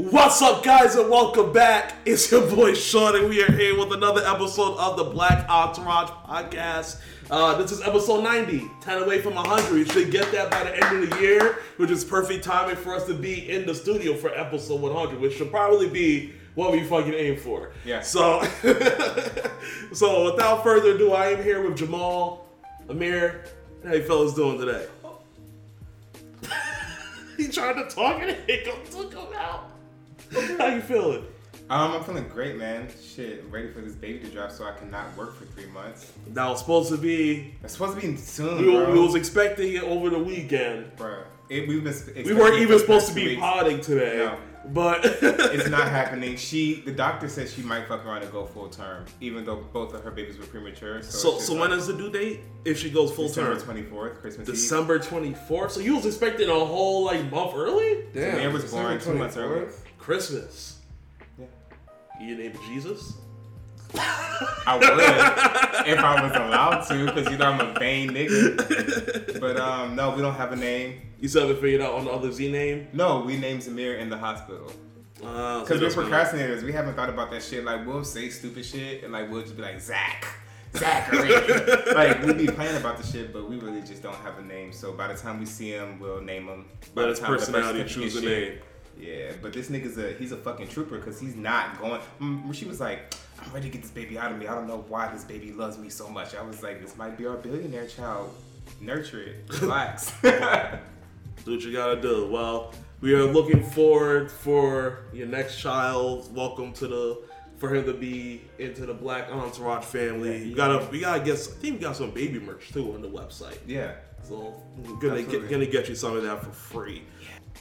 What's 0.00 0.40
up, 0.40 0.62
guys, 0.64 0.94
and 0.94 1.10
welcome 1.10 1.52
back. 1.52 1.92
It's 2.06 2.32
your 2.32 2.48
boy 2.48 2.72
Sean, 2.72 3.16
and 3.16 3.28
we 3.28 3.42
are 3.42 3.52
here 3.52 3.78
with 3.78 3.92
another 3.92 4.22
episode 4.24 4.78
of 4.78 4.96
the 4.96 5.04
Black 5.04 5.46
Entourage 5.46 6.08
podcast. 6.08 7.02
Uh, 7.30 7.58
this 7.60 7.70
is 7.70 7.82
episode 7.82 8.24
90, 8.24 8.66
10 8.80 9.02
away 9.02 9.20
from 9.20 9.34
100. 9.34 9.70
We 9.70 9.84
should 9.84 10.10
get 10.10 10.32
that 10.32 10.50
by 10.50 10.64
the 10.64 10.74
end 10.74 11.04
of 11.04 11.10
the 11.10 11.20
year, 11.20 11.58
which 11.76 11.90
is 11.90 12.02
perfect 12.02 12.42
timing 12.42 12.76
for 12.76 12.94
us 12.94 13.04
to 13.08 13.14
be 13.14 13.50
in 13.50 13.66
the 13.66 13.74
studio 13.74 14.14
for 14.14 14.30
episode 14.30 14.80
100, 14.80 15.20
which 15.20 15.34
should 15.34 15.50
probably 15.50 15.90
be 15.90 16.32
what 16.54 16.72
we 16.72 16.82
fucking 16.82 17.12
aim 17.12 17.36
for. 17.36 17.72
Yeah. 17.84 18.00
So, 18.00 18.42
so 19.92 20.32
without 20.32 20.62
further 20.62 20.92
ado, 20.94 21.12
I 21.12 21.26
am 21.32 21.44
here 21.44 21.62
with 21.62 21.76
Jamal, 21.76 22.46
Amir. 22.88 23.44
How 23.84 23.92
you 23.92 24.02
fellas 24.02 24.32
doing 24.32 24.58
today? 24.58 24.86
he 27.36 27.48
tried 27.48 27.74
to 27.74 27.94
talk 27.94 28.22
and 28.22 28.34
hiccup 28.46 28.82
took 28.90 29.12
him 29.12 29.28
out. 29.36 29.69
How 30.58 30.66
you 30.66 30.80
feeling? 30.80 31.24
Um, 31.68 31.92
I'm 31.92 32.02
feeling 32.04 32.28
great, 32.28 32.56
man. 32.56 32.88
Shit, 33.00 33.44
I'm 33.44 33.50
ready 33.50 33.70
for 33.70 33.80
this 33.80 33.94
baby 33.94 34.18
to 34.20 34.26
drop 34.26 34.50
so 34.50 34.64
I 34.64 34.72
cannot 34.72 35.16
work 35.16 35.36
for 35.36 35.44
three 35.46 35.66
months. 35.66 36.12
That 36.28 36.48
was 36.48 36.58
supposed 36.60 36.90
to 36.90 36.96
be. 36.98 37.54
It's 37.62 37.74
supposed 37.74 37.98
to 38.00 38.06
be 38.06 38.16
soon, 38.16 38.58
We, 38.66 38.72
bro. 38.72 38.92
we 38.92 38.98
was 38.98 39.14
expecting 39.14 39.74
it 39.74 39.82
over 39.84 40.10
the 40.10 40.18
weekend. 40.18 40.96
Bro, 40.96 41.22
it, 41.48 41.68
we've 41.68 41.84
been. 41.84 41.94
We 42.24 42.34
weren't 42.34 42.60
even 42.60 42.78
supposed 42.78 43.08
to 43.08 43.14
be 43.14 43.36
potting. 43.36 43.76
potting 43.76 43.80
today, 43.82 44.16
No. 44.18 44.36
but 44.72 45.04
It's 45.22 45.68
not 45.68 45.86
happening. 45.88 46.36
She, 46.36 46.80
the 46.80 46.90
doctor 46.90 47.28
says 47.28 47.52
she 47.54 47.62
might 47.62 47.86
fuck 47.86 48.04
around 48.04 48.22
and 48.24 48.32
go 48.32 48.46
full 48.46 48.68
term, 48.68 49.04
even 49.20 49.44
though 49.44 49.64
both 49.72 49.94
of 49.94 50.02
her 50.02 50.10
babies 50.10 50.38
were 50.38 50.46
premature. 50.46 51.02
So, 51.02 51.10
So, 51.10 51.36
it's 51.36 51.46
so 51.46 51.54
just 51.56 51.70
like 51.70 51.78
is 51.78 51.86
the 51.86 51.92
due 51.92 52.10
date? 52.10 52.40
If 52.64 52.78
she 52.80 52.90
goes 52.90 53.12
full 53.12 53.28
term? 53.28 53.54
December 53.54 53.82
24th, 53.84 54.20
Christmas 54.20 54.46
December 54.48 54.98
twenty 54.98 55.34
fourth. 55.34 55.70
So 55.70 55.78
you 55.78 55.94
was 55.94 56.04
expecting 56.06 56.48
a 56.48 56.52
whole 56.64 57.04
like 57.04 57.30
month 57.30 57.52
early? 57.54 58.06
Damn. 58.12 58.38
Zamir 58.38 58.52
was 58.52 58.62
December 58.64 58.88
born 58.88 59.00
two 59.00 59.14
months 59.14 59.36
early. 59.36 59.66
Christmas. 60.10 60.80
Yeah. 61.38 61.46
You 62.20 62.36
name 62.36 62.52
Jesus? 62.66 63.14
I 63.94 64.74
would 64.74 65.86
if 65.88 65.98
I 66.00 66.20
was 66.20 66.32
allowed 66.32 66.80
to, 66.88 67.04
because 67.06 67.30
you 67.30 67.38
know 67.38 67.44
I'm 67.52 67.60
a 67.60 67.78
vain 67.78 68.10
nigga. 68.10 69.38
But 69.38 69.56
um, 69.56 69.94
no, 69.94 70.10
we 70.10 70.20
don't 70.20 70.34
have 70.34 70.50
a 70.50 70.56
name. 70.56 71.00
You 71.20 71.28
still 71.28 71.42
haven't 71.42 71.60
figured 71.62 71.80
out 71.80 71.94
on 71.94 72.06
the 72.06 72.10
other 72.10 72.32
Z 72.32 72.50
name? 72.50 72.88
No, 72.92 73.20
we 73.20 73.36
named 73.36 73.60
Zamir 73.62 74.00
in 74.00 74.08
the 74.08 74.18
hospital. 74.18 74.72
Uh, 75.24 75.60
Because 75.60 75.80
we're 75.80 76.02
procrastinators. 76.02 76.64
We 76.64 76.72
haven't 76.72 76.96
thought 76.96 77.08
about 77.08 77.30
that 77.30 77.44
shit. 77.44 77.62
Like, 77.62 77.86
we'll 77.86 78.02
say 78.02 78.30
stupid 78.30 78.64
shit 78.64 79.04
and, 79.04 79.12
like, 79.12 79.30
we'll 79.30 79.42
just 79.42 79.54
be 79.54 79.62
like, 79.62 79.80
Zach. 79.80 80.26
Zachary. 80.74 81.94
like, 81.94 82.20
we'd 82.24 82.36
be 82.36 82.48
playing 82.48 82.76
about 82.76 82.98
the 82.98 83.06
shit, 83.06 83.32
but 83.32 83.48
we 83.48 83.58
really 83.58 83.82
just 83.82 84.02
don't 84.02 84.16
have 84.16 84.40
a 84.40 84.42
name. 84.42 84.72
So 84.72 84.92
by 84.92 85.06
the 85.06 85.14
time 85.14 85.38
we 85.38 85.46
see 85.46 85.70
him, 85.70 86.00
we'll 86.00 86.20
name 86.20 86.48
him. 86.48 86.64
By 86.96 87.02
But 87.02 87.14
the 87.14 87.20
time 87.20 87.30
the 87.30 87.38
personality 87.38 87.78
certificate 87.88 88.12
choose 88.12 88.16
a 88.16 88.26
name. 88.26 88.58
Yeah, 89.00 89.32
but 89.40 89.52
this 89.52 89.68
nigga's 89.70 89.96
a 89.98 90.12
he's 90.12 90.32
a 90.32 90.36
fucking 90.36 90.68
trooper 90.68 90.98
because 90.98 91.18
he's 91.20 91.36
not 91.36 91.80
going. 91.80 92.00
Mm, 92.20 92.52
She 92.54 92.64
was 92.66 92.80
like, 92.80 93.14
"I'm 93.42 93.52
ready 93.52 93.68
to 93.68 93.72
get 93.72 93.82
this 93.82 93.90
baby 93.90 94.18
out 94.18 94.30
of 94.32 94.38
me. 94.38 94.46
I 94.46 94.54
don't 94.54 94.66
know 94.66 94.84
why 94.88 95.12
this 95.12 95.24
baby 95.24 95.52
loves 95.52 95.78
me 95.78 95.88
so 95.88 96.08
much." 96.08 96.34
I 96.34 96.42
was 96.42 96.62
like, 96.62 96.80
"This 96.82 96.96
might 96.96 97.16
be 97.16 97.26
our 97.26 97.36
billionaire 97.36 97.86
child. 97.86 98.34
Nurture 98.80 99.22
it. 99.22 99.60
Relax." 99.60 100.12
Do 100.22 101.52
what 101.52 101.62
you 101.62 101.72
gotta 101.72 102.00
do. 102.00 102.28
Well, 102.30 102.74
we 103.00 103.14
are 103.14 103.24
looking 103.24 103.62
forward 103.62 104.30
for 104.30 104.98
your 105.12 105.26
next 105.26 105.58
child. 105.58 106.34
Welcome 106.34 106.72
to 106.74 106.86
the 106.86 107.22
for 107.56 107.74
him 107.74 107.84
to 107.86 107.92
be 107.94 108.42
into 108.58 108.84
the 108.86 108.92
Black 108.94 109.30
Entourage 109.30 109.84
family. 109.84 110.44
You 110.48 110.54
gotta 110.54 110.86
we 110.90 111.00
gotta 111.00 111.20
get. 111.24 111.34
I 111.36 111.36
think 111.36 111.74
we 111.76 111.80
got 111.80 111.96
some 111.96 112.10
baby 112.10 112.38
merch 112.38 112.70
too 112.72 112.92
on 112.92 113.00
the 113.02 113.08
website. 113.08 113.58
yeah. 113.66 113.92
So 114.22 114.54
we're 114.76 114.96
gonna 114.96 115.22
get, 115.22 115.48
gonna 115.50 115.64
get 115.66 115.88
you 115.88 115.94
some 115.94 116.14
of 116.14 116.22
that 116.24 116.44
for 116.44 116.50
free. 116.52 117.02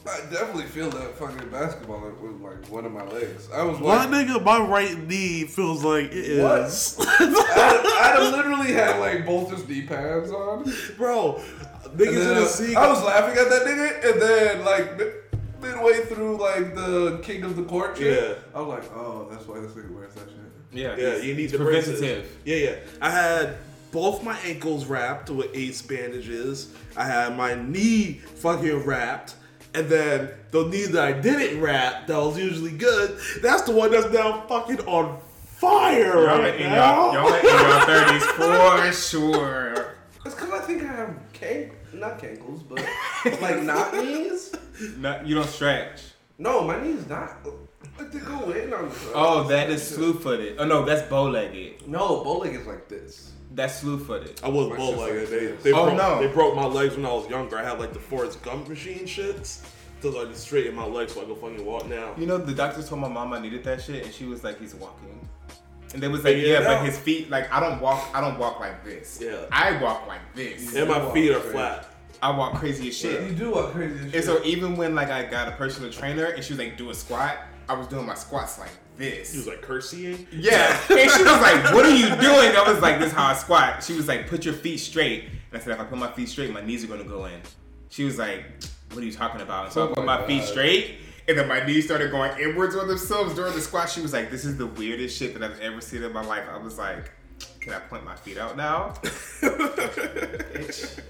I 0.07 0.21
definitely 0.31 0.63
feel 0.63 0.89
that 0.91 1.15
fucking 1.17 1.49
basketball 1.49 2.01
with 2.21 2.41
like 2.41 2.65
one 2.69 2.85
of 2.85 2.91
my 2.91 3.03
legs. 3.05 3.49
I 3.53 3.63
was 3.63 3.79
My 3.79 4.05
like, 4.05 4.09
nigga, 4.27 4.43
my 4.43 4.59
right 4.59 4.97
knee 5.07 5.43
feels 5.45 5.83
like 5.83 6.05
it 6.05 6.13
is. 6.13 6.41
What? 6.43 6.61
is. 6.61 6.95
I, 7.19 8.15
I 8.17 8.29
literally 8.31 8.71
had 8.73 8.99
like 8.99 9.25
both 9.25 9.51
his 9.51 9.67
knee 9.67 9.83
pads 9.83 10.31
on. 10.31 10.71
Bro, 10.97 11.41
And 11.83 11.99
niggas 11.99 12.21
in 12.29 12.35
the 12.35 12.45
sea. 12.45 12.75
I 12.75 12.87
was 12.87 13.03
laughing 13.03 13.37
at 13.37 13.49
that 13.49 13.63
nigga, 13.67 14.11
and 14.11 14.21
then 14.21 14.65
like 14.65 14.99
midway 15.61 16.05
through 16.05 16.37
like 16.37 16.73
the 16.75 17.19
King 17.21 17.43
of 17.43 17.55
the 17.57 17.63
Court 17.63 17.97
shit, 17.97 18.17
Yeah. 18.37 18.57
I 18.57 18.61
was 18.61 18.69
like, 18.69 18.91
oh, 18.95 19.27
that's 19.29 19.45
why 19.45 19.59
this 19.59 19.73
nigga 19.73 19.93
wears 19.93 20.13
that 20.15 20.29
shit. 20.29 20.37
Yeah. 20.71 20.95
Yeah, 20.95 20.95
he's- 20.95 21.23
you 21.25 21.33
need 21.35 21.41
he's 21.41 21.51
the 21.51 21.57
braces. 21.59 21.99
preventative. 21.99 22.37
Yeah, 22.45 22.55
yeah. 22.55 22.75
I 23.01 23.09
had 23.11 23.57
both 23.91 24.23
my 24.23 24.37
ankles 24.39 24.85
wrapped 24.85 25.29
with 25.29 25.49
ace 25.53 25.81
bandages. 25.81 26.73
I 26.95 27.05
had 27.05 27.35
my 27.35 27.55
knee 27.55 28.21
fucking 28.35 28.85
wrapped. 28.85 29.35
And 29.73 29.87
then 29.87 30.29
the 30.51 30.65
knee 30.67 30.85
that 30.87 31.03
I 31.03 31.11
didn't 31.13 31.61
wrap, 31.61 32.07
that 32.07 32.17
was 32.17 32.37
usually 32.37 32.71
good, 32.71 33.19
that's 33.41 33.61
the 33.63 33.71
one 33.71 33.91
that's 33.91 34.11
now 34.11 34.41
fucking 34.47 34.79
on 34.81 35.19
fire 35.57 36.13
Y'all 36.25 36.39
right 36.39 36.55
in 36.55 36.69
now. 36.69 37.11
y'all, 37.11 37.29
y'all 37.29 37.33
in 37.33 37.43
your 37.43 37.85
thirties 37.85 38.25
for 38.25 38.91
sure. 38.93 39.95
It's 40.25 40.35
because 40.35 40.51
I 40.51 40.59
think 40.59 40.83
I 40.83 40.87
have 40.87 41.15
can 41.33 41.71
not 41.93 42.19
cankles, 42.19 42.61
but 42.67 42.79
like 43.41 43.61
not 43.63 43.93
knees. 44.03 44.53
No, 44.97 45.21
you 45.25 45.35
don't 45.35 45.47
stretch. 45.47 46.01
No, 46.37 46.63
my 46.63 46.81
knees 46.81 47.07
not. 47.07 47.45
Like 47.97 48.11
they 48.11 48.19
go 48.19 48.49
in 48.51 48.73
on. 48.73 48.91
Oh, 49.13 49.43
that 49.49 49.69
is 49.69 49.85
slew-footed. 49.85 50.55
Oh 50.59 50.65
no, 50.65 50.85
that's 50.85 51.07
bow-legged. 51.09 51.87
No, 51.87 52.23
bow 52.23 52.37
leg 52.39 52.55
is 52.55 52.65
like 52.65 52.87
this. 52.87 53.31
That's 53.51 53.77
slew-footed. 53.81 54.41
I 54.43 54.49
was 54.49 54.69
My 54.69 54.75
both 54.77 54.89
shit's 54.89 54.99
like 54.99 55.13
like 55.13 55.29
they, 55.29 55.71
they, 55.71 55.71
Oh, 55.73 55.85
broke, 55.85 55.97
no. 55.97 56.19
they 56.21 56.27
broke 56.33 56.55
my 56.55 56.65
legs 56.65 56.95
when 56.95 57.05
I 57.05 57.13
was 57.13 57.27
younger. 57.29 57.57
I 57.57 57.63
had 57.63 57.79
like 57.79 57.93
the 57.93 57.99
Forrest 57.99 58.41
Gump 58.43 58.67
machine 58.69 59.05
shits. 59.05 59.65
So 60.01 60.21
I 60.21 60.25
just 60.25 60.43
straighten 60.43 60.75
my 60.75 60.85
legs 60.85 61.13
so 61.13 61.21
I 61.21 61.25
can 61.25 61.35
fucking 61.35 61.65
walk 61.65 61.87
now. 61.87 62.13
You 62.17 62.25
know, 62.25 62.37
the 62.37 62.53
doctor 62.53 62.81
told 62.83 63.01
my 63.01 63.09
mom 63.09 63.33
I 63.33 63.39
needed 63.39 63.63
that 63.65 63.81
shit, 63.81 64.05
and 64.05 64.13
she 64.13 64.25
was 64.25 64.43
like, 64.45 64.59
"He's 64.59 64.73
walking." 64.75 65.27
And 65.93 66.01
they 66.01 66.07
was 66.07 66.23
like, 66.23 66.35
Figure 66.35 66.53
"Yeah, 66.53 66.63
but 66.63 66.85
his 66.85 66.97
feet, 66.99 67.29
like, 67.29 67.51
I 67.51 67.59
don't 67.59 67.81
walk. 67.81 68.07
I 68.13 68.21
don't 68.21 68.37
walk 68.39 68.59
like 68.59 68.85
this. 68.85 69.19
Yeah. 69.21 69.45
I 69.51 69.81
walk 69.81 70.07
like 70.07 70.21
this. 70.35 70.73
And 70.75 70.87
my 70.87 71.11
feet 71.11 71.31
are 71.31 71.39
flat. 71.39 71.87
I 72.21 72.29
walk 72.29 72.53
crazy 72.55 72.89
as 72.89 72.97
shit." 72.97 73.23
You 73.29 73.35
do 73.35 73.51
what 73.51 73.71
crazy 73.73 73.95
as 73.95 74.05
shit. 74.05 74.15
And 74.15 74.23
so 74.23 74.41
even 74.45 74.77
when 74.77 74.93
like 74.95 75.09
I 75.09 75.23
got 75.25 75.47
a 75.47 75.51
personal 75.51 75.91
trainer 75.91 76.25
and 76.25 76.43
she 76.43 76.53
was 76.53 76.59
like, 76.59 76.77
"Do 76.77 76.91
a 76.91 76.93
squat," 76.93 77.37
I 77.67 77.73
was 77.73 77.87
doing 77.87 78.05
my 78.05 78.15
squats 78.15 78.57
like 78.59 78.71
this. 78.99 79.31
He 79.31 79.37
was 79.37 79.47
like 79.47 79.61
cursing. 79.63 80.27
Yeah. 80.31 80.79
And 80.89 81.09
she 81.09 81.23
was 81.23 81.41
like, 81.41 81.73
What 81.73 81.85
are 81.85 81.95
you 81.95 82.09
doing? 82.09 82.55
I 82.55 82.63
was 82.67 82.79
like, 82.81 82.99
This 82.99 83.07
is 83.07 83.13
how 83.13 83.27
I 83.27 83.33
squat. 83.33 83.83
She 83.83 83.93
was 83.93 84.07
like, 84.07 84.27
Put 84.27 84.45
your 84.45 84.53
feet 84.53 84.77
straight. 84.77 85.23
And 85.23 85.59
I 85.59 85.63
said, 85.63 85.73
If 85.73 85.79
I 85.79 85.85
put 85.85 85.97
my 85.97 86.11
feet 86.11 86.29
straight, 86.29 86.51
my 86.53 86.61
knees 86.61 86.83
are 86.83 86.87
gonna 86.87 87.03
go 87.03 87.25
in. 87.25 87.41
She 87.89 88.03
was 88.03 88.19
like, 88.19 88.45
What 88.91 89.01
are 89.01 89.05
you 89.05 89.11
talking 89.13 89.41
about? 89.41 89.65
And 89.65 89.73
so 89.73 89.87
Oh 89.87 89.91
I 89.91 89.93
put 89.95 90.05
my 90.05 90.19
my, 90.19 90.27
feet 90.27 90.43
straight. 90.43 90.97
And 91.27 91.37
then 91.37 91.47
my 91.47 91.65
knees 91.65 91.85
started 91.85 92.11
going 92.11 92.37
inwards 92.39 92.75
on 92.75 92.87
themselves 92.87 93.33
during 93.35 93.53
the 93.53 93.61
squat. 93.61 93.89
She 93.89 94.01
was 94.01 94.13
like, 94.13 94.29
This 94.29 94.45
is 94.45 94.57
the 94.57 94.67
weirdest 94.67 95.17
shit 95.17 95.33
that 95.33 95.43
I've 95.43 95.59
ever 95.59 95.81
seen 95.81 96.03
in 96.03 96.13
my 96.13 96.23
life. 96.23 96.43
I 96.51 96.57
was 96.57 96.77
like, 96.77 97.11
Can 97.61 97.73
I 97.73 97.79
point 97.79 98.03
my 98.05 98.15
feet 98.15 98.37
out 98.37 98.55
now? 98.57 98.93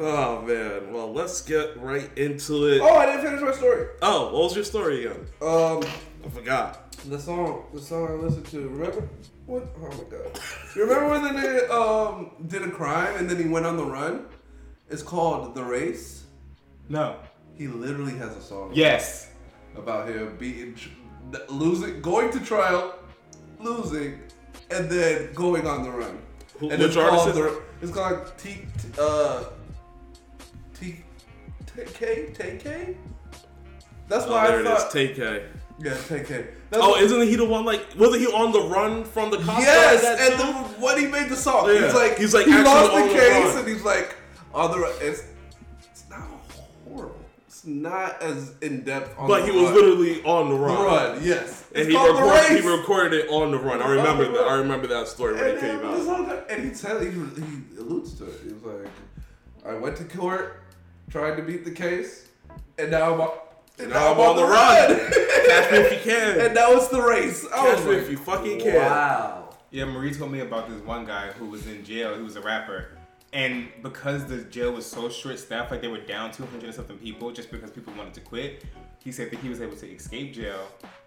Oh 0.00 0.42
man. 0.42 0.92
Well, 0.92 1.12
let's 1.12 1.40
get 1.42 1.76
right 1.80 2.08
into 2.16 2.66
it. 2.68 2.80
oh, 2.80 2.94
I 2.96 3.06
didn't 3.06 3.22
finish 3.22 3.40
my 3.40 3.50
story. 3.52 3.88
Oh, 4.00 4.26
what 4.26 4.44
was 4.44 4.54
your 4.54 4.64
story 4.64 5.06
again? 5.06 5.26
Um, 5.42 5.82
I 6.28 6.30
forgot. 6.30 6.92
the 7.08 7.18
song, 7.18 7.64
the 7.72 7.80
song 7.80 8.08
I 8.08 8.12
listened 8.12 8.46
to. 8.46 8.68
Remember? 8.68 9.08
What? 9.46 9.66
Oh 9.78 9.88
my 9.88 10.04
god. 10.10 10.40
You 10.76 10.82
remember 10.82 11.08
when 11.08 11.22
the 11.22 11.30
nigga 11.40 11.70
um 11.70 12.30
did 12.48 12.62
a 12.62 12.70
crime 12.70 13.16
and 13.16 13.28
then 13.30 13.38
he 13.42 13.48
went 13.48 13.64
on 13.64 13.76
the 13.78 13.84
run? 13.84 14.26
It's 14.90 15.02
called 15.02 15.54
The 15.54 15.64
Race. 15.64 16.24
No. 16.88 17.16
He 17.54 17.66
literally 17.66 18.16
has 18.18 18.36
a 18.36 18.42
song. 18.42 18.70
Yes. 18.74 19.30
About 19.76 20.08
him 20.08 20.36
beating, 20.38 20.76
losing, 21.48 22.00
going 22.02 22.30
to 22.32 22.40
trial, 22.40 22.94
losing, 23.60 24.20
and 24.70 24.88
then 24.90 25.32
going 25.34 25.66
on 25.66 25.82
the 25.82 25.90
run. 25.90 26.18
Who- 26.58 26.70
and 26.70 26.78
which 26.80 26.88
it's 26.88 26.96
artist 26.96 27.24
called 27.24 27.28
is 27.28 27.34
the, 27.36 27.62
It's 27.82 27.92
called 27.92 28.32
T. 28.38 28.48
T- 28.50 28.88
Uh. 29.00 29.44
T. 30.78 31.04
T. 31.66 31.82
K. 31.94 32.26
T. 32.36 32.58
K. 32.58 32.96
That's 34.08 34.24
Oh, 34.26 34.32
why 34.32 34.48
there 34.48 34.58
I 34.58 34.60
it 34.60 34.66
is. 34.66 34.82
thought. 34.82 34.92
Yeah, 35.80 35.94
T. 35.94 36.20
K. 36.24 36.46
That's 36.70 36.82
Oh, 36.84 36.96
isn't 36.96 37.22
he 37.22 37.36
the 37.36 37.44
one 37.44 37.64
like? 37.64 37.86
Wasn't 37.96 38.20
he 38.20 38.26
on 38.26 38.50
the 38.52 38.60
run 38.62 39.04
from 39.04 39.30
the 39.30 39.38
cops? 39.38 39.62
Yes, 39.64 40.02
that 40.02 40.18
and 40.32 40.40
then 40.40 40.54
when 40.80 40.98
he 40.98 41.06
made 41.06 41.28
the 41.28 41.36
song, 41.36 41.68
Yeah. 41.68 41.84
he's 41.84 41.94
like, 41.94 42.18
He's 42.18 42.34
like 42.34 42.46
he 42.46 42.52
lost 42.62 42.92
the 42.92 43.02
the 43.02 43.08
case, 43.14 43.54
and 43.56 43.68
he's 43.68 43.84
like, 43.84 44.16
on 44.52 44.70
the 44.72 44.78
run. 44.80 44.92
It's, 45.00 45.22
it's 45.92 46.04
not 46.10 46.22
horrible. 46.84 47.14
It's 47.46 47.64
not 47.64 48.20
as 48.22 48.54
in 48.60 48.82
depth. 48.82 49.16
On 49.18 49.28
but 49.28 49.40
the 49.46 49.52
he 49.52 49.58
was 49.58 49.66
run. 49.66 49.74
literally 49.74 50.22
on 50.24 50.48
the 50.48 50.56
the 50.56 50.60
run. 50.60 50.84
run. 50.84 51.18
Yes, 51.24 51.64
And 51.72 51.78
it's 51.82 51.88
he 51.90 51.94
called 51.94 52.16
the 52.16 52.22
recorded, 52.22 52.62
he 52.62 52.68
recorded 52.68 53.12
it 53.24 53.28
on 53.30 53.50
the 53.52 53.58
run. 53.58 53.80
I 53.80 53.88
remember 53.90 54.24
that. 54.24 54.32
the 54.34 54.40
I 54.40 54.54
remember 54.56 54.86
that 54.88 55.06
story 55.06 55.34
when 55.34 55.44
and, 55.44 55.58
it 55.58 55.60
came 55.60 55.78
out. 55.84 56.50
and 56.50 56.64
he 56.64 56.70
tell 56.76 56.98
he, 56.98 57.10
he 57.10 57.78
alludes 57.78 58.14
to 58.14 58.24
it. 58.26 58.40
He 58.44 58.52
was 58.52 58.62
like, 58.64 58.90
I 59.64 59.74
went 59.74 59.96
to 59.98 60.04
court, 60.04 60.60
tried 61.08 61.36
to 61.36 61.42
beat 61.42 61.64
the 61.64 61.70
case, 61.70 62.26
and 62.78 62.90
now 62.90 63.14
I'm 63.14 63.30
and 63.78 63.90
now 63.90 64.12
I'm 64.12 64.20
on 64.20 64.36
the 64.36 64.44
run! 64.44 64.88
Catch 65.48 65.72
me 65.72 65.78
if 65.78 65.92
you 65.92 66.12
can. 66.12 66.40
and 66.40 66.54
now 66.54 66.72
it's 66.72 66.88
the 66.88 67.00
race. 67.02 67.46
I 67.52 67.56
Catch 67.56 67.76
was 67.78 67.86
me 67.86 67.92
if 67.94 68.10
you 68.10 68.16
fucking 68.18 68.60
can. 68.60 68.74
Wow. 68.76 69.56
Yeah, 69.70 69.84
Marie 69.84 70.12
told 70.14 70.32
me 70.32 70.40
about 70.40 70.68
this 70.68 70.80
one 70.82 71.04
guy 71.04 71.28
who 71.32 71.46
was 71.46 71.66
in 71.66 71.84
jail. 71.84 72.14
He 72.16 72.22
was 72.22 72.36
a 72.36 72.40
rapper. 72.40 72.96
And 73.32 73.68
because 73.82 74.24
the 74.24 74.38
jail 74.44 74.72
was 74.72 74.86
so 74.86 75.10
short 75.10 75.38
staffed, 75.38 75.70
like 75.70 75.82
they 75.82 75.88
were 75.88 76.00
down 76.00 76.32
200 76.32 76.64
and 76.64 76.74
something 76.74 76.96
people 76.98 77.30
just 77.30 77.50
because 77.50 77.70
people 77.70 77.92
wanted 77.94 78.14
to 78.14 78.20
quit, 78.20 78.62
he 78.62 79.08
he 79.08 79.12
said 79.12 79.30
that 79.30 79.38
he 79.40 79.48
was 79.48 79.60
able 79.60 79.76
to 79.76 79.86
escape 79.90 80.32
jail. 80.34 80.66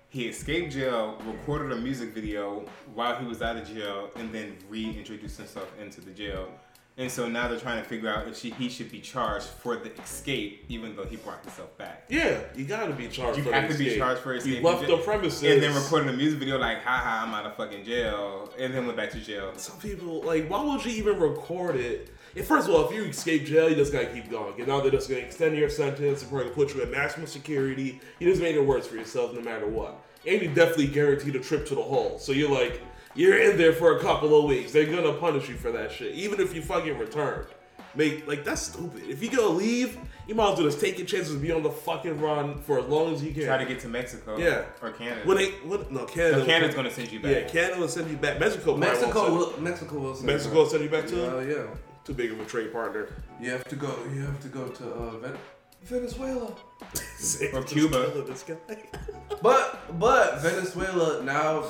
He 0.09 0.27
escaped 0.27 0.73
jail, 0.73 1.17
recorded 1.25 1.71
a 1.71 1.79
music 1.79 2.13
video 2.13 2.65
while 2.93 3.15
he 3.15 3.25
was 3.25 3.41
out 3.41 3.57
of 3.57 3.67
jail, 3.67 4.09
and 4.15 4.31
then 4.33 4.57
reintroduced 4.69 5.37
himself 5.37 5.71
into 5.79 6.01
the 6.01 6.11
jail. 6.11 6.49
And 6.97 7.09
so 7.09 7.27
now 7.27 7.47
they're 7.47 7.59
trying 7.59 7.81
to 7.81 7.87
figure 7.87 8.09
out 8.09 8.27
if 8.27 8.37
she, 8.37 8.51
he 8.51 8.67
should 8.69 8.91
be 8.91 8.99
charged 8.99 9.45
for 9.45 9.77
the 9.77 9.91
escape, 10.01 10.65
even 10.67 10.95
though 10.95 11.05
he 11.05 11.15
brought 11.15 11.41
himself 11.41 11.75
back. 11.77 12.03
Yeah, 12.09 12.41
you 12.55 12.65
gotta 12.65 12.93
be 12.93 13.07
charged. 13.07 13.39
You 13.39 13.51
have 13.51 13.71
to 13.71 13.77
be 13.77 13.97
charged 13.97 14.21
for 14.21 14.33
You 14.33 14.39
escape. 14.39 14.63
left 14.63 14.81
You 14.81 14.97
the 14.97 14.97
premises, 14.97 15.41
And 15.43 15.63
then 15.63 15.73
recorded 15.73 16.09
a 16.09 16.13
music 16.13 16.39
video 16.39 16.57
like, 16.57 16.83
haha, 16.83 17.25
I'm 17.25 17.33
out 17.33 17.45
of 17.45 17.55
fucking 17.55 17.85
jail. 17.85 18.51
And 18.59 18.73
then 18.73 18.85
went 18.85 18.97
back 18.97 19.09
to 19.11 19.19
jail. 19.19 19.53
Some 19.55 19.79
people 19.79 20.21
like, 20.21 20.49
why 20.49 20.63
would 20.63 20.83
you 20.85 20.91
even 20.91 21.19
record 21.19 21.77
it? 21.77 22.13
And 22.35 22.45
first 22.45 22.67
of 22.67 22.75
all, 22.75 22.87
if 22.89 22.95
you 22.95 23.03
escape 23.03 23.45
jail, 23.45 23.69
you 23.69 23.75
just 23.75 23.93
gotta 23.93 24.07
keep 24.07 24.29
going. 24.29 24.53
And 24.57 24.67
now 24.67 24.81
they're 24.81 24.91
just 24.91 25.09
gonna 25.09 25.21
extend 25.21 25.57
your 25.57 25.69
sentence. 25.69 26.21
They're 26.21 26.29
probably 26.29 26.45
gonna 26.49 26.55
put 26.55 26.75
you 26.75 26.81
in 26.83 26.91
maximum 26.91 27.25
security. 27.27 27.99
You 28.19 28.29
just 28.29 28.41
made 28.41 28.55
it 28.55 28.65
worse 28.65 28.85
for 28.87 28.95
yourself, 28.95 29.33
no 29.33 29.41
matter 29.41 29.67
what. 29.67 29.97
And 30.27 30.41
you 30.41 30.49
definitely 30.49 30.87
guaranteed 30.87 31.35
a 31.35 31.39
trip 31.39 31.65
to 31.67 31.75
the 31.75 31.81
hole. 31.81 32.19
So 32.19 32.31
you're 32.31 32.51
like, 32.51 32.81
you're 33.15 33.37
in 33.39 33.57
there 33.57 33.73
for 33.73 33.97
a 33.97 33.99
couple 34.01 34.37
of 34.37 34.45
weeks. 34.45 34.71
They're 34.71 34.85
gonna 34.85 35.13
punish 35.13 35.49
you 35.49 35.55
for 35.55 35.71
that 35.71 35.91
shit, 35.91 36.13
even 36.15 36.39
if 36.39 36.53
you 36.55 36.61
fucking 36.61 36.97
returned. 36.97 37.47
Make 37.93 38.25
like 38.27 38.45
that's 38.45 38.61
stupid. 38.61 39.03
If 39.09 39.21
you're 39.21 39.33
gonna 39.35 39.49
leave, 39.49 39.97
you 40.25 40.33
might 40.33 40.53
as 40.53 40.59
well 40.59 40.67
just 40.67 40.79
take 40.79 40.97
your 40.97 41.05
chances, 41.07 41.33
and 41.33 41.41
be 41.41 41.51
on 41.51 41.61
the 41.61 41.69
fucking 41.69 42.21
run 42.21 42.61
for 42.61 42.79
as 42.79 42.85
long 42.85 43.13
as 43.13 43.21
you 43.21 43.33
can. 43.33 43.43
Try 43.43 43.57
to 43.57 43.65
get 43.65 43.81
to 43.81 43.89
Mexico. 43.89 44.37
Yeah. 44.37 44.63
Or 44.81 44.91
Canada. 44.91 45.21
When 45.25 45.35
they, 45.37 45.49
what, 45.67 45.91
no, 45.91 46.05
Canada. 46.05 46.37
No, 46.39 46.45
Canada's 46.45 46.75
gonna 46.75 46.89
send 46.91 47.11
you 47.11 47.19
back. 47.19 47.31
Yeah, 47.31 47.43
Canada 47.49 47.79
will 47.81 47.89
send 47.89 48.09
you 48.09 48.15
back. 48.15 48.39
Mexico, 48.39 48.77
probably 48.77 48.87
won't 48.87 48.93
Mexico, 49.01 49.23
send- 49.23 49.37
will, 49.37 49.61
Mexico 49.61 49.99
will 49.99 50.15
send 50.15 50.27
Mexico 50.27 50.53
you 50.53 50.59
will 50.59 50.69
send 50.69 50.83
you 50.83 50.89
back 50.89 51.07
to. 51.07 51.37
Uh, 51.37 51.41
yeah, 51.41 51.63
Too 52.05 52.13
big 52.13 52.31
of 52.31 52.39
a 52.39 52.45
trade 52.45 52.71
partner. 52.71 53.09
you 53.41 53.49
have 53.51 53.65
to 53.65 53.75
go. 53.75 53.93
You 54.13 54.21
have 54.21 54.39
to 54.41 54.47
go 54.47 54.67
to 54.69 54.93
uh, 54.93 55.17
Ven- 55.17 55.37
Venezuela. 55.83 56.53
Or 57.53 57.63
Cuba. 57.63 58.23
But 59.41 59.99
but 59.99 60.39
Venezuela 60.41 61.21
now. 61.23 61.65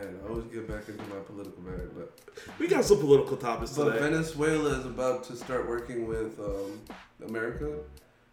Man, 0.00 0.16
I 0.24 0.28
always 0.28 0.46
get 0.46 0.66
back 0.68 0.88
into 0.88 1.02
my 1.04 1.16
political 1.26 1.62
bag, 1.62 1.88
but 1.96 2.12
We 2.58 2.68
got 2.68 2.84
some 2.84 2.98
political 3.00 3.36
topics 3.36 3.72
but 3.76 3.84
today. 3.92 3.98
Venezuela 3.98 4.70
is 4.78 4.86
about 4.86 5.24
to 5.24 5.36
start 5.36 5.68
working 5.68 6.06
with 6.06 6.38
um, 6.40 6.80
America 7.26 7.74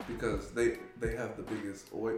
because 0.07 0.51
they 0.51 0.77
they 0.99 1.15
have 1.15 1.35
the 1.35 1.43
biggest 1.43 1.87
oil 1.93 2.17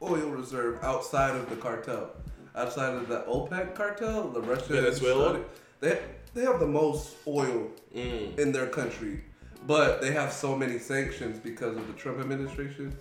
oil 0.00 0.28
reserve 0.28 0.78
outside 0.84 1.34
of 1.34 1.50
the 1.50 1.56
cartel, 1.56 2.10
outside 2.54 2.94
of 2.94 3.08
the 3.08 3.22
OPEC 3.28 3.74
cartel, 3.74 4.28
the 4.28 4.40
Russia. 4.40 4.72
Venezuela? 4.74 5.24
Saudi- 5.32 5.44
They 5.80 6.00
they 6.34 6.42
have 6.42 6.60
the 6.60 6.66
most 6.82 7.16
oil 7.26 7.70
Mm. 7.96 8.38
in 8.38 8.52
their 8.52 8.66
country, 8.66 9.24
but 9.66 10.00
they 10.02 10.12
have 10.12 10.30
so 10.32 10.54
many 10.54 10.78
sanctions 10.78 11.38
because 11.40 11.74
of 11.76 11.86
the 11.86 11.94
Trump 11.94 12.20
administration. 12.20 12.94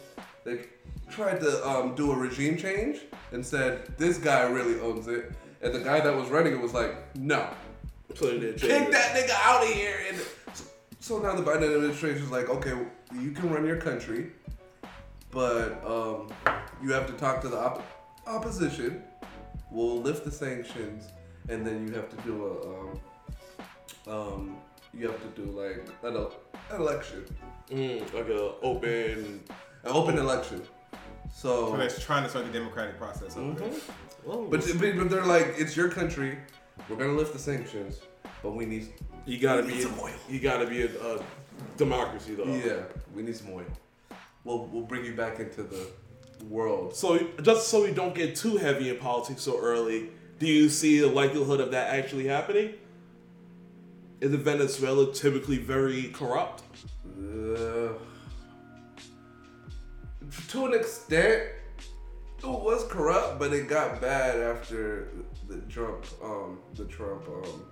They 0.46 0.66
tried 1.10 1.40
to 1.42 1.52
um, 1.70 1.94
do 1.94 2.12
a 2.14 2.16
regime 2.16 2.56
change 2.58 3.02
and 3.34 3.46
said 3.46 3.72
this 3.98 4.18
guy 4.18 4.44
really 4.44 4.80
owns 4.80 5.08
it, 5.10 5.34
and 5.62 5.74
the 5.74 5.80
guy 5.80 6.00
that 6.00 6.16
was 6.16 6.30
running 6.30 6.54
it 6.54 6.62
was 6.62 6.74
like, 6.74 6.96
no, 7.16 7.48
So 8.16 8.30
kick 8.40 8.58
that 8.92 9.16
nigga 9.16 9.36
out 9.44 9.64
of 9.64 9.70
here. 9.70 9.98
And 10.08 10.18
so, 10.54 10.64
so 11.00 11.20
now 11.20 11.36
the 11.36 11.44
Biden 11.44 11.64
administration 11.76 12.24
is 12.24 12.32
like, 12.32 12.50
okay, 12.50 12.74
you 13.20 13.32
can 13.32 13.50
run 13.52 13.66
your 13.66 13.78
country, 13.78 14.32
but 15.32 15.84
um, 15.86 16.30
you 16.82 16.92
have 16.94 17.08
to 17.08 17.14
talk 17.14 17.42
to 17.42 17.48
the 17.50 17.58
op- 17.58 17.84
opposition. 18.26 19.04
We'll 19.72 20.02
lift 20.02 20.24
the 20.26 20.32
sanctions, 20.32 21.10
and 21.50 21.66
then 21.66 21.86
you 21.88 21.94
have 21.94 22.10
to 22.10 22.16
do 22.24 22.46
a 24.08 24.12
um, 24.12 24.18
um, 24.38 24.58
you 24.94 25.08
have 25.10 25.22
to 25.22 25.42
do 25.42 25.52
like 25.52 25.86
an, 26.04 26.16
an 26.16 26.82
election, 26.82 27.26
Mm, 27.70 28.14
like 28.14 28.30
a 28.30 28.54
open. 28.62 29.44
an 29.84 29.92
open 29.92 30.18
election. 30.18 30.62
So, 31.34 31.72
So 31.72 31.78
that's 31.78 32.02
trying 32.02 32.24
to 32.24 32.30
start 32.30 32.46
the 32.46 32.54
democratic 32.54 32.98
process 32.98 33.36
over 33.36 33.62
there. 34.28 34.48
But, 34.50 34.62
but 34.80 34.98
but 34.98 35.10
they're 35.10 35.26
like, 35.26 35.56
it's 35.58 35.76
your 35.76 35.90
country. 35.90 36.38
We're 36.90 36.98
gonna 36.98 37.14
lift 37.14 37.34
the 37.34 37.40
sanctions, 37.40 38.02
but 38.44 38.56
we 38.56 38.66
need 38.66 38.88
you 39.26 39.40
gotta 39.40 39.62
we 39.62 39.70
be. 39.70 39.74
need 39.76 39.84
some 39.84 40.00
oil. 40.00 40.14
You 40.30 40.40
gotta 40.40 40.68
be 40.68 40.84
a, 40.84 41.16
a 41.16 41.20
democracy 41.78 42.36
though. 42.36 42.46
Yeah, 42.46 42.84
we 43.14 43.24
need 43.24 43.36
some 43.36 43.52
oil. 43.52 43.66
We'll 44.44 44.66
we'll 44.68 44.84
bring 44.84 45.06
you 45.06 45.14
back 45.14 45.40
into 45.40 45.64
the 45.64 45.88
world. 46.50 46.96
So 46.96 47.20
just 47.42 47.68
so 47.70 47.84
we 47.84 47.92
don't 47.92 48.16
get 48.16 48.36
too 48.36 48.58
heavy 48.58 48.90
in 48.90 48.98
politics 48.98 49.42
so 49.42 49.60
early, 49.60 50.10
do 50.40 50.48
you 50.48 50.70
see 50.70 51.00
the 51.00 51.08
likelihood 51.08 51.60
of 51.60 51.72
that 51.72 51.94
actually 51.96 52.28
happening? 52.28 52.76
Is 54.20 54.34
Venezuela 54.34 55.14
typically 55.14 55.58
very 55.58 56.06
corrupt? 56.10 56.64
Uh, 57.18 57.94
to 60.50 60.66
an 60.66 60.74
extent, 60.74 61.44
it 62.40 62.46
was 62.46 62.84
corrupt, 62.90 63.40
but 63.40 63.52
it 63.54 63.68
got 63.68 64.00
bad 64.02 64.40
after 64.40 65.10
the 65.48 65.58
Trump 65.70 66.06
um 66.24 66.60
the 66.76 66.86
Trump 66.86 67.24
um 67.28 67.64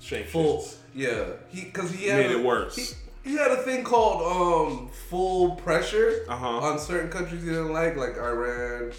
Shake 0.00 0.26
full 0.28 0.64
yeah 0.94 1.24
he 1.48 1.64
because 1.64 1.90
he 1.90 2.06
had 2.08 2.26
Made 2.26 2.36
a- 2.36 2.38
it 2.40 2.44
worse. 2.44 2.76
He, 2.76 3.30
he 3.30 3.36
had 3.36 3.50
a 3.50 3.56
thing 3.56 3.82
called 3.84 4.22
um 4.22 4.88
full 5.08 5.56
pressure 5.56 6.24
Uh-huh. 6.28 6.46
on 6.58 6.78
certain 6.78 7.10
countries 7.10 7.42
he 7.42 7.48
didn't 7.48 7.72
like, 7.72 7.96
like 7.96 8.16
Iran, 8.18 8.92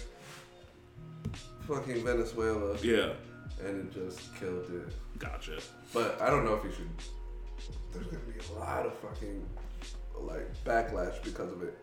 fucking 1.66 2.04
Venezuela, 2.04 2.76
Yeah, 2.82 3.12
and 3.64 3.80
it 3.88 3.92
just 3.94 4.34
killed 4.38 4.64
it. 4.70 4.92
gotcha. 5.18 5.58
But 5.94 6.20
I 6.20 6.30
don't 6.30 6.44
know 6.44 6.54
if 6.54 6.62
he 6.64 6.70
should. 6.76 6.88
There's 7.92 8.06
gonna 8.06 8.18
be 8.24 8.38
a 8.54 8.58
lot 8.58 8.84
of 8.86 8.94
fucking 8.98 9.44
like 10.20 10.46
backlash 10.64 11.22
because 11.24 11.50
of 11.52 11.62
it. 11.62 11.76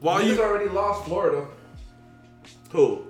While 0.00 0.18
He's 0.18 0.36
you 0.36 0.42
already 0.42 0.68
lost 0.68 1.04
Florida. 1.06 1.46
Who? 2.76 3.06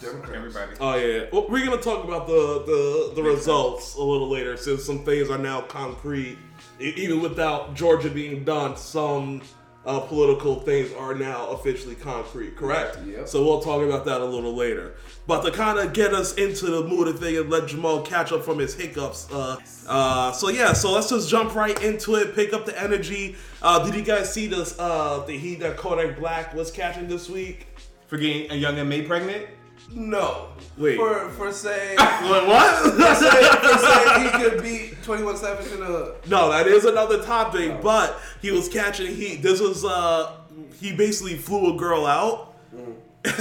Democrats. 0.00 0.36
Everybody. 0.36 0.76
Oh 0.80 0.96
yeah. 0.96 1.06
yeah. 1.06 1.24
Well, 1.32 1.46
we're 1.48 1.64
gonna 1.64 1.80
talk 1.80 2.04
about 2.04 2.26
the 2.26 2.62
the, 2.66 3.12
the 3.16 3.22
results 3.22 3.94
a 3.94 4.02
little 4.02 4.28
later, 4.28 4.56
since 4.56 4.84
some 4.84 5.04
things 5.04 5.30
are 5.30 5.38
now 5.38 5.62
concrete. 5.62 6.38
Even 6.78 7.22
without 7.22 7.74
Georgia 7.74 8.10
being 8.10 8.44
done, 8.44 8.76
some 8.76 9.40
uh, 9.86 10.00
political 10.00 10.60
things 10.60 10.92
are 10.94 11.14
now 11.14 11.48
officially 11.50 11.94
concrete. 11.94 12.56
Correct. 12.56 12.98
Yep. 13.06 13.28
So 13.28 13.44
we'll 13.44 13.60
talk 13.60 13.82
about 13.82 14.04
that 14.06 14.20
a 14.20 14.24
little 14.24 14.54
later. 14.54 14.94
But 15.26 15.42
to 15.42 15.50
kind 15.50 15.78
of 15.78 15.92
get 15.92 16.12
us 16.12 16.34
into 16.34 16.66
the 16.66 16.82
mood 16.82 17.08
of 17.08 17.20
thing 17.20 17.36
and 17.36 17.48
let 17.48 17.68
Jamal 17.68 18.02
catch 18.02 18.32
up 18.32 18.44
from 18.44 18.58
his 18.58 18.74
hiccups. 18.74 19.30
Uh, 19.32 19.56
uh, 19.86 20.32
so 20.32 20.48
yeah. 20.48 20.72
So 20.72 20.92
let's 20.92 21.08
just 21.08 21.30
jump 21.30 21.54
right 21.54 21.80
into 21.82 22.16
it. 22.16 22.34
Pick 22.34 22.52
up 22.52 22.66
the 22.66 22.80
energy. 22.80 23.36
Uh, 23.62 23.84
did 23.84 23.94
you 23.94 24.02
guys 24.02 24.32
see 24.32 24.48
this? 24.48 24.78
Uh, 24.78 25.24
the 25.26 25.36
heat 25.36 25.60
that 25.60 25.76
Kodak 25.76 26.18
Black 26.18 26.54
was 26.54 26.70
catching 26.70 27.08
this 27.08 27.28
week? 27.28 27.68
For 28.06 28.16
getting 28.18 28.50
a 28.50 28.54
young 28.54 28.78
and 28.78 28.88
made 28.88 29.06
pregnant? 29.06 29.46
No. 29.92 30.48
Wait. 30.78 30.96
For 30.96 31.28
for 31.30 31.52
saying 31.52 31.98
What? 31.98 32.46
what? 32.46 32.92
for 32.92 33.78
saying 33.78 34.22
he 34.24 34.30
could 34.30 34.62
beat 34.62 35.02
Twenty 35.02 35.22
One 35.22 35.36
Savage 35.36 35.70
in 35.72 35.82
a 35.82 36.12
No, 36.28 36.50
that 36.50 36.66
is 36.66 36.84
another 36.84 37.22
topic, 37.22 37.80
but 37.82 38.18
he 38.40 38.50
was 38.50 38.68
catching 38.68 39.14
heat. 39.14 39.42
This 39.42 39.60
was 39.60 39.84
uh 39.84 40.32
he 40.80 40.94
basically 40.94 41.36
flew 41.36 41.74
a 41.74 41.76
girl 41.78 42.06
out 42.06 42.54
and 42.72 42.88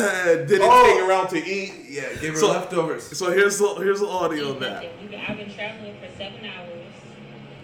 didn't 0.47 0.61
Oh. 0.63 0.83
take 0.85 1.05
her 1.05 1.11
out 1.11 1.29
to 1.31 1.37
eat. 1.37 1.73
yeah 1.89 2.13
gave 2.19 2.33
her 2.33 2.39
So- 2.39 2.51
leftovers. 2.51 3.03
So 3.17 3.31
here's 3.31 3.57
the 3.57 3.73
here's 3.75 3.99
the 4.01 4.07
audio 4.07 4.49
of 4.49 4.59
that. 4.61 4.83
I've 5.27 5.37
been 5.37 5.53
traveling 5.53 5.95
for 5.99 6.07
seven 6.17 6.45
hours. 6.45 6.69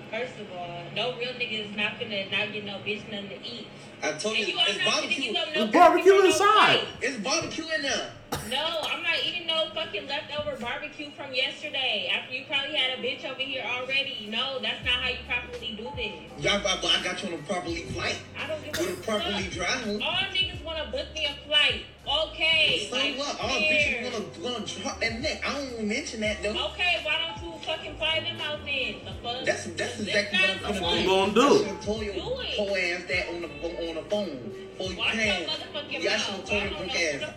First 0.10 0.40
of 0.40 0.52
all, 0.58 0.82
no 0.96 1.16
real 1.18 1.34
nigga 1.34 1.70
is 1.70 1.76
not 1.76 2.00
gonna 2.00 2.30
not 2.32 2.52
get 2.54 2.66
no 2.66 2.78
bitch 2.80 3.04
nothing 3.12 3.30
to 3.30 3.36
eat. 3.46 3.68
I 4.02 4.14
told 4.14 4.38
you, 4.38 4.46
you 4.46 4.60
it's 4.68 4.86
barbecue. 4.86 5.24
give 5.24 5.36
up 5.36 5.48
no 5.48 5.54
There's 5.54 5.72
barbecue 5.72 6.26
inside. 6.26 6.80
It's 7.02 7.18
barbecue 7.18 7.66
in 7.76 7.82
there. 7.82 8.12
No, 8.50 8.82
I'm 8.84 9.02
not 9.04 9.16
eating 9.26 9.48
no 9.48 9.70
fucking 9.74 10.08
leftover 10.08 10.56
barbecue 10.60 11.10
from 11.12 11.34
yesterday. 11.34 12.12
After 12.14 12.34
you 12.36 12.46
probably 12.48 12.76
had 12.76 12.98
a 12.98 13.02
bitch 13.02 13.26
over 13.26 13.40
here 13.42 13.64
already. 13.66 14.28
No, 14.30 14.60
that's 14.62 14.84
not 14.86 14.94
how 15.02 15.10
you 15.10 15.18
properly 15.28 15.74
do 15.78 15.90
this. 15.96 16.44
Y'all, 16.44 16.62
I, 16.66 17.00
I 17.00 17.04
got 17.04 17.22
you 17.24 17.30
on 17.30 17.40
a 17.40 17.44
properly 17.44 17.84
flight. 17.94 18.20
I 18.40 18.48
don't 18.48 18.64
give 18.64 18.78
With 18.78 18.90
a 18.90 18.94
a 19.02 19.04
properly 19.04 19.44
fuck. 19.44 19.54
drive. 19.54 20.02
All 20.02 20.26
niggas 20.34 20.64
wanna 20.64 20.86
book 20.92 21.08
me 21.14 21.26
a 21.26 21.48
flight. 21.48 21.86
Okay. 22.08 22.88
So 22.90 22.96
like, 22.98 23.18
what? 23.18 23.40
All 23.42 23.50
here. 23.50 24.02
bitches 24.04 24.12
gonna, 24.42 24.54
gonna 24.54 24.66
drop 24.66 25.00
that 25.02 25.20
neck. 25.22 25.42
I 25.46 25.54
don't 25.54 25.74
even 25.74 25.88
mention 25.88 26.22
that 26.22 26.42
though. 26.44 26.50
Okay, 26.74 27.02
why 27.04 27.18
don't 27.34 27.44
you 27.54 27.60
fucking 27.60 27.98
fly 27.98 28.20
them 28.20 28.40
out 28.42 28.60
then? 28.66 28.96
The 29.06 29.14
fuck? 29.24 29.46
That's 29.46 29.66
that's 29.66 30.00
exactly 30.00 30.38
not 30.40 30.50
what 30.62 30.76
I'm 30.76 30.80
gonna 30.82 30.86
point. 30.86 31.04
do. 31.04 31.08
gonna 31.08 31.34
do? 31.34 31.42
I 31.42 31.58
should 31.58 31.68
have 31.68 31.86
told 31.86 32.04
your 32.04 32.14
Do 32.14 32.20
it. 32.42 32.58
whole 32.58 32.76
ass 32.78 33.04
that 33.10 33.30
on 33.30 33.42
the 33.42 33.90
on 33.90 33.96
the 33.96 34.10
phone 34.10 34.52
before 34.78 34.92
you 34.92 34.98
Watch 34.98 35.14
your 35.16 35.24
came. 35.24 35.50
motherfucking 35.50 35.92
Y'all 36.04 36.12
should 36.18 36.34
have 36.36 36.46
told 36.46 36.50
your 36.50 36.70
don't 36.70 36.78
broke 36.80 36.88
know 36.88 36.94
who 36.94 37.26
ass. 37.26 37.34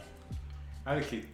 The- 0.85 0.91
I 0.91 0.95
had 0.95 1.03
a 1.03 1.07
kid. 1.07 1.27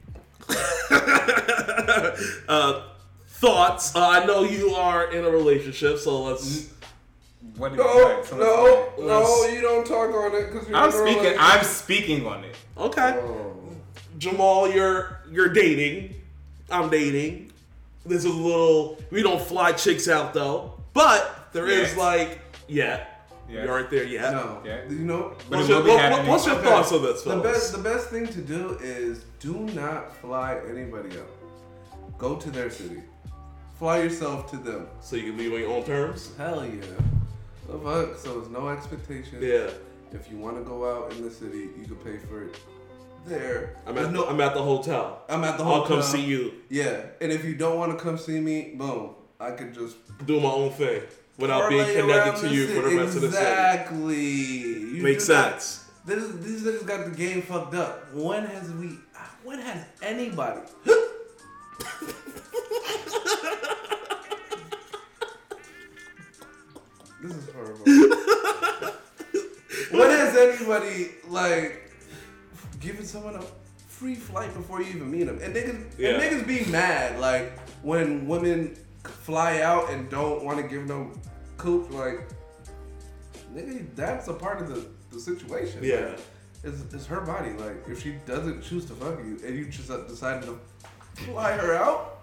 uh, 2.49 2.83
thoughts? 3.27 3.95
Uh, 3.95 4.09
I 4.09 4.25
know 4.27 4.45
you 4.45 4.71
are 4.75 5.11
in 5.13 5.25
a 5.25 5.31
relationship, 5.31 5.99
so 5.99 6.25
let's. 6.25 6.73
What 7.57 7.71
did 7.71 7.79
No, 7.79 7.85
what? 7.85 8.27
So 8.27 8.37
no, 8.37 8.93
let's- 8.99 9.29
no, 9.29 9.47
you 9.49 9.61
don't 9.61 9.87
talk 9.87 10.15
on 10.15 10.35
it 10.35 10.53
because 10.53 10.69
I'm 10.75 10.91
speaking. 10.93 11.35
I'm 11.39 11.65
speaking 11.65 12.27
on 12.27 12.45
it. 12.45 12.57
Okay, 12.77 13.19
Oh. 13.23 13.55
Jamal, 14.19 14.71
you're 14.71 15.21
you're 15.31 15.53
dating. 15.53 16.15
I'm 16.71 16.89
dating. 16.91 17.53
There's 18.07 18.25
a 18.25 18.29
little. 18.31 18.99
We 19.11 19.23
don't 19.23 19.41
fly 19.41 19.73
chicks 19.73 20.09
out 20.09 20.35
though, 20.35 20.75
but 20.93 21.49
there 21.53 21.69
is 21.69 21.91
Yet. 21.91 21.99
like 21.99 22.41
yeah. 22.69 23.07
Yes. 23.49 23.65
You 23.65 23.71
aren't 23.73 23.91
there 23.91 24.05
yet. 24.05 24.33
No. 24.33 24.63
Yeah. 24.65 24.81
You 24.89 24.99
know. 24.99 25.33
But 25.49 25.59
What's 25.59 25.69
your, 25.69 25.83
what- 25.83 26.27
what's 26.27 26.47
your 26.47 26.57
Okay. 26.57 26.69
thoughts 26.69 26.93
on 26.93 27.03
this, 27.03 27.23
The 27.23 27.37
best, 27.39 27.73
the 27.73 27.79
best 27.79 28.09
thing 28.11 28.27
to 28.27 28.41
do 28.41 28.79
is 28.83 29.25
do 29.41 29.55
not 29.75 30.15
fly 30.17 30.61
anybody 30.69 31.17
out. 31.19 31.31
Go 32.19 32.37
to 32.37 32.51
their 32.51 32.69
city. 32.71 33.03
Fly 33.79 33.99
yourself 34.03 34.51
to 34.51 34.57
them. 34.59 34.89
So 35.01 35.17
you 35.17 35.31
can 35.33 35.39
leave 35.39 35.53
on 35.55 35.61
your 35.61 35.71
own 35.71 35.85
terms. 35.85 36.31
Hell 36.37 36.65
yeah. 36.65 36.83
The 37.69 37.79
fuck? 37.79 38.19
So 38.19 38.41
there's 38.41 38.51
no 38.51 38.69
expectation. 38.69 39.39
Yeah, 39.41 39.71
If 40.13 40.31
you 40.31 40.37
want 40.39 40.57
to 40.57 40.63
go 40.63 40.77
out 40.91 41.13
in 41.13 41.23
the 41.23 41.31
city, 41.31 41.69
you 41.79 41.85
can 41.87 41.97
pay 41.97 42.19
for 42.19 42.43
it 42.45 42.57
there. 43.27 43.77
I'm 43.87 43.97
at 43.99 44.11
no, 44.13 44.25
the, 44.25 44.31
I'm 44.31 44.41
at 44.41 44.55
the 44.55 44.63
hotel. 44.63 45.23
I'm 45.29 45.45
at 45.45 45.59
the 45.59 45.65
I'll 45.65 45.83
hotel. 45.83 45.99
come 45.99 46.03
see 46.03 46.23
you. 46.25 46.53
Yeah, 46.71 47.03
and 47.21 47.31
if 47.31 47.45
you 47.45 47.55
don't 47.55 47.79
want 47.79 47.97
to 47.97 48.03
come 48.03 48.17
see 48.19 48.41
me, 48.41 48.75
boom, 48.77 49.15
I 49.39 49.51
could 49.53 49.73
just 49.75 49.97
Do 50.27 50.41
my 50.41 50.49
own 50.51 50.71
thing 50.71 51.03
without 51.39 51.71
being 51.71 51.87
connected 51.97 52.41
to 52.49 52.55
you 52.55 52.67
for 52.69 52.89
the 52.89 52.97
rest 52.97 53.17
of 53.17 53.23
the 53.23 53.33
city. 53.33 53.47
Exactly. 53.47 55.01
Makes 55.01 55.25
sense. 55.25 55.85
This, 56.05 56.27
these 56.45 56.63
niggas 56.63 56.87
got 56.87 57.05
the 57.11 57.17
game 57.17 57.43
fucked 57.43 57.75
up. 57.75 58.13
When 58.15 58.45
has 58.45 58.71
we? 58.73 58.99
When 59.45 59.59
has 59.61 59.85
anybody? 60.03 60.61
this 67.23 67.35
is 67.35 67.49
horrible. 67.53 67.85
when 69.91 70.11
has 70.11 70.37
anybody 70.37 71.11
like 71.29 71.91
given 72.81 73.05
someone 73.05 73.35
a 73.37 73.43
free 73.89 74.15
flight 74.15 74.53
before 74.55 74.81
you 74.83 74.91
even 74.95 75.11
meet 75.11 75.25
them? 75.25 75.39
And 75.43 75.55
niggas, 75.55 75.85
Yeah. 75.99 76.11
and 76.11 76.23
niggas 76.23 76.47
be 76.47 76.71
mad 76.71 77.19
like 77.21 77.59
when 77.83 78.27
women 78.29 78.77
fly 79.09 79.61
out 79.61 79.91
and 79.91 80.09
don't 80.09 80.45
want 80.45 80.59
to 80.61 80.67
give 80.67 80.87
no 80.87 81.11
coop. 81.57 81.93
Like, 81.93 82.29
nigga, 83.55 83.87
that's 83.95 84.29
a 84.29 84.35
part 84.35 84.61
of 84.61 84.69
the, 84.69 84.87
the 85.13 85.21
situation. 85.21 85.81
Yeah. 85.83 86.11
Like, 86.11 86.21
it's, 86.65 86.95
it's 86.95 87.07
her 87.07 87.21
body. 87.21 87.51
Like, 87.53 87.89
if 87.89 88.03
she 88.03 88.15
doesn't 88.27 88.63
choose 88.63 88.85
to 88.87 88.93
fuck 88.95 89.19
you 89.25 89.39
and 89.47 89.57
you 89.57 89.67
just 89.67 89.89
decided 90.09 90.43
to 90.45 90.59
fly 91.25 91.53
her 91.53 91.75
out, 91.75 92.21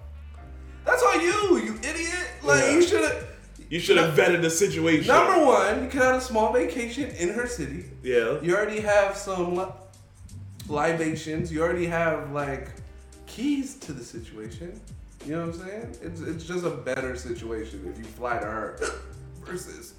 that's 0.85 1.01
on 1.03 1.21
you, 1.21 1.57
you 1.57 1.75
idiot. 1.79 2.27
Like, 2.43 2.63
Yeah. 2.63 2.71
you 2.71 2.81
should 2.81 3.01
have. 3.03 3.27
You 3.67 3.79
should 3.79 3.97
have 3.97 4.13
vetted 4.15 4.43
the 4.43 4.49
situation. 4.51 5.07
Number 5.07 5.43
one, 5.43 5.83
you 5.83 5.89
could 5.89 6.01
have 6.01 6.17
a 6.17 6.21
small 6.21 6.53
vacation 6.53 7.09
in 7.15 7.29
her 7.29 7.47
city. 7.47 7.85
Yeah. 8.03 8.39
You 8.41 8.55
already 8.55 8.79
have 8.81 9.17
some 9.17 9.55
li- 9.55 9.65
libations. 10.67 11.51
You 11.51 11.63
already 11.63 11.87
have 11.87 12.31
like 12.31 12.69
keys 13.25 13.75
to 13.79 13.91
the 13.93 14.03
situation. 14.03 14.79
You 15.25 15.31
know 15.35 15.47
what 15.47 15.55
I'm 15.55 15.61
saying? 15.67 15.97
It's 16.01 16.21
it's 16.21 16.43
just 16.45 16.65
a 16.65 16.69
better 16.69 17.15
situation 17.15 17.87
if 17.91 17.97
you 17.97 18.03
fly 18.03 18.37
to 18.39 18.45
her 18.45 18.79
versus 19.43 19.93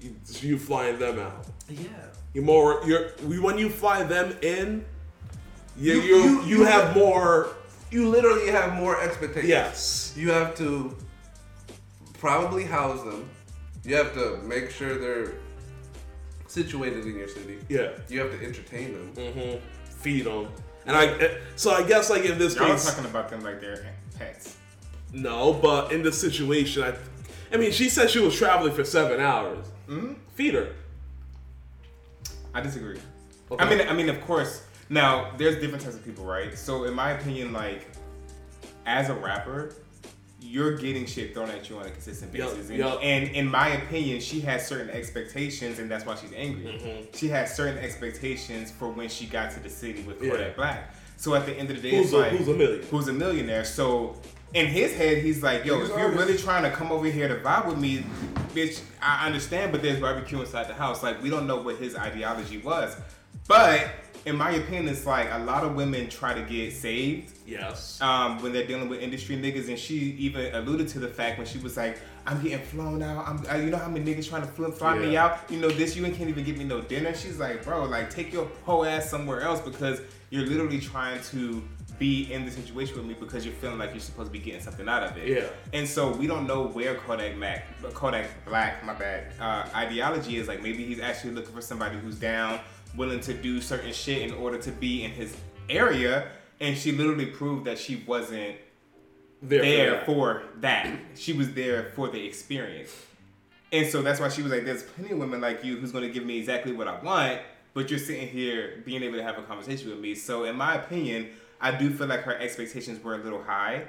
You, 0.00 0.16
you 0.40 0.58
flying 0.58 0.98
them 0.98 1.18
out. 1.18 1.46
yeah. 1.68 1.88
You 2.34 2.42
more. 2.42 2.80
You're 2.86 3.08
when 3.40 3.58
you 3.58 3.68
fly 3.68 4.02
them 4.04 4.34
in. 4.42 4.84
You 5.76 5.92
You- 5.94 6.00
you, 6.02 6.16
you, 6.16 6.22
you- 6.42 6.46
you 6.58 6.64
have 6.64 6.84
have- 6.88 6.96
more. 6.96 7.48
You 7.90 8.08
literally 8.08 8.50
have 8.50 8.72
more 8.74 8.98
expectations. 9.02 9.48
Yes. 9.50 10.14
You 10.16 10.30
have 10.30 10.54
to 10.56 10.96
probably 12.18 12.64
house 12.64 13.02
them. 13.04 13.28
You 13.84 13.96
have 13.96 14.14
to 14.14 14.38
make 14.44 14.70
sure 14.70 14.96
they're 14.98 15.34
situated 16.46 17.04
in 17.06 17.16
your 17.16 17.28
city. 17.28 17.58
Yeah. 17.68 17.90
You 18.08 18.20
have 18.20 18.30
to 18.30 18.42
entertain 18.46 18.92
them. 18.94 19.12
Mm-hmm. 19.14 19.58
Feed 20.00 20.24
them. 20.24 20.48
And 20.86 20.96
I. 20.96 21.36
So 21.56 21.70
I 21.72 21.82
guess 21.82 22.08
like 22.08 22.24
in 22.24 22.38
this 22.38 22.56
Y'all 22.56 22.66
case. 22.68 22.86
talking 22.88 23.04
about 23.04 23.28
them 23.28 23.42
like 23.42 23.60
they're 23.60 23.84
pets. 24.18 24.56
No, 25.12 25.52
but 25.52 25.92
in 25.92 26.02
this 26.02 26.20
situation, 26.20 26.82
I, 26.82 26.94
I 27.52 27.56
mean, 27.58 27.70
she 27.72 27.88
said 27.88 28.10
she 28.10 28.18
was 28.20 28.34
traveling 28.36 28.72
for 28.72 28.84
seven 28.84 29.20
hours. 29.20 29.66
Mm-hmm. 29.88 30.14
Feed 30.34 30.54
her. 30.54 30.72
I 32.54 32.60
disagree. 32.60 32.98
Okay. 33.50 33.64
I 33.64 33.68
mean, 33.68 33.86
I 33.88 33.92
mean, 33.92 34.08
of 34.08 34.20
course. 34.22 34.64
Now, 34.88 35.32
there's 35.38 35.60
different 35.60 35.82
types 35.84 35.96
of 35.96 36.04
people, 36.04 36.24
right? 36.24 36.56
So, 36.56 36.84
in 36.84 36.94
my 36.94 37.12
opinion, 37.12 37.52
like, 37.52 37.86
as 38.84 39.08
a 39.08 39.14
rapper, 39.14 39.74
you're 40.40 40.76
getting 40.76 41.06
shit 41.06 41.32
thrown 41.34 41.48
at 41.50 41.70
you 41.70 41.78
on 41.78 41.86
a 41.86 41.90
consistent 41.90 42.32
basis. 42.32 42.68
And, 42.68 42.78
yup. 42.78 42.98
and 43.02 43.28
in 43.28 43.48
my 43.48 43.68
opinion, 43.68 44.20
she 44.20 44.40
has 44.40 44.66
certain 44.66 44.90
expectations, 44.90 45.78
and 45.78 45.90
that's 45.90 46.04
why 46.04 46.16
she's 46.16 46.32
angry. 46.34 46.64
Mm-hmm. 46.64 47.16
She 47.16 47.28
has 47.28 47.54
certain 47.56 47.78
expectations 47.78 48.70
for 48.70 48.88
when 48.90 49.08
she 49.08 49.26
got 49.26 49.50
to 49.52 49.60
the 49.60 49.70
city 49.70 50.02
with 50.02 50.22
Yeah. 50.22 50.30
Kodak 50.32 50.56
Black. 50.56 50.94
So 51.16 51.34
at 51.34 51.46
the 51.46 51.52
end 51.54 51.70
of 51.70 51.80
the 51.80 51.90
day, 51.90 51.96
Who's 51.96 52.06
it's 52.06 52.14
a- 52.14 52.18
like 52.18 52.32
who's 52.32 52.48
a 52.48 52.54
millionaire? 52.54 52.84
Who's 52.86 53.08
a 53.08 53.12
millionaire? 53.12 53.64
So 53.64 54.16
in 54.54 54.66
his 54.66 54.94
head, 54.94 55.18
he's 55.18 55.42
like, 55.42 55.64
"Yo, 55.64 55.78
He's 55.80 55.88
if 55.90 55.96
you're 55.96 56.06
artist. 56.06 56.20
really 56.26 56.38
trying 56.38 56.62
to 56.64 56.70
come 56.70 56.92
over 56.92 57.06
here 57.06 57.28
to 57.28 57.36
vibe 57.36 57.66
with 57.66 57.78
me, 57.78 58.04
bitch, 58.54 58.80
I 59.00 59.26
understand, 59.26 59.72
but 59.72 59.82
there's 59.82 60.00
barbecue 60.00 60.40
inside 60.40 60.68
the 60.68 60.74
house. 60.74 61.02
Like 61.02 61.22
we 61.22 61.30
don't 61.30 61.46
know 61.46 61.60
what 61.60 61.76
his 61.76 61.96
ideology 61.96 62.58
was, 62.58 62.96
but." 63.48 63.88
In 64.24 64.36
my 64.36 64.52
opinion, 64.52 64.86
it's 64.86 65.04
like 65.04 65.28
a 65.32 65.38
lot 65.40 65.64
of 65.64 65.74
women 65.74 66.08
try 66.08 66.32
to 66.32 66.42
get 66.42 66.72
saved 66.72 67.36
Yes. 67.44 68.00
um, 68.00 68.40
when 68.40 68.52
they're 68.52 68.68
dealing 68.68 68.88
with 68.88 69.00
industry 69.00 69.34
niggas, 69.36 69.66
and 69.68 69.76
she 69.76 69.96
even 69.96 70.54
alluded 70.54 70.86
to 70.90 71.00
the 71.00 71.08
fact 71.08 71.38
when 71.38 71.46
she 71.48 71.58
was 71.58 71.76
like, 71.76 71.98
"I'm 72.24 72.40
getting 72.40 72.64
flown 72.64 73.02
out. 73.02 73.26
I'm, 73.26 73.44
uh, 73.50 73.56
you 73.56 73.68
know 73.70 73.78
how 73.78 73.88
many 73.88 74.04
niggas 74.14 74.28
trying 74.28 74.42
to 74.42 74.46
fly, 74.46 74.70
fly 74.70 74.96
me 74.96 75.16
out? 75.16 75.40
You 75.50 75.58
know 75.58 75.70
this. 75.70 75.96
You 75.96 76.06
ain't 76.06 76.16
can't 76.16 76.28
even 76.28 76.44
give 76.44 76.56
me 76.56 76.62
no 76.62 76.80
dinner." 76.82 77.12
She's 77.16 77.40
like, 77.40 77.64
"Bro, 77.64 77.86
like 77.86 78.10
take 78.10 78.32
your 78.32 78.46
whole 78.64 78.84
ass 78.84 79.10
somewhere 79.10 79.40
else 79.40 79.60
because 79.60 80.00
you're 80.30 80.46
literally 80.46 80.78
trying 80.78 81.20
to 81.32 81.60
be 82.02 82.32
in 82.32 82.44
the 82.44 82.50
situation 82.50 82.96
with 82.96 83.06
me 83.06 83.14
because 83.24 83.44
you're 83.44 83.54
feeling 83.54 83.78
like 83.78 83.90
you're 83.90 84.00
supposed 84.10 84.28
to 84.32 84.32
be 84.38 84.42
getting 84.46 84.60
something 84.60 84.88
out 84.88 85.02
of 85.08 85.16
it." 85.16 85.28
Yeah. 85.28 85.46
And 85.72 85.86
so 85.88 86.00
we 86.20 86.26
don't 86.26 86.46
know 86.46 86.60
where 86.76 86.94
Kodak 86.96 87.36
Mac, 87.36 87.58
Kodak 87.94 88.26
Black, 88.44 88.84
my 88.84 88.94
bad, 88.94 89.20
uh, 89.40 89.68
ideology 89.84 90.36
is. 90.36 90.48
Like 90.48 90.62
maybe 90.62 90.84
he's 90.84 91.00
actually 91.00 91.32
looking 91.36 91.54
for 91.54 91.60
somebody 91.62 91.96
who's 91.98 92.18
down, 92.18 92.60
willing 92.96 93.20
to 93.20 93.32
do 93.34 93.60
certain 93.60 93.92
shit 93.92 94.22
in 94.22 94.32
order 94.34 94.58
to 94.58 94.70
be 94.72 95.04
in 95.04 95.10
his 95.12 95.36
area. 95.70 96.28
And 96.60 96.76
she 96.76 96.92
literally 96.92 97.26
proved 97.26 97.64
that 97.66 97.78
she 97.78 98.02
wasn't 98.06 98.56
There, 99.42 99.62
there 99.62 99.90
that. 99.92 100.06
for 100.06 100.42
that. 100.60 100.86
She 101.16 101.32
was 101.32 101.52
there 101.54 101.90
for 101.96 102.08
the 102.08 102.24
experience. 102.24 102.92
And 103.72 103.86
so 103.88 104.02
that's 104.02 104.20
why 104.20 104.28
she 104.28 104.42
was 104.42 104.52
like, 104.52 104.64
there's 104.64 104.82
plenty 104.82 105.12
of 105.12 105.18
women 105.18 105.40
like 105.40 105.64
you 105.64 105.76
who's 105.78 105.92
going 105.92 106.04
to 106.06 106.10
give 106.10 106.24
me 106.24 106.38
exactly 106.38 106.72
what 106.72 106.86
I 106.86 107.00
want, 107.02 107.40
but 107.74 107.88
you're 107.90 107.98
sitting 107.98 108.28
here 108.28 108.82
being 108.84 109.02
able 109.02 109.16
to 109.16 109.22
have 109.24 109.38
a 109.38 109.42
conversation 109.42 109.88
with 109.90 109.98
me. 109.98 110.14
So, 110.14 110.44
in 110.44 110.56
my 110.56 110.74
opinion, 110.74 111.30
I 111.62 111.70
do 111.70 111.90
feel 111.90 112.08
like 112.08 112.22
her 112.22 112.36
expectations 112.36 113.02
were 113.02 113.14
a 113.14 113.18
little 113.18 113.42
high. 113.42 113.84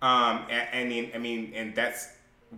Um, 0.00 0.46
and, 0.48 0.92
and 0.92 1.10
I 1.14 1.18
mean, 1.18 1.52
and 1.54 1.74
that's 1.74 2.08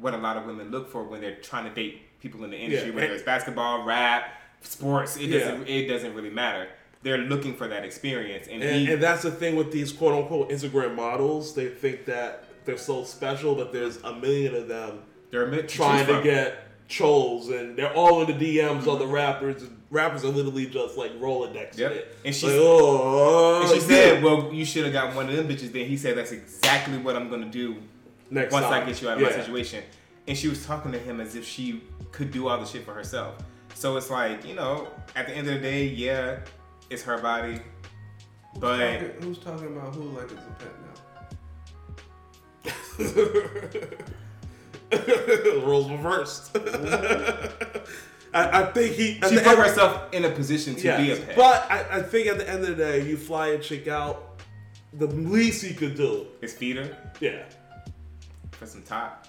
what 0.00 0.12
a 0.14 0.18
lot 0.18 0.36
of 0.36 0.44
women 0.44 0.70
look 0.70 0.90
for 0.92 1.02
when 1.04 1.20
they're 1.20 1.36
trying 1.36 1.64
to 1.64 1.70
date 1.74 2.02
people 2.20 2.44
in 2.44 2.50
the 2.50 2.58
industry, 2.58 2.90
Yeah. 2.90 2.94
whether 2.96 3.12
it's 3.14 3.22
basketball, 3.22 3.84
rap, 3.84 4.24
sports. 4.60 5.16
It 5.16 5.30
Yeah. 5.30 5.38
doesn't. 5.40 5.68
It 5.68 5.86
doesn't 5.88 6.14
really 6.14 6.30
matter. 6.30 6.68
They're 7.02 7.16
looking 7.18 7.54
for 7.54 7.66
that 7.66 7.82
experience, 7.82 8.46
and, 8.46 8.62
And, 8.62 8.86
he, 8.86 8.92
and 8.92 9.02
that's 9.02 9.22
the 9.22 9.30
thing 9.30 9.56
with 9.56 9.72
these 9.72 9.90
quote 9.90 10.12
unquote 10.14 10.50
Instagram 10.50 10.94
models. 10.94 11.54
They 11.54 11.68
think 11.68 12.04
that 12.04 12.44
they're 12.66 12.76
so 12.76 13.04
special, 13.04 13.54
but 13.54 13.72
there's 13.72 13.96
a 14.04 14.12
million 14.14 14.54
of 14.54 14.68
them 14.68 15.00
they're 15.30 15.46
trying 15.62 16.06
choose 16.06 16.16
to 16.18 16.22
get 16.22 16.88
trolls, 16.88 17.48
and 17.48 17.74
they're 17.76 17.94
all 17.94 18.20
in 18.20 18.26
the 18.38 18.58
DMs 18.58 18.86
of 18.86 18.98
the 18.98 19.06
rappers. 19.06 19.62
And 19.62 19.79
rappers 19.90 20.24
are 20.24 20.28
literally 20.28 20.66
just 20.66 20.96
like 20.96 21.12
Rolodex. 21.20 21.76
Yep. 21.76 21.92
it. 21.92 22.16
And 22.24 22.34
she- 22.34 22.46
like, 22.46 22.56
oh, 22.58 23.60
And 23.62 23.68
she 23.70 23.76
yeah. 23.76 23.82
said, 23.86 24.22
"Well, 24.22 24.52
you 24.52 24.64
should 24.64 24.84
have 24.84 24.92
got 24.92 25.14
one 25.14 25.28
of 25.28 25.36
them 25.36 25.48
bitches." 25.48 25.72
Then 25.72 25.86
he 25.86 25.96
said, 25.96 26.16
"That's 26.16 26.30
exactly 26.32 26.98
what 26.98 27.16
I'm 27.16 27.28
gonna 27.28 27.50
do 27.50 27.76
Next 28.30 28.52
once 28.52 28.66
I 28.66 28.84
get 28.84 29.00
you 29.02 29.08
out 29.08 29.16
of 29.16 29.22
my 29.24 29.32
situation." 29.32 29.82
And 30.28 30.36
she 30.38 30.46
was 30.48 30.64
talking 30.64 30.92
to 30.92 30.98
him 30.98 31.20
as 31.20 31.34
if 31.34 31.44
she 31.46 31.82
could 32.12 32.30
do 32.30 32.46
all 32.48 32.58
the 32.58 32.66
shit 32.66 32.84
for 32.84 32.94
herself. 32.94 33.34
So 33.74 33.96
it's 33.96 34.10
like, 34.10 34.44
you 34.46 34.54
know, 34.54 34.88
at 35.16 35.26
the 35.26 35.34
end 35.34 35.48
of 35.48 35.54
the 35.54 35.60
day, 35.60 35.86
yeah, 35.86 36.40
it's 36.90 37.02
her 37.02 37.18
body, 37.18 37.60
but 38.58 38.78
Talking- 38.78 39.22
who's 39.22 39.38
talking 39.38 39.66
about 39.76 39.94
who 39.94 40.02
like 40.10 40.30
it's 40.30 40.42
a 40.42 40.54
pet 40.58 40.72
now? 40.82 40.90
Roles 45.66 45.90
reversed. 45.90 46.52
I, 48.32 48.62
I 48.62 48.66
think 48.72 48.94
he. 48.94 49.14
she 49.14 49.20
put 49.20 49.32
end- 49.46 49.58
herself 49.58 50.12
in 50.14 50.24
a 50.24 50.30
position 50.30 50.74
to 50.76 50.96
be 50.98 51.10
a 51.12 51.16
pet. 51.16 51.36
But 51.36 51.70
I, 51.70 51.98
I 51.98 52.02
think 52.02 52.28
at 52.28 52.38
the 52.38 52.48
end 52.48 52.62
of 52.62 52.68
the 52.68 52.74
day, 52.76 53.06
you 53.08 53.16
fly 53.16 53.48
a 53.48 53.58
chick 53.58 53.88
out. 53.88 54.40
The 54.94 55.06
least 55.06 55.64
he 55.64 55.72
could 55.74 55.96
do, 55.96 56.26
His 56.40 56.52
feed 56.52 56.76
her 56.76 56.96
yeah. 57.20 57.42
for 58.52 58.66
some 58.66 58.82
top. 58.82 59.26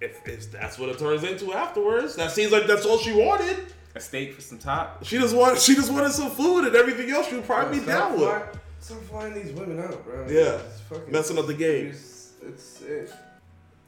If, 0.00 0.20
if 0.28 0.52
that's 0.52 0.78
what 0.78 0.90
it 0.90 0.98
turns 0.98 1.24
into 1.24 1.52
afterwards, 1.52 2.14
that 2.16 2.30
seems 2.30 2.52
like 2.52 2.66
that's 2.66 2.84
all 2.86 2.98
she 2.98 3.12
wanted. 3.12 3.56
A 3.96 4.00
steak 4.00 4.32
for 4.34 4.40
some 4.40 4.58
top. 4.58 5.04
She 5.04 5.18
just 5.18 5.34
wanted, 5.34 5.60
she 5.60 5.74
just 5.74 5.92
wanted 5.92 6.12
some 6.12 6.30
food 6.30 6.64
and 6.66 6.74
everything 6.76 7.10
else. 7.10 7.28
She 7.28 7.36
would 7.36 7.46
probably 7.46 7.78
be 7.78 7.84
Stop 7.84 8.10
down 8.10 8.18
fly- 8.18 8.38
with. 8.38 8.60
Stop 8.80 9.02
flying 9.04 9.34
these 9.34 9.52
women 9.52 9.80
out, 9.80 10.04
bro. 10.04 10.26
Yeah. 10.28 10.56
It's 10.60 10.80
fucking- 10.88 11.12
Messing 11.12 11.38
up 11.38 11.46
the 11.46 11.54
game. 11.54 11.86
It's, 11.88 12.32
it's, 12.46 12.82
it's 12.82 13.12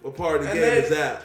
What 0.03 0.17
part 0.17 0.37
of 0.37 0.43
the 0.45 0.51
And 0.51 0.59
game 0.61 0.69
then- 0.75 0.85
is 0.85 0.91
that? 0.91 1.23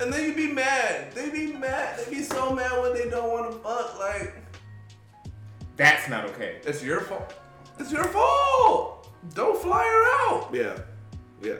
And 0.00 0.12
then 0.12 0.24
you 0.24 0.34
be 0.34 0.52
mad. 0.52 1.12
They 1.12 1.30
be 1.30 1.52
mad. 1.52 1.98
They 1.98 2.16
be 2.16 2.22
so 2.22 2.54
mad 2.54 2.80
when 2.82 2.92
they 2.94 3.08
don't 3.08 3.30
want 3.30 3.50
to 3.50 3.58
fuck. 3.58 3.98
Like, 3.98 4.34
That's 5.76 6.08
not 6.08 6.26
okay. 6.26 6.60
it's 6.64 6.82
your 6.82 7.00
fault. 7.00 7.34
It's 7.78 7.92
your 7.92 8.04
fault. 8.04 9.08
Don't 9.34 9.58
fly 9.60 9.82
her 9.84 10.30
out. 10.30 10.50
Yeah, 10.52 10.78
yeah. 11.42 11.54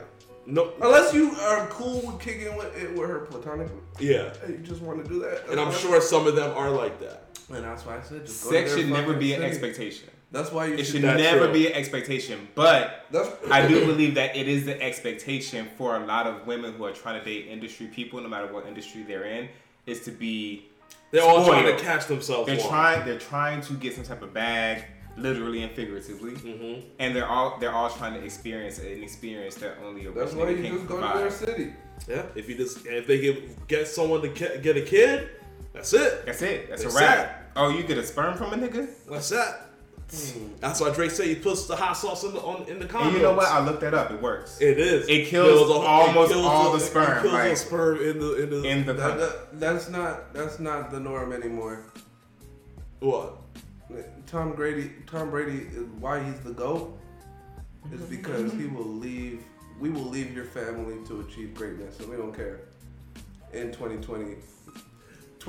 No, 0.45 0.71
Unless 0.81 1.13
you 1.13 1.31
are 1.31 1.67
cool 1.67 2.01
with 2.05 2.19
kicking 2.21 2.55
with, 2.55 2.75
it 2.77 2.91
with 2.97 3.09
her 3.09 3.19
platonically, 3.19 3.81
yeah, 3.99 4.33
and 4.43 4.53
you 4.57 4.65
just 4.65 4.81
want 4.81 5.03
to 5.03 5.09
do 5.09 5.19
that. 5.19 5.49
and 5.49 5.59
I'm 5.59 5.73
sure 5.73 5.99
some 5.99 6.25
of 6.25 6.37
them 6.37 6.55
are 6.55 6.71
like 6.71 7.01
that. 7.01 7.37
And 7.49 7.65
that's 7.65 7.85
why 7.85 7.97
I 7.97 8.01
said 8.01 8.25
just 8.25 8.45
go 8.45 8.51
Sex 8.51 8.71
to 8.71 8.75
their 8.77 8.85
should 8.85 8.93
never 8.93 9.07
fucking 9.07 9.19
be 9.19 9.33
an 9.33 9.43
expectation. 9.43 10.09
That's 10.31 10.51
why 10.51 10.65
you 10.65 10.73
It 10.73 10.77
should. 10.79 10.87
should 10.87 11.01
never 11.03 11.45
true. 11.45 11.53
be 11.53 11.67
an 11.67 11.73
expectation. 11.73 12.47
But 12.53 13.05
That's 13.11 13.29
I 13.49 13.65
do 13.67 13.85
believe 13.91 14.15
that 14.15 14.35
it 14.35 14.47
is 14.47 14.65
the 14.65 14.79
expectation 14.81 15.69
for 15.77 15.95
a 15.95 16.05
lot 16.05 16.27
of 16.27 16.45
women 16.45 16.73
who 16.73 16.83
are 16.85 16.91
trying 16.91 17.19
to 17.19 17.25
date 17.25 17.47
industry 17.47 17.87
people, 17.87 18.19
no 18.21 18.27
matter 18.27 18.51
what 18.51 18.65
industry 18.65 19.03
they're 19.03 19.23
in, 19.23 19.47
is 19.85 20.01
to 20.01 20.11
be. 20.11 20.67
They're 21.11 21.23
all 21.23 21.45
trying 21.45 21.65
to 21.65 21.81
catch 21.81 22.07
themselves. 22.07 22.47
They're 22.47 22.61
on. 22.61 22.67
trying. 22.69 23.05
They're 23.05 23.19
trying 23.19 23.61
to 23.61 23.73
get 23.75 23.95
some 23.95 24.03
type 24.03 24.21
of 24.21 24.33
bag, 24.33 24.83
literally 25.15 25.63
and 25.63 25.71
figuratively, 25.71 26.31
Mhm. 26.33 26.83
and 26.99 27.15
they're 27.15 27.25
all 27.27 27.57
they're 27.59 27.71
all 27.71 27.89
trying 27.89 28.13
to 28.15 28.23
experience 28.23 28.79
an 28.79 29.01
experience 29.01 29.55
that 29.55 29.77
only 29.85 30.05
a 30.07 30.11
That's 30.11 30.33
rich 30.33 30.43
why 30.43 30.49
you 30.49 30.61
can 30.61 30.73
just 30.75 30.87
go 30.87 30.97
to 31.13 31.17
their 31.17 31.31
city. 31.31 31.73
Yeah, 32.09 32.23
if 32.35 32.49
you 32.49 32.55
just 32.55 32.85
if 32.85 33.07
they 33.07 33.19
can 33.19 33.55
get 33.69 33.87
someone 33.87 34.21
to 34.23 34.27
get, 34.27 34.61
get 34.61 34.75
a 34.75 34.81
kid, 34.81 35.29
that's 35.73 35.93
it. 35.93 36.25
That's 36.25 36.41
it. 36.41 36.69
That's 36.69 36.81
a 36.81 36.85
That's 36.85 36.95
wrap. 36.99 37.51
Oh, 37.55 37.69
you 37.69 37.83
get 37.83 37.97
a 37.97 38.03
sperm 38.03 38.37
from 38.37 38.51
a 38.53 38.57
nigga? 38.57 38.89
What's 39.07 39.29
that. 39.29 39.66
Hmm. 40.09 40.47
That's 40.61 40.79
why 40.79 40.89
Drake 40.93 41.11
said 41.11 41.25
he 41.27 41.35
puts 41.35 41.67
the 41.67 41.75
hot 41.75 41.93
sauce 41.93 42.23
in 42.23 42.33
the 42.33 42.39
on, 42.39 42.67
in 42.69 42.79
the 42.79 42.85
condoms. 42.85 43.07
And 43.07 43.15
you 43.17 43.21
know 43.23 43.33
what? 43.33 43.47
I 43.49 43.59
looked 43.63 43.81
that 43.81 43.93
up. 43.93 44.09
It 44.11 44.21
works. 44.21 44.59
It 44.61 44.79
is. 44.79 45.07
It 45.09 45.27
kills 45.27 45.69
almost 45.69 46.33
all 46.33 46.71
the 46.71 46.77
it 46.77 46.79
sperm, 46.81 47.21
kills 47.21 47.33
like, 47.33 47.49
the 47.51 47.55
sperm 47.57 47.97
in 48.01 48.19
the 48.19 48.43
in 48.43 48.49
the 48.49 48.63
in 48.63 48.85
the 48.85 48.93
That, 48.93 49.17
that- 49.19 49.59
that's 49.59 49.89
not 49.89 50.33
that's 50.33 50.59
not 50.59 50.91
the 50.91 50.99
norm 50.99 51.33
anymore. 51.33 51.83
what? 52.99 53.37
Tom 54.27 54.53
Brady, 54.53 54.91
Tom 55.05 55.29
Brady, 55.29 55.67
is 55.73 55.87
why 55.99 56.21
he's 56.23 56.39
the 56.41 56.51
goat 56.51 56.97
is 57.93 58.01
because 58.01 58.51
he 58.53 58.65
will 58.67 58.83
leave. 58.85 59.41
We 59.79 59.89
will 59.89 60.05
leave 60.05 60.33
your 60.35 60.45
family 60.45 61.05
to 61.07 61.21
achieve 61.21 61.53
greatness, 61.53 61.99
and 61.99 62.09
we 62.09 62.15
don't 62.17 62.33
care. 62.35 62.61
In 63.53 63.71
2020, 63.71 64.35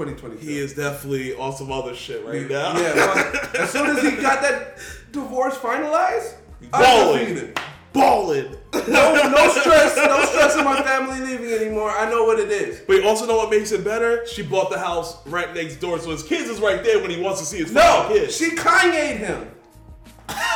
2020. 0.06 0.36
He 0.40 0.58
is 0.58 0.74
definitely 0.74 1.34
on 1.34 1.52
some 1.56 1.72
other 1.72 1.94
shit 1.94 2.24
right 2.24 2.42
Yeah, 2.48 2.72
now. 2.72 3.14
but 3.14 3.56
as 3.60 3.70
soon 3.70 3.86
as 3.96 4.02
he 4.02 4.12
got 4.22 4.40
that 4.42 4.78
divorce 5.10 5.56
finalized, 5.56 6.34
I 6.72 6.82
Balling. 6.82 7.52
balling. 7.92 8.56
No, 8.88 9.28
no 9.28 9.48
stress, 9.60 9.96
no 9.96 10.24
stress 10.26 10.56
in 10.56 10.64
my 10.64 10.80
family 10.82 11.20
leaving 11.20 11.50
anymore. 11.50 11.90
I 11.90 12.08
know 12.08 12.24
what 12.24 12.38
it 12.38 12.50
is. 12.50 12.80
But 12.86 12.94
you 12.96 13.08
also 13.08 13.26
know 13.26 13.36
what 13.36 13.50
makes 13.50 13.72
it 13.72 13.82
better? 13.84 14.24
She 14.26 14.42
bought 14.42 14.70
the 14.70 14.78
house 14.78 15.26
right 15.26 15.52
next 15.54 15.76
door, 15.76 15.98
so 15.98 16.10
his 16.10 16.22
kids 16.22 16.48
is 16.48 16.60
right 16.60 16.82
there 16.84 17.00
when 17.00 17.10
he 17.10 17.20
wants 17.20 17.40
to 17.40 17.46
see 17.46 17.58
his 17.58 17.72
No, 17.72 17.80
fucking 17.80 18.16
kids. 18.16 18.36
she 18.36 18.50
Kanye'd 18.50 19.18
him. 19.18 19.50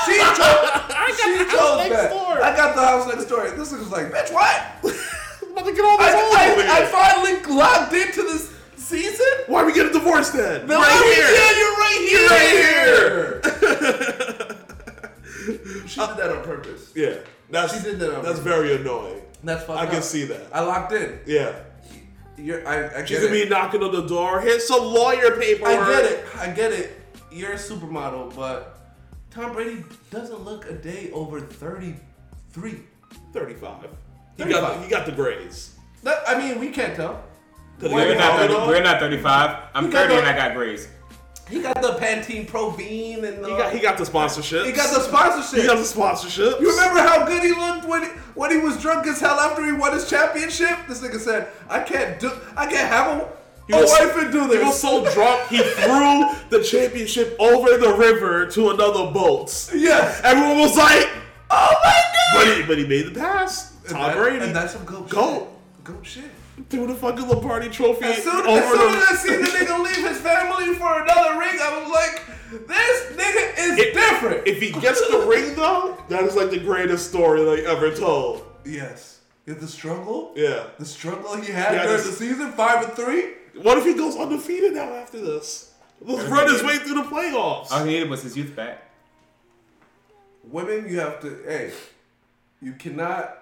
She 0.07 0.19
chose, 0.19 0.37
she 1.17 1.39
the 1.39 1.45
house 1.45 1.53
chose 1.53 1.79
next 1.79 1.97
that. 1.97 2.11
door. 2.11 2.43
I 2.45 2.57
got 2.57 2.75
the 2.77 2.83
house 2.83 3.07
next 3.09 3.25
door. 3.27 3.51
This 3.51 3.73
is 3.73 3.91
like, 3.91 4.13
bitch, 4.13 4.33
what? 4.33 4.63
I'm 5.43 5.53
about 5.53 5.67
to 5.67 5.73
get 5.73 5.85
all 5.85 5.99
this 5.99 6.15
over 6.15 6.37
I. 6.37 6.67
I, 6.69 6.83
I 6.83 6.87
finally 6.87 7.57
logged 7.57 7.93
into 7.95 8.23
this 8.23 8.53
season. 8.83 9.27
Why 9.47 9.62
are 9.62 9.67
we 9.67 9.73
get 9.73 9.87
a 9.87 9.93
divorce 9.93 10.31
then? 10.31 10.67
No, 10.67 10.79
right 10.79 11.17
yeah, 11.17 11.59
you're 11.59 11.77
right 11.79 12.01
here. 12.09 13.41
she 15.87 16.01
did 16.01 16.17
that 16.17 16.31
on 16.37 16.43
purpose. 16.45 16.93
Yeah, 16.95 17.17
that's 17.51 17.77
She 17.77 17.83
did 17.83 17.99
that 18.01 18.09
on 18.15 18.23
that's 18.25 18.39
purpose. 18.39 18.45
very 18.45 18.77
annoying. 18.77 19.23
That's 19.45 19.65
fucked 19.65 19.81
I 19.81 19.87
can 19.87 19.97
up. 19.97 20.03
see 20.03 20.25
that. 20.27 20.47
I 20.53 20.61
locked 20.61 20.93
in. 20.93 21.19
Yeah, 21.27 21.55
You're, 22.37 22.67
I, 22.67 23.01
I 23.01 23.05
she's 23.05 23.19
gonna 23.21 23.33
be 23.33 23.49
knocking 23.49 23.83
on 23.83 23.93
the 23.93 24.07
door. 24.07 24.41
Here's 24.41 24.67
some 24.67 24.85
lawyer 24.85 25.37
paperwork. 25.37 25.79
I 25.79 26.03
get 26.03 26.12
it. 26.12 26.25
I 26.39 26.49
get 26.51 26.73
it. 26.73 27.01
You're 27.33 27.53
a 27.53 27.57
supermodel, 27.57 28.35
but 28.37 28.79
Tom 29.31 29.53
Brady 29.53 29.85
doesn't 30.11 30.43
look 30.45 30.69
a 30.71 30.75
day 30.75 31.11
over 31.12 31.41
33. 31.41 32.81
Thirty-five. 33.33 33.89
He 34.37 34.45
got 34.45 34.62
35. 34.77 34.85
he 34.85 34.91
got 34.91 35.07
the 35.07 35.12
grades. 35.12 35.75
That, 36.03 36.23
I 36.27 36.39
mean, 36.39 36.59
we 36.61 36.71
can't 36.71 36.95
tell. 36.97 37.23
Did 37.83 37.91
he 37.91 37.97
Why 37.97 38.07
We're 38.07 38.15
not, 38.17 38.39
30, 38.39 38.55
we're 38.55 38.83
not 38.83 39.01
35. 39.01 39.59
I'm 39.75 39.87
You 39.87 39.93
got 39.93 40.03
30 40.09 40.15
and 40.15 40.27
I 40.27 40.37
got 40.37 40.55
grades. 40.55 40.89
He 41.51 41.61
got 41.61 41.83
the 41.83 41.95
Pantene 41.99 42.47
Provine 42.47 43.25
and 43.25 43.45
the, 43.45 43.49
He 43.51 43.57
got 43.57 43.73
he 43.75 43.81
got 43.81 43.99
the 43.99 44.07
sponsorship. 44.07 44.65
he 44.65 44.73
got 44.73 44.95
the 44.95 45.01
sponsorship. 45.03 45.61
he 45.61 45.67
got 45.67 45.77
the 45.77 45.85
sponsorship. 45.85 46.61
You 46.61 46.71
remember 46.71 47.01
how 47.01 47.27
good 47.27 47.42
he 47.42 47.51
looked 47.51 47.87
when 47.87 48.05
he, 48.05 48.09
when 48.35 48.51
he 48.53 48.57
was 48.59 48.81
drunk 48.81 49.07
as 49.07 49.21
hell 49.21 49.38
after 49.38 49.62
he 49.66 49.73
won 49.73 49.92
his 49.92 50.09
championship? 50.09 50.79
This 50.88 51.01
nigga 51.03 51.18
said, 51.18 51.49
"I 51.68 51.81
can't 51.81 52.18
do, 52.18 52.31
I 52.57 52.64
can't 52.66 52.88
have 52.88 53.21
a, 53.21 53.29
He 53.66 53.75
a 53.75 53.83
was- 53.83 53.90
wife 53.90 54.16
and 54.16 54.33
do 54.33 54.47
this." 54.47 54.61
He 54.61 54.64
was 54.64 54.81
so 54.81 55.05
drunk 55.12 55.49
he 55.49 55.59
threw 55.59 56.31
the 56.49 56.64
championship 56.64 57.37
over 57.38 57.77
the 57.77 57.92
river 57.99 58.47
to 58.47 58.71
another 58.71 59.11
boat. 59.11 59.71
yeah. 59.75 60.21
Everyone 60.25 60.59
was 60.59 60.77
like, 60.77 61.11
Oh 61.51 61.75
my 61.85 62.03
god. 62.14 62.47
but 62.47 62.57
he, 62.57 62.62
but 62.62 62.79
he 62.79 62.87
made 62.87 63.12
the 63.14 63.21
pass. 63.21 63.73
And 63.83 63.90
Tom 63.90 64.01
that- 64.03 64.16
Brady 64.16 64.42
And 64.45 64.57
that's 64.57 64.73
some 64.73 64.85
goat 64.87 65.11
Goat. 65.11 65.40
shit. 65.40 65.85
Goat 65.85 66.07
shit. 66.07 66.25
Threw 66.69 66.87
the 66.87 66.95
fucking 66.95 67.27
Lombardi 67.29 67.69
trophy 67.69 68.05
As 68.05 68.23
soon, 68.23 68.47
over 68.47 68.59
as, 68.59 68.71
soon 68.71 68.93
the. 68.93 68.99
as 68.99 69.05
I 69.09 69.15
seen 69.17 69.41
the 69.43 69.49
nigga 69.49 69.83
leave 69.83 70.09
his 70.09 70.19
family 70.19 70.75
for 70.75 71.03
another 71.03 71.38
ring, 71.38 71.59
I 71.61 71.81
was 71.83 71.91
like, 71.91 72.67
this 72.69 73.17
nigga 73.17 73.59
is 73.59 73.79
If- 73.79 73.95
different. 73.95 74.47
If 74.47 74.61
he 74.61 74.71
gets 74.81 75.01
the 75.09 75.25
ring 75.27 75.55
though, 75.55 75.97
that 76.09 76.23
is 76.25 76.37
like 76.37 76.51
the 76.51 76.59
greatest 76.61 77.09
story 77.09 77.41
like 77.41 77.61
ever 77.65 77.95
told. 77.95 78.45
yes. 78.65 79.21
Is 79.45 79.57
the 79.57 79.67
struggle? 79.67 80.33
Yeah. 80.37 80.67
The 80.79 80.85
struggle 80.85 81.35
he 81.35 81.51
had 81.51 81.75
Yeah, 81.75 81.83
during 81.83 81.97
the 82.05 82.12
season, 82.12 82.53
five 82.53 82.85
and 82.85 82.93
three? 82.93 83.33
What 83.61 83.77
if 83.77 83.85
he 83.85 83.95
goes 83.95 84.17
undefeated 84.17 84.75
now 84.75 84.95
after 84.95 85.21
this? 85.21 85.73
Let's 86.01 86.29
run 86.31 86.49
his 86.49 86.62
way 86.62 86.77
through 86.79 86.95
the 86.95 87.03
playoffs. 87.09 87.73
All 87.73 87.81
he 87.85 87.93
needed 87.95 88.09
was 88.09 88.23
his 88.23 88.37
youth 88.37 88.55
back. 88.55 88.88
Women, 90.45 90.88
you 90.88 91.01
have 91.01 91.21
to, 91.23 91.43
hey, 91.45 91.73
you 92.61 92.73
cannot 92.75 93.37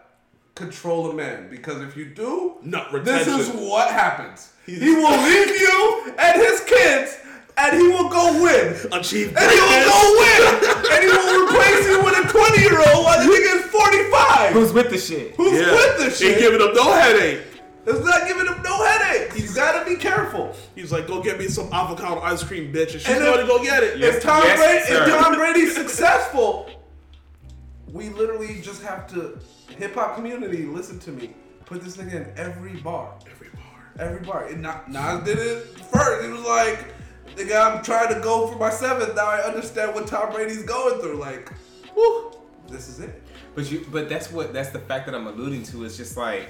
control 0.65 1.11
a 1.11 1.15
man 1.15 1.49
because 1.51 1.83
if 1.83 1.97
you 1.97 2.05
do, 2.05 2.57
Nut 2.63 3.05
this 3.05 3.27
is 3.27 3.49
what 3.51 3.91
happens. 3.91 4.53
He's- 4.67 4.81
He 4.81 4.95
will 4.95 5.19
leave 5.23 5.61
you 5.61 6.13
and 6.19 6.41
his 6.41 6.61
kids, 6.61 7.17
and 7.57 7.77
he 7.81 7.89
will 7.89 8.09
go 8.09 8.43
win. 8.43 8.77
Achieve 8.93 9.35
And 9.37 9.51
he 9.51 9.61
will 9.61 9.85
go 9.93 10.01
win. 10.23 10.41
and 10.93 11.01
he 11.05 11.09
will 11.11 11.47
replace 11.47 11.83
you 11.89 12.05
with 12.05 12.25
a 12.25 12.29
20 12.29 12.61
year 12.63 12.79
old 12.79 13.05
while 13.05 13.19
the 13.19 13.33
nigga 13.33 13.57
is 13.59 13.65
45. 13.71 14.53
Who's 14.53 14.73
with 14.73 14.91
the 14.91 14.99
shit? 14.99 15.35
Who's 15.37 15.61
Yeah. 15.61 15.73
with 15.73 15.99
the 15.99 16.11
shit? 16.11 16.31
Ain't 16.33 16.41
giving 16.41 16.61
him 16.61 16.75
no 16.75 16.93
headache. 16.93 17.41
it's 17.87 18.05
not 18.05 18.29
giving 18.29 18.47
him 18.47 18.63
no 18.63 18.85
headache. 18.85 19.33
You 19.37 19.49
gotta 19.55 19.85
be 19.89 19.97
careful. 19.97 20.55
He's 20.77 20.93
like, 20.93 21.07
go 21.09 21.23
get 21.23 21.39
me 21.39 21.49
some 21.49 21.73
avocado 21.73 22.21
ice 22.21 22.43
cream, 22.45 22.73
bitch. 22.73 22.93
And 22.93 23.01
she's 23.01 23.09
And 23.09 23.19
going 23.21 23.41
to 23.41 23.47
go 23.47 23.63
get 23.63 23.83
it. 23.83 23.99
Yes. 23.99 24.17
if 24.17 24.23
Tom 24.23 24.43
Brady, 24.43 24.85
sir. 24.85 25.03
if 25.09 25.09
Tom 25.23 25.35
Brady's 25.35 25.75
successful, 25.75 26.69
we 27.93 28.09
literally 28.11 28.61
just 28.61 28.83
have 28.83 29.09
to 29.15 29.39
hip 29.79 29.95
hop 29.95 30.15
community 30.17 30.65
listen 30.67 30.99
to 31.01 31.11
me. 31.11 31.31
Put 31.65 31.83
this 31.83 31.97
nigga 31.97 32.15
in 32.29 32.33
every 32.39 32.75
bar, 32.81 33.15
Every 33.31 33.49
bar. 33.49 33.63
every 34.07 34.27
bar. 34.27 34.47
And 34.47 34.63
Na- 34.63 34.81
Nas 34.89 35.25
did 35.25 35.39
it 35.39 35.67
first. 35.93 36.25
He 36.25 36.31
was 36.33 36.43
like, 36.43 36.95
"Nigga, 37.37 37.77
I'm 37.77 37.83
trying 37.85 38.13
to 38.15 38.21
go 38.21 38.49
for 38.49 38.59
my 38.59 38.71
seventh. 38.71 39.15
Now 39.15 39.27
I 39.29 39.41
understand 39.43 39.95
what 39.95 40.07
Tom 40.09 40.33
Brady's 40.33 40.65
going 40.65 41.01
through. 41.01 41.17
Like, 41.19 41.53
whew, 41.95 42.33
this 42.69 42.89
is 42.89 43.01
it." 43.01 43.23
But 43.55 43.71
you, 43.71 43.87
but 43.91 44.09
that's 44.09 44.31
what 44.33 44.53
that's 44.53 44.71
the 44.71 44.81
fact 44.81 45.07
that 45.07 45.15
I'm 45.15 45.27
alluding 45.29 45.63
to. 45.65 45.85
Is 45.85 45.97
just 45.97 46.17
like 46.17 46.49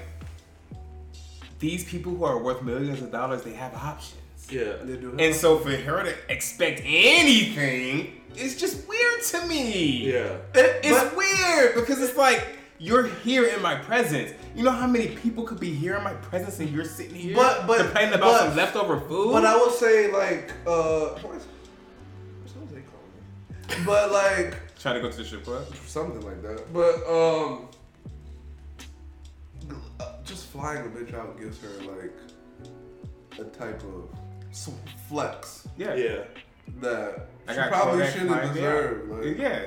these 1.59 1.83
people 1.83 2.13
who 2.15 2.23
are 2.23 2.39
worth 2.41 2.63
millions 2.63 3.01
of 3.01 3.11
dollars, 3.11 3.43
they 3.43 3.53
have 3.53 3.73
options. 3.75 4.17
Yeah. 4.49 4.73
They 4.83 4.97
do 4.97 5.15
And 5.19 5.33
so 5.35 5.59
for 5.59 5.69
her 5.71 6.03
to 6.03 6.13
expect 6.29 6.81
anything, 6.83 8.21
it's 8.35 8.55
just 8.59 8.87
weird 8.87 9.21
to 9.29 9.45
me. 9.47 10.11
Yeah. 10.11 10.37
It- 10.55 10.81
It's 10.83 11.03
but- 11.03 11.15
weird 11.15 11.75
because 11.75 12.01
it's 12.01 12.17
like 12.17 12.57
you're 12.81 13.05
here 13.07 13.45
in 13.45 13.61
my 13.61 13.75
presence. 13.75 14.33
You 14.55 14.63
know 14.63 14.71
how 14.71 14.87
many 14.87 15.09
people 15.09 15.43
could 15.43 15.59
be 15.59 15.71
here 15.71 15.95
in 15.95 16.03
my 16.03 16.13
presence 16.15 16.59
and 16.59 16.69
you're 16.71 16.83
sitting 16.83 17.13
here 17.15 17.35
But- 17.35 17.67
but- 17.67 17.77
complaining 17.77 18.15
about 18.15 18.31
but- 18.31 18.39
some 18.47 18.55
leftover 18.57 18.99
food? 19.01 19.31
But 19.33 19.45
I 19.45 19.55
will 19.55 19.69
say, 19.69 20.11
like, 20.11 20.51
uh, 20.65 21.09
what's, 21.21 21.45
what's 22.41 22.53
Jose 22.53 22.81
calling 22.89 23.79
me? 23.79 23.85
But 23.85 24.11
like. 24.11 24.57
Trying 24.79 24.95
to 24.95 25.01
go 25.01 25.11
to 25.11 25.17
the 25.17 25.23
strip 25.23 25.45
club. 25.45 25.63
something 25.85 26.21
like 26.21 26.41
that. 26.41 26.73
But 26.73 26.95
um, 27.07 27.67
uh, 29.99 30.13
just 30.25 30.47
flying 30.47 30.81
a 30.85 30.89
bitch 30.89 31.13
out 31.13 31.39
gives 31.39 31.61
her 31.61 31.69
like 31.83 32.13
a 33.39 33.43
type 33.57 33.81
of 33.83 34.09
s- 34.49 34.71
flex 35.07 35.67
Yeah. 35.77 35.93
Yeah. 35.93 36.23
that 36.79 37.27
I 37.47 37.51
she 37.53 37.57
got 37.57 37.69
probably 37.69 38.07
shouldn't 38.07 38.29
flying 38.29 38.53
deserve. 38.53 39.09
Like, 39.09 39.37
yeah. 39.37 39.65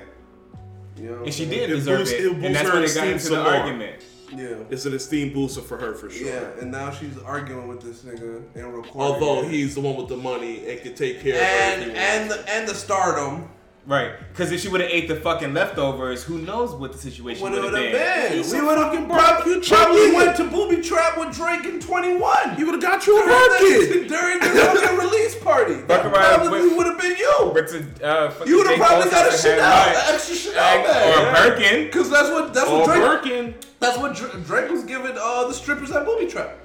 You 0.97 1.11
know, 1.11 1.25
And 1.25 1.35
she 1.35 1.45
like, 1.47 1.55
did 1.55 1.71
It 1.71 1.75
deserve 1.75 1.99
boosts- 2.01 2.15
it. 2.15 2.21
it 2.25 2.29
boosts 2.33 2.45
and 2.47 2.55
that's 2.57 2.69
her 2.69 2.75
when 2.75 2.87
they 2.89 2.95
got 2.95 3.07
into 3.09 3.29
the 3.31 3.37
more. 3.37 3.47
argument. 3.53 4.03
Yeah. 4.37 4.57
It's 4.71 4.85
an 4.87 4.95
esteem 4.95 5.33
booster 5.33 5.61
for 5.61 5.77
her 5.79 5.95
for 5.95 6.11
sure. 6.11 6.27
Yeah, 6.27 6.61
and 6.61 6.71
now 6.73 6.91
she's 6.91 7.17
arguing 7.25 7.69
with 7.69 7.83
this 7.83 8.03
nigga 8.03 8.43
and 8.57 8.75
recording. 8.75 9.01
Although 9.01 9.43
it. 9.45 9.51
he's 9.51 9.75
the 9.77 9.81
one 9.81 9.97
with 9.97 10.09
the 10.09 10.17
money 10.17 10.67
and 10.69 10.81
can 10.81 10.95
take 10.95 11.21
care 11.23 11.35
of 11.35 11.41
her. 11.41 11.47
and 11.47 11.93
and 11.97 12.31
the 12.31 12.51
and 12.53 12.69
the 12.69 12.75
stardom, 12.75 13.49
Right. 13.87 14.13
Because 14.31 14.51
if 14.51 14.61
she 14.63 14.69
would 14.69 14.81
have 14.81 14.89
ate 14.91 15.09
the 15.09 15.17
fucking 15.17 15.53
leftovers, 15.53 16.25
who 16.25 16.39
knows 16.39 16.73
what 16.75 16.93
the 16.93 16.99
situation 16.99 17.43
would 17.43 17.53
have 17.53 17.71
been. 17.71 17.93
been? 17.93 18.33
He's 18.39 18.51
We 18.51 18.63
would 18.63 18.79
have 18.79 18.93
fucking 18.93 19.07
probably, 19.07 19.61
barbecue 19.61 19.77
probably 19.77 20.01
chicken. 20.01 20.15
went 20.15 20.37
to 20.39 20.45
booby 20.45 20.81
trap 20.83 21.19
with 21.19 21.35
Drake 21.37 21.67
in 21.67 21.81
twenty 21.81 22.17
one. 22.17 22.57
he 22.57 22.65
would 22.65 22.75
have 22.75 22.83
got 22.83 23.07
you 23.07 23.23
a 23.23 23.27
Birkin. 23.27 24.09
during 24.09 24.39
the 24.41 24.47
fucking 24.47 24.97
release 24.99 25.39
party. 25.41 25.75
That 25.83 26.03
Fuck 26.03 26.05
around 26.15 26.41
probably 26.49 26.75
would 26.75 26.87
have 26.87 26.99
been 26.99 27.17
you. 27.19 27.51
But 27.53 27.69
to, 27.69 28.09
uh, 28.09 28.45
You 28.47 28.57
would 28.57 28.69
have 28.69 28.79
probably 28.79 29.11
got 29.11 29.29
a 29.29 29.33
said 29.37 29.57
Chanel, 29.59 29.71
had 29.71 29.89
an 29.89 29.95
right. 29.95 30.15
extra 30.15 30.35
Chanel 30.37 30.65
Egg 30.65 30.85
bag. 30.87 31.19
Or 31.19 31.29
a 31.29 31.51
Birkin. 31.51 31.91
Cause 31.93 32.11
that's 32.11 32.31
what 32.31 32.55
that's 32.55 32.71
Or 32.71 32.79
what 32.81 32.87
Drake. 32.87 33.03
Birkin. 33.03 33.55
That's 33.81 33.99
what 33.99 34.17
Drake 34.47 34.71
was 34.71 34.85
giving 34.85 35.15
uh, 35.21 35.47
the 35.47 35.53
strippers 35.53 35.91
at 35.91 36.07
Booby 36.07 36.27
Trap 36.27 36.57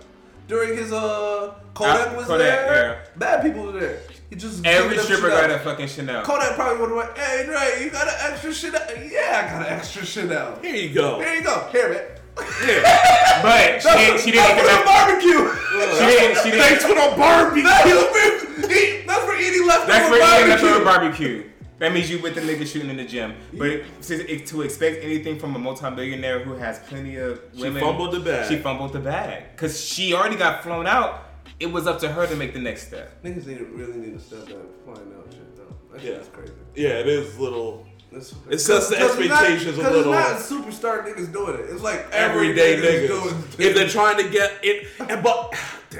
during 0.47 0.77
his 0.77 0.93
uh 0.93 1.53
Kodak 1.73 2.13
Uh, 2.13 2.15
was 2.15 2.27
Kodak, 2.27 2.47
there. 2.69 3.03
Bad 3.17 3.41
people 3.43 3.63
were 3.65 3.73
there. 3.77 3.99
He 4.29 4.35
just 4.35 4.63
Every 4.65 4.95
giving 4.95 4.97
them 4.97 5.05
stripper 5.05 5.29
Chanel. 5.31 5.47
got 5.47 5.51
a 5.51 5.59
fucking 5.59 5.87
Chanel. 5.87 6.23
Kodak 6.23 6.53
probably 6.55 6.79
would 6.79 6.89
have 6.89 6.97
went, 6.97 7.17
"Hey 7.17 7.45
Drake, 7.45 7.83
you 7.83 7.89
got 7.89 8.07
an 8.07 8.13
extra 8.31 8.53
Chanel? 8.53 8.81
Yeah, 9.09 9.47
I 9.47 9.51
got 9.59 9.67
an 9.67 9.73
extra 9.73 10.05
Chanel. 10.05 10.59
Here 10.61 10.75
you 10.75 10.93
go. 10.93 11.19
Here 11.19 11.33
you 11.35 11.43
go. 11.43 11.67
Here, 11.71 11.89
man. 11.89 12.03
But 13.41 13.81
she 13.81 13.89
didn't. 13.89 14.19
She 14.21 14.31
didn't 14.31 14.55
That's 14.55 14.61
for 14.61 14.77
the 14.77 14.85
barbecue. 14.85 15.49
She 15.97 16.05
didn't. 16.05 16.37
She 16.43 16.51
didn't. 16.51 16.59
Thanks 16.61 16.83
for 16.83 16.93
the 16.95 17.13
barbecue. 17.17 17.63
That's, 17.63 17.85
eat, 18.71 19.07
that's 19.07 19.23
for 19.25 19.35
eating 19.35 19.65
leftover 19.67 19.87
That's 19.91 20.07
for 20.09 20.15
eating 20.15 20.27
barbecue. 20.27 20.49
leftover 20.49 20.85
barbecue. 20.85 21.49
That 21.79 21.93
means 21.93 22.09
you 22.11 22.19
with 22.21 22.35
the 22.35 22.41
nigga 22.41 22.67
shooting 22.67 22.89
in 22.89 22.97
the 22.97 23.05
gym. 23.05 23.35
But 23.53 23.83
to, 24.03 24.39
to 24.45 24.61
expect 24.63 25.03
anything 25.03 25.39
from 25.39 25.55
a 25.55 25.59
multimillionaire 25.59 26.39
who 26.43 26.53
has 26.55 26.79
plenty 26.79 27.15
of 27.15 27.39
women, 27.39 27.49
She 27.55 27.61
women, 27.63 27.81
fumbled 27.81 28.11
the 28.13 28.19
bag. 28.19 28.47
She 28.49 28.57
fumbled 28.57 28.91
the 28.93 28.99
bag 28.99 29.43
because 29.55 29.81
she 29.83 30.13
already 30.13 30.35
got 30.35 30.61
flown 30.61 30.87
out. 30.87 31.23
It 31.59 31.71
was 31.71 31.87
up 31.87 31.99
to 31.99 32.09
her 32.09 32.25
to 32.27 32.35
make 32.35 32.53
the 32.53 32.59
next 32.59 32.87
step. 32.87 33.21
Niggas 33.23 33.45
need 33.47 33.57
to, 33.59 33.65
really 33.65 33.97
need 33.97 34.13
to 34.13 34.19
step 34.19 34.45
back 34.45 34.55
flying 34.85 35.13
out 35.17 35.27
shit 35.31 35.55
though. 35.57 35.75
That 35.91 36.01
shit 36.01 36.13
Yeah. 36.13 36.19
is 36.21 36.27
crazy. 36.29 36.53
Yeah, 36.75 36.89
it 36.99 37.07
is 37.07 37.37
little. 37.39 37.85
It's, 38.11 38.33
It 38.49 38.59
sets 38.59 38.89
the 38.89 38.95
because 38.95 39.19
it's 39.19 39.29
not- 39.29 39.43
expectations 39.43 39.77
a 39.77 39.81
because 39.81 39.93
little- 39.97 40.13
It's 40.13 40.49
not 40.51 40.63
superstar 40.63 41.05
niggas 41.05 41.31
doing 41.31 41.53
it. 41.59 41.65
It's 41.69 41.81
like 41.83 42.07
everyday 42.11 42.73
everyday 42.73 43.07
niggas. 43.07 43.23
doing 43.23 43.43
If 43.69 43.75
they're 43.75 43.87
trying 43.89 44.17
to 44.23 44.29
get 44.29 44.51
it, 44.63 44.87
and 44.99 45.21
but 45.21 45.53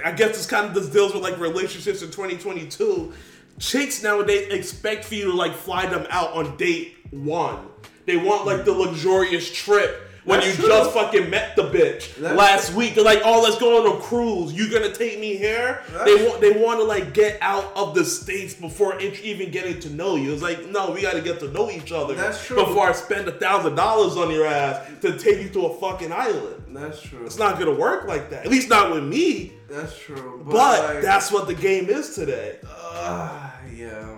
I 0.04 0.12
guess 0.14 0.36
this 0.36 0.46
kind 0.48 0.66
of 0.66 0.74
this 0.74 0.88
deals 0.88 1.14
with 1.14 1.22
like 1.22 1.38
relationships 1.40 2.02
in 2.02 2.10
2022. 2.10 3.14
Chicks 3.60 4.02
nowadays 4.02 4.52
expect 4.54 5.06
for 5.06 5.16
you 5.16 5.26
to 5.26 5.34
like 5.34 5.54
fly 5.54 5.86
them 5.86 6.08
out 6.10 6.32
on 6.32 6.56
date 6.58 6.96
one. 7.12 7.60
They 8.06 8.18
want 8.18 8.46
like 8.48 8.66
the 8.66 8.72
luxurious 8.72 9.52
trip 9.52 10.09
when 10.30 10.40
That's 10.42 10.58
you 10.58 10.64
true. 10.66 10.68
just 10.68 10.92
fucking 10.92 11.30
met 11.30 11.56
the 11.56 11.64
bitch 11.64 12.16
That's 12.16 12.38
last 12.38 12.74
week. 12.74 12.94
They're 12.96 13.04
like, 13.04 13.22
oh, 13.26 13.42
let's 13.42 13.58
go 13.58 13.80
on 13.86 13.98
a 13.98 14.02
cruise. 14.02 14.54
You 14.54 14.72
gonna 14.72 14.94
take 14.94 15.20
me 15.20 15.36
here? 15.36 15.82
That's- 15.92 16.06
they 16.06 16.28
want 16.28 16.42
they 16.42 16.52
want 16.52 16.80
to 16.80 16.84
like 16.86 17.14
get 17.14 17.38
out 17.42 17.72
of 17.76 17.96
the 17.96 18.06
states 18.06 18.54
before 18.54 19.00
even 19.02 19.50
getting 19.52 19.80
to 19.82 19.90
know 19.90 20.16
you. 20.16 20.32
It's 20.32 20.42
like, 20.44 20.66
no, 20.68 20.92
we 20.92 21.02
got 21.02 21.14
to 21.14 21.22
get 21.22 21.40
to 21.40 21.52
know 21.52 21.70
each 21.72 21.92
other 21.92 22.14
That's 22.14 22.46
true. 22.46 22.58
before 22.64 22.88
I 22.90 22.92
spend 22.94 23.28
a 23.28 23.32
thousand 23.32 23.76
dollars 23.76 24.16
on 24.18 24.30
your 24.32 24.46
ass 24.46 24.88
to 25.02 25.18
take 25.18 25.42
you 25.42 25.50
to 25.50 25.66
a 25.66 25.80
fucking 25.80 26.12
island. 26.12 26.64
That's 26.70 27.02
true. 27.02 27.26
It's 27.26 27.40
not 27.40 27.58
gonna 27.58 27.74
work 27.74 28.08
like 28.08 28.30
that. 28.30 28.46
At 28.46 28.52
least 28.52 28.70
not 28.70 28.92
with 28.92 29.04
me. 29.04 29.54
That's 29.70 29.98
true. 29.98 30.42
But, 30.46 30.52
But 30.54 30.96
like, 30.96 31.04
that's 31.04 31.32
what 31.32 31.48
the 31.48 31.54
game 31.56 31.90
is 31.90 32.14
today. 32.16 32.60
uh, 32.68 33.50
yeah. 33.76 34.16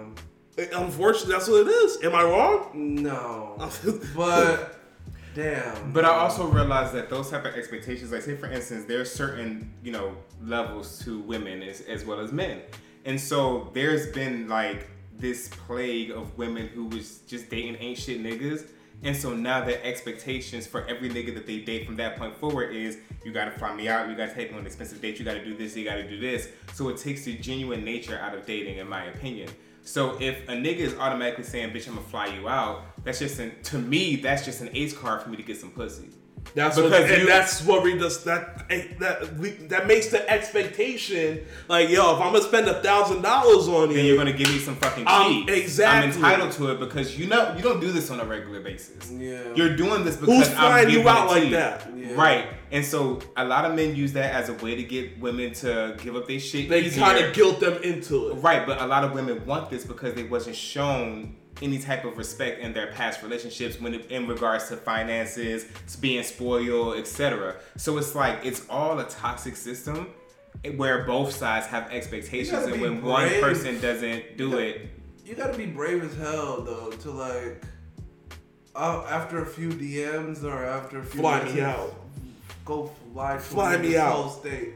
Unfortunately, 0.73 1.31
that's 1.33 1.47
what 1.47 1.65
it 1.67 1.69
is. 1.69 2.03
Am 2.03 2.13
I 2.13 2.23
wrong? 2.23 2.69
No. 2.73 3.55
but 4.15 4.80
damn. 5.33 5.91
But 5.91 6.05
I 6.05 6.09
also 6.09 6.47
realized 6.47 6.93
that 6.93 7.09
those 7.09 7.29
type 7.29 7.45
of 7.45 7.55
expectations, 7.55 8.11
like 8.11 8.21
say 8.21 8.35
for 8.35 8.51
instance, 8.51 8.85
there's 8.85 9.11
certain 9.11 9.73
you 9.83 9.91
know 9.91 10.15
levels 10.41 10.99
to 11.05 11.19
women 11.19 11.61
as, 11.63 11.81
as 11.81 12.05
well 12.05 12.19
as 12.19 12.31
men, 12.31 12.61
and 13.05 13.19
so 13.19 13.69
there's 13.73 14.11
been 14.11 14.47
like 14.47 14.89
this 15.17 15.47
plague 15.49 16.11
of 16.11 16.37
women 16.37 16.67
who 16.67 16.85
was 16.85 17.19
just 17.19 17.49
dating 17.49 17.75
ain't 17.75 17.97
shit 17.97 18.21
niggas. 18.21 18.67
And 19.03 19.15
so 19.15 19.33
now 19.33 19.63
the 19.63 19.83
expectations 19.83 20.67
for 20.67 20.85
every 20.85 21.09
nigga 21.09 21.33
that 21.33 21.47
they 21.47 21.59
date 21.59 21.87
from 21.87 21.95
that 21.95 22.17
point 22.17 22.35
forward 22.37 22.75
is 22.75 22.99
you 23.23 23.31
gotta 23.31 23.51
fly 23.51 23.73
me 23.73 23.87
out, 23.87 24.09
you 24.09 24.15
gotta 24.15 24.33
take 24.33 24.49
me 24.49 24.55
on 24.55 24.61
an 24.61 24.67
expensive 24.67 25.01
date, 25.01 25.17
you 25.17 25.25
gotta 25.25 25.43
do 25.43 25.55
this, 25.55 25.75
you 25.75 25.83
gotta 25.83 26.07
do 26.07 26.19
this. 26.19 26.49
So 26.73 26.89
it 26.89 26.97
takes 26.97 27.23
the 27.23 27.35
genuine 27.37 27.83
nature 27.83 28.19
out 28.19 28.35
of 28.35 28.45
dating, 28.45 28.77
in 28.77 28.87
my 28.87 29.05
opinion. 29.05 29.49
So 29.83 30.17
if 30.21 30.47
a 30.47 30.51
nigga 30.51 30.77
is 30.77 30.95
automatically 30.95 31.43
saying, 31.43 31.71
"Bitch, 31.71 31.87
I'm 31.87 31.95
gonna 31.95 32.07
fly 32.07 32.27
you 32.27 32.47
out," 32.47 32.90
that's 33.03 33.19
just 33.19 33.39
an 33.39 33.51
to 33.63 33.77
me 33.77 34.15
that's 34.17 34.45
just 34.45 34.61
an 34.61 34.69
ace 34.73 34.95
card 34.97 35.21
for 35.21 35.29
me 35.29 35.37
to 35.37 35.43
get 35.43 35.57
some 35.57 35.71
pussy. 35.71 36.09
That's 36.55 36.75
what, 36.75 36.91
and 36.91 37.21
you- 37.21 37.27
that's 37.27 37.63
what 37.63 37.83
we 37.83 37.97
just 37.99 38.25
that 38.25 38.65
eh, 38.71 38.87
that 38.99 39.35
we, 39.37 39.51
that 39.69 39.85
makes 39.85 40.07
the 40.07 40.27
expectation 40.29 41.45
like 41.67 41.89
yo, 41.89 42.15
if 42.15 42.21
I'm 42.21 42.33
gonna 42.33 42.41
spend 42.43 42.67
a 42.67 42.81
thousand 42.81 43.21
dollars 43.21 43.67
on 43.67 43.89
you, 43.89 43.95
then 43.97 44.05
you're 44.05 44.17
gonna 44.17 44.33
give 44.33 44.49
me 44.49 44.57
some 44.57 44.75
fucking 44.75 45.05
cheeks. 45.05 45.51
exactly. 45.51 46.09
I'm 46.09 46.15
entitled 46.15 46.51
to 46.53 46.71
it 46.71 46.79
because 46.79 47.17
you 47.17 47.27
know 47.27 47.53
you 47.55 47.61
don't 47.61 47.79
do 47.79 47.91
this 47.91 48.09
on 48.09 48.19
a 48.19 48.25
regular 48.25 48.59
basis. 48.59 49.11
Yeah. 49.11 49.53
You're 49.55 49.75
doing 49.75 50.03
this 50.03 50.15
because 50.17 50.35
Who's 50.35 50.47
I'm 50.49 50.55
flying 50.55 50.89
you 50.89 50.97
giving 50.97 51.07
out 51.09 51.25
it 51.25 51.27
to 51.27 51.33
like 51.35 51.43
you. 51.45 51.49
that? 51.51 51.87
Yeah. 51.95 52.13
Right. 52.15 52.47
And 52.71 52.83
so 52.85 53.19
a 53.37 53.45
lot 53.45 53.65
of 53.65 53.75
men 53.75 53.95
use 53.95 54.13
that 54.13 54.33
as 54.33 54.49
a 54.49 54.53
way 54.55 54.75
to 54.75 54.83
get 54.83 55.19
women 55.19 55.53
to 55.55 55.95
give 56.01 56.15
up 56.15 56.27
their 56.27 56.39
shit. 56.39 56.69
they 56.69 56.81
easier. 56.85 57.03
kind 57.03 57.23
of 57.23 57.33
guilt 57.35 57.59
them 57.59 57.81
into 57.83 58.29
it. 58.29 58.35
Right, 58.35 58.65
but 58.65 58.81
a 58.81 58.87
lot 58.87 59.03
of 59.03 59.13
women 59.13 59.45
want 59.45 59.69
this 59.69 59.85
because 59.85 60.13
they 60.15 60.23
wasn't 60.23 60.55
shown 60.55 61.35
any 61.61 61.77
type 61.79 62.05
of 62.05 62.17
respect 62.17 62.59
in 62.61 62.73
their 62.73 62.87
past 62.87 63.21
relationships 63.23 63.79
when 63.79 63.93
it, 63.93 64.09
in 64.11 64.27
regards 64.27 64.67
to 64.69 64.77
finances, 64.77 65.65
being 65.99 66.23
spoiled, 66.23 66.97
etc. 66.97 67.55
So 67.77 67.97
it's 67.97 68.15
like 68.15 68.39
it's 68.43 68.65
all 68.69 68.99
a 68.99 69.05
toxic 69.07 69.55
system 69.55 70.07
where 70.75 71.03
both 71.05 71.33
sides 71.33 71.65
have 71.67 71.91
expectations, 71.91 72.63
and 72.65 72.73
be 72.73 72.79
when 72.81 73.01
one 73.01 73.29
person 73.39 73.79
doesn't 73.81 74.37
do 74.37 74.51
gotta- 74.51 74.67
it, 74.67 74.89
You 75.25 75.35
gotta 75.35 75.57
be 75.57 75.65
brave 75.65 76.03
as 76.03 76.15
hell 76.17 76.61
though 76.61 76.91
to 76.91 77.11
like 77.11 77.63
uh, 78.75 79.05
after 79.09 79.41
a 79.41 79.45
few 79.45 79.69
DMs 79.69 80.43
or 80.43 80.63
after 80.65 80.99
a 80.99 81.03
few 81.03 81.21
Fly 81.21 81.43
me 81.43 81.61
out. 81.61 81.93
Go 82.65 82.91
fly 83.13 83.33
to 83.33 83.39
Fly 83.39 83.77
me 83.77 83.97
out. 83.97 84.13
whole 84.13 84.29
state. 84.29 84.69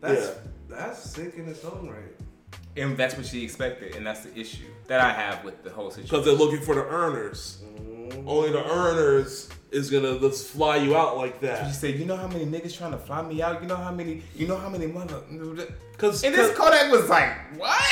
That's 0.00 0.26
Yeah. 0.28 0.34
that's 0.68 1.02
sick 1.10 1.34
in 1.36 1.48
its 1.48 1.64
own 1.64 1.88
right. 1.88 2.60
and 2.76 2.96
that's 2.96 3.16
what 3.16 3.26
she 3.26 3.42
expected, 3.44 3.94
and 3.96 4.06
that's 4.06 4.20
the 4.20 4.38
issue 4.38 4.64
that 4.88 5.00
I 5.00 5.12
have 5.12 5.44
with 5.44 5.62
the 5.64 5.70
whole 5.70 5.90
situation. 5.90 6.08
Because 6.10 6.24
they're 6.24 6.34
looking 6.46 6.60
for 6.64 6.74
the 6.74 6.84
earners. 6.86 7.58
Mm-hmm. 7.64 8.28
Only 8.28 8.52
the 8.52 8.64
earners 8.64 9.48
is 9.70 9.90
gonna 9.90 10.18
just 10.20 10.46
fly 10.48 10.76
you 10.76 10.96
out 10.96 11.16
like 11.16 11.40
She 11.40 11.46
that. 11.46 11.74
said, 11.74 11.96
"You 11.98 12.04
know 12.06 12.16
how 12.16 12.28
many 12.28 12.44
niggas 12.46 12.76
trying 12.76 12.92
to 12.92 12.98
fly 12.98 13.22
me 13.22 13.42
out? 13.42 13.60
You 13.62 13.68
know 13.68 13.76
how 13.76 13.92
many? 13.92 14.22
You 14.34 14.46
know 14.46 14.56
how 14.56 14.68
many 14.68 14.86
mother?" 14.86 15.20
Because 15.92 16.22
And 16.24 16.34
this 16.34 16.56
Kodak 16.56 16.90
was 16.92 17.08
like, 17.08 17.58
"What? 17.58 17.82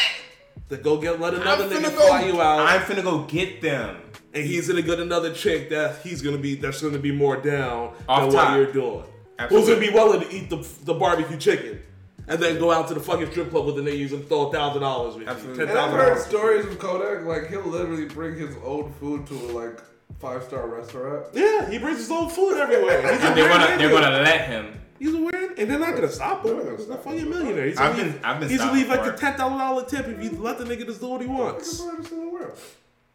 to 0.70 0.76
go 0.78 0.96
get 0.98 1.20
let 1.20 1.34
another 1.34 1.64
I'm 1.64 1.70
nigga 1.70 1.76
finna 1.88 1.96
go. 1.96 2.06
fly 2.06 2.24
you 2.26 2.40
out, 2.40 2.60
I'm 2.60 2.80
finna 2.82 3.02
go 3.02 3.24
get 3.24 3.60
them." 3.60 3.96
and 4.32 4.44
he's 4.44 4.66
gonna 4.68 4.82
get 4.82 4.98
another 4.98 5.32
chick 5.32 5.68
that 5.70 6.00
he's 6.02 6.20
gonna 6.22 6.38
be 6.38 6.54
that's 6.56 6.80
gonna 6.82 6.98
be 6.98 7.12
more 7.12 7.36
down 7.36 7.92
Off 8.08 8.22
than 8.22 8.32
top. 8.32 8.50
what 8.50 8.56
you're 8.56 8.72
doing. 8.72 9.04
Absolutely. 9.38 9.56
Who's 9.74 9.80
gonna 9.80 9.92
be 9.92 9.94
willing 9.96 10.20
to 10.28 10.34
eat 10.34 10.50
the 10.50 10.66
the 10.84 10.94
barbecue 10.94 11.36
chicken? 11.38 11.80
And 12.26 12.42
then 12.42 12.58
go 12.58 12.70
out 12.70 12.88
to 12.88 12.94
the 12.94 13.00
fucking 13.00 13.30
strip 13.32 13.50
club 13.50 13.66
with 13.66 13.76
the 13.76 13.82
niggas 13.82 14.12
and 14.12 14.26
throw 14.28 14.48
a 14.48 14.52
thousand 14.52 14.80
dollars 14.82 15.14
with. 15.16 15.28
Absolutely. 15.28 15.66
Ten 15.66 15.68
And 15.68 15.78
I've 15.78 15.84
thousand 15.90 16.00
heard 16.00 16.08
dollars. 16.14 16.26
stories 16.26 16.64
of 16.66 16.78
Kodak, 16.78 17.24
like 17.26 17.48
he'll 17.48 17.62
literally 17.62 18.06
bring 18.06 18.36
his 18.38 18.56
own 18.64 18.92
food 18.98 19.26
to 19.26 19.34
a 19.34 19.48
like 19.52 19.78
five 20.20 20.42
star 20.42 20.66
restaurant. 20.68 21.26
Yeah, 21.34 21.68
he 21.70 21.78
brings 21.78 21.98
his 21.98 22.10
own 22.10 22.30
food 22.30 22.56
everywhere. 22.58 23.02
He's 23.12 23.22
And 23.22 23.36
they're 23.36 23.48
gonna 23.48 23.76
they're 23.76 23.90
gonna 23.90 24.22
let 24.22 24.46
him. 24.48 24.80
He's 24.98 25.12
a 25.12 25.18
weird, 25.20 25.58
and 25.58 25.68
they're 25.70 25.78
not 25.78 25.94
gonna 25.96 26.08
stop 26.08 26.46
him. 26.46 26.56
They're 26.56 26.56
not 26.56 26.64
gonna 26.64 26.76
He's 26.78 26.88
a 26.88 26.96
fucking 26.96 27.28
millionaire. 27.28 27.66
He's 27.66 27.76
I've 27.78 27.92
gonna 27.96 28.04
been- 28.04 28.12
leave, 28.14 28.24
I've 28.24 28.40
been 28.40 28.48
he's 28.48 28.58
gonna 28.58 28.72
leave 28.72 28.88
like 28.88 29.00
a 29.06 29.16
ten 29.16 29.34
thousand 29.36 29.58
dollar 29.58 29.84
tip 29.84 30.06
if 30.08 30.22
you 30.22 30.30
let 30.40 30.56
the 30.56 30.64
nigga 30.64 30.86
just 30.86 31.00
do 31.00 31.08
what 31.08 31.20
he 31.20 31.26
wants. 31.26 31.82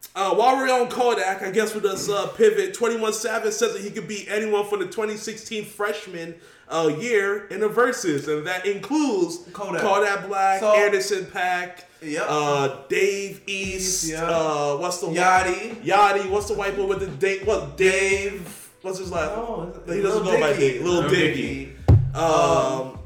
That's 0.01 0.13
the 0.13 0.15
hardest 0.15 0.15
in 0.15 0.21
the 0.21 0.21
world. 0.21 0.33
Uh, 0.33 0.35
while 0.35 0.57
we're 0.57 0.81
on 0.81 0.89
Kodak, 0.89 1.41
I 1.43 1.51
guess 1.51 1.73
with 1.73 1.83
this 1.83 2.09
uh, 2.09 2.27
pivot, 2.27 2.73
21 2.73 3.13
Savage 3.13 3.53
says 3.53 3.73
that 3.73 3.81
he 3.81 3.89
could 3.91 4.07
beat 4.07 4.27
anyone 4.29 4.65
from 4.67 4.79
the 4.79 4.85
2016 4.85 5.65
freshman 5.65 6.35
uh, 6.69 6.87
year 6.99 7.47
in 7.47 7.59
the 7.61 7.69
verses, 7.69 8.27
and 8.27 8.45
that 8.47 8.65
includes 8.65 9.39
Kodak. 9.53 10.27
Black, 10.27 10.59
So- 10.59 10.73
Anderson 10.75 11.25
Paak, 11.25 11.83
Yep. 12.01 12.25
uh, 12.29 12.77
Dave 12.87 13.41
East, 13.45 14.05
yeah. 14.09 14.23
uh, 14.23 14.77
what's 14.77 14.99
the 15.01 15.07
Yachty. 15.07 15.75
Yachty, 15.83 16.29
what's 16.29 16.47
the 16.47 16.53
white 16.53 16.75
boy 16.77 16.85
with 16.85 17.01
the 17.01 17.07
Dave? 17.07 17.45
What 17.45 17.75
Dave? 17.75 18.69
What's 18.81 18.99
his 18.99 19.11
last? 19.11 19.35
No, 19.35 19.67
it's- 19.69 19.95
he 19.97 20.01
doesn't 20.01 20.23
Lil 20.23 20.33
go 20.35 20.39
by 20.39 20.53
Dicky. 20.53 20.59
Dave. 20.73 20.83
Little 20.85 21.01
Lil 21.01 21.09
Dicky. 21.09 21.75
Um, 22.15 22.99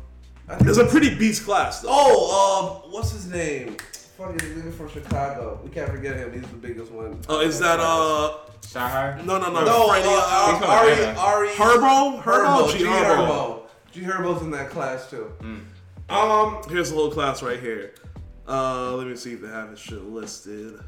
I 0.47 0.55
think 0.55 0.69
it's 0.69 0.77
a 0.77 0.85
pretty 0.85 1.15
beast 1.15 1.43
class 1.45 1.81
though. 1.81 1.89
Oh, 1.91 2.83
um, 2.85 2.91
what's 2.91 3.11
his 3.11 3.27
name? 3.27 3.77
Fucking 4.17 4.37
nigga 4.37 4.73
from 4.73 4.89
Chicago. 4.89 5.59
We 5.63 5.69
can't 5.71 5.89
forget 5.89 6.17
him. 6.17 6.31
He's 6.33 6.41
the 6.43 6.57
biggest 6.57 6.91
one. 6.91 7.19
Oh, 7.27 7.39
is 7.41 7.59
that 7.59 7.79
uh? 7.79 8.37
Shahar. 8.67 9.17
No, 9.25 9.39
no, 9.39 9.51
no. 9.51 9.65
No, 9.65 9.87
Freddie, 9.89 10.07
uh, 10.07 10.21
uh, 10.23 10.53
He's 10.55 10.63
Ari, 10.63 11.15
Ari, 11.17 11.49
Herbo? 11.49 12.21
Herbo? 12.21 12.71
G 12.71 12.77
G 12.79 12.83
Herbo. 12.85 13.27
Herbo. 13.27 13.61
G 13.91 14.01
Herbo's 14.01 14.41
in 14.43 14.51
that 14.51 14.69
class 14.69 15.09
too. 15.09 15.31
Um, 16.09 16.61
here's 16.69 16.89
the 16.89 16.95
whole 16.95 17.11
class 17.11 17.41
right 17.41 17.59
here. 17.59 17.93
Uh, 18.47 18.93
let 18.95 19.07
me 19.07 19.15
see 19.15 19.33
if 19.33 19.41
they 19.41 19.47
have 19.47 19.69
his 19.71 19.79
shit 19.79 20.03
listed. 20.03 20.79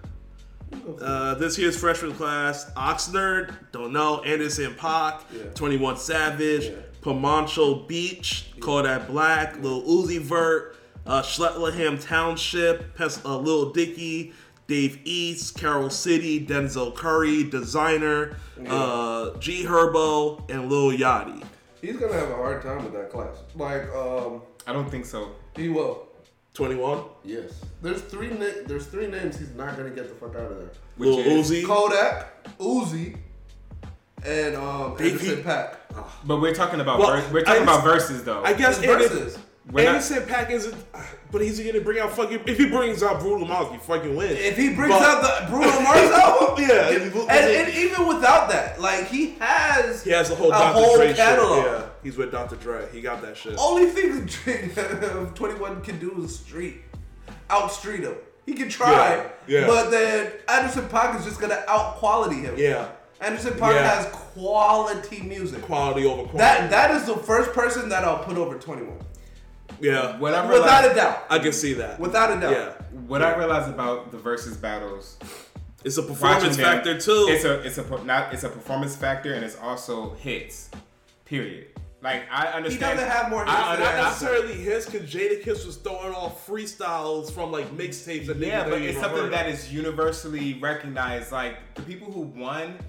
Uh, 1.01 1.35
this 1.35 1.57
year's 1.57 1.77
freshman 1.79 2.13
class: 2.13 2.69
Oxnard, 2.73 3.53
don't 3.71 3.91
know, 3.93 4.21
Anderson 4.23 4.73
Paak, 4.75 5.21
Yeah. 5.31 5.43
21 5.55 5.97
Savage, 5.97 6.65
Yeah. 6.65 6.71
Pompano 7.01 7.85
Beach, 7.87 8.51
Kodak 8.59 9.07
Black, 9.07 9.61
Lil 9.61 9.83
Uzi 9.83 10.19
Vert, 10.19 10.75
uh, 11.05 11.21
Schlettenham 11.21 11.97
Township, 12.03 12.95
Pes- 12.95 13.23
uh, 13.25 13.37
Lil 13.37 13.71
Dicky, 13.71 14.33
Dave 14.67 14.99
East, 15.05 15.57
Carol 15.57 15.89
City, 15.89 16.45
Denzel 16.45 16.95
Curry, 16.95 17.43
Desiigner, 17.43 18.35
uh, 18.67 19.37
G 19.37 19.63
Herbo, 19.65 20.49
and 20.49 20.69
Lil 20.69 20.97
Yachty. 20.97 21.43
He's 21.81 21.97
gonna 21.97 22.13
have 22.13 22.31
a 22.31 22.35
hard 22.35 22.63
time 22.63 22.83
with 22.83 22.93
that 22.93 23.11
class. 23.11 23.35
Like, 23.55 23.93
um, 23.95 24.41
I 24.65 24.73
don't 24.73 24.89
think 24.89 25.05
so. 25.05 25.31
he 25.55 25.69
will. 25.69 26.07
21, 26.55 27.03
Yes. 27.25 27.51
There's 27.81 28.01
three. 28.01 28.29
Na- 28.29 28.63
there's 28.65 28.85
three 28.87 29.07
names 29.07 29.37
he's 29.37 29.53
not 29.55 29.75
gonna 29.75 29.89
get 29.89 30.07
the 30.07 30.15
fuck 30.15 30.35
out 30.35 30.51
of 30.53 30.57
there. 30.57 30.69
Which 30.97 31.09
Lil 31.09 31.19
is- 31.19 31.51
Uzi. 31.51 31.65
Kodak, 31.65 32.57
Uzi, 32.59 33.17
and 34.25 34.55
um, 34.55 34.97
He- 34.97 35.11
Anderson 35.11 35.37
he- 35.37 35.43
Paak. 35.43 35.75
But 36.25 36.39
we're 36.41 36.55
talking 36.55 36.79
about 36.79 36.99
Well, 36.99 37.21
ver- 37.21 37.33
we're 37.33 37.43
talking 37.43 37.61
I 37.61 37.63
about 37.63 37.83
verses 37.83 38.23
though. 38.23 38.41
I 38.43 38.53
guess 38.53 38.79
It's 39.67 39.77
Anderson, 39.79 40.17
versus. 40.19 40.29
We're 40.29 40.37
not- 40.37 40.47
Paak 40.47 40.51
isn't, 40.51 40.75
but 41.31 41.41
he's 41.41 41.59
gonna 41.59 41.81
bring 41.81 41.99
out 41.99 42.11
fucking. 42.15 42.41
If 42.45 42.57
he 42.57 42.69
brings 42.69 43.01
out 43.03 43.19
Bruno 43.19 43.45
Mars, 43.45 43.67
he 43.71 43.77
fucking 43.77 44.15
wins. 44.15 44.39
If 44.39 44.57
he 44.57 44.73
brings 44.73 44.93
But- 44.93 45.01
out 45.03 45.21
the 45.21 45.47
Bruno 45.49 45.79
Mars 45.81 46.11
album, 46.11 46.63
Yeah, 46.67 46.89
and, 46.89 47.11
he- 47.11 47.55
and 47.57 47.69
even 47.73 48.07
without 48.07 48.49
that, 48.51 48.79
like 48.79 49.07
he 49.07 49.31
has, 49.39 50.03
he 50.03 50.11
has 50.11 50.29
the 50.29 50.35
whole 50.35 50.47
a 50.49 50.57
Dr. 50.57 50.73
whole 50.73 50.97
Dre 50.97 51.13
catalog. 51.13 51.63
shit. 51.63 51.71
Yeah, 51.71 51.81
he's 52.03 52.17
with 52.17 52.31
Dr. 52.31 52.55
Dre. 52.57 52.87
He 52.91 53.01
got 53.01 53.21
that 53.23 53.35
shit. 53.37 53.55
Only 53.57 53.87
thing 53.87 54.25
that 54.75 55.31
Twenty 55.35 55.55
One 55.59 55.81
can 55.81 55.97
do 55.99 56.23
is 56.23 56.37
street, 56.39 56.81
out 57.49 57.71
street 57.71 58.01
him. 58.01 58.15
He 58.45 58.53
can 58.53 58.69
try, 58.69 59.15
Yeah, 59.47 59.61
yeah. 59.61 59.67
but 59.67 59.89
then 59.89 60.31
Anderson 60.47 60.87
Paak 60.89 61.17
is 61.17 61.25
just 61.25 61.41
gonna 61.41 61.63
out 61.67 61.95
quality 61.95 62.35
him. 62.41 62.53
Yeah, 62.55 62.89
Anderson 63.19 63.53
Paak 63.53 63.73
Yeah. 63.73 63.95
has 63.95 64.05
quality 64.13 65.21
music. 65.21 65.63
quality 65.63 66.05
over 66.05 66.21
quality. 66.29 66.37
That 66.37 66.69
that 66.69 66.91
is 66.91 67.05
the 67.07 67.15
first 67.17 67.53
person 67.53 67.89
that 67.89 68.03
I'll 68.03 68.19
put 68.23 68.37
over 68.37 68.55
Twenty 68.59 68.83
One, 68.83 68.99
yeah, 69.79 70.17
what 70.17 70.33
I 70.33 70.45
without 70.51 70.91
a 70.91 70.93
doubt. 70.93 71.25
I 71.29 71.39
can 71.39 71.53
see 71.53 71.73
that. 71.73 71.99
Without 71.99 72.35
a 72.37 72.39
doubt. 72.39 72.51
Yeah, 72.51 72.71
what 73.07 73.21
I 73.21 73.35
realized 73.35 73.69
about 73.69 74.11
the 74.11 74.17
versus 74.17 74.57
battles 74.57 75.17
it's 75.85 75.97
a 75.97 76.03
performance 76.03 76.57
them, 76.57 76.65
factor 76.65 76.99
too. 76.99 77.27
It's 77.29 77.45
a 77.45 77.61
it's 77.61 77.77
a 77.77 78.03
not 78.03 78.33
it's 78.33 78.43
a 78.43 78.49
performance 78.49 78.95
factor 78.95 79.35
and 79.35 79.45
it's 79.45 79.55
also 79.55 80.15
hits. 80.15 80.71
Period. 81.25 81.67
Like 82.01 82.23
I 82.31 82.47
understand. 82.47 82.55
He 82.55 82.57
understand. 82.57 82.97
doesn't 82.97 83.11
have 83.11 83.29
more 83.29 83.45
hits 83.45 83.55
I, 83.55 83.75
than 83.75 83.85
not 83.85 83.93
I, 83.93 83.99
I, 83.99 84.03
necessarily 84.03 84.53
his, 84.53 84.85
because 84.87 85.11
Jadakiss 85.11 85.65
was 85.65 85.77
throwing 85.77 86.13
off 86.15 86.45
freestyles 86.47 87.31
from 87.31 87.51
like 87.51 87.69
mixtapes 87.77 88.29
and 88.29 88.41
yeah, 88.41 88.67
but 88.67 88.81
it's 88.81 88.99
something 88.99 89.23
heard. 89.23 89.33
that 89.33 89.47
is 89.47 89.71
universally 89.71 90.55
recognized. 90.55 91.31
Like 91.31 91.57
the 91.75 91.83
people 91.83 92.11
who 92.11 92.21
won, 92.21 92.79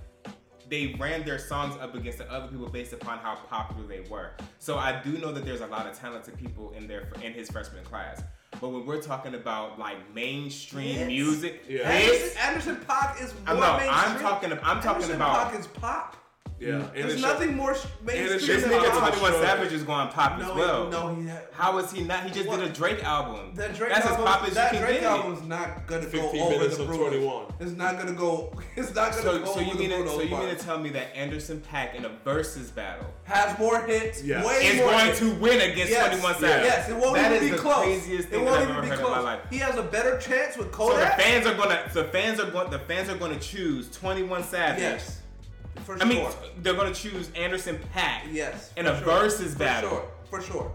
they 0.69 0.97
ran 0.99 1.25
their 1.25 1.39
songs 1.39 1.77
up 1.81 1.95
against 1.95 2.19
the 2.19 2.31
other 2.33 2.49
people 2.49 2.69
based 2.69 2.93
upon 2.93 3.19
how 3.19 3.37
popular 3.37 3.87
they 3.87 4.01
were. 4.11 4.33
So 4.59 4.79
I 4.79 5.01
do 5.03 5.13
know 5.19 5.33
that 5.33 5.45
there's 5.45 5.61
a 5.61 5.67
lot 5.67 5.87
of 5.87 5.99
talented 5.99 6.37
people 6.39 6.73
in 6.73 6.87
there 6.89 7.09
in 7.23 7.33
his 7.33 7.51
freshman 7.51 7.85
class. 7.85 8.23
But 8.61 8.71
when 8.71 8.87
we're 8.87 9.03
talking 9.03 9.35
about 9.35 9.79
like 9.79 9.97
mainstream 10.15 10.95
Hits? 10.97 11.07
music, 11.09 11.65
Yeah. 11.69 11.91
hits, 11.91 12.35
Anderson, 12.37 12.77
Anderson 12.77 12.77
Paak 12.89 13.23
is 13.23 13.33
more 13.35 13.43
I'm 13.47 13.61
not- 13.61 13.81
I'm 13.81 13.87
mainstream. 13.87 14.23
talking- 14.23 14.53
I'm 14.53 14.59
talking 14.81 14.89
Anderson 15.03 15.17
about- 15.17 15.53
Paak 15.53 15.61
is 15.61 15.67
pop. 15.69 16.17
Yeah, 16.59 16.77
and 16.77 16.91
There's 16.95 17.13
it's 17.15 17.23
nothing 17.23 17.55
more 17.55 17.75
sh- 17.75 17.85
it's 17.85 18.03
mainstream 18.03 18.39
this 18.39 18.47
just 18.47 18.67
nigga 18.67 18.89
Pop. 18.91 19.01
pop. 19.11 19.15
21 19.19 19.33
Savage 19.43 19.73
is 19.75 19.83
going 19.83 20.09
pop 20.09 20.39
No, 20.39 20.45
as 20.53 20.57
well. 20.57 20.85
he, 20.87 20.91
no, 20.91 21.15
he 21.15 21.29
had, 21.29 21.43
How 21.53 21.77
is 21.77 21.93
he 21.93 22.03
not? 22.03 22.25
He 22.25 22.31
just 22.31 22.49
What? 22.49 22.61
did 22.61 22.71
a 22.71 22.73
Drake 22.73 23.05
album. 23.05 23.55
that 23.57 23.75
Drake 23.75 23.91
That's 23.93 24.07
album, 24.07 24.27
as 24.27 24.33
pop 24.35 24.49
as 24.49 24.55
that 24.55 24.73
you 24.73 24.79
can 24.79 24.87
Drake 24.89 25.01
get. 25.03 25.11
album's 25.11 25.43
not 25.47 25.87
gonna 25.87 26.07
go 26.07 26.19
over 26.31 26.67
the 26.67 26.81
of 26.83 26.87
Bruno. 26.89 27.09
21. 27.11 27.45
It's 27.61 27.73
not 27.73 27.99
gonna 27.99 28.13
go. 28.15 28.55
It's 28.77 28.95
not 28.95 29.11
gonna 29.11 29.23
So, 29.23 29.39
go 29.41 29.45
so 29.45 29.51
over 29.53 29.61
you 29.65 29.73
the 29.73 29.79
mean 29.81 29.91
to, 29.91 29.97
Bruno 29.97 30.11
so 30.13 30.23
you 30.23 30.37
mean 30.37 30.49
to 30.49 30.55
tell 30.57 30.79
me 30.79 30.89
that 30.91 31.15
Anderson 31.15 31.63
Paak 31.71 31.95
in 31.95 32.07
a 32.07 32.11
versus 32.25 32.71
battle 32.71 33.07
has 33.25 33.59
more 33.59 33.83
hits? 33.83 34.23
Yeah. 34.25 34.47
way 34.47 34.55
is 34.67 34.81
more 34.81 34.91
going 34.93 35.07
hits. 35.07 35.19
to 35.19 35.35
win 35.35 35.61
against 35.71 35.93
Yes. 35.93 36.07
21 36.09 36.35
Savage? 36.41 36.65
Yes, 36.65 36.89
it 36.89 36.97
won't 36.97 37.17
That 37.17 37.33
even 37.33 37.45
is 37.45 37.51
be 37.51 37.57
the 37.57 37.63
close. 37.63 37.85
craziest 37.85 38.29
thing 38.31 38.41
it 38.41 38.45
won't 38.45 38.57
I've 38.57 38.63
even 38.63 38.77
ever 38.77 38.83
be 38.83 38.89
heard 38.89 38.99
close. 39.01 39.11
in 39.19 39.25
my 39.25 39.31
life. 39.33 39.41
He 39.51 39.59
has 39.59 39.77
a 39.77 39.83
better 39.83 40.17
chance 40.19 40.57
with 40.57 40.75
So 40.75 40.97
the 40.97 41.05
fans 41.23 41.47
are 41.47 41.55
gonna, 41.55 41.83
the 41.93 42.05
fans 42.05 42.41
are 42.41 42.51
going, 42.51 42.71
the 42.71 42.79
fans 42.79 43.11
are 43.11 43.17
going 43.17 43.39
to 43.39 43.41
choose 43.41 43.91
21 43.91 44.43
Savage. 44.45 44.81
yes, 44.81 45.21
for 45.85 46.01
I 46.01 46.05
mean, 46.05 46.27
they're 46.59 46.75
going 46.75 46.93
to 46.93 46.99
choose 47.01 47.31
Anderson 47.37 47.79
Paak. 47.95 48.33
yes, 48.33 48.73
in 48.77 48.87
a 48.87 48.97
sure. 48.97 49.05
versus 49.05 49.53
for 49.53 49.59
battle. 49.59 50.09
For 50.31 50.41
sure. 50.43 50.73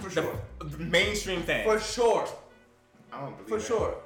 For 0.00 0.10
sure, 0.10 0.22
for 0.22 0.68
sure, 0.68 0.68
the 0.78 0.84
mainstream 0.84 1.42
thing. 1.42 1.64
for 1.64 1.80
sure, 1.80 2.28
I 3.12 3.20
don't 3.20 3.36
believe 3.36 3.40
it. 3.40 3.48
for 3.48 3.58
that. 3.58 3.66
sure. 3.66 3.96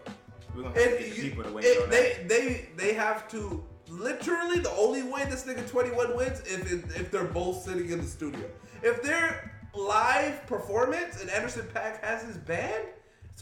We're 0.54 0.62
gonna 0.62 0.74
have 0.74 0.84
to 0.84 0.90
And 0.96 0.98
get 1.04 1.10
the 1.16 1.22
you, 1.22 1.28
people 1.30 1.44
to 1.44 1.52
win 1.52 1.64
it- 1.64 1.90
they 1.90 2.12
that. 2.14 2.28
they 2.28 2.68
they 2.76 2.94
have 2.94 3.28
to 3.30 3.64
literally 3.88 4.60
the 4.60 4.70
only 4.72 5.02
way 5.02 5.24
this 5.24 5.44
nigga 5.44 5.68
21 5.68 6.16
wins 6.16 6.40
if 6.46 6.72
it, 6.72 6.84
if 7.00 7.10
they're 7.10 7.24
both 7.24 7.62
sitting 7.64 7.90
in 7.90 8.00
the 8.00 8.06
studio. 8.06 8.44
If 8.82 9.02
they're 9.02 9.52
live 9.74 10.46
performance 10.46 11.20
and 11.20 11.28
Anderson 11.30 11.66
Paak 11.74 12.00
has 12.04 12.22
his 12.22 12.36
band, 12.36 12.84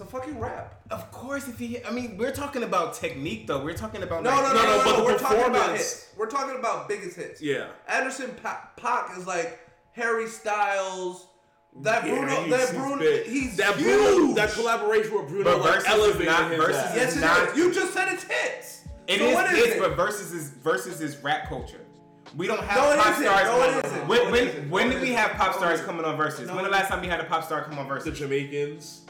it's 0.01 0.09
a 0.09 0.11
fucking 0.13 0.39
rap. 0.39 0.81
Of 0.93 1.11
course, 1.11 1.49
if 1.49 1.59
he, 1.59 1.85
I 1.85 1.91
mean, 1.91 2.17
we're 2.17 2.31
talking 2.31 2.63
about 2.63 2.95
technique 2.95 3.49
though. 3.49 3.65
We're 3.65 3.77
talking 3.77 4.03
about 4.05 4.23
No, 4.23 4.31
like, 4.31 4.43
no, 4.45 4.53
no, 4.53 4.55
no, 4.55 4.63
no, 4.63 4.77
no, 4.79 4.85
but 4.85 4.97
the 4.99 5.05
We're 5.05 5.19
talking 5.19 5.45
about 5.51 5.71
hits. 5.73 6.13
We're 6.17 6.31
talking 6.31 6.57
about 6.57 6.89
biggest 6.89 7.17
hits. 7.17 7.43
Yeah. 7.43 7.67
Anderson 7.89 8.31
pa- 8.41 8.71
Paak 8.79 9.19
is 9.19 9.27
like 9.27 9.59
Harry 9.93 10.29
Styles. 10.29 11.27
That 11.83 12.07
Yeah, 12.07 12.15
Bruno, 12.15 12.43
he's- 12.45 12.51
that 12.71 12.77
Bruno, 12.79 12.99
big. 12.99 13.27
he's 13.27 13.57
that 13.57 13.75
huge. 13.77 13.87
Bruno, 13.87 14.35
that 14.35 14.51
collaboration 14.53 15.15
with 15.15 15.29
Bruno, 15.29 15.45
But 15.45 15.61
like 15.61 15.75
versus 15.75 15.87
is 15.89 15.93
elevated 15.95 16.27
not- 16.27 16.51
his 16.51 16.61
versus. 16.61 16.95
Yes, 16.95 17.17
it 17.17 17.21
not- 17.21 17.49
is. 17.49 17.57
You 17.57 17.73
just 17.75 17.93
said 17.93 18.13
it's 18.13 18.23
hits. 18.23 18.83
It 19.09 19.19
so 19.19 19.25
is 19.27 19.35
what 19.35 19.51
is 19.53 19.57
hits, 19.65 19.77
it? 19.77 19.81
but 19.81 19.97
versus 19.97 20.33
is 20.33 20.49
versus 20.51 21.01
is 21.01 21.17
rap 21.25 21.49
culture. 21.49 21.81
We 22.37 22.47
don't 22.47 22.63
have 22.63 22.77
No, 22.97 23.03
pop 23.03 23.15
stars. 23.17 23.45
No, 23.45 23.59
coming- 23.59 23.85
isn't. 23.85 24.07
When, 24.09 24.29
No, 24.31 24.35
it 24.35 24.69
when 24.71 24.87
No, 24.89 24.93
did 24.95 25.03
we 25.03 25.13
have 25.15 25.33
pop 25.33 25.55
stars 25.55 25.75
isn't. 25.75 25.87
coming 25.87 26.05
on 26.05 26.17
versus? 26.17 26.47
No, 26.47 26.55
when 26.55 26.65
the 26.65 26.71
last 26.71 26.89
time 26.89 27.01
we 27.01 27.09
had 27.09 27.19
a 27.21 27.25
pop 27.25 27.45
star 27.45 27.65
come 27.65 27.79
on 27.79 27.89
versus? 27.89 28.05
the? 28.05 28.13
Jamaicans. 28.13 29.01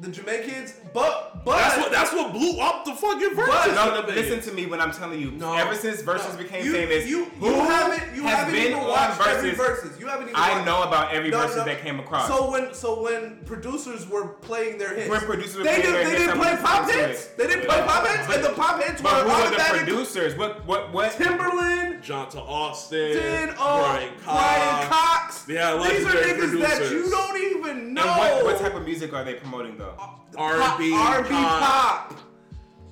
The 0.00 0.08
Jamaicans, 0.10 0.74
but 0.94 1.44
but 1.44 1.56
That's 1.56 1.76
what 1.78 1.90
that's 1.92 2.12
what 2.12 2.32
blew 2.32 2.60
up 2.60 2.84
the 2.84 2.94
fucking 2.94 3.34
verse. 3.34 3.48
But- 3.48 3.74
No, 3.74 4.00
no, 4.00 4.06
listen 4.06 4.40
to 4.48 4.52
me 4.52 4.66
when 4.66 4.80
I'm 4.80 4.92
telling 4.92 5.20
you. 5.20 5.32
No, 5.32 5.54
ever 5.54 5.74
since 5.74 6.02
versus 6.02 6.34
no. 6.36 6.42
became 6.42 6.64
you, 6.64 6.72
famous, 6.72 7.08
you, 7.08 7.24
who 7.40 7.46
you 7.48 7.54
haven't 7.54 8.14
you 8.14 8.22
haven't 8.22 8.52
been 8.54 8.66
even 8.68 8.78
on 8.78 8.86
watched 8.88 9.20
every 9.26 9.50
versus? 9.54 9.82
verses. 9.82 10.00
You 10.00 10.06
haven't 10.06 10.28
even. 10.28 10.36
I 10.36 10.64
know 10.64 10.82
about 10.84 11.12
every 11.12 11.30
No, 11.30 11.38
versus 11.40 11.56
no. 11.56 11.64
that 11.64 11.80
came 11.80 11.98
across. 11.98 12.28
So 12.28 12.50
when 12.50 12.72
so 12.74 13.02
when 13.02 13.38
producers 13.44 14.08
were 14.08 14.28
playing 14.28 14.78
their 14.78 14.94
hits, 14.94 15.10
When 15.10 15.20
producers 15.20 15.56
were 15.56 15.64
they 15.64 15.80
playing 15.80 15.82
didn't 15.82 15.94
their 15.94 16.04
they 16.04 16.10
hits, 16.10 16.24
didn't 16.26 16.38
play 16.40 16.56
pop 16.62 16.86
listening 16.86 17.08
hits. 17.08 17.26
They 17.26 17.46
didn't 17.48 17.66
play 17.66 17.82
pop 17.82 18.06
hits, 18.06 18.34
and 18.36 18.44
the 18.44 18.50
pop 18.50 18.82
hits 18.82 19.02
were 19.02 19.10
but 19.10 19.22
who 19.24 19.30
are 19.30 19.50
the 19.50 19.78
producers? 19.84 20.36
What 20.36 20.64
what 20.66 20.92
what? 20.92 21.10
Timbaland, 21.12 22.02
John 22.02 22.28
to 22.30 22.40
Austin, 22.40 22.98
did 23.14 23.48
uh, 23.50 23.54
Brian 23.56 24.12
Cox. 24.22 24.24
Brian 24.24 24.88
Cox. 24.88 25.44
Yeah, 25.48 25.72
These 25.76 26.04
are 26.04 26.14
legendary 26.14 26.48
niggas 26.48 26.60
that 26.60 26.90
you 26.92 27.10
don't 27.10 27.56
even 27.56 27.94
know. 27.94 28.02
And 28.02 28.18
what, 28.18 28.44
what 28.44 28.58
type 28.60 28.74
of 28.74 28.84
music 28.84 29.12
are 29.14 29.24
they 29.24 29.34
promoting 29.34 29.76
though? 29.78 29.87
R&B, 30.36 30.92
R&B 30.94 31.28
pop. 31.28 31.60
pop. 31.60 32.14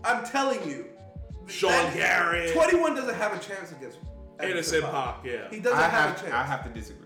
I'm 0.04 0.24
telling 0.26 0.68
you. 0.68 0.86
Sean 1.46 1.70
that- 1.70 1.94
Garrett. 1.94 2.52
21 2.54 2.94
doesn't 2.96 3.14
have 3.14 3.32
a 3.32 3.38
chance 3.38 3.70
against 3.72 3.98
Innocent 4.42 4.84
Pac, 4.84 5.18
yeah. 5.24 5.48
He 5.50 5.60
doesn't 5.60 5.78
I 5.78 5.82
have, 5.88 5.92
have 6.10 6.16
a 6.18 6.20
chance. 6.20 6.32
I 6.34 6.42
have 6.42 6.62
to 6.64 6.68
disagree. 6.70 7.02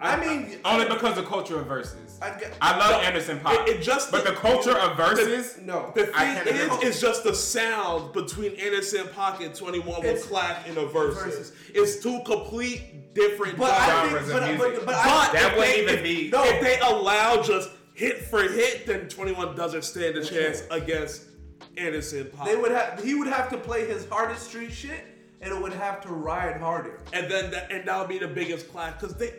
I 0.00 0.16
mean, 0.16 0.58
Only 0.64 0.86
because 0.86 1.16
of 1.18 1.26
culture 1.26 1.60
of 1.60 1.66
verses. 1.66 2.18
I 2.22 2.30
get- 2.30 2.54
I 2.60 2.76
love 2.76 2.90
No, 2.92 2.98
Anderson 3.00 3.40
Pop. 3.40 3.52
it- 3.68 3.76
it 3.76 3.82
just- 3.82 4.10
but 4.10 4.24
the 4.24 4.32
culture 4.32 4.76
of 4.76 4.96
verses. 4.96 5.58
no. 5.60 5.92
The 5.94 6.06
thing 6.06 6.14
can't 6.14 6.46
is, 6.46 6.64
agree. 6.66 6.88
it's 6.88 7.00
just 7.00 7.24
the 7.24 7.34
sound 7.34 8.12
between 8.12 8.52
Innocent 8.52 9.14
Pac 9.14 9.40
and 9.42 9.54
21 9.54 10.00
will 10.02 10.04
It's- 10.10 10.24
clash 10.26 10.66
in 10.66 10.76
a 10.78 10.86
versus. 10.86 11.22
versus. 11.22 11.52
It's 11.74 11.96
two 12.02 12.20
complete 12.24 13.12
different 13.14 13.58
But 13.58 13.70
I 13.72 13.86
genres. 13.86 14.12
think, 14.28 14.30
genres 14.30 14.32
but, 14.32 14.36
of 14.36 14.58
but, 14.58 14.66
music. 14.68 14.86
but, 14.86 14.86
But 14.86 14.94
I, 14.96 15.32
That 15.32 15.34
if 15.34 15.56
wouldn't 15.58 15.74
they, 15.74 15.82
even 15.82 16.02
be- 16.02 16.30
no. 16.32 16.44
if 16.44 16.60
they 16.62 16.78
allow 16.80 17.42
just 17.42 17.68
hit 17.94 18.22
for 18.24 18.42
hit, 18.42 18.86
then 18.86 19.08
21 19.08 19.54
doesn't 19.56 19.82
stand 19.82 20.16
a 20.16 20.24
chance 20.24 20.62
against 20.70 21.22
Innocent 21.76 22.32
Pac. 22.36 22.46
they 22.46 22.56
would 22.56 22.70
have. 22.72 23.02
He 23.02 23.14
would 23.14 23.28
have 23.28 23.48
to 23.50 23.56
play 23.58 23.86
his 23.86 24.06
hardest 24.08 24.48
street 24.48 24.72
shit, 24.72 25.04
and 25.40 25.52
it 25.52 25.60
would 25.62 25.72
have 25.72 26.00
to 26.02 26.08
ride 26.08 26.60
harder. 26.60 27.00
and 27.12 27.30
then 27.30 27.50
that, 27.50 27.70
and 27.72 27.86
that'll 27.86 28.06
be 28.06 28.18
the 28.18 28.28
biggest 28.28 28.70
clash 28.72 28.94
because 29.00 29.16
they 29.16 29.34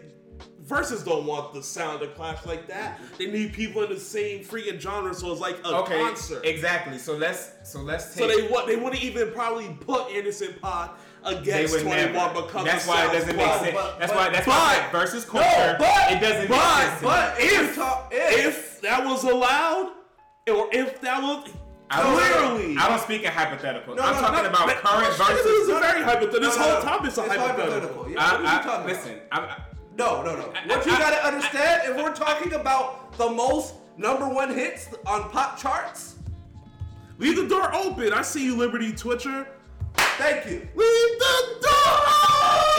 versus 0.62 1.04
don't 1.04 1.26
want 1.26 1.54
the 1.54 1.62
sound 1.62 2.00
to 2.00 2.08
clash 2.08 2.46
like 2.46 2.68
that. 2.68 3.00
They 3.18 3.28
need 3.28 3.54
people 3.54 3.84
in 3.84 3.90
the 3.90 4.00
same 4.00 4.44
freaking 4.44 4.80
genre, 4.80 5.14
so 5.14 5.32
it's 5.32 5.42
like 5.42 5.58
a 5.66 5.76
Okay, 5.80 6.00
concert. 6.02 6.46
exactly. 6.46 6.98
So 6.98 7.16
let's 7.18 7.52
so 7.66 7.82
let's 7.82 8.16
take. 8.16 8.30
So 8.32 8.36
they 8.42 8.48
what 8.48 8.66
they 8.68 8.76
wouldn't 8.78 9.04
even 9.04 9.32
probably 9.32 9.76
put 9.82 10.10
Innocent 10.12 10.62
Pac 10.62 10.92
they 10.92 10.98
against 11.26 11.74
would 11.74 11.84
21 11.84 12.14
never. 12.14 12.42
because 12.42 12.66
That's 12.66 12.86
the 12.86 12.92
why 12.92 13.06
it 13.06 13.12
doesn't 13.14 13.36
make 13.38 13.54
sense. 13.54 13.72
but- 13.74 14.00
that's 14.00 14.12
but- 14.12 14.20
why 14.20 14.30
that's 14.30 14.48
why 14.48 14.80
but- 14.92 15.00
versus 15.00 15.26
No, 15.26 15.32
culture. 15.42 15.76
but- 15.80 16.12
it 16.12 16.20
doesn't 16.20 16.48
But 16.50 16.58
make 16.58 16.88
sense. 16.88 17.00
to. 17.00 17.06
But 17.06 17.40
if, 17.40 17.62
if 17.70 17.76
talk, 17.76 18.08
if, 18.12 18.46
if 18.46 18.82
that 18.82 19.06
was 19.06 19.24
allowed, 19.24 19.92
or 20.52 20.68
if 20.72 21.00
that 21.02 21.22
was 21.22 21.50
I 21.90 22.02
don't, 22.02 22.18
clearly, 22.18 22.78
I 22.78 22.88
don't 22.90 23.00
speak 23.02 23.24
in 23.24 23.32
hypotheticals. 23.32 23.96
No, 23.96 24.04
I'm 24.04 24.16
no, 24.16 24.22
talking 24.22 24.44
no, 24.44 24.50
about 24.50 24.66
But- 24.68 24.78
current 24.84 25.18
This 25.38 25.46
is 25.46 25.70
a 25.70 25.80
very 25.80 26.02
hypothetical. 26.02 26.40
This 26.42 26.58
No, 26.58 26.62
no, 26.64 26.72
whole 26.72 26.84
no. 26.84 26.90
topic's 26.90 27.18
a 27.18 27.24
It's 27.26 27.36
hypothetical. 27.36 28.10
Yeah, 28.10 28.20
uh, 28.20 28.32
what 28.32 28.40
are 28.40 28.42
you 28.42 28.48
I, 28.48 28.52
talking 28.52 28.70
I, 28.70 28.74
about? 28.76 28.86
listen, 28.88 29.20
I, 29.32 29.56
No, 29.96 30.24
no, 30.24 30.36
no. 30.36 30.42
What 30.48 30.88
I- 30.88 30.92
you 30.92 30.98
gotta 30.98 31.26
understand, 31.28 31.82
if 31.86 31.96
we're 31.98 32.16
talking 32.16 32.54
about 32.54 33.16
the 33.18 33.30
most 33.30 33.76
number 33.98 34.28
one 34.28 34.52
hits 34.54 34.88
on 35.06 35.30
pop 35.30 35.58
charts, 35.60 36.16
Leave 37.20 37.36
the 37.36 37.48
door 37.48 37.74
open. 37.76 38.12
I 38.12 38.24
see 38.24 38.44
you, 38.44 38.56
Liberty 38.56 38.92
Twitcher. 38.92 39.46
Thank 40.18 40.46
you. 40.46 40.60
Leave 40.76 41.20
the 41.20 41.36
door. 41.62 42.00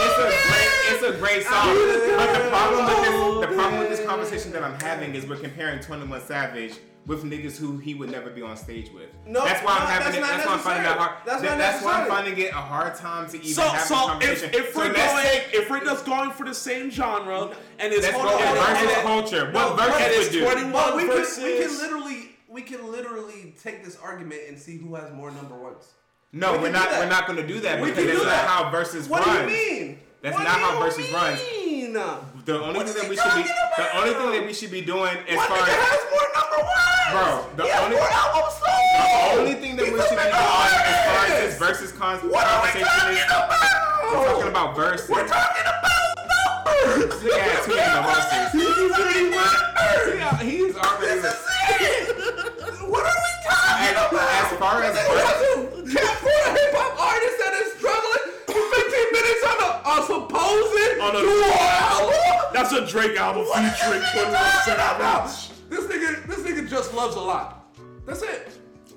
It's 0.01 0.17
a 0.19 0.27
great, 0.47 0.93
it's 0.93 1.03
a 1.03 1.19
great 1.19 1.43
song. 1.43 1.67
But 1.67 1.75
oh, 1.77 2.41
the 2.43 2.49
problem 2.49 2.85
with 2.85 3.03
this, 3.03 3.49
the 3.49 3.55
problem 3.55 3.79
with 3.79 3.89
this 3.89 4.05
conversation 4.05 4.51
that 4.53 4.63
I'm 4.63 4.79
having 4.81 5.15
is 5.15 5.25
we're 5.27 5.37
comparing 5.37 5.79
21 5.79 6.21
Savage 6.21 6.73
with 7.05 7.23
niggas 7.23 7.55
who 7.57 7.77
he 7.77 7.93
would 7.93 8.09
never 8.09 8.31
be 8.31 8.41
on 8.41 8.57
stage 8.57 8.91
with. 8.91 9.09
No, 9.27 9.45
that's 9.45 9.63
why 9.63 9.73
I'm 9.73 9.81
no, 9.81 9.85
having 9.85 10.21
that's 10.21 10.33
it. 10.33 10.37
That's 10.37 10.45
why 10.47 10.53
I'm 10.53 10.59
finding 10.59 10.85
it 10.91 10.97
hard. 10.97 11.11
That's 11.25 11.41
that- 11.41 11.49
not 11.49 11.57
that's 11.59 11.83
why 11.85 12.01
I'm 12.01 12.07
finding 12.07 12.37
it 12.39 12.49
a 12.51 12.55
hard 12.55 12.95
time 12.95 13.29
to 13.29 13.37
even 13.37 13.49
So, 13.53 13.61
have 13.61 13.73
this 13.73 13.87
so 13.87 13.95
if, 13.95 14.07
conversation. 14.07 14.49
if 14.53 14.73
So 14.73 14.79
we're 14.79 14.93
let's 14.93 15.11
going, 15.13 15.23
take- 15.25 15.53
if 15.53 15.69
we're 15.69 15.83
just 15.83 16.05
going 16.05 16.31
for 16.31 16.45
the 16.45 16.53
same 16.55 16.89
genre, 16.89 17.51
and 17.79 17.93
it's 17.93 18.03
let's 18.03 18.17
hold 18.17 18.27
go 18.27 18.35
on, 18.47 18.55
versus 18.55 18.91
and- 18.97 19.01
culture. 19.03 19.51
What 19.51 19.77
but 19.77 19.87
versus 19.93 20.27
it's 20.27 20.33
would 20.35 20.39
do? 20.39 20.51
21 20.51 20.71
But 20.71 20.97
can, 20.97 21.07
versus. 21.07 21.43
we 21.43 21.59
can 21.59 21.77
literally 21.77 22.29
we 22.49 22.61
can 22.63 22.91
literally 22.91 23.53
take 23.61 23.83
this 23.83 23.97
argument 24.01 24.41
and 24.47 24.57
see 24.57 24.77
who 24.77 24.95
has 24.95 25.11
more 25.13 25.29
number 25.29 25.55
ones. 25.55 25.91
No, 26.33 26.53
We 26.53 26.63
we're 26.63 26.71
not. 26.71 26.89
We're 26.91 27.07
not 27.09 27.27
going 27.27 27.37
to 27.39 27.47
do 27.47 27.59
that 27.61 27.79
We 27.81 27.89
because 27.91 28.05
that's 28.05 28.19
do 28.19 28.25
not 28.25 28.31
that. 28.31 28.47
how 28.47 28.69
versus 28.69 29.07
What 29.07 29.25
runs. 29.25 29.47
do 29.47 29.53
you 29.55 29.81
mean? 29.85 29.99
That's 30.21 30.35
What 30.35 30.43
not 30.43 30.59
how 30.59 30.79
versus 30.81 31.11
runs. 31.13 31.39
mean? 31.39 31.93
The 31.93 32.59
only 32.61 32.75
What 32.75 32.89
thing 32.89 32.95
that 33.01 33.09
we 33.09 33.15
should 33.15 33.23
be, 33.35 33.43
talking 33.47 33.55
the 33.77 33.97
only 33.97 34.13
thing 34.13 34.31
that 34.31 34.45
we 34.45 34.53
should 34.53 34.71
be 34.71 34.81
doing 34.81 35.15
as 35.29 35.37
What 35.37 35.47
far 35.47 35.57
as 35.63 35.69
has 35.71 36.01
more 36.11 36.27
number 36.35 36.59
ones? 36.59 37.07
Bro, 37.15 37.55
the 37.55 37.63
he 37.63 37.69
has 37.69 37.83
only- 37.85 37.95
more 37.95 38.09
albums 38.11 38.53
sold. 38.59 38.83
the 38.99 39.39
only 39.39 39.53
thing 39.63 39.75
that 39.77 39.85
He's 39.85 39.93
we 39.95 40.01
should 40.01 40.09
be 40.19 40.27
doing 40.27 40.35
as 40.35 40.99
far 41.07 41.23
as 41.23 41.31
this 41.39 41.55
versus 41.57 41.91
con- 41.93 42.19
What 42.29 42.43
are 42.45 42.61
we 42.67 42.83
talking 42.83 43.15
is, 43.15 43.23
about? 43.23 43.47
we're 44.11 44.25
talking 44.27 44.49
about 44.51 44.75
verses. 44.75 45.07
We're 45.09 45.23
talking 45.27 45.63
about 45.71 46.19
numbers. 46.19 47.15
Had 47.23 47.63
too 47.63 47.75
many 47.79 47.95
verses. 48.03 48.51
He's 48.51 48.91
already. 48.91 49.31
He's 50.43 50.75
already. 50.75 51.21
This 51.21 51.31
is 51.31 51.39
it. 51.79 52.19
What 52.91 53.07
are 53.07 53.15
we 53.23 53.31
talking 53.47 53.95
about? 53.95 54.35
as 54.35 54.51
far 54.59 54.83
as- 54.83 54.95
nigga 54.95 55.54
can't 55.95 56.11
afford 56.19 56.43
a 56.43 56.51
hip 56.59 56.71
hop 56.75 56.93
artist 56.99 57.35
that 57.39 57.53
is 57.63 57.69
struggling 57.79 58.25
for 58.51 58.59
15 58.59 59.15
minutes 59.15 59.41
on 59.47 59.57
a, 59.63 59.69
a 59.87 59.95
supposed 60.03 60.99
On 61.01 61.11
a- 61.15 61.21
dual 61.23 61.55
album. 61.55 62.13
That's 62.53 62.71
a 62.71 62.85
Drake 62.85 63.17
album 63.17 63.43
What 63.47 63.63
featuring 63.73 64.01
are 64.01 64.05
you 64.05 64.27
21 64.27 64.33
talking? 64.33 64.75
Savage. 64.75 65.51
This 65.69 65.83
nigga, 65.91 66.09
this 66.27 66.39
nigga 66.39 66.69
just 66.69 66.93
loves 66.93 67.15
a 67.15 67.21
lot. 67.21 67.65
That's 68.05 68.21
it. 68.21 68.51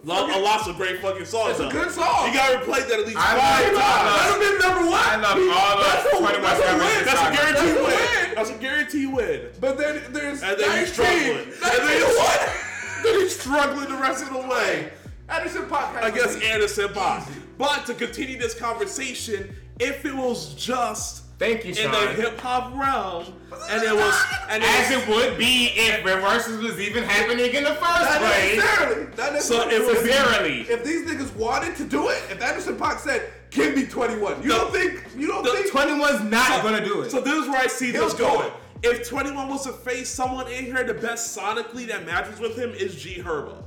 Love, 0.04 0.30
a 0.30 0.38
lot's 0.38 0.68
of 0.68 0.76
great 0.76 1.00
fucking 1.02 1.24
songs. 1.24 1.58
It's 1.58 1.60
a 1.60 1.68
good 1.68 1.90
song. 1.90 2.28
You 2.28 2.32
gotta 2.32 2.58
replay 2.58 2.86
that 2.88 3.00
at 3.00 3.06
least 3.06 3.18
I 3.18 3.34
five 3.36 3.72
love- 3.74 3.82
times. 3.82 4.14
Let 4.14 4.36
him 4.36 4.42
in 4.46 4.58
number 4.62 4.84
one. 4.90 5.00
I 5.02 5.16
love 5.16 5.38
all 5.58 5.82
That's 5.82 6.06
of 6.06 6.12
a- 6.12 6.38
21 6.38 6.42
that's 6.42 6.60
a 6.60 6.62
Savage 6.62 6.78
win. 6.86 7.04
That's 7.04 7.20
a 7.20 7.32
guarantee 7.34 7.72
That's 7.72 7.82
win. 7.82 8.26
win. 8.28 8.34
That's 8.36 8.50
a 8.50 8.54
guaranteed 8.54 9.12
win. 9.12 9.40
But 9.60 9.76
then 9.78 10.02
there's 10.12 10.42
And 10.42 10.56
then 10.60 10.68
19. 10.68 10.78
he's 10.78 10.92
struggling. 10.92 11.38
And 11.38 11.82
then 11.82 11.96
he's, 11.98 12.16
what? 12.16 12.56
then 13.02 13.14
he's 13.20 13.40
struggling 13.40 13.88
the 13.88 13.96
rest 14.00 14.22
of 14.22 14.30
the 14.30 14.38
way 14.48 14.92
Anderson 15.28 15.66
Podcast. 15.66 16.04
against 16.08 16.42
Anderson 16.42 16.88
Paak. 16.88 17.28
But 17.58 17.86
to 17.86 17.94
continue 17.94 18.38
this 18.38 18.54
conversation, 18.54 19.54
if 19.78 20.04
it 20.04 20.14
was 20.14 20.54
just 20.54 21.24
Thank 21.38 21.64
you, 21.64 21.70
in 21.72 21.90
the 21.92 21.98
hip 22.14 22.40
hop 22.40 22.72
realm, 22.74 23.32
and 23.70 23.82
it 23.82 23.94
was, 23.94 24.24
and 24.48 24.60
it 24.62 24.68
As 24.68 24.90
was, 24.96 25.02
it 25.04 25.08
would 25.08 25.38
be 25.38 25.70
if 25.76 26.04
reverses 26.04 26.60
was 26.60 26.80
even 26.80 27.04
happening 27.04 27.54
in 27.54 27.62
the 27.62 27.74
first 27.74 27.82
Not 27.82 28.18
place. 28.20 28.56
necessarily. 28.56 29.06
Not 29.16 29.42
So 29.42 29.58
necessarily. 29.68 29.74
it 29.76 29.86
was 29.86 29.98
Sincerely. 29.98 30.60
if 30.62 30.84
these 30.84 31.06
niggas 31.08 31.32
wanted 31.36 31.76
to 31.76 31.84
do 31.84 32.08
it, 32.08 32.20
if 32.28 32.42
Anderson 32.42 32.76
Paak 32.76 32.98
said, 32.98 33.30
"Give 33.50 33.76
me 33.76 33.84
21," 33.86 34.42
you 34.42 34.48
The- 34.48 34.54
don't 34.56 34.72
think 34.72 35.04
you 35.16 35.28
don't 35.28 35.44
the 35.44 35.50
think 35.52 35.70
21's 35.70 36.22
not 36.24 36.62
gonna 36.64 36.84
do 36.84 37.02
it. 37.02 37.10
So 37.12 37.20
this 37.20 37.34
is 37.34 37.46
where 37.48 37.60
I 37.60 37.68
see 37.68 37.92
He'll 37.92 38.06
this 38.06 38.14
going. 38.14 38.48
it. 38.48 38.52
If 38.82 39.08
21 39.08 39.48
was 39.48 39.64
to 39.66 39.72
face 39.72 40.08
someone 40.08 40.48
in 40.48 40.64
here, 40.64 40.82
the 40.82 40.94
best 40.94 41.36
sonically 41.36 41.86
that 41.86 42.04
matches 42.04 42.40
with 42.40 42.56
him 42.56 42.70
is 42.74 42.96
G 42.96 43.22
Herbo. 43.24 43.62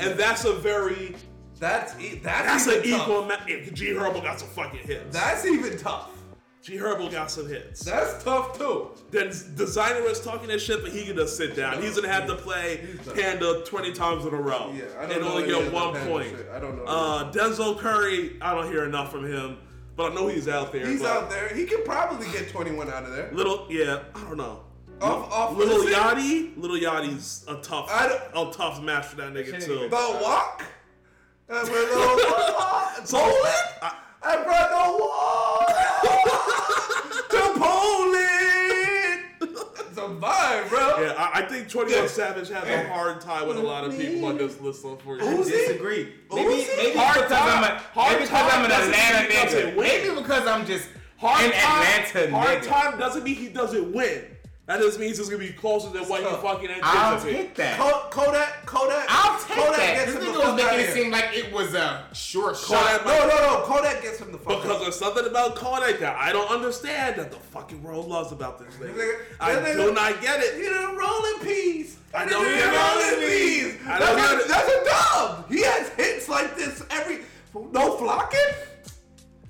And 0.00 0.18
that's 0.18 0.44
a 0.44 0.52
very 0.54 1.14
that's 1.58 1.98
e- 2.00 2.20
that's, 2.22 2.66
that's 2.66 2.66
an 2.66 2.90
tough. 2.90 3.02
equal 3.02 3.30
if 3.46 3.74
G 3.74 3.88
Herbo 3.88 4.22
got 4.22 4.40
some 4.40 4.48
fucking 4.48 4.80
hits. 4.86 5.14
That's 5.14 5.44
even 5.44 5.76
tough. 5.78 6.08
G 6.62 6.76
Herbo 6.76 7.10
got 7.10 7.30
some 7.30 7.48
hits. 7.48 7.82
That's 7.82 8.22
tough 8.22 8.58
too. 8.58 8.90
then 9.10 9.28
Desiigner 9.28 10.04
is 10.10 10.20
talking 10.20 10.48
that 10.48 10.58
shit, 10.60 10.82
but 10.82 10.92
he 10.92 11.06
can 11.06 11.16
just 11.16 11.36
sit 11.36 11.56
down. 11.56 11.80
He's 11.82 11.96
gonna 11.96 12.12
have 12.12 12.26
to 12.26 12.34
play 12.34 12.86
Panda 13.14 13.62
20 13.64 13.92
times 13.92 14.24
in 14.26 14.34
a 14.34 14.40
row. 14.40 14.72
Yeah, 14.76 14.84
I 14.98 15.02
don't 15.06 15.12
and 15.12 15.20
know 15.22 15.32
only 15.32 15.46
get 15.46 15.72
one 15.72 15.94
point. 16.06 16.28
shit. 16.30 16.48
I 16.54 16.58
don't 16.60 16.76
know 16.76 16.84
Uh, 16.84 17.32
Denzel 17.32 17.78
Curry, 17.78 18.36
I 18.42 18.54
don't 18.54 18.70
hear 18.70 18.84
enough 18.84 19.10
from 19.10 19.26
him, 19.30 19.56
but 19.96 20.12
I 20.12 20.14
know 20.14 20.28
he's 20.28 20.48
out 20.48 20.70
there. 20.72 20.86
He's 20.86 21.02
out 21.02 21.30
there. 21.30 21.48
He 21.54 21.64
could 21.66 21.84
probably 21.84 22.26
get 22.30 22.50
21 22.50 22.90
out 22.90 23.04
of 23.04 23.12
there. 23.12 23.30
Little, 23.32 23.66
yeah, 23.70 24.00
I 24.14 24.20
don't 24.24 24.36
know. 24.36 24.62
Off, 25.00 25.32
off 25.32 25.56
Little 25.56 25.78
listen, 25.78 25.94
Yachty, 25.94 26.56
Little 26.60 26.76
Yachty's 26.76 27.44
a 27.48 27.54
tough, 27.62 27.88
I 27.90 28.06
a 28.34 28.52
tough 28.52 28.82
match 28.82 29.06
for 29.06 29.16
that 29.16 29.32
nigga 29.32 29.64
too. 29.64 29.88
The 29.88 30.18
walk. 30.22 30.62
Uh, 31.48 31.60
and 31.60 31.68
we're 31.70 31.86
the 31.88 31.94
Poland. 33.10 33.34
I- 33.82 33.94
I 34.22 34.44
brought 34.44 34.68
the 34.68 34.76
wall 35.00 35.64
to 37.30 37.40
Poland. 37.58 39.20
It's 39.88 39.96
a 39.96 40.00
vibe, 40.02 40.68
bro. 40.68 41.02
Yeah, 41.02 41.14
I, 41.16 41.40
I 41.40 41.42
think 41.46 41.70
21 41.70 42.06
Savage 42.10 42.50
has 42.50 42.68
a 42.68 42.88
hard 42.92 43.22
time 43.22 43.48
with 43.48 43.56
a 43.56 43.62
lot 43.62 43.84
of 43.84 43.96
people 43.96 44.26
on 44.26 44.36
this 44.36 44.60
list, 44.60 44.84
I 44.84 44.90
unfortunately. 44.90 45.36
Uzi? 45.42 45.50
disagree. 45.50 46.12
Maybe, 46.30 46.66
maybe 46.76 46.98
Hard 46.98 47.14
because 47.14 47.32
I'm 47.32 47.62
time- 47.64 47.64
a, 47.64 47.78
hard 47.94 48.12
maybe 48.12 48.24
because 48.24 48.52
I'm 48.52 48.64
an 48.66 48.70
Atlanta 48.72 49.28
mean 49.28 49.38
nigga. 49.38 49.76
Maybe 49.78 50.14
because 50.20 50.46
I'm 50.46 50.66
just 50.66 50.88
Hard 51.16 51.44
an 51.46 51.52
time, 51.52 51.82
Atlanta 51.82 52.30
hard 52.36 52.58
nigga. 52.62 52.66
time 52.66 52.98
doesn't 52.98 53.24
mean 53.24 53.36
he 53.36 53.48
doesn't 53.48 53.90
win. 53.94 54.24
That 54.70 54.78
just 54.78 55.00
means 55.00 55.18
it's 55.18 55.28
gonna 55.28 55.42
be 55.42 55.48
closer 55.52 55.88
than 55.90 56.04
what 56.08 56.20
you 56.20 56.28
tough. 56.28 56.42
fucking 56.42 56.70
I'll 56.80 57.20
take 57.20 57.56
that. 57.56 57.76
Ko- 57.76 58.06
Kodak, 58.08 58.64
Kodak. 58.66 59.04
I'll 59.08 59.36
take 59.40 59.56
Kodak 59.56 59.76
that. 59.78 60.06
Gets 60.06 60.14
This 60.14 60.24
nigga 60.24 60.44
was 60.54 60.62
making 60.62 60.78
it 60.78 60.92
seem 60.92 61.10
like 61.10 61.24
it 61.32 61.52
was 61.52 61.74
a 61.74 62.06
short 62.12 62.54
Kodak 62.54 63.02
shot. 63.02 63.04
No, 63.04 63.18
no, 63.26 63.36
no. 63.58 63.62
Kodak 63.64 64.00
gets 64.00 64.20
him 64.20 64.30
the 64.30 64.38
fuck 64.38 64.62
Because 64.62 64.76
out. 64.76 64.82
there's 64.82 64.94
something 64.96 65.26
about 65.26 65.56
Kodak 65.56 65.98
that 65.98 66.14
I 66.16 66.30
don't 66.30 66.48
understand 66.52 67.16
that 67.16 67.32
the 67.32 67.36
fucking 67.38 67.82
world 67.82 68.06
loves 68.06 68.30
about 68.30 68.60
this 68.60 68.72
nigga. 68.76 68.94
Nigga, 68.94 69.14
I 69.40 69.54
that 69.56 69.76
do 69.76 69.92
not 69.92 70.20
get 70.22 70.38
it. 70.38 70.62
You 70.62 70.70
know, 70.70 70.94
Roll 70.96 71.24
in 71.34 71.40
Peace. 71.40 71.96
I 72.14 72.22
And 72.22 72.30
don't 72.30 72.44
then 72.44 72.56
get 72.56 73.16
rolling 73.18 73.24
it. 73.24 73.28
peas. 73.28 73.80
I 73.88 73.98
That's, 73.98 74.04
don't 74.04 74.18
a, 74.18 74.22
get 74.22 74.38
it. 74.38 74.48
that's 74.48 74.70
a 74.70 74.84
dub. 75.18 75.50
He 75.50 75.62
has 75.62 75.88
hits 75.94 76.28
like 76.28 76.54
this 76.56 76.84
every. 76.90 77.18
No 77.72 77.96
flocking. 77.96 78.38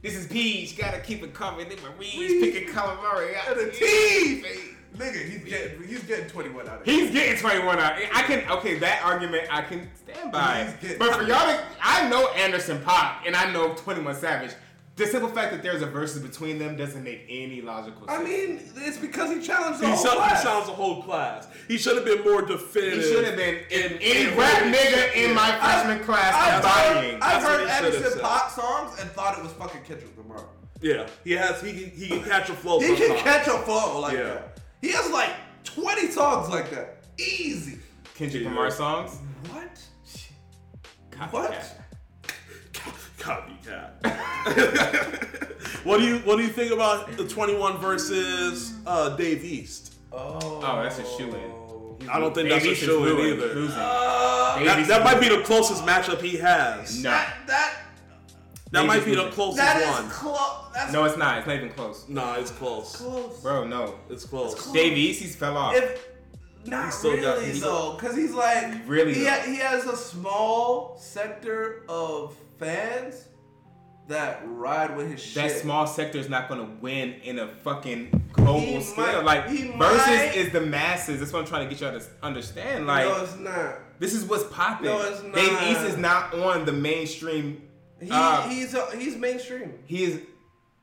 This 0.01 0.15
is 0.17 0.27
Peach. 0.29 0.79
Gotta 0.79 0.99
keep 1.01 1.23
it 1.23 1.35
covered. 1.35 1.69
Then 1.69 1.77
my 1.83 1.95
Reeds. 1.99 2.17
Reeds 2.17 2.43
picking 2.59 2.69
calamari. 2.75 3.35
And 3.51 3.61
the 3.61 3.71
teeth. 3.71 4.70
Nigga, 4.97 5.25
he's 5.29 5.45
getting 5.45 5.83
he's 5.89 6.03
getting 6.05 6.27
21 6.29 6.69
out 6.69 6.81
of 6.81 6.85
here. 6.87 6.95
He's 7.01 7.11
getting 7.13 7.39
21 7.39 7.79
out. 7.79 7.93
I 8.15 8.23
can 8.23 8.51
okay 8.51 8.79
that 8.81 9.03
argument 9.05 9.45
I 9.51 9.63
can 9.63 9.89
stand 9.95 10.33
by. 10.33 10.65
He's 10.65 10.75
getting- 10.91 10.99
But 10.99 11.15
for 11.15 11.23
y'all, 11.23 11.47
to, 11.47 11.61
I 11.83 12.09
know 12.09 12.29
Anderson 12.31 12.79
Paak 12.81 13.27
and 13.27 13.35
I 13.37 13.51
know 13.53 13.73
21 13.75 14.15
Savage. 14.17 14.51
The 14.97 15.07
simple 15.07 15.31
fact 15.31 15.53
that 15.53 15.63
there's 15.63 15.81
a 15.81 15.87
versus 15.87 16.21
between 16.21 16.59
them 16.59 16.77
doesn't 16.77 17.03
make 17.03 17.25
any 17.31 17.63
logical 17.63 18.07
sense. 18.07 18.21
I 18.21 18.23
mean, 18.23 18.61
it's 18.77 18.99
because 18.99 19.31
he 19.35 19.41
challenged 19.41 19.81
the 19.81 19.87
He, 19.87 19.93
whole 19.93 20.03
sounds, 20.05 20.15
he 20.21 20.29
class. 20.29 20.43
sounds 20.43 20.69
a 20.69 20.73
whole 20.73 21.03
class. 21.03 21.47
He 21.69 21.79
should 21.79 21.97
have 21.97 22.05
been 22.05 22.23
more 22.23 22.43
definitive. 22.43 23.03
he 23.05 23.09
should 23.11 23.25
have 23.25 23.37
been 23.37 23.55
in- 23.71 23.93
any 24.03 24.27
rap 24.37 24.37
what 24.37 24.75
nigga 24.75 24.93
said. 24.93 25.13
in 25.15 25.35
my 25.35 25.53
freshman 25.59 26.05
class 26.05 26.35
I've 26.35 26.57
embodying. 26.93 27.13
heard, 27.15 27.23
I've 27.23 27.43
heard 27.43 27.61
he 27.67 27.71
Anderson. 27.87 28.21
Paak 28.21 28.51
songs 28.51 29.01
and 29.01 29.11
thought 29.13 29.39
it 29.39 29.43
was 29.43 29.53
fucking 29.53 29.81
Kendrick 29.85 30.11
Lamar. 30.19 30.45
Yeah, 30.83 31.07
he 31.25 31.33
has. 31.33 31.63
He 31.63 31.73
can, 31.73 31.91
he 31.93 32.09
can 32.09 32.23
catch 32.25 32.51
a 32.51 32.55
flow. 32.55 32.81
He 32.81 32.95
can 32.97 33.17
catch 33.19 33.47
a 33.47 33.53
flow 33.59 34.01
like 34.01 34.15
Yeah. 34.19 34.25
that. 34.25 34.57
He 34.81 34.91
has 34.93 35.11
like 35.11 35.31
20 35.65 36.09
songs 36.11 36.49
like 36.49 36.71
that. 36.71 37.05
Easy. 37.19 37.79
Kendrick 38.15 38.43
Yeah. 38.45 38.49
Lamar 38.51 38.71
songs. 38.71 39.19
What? 39.51 39.81
Copycat. 41.11 41.33
What? 41.33 41.77
Copycat. 43.19 43.91
what 45.85 45.99
do 45.99 46.05
you 46.05 46.19
What 46.21 46.37
do 46.37 46.43
you 46.43 46.49
think 46.49 46.73
about 46.73 47.17
the 47.19 47.29
Twenty 47.29 47.55
One 47.55 47.77
versus 47.79 48.75
uh, 48.87 49.11
Dave 49.17 49.45
East? 49.45 49.95
Oh. 50.13 50.39
Oh, 50.43 50.83
that's 50.83 50.99
a 50.99 51.05
shoe-in. 51.05 52.09
I 52.09 52.19
don't 52.19 52.35
think 52.35 52.49
Dave 52.49 52.63
that's 52.63 52.65
a 52.65 52.71
East 52.73 52.83
is 52.83 52.89
show 52.89 53.05
in 53.05 53.19
either. 53.35 53.69
Uh, 53.75 54.57
Dave 54.59 54.67
That, 54.67 54.79
East 54.79 54.89
that 54.89 55.01
is 55.01 55.05
might 55.05 55.21
be 55.21 55.29
the 55.29 55.43
closest 55.43 55.85
matchup 55.85 56.23
he 56.23 56.39
has. 56.39 57.03
No. 57.03 57.11
that 57.11 57.35
that 57.47 57.75
That 58.73 58.87
might 58.87 59.05
be 59.05 59.15
the 59.15 59.31
closest 59.31 59.57
that 59.59 59.81
is 59.81 59.89
one. 59.89 60.09
close. 60.11 60.67
That's 60.75 60.93
No, 60.93 61.05
it's 61.05 61.17
not. 61.17 61.39
It's 61.39 61.47
not 61.47 61.57
even 61.57 61.71
close. 61.71 62.05
Nah, 62.09 62.35
it's 62.37 62.53
close. 62.53 62.97
close. 62.97 63.41
Bro, 63.41 63.67
no. 63.67 63.97
It's 64.09 64.25
close. 64.25 64.55
close. 64.55 64.73
Dave 64.73 64.97
East, 64.97 65.21
he's 65.23 65.35
fell 65.35 65.57
off. 65.57 65.75
If 65.75 66.07
not 66.67 66.85
He's 66.87 66.95
still 66.95 67.13
really 67.13 67.53
got- 67.53 67.61
though, 67.61 67.97
because 67.99 68.17
he's 68.17 68.31
like 68.33 68.73
Really 68.87 69.15
He, 69.15 69.25
though. 69.25 69.31
ha- 69.31 69.43
he 69.47 69.57
has 69.57 69.87
a 69.87 69.97
small 69.97 70.97
sector 71.01 71.83
of 71.89 72.37
fans 72.59 73.25
that 74.09 74.43
ride 74.45 74.97
with 74.97 75.11
his 75.11 75.21
shit. 75.23 75.35
that 75.37 75.51
shit. 75.53 75.63
small 75.63 75.87
sector 75.87 76.19
is 76.19 76.29
not 76.29 76.49
going 76.49 76.61
to 76.61 76.73
win 76.81 77.15
in 77.23 77.39
a 77.39 77.49
fucking 77.49 78.29
global 78.33 78.61
He 78.61 78.81
scale. 78.83 79.23
might- 79.23 79.25
like 79.25 79.49
he 79.49 79.69
versus 79.79 80.07
might. 80.07 80.37
is 80.37 80.53
the 80.53 80.61
masses. 80.61 81.19
That's 81.21 81.33
what 81.33 81.41
I'm 81.41 81.47
trying 81.47 81.69
to 81.69 81.75
get 81.75 81.81
y'all 81.81 81.99
to 81.99 82.05
understand. 82.23 82.87
Like 82.87 83.07
no, 83.07 83.23
it's 83.23 83.37
not. 83.39 83.79
this 83.99 84.13
is 84.15 84.25
what's 84.25 84.45
popping. 84.45 84.87
No, 84.87 85.01
it's 85.03 85.21
Dave 85.23 85.53
not. 85.53 85.63
East 85.69 85.81
is 85.83 85.97
not 85.97 86.35
on 86.35 86.65
the 86.67 86.73
mainstream. 86.73 87.63
He, 88.01 88.09
uh, 88.11 88.49
he's 88.49 88.75
uh, 88.75 88.91
he's 88.93 89.17
mainstream. 89.17 89.75
he 89.87 90.05
is 90.05 90.21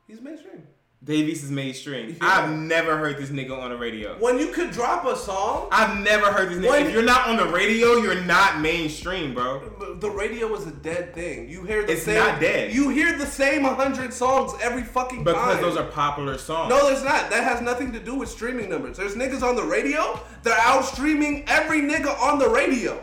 He's 0.07 0.21
mainstream. 0.21 0.63
Dave 1.03 1.29
East 1.29 1.43
is 1.43 1.51
mainstream. 1.51 2.09
Yeah. 2.09 2.15
I've 2.21 2.49
never 2.49 2.97
heard 2.97 3.17
this 3.17 3.29
nigga 3.29 3.57
on 3.57 3.69
the 3.69 3.77
radio. 3.77 4.15
When 4.19 4.39
you 4.39 4.47
could 4.47 4.71
drop 4.71 5.05
a 5.05 5.15
song, 5.15 5.67
I've 5.71 5.97
never 5.99 6.31
heard 6.31 6.49
this 6.49 6.57
nigga. 6.57 6.69
When- 6.69 6.85
if 6.87 6.91
you're 6.93 7.03
not 7.03 7.27
on 7.27 7.37
the 7.37 7.45
radio, 7.45 7.97
you're 7.97 8.21
not 8.23 8.59
mainstream, 8.61 9.33
bro. 9.35 9.59
the 9.99 10.09
radio 10.09 10.53
is 10.55 10.65
a 10.65 10.71
dead 10.71 11.13
thing. 11.13 11.49
You 11.49 11.63
hear 11.63 11.85
the 11.85 11.93
It's 11.93 12.03
same. 12.03 12.15
not 12.15 12.39
dead. 12.41 12.73
You 12.73 12.89
hear 12.89 13.15
the 13.17 13.27
same 13.27 13.63
hundred 13.63 14.11
songs 14.11 14.53
every 14.61 14.83
fucking 14.83 15.17
time. 15.17 15.23
But 15.23 15.33
Because 15.33 15.53
time. 15.55 15.61
those 15.63 15.77
are 15.77 15.85
popular 15.91 16.37
songs. 16.37 16.69
No, 16.71 16.87
there's 16.87 17.03
not. 17.03 17.29
That 17.29 17.43
has 17.43 17.61
nothing 17.61 17.91
to 17.93 17.99
do 17.99 18.15
with 18.15 18.29
streaming 18.29 18.69
numbers. 18.69 18.97
There's 18.97 19.15
niggas 19.15 19.43
on 19.43 19.55
the 19.55 19.63
radio. 19.63 20.19
They're 20.43 20.57
out 20.59 20.83
streaming 20.83 21.43
every 21.47 21.81
nigga 21.81 22.19
on 22.19 22.39
the 22.39 22.49
radio. 22.49 22.99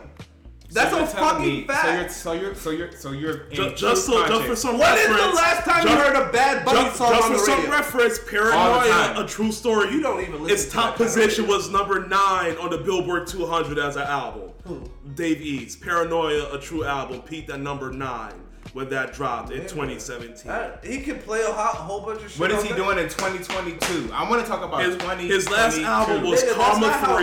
That's 0.75 0.91
So 0.91 1.03
a 1.03 1.07
fucking 1.07 1.47
me- 1.47 1.64
fact. 1.66 2.11
So 2.12 2.33
you're 2.33 2.55
so 2.55 2.70
you're 2.70 2.93
so 2.93 2.93
you're 2.93 2.93
so 2.93 3.11
you're 3.12 3.41
in 3.45 3.55
Ju- 3.55 3.75
Just, 3.77 4.07
so, 4.07 4.27
just 4.27 4.45
for 4.45 4.57
some 4.57 4.77
When 4.79 4.93
is 4.99 5.09
reference. 5.09 5.31
the 5.31 5.37
last 5.37 5.64
time 5.64 5.89
you 5.89 5.95
heard 5.95 6.16
a 6.16 6.33
Bad 6.33 6.64
Bunny 6.64 6.81
just, 6.83 6.97
song 6.97 7.11
just 7.12 7.22
on 7.25 7.31
for 7.31 7.39
the 7.39 7.45
some 7.45 7.59
radio? 7.59 7.70
reference, 7.70 8.18
All 8.18 8.25
the 8.25 8.31
Paranoia, 8.31 9.25
a 9.25 9.27
true 9.29 9.53
story. 9.53 9.93
You 9.93 10.03
don't 10.03 10.20
even 10.20 10.43
listen 10.43 10.51
Its 10.55 10.64
to 10.64 10.70
top 10.72 10.97
that 10.99 11.05
position 11.05 11.47
was 11.47 11.70
number 11.70 12.05
nine 12.07 12.57
on 12.57 12.70
the 12.70 12.79
Billboard 12.79 13.27
200 13.29 13.79
as 13.79 13.95
an 13.97 14.03
album. 14.03 14.51
Who? 14.66 14.83
Dave 15.14 15.41
East, 15.41 15.81
Paranoia, 15.81 16.53
a 16.53 16.59
true 16.59 16.83
album, 16.85 17.22
peaked 17.22 17.51
at 17.51 17.61
number 17.61 17.91
nine 17.93 18.33
when 18.75 18.89
that 18.91 19.14
dropped 19.14 19.51
in 19.53 19.62
2017. 19.62 20.51
I- 20.51 20.72
he 20.85 21.01
can 21.01 21.18
play 21.20 21.41
a 21.43 21.53
hot, 21.53 21.77
whole 21.77 22.01
bunch 22.03 22.22
of 22.22 22.31
shit. 22.31 22.41
What 22.41 22.51
is 22.51 22.62
he 22.62 22.70
that. 22.70 22.77
doing 22.77 22.99
in 22.99 23.09
2022? 23.09 24.11
I 24.12 24.29
want 24.29 24.43
to 24.45 24.49
talk 24.51 24.62
about 24.62 24.81
His, 24.83 24.95
2022. 24.97 25.33
his 25.35 25.49
last 25.49 25.79
album 25.79 26.25
was 26.29 26.43
Nigga, 26.43 26.55
Karma 26.55 26.87
not 26.89 27.18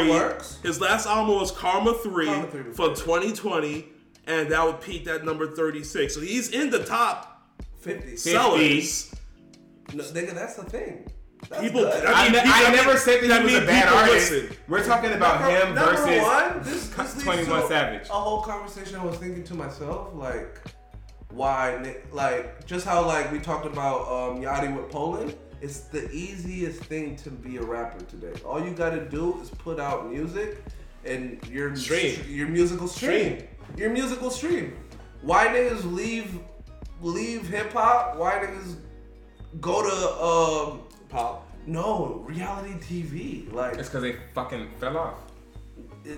3. 0.62 0.68
His 0.70 0.80
last 0.82 1.06
album 1.08 1.36
was 1.36 1.52
Karma 1.52 1.94
3, 1.94 2.26
Karma 2.26 2.48
3 2.48 2.64
for 2.74 2.88
2020, 2.96 3.88
and 4.28 4.50
that 4.50 4.66
would 4.66 4.80
peak 4.82 5.08
at 5.08 5.26
number 5.26 5.46
36. 5.48 6.16
So 6.16 6.22
he's 6.22 6.50
in 6.50 6.70
the 6.70 6.84
top 6.86 7.52
50. 7.82 8.16
sellers. 8.16 9.14
No, 9.94 10.04
nigga, 10.06 10.34
that's 10.34 10.56
the 10.56 10.64
thing. 10.64 11.06
That's 11.50 11.64
People- 11.64 11.82
good. 11.82 12.06
I 12.06 12.12
I, 12.14 12.24
mean, 12.24 12.32
ne- 12.34 12.40
people- 12.44 12.54
I 12.56 12.64
that 12.64 12.76
never 12.76 12.90
mean- 12.92 12.98
said 13.00 13.22
that, 13.24 13.28
that 13.28 13.40
he 13.50 13.56
was 13.56 13.64
a 13.64 13.66
bad 13.66 13.88
artist. 13.92 14.32
listen. 14.32 14.58
We're 14.70 14.86
talking 14.86 15.12
about 15.12 15.42
Number- 15.42 15.58
him 15.58 15.76
number 15.76 15.92
versus 15.98 16.22
one, 16.24 16.62
this, 16.64 16.88
this 17.14 17.24
21 17.24 17.68
Savage. 17.68 18.08
A 18.10 18.14
whole 18.14 18.42
conversation 18.42 18.96
I 18.96 19.04
was 19.04 19.18
thinking 19.18 19.44
to 19.46 19.54
myself, 19.56 20.10
like, 20.14 20.62
why, 21.34 21.96
like, 22.12 22.66
just 22.66 22.86
how 22.86 23.06
like 23.06 23.32
we 23.32 23.40
talked 23.40 23.66
about 23.66 24.02
um, 24.08 24.42
Yachty 24.42 24.76
with 24.76 24.92
Poland. 24.92 25.36
It's 25.62 25.82
the 25.82 26.10
easiest 26.12 26.84
thing 26.86 27.16
to 27.18 27.30
be 27.30 27.58
a 27.58 27.62
rapper 27.62 28.04
today. 28.06 28.34
All 28.44 28.64
you 28.64 28.72
gotta 28.72 29.06
do 29.06 29.40
is 29.42 29.50
put 29.50 29.80
out 29.80 30.10
music, 30.12 30.64
and 31.06 31.40
your 31.48 31.76
Stream. 31.76 32.20
your 32.28 32.48
musical 32.48 32.88
stream, 32.88 33.38
Stream. 33.38 33.48
your 33.78 33.90
musical 33.92 34.32
stream. 34.32 34.74
Why 35.22 35.48
niggas 35.48 35.84
leave 35.94 36.40
leave 37.02 37.48
hip 37.48 37.74
hop? 37.74 38.18
Why 38.18 38.34
niggas 38.44 38.76
go 39.60 39.84
to 39.84 40.24
um 40.24 40.82
Pop. 41.10 41.48
no 41.68 42.24
reality 42.28 42.74
TV? 42.80 43.52
Like 43.54 43.78
It's 43.78 43.88
because 43.88 44.02
they 44.02 44.16
fucking 44.34 44.68
fell 44.80 44.98
off. 44.98 45.16
it, 46.06 46.18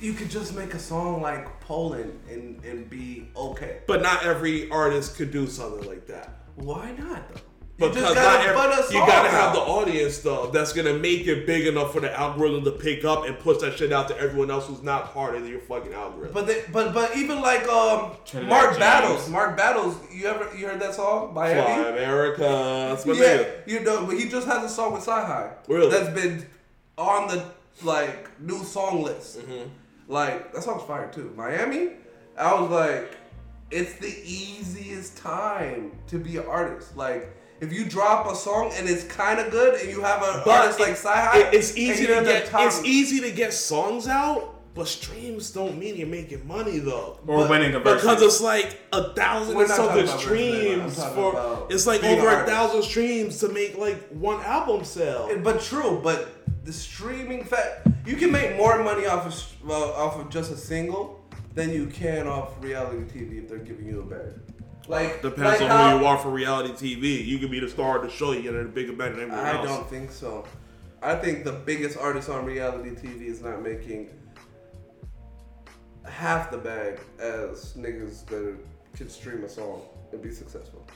you 0.00 0.12
could 0.12 0.30
just 0.30 0.54
make 0.54 0.74
a 0.74 0.78
song 0.78 1.22
like 1.22 1.60
Poland 1.60 2.18
and, 2.30 2.62
and 2.64 2.88
be 2.90 3.28
okay. 3.36 3.78
But 3.86 4.02
not 4.02 4.24
every 4.24 4.70
artist 4.70 5.16
could 5.16 5.30
do 5.30 5.46
something 5.46 5.88
like 5.88 6.06
that. 6.06 6.30
Why 6.56 6.90
not 6.92 7.28
though? 7.28 7.40
You 7.78 7.88
Because 7.90 8.02
just 8.04 8.14
gotta 8.14 8.48
every- 8.48 8.94
you 8.98 9.06
gotta 9.06 9.28
have 9.28 9.52
the 9.52 9.60
audience 9.60 10.18
though 10.20 10.46
that's 10.46 10.72
gonna 10.72 10.94
make 10.94 11.26
it 11.26 11.46
big 11.46 11.66
enough 11.66 11.92
for 11.92 12.00
the 12.00 12.10
algorithm 12.18 12.64
to 12.64 12.70
pick 12.72 13.04
up 13.04 13.26
and 13.26 13.38
push 13.38 13.58
that 13.60 13.76
shit 13.76 13.92
out 13.92 14.08
to 14.08 14.18
everyone 14.18 14.50
else 14.50 14.66
who's 14.66 14.82
not 14.82 15.12
part 15.12 15.34
of 15.34 15.46
your 15.46 15.60
fucking 15.60 15.92
algorithm. 15.92 16.32
But 16.32 16.46
they, 16.46 16.64
but 16.72 16.94
but 16.94 17.14
even 17.18 17.42
like 17.42 17.68
um 17.68 18.12
Trinidad 18.24 18.48
Mark 18.48 18.66
James. 18.70 18.78
Battles, 18.78 19.28
Mark 19.28 19.56
Battles. 19.58 19.94
You 20.10 20.26
ever 20.26 20.56
you 20.56 20.66
heard 20.66 20.80
that 20.80 20.94
song 20.94 21.34
by 21.34 21.52
Fly 21.52 21.60
Eddie? 21.64 21.88
America, 21.98 22.40
that's 22.88 23.04
my 23.04 23.12
Yeah, 23.12 23.36
nigga. 23.44 23.66
you 23.68 23.80
know, 23.80 24.06
but 24.06 24.16
he 24.18 24.26
just 24.30 24.46
has 24.46 24.64
a 24.64 24.74
song 24.74 24.92
with 24.94 25.02
Sci 25.02 25.10
High. 25.26 25.52
Really? 25.68 25.90
That's 25.90 26.08
been 26.18 26.46
on 26.96 27.28
the 27.28 27.44
like 27.82 28.40
new 28.40 28.64
song 28.64 29.02
list. 29.02 29.40
Mm-hmm. 29.40 29.68
Like 30.08 30.52
that 30.52 30.62
song's 30.62 30.82
fire 30.84 31.10
too. 31.12 31.32
Miami, 31.36 31.90
I 32.38 32.60
was 32.60 32.70
like, 32.70 33.16
it's 33.70 33.94
the 33.94 34.14
easiest 34.24 35.16
time 35.16 35.92
to 36.08 36.18
be 36.18 36.36
an 36.36 36.46
artist. 36.46 36.96
Like 36.96 37.34
if 37.60 37.72
you 37.72 37.84
drop 37.86 38.30
a 38.30 38.34
song 38.36 38.70
and 38.76 38.88
it's 38.88 39.04
kind 39.04 39.40
of 39.40 39.50
good, 39.50 39.80
and 39.80 39.90
you 39.90 40.02
have 40.02 40.22
an 40.22 40.42
But 40.44 40.60
artist 40.60 40.78
like 40.80 40.90
it- 40.90 40.98
Sci 40.98 41.08
High, 41.12 41.38
it- 41.40 41.54
it's 41.54 41.76
easy 41.76 42.06
to 42.06 42.22
get 42.22 42.48
it's 42.54 42.82
easy 42.84 43.20
to 43.20 43.30
get 43.32 43.52
songs 43.52 44.06
out, 44.06 44.60
but 44.74 44.86
streams 44.86 45.50
don't 45.50 45.76
mean 45.78 45.96
you're 45.96 46.06
making 46.06 46.46
money 46.46 46.78
though. 46.78 47.18
Or 47.26 47.38
But- 47.38 47.50
winning 47.50 47.74
a 47.74 47.80
versus. 47.80 48.02
Because 48.02 48.22
it's 48.22 48.40
like 48.40 48.78
a 48.92 49.12
thousand 49.14 49.56
We're 49.56 49.62
and 49.62 49.70
not 49.70 49.76
something 49.76 50.06
talking 50.06 50.08
about 50.10 50.22
versus, 50.22 50.68
man. 50.68 50.80
I'm 50.82 50.90
streams 50.90 51.14
for 51.14 51.66
it's 51.70 51.86
like 51.86 52.04
over 52.04 52.28
a 52.28 52.32
artist. 52.34 52.52
thousand 52.54 52.82
streams 52.84 53.38
to 53.40 53.48
make 53.48 53.76
like 53.78 54.06
one 54.10 54.40
album 54.44 54.84
sell. 54.84 55.28
But 55.42 55.60
true, 55.62 55.98
but 56.00 56.28
the 56.66 56.72
streaming 56.72 57.44
fact 57.44 57.86
you 58.04 58.16
can 58.16 58.30
make 58.30 58.56
more 58.56 58.82
money 58.82 59.06
off 59.06 59.24
of 59.26 59.66
well, 59.66 59.92
off 59.92 60.18
of 60.18 60.28
just 60.28 60.50
a 60.52 60.56
single 60.56 61.24
than 61.54 61.70
you 61.72 61.86
can 61.86 62.26
off 62.26 62.62
reality 62.62 62.98
TV 63.04 63.38
if 63.42 63.48
they're 63.48 63.58
giving 63.58 63.86
you 63.86 64.00
a 64.00 64.04
bag. 64.04 64.32
Like 64.88 65.22
Depends 65.22 65.60
like 65.60 65.62
on 65.62 65.68
how- 65.70 65.96
who 65.96 66.00
you 66.04 66.06
are 66.06 66.18
for 66.18 66.30
reality 66.30 66.72
TV. 66.74 67.24
You 67.24 67.38
can 67.38 67.50
be 67.50 67.60
the 67.60 67.68
star 67.68 67.96
of 67.96 68.02
the 68.02 68.10
show, 68.10 68.32
you 68.32 68.42
get 68.42 68.54
a 68.54 68.64
bigger 68.64 68.92
bet 68.92 69.12
than 69.14 69.22
everyone 69.22 69.44
I 69.44 69.56
else. 69.56 69.66
don't 69.66 69.88
think 69.88 70.10
so. 70.12 70.44
I 71.02 71.14
think 71.14 71.44
the 71.44 71.52
biggest 71.52 71.96
artist 71.98 72.28
on 72.28 72.44
reality 72.44 72.90
TV 72.90 73.26
is 73.26 73.40
not 73.42 73.62
making 73.62 74.10
half 76.04 76.50
the 76.50 76.58
bag 76.58 77.00
as 77.18 77.74
niggas 77.74 78.26
that 78.26 78.56
can 78.94 79.08
stream 79.08 79.44
a 79.44 79.48
song 79.48 79.82
and 80.12 80.22
be 80.22 80.30
successful. 80.30 80.86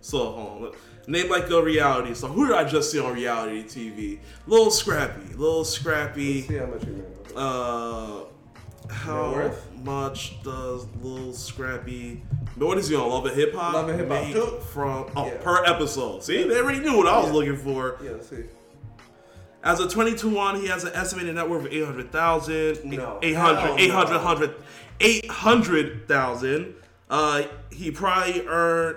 So 0.00 0.18
hold 0.32 0.64
on. 0.66 0.72
Name 1.06 1.28
like 1.28 1.50
a 1.50 1.62
reality. 1.62 2.14
So 2.14 2.28
who 2.28 2.46
did 2.46 2.56
I 2.56 2.64
just 2.64 2.90
see 2.90 2.98
on 3.00 3.14
reality 3.14 3.64
TV? 3.64 4.20
Little 4.46 4.70
Scrappy. 4.70 5.34
Little 5.34 5.64
Scrappy. 5.64 6.42
See 6.42 6.56
how 6.56 6.66
much 6.66 6.84
you 6.84 6.92
make. 6.92 7.32
Uh, 7.36 8.24
how 8.88 9.50
much 9.82 10.42
does 10.42 10.86
Little 11.02 11.32
Scrappy? 11.32 12.22
But 12.56 12.66
what 12.66 12.78
is 12.78 12.88
he 12.88 12.96
on? 12.96 13.08
Love 13.08 13.26
and 13.26 13.36
Hip 13.36 13.54
Hop. 13.54 13.74
Love 13.74 13.88
and 13.88 14.00
Hip 14.00 14.08
Hop, 14.36 14.62
From 14.62 15.06
oh, 15.16 15.26
Yeah. 15.26 15.36
per 15.42 15.64
episode. 15.64 16.22
See, 16.24 16.42
they 16.44 16.58
already 16.58 16.80
knew 16.80 16.96
what 16.96 17.06
I 17.06 17.18
was 17.18 17.26
Yeah. 17.28 17.32
looking 17.32 17.56
for. 17.56 17.96
Yeah, 18.02 18.10
let's 18.12 18.28
see. 18.28 18.44
As 19.62 19.78
a 19.78 19.88
22 19.88 20.30
one, 20.30 20.56
he 20.60 20.68
has 20.68 20.84
an 20.84 20.92
estimated 20.94 21.34
net 21.34 21.48
worth 21.48 21.66
of 21.66 21.72
800,000. 21.72 22.84
No. 22.84 23.18
800, 23.22 23.60
Hell 23.60 23.76
800, 23.78 24.10
no. 24.12 24.18
100, 24.18 24.54
800,000. 25.00 26.74
Uh, 27.08 27.42
he 27.70 27.90
probably 27.90 28.46
earn, 28.46 28.96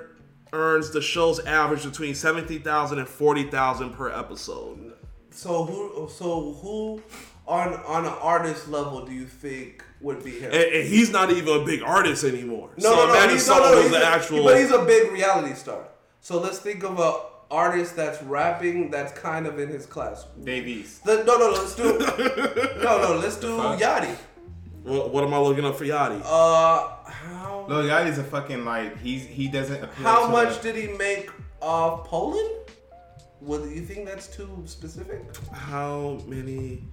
earns 0.53 0.91
the 0.91 1.01
show's 1.01 1.39
average 1.41 1.83
between 1.83 2.15
70,000 2.15 2.99
and 2.99 3.07
40,000 3.07 3.89
per 3.91 4.11
episode. 4.11 4.93
So 5.31 5.65
who? 5.65 6.09
So 6.09 6.53
who 6.53 7.01
on 7.47 7.73
on 7.73 8.05
an 8.05 8.13
artist 8.21 8.69
level 8.69 9.05
do 9.05 9.11
you 9.11 9.25
think 9.25 9.83
would 9.99 10.23
be 10.23 10.39
him? 10.39 10.51
And, 10.51 10.63
and 10.63 10.87
he's 10.87 11.11
not 11.11 11.31
even 11.31 11.61
a 11.61 11.65
big 11.65 11.81
artist 11.81 12.23
anymore. 12.23 12.69
No, 12.77 12.91
so 12.91 12.95
no, 12.95 13.05
no. 13.07 13.13
imagine 13.13 13.29
He's, 13.31 13.47
no, 13.47 13.53
someone 13.55 13.71
no, 13.71 13.77
who's 13.77 13.85
he's 13.87 13.95
an 13.95 14.01
a, 14.03 14.05
actual. 14.05 14.43
But 14.43 14.57
he's 14.57 14.71
a 14.71 14.85
big 14.85 15.11
reality 15.11 15.55
star. 15.55 15.87
So 16.21 16.39
let's 16.39 16.59
think 16.59 16.83
of 16.83 16.99
a 16.99 17.19
artist 17.51 17.95
that's 17.95 18.21
rapping 18.23 18.89
that's 18.89 19.11
kind 19.13 19.47
of 19.47 19.59
in 19.59 19.69
his 19.69 19.85
class. 19.85 20.25
Davies. 20.43 20.99
The, 20.99 21.23
no, 21.23 21.37
no, 21.37 21.49
let's 21.51 21.75
do. 21.75 21.83
no, 22.83 23.01
no, 23.01 23.19
let's 23.21 23.37
do 23.37 23.57
fuck? 23.57 23.79
Yachty. 23.79 24.15
what, 24.83 25.11
what 25.11 25.23
am 25.23 25.33
I 25.33 25.39
looking 25.39 25.65
up 25.65 25.75
for 25.75 25.85
Yachty? 25.85 26.21
Uh, 26.23 27.02
how 27.67 27.75
Lil 27.75 27.85
Yachty's 27.85 28.17
a 28.17 28.23
fucking 28.23 28.65
like 28.65 28.99
he's 28.99 29.25
he 29.25 29.47
doesn't 29.47 29.83
appeal 29.83 30.03
how 30.07 30.25
to 30.27 30.31
much 30.31 30.59
the- 30.61 30.71
did 30.73 30.89
he 30.89 30.97
make 30.97 31.29
off 31.61 32.05
Poland? 32.07 32.49
Would 33.41 33.69
you 33.71 33.81
think 33.81 34.05
that's 34.07 34.27
too 34.27 34.63
specific? 34.65 35.21
How 35.51 36.19
many 36.27 36.83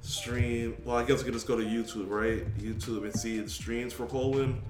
stream? 0.00 0.76
Well, 0.84 0.96
I 0.96 1.04
guess 1.04 1.18
we 1.18 1.24
could 1.24 1.34
just 1.34 1.46
go 1.46 1.56
to 1.58 1.62
YouTube, 1.64 2.08
right? 2.08 2.46
YouTube 2.58 3.04
and 3.04 3.14
see 3.14 3.40
the 3.40 3.50
streams 3.50 3.92
for 3.92 4.06
Poland. 4.06 4.62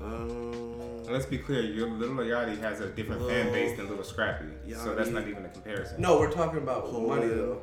Um, 0.00 1.04
Let's 1.04 1.24
be 1.26 1.38
clear, 1.38 1.62
your 1.62 1.88
Little 1.88 2.16
Yachty 2.16 2.58
has 2.60 2.80
a 2.80 2.88
different 2.90 3.22
fan 3.28 3.52
base 3.52 3.76
than 3.76 3.88
Little 3.88 4.04
Scrappy, 4.04 4.46
so 4.74 4.94
that's 4.94 5.08
not 5.10 5.26
even 5.26 5.44
a 5.44 5.48
comparison. 5.48 6.00
No, 6.00 6.18
we're 6.18 6.30
talking 6.30 6.58
about 6.58 6.84
Poland. 6.84 7.06
money 7.08 7.26
though. 7.28 7.62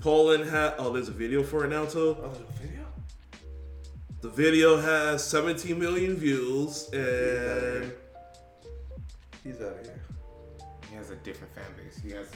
Poland 0.00 0.48
had. 0.48 0.74
Oh, 0.78 0.92
there's 0.92 1.08
a 1.08 1.12
video 1.12 1.42
for 1.42 1.64
it 1.64 1.68
now 1.68 1.84
too. 1.84 2.16
Oh, 2.20 2.28
there's 2.28 2.48
a 2.48 2.62
video. 2.62 2.86
The 4.20 4.28
video 4.28 4.76
has 4.80 5.24
17 5.24 5.78
million 5.78 6.16
views 6.16 6.88
and 6.92 7.92
He's 9.44 9.60
out 9.60 9.78
of 9.78 9.86
here. 9.86 10.00
He 10.90 10.96
has 10.96 11.10
a 11.10 11.16
different 11.16 11.54
fan 11.54 11.64
base. 11.76 11.98
He 12.02 12.10
has. 12.10 12.26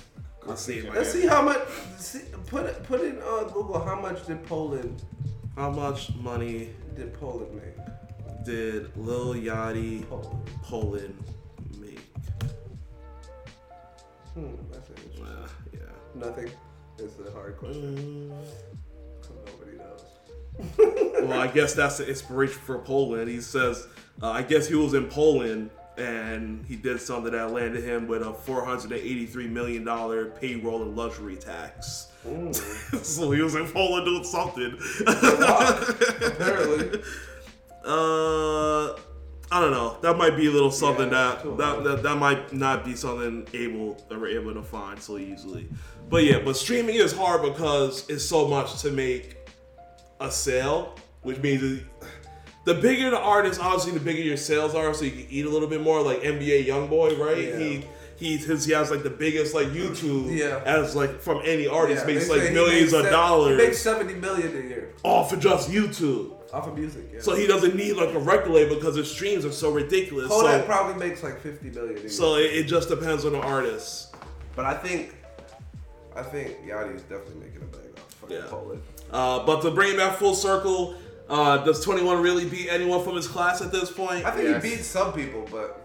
Let's 0.45 0.63
see. 0.63 0.83
Let's 0.89 1.13
see 1.13 1.27
how 1.27 1.43
much. 1.43 1.61
See, 1.99 2.23
put 2.47 2.67
it, 2.67 2.83
put 2.85 3.01
in 3.01 3.19
uh, 3.19 3.45
Google. 3.45 3.85
How 3.85 4.01
much 4.01 4.27
did 4.27 4.45
Poland 4.47 5.03
how 5.57 5.71
much 5.71 6.15
money 6.17 6.71
did 6.97 7.13
Poland 7.13 7.55
make? 7.55 7.77
did 8.45 8.97
Lil 8.97 9.35
Yachty 9.35 10.09
Poland. 10.09 10.49
Poland 10.63 11.25
make? 11.79 12.01
Hmm, 14.35 14.55
that's 14.73 14.91
interesting. 14.91 15.25
Uh, 15.25 15.49
yeah. 15.73 15.81
Nothing. 16.15 16.51
It's 17.03 17.19
a 17.19 17.33
hard 17.33 17.57
question. 17.59 17.97
Mm. 17.97 18.33
Nobody 19.47 19.77
knows. 19.79 20.03
well, 21.29 21.41
I 21.41 21.49
guess 21.49 21.75
that's 21.75 21.99
the 21.99 22.09
inspiration 22.09 22.61
for 22.61 22.79
Poland. 22.79 23.29
He 23.29 23.41
says, 23.41 23.87
uh, 24.23 24.31
I 24.31 24.43
guess 24.43 24.69
he 24.69 24.75
was 24.75 24.95
in 24.95 25.09
Poland 25.09 25.71
and 25.99 26.65
he 26.67 26.77
did 26.77 27.01
something 27.01 27.33
that 27.33 27.53
landed 27.53 27.85
him 27.85 28.07
with 28.07 28.23
a 28.23 28.33
$483 28.33 29.51
million 29.51 29.85
payroll 30.41 30.83
and 30.83 30.97
luxury 30.97 31.37
tax. 31.37 32.09
So 33.03 33.33
he 33.33 33.43
was 33.43 33.57
in 33.57 33.67
Poland 33.67 34.07
doing 34.07 34.23
something. 34.23 34.79
Apparently. 36.27 37.03
uh, 37.85 38.95
I 39.53 39.61
don't 39.61 39.71
know. 39.71 39.99
That 40.01 40.17
might 40.17 40.35
be 40.37 40.47
a 40.47 40.51
little 40.51 40.71
something 40.71 41.11
Yeah, 41.13 41.39
that, 41.43 41.57
that, 41.59 41.85
that 41.85 42.03
that 42.03 42.17
might 42.17 42.53
not 42.55 42.85
be 42.87 42.95
something 42.97 43.47
able 43.53 44.03
that 44.09 44.19
we're 44.19 44.41
able 44.41 44.55
to 44.55 44.63
find 44.63 44.99
so 45.01 45.19
easily. 45.19 45.69
But 46.09 46.25
yeah, 46.25 46.39
but 46.39 46.57
streaming 46.57 46.95
is 46.97 47.13
hard 47.13 47.43
because 47.43 48.09
it's 48.09 48.25
so 48.25 48.49
much 48.49 48.81
to 48.83 48.91
make 48.91 49.37
a 50.21 50.31
sale, 50.31 50.97
which 51.21 51.39
means 51.39 51.83
the 52.65 52.75
bigger 52.75 53.11
the 53.11 53.19
artist, 53.19 53.61
obviously, 53.61 53.93
the 53.93 54.01
bigger 54.01 54.23
your 54.23 54.37
sales 54.39 54.75
are, 54.75 54.95
so 54.95 55.05
you 55.05 55.11
can 55.11 55.27
eat 55.29 55.45
a 55.45 55.51
little 55.51 55.69
bit 55.69 55.83
more. 55.83 56.01
Like 56.01 56.23
NBA 56.23 56.67
YoungBoy, 56.67 57.19
right? 57.19 57.39
Yeah. 57.49 57.59
He 57.59 57.85
he 58.17 58.37
his 58.39 58.65
he 58.65 58.73
has 58.73 58.91
like 58.91 59.03
the 59.03 59.11
biggest 59.11 59.55
like 59.55 59.69
YouTube 59.69 60.35
Yeah. 60.37 60.63
as 60.65 60.95
like 60.97 61.21
from 61.21 61.43
any 61.45 61.67
artist 61.67 62.07
Yeah, 62.07 62.15
makes 62.15 62.29
like 62.31 62.53
millions 62.53 62.93
makes 62.93 62.93
of 62.95 63.05
se- 63.05 63.11
dollars 63.11 63.61
He 63.61 63.67
makes 63.67 63.79
seventy 63.81 64.15
million 64.15 64.49
a 64.57 64.61
year 64.61 64.95
off 65.03 65.33
of 65.33 65.41
just 65.41 65.71
YouTube. 65.71 66.37
Off 66.53 66.67
of 66.69 66.77
music. 66.77 67.05
Yeah. 67.13 67.21
So 67.21 67.35
he 67.35 67.47
doesn't 67.47 67.75
need 67.75 67.95
like 67.95 68.15
a 68.15 68.19
record 68.19 68.51
label 68.53 68.77
because 68.77 68.95
his 68.97 69.11
streams 69.11 69.45
are 69.45 69.53
so 69.53 69.71
ridiculous. 69.73 70.29
Kodak 70.29 70.61
so 70.61 70.67
probably 70.67 70.95
makes 71.09 71.23
like 71.23 71.41
fifty 71.41 71.71
million. 71.71 71.97
A 71.97 72.01
year. 72.01 72.09
so 72.11 72.37
it, 72.37 72.53
it 72.53 72.65
just 72.65 72.89
depends 72.89 73.25
on 73.25 73.33
the 73.33 73.41
artist. 73.41 74.15
but 74.55 74.65
I 74.67 74.75
think, 74.75 75.15
I 76.15 76.23
think 76.23 76.59
Yachty 76.67 76.97
is 76.97 77.03
definitely 77.03 77.47
making 77.47 77.63
a 77.63 77.65
bag 77.67 77.99
off 77.99 78.15
fucking 78.15 78.37
Yeah. 78.37 78.43
Poland. 78.49 78.83
Uh, 79.11 79.45
but 79.47 79.61
to 79.63 79.71
bring 79.71 79.95
it 79.95 79.97
back 79.97 80.17
full 80.19 80.35
circle, 80.35 80.95
uh, 81.29 81.59
does 81.65 81.83
21 81.85 82.23
really 82.23 82.49
beat 82.49 82.69
anyone 82.69 83.03
from 83.03 83.17
his 83.17 83.27
class 83.29 83.61
at 83.63 83.73
this 83.73 83.91
point? 83.91 84.25
I 84.27 84.31
think 84.31 84.49
Yes. 84.49 84.63
he 84.63 84.71
beats 84.71 84.87
some 84.87 85.13
people, 85.13 85.47
but 85.51 85.79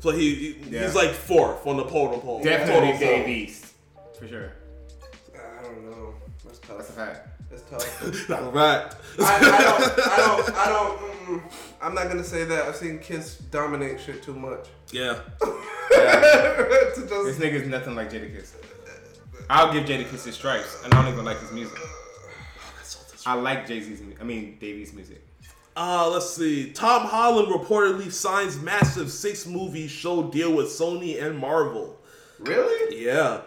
So 0.00 0.10
he, 0.10 0.34
he 0.34 0.70
Yeah. 0.70 0.84
he's 0.84 0.94
like 0.94 1.10
fourth 1.10 1.66
on 1.66 1.76
the 1.76 1.84
totem 1.84 2.20
pole. 2.20 2.42
Definitely 2.42 2.92
Total 2.92 2.98
Dave 2.98 3.24
poll. 3.24 3.32
East. 3.34 3.66
For 4.18 4.26
sure. 4.28 4.52
I 5.34 5.62
don't 5.62 5.84
know. 5.90 6.14
That's 6.44 6.58
tough. 6.58 6.76
That's 6.78 6.90
a 6.90 6.92
fact. 6.92 7.28
That's 7.50 7.62
tough. 7.62 8.00
That's 8.28 8.42
a 8.42 8.52
fact. 8.52 8.96
I, 9.20 9.36
I 9.36 9.62
don't. 9.62 10.08
I 10.08 10.16
don't. 10.16 10.56
I 10.56 10.68
don't. 10.68 10.98
Mm, 11.28 11.42
I'm 11.82 11.94
not 11.94 12.08
gonna 12.08 12.24
say 12.24 12.44
that. 12.44 12.64
I've 12.64 12.74
seen 12.76 13.00
Kiss 13.00 13.36
dominate 13.36 14.00
shit 14.00 14.22
too 14.22 14.32
much. 14.32 14.68
yeah. 14.90 15.18
Yeah. 15.42 15.50
to 16.94 17.00
this 17.02 17.36
just, 17.36 17.38
nigga's 17.38 17.68
nothing 17.68 17.94
like 17.94 18.10
Jadakiss. 18.10 18.54
I'll 19.50 19.70
give 19.70 19.84
Jadakiss 19.84 20.24
his 20.24 20.34
stripes, 20.34 20.82
and 20.84 20.94
I 20.94 21.02
don't 21.02 21.12
even 21.12 21.26
like 21.26 21.38
his 21.40 21.52
music. 21.52 21.78
I 23.26 23.34
like 23.34 23.66
Jay 23.66 23.82
Z's. 23.82 24.00
I 24.18 24.24
mean 24.24 24.56
Davies' 24.58 24.94
music. 24.94 25.22
Uh, 25.76 26.08
let's 26.10 26.30
see. 26.34 26.70
Tom 26.72 27.02
Holland 27.06 27.48
reportedly 27.48 28.10
signs 28.10 28.58
massive 28.58 29.10
six 29.10 29.46
movie 29.46 29.86
show 29.86 30.22
deal 30.30 30.54
with 30.54 30.68
Sony 30.68 31.22
and 31.22 31.38
Marvel. 31.38 32.00
really? 32.38 33.04
Yeah. 33.04 33.42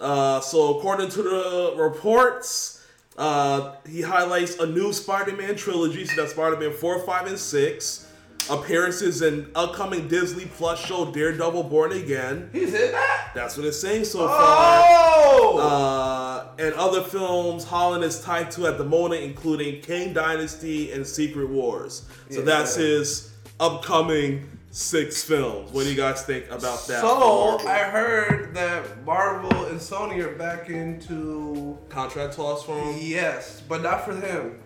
Uh, 0.00 0.40
so 0.40 0.78
according 0.78 1.10
to 1.10 1.22
the 1.22 1.74
reports, 1.76 2.75
uh, 3.18 3.74
he 3.88 4.02
highlights 4.02 4.58
a 4.58 4.66
new 4.66 4.92
Spider-Man 4.92 5.56
trilogy. 5.56 6.04
So 6.04 6.16
that's 6.16 6.32
Spider-Man 6.32 6.72
four, 6.72 6.98
five, 7.00 7.26
and 7.26 7.38
six. 7.38 8.02
Appearances 8.48 9.22
in 9.22 9.50
upcoming 9.56 10.06
Disney 10.06 10.44
Plus 10.46 10.78
show 10.78 11.10
Daredevil: 11.10 11.64
Born 11.64 11.90
Again. 11.92 12.48
He's 12.52 12.72
in 12.74 12.92
that. 12.92 13.32
That's 13.34 13.56
what 13.56 13.66
it's 13.66 13.80
saying 13.80 14.04
so 14.04 14.28
far. 14.28 14.36
Oh. 14.38 15.58
Uh, 15.58 16.46
and 16.62 16.72
other 16.74 17.02
films 17.02 17.64
Holland 17.64 18.04
is 18.04 18.20
tied 18.20 18.52
to 18.52 18.68
at 18.68 18.78
the 18.78 18.84
moment, 18.84 19.22
including 19.24 19.80
Kang 19.82 20.12
Dynasty 20.12 20.92
and 20.92 21.04
Secret 21.04 21.48
Wars. 21.48 22.04
So 22.30 22.38
Yeah. 22.38 22.44
that's 22.44 22.76
his 22.76 23.32
upcoming 23.58 24.46
six 24.76 25.24
films. 25.24 25.72
What 25.72 25.84
do 25.84 25.90
you 25.90 25.96
guys 25.96 26.22
think 26.22 26.50
about 26.50 26.86
that? 26.86 27.00
so 27.00 27.58
I 27.66 27.78
heard 27.78 28.54
that 28.54 29.04
Marvel 29.06 29.64
and 29.66 29.80
Sony 29.80 30.22
are 30.22 30.36
back 30.36 30.68
into 30.68 31.78
contract 31.88 32.34
clause 32.34 32.62
for 32.62 32.78
him. 32.78 32.98
yes, 33.00 33.62
but 33.66 33.82
not 33.82 34.04
for 34.04 34.14
him. 34.14 34.60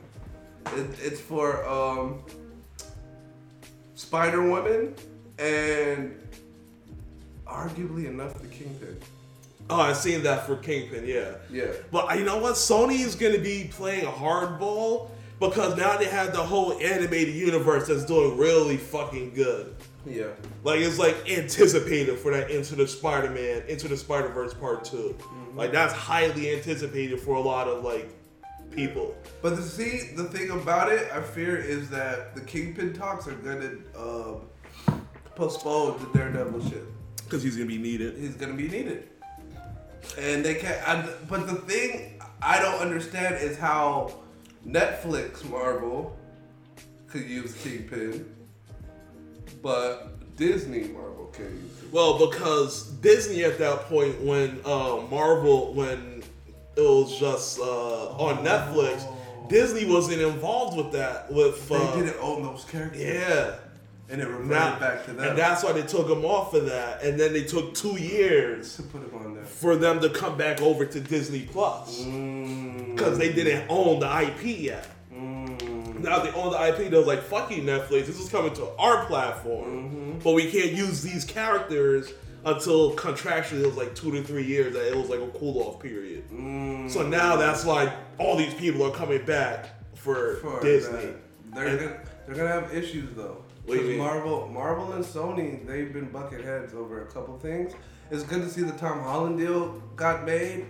It, 0.74 0.98
it's 1.00 1.20
for 1.20 1.64
um, 1.66 2.22
Spider 3.94 4.42
Woman 4.42 4.96
and 5.38 6.20
arguably 7.46 8.06
enough 8.06 8.34
the 8.40 8.48
Kingpin. 8.48 8.98
Oh, 9.70 9.80
I've 9.80 9.96
seen 9.96 10.24
that 10.24 10.44
for 10.44 10.56
Kingpin, 10.56 11.06
yeah. 11.06 11.34
Yeah. 11.48 11.66
But 11.92 12.18
you 12.18 12.24
know 12.24 12.38
what? 12.38 12.54
Sony 12.54 12.98
is 12.98 13.14
going 13.14 13.34
to 13.34 13.40
be 13.40 13.70
playing 13.72 14.06
hardball 14.06 15.10
because 15.38 15.76
now 15.76 15.96
they 15.96 16.06
have 16.06 16.32
the 16.32 16.42
whole 16.42 16.72
animated 16.80 17.36
universe 17.36 17.86
that's 17.86 18.04
doing 18.04 18.36
really 18.36 18.76
fucking 18.76 19.34
good. 19.34 19.76
Yeah. 20.06 20.28
Like 20.64 20.80
it's 20.80 20.98
like 20.98 21.30
anticipated 21.30 22.18
for 22.18 22.32
that 22.32 22.50
Into 22.50 22.74
the 22.74 22.86
Spider-Man, 22.86 23.64
Into 23.68 23.88
the 23.88 23.96
Spider-Verse 23.96 24.54
Part 24.54 24.84
2 24.84 25.16
Like 25.54 25.72
that's 25.72 25.92
highly 25.92 26.54
anticipated 26.54 27.20
for 27.20 27.36
a 27.36 27.40
lot 27.40 27.68
of 27.68 27.84
like 27.84 28.08
people. 28.70 29.16
But 29.42 29.56
the 29.56 29.62
see, 29.62 30.12
the 30.14 30.24
thing 30.24 30.50
about 30.50 30.92
it, 30.92 31.10
I 31.12 31.20
fear, 31.20 31.56
is 31.56 31.90
that 31.90 32.34
the 32.34 32.40
Kingpin 32.40 32.92
talks 32.92 33.26
are 33.26 33.32
gonna 33.32 33.72
um, 33.96 35.02
postpone 35.34 35.98
the 36.00 36.18
Daredevil 36.18 36.68
shit. 36.68 36.84
Because 37.16 37.42
he's 37.42 37.56
gonna 37.56 37.68
be 37.68 37.78
needed. 37.78 38.16
He's 38.18 38.34
gonna 38.34 38.54
be 38.54 38.68
needed, 38.68 39.08
and 40.18 40.44
they 40.44 40.54
can't. 40.54 40.88
I, 40.88 41.08
but 41.28 41.46
the 41.46 41.54
thing 41.54 42.20
I 42.42 42.60
don't 42.60 42.80
understand 42.80 43.36
is 43.36 43.58
how 43.58 44.14
Netflix 44.66 45.48
Marvel 45.48 46.16
could 47.06 47.28
use 47.28 47.54
Kingpin, 47.62 48.24
but 49.62 50.36
Disney 50.36 50.84
Marvel 50.88 51.26
can 51.32 51.44
use. 51.46 51.92
Well, 51.92 52.18
because 52.30 52.84
Disney 53.00 53.44
at 53.44 53.58
that 53.58 53.80
point 53.86 54.20
when 54.22 54.60
uh, 54.64 55.02
Marvel 55.10 55.74
when 55.74 56.22
it 56.76 56.80
was 56.80 57.18
just 57.18 57.58
uh, 57.58 58.10
on 58.16 58.44
Netflix, 58.44 59.04
Disney 59.48 59.84
wasn't 59.84 60.22
involved 60.22 60.76
with 60.76 60.92
that. 60.92 61.30
With 61.32 61.68
They 61.68 61.74
uh, 61.76 61.94
didn't 61.96 62.16
own 62.20 62.42
those 62.42 62.64
characters. 62.64 63.02
yeah. 63.02 63.56
and 64.08 64.20
it 64.20 64.26
reverted 64.26 64.50
Now- 64.50 64.78
back 64.78 65.04
to 65.06 65.12
them. 65.12 65.28
and 65.28 65.38
that's 65.38 65.62
why 65.64 65.72
they 65.72 65.82
took 65.82 66.06
them 66.08 66.24
off 66.24 66.54
of 66.54 66.66
that, 66.66 67.02
and 67.02 67.18
then 67.18 67.32
they 67.32 67.44
took 67.44 67.74
two 67.74 67.96
years 68.00 68.76
to 68.76 68.82
put 68.84 69.00
them 69.10 69.20
on 69.20 69.34
there. 69.34 69.44
for 69.44 69.76
them 69.76 70.00
to 70.00 70.08
come 70.10 70.36
back 70.38 70.60
over 70.62 70.84
to 70.86 71.00
Disney 71.00 71.42
Plus 71.42 72.00
Mm, 72.02 72.96
because 72.96 73.18
they 73.18 73.32
didn't 73.32 73.66
own 73.68 74.00
the 74.00 74.06
IP 74.22 74.58
yet. 74.60 74.86
Now 76.02 76.18
they 76.20 76.30
own 76.32 76.52
the 76.52 76.58
IP, 76.68 76.90
they're 76.90 77.00
like, 77.02 77.22
"Fuck 77.22 77.50
you, 77.50 77.62
Netflix. 77.62 78.06
This 78.06 78.18
is 78.20 78.28
coming 78.28 78.52
to 78.54 78.68
our 78.78 79.04
platform, 79.06 80.18
but 80.22 80.32
we 80.32 80.50
can't 80.50 80.72
use 80.72 81.02
these 81.02 81.24
characters 81.24 82.12
until 82.44 82.94
contractually 82.96 83.62
it 83.62 83.66
was 83.66 83.76
like 83.76 83.94
two 83.94 84.10
to 84.12 84.22
three 84.22 84.44
years. 84.44 84.72
That 84.74 84.88
it 84.88 84.96
was 84.96 85.08
like 85.10 85.20
a 85.20 85.28
cool 85.38 85.62
off 85.62 85.80
period. 85.80 86.28
mm. 86.30 86.90
So 86.90 87.06
now 87.06 87.36
that's 87.36 87.64
why 87.64 87.94
all 88.18 88.36
these 88.36 88.54
people 88.54 88.82
are 88.84 88.90
coming 88.92 89.24
back 89.24 89.66
for, 89.94 90.36
for 90.36 90.60
Disney. 90.62 90.92
that. 90.92 91.16
They're 91.54 91.66
And- 91.66 91.78
gonna, 91.80 92.00
they're 92.26 92.36
gonna 92.36 92.48
have 92.60 92.74
issues 92.74 93.12
though. 93.14 93.44
What 93.66 93.74
do 93.74 93.80
you 93.80 93.80
'Cause 93.80 93.88
mean? 93.90 93.98
Marvel, 93.98 94.48
Marvel 94.48 94.92
and 94.94 95.04
Sony, 95.04 95.66
they've 95.66 95.92
been 95.92 96.06
bucket 96.10 96.42
heads 96.44 96.72
over 96.74 97.02
a 97.02 97.06
couple 97.06 97.38
things. 97.38 97.72
It's 98.10 98.24
good 98.24 98.40
to 98.42 98.48
see 98.48 98.62
the 98.62 98.72
Tom 98.72 99.00
Holland 99.00 99.38
deal 99.38 99.80
got 99.96 100.24
made. 100.24 100.64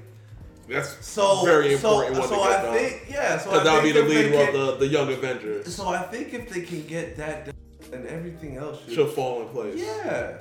That's 0.71 1.05
So 1.07 1.45
very 1.45 1.75
important. 1.75 2.18
one 2.18 2.29
So 2.29 2.41
I 2.43 2.62
done. 2.62 2.75
think 2.75 3.07
yeah. 3.11 3.39
So 3.39 3.51
I 3.51 3.64
that'll 3.64 3.83
be 3.83 3.93
think 3.93 4.07
the 4.09 4.14
if 4.21 4.31
they 4.33 4.43
of 4.43 4.49
can- 4.51 4.66
the, 4.66 4.77
the 4.77 4.87
Young 4.87 5.12
Avengers. 5.12 5.75
So 5.75 5.89
I 5.89 6.03
think 6.03 6.33
if 6.33 6.49
they 6.49 6.61
can 6.62 6.87
get 6.87 7.16
that 7.16 7.47
done, 7.47 7.55
then 7.91 8.07
everything 8.09 8.57
else 8.57 8.83
should. 8.85 8.95
Should 8.95 9.11
fall 9.11 9.43
in 9.43 9.49
place. 9.49 9.75
Yeah. 9.79 10.37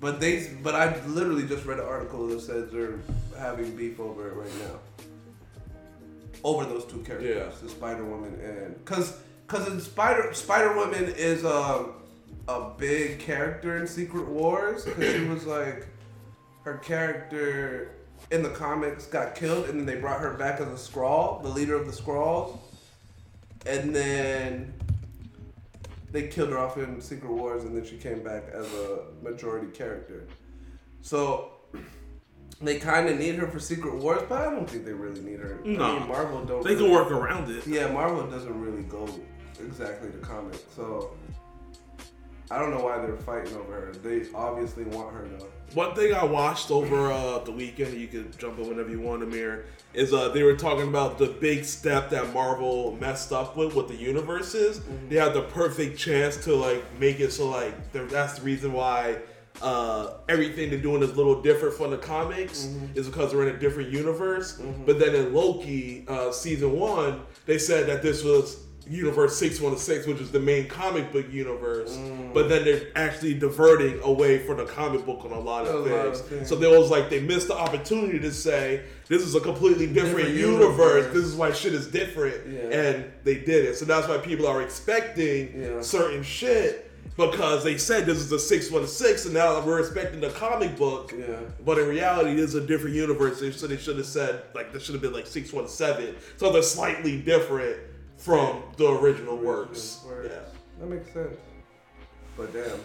But 0.00 0.20
they, 0.20 0.48
but 0.62 0.74
I 0.74 0.96
literally 1.06 1.46
just 1.46 1.64
read 1.64 1.78
an 1.80 1.84
article 1.86 2.26
that 2.28 2.40
says 2.40 2.70
they're 2.70 2.98
having 3.38 3.74
beef 3.76 3.98
over 4.00 4.28
it 4.28 4.34
right 4.34 4.54
now. 4.66 4.78
Over 6.44 6.64
those 6.64 6.84
two 6.84 6.98
characters, 7.00 7.36
Yeah. 7.36 7.50
the 7.62 7.68
Spider 7.68 8.04
Woman 8.04 8.38
and 8.40 8.76
because 8.84 9.16
because 9.46 9.82
Spider 9.84 10.32
Spider 10.34 10.74
Woman 10.76 11.04
is 11.16 11.44
um, 11.44 11.94
a 12.46 12.70
big 12.78 13.18
character 13.18 13.76
in 13.78 13.86
Secret 13.88 14.26
Wars 14.28 14.84
because 14.84 15.12
she 15.14 15.24
was 15.24 15.46
like 15.46 15.86
her 16.64 16.78
character 16.78 17.90
in 18.30 18.42
the 18.42 18.50
comics 18.50 19.06
got 19.06 19.34
killed 19.34 19.68
and 19.68 19.78
then 19.78 19.86
they 19.86 19.96
brought 20.00 20.20
her 20.20 20.34
back 20.34 20.60
as 20.60 20.66
a 20.68 20.70
Skrull, 20.90 21.42
the 21.42 21.48
leader 21.48 21.74
of 21.74 21.86
the 21.86 21.92
Skrulls, 21.92 22.58
and 23.66 23.94
then 23.94 24.72
they 26.10 26.28
killed 26.28 26.50
her 26.50 26.58
off 26.58 26.76
in 26.78 27.00
Secret 27.00 27.30
Wars, 27.32 27.64
and 27.64 27.76
then 27.76 27.84
she 27.84 27.96
came 27.96 28.22
back 28.22 28.44
as 28.52 28.66
a 28.72 29.00
majority 29.22 29.66
character. 29.68 30.26
So 31.02 31.50
they 32.60 32.78
kind 32.78 33.08
of 33.08 33.18
need 33.18 33.34
her 33.36 33.46
for 33.46 33.60
Secret 33.60 33.94
Wars, 33.96 34.22
but 34.28 34.40
I 34.40 34.50
don't 34.50 34.68
think 34.68 34.84
they 34.84 34.92
really 34.92 35.20
need 35.20 35.38
her. 35.40 35.60
I 35.64 35.68
No. 35.68 35.98
mean, 35.98 36.08
Marvel 36.08 36.44
don't. 36.44 36.64
They 36.64 36.76
can 36.76 36.90
work 36.90 37.10
around 37.10 37.50
it. 37.50 37.66
Yeah, 37.66 37.92
Marvel 37.92 38.26
doesn't 38.26 38.58
really 38.60 38.82
go 38.84 39.08
exactly 39.60 40.10
to 40.10 40.18
comic, 40.18 40.56
so 40.74 41.12
I 42.50 42.58
don't 42.58 42.70
know 42.70 42.82
why 42.82 42.98
they're 42.98 43.16
fighting 43.16 43.54
over 43.56 43.72
her. 43.72 43.92
They 43.92 44.26
obviously 44.34 44.84
want 44.84 45.12
her 45.14 45.26
though. 45.38 45.46
One 45.74 45.94
thing 45.94 46.14
I 46.14 46.24
watched 46.24 46.70
over 46.70 47.12
uh, 47.12 47.40
the 47.40 47.52
weekend, 47.52 47.94
you 47.98 48.08
could 48.08 48.36
jump 48.38 48.58
in 48.58 48.68
whenever 48.68 48.88
you 48.88 49.00
want, 49.00 49.22
Amir, 49.22 49.66
is 49.92 50.14
uh, 50.14 50.30
they 50.30 50.42
were 50.42 50.56
talking 50.56 50.88
about 50.88 51.18
the 51.18 51.26
big 51.26 51.64
step 51.64 52.08
that 52.10 52.32
Marvel 52.32 52.96
messed 53.00 53.32
up 53.32 53.56
with 53.56 53.74
with 53.74 53.88
the 53.88 53.94
universes. 53.96 54.80
They 55.08 55.16
had 55.16 55.34
the 55.34 55.42
perfect 55.42 55.98
chance 55.98 56.36
to 56.44 56.54
like 56.54 56.82
make 56.98 57.20
it 57.20 57.32
so 57.32 57.50
like 57.50 57.92
that's 57.92 58.38
the 58.38 58.42
reason 58.42 58.72
why 58.72 59.18
uh, 59.60 60.14
everything 60.28 60.70
they're 60.70 60.78
doing 60.78 61.02
is 61.02 61.10
a 61.10 61.14
little 61.14 61.42
different 61.42 61.74
from 61.74 61.90
the 61.90 61.98
comics 61.98 62.74
is 62.94 63.06
because 63.08 63.32
they're 63.32 63.46
in 63.46 63.54
a 63.54 63.58
different 63.58 63.90
universe. 63.90 64.60
But 64.86 64.98
then 64.98 65.14
in 65.14 65.34
Loki 65.34 66.04
uh, 66.08 66.32
season 66.32 66.78
one, 66.78 67.22
they 67.44 67.58
said 67.58 67.86
that 67.88 68.02
this 68.02 68.24
was 68.24 68.64
Universe 68.88 69.36
616, 69.38 70.12
which 70.12 70.22
is 70.22 70.30
the 70.30 70.40
main 70.40 70.66
comic 70.68 71.12
book 71.12 71.26
universe. 71.30 71.96
Mm. 71.96 72.32
But 72.32 72.48
then 72.48 72.64
they're 72.64 72.88
actually 72.96 73.34
diverting 73.34 74.00
away 74.02 74.38
from 74.38 74.56
the 74.58 74.64
comic 74.64 75.04
book 75.04 75.24
on 75.24 75.32
a 75.32 75.38
lot 75.38 75.66
of, 75.66 75.74
A 75.74 75.78
lot 75.78 76.06
of 76.06 76.16
things. 76.16 76.20
things. 76.28 76.48
So 76.48 76.56
there 76.56 76.70
was 76.78 76.90
like 76.90 77.10
they 77.10 77.20
missed 77.20 77.48
the 77.48 77.56
opportunity 77.56 78.18
to 78.20 78.32
say 78.32 78.82
this 79.08 79.22
is 79.22 79.34
a 79.34 79.40
completely 79.40 79.86
different, 79.86 80.16
Different 80.28 80.36
universe. 80.36 80.62
universe. 80.78 81.14
This 81.14 81.24
is 81.24 81.34
why 81.34 81.52
shit 81.52 81.74
is 81.74 81.86
different, 81.88 82.36
Yeah. 82.46 82.60
and 82.78 83.04
they 83.24 83.34
did 83.34 83.64
it. 83.66 83.76
So 83.76 83.84
that's 83.84 84.08
why 84.08 84.18
people 84.18 84.46
are 84.46 84.62
expecting 84.62 85.60
Yeah. 85.60 85.80
certain 85.82 86.22
shit. 86.22 86.84
because 87.16 87.64
they 87.64 87.76
said 87.76 88.06
this 88.06 88.18
is 88.18 88.30
a 88.30 88.38
six 88.38 88.70
one 88.70 88.86
six, 88.86 89.24
and 89.24 89.34
now 89.34 89.60
we're 89.66 89.80
expecting 89.80 90.20
the 90.20 90.28
comic 90.30 90.76
book. 90.76 91.12
Yeah. 91.18 91.34
But 91.64 91.78
in 91.78 91.88
reality, 91.88 92.30
it 92.30 92.38
is 92.38 92.54
a 92.54 92.60
different 92.60 92.94
universe. 92.94 93.40
So 93.58 93.66
they 93.66 93.76
should 93.76 93.96
have 93.96 94.06
said 94.06 94.42
like 94.54 94.72
this 94.72 94.84
should 94.84 94.94
have 94.94 95.02
been 95.02 95.12
like 95.12 95.26
six 95.26 95.52
one 95.52 95.66
seven. 95.66 96.14
So 96.36 96.52
they're 96.52 96.62
slightly 96.62 97.20
different 97.20 97.76
from 98.18 98.62
the 98.76 98.86
original 98.98 99.36
works. 99.36 100.02
Works. 100.06 100.28
Yeah. 100.30 100.40
That 100.80 100.86
makes 100.90 101.10
sense. 101.12 101.36
But 102.36 102.52
damn. 102.52 102.78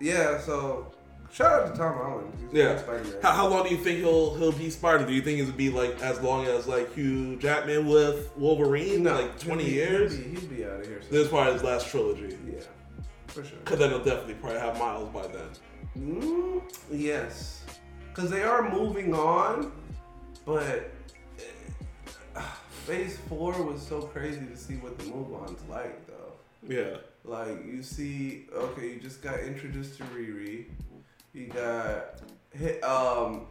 Yeah, 0.00 0.38
so 0.40 0.92
shout 1.32 1.52
out 1.62 1.72
to 1.72 1.78
Tom 1.78 1.94
Holland. 1.96 2.32
He's 2.40 2.52
Yeah. 2.58 2.78
Spider-Man. 2.78 3.14
How, 3.22 3.32
how 3.32 3.48
long 3.48 3.64
do 3.68 3.74
you 3.74 3.82
think 3.82 3.98
he'll 3.98 4.34
he'll 4.36 4.52
be 4.52 4.70
Spider? 4.70 5.04
Do 5.06 5.12
you 5.12 5.20
think 5.22 5.40
it'll 5.40 5.52
be 5.52 5.70
like 5.70 6.00
as 6.02 6.20
long 6.20 6.46
as 6.46 6.66
like 6.66 6.94
Hugh 6.94 7.36
Jackman 7.36 7.86
with 7.88 8.30
Wolverine, 8.36 9.04
like 9.04 9.38
twenty 9.38 9.64
he'll 9.64 9.72
be- 9.72 9.76
years? 9.76 10.16
He'll 10.16 10.24
be, 10.24 10.40
he'll 10.40 10.48
be 10.50 10.64
out 10.64 10.80
of 10.80 10.86
here. 10.86 11.00
soon. 11.02 11.10
This 11.10 11.22
is 11.24 11.28
probably 11.28 11.52
his 11.54 11.62
last 11.62 11.88
trilogy. 11.88 12.36
Yeah, 12.46 12.60
for 13.26 13.44
sure. 13.44 13.58
Because 13.64 13.78
then 13.78 13.90
he'll 13.90 14.04
definitely 14.04 14.34
probably 14.34 14.60
have 14.60 14.78
Miles 14.78 15.08
by 15.10 15.26
then. 15.26 15.48
Mm, 15.98 16.62
yes, 16.90 17.64
because 18.12 18.30
they 18.30 18.42
are 18.42 18.68
moving 18.70 19.14
on, 19.14 19.70
but 20.44 20.90
uh, 22.34 22.42
Phase 22.86 23.18
Four 23.28 23.62
was 23.62 23.80
so 23.80 24.02
crazy 24.02 24.44
to 24.46 24.56
see 24.56 24.74
what 24.74 24.98
the 24.98 25.04
move 25.06 25.32
on's 25.34 25.60
like, 25.70 26.06
though. 26.06 26.32
Yeah. 26.68 26.96
Like 27.24 27.64
you 27.66 27.82
see, 27.82 28.46
okay, 28.54 28.90
you 28.94 29.00
just 29.00 29.22
got 29.22 29.40
introduced 29.40 29.96
to 29.98 30.04
Riri. 30.04 30.66
You 31.32 31.46
got 31.46 32.18
hit. 32.52 32.84
Um, 32.84 33.46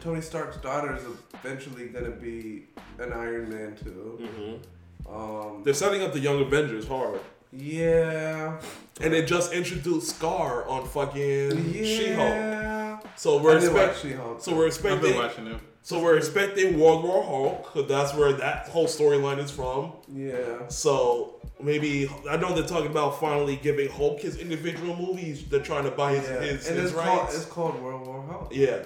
Tony 0.00 0.20
Stark's 0.20 0.56
daughter 0.56 0.96
is 0.96 1.02
eventually 1.34 1.86
gonna 1.88 2.10
be 2.10 2.64
an 2.98 3.12
Iron 3.12 3.48
Man 3.48 3.76
too. 3.76 4.18
Mm-hmm. 4.20 5.14
Um, 5.14 5.62
They're 5.62 5.74
setting 5.74 6.02
up 6.02 6.12
the 6.12 6.18
Young 6.18 6.40
Avengers 6.42 6.88
hard. 6.88 7.20
yeah, 7.52 8.60
And 9.00 9.12
they 9.14 9.24
just 9.24 9.52
introduced 9.52 10.18
Skaar 10.18 10.68
on 10.68 10.84
fucking 10.88 11.72
She-Hulk. 11.72 12.18
yeah. 12.18 12.98
So 13.14 13.40
we're 13.40 13.52
I 13.52 13.56
expecting. 13.58 14.10
She-Hulk. 14.10 14.40
So 14.40 14.56
we're 14.56 14.66
expecting. 14.66 14.96
I've 14.98 15.02
been 15.02 15.16
watching 15.16 15.44
them. 15.44 15.60
So 15.86 16.00
we're 16.00 16.16
expecting 16.16 16.80
World 16.80 17.04
War 17.04 17.22
Hulk. 17.22 17.72
'cause 17.72 17.86
that's 17.86 18.12
where 18.12 18.32
that 18.32 18.66
whole 18.70 18.88
storyline 18.88 19.38
is 19.38 19.52
from. 19.52 19.92
yeah. 20.12 20.66
So 20.66 21.36
maybe 21.60 22.10
I 22.28 22.36
know 22.36 22.52
they're 22.52 22.66
talking 22.66 22.90
about 22.90 23.20
finally 23.20 23.54
giving 23.54 23.88
Hulk 23.88 24.18
his 24.18 24.36
individual 24.36 24.96
movies. 24.96 25.44
They're 25.48 25.60
trying 25.60 25.84
to 25.84 25.92
buy 25.92 26.14
his 26.16 26.28
yeah. 26.28 26.40
his, 26.40 26.66
and 26.66 26.76
his 26.76 26.90
it's 26.90 27.00
called 27.00 27.18
rights. 27.20 27.36
it's 27.36 27.44
called 27.44 27.80
World 27.80 28.04
War 28.04 28.20
Hulk. 28.28 28.48
Yeah, 28.52 28.78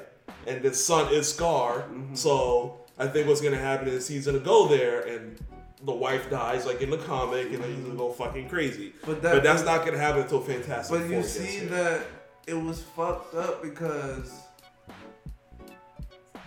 and 0.46 0.62
his 0.62 0.84
son 0.84 1.11
is 1.11 1.32
Skaar. 1.32 1.84
Mm-hmm. 1.84 2.14
So 2.16 2.80
I 2.98 3.07
think 3.07 3.28
what's 3.28 3.40
gonna 3.40 3.57
happen 3.57 3.88
is 3.88 4.07
he's 4.07 4.26
gonna 4.26 4.38
go 4.38 4.68
there 4.68 5.01
and 5.01 5.38
the 5.82 5.94
wife 5.94 6.28
dies 6.28 6.66
like 6.66 6.82
in 6.82 6.90
the 6.90 6.98
comic, 6.98 7.46
and 7.46 7.64
then 7.64 7.74
he's 7.74 7.82
gonna 7.82 7.96
go 7.96 8.12
fucking 8.12 8.51
crazy. 8.51 8.92
But 9.07 9.22
that, 9.22 9.36
But, 9.36 9.42
that's 9.42 9.64
not 9.64 9.86
gonna 9.86 9.96
happen 9.96 10.20
until 10.20 10.42
Fantastic 10.42 10.98
But 10.98 11.07
Four 11.07 11.16
you 11.16 11.22
see 11.22 11.61
that 11.61 12.03
it 12.46 12.61
was 12.61 12.82
fucked 12.82 13.34
up 13.34 13.62
because 13.62 14.30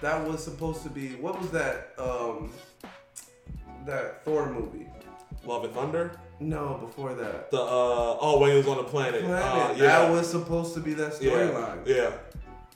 that 0.03 0.27
was 0.27 0.43
supposed 0.43 0.83
to 0.83 0.89
be 0.89 1.15
what 1.15 1.39
was 1.39 1.49
that 1.51 1.93
um 1.97 2.51
that 3.85 4.23
Thor 4.23 4.51
movie? 4.51 4.87
Love 5.45 5.63
and 5.63 5.73
Thunder. 5.73 6.19
No, 6.39 6.77
before 6.85 7.13
that. 7.15 7.51
The 7.51 7.57
uh 7.59 8.17
oh 8.19 8.39
when 8.39 8.51
he 8.51 8.57
was 8.57 8.67
on 8.67 8.77
the 8.77 8.83
planet. 8.83 9.23
Planet. 9.23 9.43
Uh, 9.43 9.73
yeah. 9.77 9.87
That 9.87 10.11
was 10.11 10.29
supposed 10.29 10.73
to 10.75 10.81
be 10.81 10.93
that 10.95 11.13
storyline. 11.13 11.87
Yeah. 11.87 12.11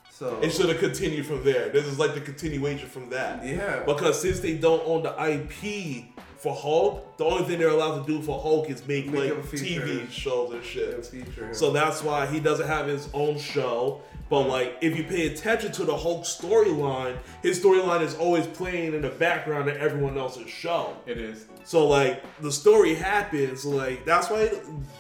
So 0.10 0.40
It 0.42 0.52
should 0.52 0.70
have 0.70 0.80
continued 0.80 1.26
from 1.26 1.44
there. 1.44 1.70
This 1.70 1.86
is 1.86 2.00
like 2.00 2.14
the 2.16 2.22
continuation 2.22 2.90
from 2.90 3.10
that. 3.10 3.46
Yeah. 3.46 3.84
Because 3.86 4.20
since 4.20 4.40
they 4.40 4.58
don't 4.58 4.82
own 4.86 5.04
the 5.04 5.14
IP 5.32 6.06
for 6.38 6.56
Hulk, 6.56 7.18
the 7.18 7.26
only 7.26 7.44
thing 7.44 7.60
they're 7.60 7.70
allowed 7.70 8.06
to 8.06 8.08
do 8.12 8.22
for 8.24 8.42
Hulk 8.42 8.70
is 8.70 8.86
make, 8.88 9.08
Make 9.12 9.36
like. 9.36 9.44
TV 9.44 10.10
shows 10.10 10.54
and 10.54 10.64
shit. 10.64 11.12
So 11.52 11.72
that's 11.72 12.02
why 12.02 12.26
he 12.26 12.40
doesn't 12.40 12.68
have 12.68 12.88
his 12.88 13.10
own 13.14 13.38
show. 13.38 14.02
But 14.30 14.42
like, 14.48 14.78
if 14.82 14.98
you 14.98 15.04
pay 15.06 15.28
attention 15.34 15.72
to 15.74 15.86
the 15.86 15.96
Hulk 15.96 16.24
storyline, 16.24 17.18
his 17.42 17.60
storyline 17.64 18.02
is 18.02 18.16
always 18.16 18.46
playing 18.48 18.94
in 18.94 19.02
the 19.02 19.10
background 19.10 19.70
of 19.70 19.78
everyone 19.78 20.18
else's 20.18 20.50
show. 20.50 20.98
It 21.06 21.18
is. 21.18 21.46
So 21.64 21.88
like, 21.88 22.22
the 22.42 22.52
story 22.52 22.94
happens. 22.94 23.64
Like 23.66 24.04
that's 24.06 24.30
why 24.30 24.50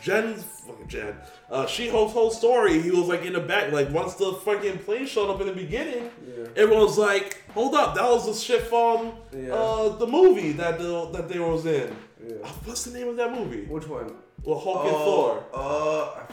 Jen, 0.01 0.35
fucking 0.35 0.87
Jen, 0.87 1.15
uh, 1.51 1.65
She 1.67 1.89
Hulk's 1.89 2.13
whole 2.13 2.31
story, 2.31 2.81
he 2.81 2.91
was 2.91 3.07
like 3.07 3.23
in 3.25 3.33
the 3.33 3.39
back. 3.41 3.71
Like 3.73 3.89
once 3.89 4.13
the 4.15 4.31
fucking 4.33 4.79
plane 4.79 5.05
showed 5.05 5.29
up 5.29 5.41
in 5.41 5.47
the 5.47 5.53
beginning, 5.53 6.09
Yeah. 6.25 6.45
everyone 6.55 6.83
was 6.83 6.97
like, 6.97 7.43
"Hold 7.53 7.75
up, 7.75 7.95
that 7.95 8.03
was 8.09 8.25
the 8.27 8.33
shit 8.33 8.63
from 8.63 9.13
Yeah. 9.35 9.53
uh, 9.53 9.89
the 9.97 10.07
movie 10.07 10.53
that 10.53 10.79
the, 10.79 11.05
that 11.11 11.27
they 11.29 11.39
was 11.39 11.65
in." 11.65 11.93
Yeah. 12.25 12.35
Uh, 12.43 12.47
What's 12.65 12.83
the 12.85 12.97
name 12.97 13.09
of 13.09 13.15
that 13.17 13.33
movie? 13.33 13.63
Which 13.65 13.87
one? 13.87 14.15
Well, 14.43 14.59
Hulk 14.59 14.85
and 14.85 14.95
Oh, 14.95 15.05
Thor. 15.05 15.43
Uh, 15.53 16.23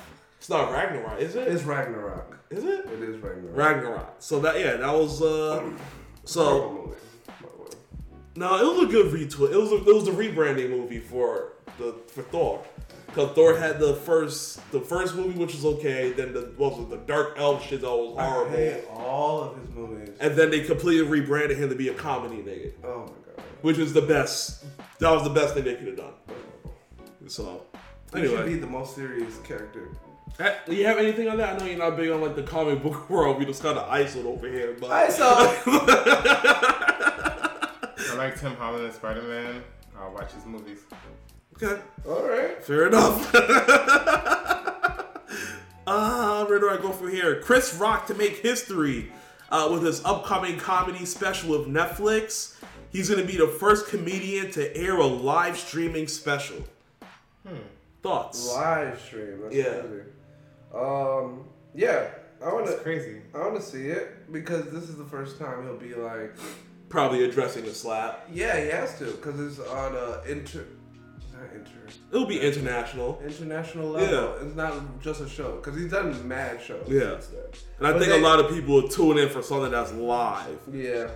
It's 0.44 0.50
not 0.50 0.70
Ragnarok, 0.72 1.22
is 1.22 1.36
it? 1.36 1.48
it's 1.48 1.62
Ragnarok. 1.62 2.38
Is 2.50 2.64
it? 2.64 2.84
It 2.84 3.02
is 3.02 3.16
Ragnarok. 3.16 3.56
Ragnarok. 3.56 4.16
So 4.18 4.40
that 4.40 4.60
yeah, 4.60 4.76
that 4.76 4.92
was 4.92 5.22
uh 5.22 5.70
so 6.26 6.70
movie, 6.84 6.96
by 7.26 7.48
the 7.56 7.62
way. 7.62 7.68
no, 8.36 8.58
it 8.58 8.76
was 8.76 8.86
a 8.86 8.92
good 8.92 9.10
retweet. 9.10 9.52
It 9.52 9.56
was 9.56 9.72
a, 9.72 9.76
it 9.76 9.94
was 9.94 10.06
a 10.06 10.10
rebranding 10.10 10.68
movie 10.68 11.00
for 11.00 11.54
the 11.78 11.94
for 12.08 12.20
Thor. 12.24 12.62
Cause 13.14 13.34
Thor 13.34 13.56
had 13.56 13.80
the 13.80 13.94
first 13.94 14.70
the 14.70 14.82
first 14.82 15.14
movie 15.14 15.38
which 15.38 15.54
was 15.54 15.64
okay, 15.64 16.12
then 16.12 16.34
the 16.34 16.52
what 16.58 16.76
was 16.76 16.80
it, 16.80 16.90
the 16.90 16.98
Dark 17.10 17.36
Elf 17.38 17.66
shit 17.66 17.80
that 17.80 17.88
was 17.88 18.14
horrible. 18.18 18.52
I 18.52 18.54
hate 18.54 18.84
all 18.90 19.44
of 19.44 19.56
his 19.56 19.70
movies. 19.70 20.10
And 20.20 20.36
then 20.36 20.50
they 20.50 20.60
completely 20.60 21.06
rebranded 21.08 21.56
him 21.56 21.70
to 21.70 21.74
be 21.74 21.88
a 21.88 21.94
comedy 21.94 22.42
nigga. 22.42 22.74
Oh 22.84 22.98
my 23.06 23.06
god. 23.06 23.44
Which 23.62 23.78
was 23.78 23.94
the 23.94 24.02
best 24.02 24.62
that 24.98 25.10
was 25.10 25.24
the 25.24 25.30
best 25.30 25.54
thing 25.54 25.64
they 25.64 25.76
could 25.76 25.86
have 25.86 25.96
done. 25.96 26.12
So 27.28 27.62
He 28.14 28.26
should 28.26 28.44
be 28.44 28.56
the 28.56 28.66
most 28.66 28.94
serious 28.94 29.38
character. 29.38 29.88
Uh, 30.38 30.50
Do 30.66 30.74
you 30.74 30.84
have 30.86 30.98
anything 30.98 31.28
on 31.28 31.36
that? 31.38 31.54
I 31.54 31.58
know 31.58 31.66
you're 31.66 31.78
not 31.78 31.96
big 31.96 32.10
on 32.10 32.20
like 32.20 32.34
the 32.34 32.42
comic 32.42 32.82
book 32.82 33.08
world. 33.10 33.38
We 33.38 33.44
just 33.46 33.62
kind 33.62 33.78
of 33.78 33.88
isolated 33.88 34.28
over 34.28 34.48
here, 34.48 34.76
but 34.80 34.90
I 34.90 35.08
saw. 35.08 35.34
I 38.06 38.14
like 38.16 38.38
Tim 38.38 38.54
Holland 38.56 38.84
and 38.84 38.92
Spider 38.94 39.22
Man. 39.22 39.62
I'll 39.98 40.12
watch 40.12 40.32
his 40.32 40.44
movies. 40.44 40.80
okay. 41.56 41.80
All 42.06 42.22
right. 42.28 42.62
Fair 42.64 42.86
enough. 42.88 43.32
uh, 45.86 46.44
where 46.46 46.58
do 46.58 46.68
I 46.70 46.76
go 46.78 46.90
from 46.92 47.10
here? 47.10 47.40
Chris 47.40 47.74
Rock 47.74 48.06
to 48.08 48.14
make 48.14 48.38
history 48.38 49.12
uh, 49.50 49.68
with 49.70 49.82
his 49.84 50.04
upcoming 50.04 50.58
comedy 50.58 51.04
special 51.04 51.50
with 51.58 51.68
Netflix. 51.68 52.56
He's 52.90 53.08
going 53.08 53.20
to 53.24 53.26
be 53.26 53.36
the 53.38 53.46
first 53.48 53.86
comedian 53.88 54.50
to 54.52 54.76
air 54.76 54.96
a 54.96 55.06
live 55.06 55.56
streaming 55.58 56.06
special. 56.08 56.56
Hmm. 57.46 57.56
Thoughts? 58.02 58.48
Live 58.52 59.00
stream. 59.00 59.40
That's 59.42 59.54
Yeah. 59.54 59.80
crazy. 59.80 60.02
Um. 60.74 61.44
Yeah. 61.74 62.06
I 62.44 62.52
wanna. 62.52 62.66
That's 62.70 62.82
crazy. 62.82 63.22
I 63.34 63.38
wanna 63.38 63.60
see 63.62 63.86
it 63.88 64.30
because 64.32 64.64
this 64.70 64.84
is 64.84 64.96
the 64.96 65.04
first 65.04 65.38
time 65.38 65.64
he'll 65.64 65.76
be 65.76 65.94
like. 65.94 66.34
Probably 66.88 67.24
addressing 67.24 67.64
the 67.64 67.74
slap. 67.74 68.28
Yeah, 68.32 68.60
he 68.60 68.68
has 68.68 68.98
to 68.98 69.06
because 69.06 69.40
it's 69.40 69.58
on 69.68 69.94
a 69.96 70.20
inter. 70.30 70.64
Not 71.32 71.52
inter. 71.52 71.70
It'll 72.12 72.26
be 72.26 72.40
international. 72.40 73.20
International 73.24 73.88
level. 73.88 74.36
Yeah. 74.38 74.46
It's 74.46 74.54
not 74.54 75.00
just 75.00 75.20
a 75.20 75.28
show 75.28 75.56
because 75.56 75.76
he's 75.80 75.90
done 75.90 76.28
mad 76.28 76.60
shows. 76.62 76.86
Yeah. 76.88 77.18
since. 77.18 77.64
And 77.78 77.88
I 77.88 77.92
But 77.92 77.98
think 78.00 78.12
they- 78.12 78.20
a 78.20 78.22
lot 78.22 78.38
of 78.38 78.48
people 78.50 78.74
will 78.74 78.88
tune 78.88 79.18
in 79.18 79.28
for 79.28 79.42
something 79.42 79.72
that's 79.72 79.92
live. 79.92 80.58
Yeah. 80.72 81.08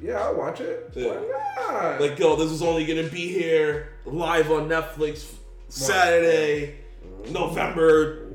Yeah, 0.00 0.20
I'll 0.20 0.36
watch 0.36 0.60
it. 0.60 0.90
Yeah. 0.94 1.08
Why 1.08 1.72
not? 1.90 2.00
Like, 2.00 2.18
yo, 2.18 2.36
this 2.36 2.50
is 2.50 2.62
only 2.62 2.86
gonna 2.86 3.08
be 3.08 3.28
here 3.28 3.88
live 4.06 4.50
on 4.50 4.68
Netflix 4.68 5.34
Saturday, 5.68 6.76
November, 7.30 8.25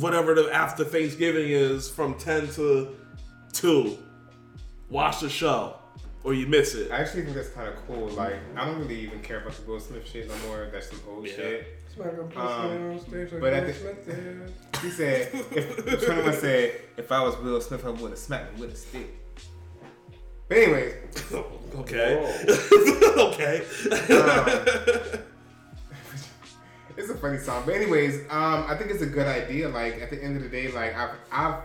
whatever 0.00 0.34
the 0.34 0.50
after 0.52 0.84
Thanksgiving 0.84 1.48
is, 1.50 1.88
from 1.90 2.14
10 2.14 2.48
to 2.54 2.96
2. 3.52 3.98
Watch 4.90 5.20
the 5.20 5.28
show, 5.30 5.76
or 6.24 6.34
you 6.34 6.46
miss 6.46 6.74
it. 6.74 6.90
I 6.90 6.98
actually 7.00 7.22
think 7.22 7.34
that's 7.36 7.48
kind 7.50 7.68
of 7.68 7.76
cool. 7.86 8.08
Like, 8.08 8.36
I 8.56 8.64
don't 8.66 8.78
really 8.80 9.00
even 9.00 9.20
care 9.20 9.40
about 9.40 9.54
the 9.54 9.62
Will 9.70 9.80
Smith 9.80 10.06
shit 10.08 10.28
no 10.28 10.34
more. 10.48 10.68
That's 10.72 10.88
some 10.90 11.00
old 11.08 11.26
Yeah. 11.26 11.32
shit. 11.34 11.66
Smack 11.94 12.12
a 12.12 12.40
Um, 12.40 12.98
stage 13.00 13.32
like 13.32 13.40
but 13.40 13.54
I 13.54 13.60
Will 13.60 13.66
think- 13.72 13.78
Smith 13.78 14.06
did. 14.06 14.52
He 14.82 14.90
said, 14.90 15.28
if 15.32 16.04
21 16.04 16.32
said, 16.34 16.80
if 16.96 17.12
I 17.12 17.22
was 17.22 17.36
Will 17.38 17.60
Smith, 17.60 17.84
I 17.84 17.90
would 17.90 18.10
have 18.10 18.18
smacked 18.18 18.52
him 18.54 18.60
with 18.60 18.72
a 18.72 18.76
stick. 18.76 19.14
But 20.48 20.58
anyways, 20.58 20.94
okay. 21.76 22.16
okay. 23.18 23.62
um, 24.10 25.18
it's 26.96 27.10
a 27.10 27.16
funny 27.16 27.38
song. 27.38 27.62
But 27.64 27.74
anyways, 27.74 28.20
um, 28.30 28.64
I 28.68 28.76
think 28.76 28.90
it's 28.90 29.02
a 29.02 29.06
good 29.06 29.26
idea. 29.26 29.68
Like 29.68 30.00
at 30.00 30.10
the 30.10 30.22
end 30.22 30.36
of 30.36 30.42
the 30.42 30.48
day, 30.48 30.70
like 30.70 30.96
I've 30.96 31.16
I've 31.30 31.62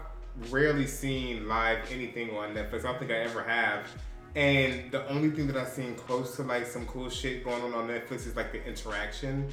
rarely 0.49 0.87
seen 0.87 1.47
live 1.47 1.79
anything 1.91 2.35
on 2.35 2.53
Netflix. 2.53 2.79
I 2.79 2.91
don't 2.91 2.99
think 2.99 3.11
I 3.11 3.19
ever 3.19 3.43
have. 3.43 3.87
And 4.35 4.91
the 4.91 5.07
only 5.09 5.31
thing 5.31 5.47
that 5.47 5.57
I've 5.57 5.69
seen 5.69 5.95
close 5.95 6.35
to 6.35 6.43
like 6.43 6.67
some 6.67 6.85
cool 6.85 7.09
shit 7.09 7.43
going 7.43 7.61
on 7.63 7.73
on 7.73 7.87
Netflix 7.87 8.27
is 8.27 8.35
like 8.35 8.51
the 8.51 8.63
interaction 8.65 9.49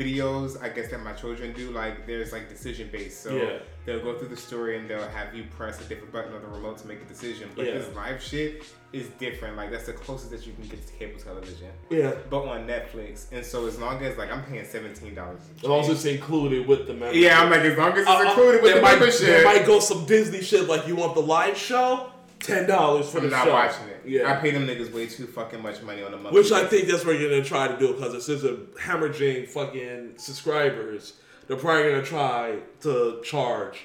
videos, 0.00 0.60
I 0.62 0.68
guess 0.68 0.90
that 0.90 1.02
my 1.02 1.12
children 1.12 1.52
do. 1.52 1.70
Like 1.70 2.06
there's 2.06 2.32
like 2.32 2.48
decision 2.48 2.88
based, 2.92 3.22
so 3.22 3.34
Yeah. 3.34 3.58
they'll 3.84 4.00
go 4.02 4.16
through 4.18 4.28
the 4.28 4.36
story 4.36 4.78
and 4.78 4.88
they'll 4.88 5.08
have 5.08 5.34
you 5.34 5.44
press 5.56 5.80
a 5.80 5.84
different 5.84 6.12
button 6.12 6.32
on 6.34 6.40
the 6.42 6.48
remote 6.48 6.78
to 6.78 6.86
make 6.86 7.00
a 7.02 7.04
decision. 7.04 7.50
But 7.54 7.66
Yeah. 7.66 7.74
this 7.74 7.94
live 7.94 8.22
shit 8.22 8.64
is 8.92 9.06
different. 9.18 9.56
Like 9.56 9.70
that's 9.70 9.86
the 9.86 9.92
closest 9.92 10.30
that 10.32 10.46
you 10.46 10.52
can 10.54 10.64
get 10.68 10.84
to 10.86 10.92
cable 10.94 11.20
television. 11.20 11.68
Yeah. 11.90 12.12
But 12.28 12.42
on 12.48 12.66
Netflix, 12.66 13.26
and 13.32 13.44
so 13.44 13.66
as 13.66 13.78
long 13.78 14.02
as 14.02 14.16
like 14.18 14.30
I'm 14.32 14.44
paying 14.44 14.64
seventeen 14.64 15.14
dollars. 15.14 15.40
As 15.58 15.64
long 15.64 15.80
as 15.80 15.88
it's 15.90 16.04
included 16.06 16.66
with 16.66 16.86
the 16.86 16.94
membership. 16.94 17.22
Yeah, 17.22 17.40
I'm 17.42 17.50
like 17.50 17.60
as 17.60 17.76
long 17.78 17.92
as 17.92 17.98
it's 18.00 18.08
Uh, 18.08 18.14
uh, 18.16 18.22
included 18.30 18.62
with 18.62 18.74
the 18.74 18.82
might, 18.82 18.90
membership. 18.98 19.26
There 19.26 19.44
might 19.44 19.66
go 19.66 19.80
some 19.80 20.06
Disney 20.06 20.42
shit 20.42 20.66
like 20.68 20.86
you 20.88 20.96
want 20.96 21.14
the 21.14 21.22
live 21.22 21.56
show, 21.56 22.10
ten 22.40 22.66
dollars 22.68 23.08
for 23.10 23.18
I'm 23.18 23.24
the 23.24 23.30
not 23.30 23.44
show. 23.46 23.52
watching 23.52 23.86
it. 23.88 24.02
Yeah. 24.04 24.32
I 24.32 24.36
pay 24.40 24.50
them 24.50 24.66
niggas 24.66 24.92
way 24.92 25.06
too 25.06 25.26
fucking 25.26 25.62
much 25.62 25.82
money 25.82 26.02
on 26.02 26.12
a 26.12 26.16
monthly. 26.16 26.40
Which 26.40 26.52
I 26.52 26.66
think 26.66 26.88
that's 26.88 27.04
what 27.04 27.18
you're 27.18 27.30
gonna 27.30 27.44
try 27.44 27.68
to 27.68 27.78
do 27.78 27.92
because 27.94 28.12
this 28.12 28.28
is 28.28 28.44
a 28.44 28.54
hemorrhaging 28.80 29.48
fucking 29.48 30.14
subscribers, 30.16 31.14
they're 31.46 31.56
probably 31.56 31.90
gonna 31.90 32.02
try 32.04 32.56
to 32.82 33.20
charge 33.24 33.78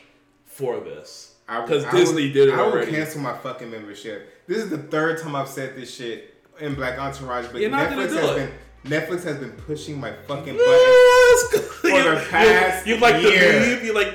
for 0.45 0.79
this. 0.79 1.33
I- 1.47 1.61
Because 1.61 1.85
I 1.85 1.91
Disney 1.91 2.23
would- 2.23 2.33
did 2.33 2.49
it 2.49 2.55
I 2.55 2.67
would 2.67 2.87
cancel 2.89 3.21
my 3.21 3.37
fucking 3.37 3.69
membership. 3.69 4.31
This 4.47 4.59
is 4.59 4.69
the 4.69 4.77
third 4.79 5.21
time 5.21 5.35
I've 5.35 5.47
said 5.49 5.75
this 5.75 5.93
shit 5.93 6.33
in 6.59 6.73
Black 6.75 6.97
Entourage, 6.97 7.47
but 7.51 7.61
You're 7.61 7.69
not 7.69 7.89
gonna 7.89 8.03
Netflix 8.03 8.09
do 8.09 8.15
has 8.17 8.29
it. 8.29 8.35
been 8.35 8.51
Netflix 8.85 9.23
has 9.23 9.37
been 9.37 9.51
pushing 9.51 9.99
my 9.99 10.11
fucking 10.27 10.55
button. 10.55 11.59
For 11.81 11.89
the 11.89 12.25
past 12.29 12.85
you, 12.87 12.95
you 12.95 13.01
like 13.01 13.21
year. 13.21 13.59
the 13.59 13.75
meme, 13.77 13.85
you 13.85 13.93
like 13.93 14.13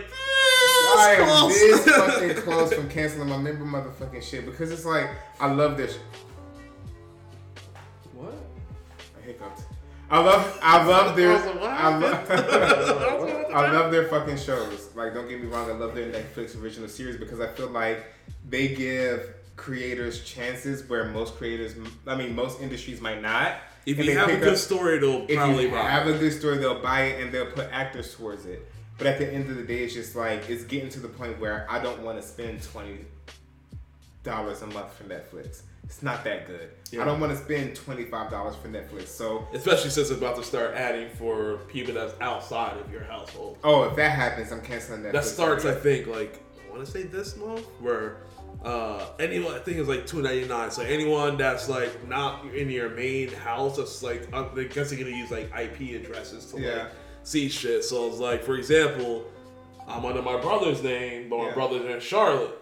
I 1.00 1.12
am 1.14 1.24
close. 1.26 1.52
this 1.52 1.84
fucking 1.96 2.34
close 2.42 2.72
from 2.74 2.88
canceling 2.90 3.28
my 3.28 3.36
member 3.38 3.64
motherfucking 3.64 4.22
shit 4.22 4.46
because 4.46 4.70
it's 4.70 4.84
like 4.84 5.08
I 5.40 5.50
love 5.52 5.76
this. 5.76 5.98
What? 8.14 8.34
I 9.18 9.26
hiccuped. 9.26 9.62
I 10.12 10.18
love, 10.20 10.58
I 10.60 10.84
love 10.84 11.16
their, 11.16 11.36
I 11.62 11.96
love. 11.96 12.30
I 13.52 13.70
love 13.72 13.92
their 13.92 14.08
fucking 14.08 14.38
shows. 14.38 14.90
Like, 14.96 15.14
don't 15.14 15.28
get 15.28 15.40
me 15.40 15.46
wrong, 15.46 15.70
I 15.70 15.74
love 15.74 15.94
their 15.94 16.10
Netflix 16.10 16.60
original 16.60 16.88
series 16.88 17.16
because 17.16 17.40
I 17.40 17.46
feel 17.48 17.68
like 17.68 18.04
they 18.48 18.68
give 18.74 19.34
creators 19.56 20.24
chances 20.24 20.88
where 20.88 21.04
most 21.06 21.36
creators, 21.36 21.74
I 22.06 22.16
mean, 22.16 22.34
most 22.34 22.60
industries 22.60 23.00
might 23.00 23.22
not. 23.22 23.54
If 23.86 23.98
you 24.04 24.16
have 24.18 24.28
a 24.28 24.36
good 24.36 24.48
up- 24.54 24.56
story, 24.56 24.98
they'll 24.98 25.26
probably 25.26 25.66
if 25.66 25.70
you 25.70 25.76
have 25.76 26.06
it. 26.08 26.16
a 26.16 26.18
good 26.18 26.32
story, 26.32 26.58
they'll 26.58 26.80
buy 26.82 27.02
it 27.02 27.22
and 27.22 27.32
they'll 27.32 27.46
put 27.46 27.68
actors 27.70 28.14
towards 28.14 28.46
it. 28.46 28.68
But 29.00 29.06
at 29.08 29.18
the 29.18 29.26
end 29.32 29.50
of 29.50 29.56
the 29.56 29.62
day, 29.64 29.82
it's 29.82 29.94
just 29.94 30.14
like 30.14 30.48
it's 30.48 30.62
getting 30.64 30.90
to 30.90 31.00
the 31.00 31.08
point 31.08 31.40
where 31.40 31.66
I 31.68 31.82
don't 31.82 32.02
want 32.02 32.20
to 32.20 32.26
spend 32.26 32.62
twenty 32.62 32.98
dollars 34.22 34.62
a 34.62 34.66
month 34.66 34.92
for 34.92 35.04
Netflix. 35.04 35.62
It's 35.84 36.02
not 36.02 36.22
that 36.24 36.46
good. 36.46 36.70
Yeah. 36.92 37.02
I 37.02 37.04
don't 37.06 37.18
want 37.18 37.32
to 37.32 37.38
spend 37.42 37.74
twenty 37.74 38.04
five 38.04 38.30
dollars 38.30 38.54
for 38.56 38.68
Netflix. 38.68 39.08
So, 39.08 39.48
Especially 39.54 39.90
since 39.90 40.10
it's 40.10 40.18
about 40.18 40.36
to 40.36 40.42
start 40.44 40.74
adding 40.74 41.08
for 41.16 41.56
people 41.68 41.94
that's 41.94 42.14
outside 42.20 42.76
of 42.76 42.92
your 42.92 43.02
household. 43.02 43.58
oh, 43.64 43.84
if 43.84 43.96
that 43.96 44.10
happens, 44.10 44.52
I'm 44.52 44.60
canceling 44.60 45.00
Netflix. 45.02 45.12
That 45.12 45.24
starts, 45.24 45.64
I 45.64 45.74
think, 45.74 46.06
like 46.06 46.40
I 46.68 46.70
want 46.70 46.84
to 46.84 46.90
say 46.90 47.02
this 47.04 47.36
month, 47.36 47.64
where 47.80 48.18
uh 48.64 49.06
anyone 49.18 49.54
I 49.54 49.58
think 49.60 49.78
it's 49.78 49.88
like 49.88 50.06
two 50.06 50.20
ninety 50.20 50.46
nine. 50.46 50.70
So 50.70 50.82
anyone 50.82 51.38
that's 51.38 51.68
like 51.70 52.06
not 52.06 52.44
in 52.54 52.68
your 52.68 52.90
main 52.90 53.32
house, 53.32 53.78
that's 53.78 54.02
like 54.02 54.32
I 54.34 54.44
guess 54.64 54.90
they're 54.90 54.98
gonna 54.98 55.16
use 55.16 55.30
like 55.30 55.50
IP 55.58 55.98
addresses 56.04 56.52
to 56.52 56.60
Yeah. 56.60 56.70
like 56.82 56.88
see 57.22 57.48
shit. 57.48 57.84
So 57.84 58.08
it's 58.08 58.18
like, 58.18 58.42
for 58.42 58.56
example, 58.56 59.24
I'm 59.88 60.04
under 60.04 60.22
my 60.22 60.40
brother's 60.40 60.82
name, 60.82 61.28
but 61.28 61.38
my 61.38 61.46
Yeah. 61.48 61.54
brother's 61.54 61.84
in 61.86 62.00
Charlotte. 62.00 62.56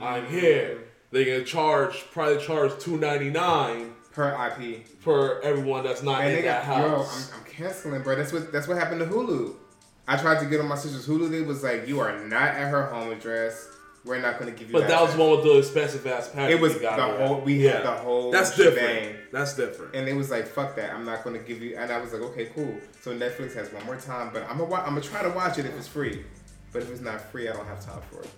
I'm 0.00 0.24
mm-hmm. 0.24 0.34
here. 0.38 0.78
They're 1.10 1.24
gonna 1.24 1.44
charge 1.44 2.04
probably 2.12 2.44
charge 2.44 2.72
two 2.80 2.96
ninety 2.96 3.30
nine 3.30 3.94
per 4.12 4.30
IP. 4.48 4.86
for 5.00 5.40
everyone 5.42 5.84
that's 5.84 6.02
not 6.02 6.20
And 6.22 6.30
in 6.30 6.36
they 6.36 6.42
that 6.42 6.66
got, 6.66 6.78
yo, 6.80 6.88
house. 6.96 7.32
I'm, 7.32 7.40
I'm 7.40 7.46
canceling, 7.46 8.02
bro. 8.02 8.16
That's 8.16 8.32
what 8.32 8.52
that's 8.52 8.66
what 8.66 8.76
happened 8.76 9.00
to 9.00 9.06
Hulu. 9.06 9.54
I 10.06 10.16
tried 10.16 10.40
to 10.40 10.46
get 10.46 10.60
on 10.60 10.66
my 10.68 10.76
sister's 10.76 11.06
Hulu. 11.06 11.30
They 11.30 11.42
was 11.42 11.62
like, 11.62 11.86
you 11.88 12.00
are 12.00 12.18
not 12.18 12.48
at 12.54 12.68
her 12.70 12.86
home 12.86 13.10
address. 13.12 13.68
We're 14.04 14.20
not 14.20 14.38
gonna 14.38 14.50
give 14.50 14.68
you. 14.68 14.72
but 14.72 14.86
that 14.88 15.00
was 15.00 15.16
one 15.16 15.30
with 15.30 15.44
the 15.44 15.58
expensive 15.58 16.06
ass 16.06 16.28
package. 16.28 16.56
It 16.56 16.60
was 16.60 16.74
got 16.76 16.96
the 16.96 17.26
whole. 17.26 17.40
We 17.40 17.54
Yeah. 17.54 17.72
had 17.78 17.84
the 17.84 17.90
whole. 17.92 18.30
That's 18.30 18.54
shebang. 18.54 18.74
different. 18.74 19.32
That's 19.32 19.56
different. 19.56 19.94
And 19.94 20.06
it 20.08 20.14
was 20.14 20.30
like, 20.30 20.46
fuck 20.46 20.76
that. 20.76 20.92
I'm 20.92 21.06
not 21.06 21.24
gonna 21.24 21.38
give 21.38 21.62
you. 21.62 21.76
And 21.78 21.90
I 21.90 21.98
was 22.00 22.12
like, 22.12 22.20
okay, 22.22 22.50
cool. 22.54 22.74
So 23.00 23.12
Netflix 23.16 23.54
has 23.54 23.72
one 23.72 23.84
more 23.86 23.96
time, 23.96 24.30
but 24.32 24.42
I'm 24.50 24.58
gonna 24.58 24.74
I'm 24.74 24.90
gonna 24.90 25.00
try 25.00 25.22
to 25.22 25.30
watch 25.30 25.58
it 25.58 25.64
if 25.64 25.74
it's 25.76 25.88
free. 25.88 26.22
But 26.72 26.82
if 26.82 26.90
it's 26.90 27.00
not 27.00 27.20
free, 27.32 27.48
I 27.48 27.52
don't 27.54 27.66
have 27.66 27.84
time 27.84 28.00
for 28.10 28.20
it. 28.22 28.28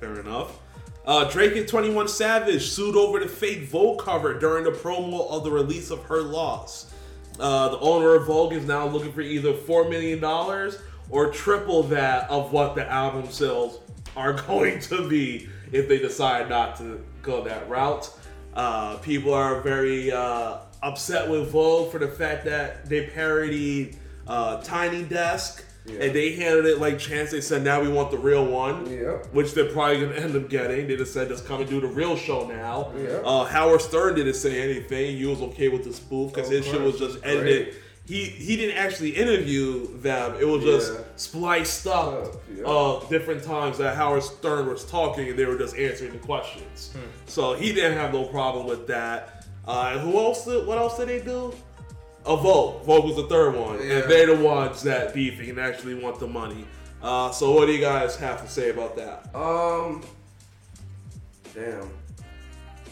Fair 0.00 0.20
enough. 0.20 0.58
Uh, 1.04 1.24
Drake 1.30 1.56
and 1.56 1.66
21 1.66 2.06
Savage 2.08 2.68
sued 2.68 2.94
over 2.96 3.18
the 3.18 3.26
fake 3.28 3.64
Vogue 3.68 3.98
cover 3.98 4.34
during 4.38 4.64
the 4.64 4.70
promo 4.70 5.28
of 5.30 5.42
the 5.42 5.50
release 5.50 5.90
of 5.90 6.02
Her 6.04 6.20
Loss. 6.20 6.92
Uh, 7.40 7.68
the 7.70 7.78
owner 7.78 8.14
of 8.14 8.26
Vogue 8.26 8.52
is 8.52 8.64
now 8.66 8.86
looking 8.86 9.12
for 9.12 9.20
either 9.22 9.52
$4 9.54 9.88
million 9.88 10.22
or 11.10 11.30
triple 11.30 11.82
that 11.84 12.28
of 12.30 12.52
what 12.52 12.74
the 12.74 12.86
album 12.90 13.30
sales 13.30 13.80
are 14.18 14.32
going 14.46 14.80
to 14.80 15.08
be 15.08 15.48
if 15.72 15.88
they 15.88 15.98
decide 15.98 16.48
not 16.48 16.76
to 16.78 17.02
go 17.22 17.44
that 17.44 17.68
route. 17.68 18.10
Uh, 18.54 18.96
people 18.96 19.32
are 19.32 19.60
very 19.60 20.10
uh, 20.10 20.58
upset 20.82 21.28
with 21.30 21.50
Vogue 21.50 21.92
for 21.92 21.98
the 21.98 22.08
fact 22.08 22.44
that 22.46 22.88
they 22.88 23.06
parodied 23.06 23.96
uh, 24.26 24.60
Tiny 24.62 25.02
Desk 25.04 25.64
and 25.86 26.12
they 26.14 26.32
handled 26.32 26.66
it 26.66 26.78
like 26.80 26.98
Chance. 26.98 27.30
They 27.30 27.40
said, 27.40 27.62
now 27.62 27.80
we 27.80 27.88
want 27.88 28.10
the 28.10 28.18
real 28.18 28.44
one 28.44 28.90
Yep. 28.90 29.32
which 29.32 29.54
they're 29.54 29.72
probably 29.72 30.00
gonna 30.00 30.16
end 30.16 30.36
up 30.36 30.50
getting. 30.50 30.86
They 30.86 30.96
just 30.96 31.14
said 31.14 31.28
just 31.28 31.46
come 31.46 31.60
and 31.62 31.70
do 31.70 31.80
the 31.80 31.86
real 31.86 32.14
show 32.16 32.46
now. 32.46 32.92
Yeah. 32.98 33.20
Uh, 33.24 33.44
Howard 33.44 33.80
Stern 33.80 34.16
didn't 34.16 34.34
say 34.34 34.60
anything. 34.62 35.16
You 35.16 35.30
was 35.30 35.40
okay 35.40 35.68
with 35.68 35.84
the 35.84 35.92
spoof 35.94 36.34
because 36.34 36.50
his 36.50 36.66
shit 36.66 36.80
was 36.82 36.98
just 36.98 37.22
Great. 37.22 37.36
edited. 37.38 37.76
He 38.08 38.24
he 38.24 38.56
didn't 38.56 38.78
actually 38.78 39.10
interview 39.10 39.98
them. 39.98 40.34
It 40.40 40.46
was 40.46 40.64
just 40.64 40.92
Yeah. 40.94 41.00
spliced 41.16 41.86
up 41.86 42.06
Oh, 42.06 42.40
yeah. 42.56 42.64
uh, 42.64 43.08
different 43.10 43.44
times 43.44 43.76
that 43.78 43.94
Howard 43.96 44.22
Stern 44.22 44.66
was 44.66 44.84
talking 44.86 45.28
and 45.28 45.38
they 45.38 45.44
were 45.44 45.58
just 45.58 45.76
answering 45.76 46.12
the 46.12 46.18
questions. 46.18 46.90
Hmm. 46.94 47.00
So 47.26 47.52
he 47.54 47.72
didn't 47.74 47.98
have 47.98 48.14
no 48.14 48.24
problem 48.24 48.66
with 48.66 48.86
that. 48.86 49.44
Uh, 49.66 49.90
and 49.92 50.00
who 50.00 50.18
else? 50.18 50.46
Did, 50.46 50.66
what 50.66 50.78
else 50.78 50.96
did 50.96 51.08
they 51.08 51.20
do? 51.20 51.52
A 52.24 52.34
vote. 52.36 52.82
Vote 52.86 53.04
was 53.04 53.16
the 53.16 53.26
third 53.28 53.54
one, 53.54 53.76
Yeah. 53.78 53.96
and 53.98 54.10
they're 54.10 54.34
the 54.34 54.42
ones 54.42 54.82
that 54.84 55.12
beefing 55.12 55.50
and 55.50 55.60
actually 55.60 55.94
want 55.94 56.18
the 56.18 56.26
money. 56.26 56.66
Uh, 57.02 57.30
so 57.30 57.52
what 57.52 57.66
do 57.66 57.72
you 57.72 57.80
guys 57.80 58.16
have 58.16 58.42
to 58.42 58.48
say 58.50 58.70
about 58.70 58.96
that? 58.96 59.28
Um, 59.34 60.02
damn. 61.54 61.90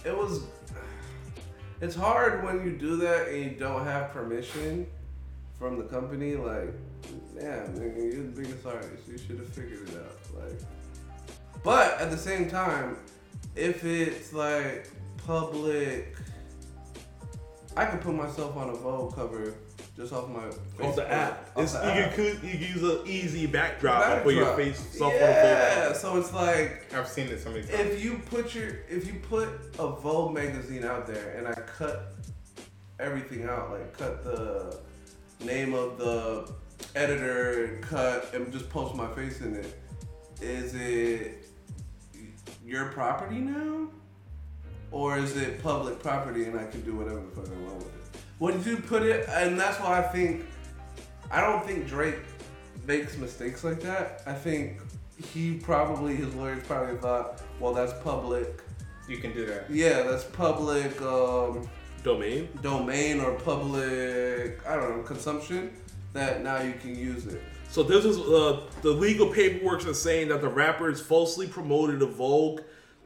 It 0.04 0.14
was. 0.16 0.40
It's 1.80 1.94
hard 1.94 2.42
when 2.42 2.64
you 2.64 2.72
do 2.72 2.96
that 2.98 3.28
and 3.28 3.44
you 3.44 3.50
don't 3.50 3.84
have 3.84 4.10
permission 4.10 4.86
from 5.58 5.78
the 5.78 5.84
company. 5.84 6.36
Like, 6.36 6.72
yeah, 7.34 7.66
nigga, 7.74 8.12
you're 8.12 8.22
the 8.24 8.40
biggest 8.42 8.66
artist. 8.66 9.08
You 9.08 9.18
should 9.18 9.38
have 9.38 9.48
figured 9.48 9.88
it 9.88 9.96
out. 9.96 10.42
Like, 10.42 10.60
but 11.62 12.00
at 12.00 12.10
the 12.10 12.16
same 12.18 12.48
time, 12.48 12.96
if 13.54 13.84
it's 13.84 14.32
like 14.32 14.88
public, 15.26 16.16
I 17.76 17.86
could 17.86 18.00
put 18.00 18.14
myself 18.14 18.56
on 18.56 18.70
a 18.70 18.74
Vogue 18.74 19.14
cover 19.14 19.54
just 19.96 20.12
off 20.12 20.28
my 20.28 20.44
Off 20.86 20.94
the 20.94 21.10
app. 21.10 21.50
off 21.56 21.62
It's, 21.62 21.72
the 21.72 21.78
you, 21.84 21.90
app. 22.02 22.14
can, 22.14 22.24
you 22.24 22.58
can 22.58 22.60
use 22.60 22.82
an 22.82 23.00
easy 23.06 23.46
backdrop, 23.46 24.04
and 24.04 24.22
put 24.22 24.34
your 24.34 24.54
face 24.54 24.94
yeah, 25.00 25.86
on 25.88 25.94
so 25.94 26.18
it's 26.18 26.34
like 26.34 26.92
I've 26.94 27.08
seen 27.08 27.28
this 27.28 27.44
so 27.44 27.50
many 27.50 27.62
times. 27.62 27.72
if 27.80 28.04
you 28.04 28.20
put 28.26 28.54
your 28.54 28.80
if 28.90 29.06
you 29.06 29.14
put 29.28 29.48
a 29.78 29.88
Vogue 29.88 30.34
magazine 30.34 30.84
out 30.84 31.06
there 31.06 31.30
and 31.38 31.48
I 31.48 31.54
cut 31.54 32.12
everything 33.00 33.44
out, 33.44 33.70
like 33.70 33.96
cut 33.96 34.22
the 34.22 34.78
name 35.40 35.74
of 35.74 35.98
the 35.98 36.50
editor, 36.94 37.78
cut 37.82 38.32
and 38.34 38.52
just 38.52 38.68
post 38.70 38.94
my 38.94 39.08
face 39.14 39.40
in 39.40 39.54
it, 39.54 39.80
is 40.40 40.74
it 40.74 41.46
your 42.64 42.86
property 42.86 43.36
now? 43.36 43.88
Or 44.90 45.18
is 45.18 45.36
it 45.36 45.62
public 45.62 46.00
property 46.00 46.44
and 46.44 46.58
I 46.58 46.66
can 46.66 46.80
do 46.82 46.94
whatever 46.94 47.20
the 47.20 47.28
fuck 47.28 47.48
I 47.48 47.62
want 47.62 47.76
with 47.76 47.86
it? 47.86 48.20
What 48.38 48.54
did 48.54 48.66
you 48.66 48.76
put 48.76 49.02
it 49.02 49.28
and 49.28 49.58
that's 49.58 49.80
why 49.80 49.98
I 49.98 50.02
think 50.02 50.46
I 51.30 51.40
don't 51.40 51.64
think 51.66 51.88
Drake 51.88 52.20
makes 52.86 53.16
mistakes 53.16 53.64
like 53.64 53.80
that. 53.80 54.22
I 54.26 54.32
think 54.32 54.80
he 55.32 55.54
probably 55.54 56.14
his 56.14 56.34
lawyers 56.34 56.62
probably 56.66 56.96
thought, 56.96 57.42
well, 57.60 57.72
that's 57.72 57.92
public. 58.04 58.62
You 59.08 59.18
can 59.18 59.32
do 59.32 59.46
that. 59.46 59.70
Yeah, 59.70 60.02
that's 60.02 60.24
public 60.24 61.00
um, 61.02 61.68
domain. 62.06 62.48
domain 62.62 63.20
or 63.20 63.32
public. 63.32 64.66
I 64.66 64.76
don't 64.76 64.96
know 64.96 65.02
consumption. 65.02 65.72
That 66.12 66.42
now 66.42 66.62
you 66.62 66.72
can 66.80 66.96
use 66.96 67.26
it. 67.26 67.42
So 67.68 67.82
this 67.82 68.04
is 68.04 68.18
uh, 68.18 68.62
the 68.80 68.90
legal 68.90 69.26
paperwork 69.26 69.84
is 69.84 70.00
saying 70.00 70.28
that 70.28 70.40
the 70.40 70.48
rappers 70.48 71.00
falsely 71.00 71.46
promoted 71.46 71.98
the 71.98 72.06
Vogue. 72.06 72.60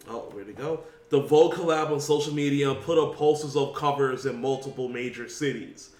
Oh, 0.09 0.29
where'd 0.33 0.49
it 0.49 0.57
go? 0.57 0.85
The 1.09 1.21
Vogue 1.21 1.55
collab 1.55 1.91
on 1.91 2.01
social 2.01 2.35
media 2.35 2.71
and 2.71 2.81
put 2.83 2.99
up 2.99 3.17
posters 3.17 3.57
of 3.57 3.75
covers 3.75 4.27
in 4.27 4.41
multiple 4.41 4.89
major 4.89 5.29
cities. 5.29 5.91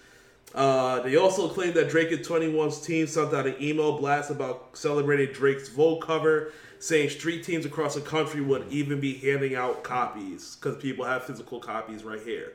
Uh, 0.53 1.01
they 1.01 1.15
also 1.17 1.49
claim 1.49 1.73
that 1.73 1.89
Drake 1.89 2.11
and 2.11 2.23
21's 2.23 2.81
team 2.81 3.07
sent 3.07 3.33
out 3.33 3.47
an 3.47 3.55
email 3.59 3.97
blast 3.97 4.29
about 4.29 4.69
celebrating 4.73 5.33
Drake's 5.33 5.69
Vogue 5.69 6.01
cover, 6.01 6.53
saying 6.79 7.09
street 7.09 7.43
teams 7.43 7.65
across 7.65 7.95
the 7.95 8.01
country 8.01 8.41
would 8.41 8.65
even 8.69 8.99
be 8.99 9.15
handing 9.15 9.55
out 9.55 9.83
copies 9.83 10.55
because 10.55 10.81
people 10.81 11.03
have 11.03 11.23
physical 11.23 11.59
copies 11.59 12.03
right 12.03 12.21
here. 12.21 12.53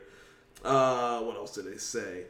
Uh, 0.63 1.21
what 1.21 1.35
else 1.35 1.55
did 1.55 1.65
they 1.65 1.77
say? 1.77 2.25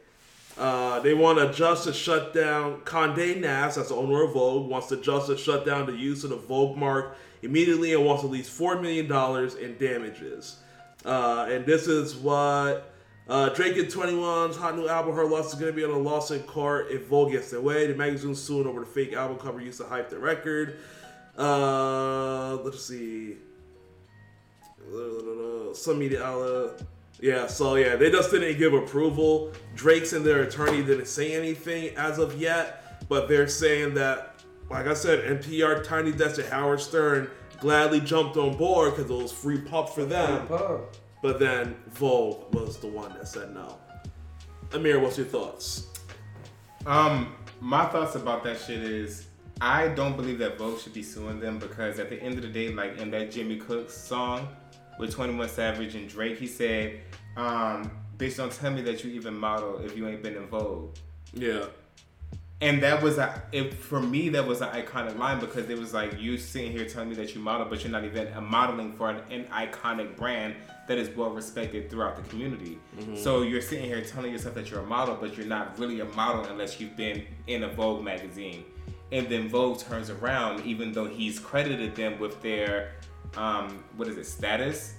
Uh, 0.56 0.98
they 1.00 1.14
want 1.14 1.38
a 1.38 1.52
judge 1.52 1.82
to 1.82 1.92
shut 1.92 2.34
down 2.34 2.80
Condé 2.80 3.40
Nast, 3.40 3.76
that's 3.76 3.90
the 3.90 3.94
owner 3.94 4.24
of 4.24 4.32
Vogue, 4.32 4.68
wants 4.68 4.88
to 4.88 4.96
judge 4.96 5.26
to 5.26 5.36
shut 5.36 5.64
down 5.64 5.86
the 5.86 5.92
use 5.92 6.24
of 6.24 6.30
the 6.30 6.36
Vogue 6.36 6.76
mark 6.76 7.16
immediately 7.42 7.94
and 7.94 8.04
wants 8.04 8.24
at 8.24 8.30
least 8.30 8.50
four 8.50 8.80
million 8.80 9.06
dollars 9.06 9.54
in 9.54 9.76
damages. 9.78 10.56
Uh, 11.04 11.46
and 11.48 11.64
this 11.64 11.86
is 11.86 12.16
what 12.16 12.92
uh, 13.28 13.50
Drake 13.50 13.76
and 13.76 13.86
21's 13.88 14.56
hot 14.56 14.74
new 14.74 14.88
album, 14.88 15.14
Her 15.14 15.26
Loss, 15.26 15.52
is 15.52 15.54
going 15.60 15.70
to 15.70 15.76
be 15.76 15.84
on 15.84 15.90
a 15.90 15.98
loss 15.98 16.30
in 16.30 16.40
court 16.40 16.88
if 16.90 17.06
Vogue 17.06 17.32
gets 17.32 17.50
their 17.50 17.60
way. 17.60 17.86
The 17.86 17.94
magazine 17.94 18.34
suing 18.34 18.66
over 18.66 18.80
the 18.80 18.86
fake 18.86 19.12
album 19.12 19.38
cover 19.38 19.60
used 19.60 19.78
to 19.80 19.86
hype 19.86 20.08
the 20.10 20.18
record. 20.18 20.78
Uh, 21.36 22.56
let's 22.56 22.82
see. 22.82 23.36
Some 25.74 25.98
media 25.98 26.24
outlet. 26.24 26.82
Yeah, 27.20 27.48
so 27.48 27.74
yeah, 27.74 27.96
they 27.96 28.10
just 28.10 28.30
didn't 28.30 28.58
give 28.58 28.74
approval. 28.74 29.52
Drake's 29.74 30.12
and 30.12 30.24
their 30.24 30.42
attorney 30.42 30.82
didn't 30.84 31.06
say 31.06 31.34
anything 31.34 31.96
as 31.96 32.18
of 32.18 32.40
yet, 32.40 33.06
but 33.08 33.28
they're 33.28 33.48
saying 33.48 33.94
that, 33.94 34.42
like 34.70 34.86
I 34.86 34.94
said, 34.94 35.42
NPR, 35.42 35.82
Tiny 35.82 36.12
Desk, 36.12 36.38
and 36.38 36.48
Howard 36.48 36.80
Stern 36.80 37.30
gladly 37.60 38.00
jumped 38.00 38.36
on 38.36 38.56
board 38.56 38.94
because 38.94 39.10
it 39.10 39.14
was 39.14 39.32
free 39.32 39.60
pub 39.60 39.88
for 39.90 40.04
them. 40.04 40.46
But 41.20 41.40
then 41.40 41.74
Vogue 41.90 42.54
was 42.54 42.78
the 42.78 42.86
one 42.86 43.12
that 43.14 43.26
said 43.26 43.52
no. 43.52 43.78
Amir, 44.72 45.00
what's 45.00 45.18
your 45.18 45.26
thoughts? 45.26 45.88
Um, 46.86 47.34
my 47.60 47.84
thoughts 47.86 48.14
about 48.14 48.44
that 48.44 48.60
shit 48.60 48.82
is 48.82 49.26
I 49.60 49.88
don't 49.88 50.16
believe 50.16 50.38
that 50.38 50.56
Vogue 50.56 50.78
should 50.78 50.94
be 50.94 51.02
suing 51.02 51.40
them 51.40 51.58
because 51.58 51.98
at 51.98 52.10
the 52.10 52.22
end 52.22 52.36
of 52.36 52.42
the 52.42 52.48
day, 52.48 52.72
like 52.72 52.98
in 52.98 53.10
that 53.10 53.32
Jimmy 53.32 53.56
Cooks 53.56 53.96
song 53.96 54.48
with 54.98 55.12
21 55.12 55.48
Savage 55.48 55.94
and 55.94 56.08
Drake, 56.08 56.38
he 56.38 56.46
said, 56.46 57.00
um, 57.36 57.90
bitch, 58.16 58.36
don't 58.36 58.52
tell 58.52 58.70
me 58.70 58.82
that 58.82 59.04
you 59.04 59.10
even 59.12 59.36
model 59.36 59.78
if 59.78 59.96
you 59.96 60.08
ain't 60.08 60.22
been 60.22 60.36
in 60.36 60.46
Vogue. 60.46 60.94
Yeah. 61.32 61.66
And 62.60 62.82
that 62.82 63.00
was 63.00 63.18
a, 63.18 63.40
it, 63.52 63.72
for 63.72 64.00
me, 64.00 64.30
that 64.30 64.44
was 64.44 64.60
an 64.62 64.70
iconic 64.70 65.16
line 65.16 65.38
because 65.38 65.70
it 65.70 65.78
was 65.78 65.94
like 65.94 66.20
you 66.20 66.36
sitting 66.36 66.72
here 66.72 66.84
telling 66.86 67.08
me 67.08 67.14
that 67.14 67.32
you 67.32 67.40
model, 67.40 67.66
but 67.66 67.84
you're 67.84 67.92
not 67.92 68.02
even 68.02 68.26
a 68.28 68.40
modeling 68.40 68.92
for 68.92 69.10
an, 69.10 69.22
an 69.30 69.44
iconic 69.44 70.16
brand 70.16 70.56
that 70.88 70.98
is 70.98 71.08
well 71.16 71.30
respected 71.30 71.88
throughout 71.88 72.16
the 72.16 72.22
community. 72.28 72.78
So 73.16 73.42
you're 73.42 73.62
sitting 73.62 73.84
here 73.84 74.00
telling 74.02 74.32
yourself 74.32 74.56
that 74.56 74.70
you're 74.70 74.80
a 74.80 74.86
model, 74.86 75.16
but 75.20 75.36
you're 75.36 75.46
not 75.46 75.78
really 75.78 76.00
a 76.00 76.04
model 76.06 76.46
unless 76.46 76.80
you've 76.80 76.96
been 76.96 77.24
in 77.46 77.62
a 77.62 77.68
Vogue 77.68 78.02
magazine. 78.02 78.64
And 79.12 79.28
then 79.28 79.48
Vogue 79.48 79.78
turns 79.78 80.10
around, 80.10 80.66
even 80.66 80.92
though 80.92 81.06
he's 81.06 81.38
credited 81.38 81.94
them 81.94 82.18
with 82.18 82.42
their, 82.42 82.92
um, 83.36 83.84
what 83.96 84.08
is 84.08 84.16
it, 84.16 84.24
status? 84.24 84.94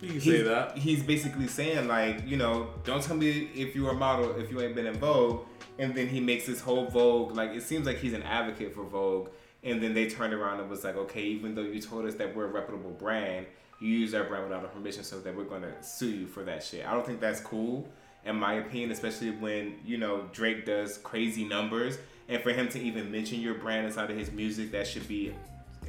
You 0.00 0.10
can 0.10 0.20
say 0.20 0.36
he's, 0.38 0.44
that. 0.44 0.78
He's 0.78 1.02
basically 1.02 1.48
saying 1.48 1.88
like, 1.88 2.26
you 2.26 2.36
know, 2.36 2.70
don't 2.84 3.02
tell 3.02 3.16
me 3.16 3.50
if 3.54 3.74
you're 3.74 3.90
a 3.90 3.94
model 3.94 4.38
if 4.38 4.50
you 4.50 4.60
ain't 4.60 4.74
been 4.74 4.86
in 4.86 4.94
Vogue. 4.94 5.44
And 5.80 5.94
then 5.94 6.08
he 6.08 6.20
makes 6.20 6.46
this 6.46 6.60
whole 6.60 6.86
Vogue 6.86 7.36
like 7.36 7.50
it 7.50 7.62
seems 7.62 7.86
like 7.86 7.98
he's 7.98 8.12
an 8.12 8.22
advocate 8.22 8.74
for 8.74 8.84
Vogue. 8.84 9.30
And 9.64 9.82
then 9.82 9.94
they 9.94 10.08
turned 10.08 10.32
around 10.34 10.60
and 10.60 10.70
was 10.70 10.84
like, 10.84 10.96
okay, 10.96 11.22
even 11.22 11.54
though 11.54 11.62
you 11.62 11.80
told 11.80 12.06
us 12.06 12.14
that 12.14 12.34
we're 12.34 12.44
a 12.44 12.48
reputable 12.48 12.90
brand, 12.90 13.46
you 13.80 13.88
use 13.88 14.14
our 14.14 14.24
brand 14.24 14.44
without 14.44 14.62
our 14.62 14.68
permission, 14.68 15.04
so 15.04 15.20
that 15.20 15.36
we're 15.36 15.44
gonna 15.44 15.82
sue 15.82 16.10
you 16.10 16.26
for 16.26 16.42
that 16.44 16.62
shit. 16.62 16.86
I 16.86 16.92
don't 16.92 17.06
think 17.06 17.20
that's 17.20 17.40
cool, 17.40 17.88
in 18.24 18.36
my 18.36 18.54
opinion, 18.54 18.90
especially 18.90 19.30
when 19.30 19.76
you 19.84 19.98
know 19.98 20.28
Drake 20.32 20.66
does 20.66 20.98
crazy 20.98 21.44
numbers, 21.44 21.98
and 22.28 22.42
for 22.42 22.50
him 22.50 22.68
to 22.70 22.80
even 22.80 23.10
mention 23.10 23.40
your 23.40 23.54
brand 23.54 23.86
inside 23.86 24.10
of 24.10 24.16
his 24.16 24.32
music, 24.32 24.72
that 24.72 24.86
should 24.86 25.06
be 25.06 25.34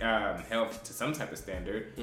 um, 0.02 0.42
held 0.50 0.72
to 0.86 0.94
some 0.94 1.14
type 1.14 1.32
of 1.32 1.38
standard. 1.38 1.94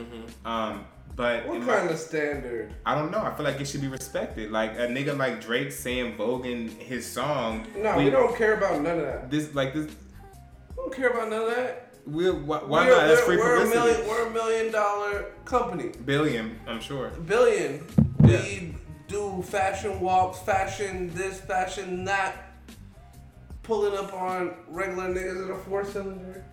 Um, 0.44 0.84
but 1.14 1.46
What 1.46 1.56
in 1.56 1.64
my- 1.64 1.76
kind 1.78 1.90
of 1.90 1.98
standard? 1.98 2.74
I 2.84 2.94
don't 2.94 3.10
know. 3.10 3.20
I 3.22 3.34
feel 3.34 3.44
like 3.44 3.60
it 3.60 3.66
should 3.66 3.80
be 3.80 3.88
respected. 3.88 4.50
Like 4.50 4.72
a 4.72 4.86
nigga 4.86 5.16
like 5.16 5.40
Drake 5.40 5.72
saying 5.72 6.16
Vogue 6.16 6.44
in 6.46 6.68
his 6.68 7.10
song. 7.10 7.66
No, 7.76 7.96
we, 7.96 8.10
don't 8.10 8.36
care 8.36 8.54
about 8.54 8.82
none 8.82 8.98
of 8.98 9.04
that. 9.06 9.30
This 9.30 9.54
like 9.54 9.72
this. 9.72 9.86
We 9.86 10.76
don't 10.76 10.94
care 10.94 11.08
about 11.08 11.30
none 11.30 11.42
of 11.42 11.54
that. 11.56 11.82
We 12.06 12.30
why, 12.30 12.58
why 12.58 12.84
we're, 12.86 12.90
not? 12.96 13.06
That's 13.08 13.26
we're- 13.26 13.36
free 13.40 13.44
we're 13.44 13.64
a 13.64 13.68
million. 13.68 14.06
We're 14.08 14.26
a 14.26 14.30
million 14.30 14.72
dollar 14.72 15.26
company. 15.44 15.92
Billion, 16.04 16.58
I'm 16.66 16.80
sure. 16.80 17.08
Billion. 17.26 17.84
Yeah. 18.24 18.42
We 18.42 18.74
do 19.08 19.42
fashion 19.42 20.00
walks, 20.00 20.38
fashion 20.40 21.10
this, 21.14 21.40
fashion 21.40 22.04
that. 22.04 22.42
Pulling 23.62 23.96
up 23.98 24.12
on 24.12 24.54
regular 24.68 25.08
niggas 25.12 25.44
in 25.46 25.50
a 25.50 25.56
four 25.58 25.84
cylinder. 25.84 26.44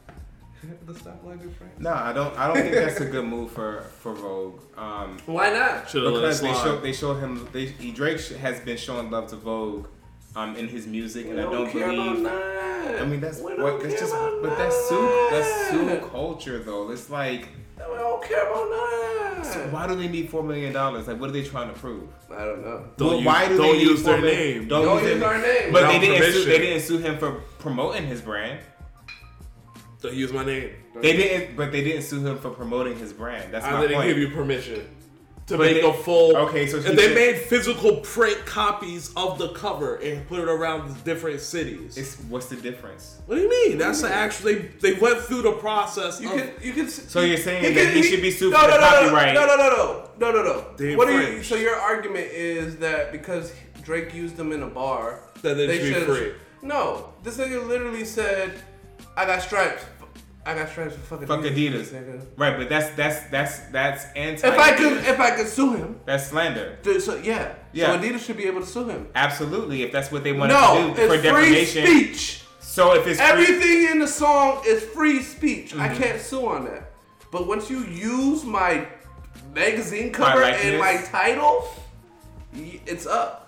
the 0.85 0.93
stoplight 0.93 1.41
is 1.41 1.61
right. 1.61 1.79
No, 1.79 1.91
I 1.93 2.13
don't. 2.13 2.37
I 2.37 2.47
don't 2.47 2.57
think 2.57 2.73
that's 2.73 2.99
a 3.01 3.05
good 3.05 3.25
move 3.25 3.51
for 3.51 3.81
for 3.99 4.13
Vogue. 4.13 4.61
Um, 4.77 5.17
Why 5.25 5.49
not? 5.49 5.89
Should 5.89 6.03
have 6.03 6.13
because 6.13 6.41
they 6.41 6.53
show 6.53 6.79
they 6.79 6.93
show 6.93 7.13
him. 7.15 7.47
They, 7.51 7.65
he, 7.67 7.91
Drake 7.91 8.19
has 8.37 8.59
been 8.61 8.77
showing 8.77 9.11
love 9.11 9.27
to 9.27 9.35
Vogue, 9.35 9.87
um, 10.35 10.55
in 10.55 10.67
his 10.67 10.87
music, 10.87 11.25
and 11.27 11.35
We 11.35 11.41
I 11.41 11.43
don't 11.51 11.69
care 11.71 11.87
believe. 11.87 12.21
about 12.21 12.23
that. 12.23 13.01
I 13.01 13.05
mean 13.05 13.21
that's 13.21 13.39
we 13.39 13.55
what 13.55 13.81
that's 13.81 13.99
just 13.99 14.13
about 14.13 14.41
but 14.41 14.57
that's 14.57 14.75
Sue 14.89 15.27
that's 15.31 15.69
Sue 15.69 16.07
culture 16.11 16.59
though. 16.59 16.91
It's 16.91 17.09
like 17.09 17.47
We 17.77 17.83
don't 17.95 18.21
care 18.23 18.45
about 18.49 18.69
that. 18.69 19.45
so 19.45 19.59
why 19.69 19.87
do 19.87 19.95
they 19.95 20.09
need 20.09 20.29
four 20.29 20.43
million 20.43 20.73
dollars? 20.73 21.07
Like 21.07 21.17
what 21.19 21.29
are 21.29 21.33
they 21.33 21.43
trying 21.43 21.73
to 21.73 21.79
prove? 21.79 22.09
I 22.29 22.43
don't 22.43 22.61
know. 22.61 22.83
Don't 22.97 23.07
Well, 23.07 23.17
use, 23.17 23.25
why 23.25 23.47
do 23.47 23.57
don't 23.57 23.71
they 23.71 23.81
use 23.81 24.03
their 24.03 24.15
four 24.17 24.21
mil- 24.25 24.35
name. 24.35 24.67
Don't, 24.67 24.83
Don't 24.85 25.01
use 25.01 25.11
use 25.11 25.19
their 25.21 25.29
our 25.29 25.41
name. 25.41 25.71
But 25.71 25.83
Without 25.83 25.91
they 25.91 25.99
didn't, 26.07 26.33
sue, 26.33 26.45
they 26.45 26.57
didn't 26.59 26.81
sue 26.81 26.97
him 26.97 27.17
for 27.17 27.31
promoting 27.59 28.05
his 28.05 28.19
brand. 28.21 28.59
Don't 30.03 30.13
use 30.13 30.33
my 30.33 30.43
name. 30.43 30.69
They 30.99 31.15
didn't, 31.15 31.55
but 31.55 31.71
they 31.71 31.81
didn't 31.81 32.01
sue 32.03 32.25
him 32.27 32.37
for 32.37 32.49
promoting 32.49 32.99
his 32.99 33.13
brand. 33.13 33.53
That's 33.53 33.65
I 33.65 33.71
my 33.71 33.81
didn't 33.81 33.95
point. 33.95 34.09
give 34.09 34.17
you 34.17 34.29
permission 34.31 34.85
to 35.47 35.57
But 35.57 35.63
make 35.71 35.81
they- 35.81 35.89
a 35.89 35.93
full. 35.93 36.35
Okay, 36.35 36.67
so 36.67 36.77
and 36.77 36.97
they 36.97 37.07
said- 37.07 37.15
made 37.15 37.37
physical 37.37 37.97
print 38.01 38.45
copies 38.45 39.11
of 39.15 39.37
the 39.37 39.53
cover 39.53 39.95
and 39.95 40.27
put 40.27 40.39
it 40.39 40.49
around 40.49 41.01
different 41.05 41.39
cities. 41.39 41.97
It's 41.97 42.15
what's 42.27 42.47
the 42.47 42.57
difference? 42.57 43.19
what 43.27 43.35
do 43.35 43.41
you 43.43 43.49
mean? 43.49 43.77
That's 43.77 44.01
the 44.01 44.13
actual. 44.13 44.47
They 44.47 44.55
they 44.55 44.93
went 44.99 45.19
through 45.21 45.43
the 45.43 45.53
process. 45.53 46.19
You 46.19 46.33
of, 46.33 46.37
can, 46.37 46.51
you 46.61 46.73
can. 46.73 46.89
So 46.89 47.21
you're 47.21 47.37
saying 47.37 47.73
that 47.73 47.93
he 47.93 48.03
should 48.03 48.21
be 48.21 48.29
sued 48.31 48.51
no, 48.51 48.59
for 48.59 48.67
no, 48.67 48.73
the 48.73 48.79
no, 48.81 48.87
copyright? 48.89 49.33
No, 49.33 49.45
no, 49.45 49.55
no, 49.55 49.69
no, 49.69 50.09
no, 50.19 50.31
no, 50.33 50.43
no. 50.43 50.65
They 50.75 50.97
What 50.97 51.07
do 51.07 51.17
you? 51.17 51.41
So 51.43 51.55
your 51.55 51.77
argument 51.77 52.27
is 52.33 52.75
that 52.77 53.13
because 53.13 53.53
Drake 53.83 54.13
used 54.13 54.35
them 54.35 54.51
in 54.51 54.63
a 54.63 54.67
bar, 54.67 55.21
That 55.43 55.55
they 55.55 55.79
should 55.79 56.07
be 56.07 56.13
free. 56.13 56.33
No, 56.61 57.13
this 57.23 57.37
nigga 57.37 57.65
literally 57.65 58.05
said, 58.05 58.53
"I 59.17 59.25
got 59.25 59.41
stripes. 59.41 59.83
I 60.45 60.55
got 60.55 60.69
stripes 60.69 60.93
for 60.95 61.01
fucking 61.01 61.27
Fuck 61.27 61.39
Adidas. 61.41 61.87
nigga." 61.93 62.21
Right, 62.35 62.57
but 62.57 62.67
that's 62.69 62.89
that's 62.95 63.29
that's 63.29 63.59
that's 63.71 64.05
anti. 64.15 64.47
If 64.47 64.59
I 64.59 64.73
could, 64.73 64.97
if 65.05 65.19
I 65.19 65.31
could 65.31 65.47
sue 65.47 65.75
him, 65.75 65.99
that's 66.05 66.27
slander. 66.27 66.77
dude, 66.83 67.01
so 67.01 67.15
yeah, 67.15 67.53
Yeah. 67.71 67.87
so 67.87 67.97
Adidas 67.99 68.25
should 68.25 68.37
be 68.37 68.45
able 68.45 68.59
to 68.61 68.67
sue 68.67 68.87
him. 68.89 69.07
Absolutely, 69.15 69.83
if 69.83 69.91
that's 69.91 70.11
what 70.11 70.23
they 70.23 70.33
want 70.33 70.51
No, 70.51 70.93
to 70.93 71.01
do 71.01 71.07
for 71.07 71.17
free 71.17 71.21
defamation. 71.21 71.85
speech. 71.85 72.43
So 72.59 72.93
if 72.95 73.05
it's 73.07 73.19
free, 73.21 73.29
Everything 73.29 73.91
in 73.91 73.99
the 73.99 74.07
song 74.07 74.63
is 74.65 74.83
free 74.83 75.21
speech. 75.21 75.71
Mm-hmm. 75.71 75.81
I 75.81 75.89
can't 75.95 76.19
sue 76.19 76.45
on 76.47 76.65
that. 76.65 76.91
But 77.31 77.47
once 77.47 77.69
you 77.69 77.79
use 77.85 78.43
my 78.43 78.85
magazine 79.53 80.11
cover 80.11 80.43
and 80.43 80.77
my 80.79 80.97
title, 80.97 81.69
it's 82.53 83.05
up. 83.05 83.42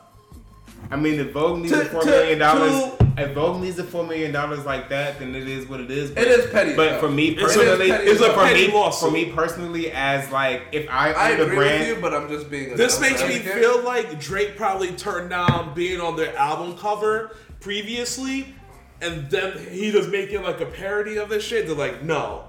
I 0.92 0.98
mean, 0.98 1.20
if 1.20 1.32
Vogue 1.32 1.60
needs 1.62 1.74
To- 1.74 1.82
a 1.82 1.86
four 1.86 2.02
to- 2.02 2.08
million 2.10 2.38
dollars, 2.40 2.72
to- 2.72 3.08
if 3.18 3.32
Vogue 3.34 3.62
needs 3.62 3.80
a 3.80 3.84
four 3.84 4.04
million 4.06 4.32
dollars 4.32 4.66
like 4.66 4.90
that, 4.90 5.18
then 5.20 5.34
it 5.34 5.48
is 5.48 5.68
what 5.68 5.80
it 5.80 5.90
is. 5.90 6.12
But, 6.12 6.24
It 6.24 6.28
is 6.40 6.52
petty, 6.52 6.76
But 6.76 6.92
though. 6.92 7.00
for 7.00 7.10
me 7.10 7.30
It's 7.30 7.42
a- 7.42 7.46
personally, 7.46 7.90
petty 7.90 8.08
it's 8.08 8.22
a 8.22 8.30
for 8.34 8.40
petty 8.44 8.68
me, 8.68 8.74
lawsuit. 8.74 9.10
for 9.10 9.14
me 9.14 9.26
personally, 9.26 9.92
as 9.92 10.32
like 10.32 10.62
if 10.72 10.88
I 10.90 11.12
I 11.14 11.32
own 11.32 11.38
the 11.40 11.44
agree 11.46 11.56
brand, 11.56 11.80
with 11.80 11.88
you, 11.90 11.96
but 12.02 12.14
I'm 12.14 12.30
just 12.30 12.52
being. 12.52 12.76
This 12.76 13.00
makes 13.02 13.22
me 13.22 13.36
advocate. 13.38 13.54
feel 13.62 13.82
like 13.84 14.20
Drake 14.20 14.56
probably 14.58 14.90
turned 14.90 15.32
down 15.32 15.72
being 15.74 16.00
on 16.02 16.16
their 16.18 16.36
album 16.38 16.78
cover 16.78 17.32
previously, 17.62 18.54
and 19.02 19.30
then 19.32 19.54
he 19.72 19.92
was 19.92 20.08
making 20.08 20.44
like 20.44 20.62
a 20.62 20.66
parody 20.68 21.18
of 21.18 21.30
this 21.30 21.44
shit. 21.44 21.66
They're 21.68 21.76
like, 21.76 22.04
no, 22.04 22.44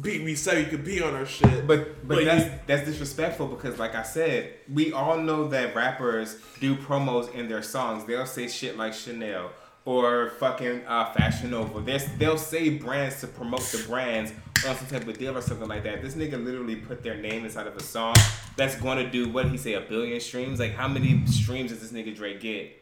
be, 0.00 0.18
me 0.18 0.34
so 0.34 0.52
you 0.52 0.66
could 0.66 0.84
be 0.84 1.00
on 1.02 1.14
our 1.14 1.26
shit, 1.26 1.66
But 1.66 2.06
but 2.06 2.16
But 2.16 2.24
that's 2.24 2.44
you- 2.44 2.52
that's 2.66 2.84
disrespectful 2.86 3.46
because 3.48 3.78
like 3.78 3.94
I 3.94 4.02
said, 4.02 4.54
we 4.72 4.92
all 4.92 5.18
know 5.18 5.48
that 5.48 5.74
rappers 5.74 6.36
do 6.60 6.74
promos 6.76 7.32
in 7.34 7.48
their 7.48 7.62
songs. 7.62 8.04
They'll 8.04 8.26
say 8.26 8.48
shit 8.48 8.76
like 8.76 8.94
Chanel 8.94 9.50
or 9.84 10.30
fucking 10.38 10.82
uh, 10.86 11.12
Fashion 11.14 11.50
Nova. 11.50 11.80
They're, 11.80 11.98
they'll 12.18 12.36
say 12.36 12.68
brands 12.70 13.20
to 13.20 13.26
promote 13.26 13.60
the 13.62 13.82
brands 13.88 14.32
on 14.68 14.76
some 14.76 14.86
type 14.88 15.08
of 15.08 15.16
deal 15.18 15.36
or 15.36 15.40
something 15.40 15.68
like 15.68 15.82
that. 15.84 16.02
This 16.02 16.14
nigga 16.14 16.42
literally 16.44 16.76
put 16.76 17.02
their 17.02 17.16
name 17.16 17.44
inside 17.44 17.66
of 17.66 17.74
a 17.76 17.82
song 17.82 18.14
that's 18.56 18.74
going 18.76 18.98
to 18.98 19.08
do 19.10 19.28
what 19.30 19.48
he 19.48 19.56
say 19.56 19.74
a 19.74 19.80
billion 19.80 20.20
streams. 20.20 20.58
Like 20.60 20.74
how 20.74 20.88
many 20.88 21.24
streams 21.26 21.70
does 21.70 21.80
this 21.80 21.92
nigga 21.92 22.14
Drake 22.14 22.40
get 22.40 22.72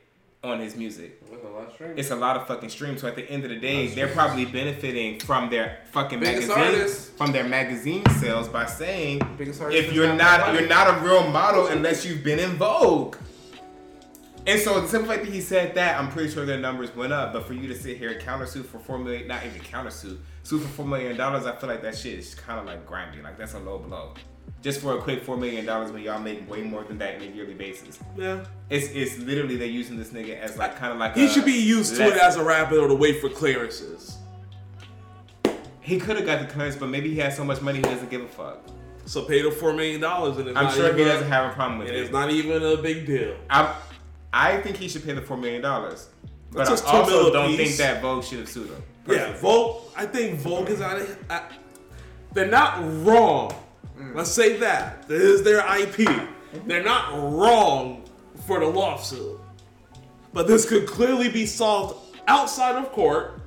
on 0.46 0.60
his 0.60 0.76
music? 0.76 1.20
With 1.30 1.44
a 1.44 1.48
lot 1.48 1.68
of 1.68 1.72
strings. 1.74 1.94
It's 1.98 2.10
a 2.10 2.16
lot 2.16 2.36
of 2.36 2.46
fucking 2.46 2.68
streams. 2.68 3.00
So 3.00 3.08
at 3.08 3.16
the 3.16 3.28
end 3.30 3.44
of 3.44 3.50
the 3.50 3.56
day, 3.56 3.88
they're 3.88 4.08
probably 4.08 4.44
benefiting 4.44 5.20
from 5.20 5.50
their 5.50 5.78
fucking 5.92 6.20
Biggest 6.20 6.48
magazine, 6.48 6.80
artist. 6.80 7.12
from 7.12 7.32
their 7.32 7.44
magazine 7.44 8.04
sales 8.20 8.48
by 8.48 8.66
saying, 8.66 9.20
if 9.38 9.92
you're 9.92 10.12
not 10.12 10.40
not 10.40 10.54
you're 10.54 10.68
not 10.68 10.96
a 10.98 11.04
real 11.04 11.28
model 11.30 11.66
unless 11.68 12.04
you've 12.04 12.24
been 12.24 12.38
in 12.38 12.50
Vogue. 12.56 13.16
And 14.46 14.60
so 14.60 14.80
the 14.80 14.86
simple 14.86 15.10
fact 15.10 15.24
that 15.24 15.32
he 15.32 15.40
said 15.40 15.74
that, 15.74 15.98
I'm 15.98 16.08
pretty 16.08 16.30
sure 16.32 16.46
their 16.46 16.60
numbers 16.60 16.94
went 16.94 17.12
up. 17.12 17.32
But 17.32 17.46
for 17.46 17.52
you 17.52 17.66
to 17.66 17.74
sit 17.74 17.96
here 17.96 18.10
and 18.12 18.20
countersue 18.20 18.64
for 18.64 18.78
four 18.78 18.96
million, 18.96 19.26
not 19.26 19.44
even 19.44 19.60
countersue, 19.60 20.18
sue 20.44 20.60
for 20.60 20.68
four 20.68 20.86
million 20.86 21.16
dollars, 21.16 21.46
I 21.46 21.56
feel 21.56 21.68
like 21.68 21.82
that 21.82 21.96
shit 21.96 22.18
is 22.18 22.34
kind 22.34 22.60
of 22.60 22.66
like 22.66 22.86
grinding. 22.86 23.24
Like 23.24 23.36
that's 23.38 23.54
a 23.54 23.58
low 23.58 23.78
blow. 23.78 24.14
Just 24.62 24.80
for 24.80 24.98
a 24.98 25.00
quick 25.00 25.22
four 25.22 25.36
million 25.36 25.64
dollars 25.64 25.92
when 25.92 26.02
y'all 26.02 26.20
make 26.20 26.48
way 26.50 26.62
more 26.62 26.82
than 26.84 26.98
that 26.98 27.16
on 27.16 27.22
a 27.22 27.26
yearly 27.26 27.54
basis. 27.54 27.98
Yeah. 28.16 28.44
It's 28.70 28.88
it's 28.88 29.18
literally 29.18 29.56
they're 29.56 29.68
using 29.68 29.96
this 29.96 30.10
nigga 30.10 30.38
as 30.38 30.56
like 30.56 30.76
kind 30.76 30.92
of 30.92 30.98
like 30.98 31.14
He 31.14 31.28
should 31.28 31.44
be 31.44 31.52
used 31.52 31.96
to 31.96 32.06
it 32.06 32.16
as 32.16 32.36
a 32.36 32.44
rapper 32.44 32.78
or 32.78 32.88
to 32.88 32.94
wait 32.94 33.20
for 33.20 33.28
clearances. 33.28 34.16
He 35.80 35.98
could 36.00 36.16
have 36.16 36.26
got 36.26 36.40
the 36.40 36.46
clearance, 36.52 36.74
but 36.74 36.88
maybe 36.88 37.10
he 37.10 37.20
has 37.20 37.36
so 37.36 37.44
much 37.44 37.62
money 37.62 37.78
he 37.78 37.82
doesn't 37.84 38.10
give 38.10 38.22
a 38.22 38.26
fuck. 38.28 38.58
So 39.04 39.22
pay 39.22 39.40
the 39.40 39.52
four 39.52 39.72
million 39.72 40.00
dollars, 40.00 40.36
and 40.38 40.48
it's 40.48 40.58
I'm 40.58 40.64
not 40.64 40.74
sure 40.74 40.92
he 40.92 41.04
doesn't 41.04 41.28
have 41.28 41.52
a 41.52 41.54
problem 41.54 41.78
with 41.78 41.88
it. 41.88 41.94
it's 41.94 42.10
not 42.10 42.30
even 42.30 42.60
a 42.60 42.76
big 42.76 43.06
deal. 43.06 43.36
I 43.48 43.76
I 44.32 44.56
think 44.62 44.76
he 44.78 44.88
should 44.88 45.04
pay 45.04 45.12
the 45.12 45.22
four 45.22 45.36
million 45.36 45.62
dollars, 45.62 46.08
but 46.50 46.66
That's 46.66 46.82
I 46.82 46.90
also 46.90 47.32
don't 47.32 47.54
apiece. 47.54 47.76
think 47.76 47.76
that 47.78 48.02
Vogue 48.02 48.24
should 48.24 48.40
have 48.40 48.48
sued 48.48 48.68
him. 48.68 48.82
Yeah, 49.08 49.32
Vogue. 49.36 49.84
I 49.96 50.06
think 50.06 50.40
Vogue 50.40 50.68
is 50.70 50.80
out 50.80 51.00
of. 51.00 51.18
I, 51.30 51.42
they're 52.32 52.50
not 52.50 52.80
wrong. 53.04 53.54
Let's 54.14 54.30
say 54.30 54.56
that. 54.58 55.08
This 55.08 55.22
is 55.22 55.42
their 55.42 55.60
IP. 55.80 56.08
They're 56.66 56.82
not 56.84 57.12
wrong 57.32 58.04
for 58.46 58.60
the 58.60 58.66
lawsuit. 58.66 59.40
But 60.32 60.46
this 60.46 60.68
could 60.68 60.86
clearly 60.86 61.28
be 61.30 61.46
solved 61.46 61.98
outside 62.28 62.76
of 62.76 62.92
court, 62.92 63.40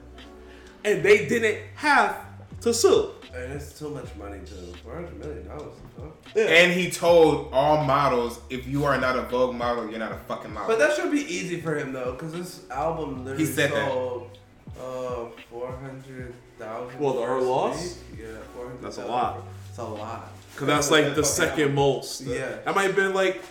and 0.83 1.03
they 1.03 1.25
didn't 1.27 1.59
have 1.75 2.17
to 2.61 2.73
sue. 2.73 3.11
And 3.33 3.53
it's 3.53 3.77
too 3.77 3.89
much 3.89 4.07
money 4.15 4.39
to 4.39 4.53
four 4.83 4.95
hundred 4.95 5.19
million 5.19 5.47
dollars. 5.47 5.73
Yeah. 6.35 6.43
And 6.45 6.73
he 6.73 6.89
told 6.89 7.49
all 7.53 7.83
models, 7.83 8.39
if 8.49 8.67
you 8.67 8.85
are 8.85 8.97
not 8.99 9.15
a 9.17 9.21
Vogue 9.23 9.55
model, 9.55 9.89
you're 9.89 9.99
not 9.99 10.11
a 10.11 10.17
fucking 10.27 10.51
model. 10.53 10.67
But 10.67 10.79
that 10.79 10.95
should 10.95 11.11
be 11.11 11.21
easy 11.31 11.61
for 11.61 11.75
him 11.77 11.93
though, 11.93 12.13
because 12.13 12.33
this 12.33 12.61
album 12.71 13.23
literally 13.25 13.45
He 13.45 13.51
said 13.51 13.71
that. 13.71 13.87
sold 13.91 14.37
uh 14.79 15.25
four 15.49 15.71
hundred 15.77 16.33
thousand. 16.57 16.99
Well, 16.99 17.13
the 17.13 17.21
her 17.25 17.39
loss? 17.39 17.99
Yeah, 18.17 18.25
four 18.55 18.65
hundred. 18.65 18.81
That's 18.81 18.97
a 18.97 19.05
lot. 19.05 19.43
It's 19.79 19.87
a 19.87 19.91
lot. 19.93 20.29
Because 20.53 20.67
that's 20.67 20.91
like 20.91 21.05
the 21.15 21.21
Okay. 21.21 21.23
second 21.23 21.73
most. 21.73 22.21
Yeah. 22.21 22.49
That 22.65 22.75
might 22.75 22.83
have 22.87 22.95
been 22.95 23.13
like 23.13 23.41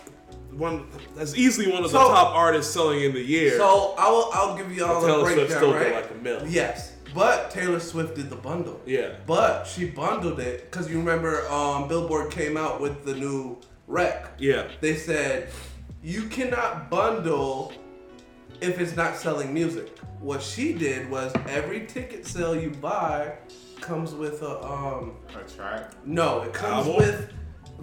one. 0.51 0.85
That's 1.15 1.35
easily 1.35 1.67
one 1.71 1.83
of 1.83 1.91
the 1.91 1.97
So- 1.97 2.07
top 2.07 2.35
artists 2.35 2.71
selling 2.73 3.01
in 3.03 3.13
the 3.13 3.21
year. 3.21 3.57
So 3.57 3.95
I 3.97 4.09
will. 4.11 4.29
I'll 4.33 4.55
give 4.55 4.71
you 4.75 4.85
all 4.85 5.01
But 5.01 5.01
the 5.01 5.07
Taylor 5.07 5.23
Swift 5.23 5.35
breakdown, 5.35 5.57
still 5.57 5.73
right? 5.73 5.83
did 5.85 5.95
like 5.95 6.11
a 6.11 6.23
mill. 6.23 6.41
Yes, 6.47 6.91
but 7.15 7.49
Taylor 7.51 7.79
Swift 7.79 8.15
did 8.15 8.29
the 8.29 8.35
bundle. 8.35 8.79
Yeah. 8.85 9.09
But 9.25 9.63
she 9.65 9.85
bundled 9.85 10.39
it 10.39 10.69
because 10.69 10.89
you 10.89 10.97
remember, 10.99 11.49
um, 11.49 11.87
Billboard 11.87 12.29
came 12.31 12.57
out 12.57 12.79
with 12.79 13.05
the 13.05 13.15
new 13.15 13.57
rec. 13.87 14.33
Yeah. 14.37 14.65
They 14.81 14.95
said 14.95 15.49
you 16.03 16.23
cannot 16.23 16.89
bundle 16.91 17.73
if 18.61 18.79
it's 18.79 18.95
not 18.95 19.15
selling 19.17 19.51
music. 19.53 19.97
What 20.19 20.43
she 20.43 20.73
did 20.73 21.09
was 21.09 21.31
every 21.47 21.87
ticket 21.87 22.27
sale 22.27 22.55
you 22.55 22.69
buy 22.69 23.33
comes 23.81 24.13
with 24.13 24.41
a 24.41 24.63
um 24.63 25.13
a 25.29 25.49
track. 25.49 25.91
no, 26.05 26.41
it 26.41 26.53
comes 26.53 26.87
Album? 26.87 26.95
with 26.97 27.33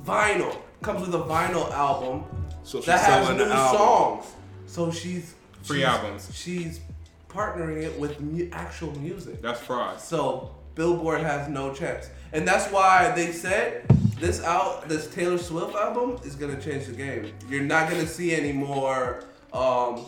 vinyl. 0.04 0.56
Comes 0.82 1.00
with 1.06 1.14
a 1.14 1.24
vinyl 1.24 1.70
album 1.72 2.24
So 2.62 2.78
she's 2.78 2.86
that 2.86 3.00
has 3.00 3.28
new 3.36 3.44
album. 3.44 3.78
songs. 3.78 4.26
So 4.66 4.90
she's 4.90 5.34
Free 5.62 5.78
she's- 5.78 5.88
albums. 5.88 6.30
She's 6.34 6.80
partnering 7.28 7.82
it 7.82 7.98
with 7.98 8.20
mu- 8.20 8.48
actual 8.52 8.92
music. 8.98 9.42
That's 9.42 9.60
fraud. 9.60 10.00
So 10.00 10.54
Billboard 10.74 11.20
has 11.22 11.48
no 11.48 11.72
chance, 11.72 12.08
and 12.32 12.46
that's 12.46 12.70
why 12.70 13.10
they 13.16 13.32
said 13.32 13.86
this 14.20 14.42
out 14.44 14.88
this 14.88 15.08
Taylor 15.08 15.38
Swift 15.38 15.74
album 15.74 16.18
is 16.24 16.34
gonna 16.36 16.60
change 16.60 16.86
the 16.86 16.92
game. 16.92 17.32
You're 17.48 17.62
not 17.62 17.88
gonna 17.90 18.06
see 18.06 18.34
any 18.34 18.52
more. 18.52 19.24
Um, 19.52 20.04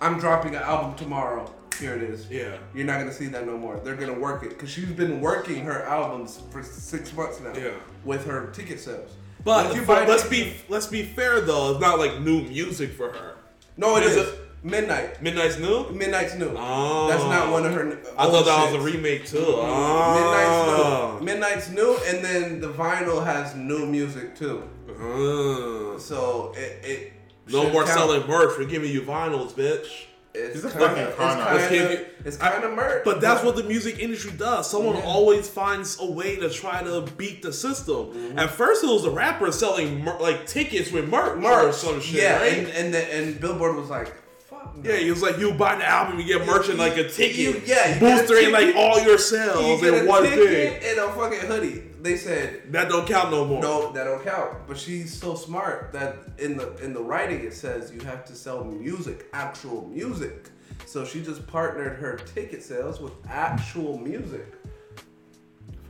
I'm 0.00 0.18
dropping 0.20 0.54
an 0.54 0.62
album 0.62 0.94
tomorrow. 0.96 1.52
Here 1.78 1.94
it 1.94 2.02
is. 2.02 2.30
Yeah. 2.30 2.56
You're 2.74 2.86
not 2.86 2.98
gonna 2.98 3.12
see 3.12 3.26
that 3.26 3.46
no 3.46 3.56
more. 3.56 3.80
They're 3.84 3.96
gonna 3.96 4.18
work 4.18 4.42
it 4.42 4.50
because 4.50 4.70
she's 4.70 4.86
been 4.86 5.20
working 5.20 5.64
her 5.64 5.82
albums 5.84 6.40
for 6.50 6.62
six 6.62 7.12
months 7.12 7.40
now. 7.40 7.52
Yeah. 7.54 7.70
With 8.04 8.26
her 8.26 8.50
ticket 8.52 8.80
sales. 8.80 9.12
But, 9.44 9.74
but 9.74 9.86
buy 9.86 10.06
let's 10.06 10.28
be 10.28 10.54
let's 10.68 10.86
be 10.86 11.02
fair 11.02 11.40
though. 11.40 11.72
It's 11.72 11.80
not 11.80 11.98
like 11.98 12.20
new 12.20 12.42
music 12.42 12.92
for 12.92 13.12
her. 13.12 13.36
No, 13.76 13.96
it 13.96 14.02
Is 14.02 14.16
is. 14.16 14.34
Midnight. 14.64 15.22
Midnight's 15.22 15.56
new. 15.58 15.88
Midnight's 15.90 16.34
new. 16.34 16.52
Oh. 16.56 17.06
That's 17.08 17.22
not 17.22 17.46
oh. 17.46 17.52
one 17.52 17.64
of 17.64 17.72
her. 17.74 17.96
I 18.18 18.26
thought 18.26 18.44
that 18.44 18.72
was 18.72 18.74
a 18.74 18.84
remake 18.84 19.24
too. 19.24 19.38
Midnight's 19.38 19.62
Oh. 19.62 21.16
new. 21.20 21.24
Midnight's 21.24 21.70
new, 21.70 21.96
and 22.06 22.24
then 22.24 22.60
the 22.60 22.68
vinyl 22.68 23.24
has 23.24 23.54
new 23.54 23.86
music 23.86 24.34
too. 24.34 24.68
Oh. 25.00 25.96
So 25.98 26.52
it, 26.56 26.84
it 26.84 27.12
No 27.46 27.70
more 27.70 27.84
count. 27.84 27.96
selling 27.96 28.26
merch. 28.26 28.58
We're 28.58 28.64
giving 28.64 28.90
you 28.90 29.02
vinyls, 29.02 29.52
bitch. 29.52 30.06
It's 30.38 30.54
He's 30.54 30.64
a 30.64 30.70
kinda, 30.70 30.86
fucking 30.88 31.02
it's 31.04 31.16
con 31.16 31.38
kind 31.38 31.56
of 31.92 32.06
it's 32.24 32.36
kind 32.36 32.64
of 32.64 32.74
merch. 32.74 33.02
But 33.04 33.20
that's 33.20 33.42
what 33.44 33.56
the 33.56 33.62
music 33.64 33.98
industry 33.98 34.32
does. 34.36 34.70
Someone 34.70 34.96
Yeah. 34.96 35.02
always 35.04 35.48
finds 35.48 35.98
a 36.00 36.06
way 36.06 36.36
to 36.36 36.48
try 36.50 36.82
to 36.82 37.02
beat 37.16 37.42
the 37.42 37.52
system. 37.52 37.94
Mm-hmm. 38.12 38.38
At 38.38 38.50
first, 38.50 38.82
it 38.84 38.86
was 38.88 39.02
the 39.02 39.10
rapper 39.10 39.50
selling 39.52 40.04
mer- 40.04 40.18
like 40.20 40.46
tickets 40.46 40.90
with 40.92 41.08
merch, 41.08 41.32
or 41.32 41.36
merch 41.36 41.74
some 41.74 42.00
shit, 42.00 42.22
Yeah, 42.22 42.38
right? 42.40 42.52
and 42.58 42.68
and, 42.68 42.94
the, 42.94 43.14
and 43.14 43.40
Billboard 43.40 43.76
was 43.76 43.88
like, 43.90 44.12
fuck. 44.48 44.76
No. 44.76 44.90
yeah, 44.90 44.96
he 44.98 45.10
was 45.10 45.22
like, 45.22 45.38
you 45.38 45.52
buy 45.54 45.76
the 45.76 45.84
album, 45.88 46.18
you 46.20 46.26
get 46.26 46.46
merch 46.46 46.68
and 46.68 46.78
like 46.78 46.96
a 46.96 47.08
ticket, 47.08 47.36
You- 47.36 47.62
yeah, 47.66 47.94
you 47.94 48.00
get 48.00 48.20
a 48.20 48.26
boostering 48.26 48.52
like 48.52 48.74
all 48.76 48.98
your 49.00 49.12
You 49.12 49.18
sales 49.18 49.80
get 49.80 49.94
in 49.94 50.04
a 50.06 50.08
one 50.08 50.22
ticket 50.24 50.82
thing. 50.82 50.90
and 50.90 50.98
a 51.00 51.12
fucking 51.12 51.40
hoodie. 51.48 51.82
They 52.08 52.16
said 52.16 52.72
That 52.72 52.88
don't 52.88 53.06
count 53.06 53.30
no 53.30 53.44
more. 53.44 53.60
no, 53.60 53.92
that 53.92 54.04
don't 54.04 54.24
count. 54.24 54.66
But 54.66 54.78
she's 54.78 55.12
so 55.12 55.34
smart 55.34 55.92
that 55.92 56.16
in 56.38 56.56
the 56.56 56.74
in 56.76 56.94
the 56.94 57.02
writing 57.02 57.40
it 57.40 57.52
says 57.52 57.92
you 57.92 58.00
have 58.00 58.24
to 58.26 58.34
sell 58.34 58.64
music, 58.64 59.26
actual 59.34 59.86
music. 59.88 60.48
So 60.86 61.04
she 61.04 61.22
just 61.22 61.46
partnered 61.46 61.98
her 61.98 62.16
ticket 62.16 62.62
sales 62.62 62.98
with 62.98 63.12
actual 63.28 63.98
music, 63.98 64.46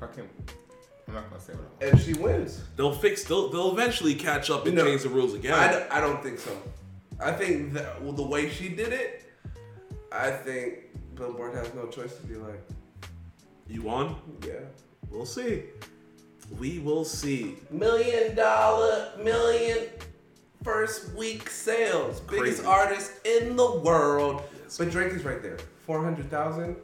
Fucking. 0.01 0.29
I'm 1.07 1.15
not 1.15 1.31
gonna 1.31 1.41
say 1.41 1.53
what 1.55 1.65
I 1.81 1.85
want. 1.85 1.95
and 1.95 2.01
she 2.05 2.15
wins. 2.15 2.63
They'll 2.77 2.93
fix. 2.95 3.23
They'll, 3.25 3.49
they'll 3.49 3.71
eventually 3.73 4.15
catch 4.15 4.51
up 4.51 4.67
and 4.67 4.75
No. 4.75 4.85
change 4.85 5.03
the 5.05 5.09
rules 5.09 5.35
again. 5.35 5.55
I, 5.55 5.71
don't- 5.71 5.89
don't 6.01 6.23
think 6.23 6.39
so. 6.41 6.51
I 7.21 7.31
think 7.33 7.73
that 7.75 8.03
well, 8.03 8.13
the 8.13 8.27
way 8.27 8.51
she 8.51 8.69
did 8.69 8.93
it, 8.93 9.25
I 10.11 10.31
think 10.33 11.15
Billboard 11.15 11.55
has 11.55 11.73
no 11.75 11.87
choice 11.87 12.15
to 12.17 12.23
be 12.27 12.35
like, 12.35 12.61
you 13.69 13.83
won. 13.83 14.17
yeah. 14.45 14.55
We'll 15.11 15.25
see. 15.27 15.63
We 16.59 16.79
will 16.79 17.05
see. 17.05 17.57
Million 17.71 18.35
dollar, 18.35 19.11
million 19.23 19.87
first 20.63 21.13
week 21.15 21.49
sales. 21.51 22.21
Biggest 22.21 22.65
artist 22.65 23.13
in 23.27 23.57
the 23.57 23.77
world. 23.81 24.43
Yes. 24.63 24.79
But 24.79 24.91
Drake 24.91 25.13
is 25.13 25.25
right 25.25 25.43
there. 25.43 25.59
400,000 25.87 26.77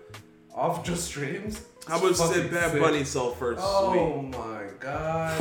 off 0.54 0.84
just 0.84 1.04
streams. 1.04 1.62
How 1.88 2.00
much 2.00 2.16
did 2.32 2.50
Bad 2.50 2.72
sick. 2.72 2.80
Bunny 2.80 3.04
sell 3.04 3.30
first 3.32 3.60
Oh 3.62 4.20
week? 4.20 4.36
my 4.38 4.62
god. 4.80 5.36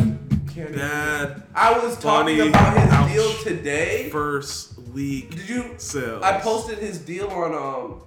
Can't 0.54 0.70
even- 0.70 0.74
Bad 0.80 1.44
I 1.56 1.78
was 1.80 1.98
talking 1.98 2.38
Bunny. 2.38 2.50
about 2.50 2.78
his 2.78 2.92
Ouch. 2.92 3.12
deal 3.14 3.34
today. 3.44 4.10
first 4.10 4.78
week 4.94 5.32
Did 5.36 5.50
you 5.50 5.74
sales. 5.78 6.22
I 6.24 6.40
posted 6.40 6.80
his 6.80 7.00
deal 7.00 7.28
on 7.30 7.54
um 7.54 8.02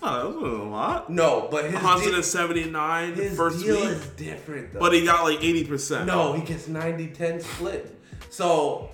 Oh, 0.00 0.16
that 0.30 0.40
wasn't 0.40 0.60
a 0.60 0.64
lot. 0.64 1.10
no, 1.10 1.48
but 1.50 1.64
his 1.64 1.72
deal, 1.72 1.82
179 1.82 3.14
his 3.14 3.36
first 3.36 3.64
deal 3.64 3.76
week, 3.76 3.84
is 3.86 4.06
different 4.10 4.72
though. 4.72 4.80
but 4.80 4.92
he 4.92 5.04
got 5.04 5.24
like 5.24 5.40
80%. 5.40 6.06
No, 6.06 6.32
he 6.34 6.42
gets 6.42 6.68
90-10 6.68 7.42
split. 7.42 8.00
So 8.30 8.90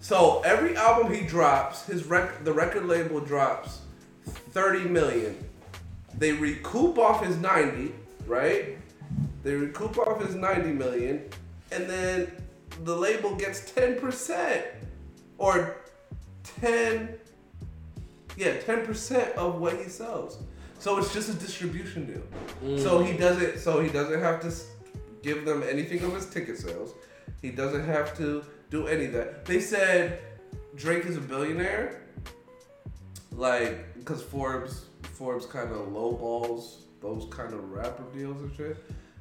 so 0.00 0.42
every 0.42 0.76
album 0.76 1.12
he 1.12 1.22
drops, 1.26 1.86
his 1.86 2.04
rec- 2.04 2.44
the 2.44 2.52
record 2.52 2.84
label 2.86 3.20
drops 3.20 3.80
30 4.50 4.88
million. 4.88 5.36
They 6.18 6.32
recoup 6.32 6.98
off 6.98 7.24
his 7.24 7.36
90, 7.38 7.92
right? 8.26 8.76
They 9.42 9.54
recoup 9.54 9.98
off 9.98 10.24
his 10.24 10.34
90 10.34 10.72
million 10.72 11.22
and 11.72 11.88
then 11.90 12.30
the 12.84 12.94
label 12.94 13.34
gets 13.34 13.70
10% 13.72 14.62
or 15.38 15.76
10 16.60 17.18
yeah, 18.36 18.56
10% 18.58 19.32
of 19.34 19.60
what 19.60 19.76
he 19.76 19.88
sells. 19.88 20.38
So 20.78 20.98
it's 20.98 21.12
just 21.12 21.30
a 21.30 21.34
distribution 21.34 22.06
deal. 22.06 22.22
Mm. 22.64 22.82
So 22.82 23.02
he 23.02 23.16
doesn't 23.16 23.58
so 23.58 23.80
he 23.80 23.88
doesn't 23.88 24.20
have 24.20 24.40
to 24.42 24.52
give 25.22 25.44
them 25.44 25.62
anything 25.62 26.02
of 26.02 26.14
his 26.14 26.26
ticket 26.26 26.58
sales. 26.58 26.94
He 27.40 27.50
doesn't 27.50 27.86
have 27.86 28.16
to 28.18 28.44
do 28.70 28.86
any 28.86 29.06
of 29.06 29.12
that. 29.12 29.44
They 29.46 29.60
said 29.60 30.20
Drake 30.76 31.06
is 31.06 31.16
a 31.16 31.20
billionaire 31.20 32.02
like 33.32 34.04
cuz 34.04 34.22
Forbes 34.22 34.86
Forbes 35.02 35.46
kind 35.46 35.70
of 35.70 35.88
lowballs 35.88 36.84
those 37.04 37.26
kind 37.30 37.52
of 37.52 37.70
rapper 37.70 38.04
deals 38.14 38.40
and 38.40 38.54
shit. 38.56 38.76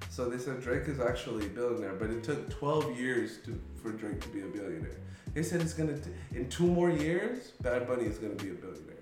So 0.10 0.30
they 0.30 0.38
said 0.38 0.62
Drake 0.62 0.88
is 0.88 1.00
actually 1.00 1.48
a 1.48 1.50
billionaire, 1.50 1.94
but 1.94 2.10
it 2.10 2.24
took 2.24 2.50
12 2.50 2.98
years 2.98 3.40
to, 3.46 3.60
for 3.82 3.92
Drake 3.92 4.22
to 4.22 4.30
be 4.30 4.42
a 4.42 4.46
billionaire. 4.46 4.98
They 5.34 5.44
said 5.44 5.62
it's 5.62 5.74
gonna 5.74 5.98
t- 5.98 6.12
in 6.34 6.48
two 6.50 6.68
more 6.68 6.90
years, 6.90 7.52
Bad 7.62 7.88
Bunny 7.88 8.06
is 8.06 8.20
gonna 8.20 8.36
be 8.36 8.52
a 8.52 8.54
billionaire, 8.54 8.93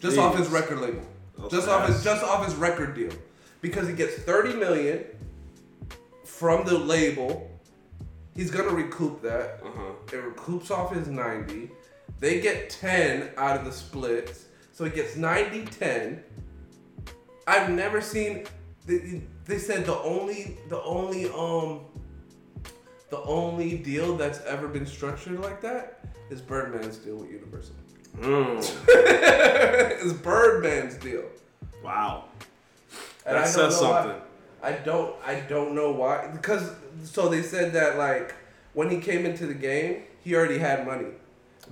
just 0.00 0.18
off 0.18 0.36
his 0.36 0.48
record 0.48 0.80
label, 0.80 1.02
just 1.50 1.68
off 1.68 1.88
his 1.88 2.02
just 2.04 2.22
off 2.24 2.44
his 2.44 2.54
record 2.54 2.94
deal, 2.94 3.12
because 3.60 3.88
he 3.88 3.94
gets 3.94 4.14
30 4.16 4.54
million 4.54 5.04
from 6.24 6.64
the 6.66 6.76
label. 6.78 7.50
He's 8.34 8.50
gonna 8.50 8.70
recoup 8.74 9.22
that. 9.22 9.60
Uh-huh. 9.64 9.92
It 10.12 10.36
recoups 10.36 10.70
off 10.70 10.92
his 10.94 11.08
90. 11.08 11.70
They 12.20 12.40
get 12.40 12.70
10 12.70 13.30
out 13.36 13.56
of 13.58 13.64
the 13.64 13.72
splits, 13.72 14.46
so 14.72 14.84
he 14.84 14.90
gets 14.90 15.16
90 15.16 15.64
10. 15.66 16.22
I've 17.46 17.70
never 17.70 18.00
seen. 18.00 18.44
They, 18.86 19.22
they 19.46 19.58
said 19.58 19.86
the 19.86 19.96
only 19.98 20.58
the 20.68 20.82
only 20.82 21.26
um 21.30 21.80
The 23.10 23.22
only 23.22 23.78
deal 23.78 24.16
that's 24.16 24.40
ever 24.40 24.66
been 24.68 24.86
structured 24.86 25.40
like 25.40 25.60
that 25.62 26.00
is 26.28 26.40
Birdman's 26.40 26.98
deal 26.98 27.16
with 27.16 27.30
Universal. 27.30 27.76
Mm, 28.20 28.58
it's 28.88 30.12
Birdman's 30.14 30.96
deal. 30.96 31.24
wow. 31.84 32.24
And 33.24 33.36
That 33.36 33.48
says 33.48 33.80
know 33.80 33.90
why- 33.90 34.02
something. 34.02 34.22
I 34.62 34.72
don't 34.72 35.14
I 35.24 35.34
don't 35.40 35.74
know 35.74 35.92
why 35.92 36.28
because 36.32 36.72
so 37.04 37.28
they 37.28 37.42
said 37.42 37.72
that 37.74 37.98
like 37.98 38.34
when 38.72 38.90
he 38.90 38.98
came 39.00 39.24
into 39.26 39.46
the 39.46 39.54
game 39.54 40.02
he 40.24 40.34
already 40.34 40.58
had 40.58 40.84
money. 40.86 41.08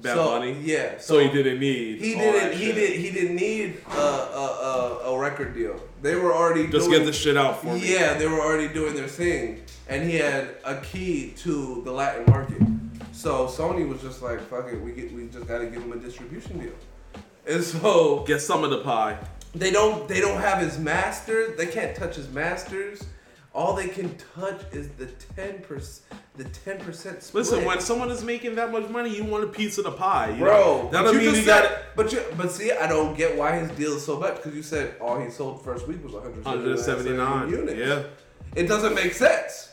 Bad 0.00 0.14
so, 0.14 0.24
Bunny? 0.26 0.58
Yeah. 0.60 0.98
So 0.98 1.18
he 1.20 1.28
didn't 1.28 1.60
need. 1.60 2.00
He 2.00 2.14
didn't. 2.14 2.52
He 2.58 2.66
shit. 2.66 2.74
did. 2.74 3.00
He 3.00 3.10
didn't 3.12 3.36
need 3.36 3.78
a, 3.92 3.96
a, 3.96 5.00
a, 5.04 5.12
a 5.14 5.18
record 5.18 5.54
deal. 5.54 5.80
They 6.02 6.16
were 6.16 6.34
already 6.34 6.66
Just 6.66 6.88
doing, 6.88 6.98
get 6.98 7.06
the 7.06 7.12
shit 7.12 7.36
out 7.36 7.60
for 7.60 7.74
me. 7.74 7.92
Yeah, 7.94 8.14
they 8.14 8.26
were 8.26 8.40
already 8.40 8.66
doing 8.72 8.94
their 8.94 9.06
thing, 9.06 9.62
and 9.88 10.08
he 10.08 10.16
had 10.16 10.56
a 10.64 10.76
key 10.80 11.32
to 11.38 11.80
the 11.84 11.92
Latin 11.92 12.26
market. 12.26 12.60
So 13.14 13.46
Sony 13.46 13.88
was 13.88 14.02
just 14.02 14.22
like, 14.22 14.40
"Fuck 14.50 14.72
it, 14.72 14.80
we 14.80 14.90
get, 14.92 15.12
we 15.12 15.28
just 15.28 15.46
got 15.46 15.58
to 15.58 15.66
give 15.66 15.82
him 15.82 15.92
a 15.92 15.96
distribution 15.96 16.58
deal." 16.58 16.72
And 17.46 17.62
so 17.62 18.24
Get 18.26 18.40
some 18.40 18.64
of 18.64 18.70
the 18.70 18.78
pie. 18.82 19.18
they 19.54 19.70
don't 19.70 20.08
they 20.08 20.20
don't 20.20 20.40
have 20.40 20.58
his 20.60 20.78
masters. 20.78 21.56
They 21.56 21.66
can't 21.66 21.94
touch 21.96 22.16
his 22.16 22.28
masters. 22.30 23.04
All 23.54 23.72
they 23.74 23.86
can 23.86 24.16
touch 24.34 24.60
is 24.72 24.88
the 24.98 25.06
ten 25.36 25.60
percent 25.60 26.02
the 26.36 26.44
ten 26.44 26.78
percent 26.80 27.22
split. 27.22 27.44
Listen, 27.44 27.64
when 27.64 27.78
someone 27.80 28.10
is 28.10 28.24
making 28.24 28.56
that 28.56 28.72
much 28.72 28.88
money, 28.88 29.14
you 29.16 29.22
want 29.24 29.44
a 29.44 29.46
piece 29.46 29.78
of 29.78 29.84
the 29.84 29.92
pie, 29.92 30.30
you 30.30 30.38
Bro, 30.40 30.50
know? 30.50 30.82
That 30.90 31.04
but 31.04 31.12
don't 31.12 31.22
you 31.22 31.30
mean 31.30 31.40
you 31.40 31.46
got 31.46 31.64
said, 31.64 31.84
but 31.94 32.12
you, 32.12 32.20
but 32.36 32.50
see, 32.50 32.72
I 32.72 32.88
don't 32.88 33.16
get 33.16 33.36
why 33.38 33.56
his 33.60 33.70
deal 33.72 33.92
is 33.92 34.04
so 34.04 34.18
bad 34.18 34.34
because 34.36 34.56
you 34.56 34.62
said 34.64 34.96
all 35.00 35.20
he 35.20 35.30
sold 35.30 35.62
first 35.64 35.86
week 35.86 36.02
was 36.02 36.14
179, 36.14 37.16
179. 37.16 37.48
units. 37.50 37.78
Yeah. 37.78 38.60
it 38.60 38.66
doesn't 38.66 38.94
make 38.94 39.12
sense. 39.12 39.72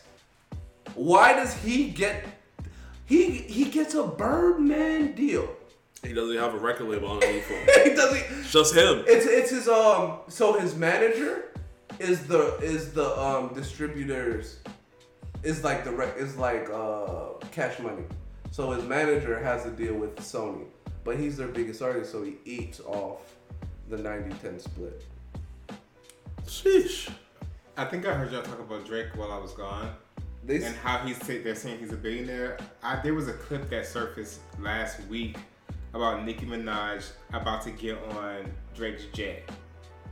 Why 0.94 1.34
does 1.34 1.54
he 1.56 1.90
get? 1.90 2.24
He 3.12 3.26
he 3.32 3.66
gets 3.66 3.94
a 3.94 4.04
Birdman 4.04 5.12
deal. 5.16 5.54
He 6.02 6.14
doesn't 6.14 6.38
have 6.38 6.54
a 6.54 6.58
record 6.58 6.88
label 6.88 7.12
underneath 7.12 7.46
him. 7.50 7.68
he 7.84 7.94
doesn't. 7.94 8.24
It's 8.40 8.52
just 8.54 8.74
him. 8.74 9.04
It's 9.06 9.26
it's 9.26 9.50
his 9.50 9.68
um. 9.68 10.20
So 10.30 10.58
his 10.58 10.76
manager 10.78 11.50
is 12.00 12.26
the 12.26 12.56
is 12.62 12.94
the 12.94 13.20
um 13.22 13.54
distributors 13.54 14.60
is 15.44 15.62
like 15.62 15.84
the 15.84 15.92
rec- 15.92 16.16
is 16.16 16.38
like 16.38 16.70
uh 16.70 17.34
cash 17.52 17.80
money. 17.80 18.04
So 18.52 18.72
his 18.72 18.86
manager 18.86 19.38
has 19.44 19.66
a 19.66 19.72
deal 19.72 19.94
with 19.96 20.16
Sony, 20.20 20.64
but 21.04 21.18
he's 21.18 21.36
their 21.36 21.50
biggest 21.50 21.82
artist, 21.82 22.14
so 22.14 22.24
he 22.24 22.36
eats 22.46 22.80
off 22.80 23.36
the 23.90 23.98
90-10 23.98 24.62
split. 24.62 25.04
Sheesh. 26.46 27.12
I 27.76 27.84
think 27.86 28.06
I 28.06 28.14
heard 28.14 28.32
y'all 28.32 28.42
talk 28.42 28.60
about 28.60 28.86
Drake 28.86 29.08
while 29.18 29.32
I 29.34 29.38
was 29.38 29.52
gone. 29.52 29.90
They 30.44 30.64
and 30.64 30.76
how 30.76 31.00
he's 31.00 31.18
say, 31.26 31.40
they're 31.40 31.56
saying 31.56 31.80
he's 31.80 31.94
a 31.94 31.98
billionaire. 31.98 32.58
I, 32.82 33.00
there 33.02 33.14
was 33.14 33.28
a 33.28 33.34
clip 33.34 33.70
that 33.70 33.86
surfaced 33.86 34.40
last 34.60 35.00
week 35.08 35.38
about 35.94 36.26
Nicki 36.26 36.46
Minaj 36.46 37.12
about 37.34 37.62
to 37.64 37.72
get 37.72 37.98
on 38.16 38.52
Drake's 38.76 39.06
jet, 39.14 39.50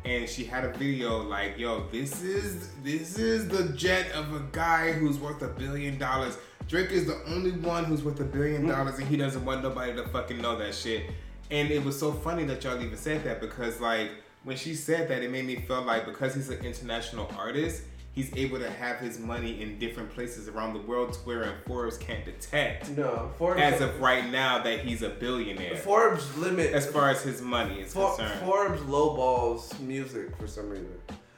and 0.06 0.30
she 0.30 0.44
had 0.44 0.66
a 0.66 0.74
video 0.74 1.24
like, 1.24 1.58
"Yo, 1.58 1.88
this 1.92 2.22
is 2.22 2.70
this 2.84 3.18
is 3.18 3.48
the 3.48 3.70
jet 3.74 4.12
of 4.12 4.34
a 4.34 4.46
guy 4.52 4.92
who's 4.92 5.18
worth 5.18 5.42
a 5.42 5.48
billion 5.48 5.98
dollars. 5.98 6.38
Drake 6.68 6.92
is 6.92 7.08
the 7.08 7.20
only 7.26 7.52
one 7.52 7.86
who's 7.86 8.04
worth 8.04 8.20
a 8.20 8.26
billion 8.26 8.66
mm. 8.66 8.70
dollars, 8.70 9.00
and 9.00 9.08
he 9.08 9.18
doesn't 9.18 9.44
want 9.44 9.64
nobody 9.64 9.96
to 9.96 10.08
fucking 10.10 10.40
know 10.40 10.58
that 10.58 10.76
shit." 10.76 11.10
And 11.52 11.72
it 11.72 11.84
was 11.84 12.00
so 12.00 12.12
funny 12.12 12.44
that 12.46 12.64
y'all 12.64 12.80
even 12.80 12.98
said 12.98 13.24
that 13.24 13.42
because 13.42 13.82
like 13.82 14.12
when 14.44 14.56
she 14.56 14.76
said 14.76 15.08
that, 15.10 15.24
it 15.24 15.32
made 15.32 15.46
me 15.46 15.56
feel 15.56 15.82
like 15.82 16.06
because 16.06 16.36
he's 16.36 16.50
an 16.50 16.64
international 16.64 17.32
artist, 17.38 17.84
he's 18.14 18.36
able 18.36 18.60
to 18.60 18.70
have 18.70 18.98
his 18.98 19.20
money 19.20 19.62
in 19.62 19.78
different 19.80 20.10
places 20.10 20.48
around 20.48 20.74
the 20.74 20.82
world 20.82 21.14
to 21.14 21.20
where 21.20 21.44
uh, 21.44 21.54
Forbes 21.66 21.98
can't 21.98 22.26
detect 22.26 22.90
no 22.92 23.32
Forbes 23.38 23.62
as 23.62 23.82
of 23.82 24.00
right 24.02 24.30
now 24.30 24.62
that 24.64 24.80
he's 24.80 25.02
a 25.02 25.10
billionaire 25.10 25.76
Forbes 25.78 26.36
limit 26.38 26.74
as 26.74 26.86
far 26.88 27.10
as 27.10 27.22
his 27.22 27.42
money 27.42 27.82
is 27.82 27.94
For, 27.94 28.16
concerned. 28.16 28.40
Forbes 28.42 28.82
lowballs 28.82 29.80
music 29.80 30.36
for 30.38 30.48
some 30.48 30.70
reason. 30.70 30.92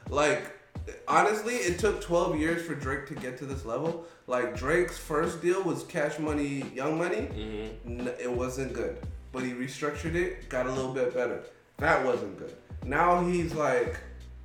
Like, 0.08 0.58
honestly, 1.08 1.54
it 1.54 1.78
took 1.78 2.00
12 2.00 2.38
years 2.38 2.66
for 2.66 2.74
Drake 2.74 3.06
to 3.06 3.14
get 3.14 3.38
to 3.38 3.46
this 3.46 3.64
level. 3.64 4.04
Like, 4.26 4.56
Drake's 4.56 4.98
first 4.98 5.40
deal 5.40 5.62
was 5.62 5.84
Cash 5.84 6.18
Money, 6.18 6.64
Young 6.74 6.98
Money. 6.98 7.16
Mm-hmm. 7.16 8.00
N- 8.00 8.14
it 8.20 8.30
wasn't 8.30 8.72
good. 8.74 8.98
But 9.32 9.44
he 9.44 9.52
restructured 9.52 10.14
it, 10.14 10.48
got 10.48 10.66
a 10.66 10.70
little 10.72 10.92
bit 10.92 11.14
better. 11.14 11.44
That 11.78 12.04
wasn't 12.04 12.38
good. 12.38 12.54
Now 12.84 13.24
he's 13.24 13.54
like 13.54 13.98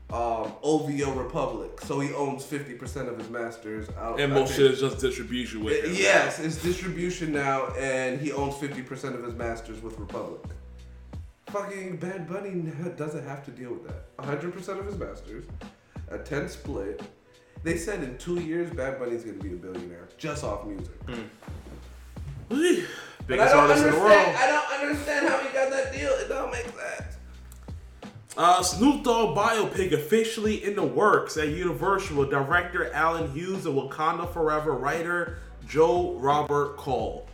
um, 0.10 0.54
OVO 0.64 1.12
Republic. 1.14 1.82
So 1.82 2.00
he 2.00 2.14
owns 2.14 2.44
50% 2.46 3.10
of 3.10 3.18
his 3.18 3.30
masters. 3.30 3.90
Out, 3.98 4.20
And 4.20 4.34
most 4.34 4.56
shit 4.56 4.72
is 4.72 4.80
just 4.80 5.00
distribution 5.00 5.64
with 5.64 5.84
him. 5.84 5.94
Yes, 5.96 6.40
it's 6.40 6.62
distribution 6.62 7.34
now, 7.34 7.68
and 7.78 8.20
he 8.20 8.32
owns 8.32 8.56
50% 8.56 9.16
of 9.16 9.24
his 9.24 9.36
masters 9.36 9.82
with 9.82 9.98
Republic. 10.00 10.42
Fucking 11.48 11.98
Bad 11.98 12.28
Bunny 12.28 12.52
doesn't 12.98 13.26
have 13.26 13.46
to 13.46 13.52
deal 13.52 13.74
with 13.74 13.88
that. 13.88 14.16
100% 14.18 14.80
of 14.80 14.86
his 14.86 14.98
masters, 14.98 15.46
a 16.10 16.18
10 16.18 16.50
split. 16.50 17.02
They 17.64 17.78
said 17.78 18.04
in 18.04 18.18
two 18.18 18.40
years, 18.40 18.70
Bad 18.70 19.00
Bunny's 19.00 19.24
gonna 19.24 19.42
be 19.42 19.54
a 19.54 19.56
billionaire 19.56 20.08
just 20.18 20.44
off 20.44 20.66
music. 20.66 20.94
I 21.10 22.86
Biggest 23.28 23.56
artist 23.56 23.86
in 23.86 23.92
the 23.92 24.00
world. 24.00 24.12
I 24.14 24.48
don't 24.48 24.82
understand 24.82 25.28
how 25.28 25.40
he 25.40 25.50
got 25.54 25.70
that 25.70 25.92
deal. 25.92 26.12
It 26.12 26.30
don't 26.30 26.50
make 26.50 26.66
sense. 26.66 27.17
Uh, 28.38 28.62
Snoop 28.62 29.04
Dogg 29.04 29.36
biopic 29.36 29.94
officially 29.94 30.64
in 30.64 30.76
the 30.76 30.84
works 30.84 31.38
at 31.38 31.48
Universal 31.48 32.26
director 32.26 32.94
Allen 32.94 33.32
Hughes 33.32 33.66
and 33.66 33.76
Wakanda 33.76 34.32
Forever 34.32 34.74
writer 34.74 35.40
Joe 35.68 36.14
Robert 36.20 36.78
Cole. 36.78 37.28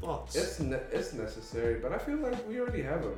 Thoughts? 0.00 0.34
It's 0.34 0.58
ne- 0.58 0.82
it's 0.90 1.12
necessary, 1.12 1.78
but 1.80 1.92
I 1.92 1.98
feel 1.98 2.16
like 2.16 2.48
we 2.48 2.58
already 2.60 2.82
have 2.82 3.04
a. 3.04 3.12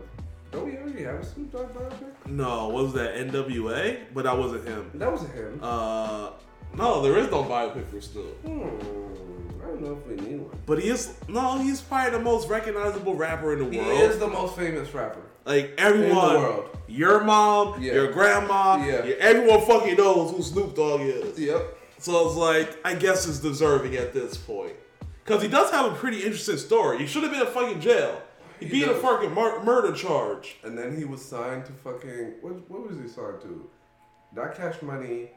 Don't 0.50 0.66
we 0.66 0.76
already 0.76 1.02
have 1.04 1.16
a 1.16 1.24
Snoop 1.24 1.50
Dogg 1.50 1.72
biopic? 1.74 2.26
no, 2.26 2.68
what 2.68 2.84
was 2.84 2.92
that 2.92 3.14
NWA? 3.14 4.00
But 4.12 4.24
that 4.24 4.36
wasn't 4.36 4.68
him. 4.68 4.90
That 4.94 5.10
wasn't 5.10 5.34
him. 5.34 5.60
Uh, 5.62 6.30
no, 6.74 7.00
there 7.00 7.16
is 7.16 7.30
no 7.30 7.42
biopic 7.42 7.86
for 7.86 8.02
Snoop. 8.02 8.38
Hmm. 8.44 9.62
I 9.62 9.66
don't 9.66 9.80
know 9.80 9.98
if 9.98 10.06
we 10.06 10.28
need 10.28 10.40
one. 10.40 10.58
But 10.66 10.82
he 10.82 10.90
is 10.90 11.14
no, 11.26 11.56
he's 11.58 11.80
probably 11.80 12.18
the 12.18 12.22
most 12.22 12.48
recognizable 12.50 13.14
rapper 13.14 13.54
in 13.54 13.60
the 13.60 13.64
world. 13.64 13.74
He 13.74 13.80
world. 13.80 14.10
is 14.10 14.18
the 14.18 14.28
most 14.28 14.56
famous 14.56 14.92
rapper. 14.92 15.22
Like 15.44 15.74
everyone, 15.78 16.08
in 16.36 16.42
the 16.42 16.48
world. 16.48 16.78
your 16.88 17.24
mom, 17.24 17.82
Yeah. 17.82 17.94
your 17.94 18.12
grandma, 18.12 18.76
Yeah. 18.84 19.04
your- 19.04 19.18
everyone 19.18 19.60
fucking 19.66 19.96
knows 19.96 20.30
who 20.30 20.42
Snoop 20.42 20.74
Dogg 20.74 21.00
is. 21.02 21.38
Yep. 21.38 21.76
So 21.98 22.26
it's 22.28 22.36
like, 22.36 22.76
I 22.84 22.94
guess 22.94 23.26
it's 23.26 23.38
deserving 23.38 23.96
at 23.96 24.12
this 24.12 24.36
point. 24.36 24.74
Because 25.24 25.42
he 25.42 25.48
does 25.48 25.70
have 25.70 25.92
a 25.92 25.94
pretty 25.94 26.18
interesting 26.22 26.56
story. 26.56 26.98
He 26.98 27.06
should 27.06 27.22
have 27.22 27.32
been 27.32 27.40
in 27.42 27.46
fucking 27.48 27.80
jail. 27.80 28.22
He, 28.60 28.66
He 28.66 28.72
beat 28.80 28.88
a 28.88 28.94
fucking 28.94 29.34
mur- 29.34 29.62
murder 29.62 29.92
charge. 29.92 30.56
And 30.64 30.76
then 30.76 30.96
he 30.96 31.04
was 31.04 31.22
signed 31.24 31.64
to 31.66 31.72
fucking 31.72 32.34
what? 32.40 32.54
What 32.70 32.88
was 32.88 32.96
he 32.98 33.08
signed 33.08 33.40
to? 33.42 33.68
Not 34.34 34.54
Cash 34.56 34.80
Money. 34.82 35.30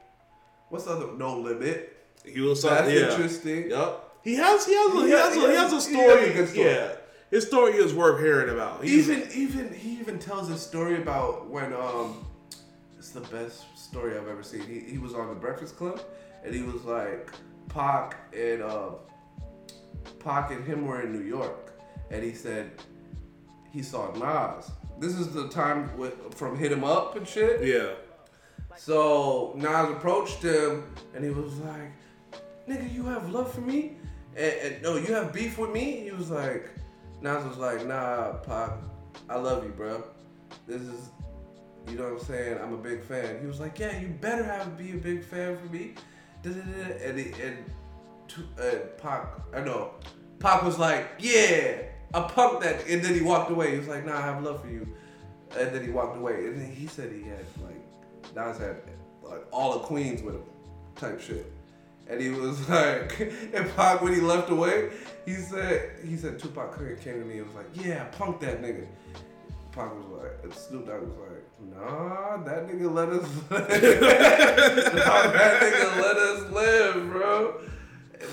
What's 0.69 0.85
the 0.85 0.91
other? 0.91 1.07
No 1.17 1.37
Limit. 1.37 1.97
He 2.25 2.39
was 2.41 2.61
signed. 2.61 2.87
That's 2.87 2.91
yeah. 2.99 3.11
interesting. 3.11 3.69
Yep. 3.69 4.03
He 4.23 4.35
has 4.35 4.65
he 4.65 4.73
has 4.75 4.93
a, 4.93 5.01
he 5.03 5.09
Yeah, 5.11 5.17
has 5.17 5.35
a, 5.35 5.39
he 5.39 5.41
has 5.41 5.45
a 5.45 5.51
he 5.51 5.55
has 5.55 5.73
a 5.73 6.47
story. 6.47 6.63
Yeah. 6.63 6.91
His 7.31 7.47
story 7.47 7.73
is 7.73 7.93
worth 7.93 8.19
hearing 8.21 8.49
about. 8.49 8.83
He's, 8.83 9.09
Even 9.09 9.29
even 9.33 9.73
he 9.73 9.91
even 9.99 10.19
tells 10.19 10.49
a 10.49 10.57
story 10.57 11.01
about 11.01 11.49
when 11.49 11.73
um, 11.73 12.25
it's 12.97 13.11
the 13.11 13.21
best 13.21 13.63
story 13.77 14.17
I've 14.17 14.27
ever 14.27 14.43
seen. 14.43 14.61
He 14.67 14.79
he 14.81 14.97
was 14.97 15.13
on 15.13 15.29
the 15.29 15.35
Breakfast 15.35 15.77
Club, 15.77 16.01
and 16.43 16.53
he 16.53 16.61
was 16.61 16.83
like, 16.83 17.31
Pac 17.69 18.17
and 18.35 18.61
uh, 18.61 18.89
Pac 20.19 20.51
and 20.51 20.63
him 20.65 20.85
were 20.85 21.01
in 21.01 21.13
New 21.13 21.25
York, 21.25 21.73
and 22.11 22.21
he 22.23 22.33
said 22.33 22.71
he 23.71 23.81
saw 23.81 24.11
Nas. 24.13 24.69
This 24.99 25.13
is 25.17 25.29
the 25.33 25.47
time 25.47 25.95
with 25.97 26.33
from 26.35 26.57
Hit 26.57 26.71
'Em 26.73 26.83
Up 26.83 27.15
and 27.15 27.27
shit. 27.27 27.63
yeah. 27.63 27.91
So 28.77 29.53
Nas 29.55 29.89
approached 29.89 30.41
him 30.43 30.83
and 31.13 31.23
he 31.23 31.29
was 31.29 31.57
like, 31.59 31.91
"Nigga, 32.67 32.93
you 32.93 33.03
have 33.05 33.29
love 33.29 33.53
for 33.53 33.61
me? 33.61 33.97
And, 34.35 34.53
and 34.63 34.81
no, 34.83 34.95
you 34.97 35.13
have 35.13 35.31
beef 35.33 35.57
with 35.57 35.71
me?" 35.71 36.01
He 36.01 36.11
was 36.11 36.29
like, 36.29 36.69
Nas 37.21 37.45
was 37.45 37.57
like, 37.57 37.85
"Nah, 37.85 38.33
Pac, 38.33 38.71
I 39.29 39.37
love 39.37 39.63
you, 39.63 39.69
bro. 39.69 40.03
This 40.67 40.81
is, 40.81 41.09
you 41.89 41.97
know 41.97 42.13
what 42.13 42.21
I'm 42.21 42.25
saying? 42.25 42.57
I'm 42.61 42.73
a 42.73 42.77
big 42.77 43.03
fan." 43.03 43.39
He 43.39 43.47
was 43.47 43.59
like, 43.59 43.77
"Yeah, 43.79 43.99
you 43.99 44.07
better 44.07 44.43
have 44.43 44.77
be 44.77 44.91
a 44.91 44.97
big 44.97 45.23
fan 45.23 45.57
for 45.57 45.65
me." 45.65 45.95
And 46.43 47.19
he, 47.19 47.31
and 47.41 47.57
uh, 48.59 48.77
Pac, 48.97 49.27
I 49.53 49.61
know, 49.61 49.91
Pac 50.39 50.63
was 50.63 50.79
like, 50.79 51.07
"Yeah, 51.19 51.83
I 52.13 52.21
pumped 52.21 52.63
that," 52.63 52.87
and 52.87 53.03
then 53.03 53.13
he 53.13 53.21
walked 53.21 53.51
away. 53.51 53.71
He 53.71 53.77
was 53.77 53.87
like, 53.87 54.05
"Nah, 54.05 54.17
I 54.17 54.21
have 54.21 54.43
love 54.43 54.61
for 54.61 54.69
you." 54.69 54.87
And 55.57 55.75
then 55.75 55.83
he 55.83 55.89
walked 55.89 56.17
away. 56.17 56.45
And 56.47 56.61
then 56.61 56.71
he 56.71 56.87
said 56.87 57.11
he 57.11 57.23
had 57.23 57.45
like 57.61 58.35
Nas 58.35 58.57
had 58.57 58.77
like 59.21 59.45
all 59.51 59.73
the 59.73 59.79
Queens 59.79 60.21
with 60.21 60.35
him, 60.35 60.43
type 60.95 61.19
shit. 61.19 61.50
And 62.11 62.19
he 62.19 62.29
was 62.29 62.67
like, 62.69 63.19
and 63.53 63.73
Pac 63.75 64.01
when 64.01 64.13
he 64.13 64.19
left 64.19 64.49
away, 64.49 64.89
he 65.25 65.35
said 65.35 65.91
he 66.05 66.17
said 66.17 66.37
Tupac 66.37 66.77
came 67.01 67.19
to 67.19 67.25
me 67.25 67.37
and 67.37 67.47
was 67.47 67.55
like, 67.55 67.67
yeah, 67.73 68.03
punk 68.05 68.41
that 68.41 68.61
nigga. 68.61 68.85
Pac 69.71 69.93
was 69.95 70.05
like, 70.43 70.53
Snoop 70.53 70.87
Dogg 70.87 71.01
was 71.03 71.15
like, 71.17 71.73
nah, 71.73 72.43
that 72.43 72.67
nigga 72.67 72.93
let 72.93 73.07
us 73.09 73.23
live. 73.49 74.01
nah, 74.93 75.31
that 75.31 75.61
nigga 75.61 76.01
let 76.01 76.17
us 76.17 76.51
live, 76.51 77.09
bro. 77.09 77.61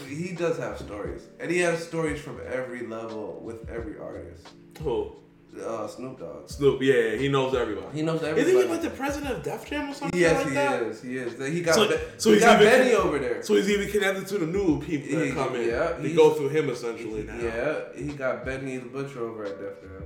he 0.08 0.32
does 0.32 0.58
have 0.58 0.76
stories, 0.78 1.28
and 1.38 1.48
he 1.48 1.58
has 1.58 1.86
stories 1.86 2.20
from 2.20 2.40
every 2.52 2.84
level 2.84 3.40
with 3.44 3.70
every 3.70 3.96
artist. 3.98 4.48
Who? 4.82 5.14
Uh, 5.60 5.86
Snoop 5.88 6.18
Dogg. 6.18 6.48
Snoop. 6.48 6.80
Yeah, 6.82 7.16
he 7.16 7.28
knows 7.28 7.54
everybody. 7.54 7.86
He 7.96 8.02
knows 8.02 8.22
everybody. 8.22 8.42
Isn't 8.56 8.62
he 8.62 8.68
like 8.74 8.82
the 8.82 8.90
president 8.90 9.32
of 9.36 9.42
Def 9.42 9.68
Jam 9.68 9.90
or 9.90 9.94
something 9.94 10.18
yes, 10.20 10.36
like 10.36 10.48
he 10.48 10.54
that? 10.54 10.82
is. 10.82 11.02
He 11.02 11.16
is. 11.16 11.52
He 11.54 11.60
got. 11.62 11.74
So- 11.74 11.88
Be- 11.88 11.96
so 12.16 12.28
he 12.30 12.36
he's 12.36 12.44
got 12.44 12.60
even- 12.62 12.72
Benny 12.72 12.94
over 12.94 13.18
there. 13.18 13.42
So 13.42 13.54
he's 13.54 13.68
even 13.70 13.88
connected 13.90 14.26
to 14.28 14.38
the 14.38 14.46
new 14.46 14.80
people 14.82 15.18
that 15.18 15.26
He- 15.26 15.32
come 15.32 15.54
in. 15.56 15.68
yeah, 15.68 15.92
they 15.98 16.12
go 16.14 16.30
through 16.34 16.48
him 16.50 16.70
essentially 16.70 17.22
now. 17.24 17.36
Yeah, 17.40 17.78
he 17.96 18.12
got 18.12 18.44
Benny 18.44 18.76
the 18.78 18.86
Butcher 18.88 19.20
over 19.28 19.44
at 19.44 19.58
Def 19.60 19.80
Jam. 19.80 20.02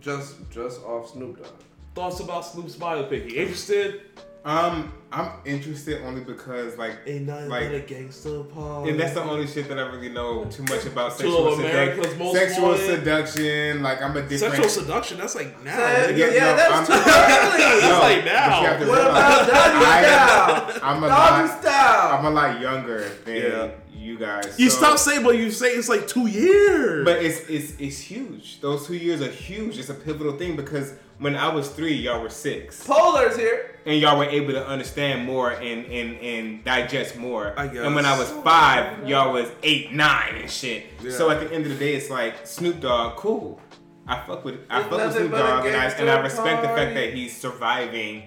Just, 0.00 0.34
just 0.50 0.82
off 0.82 1.10
Snoop 1.12 1.38
Dogg. 1.38 1.46
Thoughts 1.94 2.20
about 2.20 2.44
Snoop's 2.44 2.76
biopic? 2.76 3.30
You 3.30 3.40
interested? 3.40 4.02
Um, 4.44 4.92
I'm 5.10 5.30
interested 5.46 6.02
only 6.04 6.20
because 6.20 6.76
like, 6.76 6.96
Ain't 7.06 7.24
nothing 7.26 7.48
like, 7.48 7.68
but 7.68 7.74
a 7.76 7.80
gangster 7.80 8.42
party. 8.42 8.90
and 8.90 9.00
that's 9.00 9.14
the 9.14 9.22
only 9.22 9.46
shit 9.46 9.68
that 9.68 9.78
I 9.78 9.82
really 9.90 10.10
know 10.10 10.44
too 10.46 10.64
much 10.64 10.84
about 10.84 11.12
Two 11.18 11.30
sexual 11.30 11.56
seduction. 11.56 12.32
Sexual 12.34 12.68
Wanted. 12.68 12.86
seduction, 12.86 13.82
like 13.82 14.02
I'm 14.02 14.10
a 14.16 14.20
different. 14.22 14.40
Sexual 14.54 14.68
seduction. 14.68 15.18
That's 15.18 15.34
like 15.34 15.64
now. 15.64 15.78
Yeah, 15.78 16.08
yeah, 16.10 16.16
yeah, 16.26 16.26
no, 16.26 16.56
that's 16.56 16.72
I'm- 16.74 16.86
too 16.86 16.92
early. 16.92 17.04
That's 17.04 17.82
No, 17.84 17.98
like 18.00 18.24
now. 18.26 18.62
What 18.62 18.80
realize, 18.80 19.08
about 19.08 19.46
Doggy 19.48 19.84
I- 19.86 20.02
Style? 20.02 20.80
I'm 20.82 21.04
a 21.04 21.08
Doggy 21.08 21.48
lot. 21.48 21.60
Style. 21.62 22.18
I'm 22.18 22.24
a 22.26 22.30
lot 22.30 22.60
younger 22.60 23.08
than 23.24 23.36
Yeah. 23.36 23.70
you 23.96 24.18
guys. 24.18 24.58
You 24.58 24.68
so- 24.68 24.76
stop 24.78 24.98
saying, 24.98 25.22
but 25.22 25.38
you 25.38 25.50
say 25.52 25.68
it's 25.68 25.88
like 25.88 26.06
two 26.06 26.26
years. 26.26 27.04
But 27.06 27.22
it's 27.24 27.48
it's 27.48 27.72
it's 27.80 27.98
huge. 27.98 28.60
Those 28.60 28.86
two 28.86 28.96
years 28.96 29.22
are 29.22 29.30
huge. 29.30 29.78
It's 29.78 29.88
a 29.88 29.94
pivotal 29.94 30.36
thing 30.36 30.54
because 30.56 30.92
when 31.18 31.36
I 31.36 31.52
was 31.54 31.68
three, 31.70 31.94
y'all 31.94 32.20
were 32.20 32.30
six, 32.30 32.84
Polar's 32.86 33.36
here. 33.36 33.78
and 33.86 34.00
y'all 34.00 34.18
were 34.18 34.24
able 34.24 34.52
to 34.52 34.66
understand 34.66 35.24
more 35.26 35.50
and 35.52 35.86
and 35.86 36.16
and 36.18 36.64
digest 36.64 37.16
more. 37.16 37.54
I 37.58 37.68
guess. 37.68 37.84
And 37.84 37.94
when 37.94 38.04
I 38.06 38.18
was 38.18 38.28
five, 38.42 39.08
y'all 39.08 39.32
was 39.32 39.48
eight, 39.62 39.92
nine, 39.92 40.34
and 40.36 40.50
shit. 40.50 40.86
Yeah. 41.02 41.12
So 41.12 41.30
at 41.30 41.40
the 41.40 41.52
end 41.54 41.64
of 41.66 41.72
the 41.72 41.78
day, 41.78 41.94
it's 41.94 42.10
like 42.10 42.46
Snoop 42.46 42.80
Dogg, 42.80 43.16
cool. 43.16 43.60
I 44.06 44.20
fuck 44.26 44.44
with 44.44 44.60
I 44.68 44.80
It's 44.80 44.88
fuck 44.88 44.98
with 44.98 45.12
Snoop 45.16 45.30
Dogg, 45.32 45.66
and 45.66 45.76
I 45.76 45.84
and 45.86 46.10
I 46.10 46.20
respect 46.20 46.62
the 46.62 46.68
fact 46.68 46.94
that 46.94 47.14
he's 47.14 47.36
surviving 47.36 48.24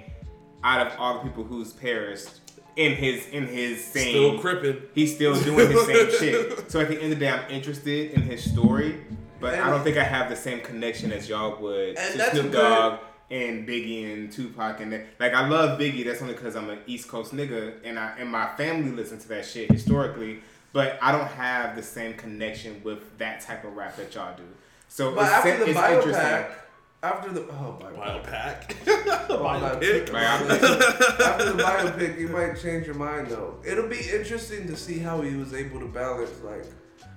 out 0.63 0.85
of 0.87 0.93
all 0.99 1.15
the 1.15 1.19
people 1.19 1.43
who's 1.43 1.71
perished 1.73 2.29
in 2.77 2.93
his 2.93 3.27
in 3.29 3.47
his 3.47 3.83
same 3.83 4.11
Still 4.11 4.39
crippin'. 4.39 4.81
he's 4.93 5.13
still 5.15 5.39
doing 5.41 5.69
his 5.71 5.85
same 5.85 6.11
shit. 6.19 6.71
So 6.71 6.79
at 6.79 6.87
the 6.89 6.95
end 6.95 7.11
of 7.13 7.19
the 7.19 7.25
day, 7.25 7.29
I'm 7.31 7.49
interested 7.51 8.11
in 8.11 8.21
his 8.21 8.43
story, 8.49 9.01
but 9.39 9.55
I 9.55 9.69
don't 9.69 9.83
think 9.83 9.97
I 9.97 10.03
have 10.03 10.29
the 10.29 10.35
same 10.35 10.61
connection 10.61 11.11
as 11.11 11.27
y'all 11.29 11.61
would 11.61 11.97
And 11.97 12.11
to 12.13 12.17
that's 12.17 12.33
a 12.33 12.39
Snoop 12.41 12.53
Dogg 12.53 12.99
and 13.29 13.67
Biggie 13.67 14.13
and 14.13 14.31
Tupac 14.31 14.79
and 14.79 14.93
that. 14.93 15.05
Like 15.19 15.33
I 15.33 15.47
love 15.47 15.79
Biggie. 15.79 16.05
That's 16.05 16.21
only 16.21 16.33
because 16.33 16.55
I'm 16.55 16.69
an 16.69 16.79
East 16.87 17.07
Coast 17.09 17.33
nigga, 17.35 17.73
and 17.83 17.99
I 17.99 18.15
and 18.19 18.29
my 18.31 18.47
family 18.55 18.91
listens 18.91 19.23
to 19.23 19.29
that 19.29 19.45
shit 19.45 19.71
historically. 19.71 20.39
But 20.73 20.99
I 21.01 21.11
don't 21.11 21.27
have 21.27 21.75
the 21.75 21.83
same 21.83 22.13
connection 22.15 22.81
with 22.83 23.17
that 23.17 23.41
type 23.41 23.63
of 23.63 23.75
rap 23.75 23.95
that 23.97 24.13
y'all 24.13 24.35
do. 24.37 24.43
So 24.89 25.13
But 25.15 25.23
it's, 25.23 25.31
after 25.31 25.57
the 25.57 25.69
it's 25.71 25.79
biopack, 25.79 25.97
interesting. 25.97 26.55
after 27.03 27.31
the 27.31 27.41
oh 27.49 27.79
biopack. 27.81 28.73
Biopack. 28.85 29.03
Oh, 29.29 29.43
my 29.43 29.59
Biopic. 29.59 29.79
pick. 29.81 30.13
After 30.13 31.51
the 31.51 31.63
biopic, 31.63 32.17
you 32.19 32.29
might 32.29 32.57
change 32.61 32.85
your 32.85 32.95
mind 32.95 33.27
though. 33.27 33.55
It'll 33.65 33.87
be 33.89 33.99
interesting 34.09 34.67
to 34.67 34.75
see 34.77 34.99
how 34.99 35.21
he 35.21 35.35
was 35.35 35.53
able 35.53 35.79
to 35.81 35.87
balance 35.87 36.31
like 36.43 36.65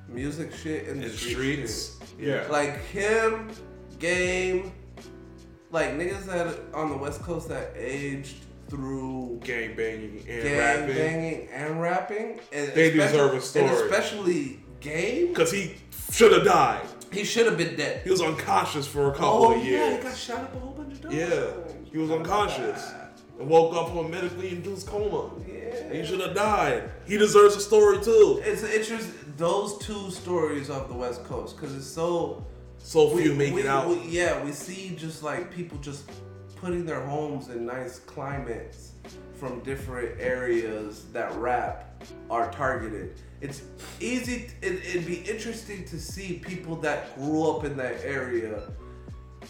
music 0.08 0.52
shit 0.54 0.88
and 0.88 1.00
the 1.00 1.06
In 1.06 1.10
the 1.12 1.16
street 1.16 1.32
streets. 1.68 1.98
shit. 1.99 1.99
Yeah. 2.20 2.46
Like 2.50 2.84
him, 2.86 3.50
Game, 3.98 4.72
like 5.70 5.90
niggas 5.90 6.24
that 6.26 6.58
on 6.74 6.90
the 6.90 6.96
West 6.96 7.22
Coast 7.22 7.48
that 7.48 7.72
aged 7.76 8.36
through 8.68 9.40
Gang 9.42 9.74
banging 9.74 10.24
and 10.28 10.42
gang 10.42 10.58
rapping. 10.58 10.94
banging 10.96 11.48
and 11.52 11.80
rapping. 11.82 12.40
And 12.52 12.72
They 12.72 12.90
deserve 12.92 13.34
a 13.34 13.40
story. 13.40 13.66
And 13.66 13.74
especially 13.76 14.60
Game, 14.80 15.28
Because 15.28 15.50
he 15.52 15.74
should 16.12 16.32
have 16.32 16.44
died. 16.44 16.86
he 17.12 17.24
should 17.24 17.46
have 17.46 17.58
been 17.58 17.76
dead. 17.76 18.02
He 18.04 18.10
was 18.10 18.22
unconscious 18.22 18.86
for 18.86 19.08
a 19.08 19.12
couple 19.12 19.26
Oh 19.46 19.54
of 19.54 19.64
years. 19.64 19.80
yeah, 19.90 19.96
he 19.96 20.02
got 20.02 20.16
shot 20.16 20.40
up 20.44 20.54
a 20.54 20.58
whole 20.58 20.72
bunch 20.72 20.94
of 20.94 21.02
times. 21.02 21.14
Yeah, 21.14 21.50
he 21.90 21.98
was 21.98 22.10
unconscious 22.10 22.92
woke 23.40 23.74
up 23.74 23.88
from 23.88 23.98
a 23.98 24.08
medically 24.08 24.50
induced 24.50 24.86
coma. 24.86 25.30
Yeah. 25.48 25.92
He 25.92 26.04
should 26.04 26.20
have 26.20 26.34
died. 26.34 26.90
He 27.06 27.16
deserves 27.16 27.56
a 27.56 27.60
story 27.60 27.98
too. 28.02 28.40
It's 28.44 28.62
interesting 28.62 29.14
those 29.36 29.78
two 29.78 30.10
stories 30.10 30.68
of 30.70 30.88
the 30.88 30.94
West 30.94 31.24
Coast 31.24 31.56
because 31.56 31.74
it's 31.74 31.86
so 31.86 32.44
So 32.78 33.16
few 33.16 33.34
make 33.34 33.54
we, 33.54 33.62
it 33.62 33.66
out. 33.66 33.88
we- 33.88 34.06
yeah, 34.08 34.42
we 34.44 34.52
see 34.52 34.94
just 34.96 35.22
like 35.22 35.50
people 35.50 35.78
just 35.78 36.10
putting 36.56 36.84
their 36.84 37.00
homes 37.00 37.48
in 37.48 37.64
nice 37.64 38.00
climates 38.00 38.92
from 39.34 39.60
different 39.60 40.20
areas 40.20 41.06
that 41.12 41.34
rap 41.36 42.02
are 42.30 42.50
targeted. 42.52 43.14
It's 43.40 43.62
easy. 43.98 44.50
It, 44.60 44.84
it'd 44.84 45.06
be 45.06 45.20
interesting 45.30 45.86
to 45.86 45.98
see 45.98 46.34
people 46.44 46.76
that 46.76 47.14
grew 47.16 47.48
up 47.50 47.64
in 47.64 47.76
that 47.78 48.04
area. 48.04 48.64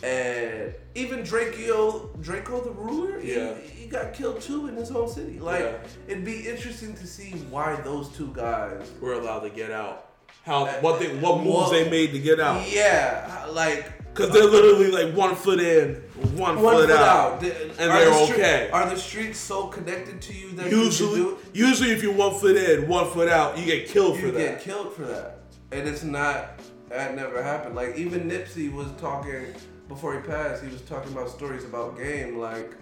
And 0.02 0.74
even 0.94 1.20
Drakeo, 1.22 2.09
Drakeo 2.22 2.64
the 2.64 2.70
ruler, 2.70 3.20
Yeah. 3.20 3.55
he, 3.55 3.81
got 3.90 4.12
killed 4.14 4.40
too 4.40 4.68
in 4.68 4.77
his 4.77 4.89
home 4.89 5.09
city. 5.10 5.40
Like, 5.40 5.60
Yeah. 5.60 5.72
it'd 6.06 6.24
be 6.24 6.48
interesting 6.48 6.94
to 6.94 7.06
see 7.09 7.31
why 7.51 7.74
those 7.82 8.09
two 8.10 8.31
guys 8.35 8.89
We're 9.01 9.14
allowed 9.14 9.40
to 9.40 9.51
get 9.51 9.72
out. 9.72 10.06
How 10.47 10.66
what 10.81 11.01
they 11.01 11.09
what 11.16 11.43
moves 11.43 11.70
they 11.72 11.90
made 11.90 12.12
to 12.12 12.18
get 12.20 12.39
out? 12.40 12.62
Yeah, 12.70 13.44
uh, 13.48 13.52
like 13.52 13.85
Because 14.14 14.31
they're 14.31 14.44
literally 14.47 14.90
like 14.90 15.12
one 15.14 15.35
foot 15.35 15.60
in, 15.60 15.97
one, 16.36 16.62
one 16.62 16.77
foot, 16.77 16.89
foot 16.89 16.98
out. 16.98 17.43
out, 17.43 17.44
and 17.44 17.90
are 17.90 17.98
they're 17.98 18.10
the 18.10 18.16
stre- 18.16 18.32
okay. 18.35 18.70
Are 18.72 18.89
the 18.89 18.97
streets 18.97 19.39
so 19.39 19.66
connected 19.66 20.20
to 20.22 20.32
you 20.32 20.52
that 20.52 20.70
you 20.70 20.82
Usually, 20.85 21.16
do, 21.20 21.39
usually 21.52 21.90
if 21.90 22.02
you're 22.02 22.14
one 22.14 22.35
foot 22.39 22.56
in, 22.56 22.89
one 22.89 23.10
foot 23.10 23.28
out, 23.28 23.59
you 23.59 23.66
get 23.66 23.89
killed 23.89 24.16
you 24.16 24.20
for 24.27 24.31
that. 24.31 24.40
You 24.40 24.48
get 24.51 24.60
killed 24.62 24.94
for 24.94 25.02
that? 25.02 25.40
And 25.72 25.86
it's 25.89 26.05
not 26.05 26.59
that 26.89 27.14
never 27.16 27.43
happened. 27.43 27.74
Like 27.74 27.97
even 27.97 28.28
Nipsey 28.31 28.72
was 28.72 28.86
talking 29.01 29.47
before 29.91 30.15
he 30.15 30.21
passed. 30.21 30.62
He 30.62 30.71
was 30.71 30.81
talking 30.83 31.12
about 31.12 31.29
stories 31.29 31.65
about 31.65 31.99
game, 31.99 32.39
like 32.39 32.73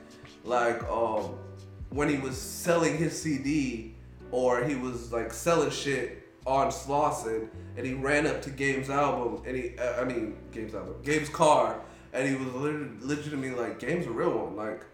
like 0.45 0.81
um 0.85 1.35
when 1.91 2.09
he 2.09 2.19
was 2.19 2.37
selling 2.37 2.97
his 2.97 3.21
CD 3.21 3.95
or 4.31 4.63
he 4.63 4.77
was 4.77 5.11
like 5.11 5.33
selling 5.33 5.71
shit 5.71 6.29
on 6.47 6.69
Slauson 6.69 7.49
and 7.77 7.87
he 7.87 7.95
ran 7.95 8.27
up 8.27 8.43
to 8.43 8.51
Game's 8.51 8.91
album 8.91 9.43
and 9.47 9.57
he 9.57 9.77
uh, 9.79 10.01
I 10.01 10.05
mean 10.05 10.37
Game's 10.53 10.75
album 10.75 10.97
Game's 11.03 11.31
car 11.31 11.81
and 12.13 12.29
he 12.29 12.35
was 12.35 12.53
literally, 12.55 12.91
legitimately 13.01 13.59
like 13.59 13.79
Game's 13.79 14.07
a 14.07 14.11
real 14.11 14.31
one 14.31 14.55
like 14.55 14.85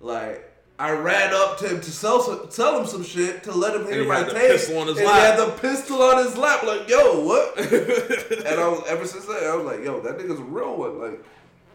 like 0.00 0.50
I 0.80 0.92
ran 0.92 1.34
up 1.34 1.58
to 1.58 1.68
him 1.68 1.80
to 1.80 1.90
sell 1.90 2.20
some, 2.22 2.50
sell 2.50 2.80
him 2.80 2.86
some 2.86 3.02
shit 3.02 3.42
to 3.42 3.52
let 3.52 3.74
him 3.74 3.84
hear 3.86 4.02
he 4.02 4.08
my 4.08 4.22
tape 4.22 4.52
pistol 4.52 4.78
on 4.78 4.86
his 4.86 4.96
and 4.96 5.06
lap. 5.06 5.16
he 5.16 5.20
had 5.22 5.48
the 5.48 5.60
pistol 5.60 6.00
on 6.02 6.24
his 6.24 6.36
lap 6.36 6.62
like 6.62 6.88
yo 6.88 7.24
what 7.24 7.58
and 7.58 8.60
I 8.60 8.68
was 8.68 8.84
ever 8.88 9.06
since 9.06 9.26
then 9.26 9.44
I 9.44 9.54
was 9.54 9.66
like 9.66 9.84
yo 9.84 10.00
that 10.00 10.18
nigga's 10.18 10.40
a 10.40 10.44
real 10.44 10.76
one 10.76 10.98
like 10.98 11.24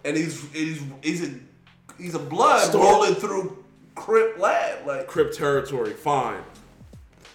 and 0.05 0.15
he's 0.17 0.41
he's 0.51 0.81
he's 1.01 1.23
a 1.27 1.31
he's 1.97 2.15
a 2.15 2.19
blood 2.19 2.61
Story- 2.69 2.84
rolling 2.85 3.15
through 3.15 3.63
Crip 3.95 4.38
land 4.39 4.85
like 4.88 5.07
Crip 5.07 5.31
territory, 5.34 5.93
fine. 5.93 6.41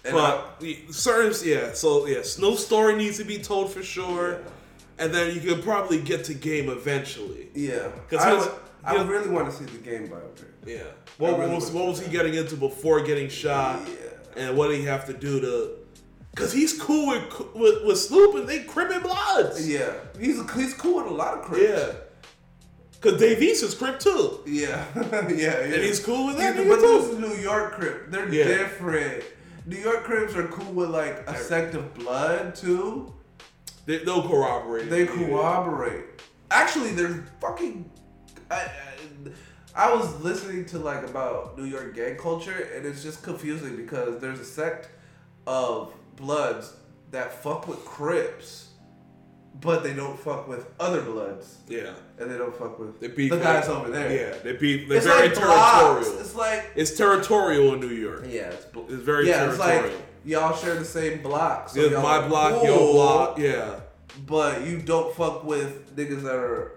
and 0.05 0.13
But 0.13 0.59
the 0.59 0.77
certain, 0.91 1.33
yeah. 1.47 1.73
So 1.73 2.05
yeah, 2.05 2.21
Snoop's 2.21 2.65
story 2.65 2.95
needs 2.95 3.17
to 3.17 3.23
be 3.23 3.37
told 3.39 3.71
for 3.71 3.81
sure, 3.83 4.31
Yeah. 4.33 4.37
and 5.05 5.13
then 5.13 5.33
you 5.33 5.41
can 5.41 5.61
probably 5.61 5.99
get 6.01 6.25
to 6.25 6.33
game 6.33 6.69
eventually. 6.69 7.47
Yeah, 7.53 7.87
'Cause 8.09 8.19
I, 8.19 8.33
was- 8.33 8.49
I 8.83 9.01
really 9.03 9.29
want 9.29 9.49
to 9.51 9.55
see 9.57 9.65
the 9.65 9.77
game 9.77 10.07
biopic. 10.09 10.45
Yeah. 10.65 10.83
What, 11.17 11.37
really 11.39 11.55
was, 11.55 11.71
what 11.71 11.85
was 11.87 11.99
he 12.01 12.09
getting 12.11 12.33
into 12.33 12.55
before 12.55 13.01
getting 13.01 13.27
shot? 13.29 13.81
Yeah. 13.87 14.43
And 14.43 14.57
what 14.57 14.67
did 14.69 14.79
he 14.79 14.85
have 14.85 15.05
to 15.07 15.13
do 15.13 15.39
to? 15.41 15.71
Cause 16.35 16.53
he's 16.53 16.79
cool 16.79 17.07
with 17.07 17.55
with, 17.55 17.83
with 17.85 17.97
Snoop 17.97 18.35
and 18.35 18.47
they 18.47 18.59
bloods. 18.63 19.67
Yeah, 19.67 19.91
he's 20.19 20.39
he's 20.53 20.73
cool 20.75 20.97
with 21.03 21.07
a 21.07 21.15
lot 21.15 21.39
of 21.39 21.43
Crips. 21.45 21.63
Yeah. 21.63 21.91
Cause 23.01 23.17
Dave 23.19 23.41
East 23.41 23.63
is 23.63 23.73
crip 23.75 23.99
too. 23.99 24.41
yeah, 24.45 24.83
yeah, 24.95 25.29
yeah. 25.29 25.51
And 25.61 25.73
he's 25.83 25.99
cool 26.01 26.27
with 26.27 26.37
Yeah, 26.39 26.51
that 26.51 26.67
but 26.67 26.79
nigga 26.79 26.81
those 26.81 27.17
New 27.17 27.35
York 27.41 27.73
Crip. 27.73 28.11
They're 28.11 28.27
Yeah. 28.33 28.43
different. 28.45 29.23
New 29.65 29.77
York 29.77 30.03
Crips 30.03 30.35
are 30.35 30.47
cool 30.47 30.73
with 30.73 30.89
like 30.89 31.27
a 31.29 31.37
sect 31.37 31.75
of 31.75 31.93
blood 31.93 32.55
too. 32.55 33.13
They, 33.85 33.99
they'll 33.99 34.27
corroborate. 34.27 34.89
They 34.89 35.05
corroborate. 35.05 36.05
Actually, 36.51 36.91
they're 36.91 37.23
fucking. 37.39 37.89
I, 38.51 38.55
I, 38.55 38.69
I 39.75 39.93
was 39.95 40.19
listening 40.21 40.65
to 40.65 40.79
like 40.79 41.03
about 41.07 41.57
New 41.57 41.65
York 41.65 41.95
gang 41.95 42.17
culture, 42.17 42.69
and 42.75 42.85
it's 42.85 43.01
just 43.01 43.23
confusing 43.23 43.77
because 43.77 44.19
there's 44.19 44.39
a 44.39 44.45
sect 44.45 44.89
of 45.47 45.93
Bloods 46.17 46.73
that 47.11 47.31
fuck 47.43 47.67
with 47.67 47.79
Crips, 47.85 48.68
but 49.61 49.83
they 49.83 49.93
don't 49.93 50.17
fuck 50.19 50.47
with 50.47 50.65
other 50.79 51.01
Bloods, 51.01 51.57
Yeah. 51.67 51.93
and 52.17 52.29
they 52.31 52.37
don't 52.37 52.55
fuck 52.55 52.79
with 52.79 52.99
the 52.99 53.07
guys 53.29 53.67
over 53.67 53.89
there. 53.89 54.11
Yeah. 54.33 54.37
They 54.43 54.53
beef. 54.53 54.87
They're 54.87 54.97
it's 54.97 55.05
very 55.07 55.27
like 55.29 55.35
blocks. 55.37 56.05
territorial. 56.07 56.19
It's 56.21 56.35
like 56.35 56.65
It's 56.75 56.97
territorial 56.97 57.73
in 57.73 57.79
New 57.81 57.87
York. 57.89 58.25
yeah, 58.27 58.49
it's, 58.51 58.65
It's 58.75 59.03
very 59.03 59.27
yeah, 59.27 59.49
it's 59.49 59.59
like 59.59 59.91
y'all 60.25 60.55
share 60.55 60.75
the 60.75 60.85
same 60.85 61.21
block. 61.21 61.69
So 61.69 61.81
y'all 61.81 62.01
my 62.01 62.27
block, 62.27 62.53
cool, 62.55 62.63
your 62.65 62.93
block. 62.93 63.37
Yeah. 63.39 63.79
but 64.25 64.65
you 64.65 64.79
don't 64.81 65.13
fuck 65.15 65.43
with 65.43 65.95
niggas 65.95 66.23
that 66.23 66.35
are 66.35 66.75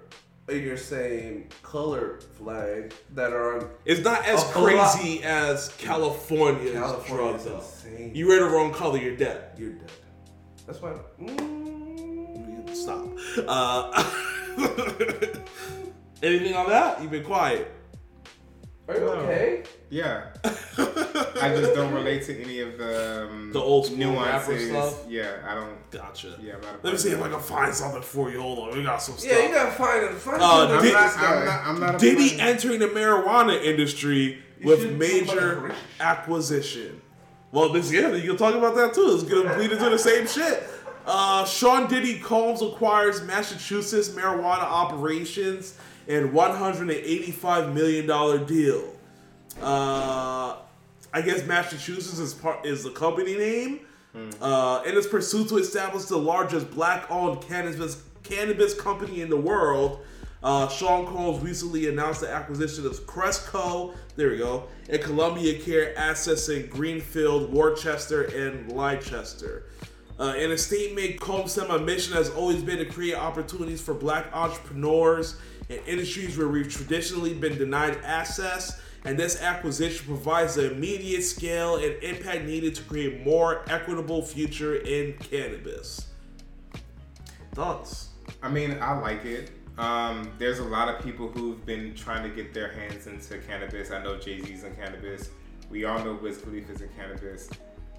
in 0.48 0.62
your 0.64 0.76
same 0.76 1.48
color 1.62 2.18
flag 2.36 2.92
that 3.14 3.32
are 3.32 3.60
on 3.60 3.68
It's 3.84 4.02
not 4.02 4.26
as 4.26 4.42
A 4.42 4.52
block- 4.52 4.92
crazy 4.94 5.22
as 5.22 5.68
California's 5.78 6.72
California's 6.72 7.44
drug 7.44 7.52
though. 7.54 7.58
insane. 7.64 8.10
You 8.14 8.26
wear 8.28 8.40
the 8.40 8.50
wrong 8.50 8.72
color, 8.72 8.98
you're 8.98 9.16
dead. 9.16 9.52
you're 9.56 9.70
dead. 9.70 9.90
That's 10.66 10.80
why. 10.82 10.92
Mm, 11.20 11.71
Stop. 12.74 13.06
Uh, 13.46 14.12
anything 16.22 16.54
on 16.54 16.68
that? 16.68 17.00
You've 17.02 17.10
been 17.10 17.24
quiet. 17.24 17.70
are 18.88 18.96
you 18.96 19.08
okay? 19.08 19.62
Yeah. 19.90 20.28
I 20.46 21.54
just 21.56 21.74
don't 21.74 21.92
relate 21.92 22.22
to 22.24 22.40
any 22.42 22.60
of 22.60 22.78
the 22.78 23.28
um, 23.30 23.52
The 23.52 23.60
old 23.60 23.86
school 23.86 23.98
rapper 23.98 24.52
nuances. 24.52 24.68
stuff? 24.70 25.04
Yeah, 25.08 25.36
I 25.46 25.54
don't. 25.54 25.90
Gotcha. 25.90 26.38
Yeah, 26.42 26.54
I'm 26.56 26.62
Let 26.82 26.92
me 26.94 26.98
see 26.98 27.10
if 27.10 27.20
I 27.22 27.28
can 27.28 27.40
find 27.40 27.74
something 27.74 28.02
for 28.02 28.30
you. 28.30 28.40
Hold 28.40 28.58
on, 28.70 28.76
we 28.78 28.82
got 28.82 29.02
some 29.02 29.16
stuff. 29.18 29.30
Yeah, 29.32 29.46
you 29.46 29.54
gotta 29.54 29.72
find 29.72 30.04
it. 30.04 30.12
Find 30.14 30.40
Uh, 30.40 30.68
something 30.68 30.76
I'm 30.78 30.82
Did- 30.82 30.94
with 30.94 31.16
not. 31.16 31.18
I'm 31.18 31.44
not. 31.44 31.66
I'm 31.66 31.80
not 31.80 31.94
a 31.96 31.98
Diddy 31.98 32.28
fan. 32.30 32.40
entering 32.48 32.78
the 32.80 32.86
marijuana 32.88 33.62
industry 33.62 34.42
You 34.60 34.66
with 34.68 34.80
should 34.80 34.98
talk 34.98 35.34
about 35.34 35.62
major 35.62 35.74
acquisition. 36.00 37.02
Well, 37.50 37.68
this 37.70 37.92
yeah, 37.92 38.14
you 38.14 38.28
can 38.30 38.38
talk 38.38 38.54
about 38.54 38.74
that 38.76 38.94
too. 38.94 39.10
It's 39.12 39.24
gonna 39.24 39.54
bleed 39.54 39.72
into 39.72 39.90
the 39.90 39.98
same 39.98 40.26
shit. 40.26 40.62
Uh, 41.04 41.44
Sean 41.44 41.88
Diddy 41.88 42.18
Combs 42.18 42.62
acquires 42.62 43.22
Massachusetts 43.22 44.10
marijuana 44.10 44.62
operations 44.62 45.76
in 46.06 46.32
185 46.32 47.74
million 47.74 48.06
dollar 48.06 48.38
deal. 48.38 48.84
Uh, 49.60 50.56
I 51.12 51.20
guess 51.22 51.44
Massachusetts 51.46 52.18
is 52.18 52.34
part 52.34 52.64
is 52.64 52.82
the 52.84 52.90
company 52.90 53.36
name. 53.36 53.80
Uh, 54.42 54.82
in 54.84 54.96
its 54.96 55.06
pursuit 55.06 55.48
to 55.48 55.56
establish 55.56 56.04
the 56.04 56.18
largest 56.18 56.70
black-owned 56.70 57.40
cannabis 57.40 58.02
cannabis 58.22 58.74
company 58.78 59.22
in 59.22 59.30
the 59.30 59.36
world, 59.36 60.00
uh, 60.42 60.68
Sean 60.68 61.06
Combs 61.06 61.42
recently 61.42 61.88
announced 61.88 62.20
the 62.20 62.28
acquisition 62.28 62.86
of 62.86 63.06
Cresco, 63.06 63.94
there 64.16 64.30
we 64.30 64.38
go, 64.38 64.64
and 64.90 65.00
Columbia 65.02 65.58
Care 65.58 65.96
assets 65.98 66.48
in 66.50 66.66
Greenfield, 66.66 67.52
Worcester, 67.52 68.24
and 68.24 68.70
Leicester. 68.72 69.64
Uh, 70.22 70.34
in 70.34 70.52
a 70.52 70.56
statement, 70.56 71.18
Combs 71.18 71.50
said, 71.50 71.66
"My 71.66 71.78
mission 71.78 72.14
has 72.14 72.30
always 72.30 72.62
been 72.62 72.78
to 72.78 72.84
create 72.84 73.16
opportunities 73.16 73.80
for 73.80 73.92
Black 73.92 74.26
entrepreneurs 74.32 75.34
in 75.68 75.80
industries 75.84 76.38
where 76.38 76.46
we've 76.46 76.72
traditionally 76.72 77.34
been 77.34 77.58
denied 77.58 77.98
access." 78.04 78.80
And 79.04 79.18
this 79.18 79.42
acquisition 79.42 80.06
provides 80.06 80.54
the 80.54 80.70
immediate 80.70 81.22
scale 81.22 81.74
and 81.74 82.00
impact 82.04 82.44
needed 82.44 82.76
to 82.76 82.82
create 82.84 83.20
a 83.20 83.24
more 83.24 83.64
equitable 83.68 84.22
future 84.22 84.76
in 84.76 85.14
cannabis. 85.14 86.06
Thoughts? 87.52 88.10
I 88.44 88.48
mean, 88.48 88.78
I 88.80 88.96
like 89.00 89.24
it. 89.24 89.50
Um, 89.76 90.30
there's 90.38 90.60
a 90.60 90.64
lot 90.64 90.88
of 90.88 91.02
people 91.04 91.30
who've 91.30 91.66
been 91.66 91.96
trying 91.96 92.22
to 92.22 92.28
get 92.28 92.54
their 92.54 92.70
hands 92.70 93.08
into 93.08 93.38
cannabis. 93.38 93.90
I 93.90 94.00
know 94.00 94.18
Jay 94.18 94.40
Z's 94.40 94.62
in 94.62 94.76
cannabis. 94.76 95.30
We 95.68 95.84
all 95.84 95.98
know 96.04 96.14
Wiz 96.14 96.38
Khalifa's 96.38 96.80
in 96.80 96.90
cannabis. 96.90 97.50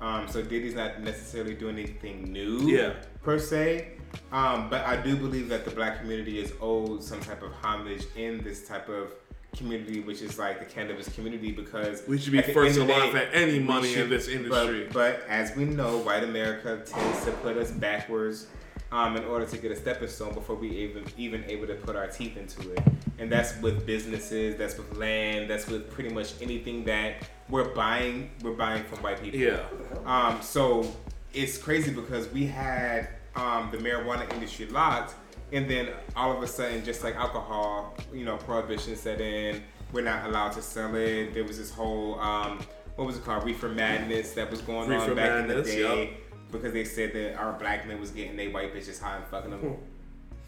Um, 0.03 0.27
so 0.27 0.41
Diddy's 0.41 0.75
not 0.75 1.01
necessarily 1.01 1.53
doing 1.53 1.79
anything 1.79 2.31
new, 2.31 2.67
Yeah. 2.67 2.93
per 3.23 3.39
se. 3.39 3.87
Um, 4.33 4.69
but 4.69 4.85
I 4.85 4.97
do 5.01 5.15
believe 5.15 5.47
that 5.49 5.63
the 5.63 5.71
black 5.71 5.99
community 5.99 6.39
is 6.39 6.51
owed 6.59 7.01
some 7.01 7.21
type 7.21 7.41
of 7.41 7.53
homage 7.53 8.03
in 8.17 8.43
this 8.43 8.67
type 8.67 8.89
of 8.89 9.13
community, 9.55 10.01
which 10.01 10.21
is 10.21 10.37
like 10.37 10.59
the 10.59 10.65
cannabis 10.65 11.07
community, 11.15 11.51
because 11.51 12.03
We 12.05 12.17
should 12.17 12.33
be 12.33 12.41
first 12.41 12.75
to 12.75 12.83
the 12.83 12.93
at 12.93 13.33
any 13.33 13.59
money 13.59 13.93
in 13.95 14.09
this 14.09 14.27
industry. 14.27 14.89
But, 14.91 14.93
but 14.93 15.23
as 15.29 15.55
we 15.55 15.63
know, 15.63 15.99
white 15.99 16.23
America 16.23 16.81
tends 16.85 17.23
to 17.25 17.31
put 17.31 17.55
us 17.55 17.71
backwards 17.71 18.47
um, 18.91 19.15
in 19.15 19.23
order 19.25 19.45
to 19.45 19.57
get 19.57 19.71
a 19.71 19.75
stepping 19.75 20.07
stone 20.07 20.33
before 20.33 20.55
we 20.55 20.69
even 20.69 21.03
even 21.17 21.43
able 21.45 21.65
to 21.67 21.75
put 21.75 21.95
our 21.95 22.07
teeth 22.07 22.37
into 22.37 22.71
it. 22.73 22.83
And 23.19 23.31
that's 23.31 23.59
with 23.61 23.85
businesses, 23.85 24.55
that's 24.57 24.77
with 24.77 24.97
land, 24.97 25.49
that's 25.49 25.67
with 25.67 25.89
pretty 25.91 26.09
much 26.09 26.33
anything 26.41 26.83
that 26.85 27.27
we're 27.53 27.69
buying. 27.75 28.31
We're 28.41 28.53
buying 28.53 28.83
from 28.83 29.03
white 29.03 29.21
people. 29.21 29.39
Yeah. 29.39 29.61
Um, 30.07 30.41
so 30.41 30.91
it's 31.33 31.55
crazy 31.55 31.91
because 31.91 32.27
we 32.29 32.47
had 32.47 33.09
um, 33.35 33.69
the 33.71 33.77
marijuana 33.77 34.31
industry 34.33 34.65
locked, 34.65 35.13
and 35.51 35.69
then 35.69 35.89
all 36.15 36.35
of 36.35 36.41
a 36.41 36.47
sudden, 36.47 36.83
just 36.83 37.03
like 37.03 37.15
alcohol, 37.15 37.95
you 38.11 38.25
know, 38.25 38.37
prohibition 38.37 38.95
set 38.95 39.21
in. 39.21 39.61
We're 39.91 40.01
not 40.01 40.25
allowed 40.25 40.53
to 40.53 40.63
sell 40.63 40.95
it. 40.95 41.35
There 41.35 41.43
was 41.43 41.59
this 41.59 41.69
whole 41.69 42.19
um, 42.19 42.59
what 42.95 43.05
was 43.05 43.17
it 43.17 43.23
called, 43.23 43.43
reefer 43.43 43.69
madness 43.69 44.31
that 44.31 44.49
was 44.49 44.61
going 44.61 44.89
Reefer 44.89 45.11
on 45.11 45.15
back 45.15 45.47
madness, 45.47 45.69
in 45.69 45.77
the 45.77 45.83
day 45.83 46.05
yep. 46.05 46.19
because 46.51 46.73
they 46.73 46.85
said 46.85 47.13
that 47.13 47.35
our 47.35 47.53
black 47.53 47.87
men 47.87 47.99
was 47.99 48.09
getting 48.09 48.35
they 48.35 48.47
white 48.47 48.73
bitches 48.73 48.99
high 48.99 49.17
and 49.17 49.25
fucking 49.27 49.51
them. 49.51 49.77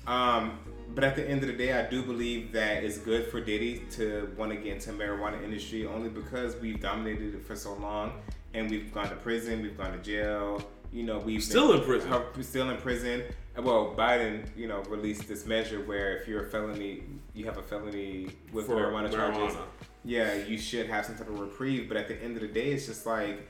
Um, 0.07 0.57
but 0.93 1.03
at 1.03 1.15
the 1.15 1.27
end 1.27 1.41
of 1.41 1.47
the 1.47 1.53
day, 1.55 1.73
I 1.73 1.89
do 1.89 2.01
believe 2.03 2.51
that 2.53 2.83
it's 2.83 2.97
good 2.97 3.27
for 3.27 3.41
Diddy 3.41 3.83
to 3.91 4.31
want 4.37 4.51
to 4.51 4.57
get 4.57 4.73
into 4.73 4.91
marijuana 4.91 5.43
industry 5.43 5.85
only 5.85 6.09
because 6.09 6.55
we've 6.57 6.79
dominated 6.79 7.35
it 7.35 7.45
for 7.45 7.55
so 7.55 7.73
long, 7.75 8.13
and 8.53 8.69
we've 8.69 8.93
gone 8.93 9.09
to 9.09 9.15
prison, 9.15 9.61
we've 9.61 9.77
gone 9.77 9.91
to 9.93 9.99
jail. 9.99 10.61
You 10.93 11.03
know, 11.03 11.17
we've 11.19 11.43
Still 11.43 11.69
been- 11.73 11.79
in 11.81 11.85
prison. 11.85 12.13
uh, 12.13 12.23
Still 12.41 12.69
in 12.69 12.77
prison. 12.77 13.23
Well, 13.57 13.95
Biden, 13.97 14.45
you 14.55 14.67
know, 14.67 14.81
released 14.83 15.27
this 15.27 15.45
measure 15.45 15.79
where 15.81 16.17
if 16.17 16.27
you're 16.27 16.43
a 16.45 16.49
felony, 16.49 17.03
you 17.33 17.45
have 17.45 17.57
a 17.57 17.63
felony 17.63 18.27
with 18.53 18.67
For 18.67 18.75
marijuana, 18.75 19.11
charges. 19.11 19.55
marijuana. 19.55 19.65
Yeah, 20.03 20.35
you 20.35 20.57
should 20.57 20.87
have 20.87 21.05
some 21.05 21.15
type 21.17 21.29
of 21.29 21.39
reprieve. 21.39 21.87
But 21.87 21.97
at 21.97 22.07
the 22.07 22.21
end 22.21 22.35
of 22.35 22.41
the 22.41 22.47
day, 22.49 22.71
it's 22.71 22.85
just 22.85 23.05
like, 23.05 23.47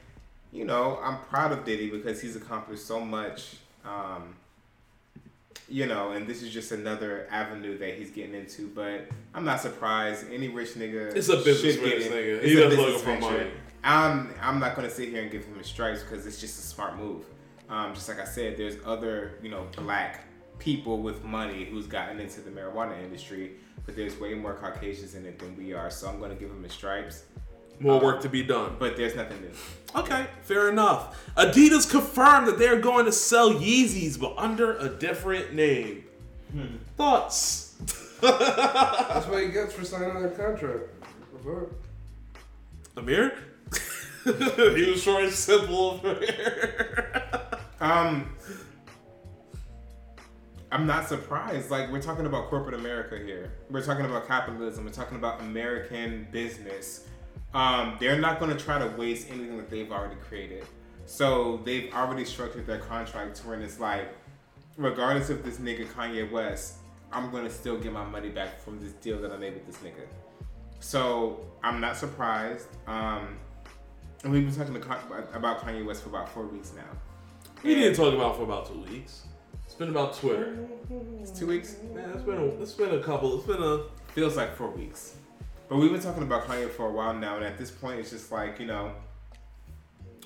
you 0.52 0.64
know, 0.64 0.99
I'm 1.03 1.20
proud 1.30 1.52
of 1.52 1.66
Diddy 1.66 1.90
because 1.90 2.22
he's 2.22 2.36
accomplished 2.36 2.86
so 2.86 2.99
much. 2.99 3.57
Um, 3.84 4.36
you 5.68 5.86
know, 5.88 6.12
and 6.12 6.28
this 6.28 6.42
is 6.44 6.54
just 6.54 6.72
another 6.72 7.28
avenue 7.32 7.78
that 7.78 7.96
he's 7.96 8.12
getting 8.12 8.36
into. 8.36 8.68
But 8.68 9.10
I'm 9.34 9.46
not 9.46 9.62
surprised. 9.62 10.26
Any 10.32 10.48
rich 10.48 10.74
nigga, 10.76 11.16
It's 11.16 11.30
a 11.30 11.38
business 11.38 11.78
rich 11.78 12.04
nigga. 12.06 12.44
He 12.44 12.54
a 12.54 12.64
doesn't 12.64 12.70
business 12.78 12.94
look 12.94 13.02
for 13.02 13.20
money. 13.20 13.52
I'm 13.84 14.34
I'm 14.42 14.60
not 14.60 14.76
gonna 14.76 14.90
sit 14.90 15.10
here 15.10 15.22
and 15.22 15.32
give 15.32 15.46
him 15.46 15.62
stripes 15.64 16.02
because 16.02 16.26
it's 16.26 16.40
just 16.40 16.60
a 16.60 16.64
smart 16.64 16.98
move. 16.98 17.26
Um, 17.70 17.94
just 17.94 18.10
like 18.10 18.20
I 18.20 18.26
said, 18.26 18.58
there's 18.58 18.78
other 18.86 19.40
you 19.42 19.50
know 19.50 19.68
black 19.78 20.26
people 20.58 21.00
with 21.00 21.24
money 21.24 21.66
who's 21.66 21.86
gotten 21.86 22.20
into 22.20 22.42
the 22.42 22.50
marijuana 22.50 23.02
industry, 23.04 23.52
but 23.86 23.96
there's 23.96 24.20
way 24.20 24.34
more 24.34 24.54
Caucasians 24.54 25.16
in 25.16 25.26
it 25.26 25.38
than 25.38 25.56
we 25.58 25.74
are. 25.74 25.90
So 25.92 26.08
I'm 26.08 26.20
gonna 26.20 26.36
give 26.36 26.50
him 26.50 26.64
his 26.64 26.74
stripes. 26.74 27.26
More 27.80 28.00
work 28.00 28.22
to 28.22 28.30
be 28.30 28.42
done. 28.42 28.78
But 28.80 28.96
there's 28.98 29.16
nothing 29.16 29.42
new. 29.42 29.52
Okay, 29.95 30.27
fair 30.43 30.69
enough. 30.69 31.26
Adidas 31.35 31.89
confirmed 31.89 32.47
that 32.47 32.59
they're 32.59 32.80
going 32.80 33.05
to 33.05 33.11
sell 33.11 33.53
Yeezys, 33.53 34.19
but 34.19 34.34
under 34.38 34.77
a 34.77 34.89
different 34.89 35.53
name. 35.53 36.03
Thoughts? 36.97 37.76
That's 38.22 39.27
what 39.27 39.43
he 39.43 39.49
gets 39.49 39.73
for 39.73 39.84
signing 39.85 40.22
that 40.22 40.38
contract. 40.38 40.84
Fuck. 41.43 41.69
Amir? 42.97 43.38
he 44.23 44.89
was 44.89 45.03
short 45.03 45.23
and 45.23 45.34
simple. 45.34 46.01
Um, 47.81 48.35
I'm 50.72 50.88
not 50.88 51.07
surprised. 51.07 51.69
Like 51.69 51.91
we're 51.91 52.01
talking 52.01 52.26
about 52.26 52.49
corporate 52.49 52.76
America 52.76 53.17
here. 53.17 53.53
We're 53.69 53.85
talking 53.85 54.05
about 54.05 54.27
capitalism. 54.27 54.85
We're 54.85 54.91
talking 54.91 55.17
about 55.17 55.41
American 55.41 56.27
business. 56.31 57.05
Um, 57.56 57.95
they're 58.02 58.19
not 58.19 58.40
going 58.40 58.56
to 58.56 58.61
try 58.61 58.77
to 58.77 58.88
waste 58.98 59.30
anything 59.32 59.56
that 59.57 59.69
they've 59.69 59.90
already 59.90 60.18
created. 60.27 60.65
So 61.06 61.61
they've 61.64 61.91
already 61.94 62.26
structured 62.26 62.68
their 62.68 62.80
contract 62.80 63.38
to 63.38 63.48
where 63.48 63.60
it's 63.61 63.80
like, 63.80 64.10
regardless 64.77 65.30
of 65.30 65.44
this 65.45 65.57
nigga 65.57 65.88
Kanye 65.88 66.30
West, 66.30 66.76
I'm 67.14 67.32
going 67.32 67.45
to 67.45 67.49
still 67.49 67.77
get 67.80 67.94
my 67.94 68.03
money 68.03 68.27
back 68.30 68.60
from 68.60 68.82
this 68.82 68.91
deal 68.94 69.22
that 69.22 69.32
I 69.32 69.38
made 69.38 69.53
with 69.53 69.65
this 69.65 69.77
nigga. 69.77 70.06
So 70.82 71.45
I'm 71.64 71.80
not 71.80 71.95
surprised. 71.95 72.68
Um, 72.88 73.38
and 74.23 74.34
we've 74.34 74.45
been 74.45 74.53
talking 74.53 74.73
to 74.73 74.80
Con- 74.82 75.23
about 75.34 75.61
Kanye 75.61 75.86
West 75.86 76.03
for 76.03 76.10
about 76.10 76.27
four 76.27 76.45
weeks 76.48 76.73
now. 76.76 76.84
we 77.64 77.76
didn't 77.76 77.95
talk 77.95 78.14
about 78.14 78.36
for 78.36 78.44
about 78.44 78.68
two 78.68 78.82
weeks. 78.91 79.27
It's 79.65 79.76
been 79.76 79.90
about 79.90 80.18
Twitter. 80.18 80.57
It's 81.22 81.32
two 81.32 81.48
weeks. 81.48 81.77
Man, 81.94 82.10
it's 82.10 82.23
been 82.23 82.38
a, 82.38 82.45
it's 82.61 82.73
been 82.73 82.95
a 82.95 83.02
couple. 83.02 83.38
It's 83.38 83.48
been 83.48 83.64
a 83.64 83.84
Feels 84.14 84.38
like 84.38 84.56
four 84.56 84.69
weeks. 84.69 85.15
But 85.68 85.78
we've 85.78 85.92
been 85.92 86.02
talking 86.02 86.24
about 86.24 86.46
Kanye 86.48 86.70
for 86.70 86.88
a 86.88 86.92
while 86.92 87.14
now, 87.14 87.36
and 87.38 87.46
at 87.46 87.58
this 87.58 87.72
point, 87.72 88.00
it's 88.00 88.12
just 88.12 88.32
like 88.32 88.60
you 88.60 88.68
know, 88.68 88.92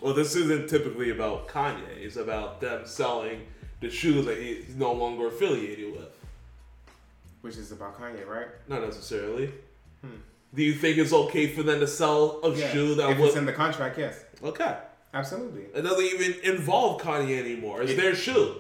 well. 0.02 0.14
This 0.14 0.36
isn't 0.36 0.70
typically 0.70 1.12
about 1.12 1.48
Kanye. 1.48 1.98
It's 1.98 2.18
about 2.18 2.60
them 2.62 2.86
selling 2.86 3.42
the 3.80 3.90
shoes 3.90 4.26
that 4.26 4.38
he's 4.38 4.76
no 4.76 4.92
longer 4.92 5.28
affiliated 5.28 5.94
with. 5.94 6.10
which 7.42 7.56
is 7.56 7.72
about 7.72 7.98
Kanye, 7.98 8.28
right? 8.28 8.48
Not 8.68 8.82
necessarily. 8.82 9.50
Do 10.54 10.62
you 10.64 10.74
think 10.74 10.98
it's 10.98 11.14
okay 11.14 11.48
for 11.48 11.64
them 11.64 11.80
to 11.80 11.88
sell 11.88 12.42
a 12.44 12.54
shoe 12.58 12.96
that 12.96 13.06
Hmm. 13.06 13.12
if 13.14 13.20
was 13.20 13.36
in 13.38 13.46
the 13.46 13.54
contract, 13.54 13.98
yes, 13.98 14.26
okay? 14.44 14.78
absolutely. 15.14 15.62
It 15.74 15.84
doesn't 15.84 16.04
even 16.04 16.34
involve 16.44 17.02
Kanye 17.02 17.40
anymore. 17.40 17.82
It's 17.82 17.92
It- 17.92 17.96
their 17.98 18.14
shoe. 18.14 18.56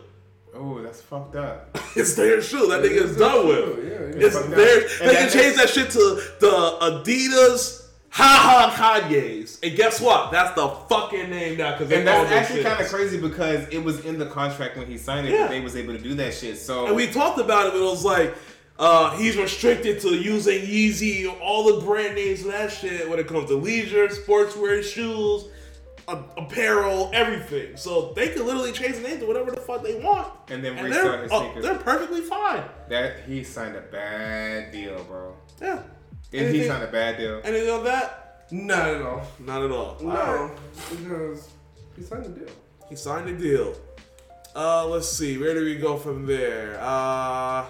Oh, 0.56 0.82
that's 0.82 1.02
fucked 1.02 1.36
up. 1.36 1.78
It's 1.96 2.14
their 2.16 2.42
shoe. 2.42 2.68
That 2.68 2.84
nigga's 2.84 3.18
done 3.18 3.48
with. 3.48 3.80
Yeah, 3.84 4.20
yeah. 4.20 4.26
It's 4.28 4.36
their. 4.48 4.48
And 4.48 5.10
They 5.10 5.16
can 5.16 5.26
that- 5.26 5.32
change 5.32 5.56
that 5.58 5.70
shit 5.70 5.90
to 5.92 6.00
the 6.40 6.78
Adidas. 6.82 7.88
Ha 8.12 8.24
ha 8.24 9.02
Kanye's. 9.08 9.60
And 9.62 9.76
guess 9.76 10.02
what? 10.02 10.32
That's 10.32 10.56
the 10.56 10.68
fucking 10.68 11.30
name 11.30 11.58
now 11.58 11.72
because 11.78 11.92
And 11.92 12.08
that's 12.08 12.32
actually 12.32 12.64
kind 12.64 12.82
of 12.82 12.88
crazy 12.90 13.20
because 13.22 13.68
it 13.70 13.84
was 13.84 14.04
in 14.06 14.18
the 14.18 14.26
contract 14.26 14.78
when 14.78 14.88
he 14.88 14.98
signed 14.98 15.28
it 15.28 15.32
Yeah. 15.34 15.42
that 15.42 15.50
they 15.52 15.62
was 15.62 15.76
able 15.76 15.94
to 15.96 16.00
do 16.02 16.16
that 16.16 16.34
shit. 16.34 16.58
So 16.58 16.88
And 16.88 16.96
we 16.96 17.06
talked 17.08 17.40
about 17.40 17.68
it, 17.68 17.74
but 17.74 17.80
it 17.80 17.84
was 17.90 18.04
like, 18.06 18.34
Uh, 18.80 19.16
he's 19.18 19.36
restricted 19.36 20.00
to 20.02 20.10
using 20.16 20.62
Yeezy, 20.62 21.28
all 21.42 21.64
the 21.76 21.86
brand 21.86 22.16
names 22.16 22.42
and 22.44 22.52
that 22.52 22.72
shit 22.72 23.08
when 23.10 23.20
it 23.20 23.28
comes 23.28 23.48
to 23.50 23.56
leisure, 23.56 24.08
sportswear, 24.08 24.82
shoes, 24.84 25.46
apparel, 26.38 27.10
everything. 27.14 27.78
So 27.78 28.14
they 28.16 28.30
can 28.30 28.46
literally 28.46 28.72
change 28.72 28.96
the 28.96 29.02
name 29.02 29.20
to 29.20 29.26
whatever 29.26 29.52
the 29.52 29.62
fuck 29.62 29.84
they 29.84 29.96
want. 29.96 30.32
And 30.50 30.64
then 30.64 30.78
and 30.78 30.88
resell 30.88 31.04
they're, 31.04 31.22
his 31.24 31.32
sneakers. 31.32 31.64
they're 31.64 31.78
perfectly 31.78 32.22
fine. 32.22 32.64
That 32.90 33.22
he 33.28 33.44
signed 33.44 33.76
a 33.76 33.82
bad 33.82 34.72
deal, 34.72 35.04
bro. 35.06 35.36
Yeah. 35.62 35.82
Didn't 36.32 36.54
he 36.54 36.68
signed 36.68 36.84
a 36.84 36.92
bad 36.92 37.18
deal? 37.18 37.42
Anything 37.44 37.70
on 37.70 37.84
that? 37.86 38.46
Not 38.52 38.90
at 38.90 39.02
all. 39.02 39.28
Not 39.40 39.64
at 39.64 39.72
all. 39.72 39.98
No, 40.02 40.56
because 40.90 41.50
he 41.96 42.04
signed 42.04 42.26
a 42.26 42.30
deal. 42.30 42.50
He 42.90 42.96
signed 42.96 43.30
a 43.30 43.38
deal. 43.38 43.76
Uh, 44.56 44.88
let's 44.88 45.08
see. 45.08 45.38
Where 45.38 45.54
do 45.54 45.64
we 45.64 45.76
go 45.76 45.98
from 45.98 46.26
there? 46.26 46.80
Uh, 46.82 47.66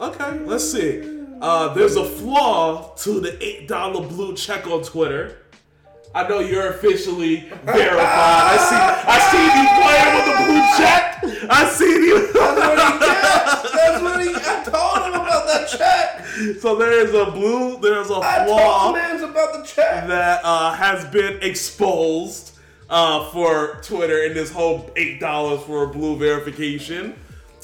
okay, 0.00 0.38
let's 0.40 0.70
see. 0.70 1.22
Uh, 1.40 1.74
there's 1.74 1.96
a 1.96 2.04
flaw 2.04 2.94
to 2.96 3.20
the 3.20 3.36
eight 3.44 3.68
dollar 3.68 4.06
blue 4.06 4.34
check 4.34 4.66
on 4.66 4.82
Twitter. 4.82 5.43
I 6.14 6.28
know 6.28 6.38
you're 6.38 6.68
officially 6.68 7.48
verified. 7.64 7.98
I 7.98 8.56
see. 8.68 8.76
I 9.10 9.18
see 9.30 9.44
you 9.58 9.64
playing 9.82 10.10
with 10.14 10.26
the 10.30 10.36
blue 10.44 10.62
check. 10.78 11.50
I 11.50 11.68
see 11.68 11.94
you. 12.06 12.32
That's 12.32 14.02
what 14.02 14.22
he. 14.22 14.30
I 14.34 14.62
told 14.64 15.06
him 15.06 15.20
about 15.20 15.46
that 15.46 15.68
check. 15.68 16.58
so 16.60 16.76
there 16.76 16.92
is 17.04 17.12
a 17.14 17.30
blue. 17.30 17.78
There's 17.80 18.10
a 18.10 18.14
I 18.22 18.46
flaw. 18.46 18.82
told 18.84 18.94
Mans 18.96 19.22
about 19.22 19.52
the 19.54 19.62
check. 19.66 20.06
that 20.06 20.40
uh, 20.44 20.72
has 20.74 21.04
been 21.06 21.38
exposed 21.42 22.56
uh, 22.90 23.30
for 23.30 23.80
Twitter 23.82 24.22
in 24.24 24.34
this 24.34 24.52
whole 24.52 24.90
eight 24.96 25.18
dollars 25.20 25.62
for 25.62 25.84
a 25.84 25.88
blue 25.88 26.16
verification. 26.16 27.14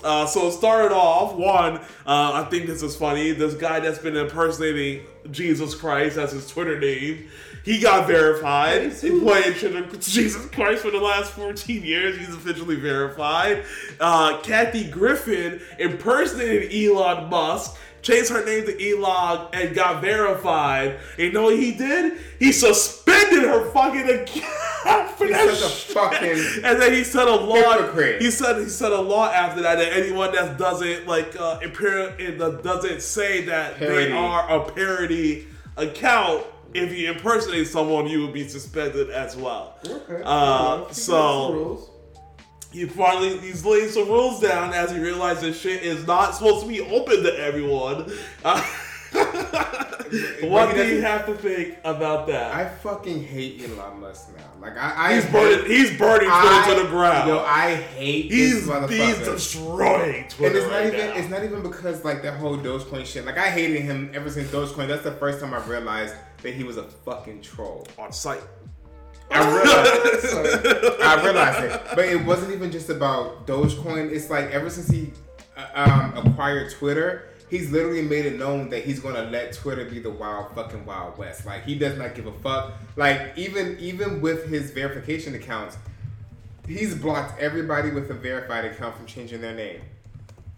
Uh, 0.02 0.26
so 0.26 0.48
it 0.48 0.52
started 0.52 0.92
off 0.94 1.34
one. 1.34 1.76
Uh, 1.76 1.82
I 2.06 2.46
think 2.50 2.66
this 2.66 2.82
is 2.82 2.96
funny. 2.96 3.32
This 3.32 3.52
guy 3.54 3.80
that's 3.80 3.98
been 3.98 4.16
impersonating 4.16 5.02
Jesus 5.30 5.74
Christ 5.74 6.16
as 6.16 6.32
his 6.32 6.48
Twitter 6.48 6.80
name, 6.80 7.28
he 7.64 7.78
got 7.80 8.06
verified. 8.06 8.92
He 8.92 9.20
played 9.20 9.56
Jesus 10.00 10.46
Christ 10.46 10.82
for 10.82 10.90
the 10.90 10.98
last 10.98 11.32
14 11.32 11.82
years. 11.82 12.16
He's 12.18 12.34
officially 12.34 12.76
verified. 12.76 13.64
Uh, 13.98 14.38
Kathy 14.42 14.88
Griffin 14.90 15.60
impersonated 15.78 16.72
Elon 16.74 17.28
Musk 17.28 17.76
changed 18.02 18.30
her 18.30 18.42
name 18.46 18.64
to 18.64 18.90
Elon 18.92 19.48
and 19.52 19.74
got 19.74 20.00
verified. 20.00 20.98
And 21.18 21.26
you 21.26 21.32
know 21.32 21.42
what 21.44 21.56
he 21.58 21.72
did? 21.72 22.18
He 22.38 22.50
suspended 22.50 23.42
her 23.42 23.70
fucking 23.72 24.08
account 24.08 25.10
for 25.18 25.28
that 25.28 25.54
shit. 25.54 25.94
fucking 25.94 26.64
And 26.64 26.80
then 26.80 26.94
he 26.94 27.04
said 27.04 27.28
a 27.28 27.34
law. 27.34 27.56
hypocrite. 27.56 28.22
He 28.22 28.30
said 28.30 28.56
he 28.58 28.70
said 28.70 28.92
a 28.92 29.00
law 29.02 29.30
after 29.30 29.60
that 29.60 29.76
that 29.76 29.92
anyone 29.92 30.32
that 30.32 30.56
doesn't 30.56 31.06
like 31.06 31.36
uh, 31.38 31.60
impar- 31.60 32.62
doesn't 32.62 33.02
say 33.02 33.44
that 33.44 33.76
Parody. 33.76 34.06
they 34.06 34.12
are 34.12 34.48
a 34.50 34.70
parody 34.72 35.46
account. 35.76 36.46
If 36.74 36.96
you 36.96 37.10
impersonate 37.12 37.66
someone, 37.66 38.06
you 38.06 38.20
will 38.20 38.32
be 38.32 38.46
suspended 38.48 39.10
as 39.10 39.36
well. 39.36 39.78
Okay. 39.86 40.22
Uh, 40.24 40.90
so- 40.92 41.12
knows 41.12 41.48
the 41.52 41.56
rules. 41.58 41.90
He 42.72 42.84
finally 42.86 43.36
he's 43.38 43.64
laying 43.64 43.88
some 43.88 44.06
rules 44.08 44.38
down 44.40 44.72
as 44.72 44.92
he 44.92 45.00
realizes 45.00 45.58
shit 45.58 45.82
is 45.82 46.06
not 46.06 46.36
supposed 46.36 46.62
to 46.62 46.68
be 46.68 46.80
open 46.80 47.22
to 47.24 47.36
everyone. 47.38 48.10
Uh, 48.44 48.62
what 50.42 50.74
do 50.74 50.86
you 50.86 51.00
have 51.02 51.26
to 51.26 51.34
think 51.34 51.78
about 51.84 52.26
that? 52.28 52.54
I 52.54 52.64
fucking 52.68 53.22
hate 53.24 53.60
Elon 53.62 54.00
Musk 54.00 54.28
now. 54.36 54.44
Like 54.60 54.76
I, 54.76 54.94
I 55.10 55.14
he's 55.14 55.24
hate- 55.24 55.32
burning. 55.32 55.66
He's 55.70 55.98
burning 55.98 56.28
Twitter 56.28 56.30
I- 56.30 56.74
to 56.76 56.82
the 56.82 56.88
ground. 56.88 57.28
Yo, 57.28 57.38
I 57.40 57.74
hate 57.74 58.30
he's 58.30 58.66
he's 58.88 59.18
destroying 59.18 60.24
and 60.24 60.30
it's 60.30 60.38
not 60.66 60.70
right 60.72 60.86
even 60.86 60.98
now. 61.10 61.14
it's 61.16 61.28
not 61.28 61.44
even 61.44 61.62
because 61.62 62.04
like 62.04 62.22
that 62.22 62.38
whole 62.38 62.56
Dogecoin 62.56 63.04
shit. 63.06 63.24
Like 63.24 63.38
I 63.38 63.50
hated 63.50 63.82
him 63.82 64.10
ever 64.14 64.30
since 64.30 64.48
Dogecoin. 64.50 64.88
That's 64.88 65.02
the 65.04 65.12
first 65.12 65.40
time 65.40 65.54
I 65.54 65.64
realized 65.66 66.14
that 66.42 66.54
he 66.54 66.64
was 66.64 66.76
a 66.76 66.84
fucking 66.84 67.42
troll. 67.42 67.86
on 67.98 68.12
site. 68.12 68.42
I 69.30 69.46
realized 69.48 71.00
I 71.02 71.24
realized 71.24 71.64
it, 71.64 71.82
but 71.94 72.04
it 72.06 72.24
wasn't 72.24 72.52
even 72.52 72.72
just 72.72 72.90
about 72.90 73.46
Dogecoin. 73.46 74.10
It's 74.10 74.28
like 74.28 74.50
ever 74.50 74.68
since 74.68 74.88
he 74.88 75.12
uh, 75.56 75.66
um, 75.74 76.26
acquired 76.26 76.72
Twitter, 76.72 77.28
he's 77.48 77.70
literally 77.70 78.02
made 78.02 78.26
it 78.26 78.38
known 78.38 78.70
that 78.70 78.84
he's 78.84 78.98
gonna 78.98 79.22
let 79.24 79.52
Twitter 79.52 79.84
be 79.84 80.00
the 80.00 80.10
wild 80.10 80.52
fucking 80.54 80.84
wild 80.84 81.16
west. 81.16 81.46
Like 81.46 81.64
he 81.64 81.76
does 81.76 81.96
not 81.96 82.14
give 82.16 82.26
a 82.26 82.32
fuck. 82.32 82.72
Like 82.96 83.32
even 83.36 83.76
even 83.78 84.20
with 84.20 84.48
his 84.48 84.72
verification 84.72 85.36
accounts, 85.36 85.78
he's 86.66 86.94
blocked 86.96 87.40
everybody 87.40 87.90
with 87.90 88.10
a 88.10 88.14
verified 88.14 88.64
account 88.64 88.96
from 88.96 89.06
changing 89.06 89.40
their 89.40 89.54
name. 89.54 89.80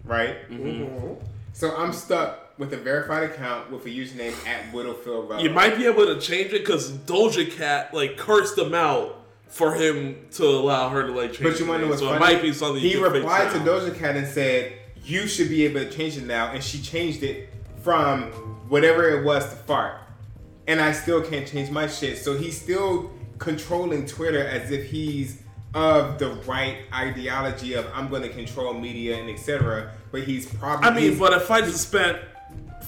Right. 0.04 0.48
Mm-hmm. 0.50 1.22
So 1.52 1.76
I'm 1.76 1.92
stuck 1.92 2.41
with 2.58 2.72
a 2.72 2.76
verified 2.76 3.24
account 3.24 3.70
with 3.70 3.84
a 3.86 3.88
username 3.88 4.34
at 4.46 4.72
Widowfield 4.72 5.28
Relevant. 5.28 5.42
You 5.42 5.50
might 5.50 5.76
be 5.76 5.86
able 5.86 6.06
to 6.06 6.20
change 6.20 6.52
it 6.52 6.64
because 6.64 6.92
Doja 6.92 7.50
Cat 7.50 7.94
like 7.94 8.16
cursed 8.16 8.58
him 8.58 8.74
out 8.74 9.18
for 9.48 9.74
him 9.74 10.16
to 10.32 10.44
allow 10.44 10.88
her 10.88 11.06
to 11.06 11.12
like 11.12 11.32
change. 11.32 11.42
But 11.42 11.60
you 11.60 11.66
want 11.66 11.80
to 11.80 11.84
know 11.84 11.90
what's 11.90 12.00
so 12.00 12.08
funny? 12.08 12.16
it 12.16 12.20
might 12.20 12.42
be 12.42 12.52
something 12.52 12.80
he 12.80 12.96
replied 12.96 13.50
to. 13.52 13.58
Doja 13.58 13.96
Cat 13.96 14.16
and 14.16 14.26
said, 14.26 14.72
"You 15.04 15.26
should 15.26 15.48
be 15.48 15.64
able 15.64 15.80
to 15.80 15.90
change 15.90 16.16
it 16.16 16.24
now," 16.24 16.52
and 16.52 16.62
she 16.62 16.80
changed 16.80 17.22
it 17.22 17.50
from 17.82 18.30
whatever 18.68 19.10
it 19.10 19.24
was 19.24 19.44
to 19.44 19.56
fart. 19.56 19.98
And 20.66 20.80
I 20.80 20.92
still 20.92 21.20
can't 21.20 21.46
change 21.46 21.70
my 21.70 21.88
shit. 21.88 22.18
So 22.18 22.36
he's 22.36 22.60
still 22.60 23.10
controlling 23.38 24.06
Twitter 24.06 24.46
as 24.46 24.70
if 24.70 24.88
he's 24.88 25.42
of 25.74 26.18
the 26.18 26.30
right 26.46 26.78
ideology 26.92 27.74
of 27.74 27.86
I'm 27.94 28.08
going 28.08 28.22
to 28.22 28.28
control 28.28 28.74
media 28.74 29.18
and 29.18 29.28
etc. 29.28 29.92
But 30.10 30.24
he's 30.24 30.46
probably. 30.46 30.88
I 30.88 30.94
mean, 30.94 31.18
but 31.18 31.32
if 31.32 31.50
I 31.50 31.60
just 31.60 31.88
spent 31.88 32.18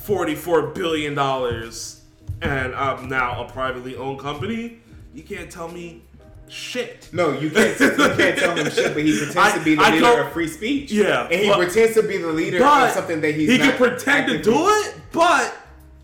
forty-four 0.05 0.69
billion 0.69 1.15
dollars 1.15 2.03
and 2.43 2.75
I'm 2.75 3.09
now 3.09 3.45
a 3.45 3.51
privately 3.51 3.97
owned 3.97 4.19
company, 4.21 4.79
you 5.15 5.23
can't 5.23 5.51
tell 5.51 5.69
me 5.69 6.03
shit. 6.49 7.09
No, 7.13 7.33
you 7.33 7.49
can't. 7.51 7.79
You 7.81 7.91
can't 7.97 8.39
tell 8.39 8.55
him 8.57 8.71
shit, 8.71 8.93
but 8.93 9.03
he 9.03 9.17
pretends 9.19 9.55
to 9.59 9.65
be 9.65 9.75
the 9.77 9.83
I- 9.83 9.89
I 9.89 9.91
leader 9.93 10.23
of 10.23 10.33
free 10.33 10.49
speech. 10.49 10.93
Yeah, 10.93 11.25
and 11.31 11.41
he 11.41 11.49
but- 11.49 11.57
pretends 11.59 11.95
to 11.95 12.03
be 12.03 12.19
the 12.19 12.29
leader 12.33 12.63
of 12.65 12.91
something 12.91 13.21
that 13.23 13.35
he's 13.35 13.51
he 13.51 13.59
can 13.59 13.77
pretend 13.77 14.29
to 14.31 14.43
do 14.43 14.55
it, 14.69 14.95
but 15.13 15.55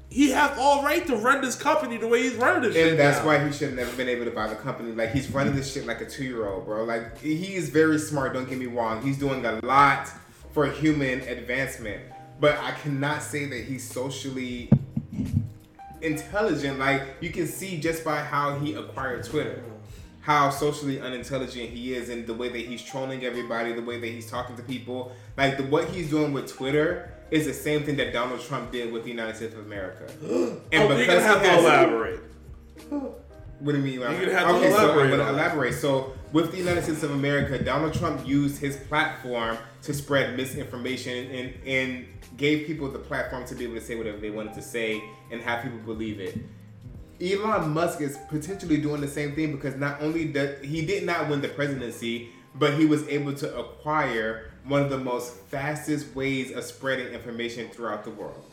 he 0.09 0.31
has 0.31 0.56
all 0.59 0.82
right 0.82 1.06
to 1.06 1.16
run 1.16 1.40
this 1.43 1.55
company 1.55 1.97
the 1.98 2.06
way 2.06 2.22
he's 2.22 2.35
running 2.36 2.62
this 2.62 2.74
shit. 2.74 2.89
And 2.93 2.98
that's 2.98 3.18
now. 3.18 3.27
why 3.27 3.47
he 3.47 3.52
should 3.52 3.68
have 3.68 3.77
never 3.77 3.94
been 3.97 4.09
able 4.09 4.24
to 4.24 4.31
buy 4.31 4.48
the 4.48 4.56
company. 4.56 4.93
Like 4.93 5.12
he's 5.12 5.31
running 5.31 5.55
this 5.55 5.72
shit 5.72 5.86
like 5.86 6.01
a 6.01 6.06
two 6.09 6.24
year 6.24 6.47
old, 6.48 6.64
bro. 6.64 6.85
Like 6.85 7.18
he 7.20 7.55
is 7.55 7.68
very 7.68 7.98
smart. 7.98 8.32
Don't 8.32 8.48
get 8.48 8.59
me 8.59 8.66
wrong. 8.66 9.02
He's 9.02 9.18
doing 9.18 9.44
a 9.44 9.60
lot 9.62 10.09
for 10.55 10.66
human 10.66 11.20
advancement, 11.20 12.01
but 12.41 12.59
I 12.59 12.73
cannot 12.73 13.23
say 13.23 13.45
that 13.47 13.65
he's 13.65 13.89
socially 13.89 14.71
intelligent. 16.01 16.79
Like 16.79 17.03
you 17.21 17.31
can 17.31 17.47
see 17.47 17.79
just 17.81 18.05
by 18.05 18.21
how 18.21 18.59
he 18.59 18.75
acquired 18.75 19.25
Twitter. 19.25 19.62
How 20.23 20.51
socially 20.51 21.01
unintelligent 21.01 21.71
he 21.71 21.95
is, 21.95 22.11
and 22.11 22.27
the 22.27 22.35
way 22.35 22.51
that 22.51 22.59
he's 22.59 22.83
trolling 22.83 23.25
everybody, 23.25 23.73
the 23.73 23.83
way 23.83 23.99
that 23.99 24.07
he's 24.07 24.31
talking 24.31 24.55
to 24.57 24.62
people, 24.62 25.12
like 25.37 25.57
the 25.57 25.65
what 25.65 25.89
he's 25.89 26.11
doing 26.11 26.33
with 26.35 26.47
Twitter 26.53 27.15
is 27.31 27.47
the 27.47 27.55
same 27.55 27.85
thing 27.85 27.97
that 27.97 28.12
Donald 28.12 28.41
Trump 28.41 28.71
did 28.71 28.93
with 28.93 29.05
the 29.05 29.11
United 29.11 29.37
States 29.37 29.55
of 29.55 29.61
America. 29.61 30.05
And 30.23 30.29
Oh, 30.33 30.61
you're 30.73 30.89
gonna 30.89 30.99
because 30.99 31.23
he 31.23 31.29
have 31.29 31.43
to 31.43 31.59
elaborate. 31.59 32.21
what 33.61 33.73
do 33.73 33.79
you 33.79 33.85
mean? 33.85 33.95
You're 33.95 34.33
have 34.33 34.49
to 34.49 34.55
okay, 34.57 34.71
so 34.71 34.77
I'm 34.77 34.85
elaborate 34.85 35.11
gonna 35.11 35.31
elaborate. 35.31 35.75
So, 35.75 36.12
with 36.33 36.51
the 36.51 36.59
United 36.59 36.83
States 36.85 37.03
of 37.03 37.12
America, 37.12 37.62
Donald 37.62 37.95
Trump 37.95 38.27
used 38.27 38.59
his 38.61 38.77
platform 38.77 39.57
to 39.83 39.95
spread 39.95 40.37
misinformation 40.37 41.31
and 41.31 41.55
and 41.67 42.07
gave 42.36 42.66
people 42.66 42.90
the 42.90 42.98
platform 42.98 43.44
to 43.47 43.55
be 43.55 43.65
able 43.65 43.74
to 43.74 43.81
say 43.81 43.97
whatever 43.97 44.19
they 44.19 44.31
wanted 44.31 44.55
to 44.55 44.62
say 44.62 45.02
and 45.31 45.40
have 45.43 45.62
people 45.62 45.78
believe 45.78 46.20
it. 46.20 46.39
Elon 47.20 47.70
Musk 47.70 48.01
is 48.01 48.19
potentially 48.28 48.78
doing 48.78 49.01
the 49.01 49.09
same 49.09 49.35
thing 49.35 49.52
because 49.52 49.77
not 49.77 50.01
only 50.01 50.27
did 50.27 50.65
he 50.65 50.85
did 50.86 51.05
not 51.05 51.28
win 51.28 51.40
the 51.40 51.48
presidency, 51.48 52.31
but 52.55 52.74
he 52.74 52.86
was 52.86 53.07
able 53.09 53.35
to 53.35 53.59
acquire 53.59 54.51
one 54.65 54.82
of 54.82 54.90
the 54.90 54.98
most 54.98 55.35
fastest 55.35 56.15
ways 56.15 56.51
of 56.52 56.65
spreading 56.65 57.09
information 57.09 57.69
throughout 57.69 58.05
the 58.05 58.11
world. 58.11 58.44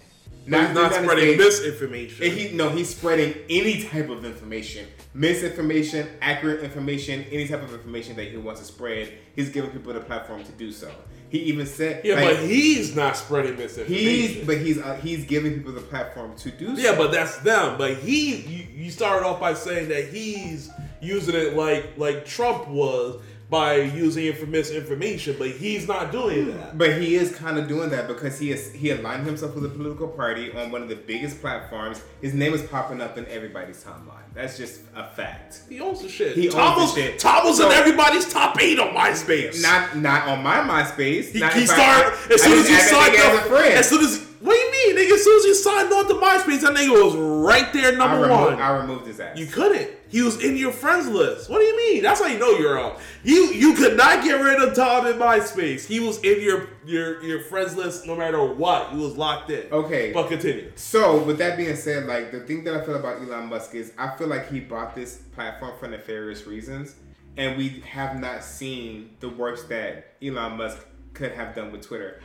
He's 0.44 0.52
not 0.52 0.70
in 0.70 0.74
the 0.74 0.82
United 0.82 1.04
spreading 1.04 1.40
States, 1.40 1.60
misinformation. 1.60 2.32
he 2.32 2.54
no, 2.54 2.70
he's 2.70 2.96
spreading 2.96 3.36
any 3.50 3.84
type 3.84 4.10
of 4.10 4.24
information, 4.24 4.88
misinformation, 5.14 6.08
accurate 6.22 6.64
information, 6.64 7.26
any 7.32 7.48
type 7.48 7.64
of 7.64 7.74
information 7.74 8.16
that 8.16 8.30
he 8.30 8.38
wants 8.38 8.62
to 8.62 8.68
spread. 8.68 9.14
He's 9.36 9.50
giving 9.50 9.72
people 9.72 9.94
the 9.94 10.00
platform 10.00 10.44
to 10.46 10.52
do 10.54 10.72
so. 10.72 10.90
He 11.30 11.40
even 11.40 11.66
said, 11.66 12.06
yeah, 12.06 12.16
like, 12.16 12.38
but 12.38 12.46
he's 12.46 12.96
not 12.96 13.18
spreading 13.18 13.58
misinformation. 13.58 14.08
he's 14.08 14.46
but 14.46 14.58
he's 14.60 14.80
uh, 14.80 14.96
he's 14.96 15.26
giving 15.26 15.56
people 15.56 15.74
the 15.74 15.82
platform 15.82 16.36
to 16.38 16.52
do 16.52 16.76
so. 16.76 16.82
Yeah, 16.82 16.96
but 16.96 17.12
that's 17.12 17.38
them. 17.40 17.78
But 17.78 17.98
he, 17.98 18.36
you, 18.36 18.68
you 18.74 18.92
started 18.92 19.26
off 19.26 19.40
by 19.40 19.54
saying 19.54 19.90
that 19.90 20.10
he's 20.10 20.70
using 21.02 21.36
it 21.36 21.56
like 21.56 21.98
like 21.98 22.26
Trump 22.26 22.68
was, 22.70 23.22
by 23.50 23.76
using 23.76 24.26
it 24.26 24.38
for 24.38 24.46
misinformation, 24.46 25.36
but 25.40 25.50
he's 25.52 25.88
not 25.88 26.12
doing 26.12 26.48
that. 26.58 26.78
But 26.78 27.02
he 27.02 27.16
is 27.16 27.34
kind 27.36 27.58
of 27.58 27.68
doing 27.68 27.90
that 27.92 28.08
because 28.08 28.38
he 28.40 28.52
is 28.52 28.74
he 28.74 28.92
aligned 28.92 29.26
himself 29.26 29.56
with 29.56 29.66
a 29.66 29.70
political 29.70 30.08
party 30.08 30.52
on 30.52 30.72
one 30.72 30.82
of 30.82 30.90
the 30.90 30.96
biggest 30.96 31.40
platforms. 31.40 32.02
His 32.22 32.34
name 32.34 32.54
is 32.54 32.62
popping 32.64 33.02
up 33.02 33.18
in 33.18 33.26
everybody's 33.28 33.84
timeline. 33.84 34.27
That's 34.38 34.56
just 34.56 34.82
a 34.96 35.04
fact. 35.04 35.62
He 35.68 35.80
owns 35.82 36.04
the 36.04 36.10
shit. 36.10 36.38
He 36.38 36.48
owns 36.52 36.94
the 36.94 37.02
shit. 37.02 37.18
Tom 37.18 37.52
So- 37.56 37.66
in 37.66 37.72
everybody's 37.76 38.32
top 38.32 38.62
eight 38.62 38.78
on 38.80 38.90
MySpace. 38.94 39.64
Not 39.64 39.98
not 39.98 40.28
on 40.28 40.44
my 40.44 40.58
MySpace. 40.58 41.32
he, 41.32 41.40
he 41.60 41.66
started 41.66 42.14
as 42.32 42.44
soon 42.44 42.60
as 42.60 42.68
he 42.70 42.76
signed 42.76 43.16
up. 43.16 43.26
as 43.34 43.40
a 43.40 43.50
friend. 43.50 43.74
As 43.74 43.90
soon 43.90 44.02
as 44.06 44.24
what 44.48 44.54
do 44.54 44.60
you 44.60 44.96
mean, 44.96 45.06
nigga? 45.06 45.16
As 45.16 45.24
soon 45.24 45.40
as 45.40 45.46
he 45.46 45.54
signed 45.54 45.94
on 45.94 46.08
to 46.08 46.14
MySpace, 46.14 46.62
that 46.62 46.74
nigga 46.74 47.04
was 47.04 47.16
right 47.16 47.72
there, 47.74 47.94
I, 47.94 47.96
number 47.96 48.22
removed, 48.22 48.42
one. 48.42 48.62
I 48.62 48.78
removed 48.78 49.08
his 49.08 49.20
ass. 49.20 49.38
You 49.38 49.46
couldn't. 49.46 49.92
He 50.10 50.22
was 50.22 50.42
in 50.42 50.56
your 50.56 50.72
friends 50.72 51.08
list. 51.08 51.50
What 51.50 51.60
do 51.60 51.66
you 51.66 51.76
mean? 51.76 52.04
That's 52.04 52.22
how 52.22 52.28
you 52.28 52.40
know 52.40 52.52
you're 52.52 52.80
out. 52.80 53.00
You 53.24 53.52
you 53.52 53.74
could 53.74 53.98
not 53.98 54.24
get 54.24 54.36
rid 54.42 54.62
of 54.62 54.74
Tom 54.74 55.06
in 55.06 55.16
MySpace. 55.16 55.86
He 55.86 56.00
was 56.00 56.18
in 56.24 56.42
your 56.42 56.70
your 56.86 57.22
your 57.22 57.42
friends 57.42 57.76
list 57.76 58.08
no 58.08 58.16
matter 58.16 58.44
what. 58.44 58.92
He 58.92 58.98
was 58.98 59.18
locked 59.18 59.50
in. 59.50 59.72
Okay. 59.72 60.14
But 60.14 60.30
continue. 60.30 60.72
So, 60.76 61.22
with 61.24 61.38
that 61.40 61.58
being 61.58 61.76
said, 61.76 62.06
like 62.06 62.32
the 62.32 62.40
thing 62.40 62.64
that 62.64 62.74
I 62.74 62.86
feel 62.86 62.96
about 62.96 63.22
Elon 63.22 63.48
Musk 63.48 63.76
is 63.76 63.92
I 63.98 64.16
feel 64.16 64.28
like 64.28 64.50
he 64.50 64.62
bought 64.62 64.96
this 64.96 65.18
platform 65.36 65.74
for 65.78 65.90
nefarious 65.90 66.48
reasons, 66.48 66.96
and 67.36 67.58
we 67.58 67.82
have 67.82 68.18
not 68.18 68.46
seen 68.46 69.18
the 69.20 69.28
works 69.28 69.64
that 69.66 70.16
Elon 70.24 70.58
Musk 70.58 70.86
could 71.14 71.34
have 71.34 71.54
done 71.54 71.72
with 71.72 71.82
Twitter. 71.82 72.22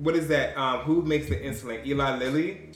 What 0.00 0.16
is 0.16 0.28
that? 0.28 0.56
Um, 0.56 0.80
who 0.80 1.02
makes 1.02 1.28
the 1.28 1.36
insulin? 1.36 1.86
Eli 1.86 2.16
Lilly. 2.16 2.72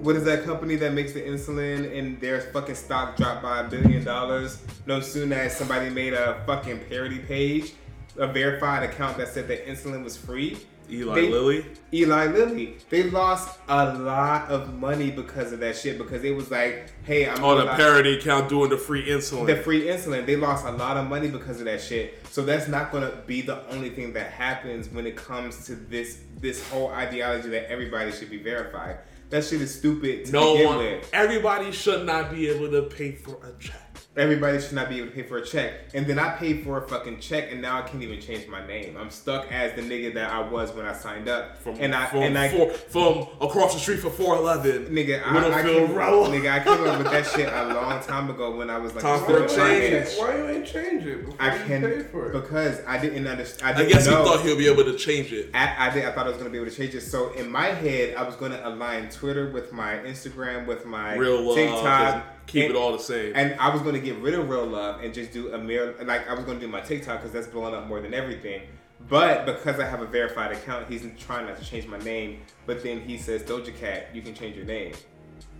What 0.00 0.16
is 0.16 0.24
that 0.24 0.42
company 0.42 0.74
that 0.74 0.92
makes 0.92 1.12
the 1.12 1.20
insulin 1.20 1.96
and 1.96 2.20
their 2.20 2.40
fucking 2.40 2.74
stock 2.74 3.16
dropped 3.16 3.44
by 3.44 3.60
a 3.60 3.68
billion 3.68 4.02
dollars? 4.02 4.60
No 4.84 4.98
sooner 4.98 5.36
as 5.36 5.56
somebody 5.56 5.88
made 5.88 6.14
a 6.14 6.42
fucking 6.46 6.80
parody 6.88 7.20
page, 7.20 7.74
a 8.16 8.26
verified 8.26 8.82
account 8.82 9.18
that 9.18 9.28
said 9.28 9.46
that 9.46 9.68
insulin 9.68 10.02
was 10.02 10.16
free. 10.16 10.58
Eli 10.90 11.14
They- 11.14 11.28
Lilly. 11.30 11.66
Eli 11.92 12.26
Lilly. 12.26 12.76
They 12.90 13.04
lost 13.04 13.58
a 13.68 13.94
lot 13.98 14.50
of 14.50 14.74
money 14.74 15.10
because 15.10 15.52
of 15.52 15.60
that 15.60 15.76
shit 15.76 15.96
because 15.98 16.22
it 16.22 16.34
was 16.36 16.50
like, 16.50 16.90
hey, 17.04 17.26
I'm 17.28 17.42
On 17.42 17.66
a 17.66 17.74
parody 17.76 18.18
account 18.18 18.48
doing 18.48 18.68
the 18.70 18.76
free 18.76 19.06
insulin. 19.06 19.46
the 19.46 19.56
free 19.56 19.86
insulin. 19.86 20.26
They 20.26 20.36
lost 20.36 20.66
a 20.66 20.70
lot 20.72 20.96
of 20.98 21.08
money 21.08 21.28
because 21.28 21.60
of 21.60 21.64
that 21.66 21.80
shit. 21.80 22.18
So 22.30 22.42
that's 22.42 22.68
not 22.68 22.92
gonna 22.92 23.12
be 23.26 23.40
the 23.42 23.66
only 23.72 23.90
thing 23.90 24.12
that 24.14 24.30
happens 24.32 24.88
when 24.90 25.06
it 25.06 25.16
comes 25.16 25.64
to 25.66 25.74
this 25.74 26.18
this 26.40 26.66
whole 26.68 26.88
ideology 26.90 27.48
that 27.50 27.70
everybody 27.70 28.12
should 28.12 28.30
be 28.30 28.38
verified. 28.42 28.98
That 29.30 29.44
shit 29.44 29.60
is 29.60 29.74
stupid 29.74 30.26
to 30.26 30.32
no 30.32 30.52
begin 30.54 30.66
one. 30.66 30.78
with. 30.78 31.10
Everybody 31.12 31.72
should 31.72 32.06
not 32.06 32.30
be 32.30 32.48
able 32.48 32.70
to 32.70 32.82
pay 32.82 33.12
for 33.12 33.38
a 33.44 33.52
check. 33.60 33.87
Everybody 34.18 34.60
should 34.60 34.72
not 34.72 34.88
be 34.88 34.96
able 34.98 35.08
to 35.10 35.14
pay 35.14 35.22
for 35.22 35.38
a 35.38 35.44
check. 35.46 35.74
And 35.94 36.04
then 36.06 36.18
I 36.18 36.30
paid 36.30 36.64
for 36.64 36.82
a 36.82 36.88
fucking 36.88 37.20
check, 37.20 37.52
and 37.52 37.62
now 37.62 37.78
I 37.78 37.82
can't 37.82 38.02
even 38.02 38.20
change 38.20 38.48
my 38.48 38.66
name. 38.66 38.96
I'm 38.96 39.10
stuck 39.10 39.50
as 39.52 39.74
the 39.74 39.82
nigga 39.82 40.12
that 40.14 40.30
I 40.30 40.40
was 40.40 40.72
when 40.72 40.86
I 40.86 40.92
signed 40.92 41.28
up. 41.28 41.58
From 41.58 41.76
and 41.78 41.94
I 41.94 42.06
from, 42.06 42.22
and 42.22 42.36
I 42.36 42.48
four, 42.48 42.70
from 42.72 43.28
across 43.40 43.74
the 43.74 43.80
street 43.80 44.00
for 44.00 44.10
411. 44.10 44.92
Nigga, 44.92 45.22
I, 45.22 45.28
I, 45.28 45.32
Middlefield 45.62 45.86
came, 45.86 45.94
Row. 45.94 46.24
nigga, 46.24 46.52
I 46.52 46.64
came 46.64 46.84
up 46.88 46.98
with 46.98 47.10
that 47.12 47.26
shit 47.26 47.48
a 47.52 47.74
long 47.74 48.02
time 48.02 48.28
ago 48.28 48.56
when 48.56 48.70
I 48.70 48.78
was 48.78 48.92
like, 48.94 49.02
Time 49.04 49.22
a 49.22 49.26
for 49.26 49.44
a 49.44 49.48
change. 49.48 50.08
Why 50.18 50.36
you 50.36 50.48
ain't 50.48 50.66
change 50.66 51.06
it 51.06 51.24
I 51.38 51.56
you 51.56 51.64
can 51.64 51.82
pay 51.82 52.02
for 52.02 52.26
it? 52.30 52.32
because 52.32 52.80
I 52.86 52.98
didn't 52.98 53.26
understand. 53.26 53.68
I, 53.68 53.70
I 53.70 53.76
didn't 53.78 53.92
guess 53.92 54.06
know. 54.06 54.22
he 54.22 54.28
thought 54.28 54.40
he'll 54.44 54.58
be 54.58 54.66
able 54.68 54.84
to 54.84 54.96
change 54.96 55.32
it. 55.32 55.50
I, 55.54 55.88
I 55.88 55.90
did. 55.94 56.04
I 56.04 56.10
thought 56.12 56.26
I 56.26 56.30
was 56.30 56.38
gonna 56.38 56.50
be 56.50 56.58
able 56.58 56.70
to 56.70 56.76
change 56.76 56.94
it. 56.94 57.02
So 57.02 57.32
in 57.34 57.48
my 57.50 57.66
head, 57.66 58.16
I 58.16 58.24
was 58.24 58.34
gonna 58.34 58.60
align 58.64 59.08
Twitter 59.10 59.50
with 59.50 59.72
my 59.72 59.94
Instagram, 59.98 60.66
with 60.66 60.84
my 60.84 61.14
Real 61.14 61.40
love. 61.40 61.54
TikTok, 61.56 62.14
and 62.14 62.22
keep 62.48 62.64
and, 62.64 62.74
it 62.74 62.76
all 62.76 62.92
the 62.92 62.98
same. 62.98 63.32
And 63.36 63.58
I 63.60 63.68
was 63.72 63.82
gonna 63.82 64.00
get 64.00 64.16
rid 64.16 64.34
of 64.34 64.48
real 64.48 64.66
love 64.66 65.02
and 65.04 65.14
just 65.14 65.32
do 65.32 65.54
a 65.54 65.58
mere 65.58 65.94
like 66.02 66.28
I 66.28 66.34
was 66.34 66.44
gonna 66.44 66.58
do 66.58 66.66
my 66.66 66.80
TikTok 66.80 67.20
because 67.20 67.32
that's 67.32 67.46
blowing 67.46 67.74
up 67.74 67.86
more 67.86 68.00
than 68.00 68.12
everything. 68.12 68.62
But 69.08 69.46
because 69.46 69.78
I 69.78 69.86
have 69.86 70.02
a 70.02 70.06
verified 70.06 70.52
account, 70.52 70.90
he's 70.90 71.06
trying 71.18 71.46
not 71.46 71.56
to 71.58 71.64
change 71.64 71.86
my 71.86 71.98
name. 71.98 72.40
But 72.66 72.82
then 72.82 73.00
he 73.00 73.16
says, 73.16 73.42
Doja 73.42 73.74
Cat, 73.78 74.08
you 74.12 74.22
can 74.22 74.34
change 74.34 74.56
your 74.56 74.66
name. 74.66 74.92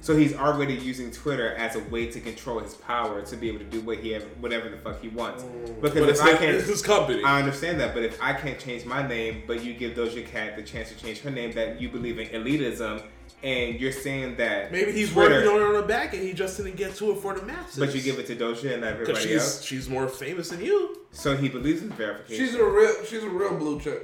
So 0.00 0.16
he's 0.16 0.34
already 0.36 0.74
using 0.74 1.10
Twitter 1.10 1.54
as 1.54 1.74
a 1.74 1.80
way 1.84 2.10
to 2.10 2.20
control 2.20 2.60
his 2.60 2.74
power 2.74 3.22
to 3.22 3.36
be 3.36 3.48
able 3.48 3.58
to 3.58 3.64
do 3.64 3.80
what 3.80 3.98
he 3.98 4.14
whatever 4.40 4.68
the 4.68 4.76
fuck 4.76 5.00
he 5.00 5.08
wants. 5.08 5.44
Oh. 5.44 5.72
Because 5.80 6.00
but 6.00 6.08
if 6.08 6.20
I 6.20 6.36
can't, 6.36 6.56
it's 6.56 6.68
his 6.68 6.82
company. 6.82 7.22
I 7.24 7.40
understand 7.40 7.80
that, 7.80 7.94
but 7.94 8.04
if 8.04 8.20
I 8.22 8.32
can't 8.32 8.58
change 8.58 8.84
my 8.84 9.06
name, 9.06 9.42
but 9.46 9.64
you 9.64 9.74
give 9.74 9.94
Doja 9.94 10.26
Cat 10.26 10.56
the 10.56 10.62
chance 10.62 10.88
to 10.90 10.96
change 10.96 11.20
her 11.20 11.30
name, 11.30 11.52
that 11.52 11.80
you 11.80 11.88
believe 11.88 12.18
in 12.18 12.28
elitism, 12.28 13.02
and 13.42 13.78
you're 13.80 13.92
saying 13.92 14.36
that 14.36 14.72
Maybe 14.72 14.92
he's 14.92 15.12
Twitter, 15.12 15.36
working 15.36 15.48
on 15.50 15.60
it 15.60 15.64
on 15.64 15.74
the 15.80 15.86
back 15.86 16.12
and 16.14 16.22
he 16.22 16.32
just 16.32 16.56
didn't 16.56 16.76
get 16.76 16.94
to 16.96 17.12
it 17.12 17.18
for 17.18 17.34
the 17.34 17.42
masses. 17.46 17.78
but 17.78 17.94
you 17.94 18.00
give 18.02 18.18
it 18.18 18.26
to 18.26 18.34
Doja 18.36 18.74
and 18.74 18.84
everybody 18.84 19.20
she's 19.20 19.40
else, 19.40 19.62
she's 19.62 19.88
more 19.88 20.08
famous 20.08 20.48
than 20.50 20.64
you. 20.64 20.98
so 21.12 21.36
he 21.36 21.48
believes 21.48 21.82
in 21.82 21.90
verification. 21.90 22.44
She's 22.46 22.54
a 22.54 22.64
real, 22.64 23.04
she's 23.04 23.22
a 23.22 23.28
real 23.28 23.54
blue 23.56 23.78
check. 23.80 23.98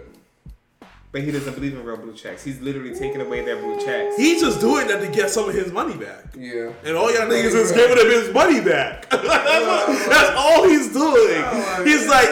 but 1.11 1.23
he 1.23 1.31
doesn't 1.32 1.55
believe 1.55 1.74
in 1.74 1.82
real 1.85 1.97
blue 1.97 2.12
checks. 2.15 2.43
He's 2.44 2.61
literally 2.61 2.94
taking 2.94 3.20
away 3.20 3.44
their 3.44 3.56
blue 3.56 3.78
checks. 3.85 4.16
He's 4.16 4.40
just 4.40 4.61
doing 4.61 4.86
that 4.89 5.01
to 5.01 5.09
get 5.09 5.31
some 5.31 5.48
of 5.48 5.55
his 5.55 5.73
money 5.73 5.97
back. 5.97 6.27
Yeah. 6.36 6.70
And 6.85 6.97
all 6.97 7.12
y'all 7.12 7.28
niggas 7.28 7.55
is 7.55 7.73
giving 7.73 7.98
him 7.98 8.06
his 8.11 8.32
money 8.32 8.61
back. 8.61 9.09
that's, 9.11 9.23
what- 9.27 10.09
that's 10.11 10.31
all 10.36 10.69
he's 10.69 10.93
doing. 10.93 11.43
Oh 11.44 11.82
he's 11.85 12.06
like, 12.09 12.28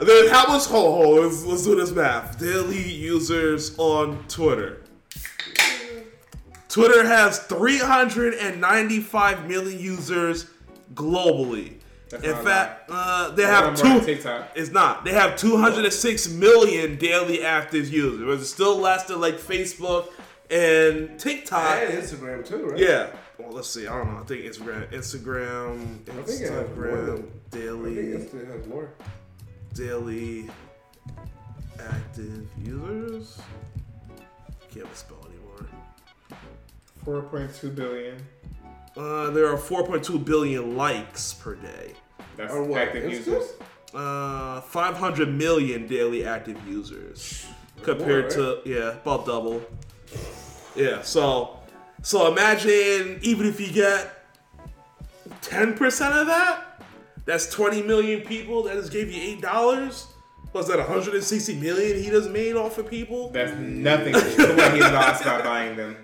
then 0.00 0.28
how 0.30 0.46
much? 0.48 0.66
Hold, 0.66 1.04
hold, 1.04 1.24
let's, 1.24 1.44
let's 1.44 1.62
do 1.64 1.74
this 1.76 1.90
math. 1.92 2.38
Daily 2.38 2.82
users 2.82 3.76
on 3.78 4.22
Twitter. 4.28 4.80
Twitter 6.74 7.06
has 7.06 7.38
395 7.38 9.48
million 9.48 9.78
users 9.78 10.50
globally. 10.92 11.74
That's 12.10 12.24
In 12.24 12.34
fact, 12.44 12.90
uh, 12.92 13.30
they 13.30 13.44
have 13.44 13.76
two. 13.76 14.00
It's 14.56 14.72
not. 14.72 15.04
They 15.04 15.12
have 15.12 15.36
206 15.36 16.30
million 16.30 16.96
daily 16.96 17.44
active 17.44 17.88
users. 17.88 18.40
It's 18.40 18.50
still 18.50 18.76
less 18.76 19.04
than 19.04 19.20
like 19.20 19.36
Facebook 19.36 20.08
and 20.50 21.16
TikTok. 21.16 21.80
And 21.80 21.94
Instagram 21.94 22.44
too, 22.44 22.66
right? 22.66 22.80
Yeah. 22.80 23.10
Well, 23.38 23.52
let's 23.52 23.70
see. 23.70 23.86
I 23.86 23.96
don't 23.96 24.12
know. 24.12 24.22
I 24.22 24.24
think 24.24 24.44
Instagram, 24.44 24.90
Instagram, 24.90 25.98
Instagram 26.06 27.22
daily. 27.52 28.16
I 28.16 28.18
think 28.18 28.34
it 28.34 28.48
has 28.48 28.66
more. 28.66 28.90
Daily 29.74 30.50
active 31.78 32.48
users. 32.58 33.40
Can't 34.72 34.92
spell 34.96 35.24
it 35.26 35.33
4.2 37.04 37.74
billion. 37.74 38.16
Uh, 38.96 39.30
there 39.30 39.46
are 39.46 39.58
4.2 39.58 40.24
billion 40.24 40.76
likes 40.76 41.34
per 41.34 41.54
day. 41.56 41.92
That's 42.36 42.52
or 42.52 42.62
what? 42.64 42.80
active 42.80 43.10
users. 43.10 43.52
Uh, 43.92 44.60
500 44.60 45.28
million 45.28 45.86
daily 45.86 46.24
active 46.24 46.58
users 46.66 47.46
compared 47.82 48.36
More, 48.36 48.46
right? 48.46 48.64
to 48.64 48.70
yeah, 48.70 48.90
about 48.92 49.26
double. 49.26 49.62
Yeah, 50.74 51.02
so 51.02 51.60
so 52.02 52.30
imagine 52.30 53.20
even 53.22 53.46
if 53.46 53.60
you 53.60 53.72
get 53.72 54.26
10% 55.42 56.20
of 56.20 56.26
that, 56.26 56.82
that's 57.24 57.48
20 57.50 57.82
million 57.82 58.20
people 58.22 58.64
that 58.64 58.74
just 58.74 58.92
gave 58.92 59.10
you 59.12 59.38
$8. 59.40 60.06
Was 60.52 60.68
that 60.68 60.78
160 60.78 61.56
million 61.56 61.96
he 61.96 62.10
just 62.10 62.30
made 62.30 62.56
off 62.56 62.78
of 62.78 62.88
people? 62.88 63.30
That's 63.30 63.52
nothing 63.58 64.12
to 64.12 64.54
what 64.56 64.72
he's 64.72 64.82
lost 64.82 65.24
by 65.24 65.42
buying 65.42 65.76
them. 65.76 65.96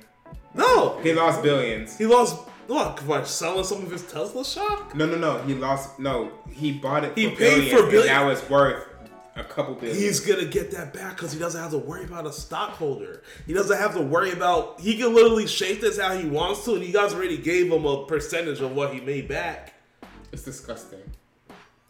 No, 0.55 0.98
He 1.02 1.12
lost 1.12 1.43
billions. 1.43 1.97
he 1.97 2.06
lost 2.06 2.36
what 2.66 3.06
by 3.06 3.22
selling 3.24 3.64
some 3.64 3.82
of 3.85 3.90
his 3.90 4.02
Tesla 4.02 4.44
stock. 4.44 4.94
No, 4.94 5.06
no, 5.06 5.16
no. 5.16 5.39
He 5.43 5.55
lost. 5.55 5.98
No, 5.98 6.31
he 6.51 6.72
bought 6.72 7.05
it. 7.05 7.16
He 7.16 7.24
for 7.31 7.36
paid 7.36 7.39
billions, 7.39 7.70
for 7.72 7.82
and 7.82 7.90
billion- 7.90 8.06
Now 8.14 8.31
it's 8.31 8.48
worth 8.51 8.86
a 9.36 9.44
couple 9.44 9.74
billion. 9.74 9.97
He's 9.97 10.20
gonna 10.20 10.44
get 10.44 10.70
that 10.72 10.93
back 10.93 11.16
because 11.16 11.32
he 11.32 11.39
doesn't 11.39 11.60
have 11.60 11.70
to 11.72 11.78
worry 11.78 12.05
about 12.05 12.27
a 12.27 12.32
stockholder. 12.32 13.22
He 13.47 13.52
doesn't 13.52 13.77
have 13.77 13.94
to 13.94 14.01
worry 14.02 14.32
about. 14.32 14.81
He 14.81 14.97
can 14.97 15.14
literally 15.14 15.47
shape 15.47 15.81
this 15.81 15.98
how 15.98 16.16
he 16.16 16.28
wants 16.28 16.64
to, 16.64 16.74
and 16.74 16.85
you 16.85 16.93
guys 16.93 17.14
already 17.14 17.39
gave 17.39 17.72
him 17.72 17.85
a 17.85 18.05
percentage 18.06 18.60
of 18.60 18.72
what 18.74 18.93
he 18.94 19.01
made 19.01 19.28
back. 19.28 19.74
It's 20.32 20.43
disgusting. 20.43 21.01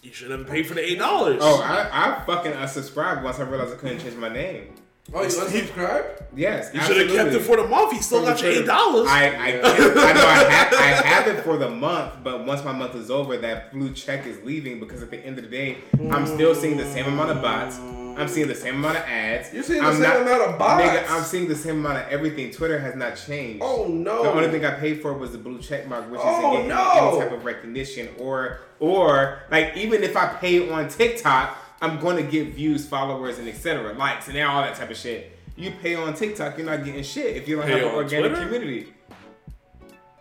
You 0.02 0.12
should 0.12 0.30
have 0.30 0.46
paid 0.46 0.66
for 0.66 0.72
the 0.74 0.82
eight 0.82 0.98
dollars. 0.98 1.40
Oh, 1.42 1.60
I, 1.62 1.88
I 1.92 2.24
fucking 2.24 2.52
unsubscribed 2.52 3.22
once 3.22 3.38
I 3.38 3.42
realized 3.42 3.74
I 3.74 3.76
couldn't 3.76 4.00
change 4.00 4.16
my 4.16 4.30
name. 4.30 4.74
Oh, 5.12 5.22
you 5.22 5.28
unsubscribed? 5.28 6.22
Yes, 6.36 6.70
you 6.72 6.80
should 6.82 6.96
have 6.98 7.10
kept 7.16 7.34
it 7.34 7.40
for 7.40 7.56
the 7.56 7.66
month. 7.66 7.92
He 7.92 7.98
still 8.00 8.22
got 8.24 8.40
your 8.40 8.52
eight 8.52 8.66
dollars. 8.66 9.08
I 9.08 9.26
I, 9.26 9.50
kept, 9.52 9.64
I 9.66 10.12
know 10.12 10.24
I 10.26 10.44
have, 10.50 10.72
I 10.74 11.06
have 11.08 11.26
it 11.26 11.42
for 11.42 11.56
the 11.56 11.68
month, 11.68 12.14
but 12.22 12.46
once 12.46 12.64
my 12.64 12.70
month 12.72 12.94
is 12.94 13.10
over, 13.10 13.36
that 13.38 13.72
blue 13.72 13.92
check 13.92 14.24
is 14.26 14.40
leaving 14.44 14.78
because 14.78 15.02
at 15.02 15.10
the 15.10 15.18
end 15.18 15.38
of 15.38 15.44
the 15.44 15.50
day, 15.50 15.78
I'm 16.10 16.26
still 16.26 16.54
seeing 16.54 16.76
the 16.76 16.84
same 16.86 17.06
amount 17.06 17.30
of 17.30 17.42
bots. 17.42 17.78
I'm 17.78 18.28
seeing 18.28 18.48
the 18.48 18.54
same 18.54 18.76
amount 18.76 18.98
of 18.98 19.04
ads. 19.04 19.52
You're 19.52 19.62
seeing 19.62 19.80
the 19.80 19.86
I'm 19.86 19.94
same 19.94 20.02
not- 20.02 20.20
amount 20.20 20.42
of 20.42 20.58
bots? 20.58 20.84
Nigga, 20.84 21.10
I'm 21.10 21.24
seeing 21.24 21.48
the 21.48 21.56
same 21.56 21.78
amount 21.78 21.98
of 21.98 22.08
everything. 22.12 22.50
Twitter 22.52 22.78
has 22.78 22.94
not 22.94 23.16
changed. 23.16 23.62
Oh, 23.64 23.86
no. 23.88 24.22
The 24.24 24.30
only 24.32 24.48
thing 24.50 24.64
I 24.64 24.72
paid 24.72 25.00
for 25.00 25.14
was 25.14 25.32
the 25.32 25.38
blue 25.38 25.58
check 25.58 25.88
mark, 25.88 26.10
which 26.10 26.20
Oh, 26.22 26.38
isn't 26.38 26.60
any, 26.60 26.68
no. 26.68 27.08
any 27.14 27.18
type 27.18 27.32
of 27.32 27.44
recognition 27.44 28.08
or 28.18 28.58
or 28.78 29.40
like 29.50 29.76
even 29.76 30.02
if 30.02 30.16
I 30.16 30.26
pay 30.34 30.68
on 30.70 30.88
TikTok, 30.88 31.56
I'm 31.80 31.98
gonna 31.98 32.22
get 32.22 32.54
views, 32.54 32.86
followers, 32.86 33.38
and 33.38 33.48
etc. 33.48 33.94
likes 33.94 34.28
and 34.28 34.38
all 34.38 34.62
that 34.62 34.74
type 34.76 34.90
of 34.90 34.96
shit. 34.96 35.36
You 35.56 35.72
pay 35.82 35.94
on 35.94 36.14
TikTok, 36.14 36.56
you're 36.58 36.66
not 36.66 36.84
getting 36.84 37.02
shit 37.02 37.36
if 37.36 37.48
you 37.48 37.56
don't 37.56 37.66
Pay 37.66 37.72
have 37.80 37.88
an 37.88 37.94
organic 37.94 38.32
Twitter? 38.32 38.44
community. 38.46 38.92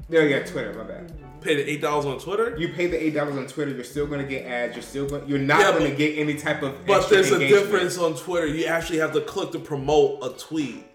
Yeah, 0.09 0.21
yeah, 0.21 0.43
Twitter. 0.43 0.73
My 0.73 0.83
bad. 0.83 1.13
Pay 1.41 1.55
the 1.55 1.69
eight 1.69 1.81
dollars 1.81 2.05
on 2.05 2.19
Twitter. 2.19 2.57
You 2.57 2.69
pay 2.73 2.87
the 2.87 3.01
eight 3.01 3.13
dollars 3.13 3.37
on 3.37 3.47
Twitter. 3.47 3.71
You're 3.71 3.83
still 3.83 4.07
gonna 4.07 4.23
get 4.25 4.45
ads. 4.45 4.75
You're 4.75 4.83
still 4.83 5.07
going. 5.07 5.27
You're 5.27 5.39
not 5.39 5.59
Yeah, 5.59 5.71
gonna 5.73 5.89
but- 5.89 5.97
get 5.97 6.17
any 6.17 6.33
type 6.35 6.63
of. 6.63 6.85
But 6.85 7.09
there's 7.09 7.31
a 7.31 7.35
engagement. 7.35 7.63
difference 7.63 7.97
on 7.97 8.15
Twitter. 8.15 8.47
You 8.47 8.65
actually 8.65 8.99
have 8.99 9.13
to 9.13 9.21
click 9.21 9.51
to 9.51 9.59
promote 9.59 10.19
a 10.23 10.37
tweet. 10.37 10.85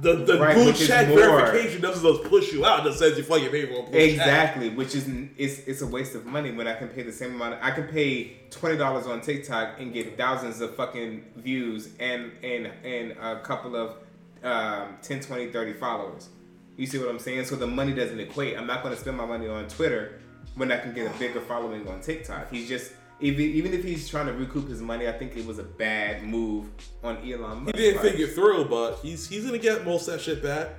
The 0.00 0.14
the 0.16 0.38
Right, 0.38 0.54
blue 0.54 0.72
check 0.72 1.08
more- 1.08 1.18
verification 1.18 1.80
doesn't 1.80 2.02
just 2.02 2.28
push 2.28 2.52
you 2.52 2.64
out. 2.64 2.80
It 2.80 2.88
just 2.90 2.98
says 2.98 3.16
you 3.16 3.22
fucking 3.24 3.50
pay 3.50 3.66
for 3.66 3.80
a 3.80 3.82
blue 3.82 3.92
check. 3.92 4.10
Exactly, 4.10 4.68
which 4.70 4.94
is 4.94 5.08
it's 5.38 5.60
it's 5.66 5.82
a 5.82 5.86
waste 5.86 6.14
of 6.14 6.26
money 6.26 6.50
when 6.50 6.66
I 6.66 6.74
can 6.74 6.88
pay 6.88 7.02
the 7.02 7.12
same 7.12 7.34
amount. 7.34 7.58
I 7.62 7.70
can 7.70 7.84
pay 7.88 8.36
twenty 8.50 8.76
dollars 8.76 9.06
on 9.06 9.20
TikTok 9.20 9.80
and 9.80 9.92
get 9.92 10.16
thousands 10.16 10.60
of 10.60 10.74
fucking 10.76 11.24
views 11.36 11.90
and 12.00 12.32
and 12.42 12.66
and 12.84 13.12
a 13.12 13.40
couple 13.42 13.76
of 13.76 13.96
um, 14.42 14.96
10, 15.00 15.20
20, 15.20 15.50
30 15.52 15.72
followers. 15.74 16.28
You 16.76 16.86
see 16.86 16.98
what 16.98 17.08
I'm 17.08 17.18
saying? 17.18 17.46
So 17.46 17.56
the 17.56 17.66
money 17.66 17.94
doesn't 17.94 18.20
equate. 18.20 18.58
I'm 18.58 18.66
not 18.66 18.82
going 18.82 18.94
to 18.94 19.00
spend 19.00 19.16
my 19.16 19.24
money 19.24 19.48
on 19.48 19.66
Twitter 19.68 20.20
when 20.56 20.70
I 20.70 20.76
can 20.76 20.92
get 20.92 21.06
a 21.06 21.18
bigger 21.18 21.40
following 21.40 21.88
on 21.88 22.00
TikTok. 22.02 22.50
He's 22.50 22.68
just 22.68 22.92
even 23.20 23.40
even 23.42 23.72
if 23.72 23.84
he's 23.84 24.08
trying 24.08 24.26
to 24.26 24.32
recoup 24.32 24.68
his 24.68 24.80
money, 24.82 25.08
I 25.08 25.12
think 25.12 25.36
it 25.36 25.46
was 25.46 25.58
a 25.58 25.62
bad 25.64 26.22
move 26.24 26.66
on 27.02 27.16
Elon 27.18 27.66
He 27.66 27.72
didn't 27.72 28.02
figure 28.02 28.26
through, 28.26 28.66
but 28.66 28.96
he's 29.02 29.28
he's 29.28 29.44
gonna 29.44 29.58
get 29.58 29.84
most 29.84 30.08
of 30.08 30.14
that 30.14 30.20
shit 30.20 30.42
back. 30.42 30.70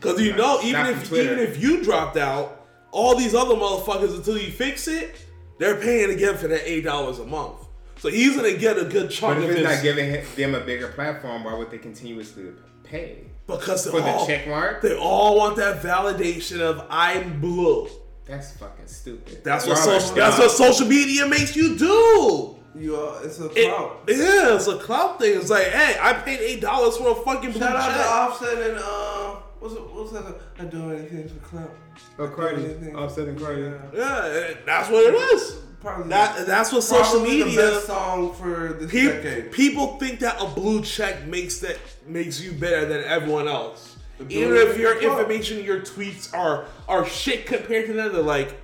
Cause 0.00 0.20
you 0.20 0.34
know, 0.34 0.58
even 0.62 0.72
Not 0.82 0.90
if 0.90 1.08
Twitter. 1.08 1.32
even 1.32 1.38
if 1.44 1.62
you 1.62 1.82
dropped 1.82 2.16
out, 2.16 2.66
all 2.90 3.14
these 3.16 3.34
other 3.34 3.54
motherfuckers 3.54 4.14
until 4.16 4.36
you 4.36 4.50
fix 4.50 4.88
it, 4.88 5.14
they're 5.58 5.76
paying 5.76 6.10
again 6.10 6.36
for 6.36 6.48
that 6.48 6.68
eight 6.68 6.82
dollars 6.82 7.20
a 7.20 7.24
month. 7.24 7.54
So 7.98 8.08
he's 8.08 8.34
gonna 8.34 8.54
get 8.56 8.76
a 8.78 8.84
good 8.84 9.10
chunk 9.10 9.36
But 9.36 9.44
if 9.44 9.50
of 9.50 9.50
it's 9.50 9.60
his 9.68 9.76
not 9.76 9.82
giving 9.84 10.10
him- 10.10 10.26
them 10.34 10.54
a 10.56 10.60
bigger 10.60 10.88
platform, 10.88 11.44
why 11.44 11.54
would 11.54 11.70
they 11.70 11.78
continuously 11.78 12.46
pay 12.82 13.18
because 13.46 13.86
for 13.88 14.00
the 14.00 14.24
check 14.26 14.48
mark? 14.48 14.82
they 14.82 14.96
all 14.96 15.36
want 15.38 15.56
that 15.58 15.80
validation 15.82 16.60
of 16.60 16.84
I'm 16.90 17.40
blue. 17.40 17.88
That's 18.24 18.56
fucking 18.56 18.86
stupid. 18.86 19.42
That's 19.44 19.66
what 19.66 19.76
Y'all 19.76 19.84
social, 20.00 20.14
that's 20.14 20.36
dumb. 20.36 20.46
what 20.46 20.50
social 20.52 20.86
media 20.86 21.26
makes 21.26 21.56
you 21.56 21.76
do. 21.76 22.56
You 22.74 22.96
are, 22.96 23.22
it's 23.24 23.38
a 23.40 23.46
It, 23.50 23.66
yeah, 24.08 24.54
it's 24.54 24.66
a 24.66 24.78
clout 24.78 25.18
thing. 25.18 25.36
It's 25.38 25.50
like, 25.50 25.66
hey, 25.66 25.96
I 26.00 26.14
paid 26.14 26.38
eight 26.40 26.60
dollars 26.62 26.96
for 26.96 27.10
a 27.10 27.14
fucking 27.16 27.50
blue 27.52 27.60
Shout 27.60 27.76
out 27.76 27.92
to. 27.94 28.44
Offset 28.46 28.70
and 28.70 28.78
uh, 28.78 29.34
what's 29.58 29.74
it, 29.74 29.80
what's 29.80 30.12
that? 30.12 30.40
I 30.58 30.64
do 30.64 30.90
anything 30.92 31.28
for 31.28 31.38
clout. 31.40 31.70
Oh, 32.18 32.28
Cardi. 32.28 32.92
Offset 32.94 33.28
and 33.28 33.38
Cardi. 33.38 33.62
Yeah. 33.62 33.78
Yeah, 33.94 34.54
that's 34.64 34.88
what 34.88 35.04
it 35.04 35.14
is. 35.34 35.58
Probably 35.82 36.08
That 36.10 36.46
that's 36.46 36.72
what 36.72 36.82
social 36.84 37.04
probably 37.20 37.40
the 37.40 37.44
media. 37.46 37.60
best 37.72 37.86
song 37.86 38.32
for 38.34 38.72
this 38.74 38.90
Pe- 38.90 39.02
decade. 39.20 39.50
people 39.52 39.98
think 39.98 40.20
that 40.20 40.40
a 40.40 40.46
blue 40.46 40.80
check 40.82 41.26
makes 41.26 41.58
that 41.58 41.76
makes 42.06 42.40
you 42.40 42.52
better 42.52 42.86
than 42.86 43.02
everyone 43.04 43.48
else. 43.48 43.91
Even 44.28 44.56
if 44.56 44.78
your 44.78 45.00
information, 45.00 45.64
your 45.64 45.80
tweets 45.80 46.34
are 46.34 46.66
are 46.88 47.06
shit 47.06 47.46
compared 47.46 47.86
to 47.86 47.92
them, 47.92 48.12
they're 48.12 48.22
like 48.22 48.56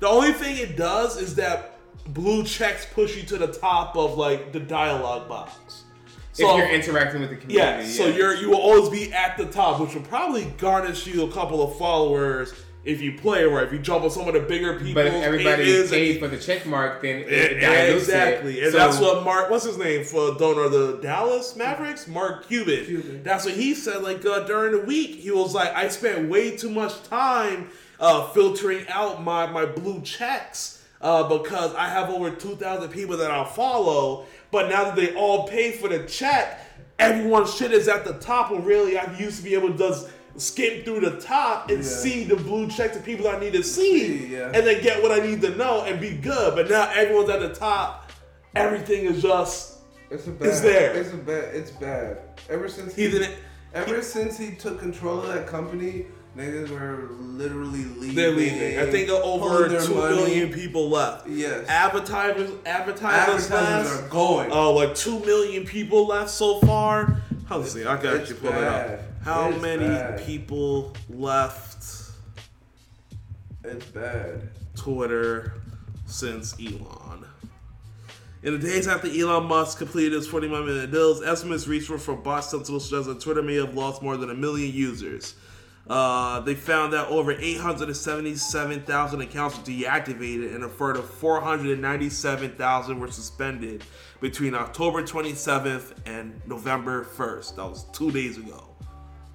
the 0.00 0.08
only 0.08 0.32
thing 0.32 0.56
it 0.56 0.76
does 0.76 1.16
is 1.20 1.34
that 1.36 1.78
blue 2.08 2.44
checks 2.44 2.86
push 2.92 3.16
you 3.16 3.22
to 3.22 3.38
the 3.38 3.48
top 3.48 3.96
of 3.96 4.16
like 4.16 4.52
the 4.52 4.60
dialogue 4.60 5.28
box. 5.28 5.84
So 6.32 6.50
if 6.50 6.58
you're 6.58 6.74
interacting 6.74 7.20
with 7.20 7.30
the 7.30 7.36
community, 7.36 7.54
yeah, 7.54 7.82
community. 7.82 7.96
so 7.96 8.06
you're 8.08 8.34
you 8.34 8.50
will 8.50 8.60
always 8.60 8.88
be 8.88 9.12
at 9.12 9.36
the 9.36 9.46
top, 9.46 9.80
which 9.80 9.94
will 9.94 10.02
probably 10.02 10.46
garnish 10.58 11.06
you 11.06 11.24
a 11.24 11.30
couple 11.32 11.62
of 11.62 11.78
followers 11.78 12.52
if 12.84 13.00
you 13.00 13.16
play 13.18 13.44
or 13.44 13.62
If 13.62 13.72
you 13.72 13.78
jump 13.78 14.04
on 14.04 14.10
some 14.10 14.28
of 14.28 14.34
the 14.34 14.40
bigger 14.40 14.78
people, 14.78 14.94
But 14.94 15.06
if 15.06 15.14
everybody 15.14 15.80
and 15.80 15.88
paid 15.90 16.18
for 16.20 16.28
the 16.28 16.36
check 16.38 16.66
mark, 16.66 17.00
then 17.02 17.20
it, 17.20 17.28
it 17.30 17.60
dilutes 17.60 18.04
exactly, 18.04 18.60
it. 18.60 18.64
and 18.64 18.72
So- 18.72 18.78
that's 18.78 18.98
what 19.00 19.24
Mark. 19.24 19.50
What's 19.50 19.64
his 19.64 19.78
name 19.78 20.04
for 20.04 20.34
donor 20.34 20.68
the 20.68 20.98
Dallas 21.02 21.56
Mavericks? 21.56 22.06
Mark 22.06 22.46
Cuban. 22.46 22.84
Cuban. 22.84 23.22
That's 23.22 23.44
what 23.44 23.54
he 23.54 23.74
said. 23.74 24.02
Like 24.02 24.24
uh, 24.26 24.40
during 24.40 24.72
the 24.72 24.80
week, 24.86 25.16
he 25.16 25.30
was 25.30 25.54
like, 25.54 25.74
I 25.74 25.88
spent 25.88 26.28
way 26.28 26.56
too 26.56 26.70
much 26.70 27.02
time 27.04 27.68
uh, 28.00 28.28
filtering 28.28 28.86
out 28.88 29.22
my 29.22 29.46
my 29.46 29.64
blue 29.64 30.00
checks 30.02 30.84
uh, 31.00 31.22
because 31.38 31.74
I 31.74 31.88
have 31.88 32.10
over 32.10 32.30
two 32.30 32.56
thousand 32.56 32.90
people 32.90 33.16
that 33.18 33.30
I 33.30 33.44
follow. 33.44 34.26
But 34.50 34.68
now 34.68 34.84
that 34.84 34.96
they 34.96 35.14
all 35.14 35.48
pay 35.48 35.72
for 35.72 35.88
the 35.88 36.04
check, 36.06 36.60
everyone's 36.98 37.54
shit 37.54 37.72
is 37.72 37.88
at 37.88 38.04
the 38.04 38.14
top. 38.14 38.50
And 38.52 38.64
really, 38.66 38.98
I 38.98 39.16
used 39.18 39.38
to 39.38 39.42
be 39.44 39.54
able 39.54 39.72
to 39.72 39.78
just 39.78 40.08
skim 40.36 40.82
through 40.84 41.00
the 41.00 41.20
top 41.20 41.70
and 41.70 41.78
Yeah. 41.78 41.84
see 41.88 42.24
the 42.24 42.36
blue 42.36 42.68
checks 42.68 42.96
of 42.96 43.04
people 43.04 43.28
I 43.28 43.38
need 43.38 43.52
to 43.52 43.62
see, 43.62 44.26
yeah. 44.32 44.50
and 44.54 44.66
then 44.66 44.82
get 44.82 45.02
what 45.02 45.12
I 45.12 45.24
need 45.24 45.40
to 45.42 45.54
know 45.56 45.82
and 45.82 46.00
be 46.00 46.10
good. 46.16 46.54
But 46.54 46.68
now 46.70 46.90
everyone's 46.94 47.30
at 47.30 47.40
the 47.40 47.54
top. 47.54 48.10
Everything 48.56 49.04
is 49.06 49.22
just 49.22 49.78
It's 50.10 50.26
a 50.26 50.30
bad. 50.30 50.48
It's 50.48 50.60
there. 50.60 50.92
It's 50.94 51.12
a 51.12 51.16
bad. 51.16 51.54
It's 51.54 51.70
bad. 51.72 52.18
Ever 52.48 52.68
since 52.68 52.94
he's 52.94 53.10
he, 53.12 53.16
in 53.16 53.22
it. 53.24 53.36
ever 53.74 54.02
since 54.02 54.36
he 54.38 54.52
took 54.52 54.78
control 54.78 55.20
of 55.20 55.28
that 55.28 55.46
company, 55.46 56.06
niggas 56.36 56.68
were 56.70 57.08
literally 57.20 57.84
leaving. 57.96 58.14
They're 58.14 58.30
leaving. 58.30 58.78
I 58.78 58.90
think 58.90 59.08
over 59.08 59.68
two 59.80 59.94
money. 59.94 60.16
million 60.16 60.52
people 60.52 60.88
left. 60.88 61.26
Yes. 61.28 61.66
Advertisers, 61.68 62.50
advertisers, 62.66 63.50
Advertisers 63.50 63.90
left. 63.92 64.04
are 64.04 64.08
going. 64.08 64.50
Oh, 64.52 64.72
like 64.74 64.94
two 64.94 65.18
million 65.20 65.64
people 65.64 66.06
left 66.06 66.30
so 66.30 66.60
far. 66.60 67.20
How 67.46 67.58
let's? 67.58 67.74
I 67.76 68.00
got 68.00 68.28
you 68.28 68.34
pull 68.36 68.50
it 68.50 68.64
up. 68.64 69.00
How 69.24 69.48
It's 69.48 69.62
many 69.62 69.86
bad. 69.88 70.22
people 70.26 70.92
left 71.08 72.10
It's 73.64 73.86
bad. 73.86 74.50
Twitter 74.76 75.54
since 76.04 76.54
Elon? 76.60 77.24
In 78.42 78.52
the 78.52 78.66
days 78.66 78.86
after 78.86 79.08
Elon 79.08 79.44
Musk 79.46 79.78
completed 79.78 80.12
his 80.12 80.26
41 80.26 80.66
million 80.66 80.90
deals, 80.90 81.22
estimates 81.22 81.66
reached 81.66 81.86
from 81.88 82.22
Boston 82.22 82.62
to 82.64 82.78
suggest 82.78 83.06
that 83.08 83.18
Twitter 83.22 83.40
may 83.42 83.54
have 83.54 83.74
lost 83.74 84.02
more 84.02 84.18
than 84.18 84.28
a 84.28 84.34
million 84.34 84.70
users. 84.74 85.34
Uh, 85.88 86.40
they 86.40 86.54
found 86.54 86.92
that 86.92 87.08
over 87.08 87.32
877,000 87.32 89.20
accounts 89.22 89.56
were 89.56 89.64
deactivated 89.64 90.54
and 90.54 90.64
a 90.64 90.68
further 90.68 91.00
497,000 91.02 93.00
were 93.00 93.10
suspended 93.10 93.82
between 94.20 94.54
October 94.54 95.02
27th 95.02 95.94
and 96.04 96.38
November 96.46 97.04
1st. 97.04 97.56
That 97.56 97.64
was 97.64 97.84
two 97.92 98.10
days 98.10 98.36
ago. 98.36 98.73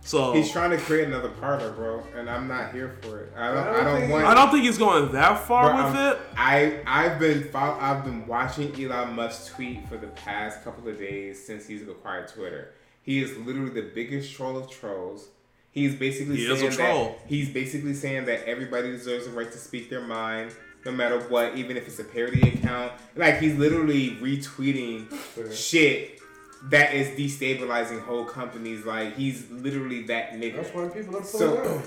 So 0.02 0.34
He's 0.34 0.52
trying 0.52 0.72
to 0.72 0.78
create 0.78 1.08
another 1.08 1.30
Parler, 1.30 1.72
bro, 1.72 2.04
and 2.16 2.30
I'm 2.30 2.48
not 2.48 2.72
here 2.74 2.98
for 3.02 3.20
it. 3.22 3.34
I 3.36 3.54
don't. 3.54 3.58
I 3.68 3.84
don't, 3.84 4.00
think 4.00 4.12
want. 4.14 4.26
I 4.26 4.34
don't 4.34 4.52
think 4.52 4.64
he's 4.64 4.78
going 4.78 5.12
that 5.12 5.40
far 5.46 5.76
with 5.76 5.96
I'm- 5.96 6.14
it. 6.14 6.20
I 6.38 6.82
I've 6.88 7.20
been 7.20 7.50
I've 7.54 8.04
been 8.06 8.26
watching 8.26 8.74
Elon 8.82 9.14
Musk 9.14 9.54
tweet 9.54 9.88
for 9.88 9.98
the 9.98 10.08
past 10.08 10.64
couple 10.64 10.88
of 10.88 10.98
days 10.98 11.46
since 11.46 11.68
he's 11.68 11.82
acquired 11.84 12.28
Twitter. 12.30 12.74
He 13.04 13.22
is 13.22 13.38
literally 13.38 13.72
the 13.72 13.90
biggest 13.94 14.34
troll 14.34 14.58
of 14.58 14.70
trolls. 14.72 15.28
He's 15.72 15.94
basically 15.96 16.38
He 16.38 16.46
is 16.46 16.60
saying 16.60 16.72
a 16.72 16.76
troll. 16.76 17.04
that 17.06 17.20
he's 17.28 17.50
basically 17.50 17.94
saying 17.94 18.26
that 18.26 18.46
everybody 18.46 18.92
deserves 18.92 19.26
the 19.26 19.32
right 19.32 19.52
to 19.52 19.58
speak 19.58 19.90
their 19.90 20.02
mind, 20.02 20.56
no 20.86 20.92
matter 20.92 21.20
what, 21.30 21.56
even 21.56 21.78
if 21.78 21.88
it's 21.88 22.00
a 22.00 22.04
parody 22.04 22.50
account. 22.50 22.94
Like 23.16 23.40
he's 23.40 23.56
literally 23.56 24.12
retweeting 24.22 25.14
shit 25.54 26.19
that 26.64 26.94
is 26.94 27.08
destabilizing 27.18 28.02
whole 28.02 28.26
companies. 28.26 28.86
Like 28.86 29.16
he's 29.16 29.50
literally 29.50 30.04
that 30.04 30.34
nigga. 30.34 30.58
That's 30.58 30.74
why 30.76 30.88
people 30.90 31.18
are 31.18 31.24
So, 31.24 31.58
out. 31.76 31.82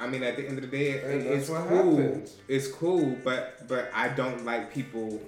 I 0.00 0.06
mean, 0.06 0.22
at 0.22 0.36
the 0.36 0.46
end 0.46 0.58
of 0.58 0.62
the 0.62 0.76
day, 0.76 0.90
it- 0.90 1.26
it's 1.26 1.48
cool. 1.48 1.56
happens. 1.56 2.36
It's 2.48 2.68
cool, 2.68 3.16
but 3.24 3.66
but 3.68 3.90
I 3.94 4.08
don't 4.08 4.44
like 4.44 4.72
people 4.72 5.20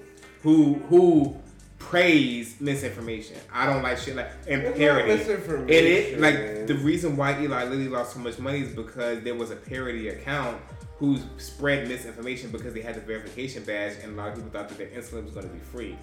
who 0.42 0.74
who 0.88 1.36
praise 1.78 2.56
misinformation. 2.60 3.36
I 3.52 3.66
don't 3.66 3.82
like 3.82 3.98
shit 3.98 4.14
like 4.16 4.30
and 4.46 4.62
It's 4.62 4.78
parody. 4.78 5.08
misinformation, 5.16 6.14
it 6.14 6.20
like 6.20 6.34
man. 6.34 6.66
the 6.66 6.74
reason 6.74 7.16
why 7.16 7.40
Eli 7.42 7.64
Lilly 7.64 7.88
lost 7.88 8.12
so 8.14 8.20
much 8.20 8.38
money 8.38 8.60
is 8.60 8.74
because 8.74 9.22
there 9.22 9.34
was 9.34 9.50
a 9.50 9.56
parody 9.56 10.08
account 10.08 10.60
who 10.98 11.18
spread 11.38 11.88
misinformation 11.88 12.50
because 12.50 12.74
they 12.74 12.82
had 12.82 12.94
the 12.94 13.00
verification 13.00 13.64
badge, 13.64 13.94
and 14.02 14.12
a 14.12 14.16
lot 14.16 14.28
of 14.28 14.34
people 14.34 14.50
thought 14.50 14.68
that 14.68 14.76
their 14.76 14.88
insulin 14.88 15.24
was 15.24 15.32
going 15.32 15.48
to 15.48 15.52
be 15.52 15.58
free. 15.60 15.96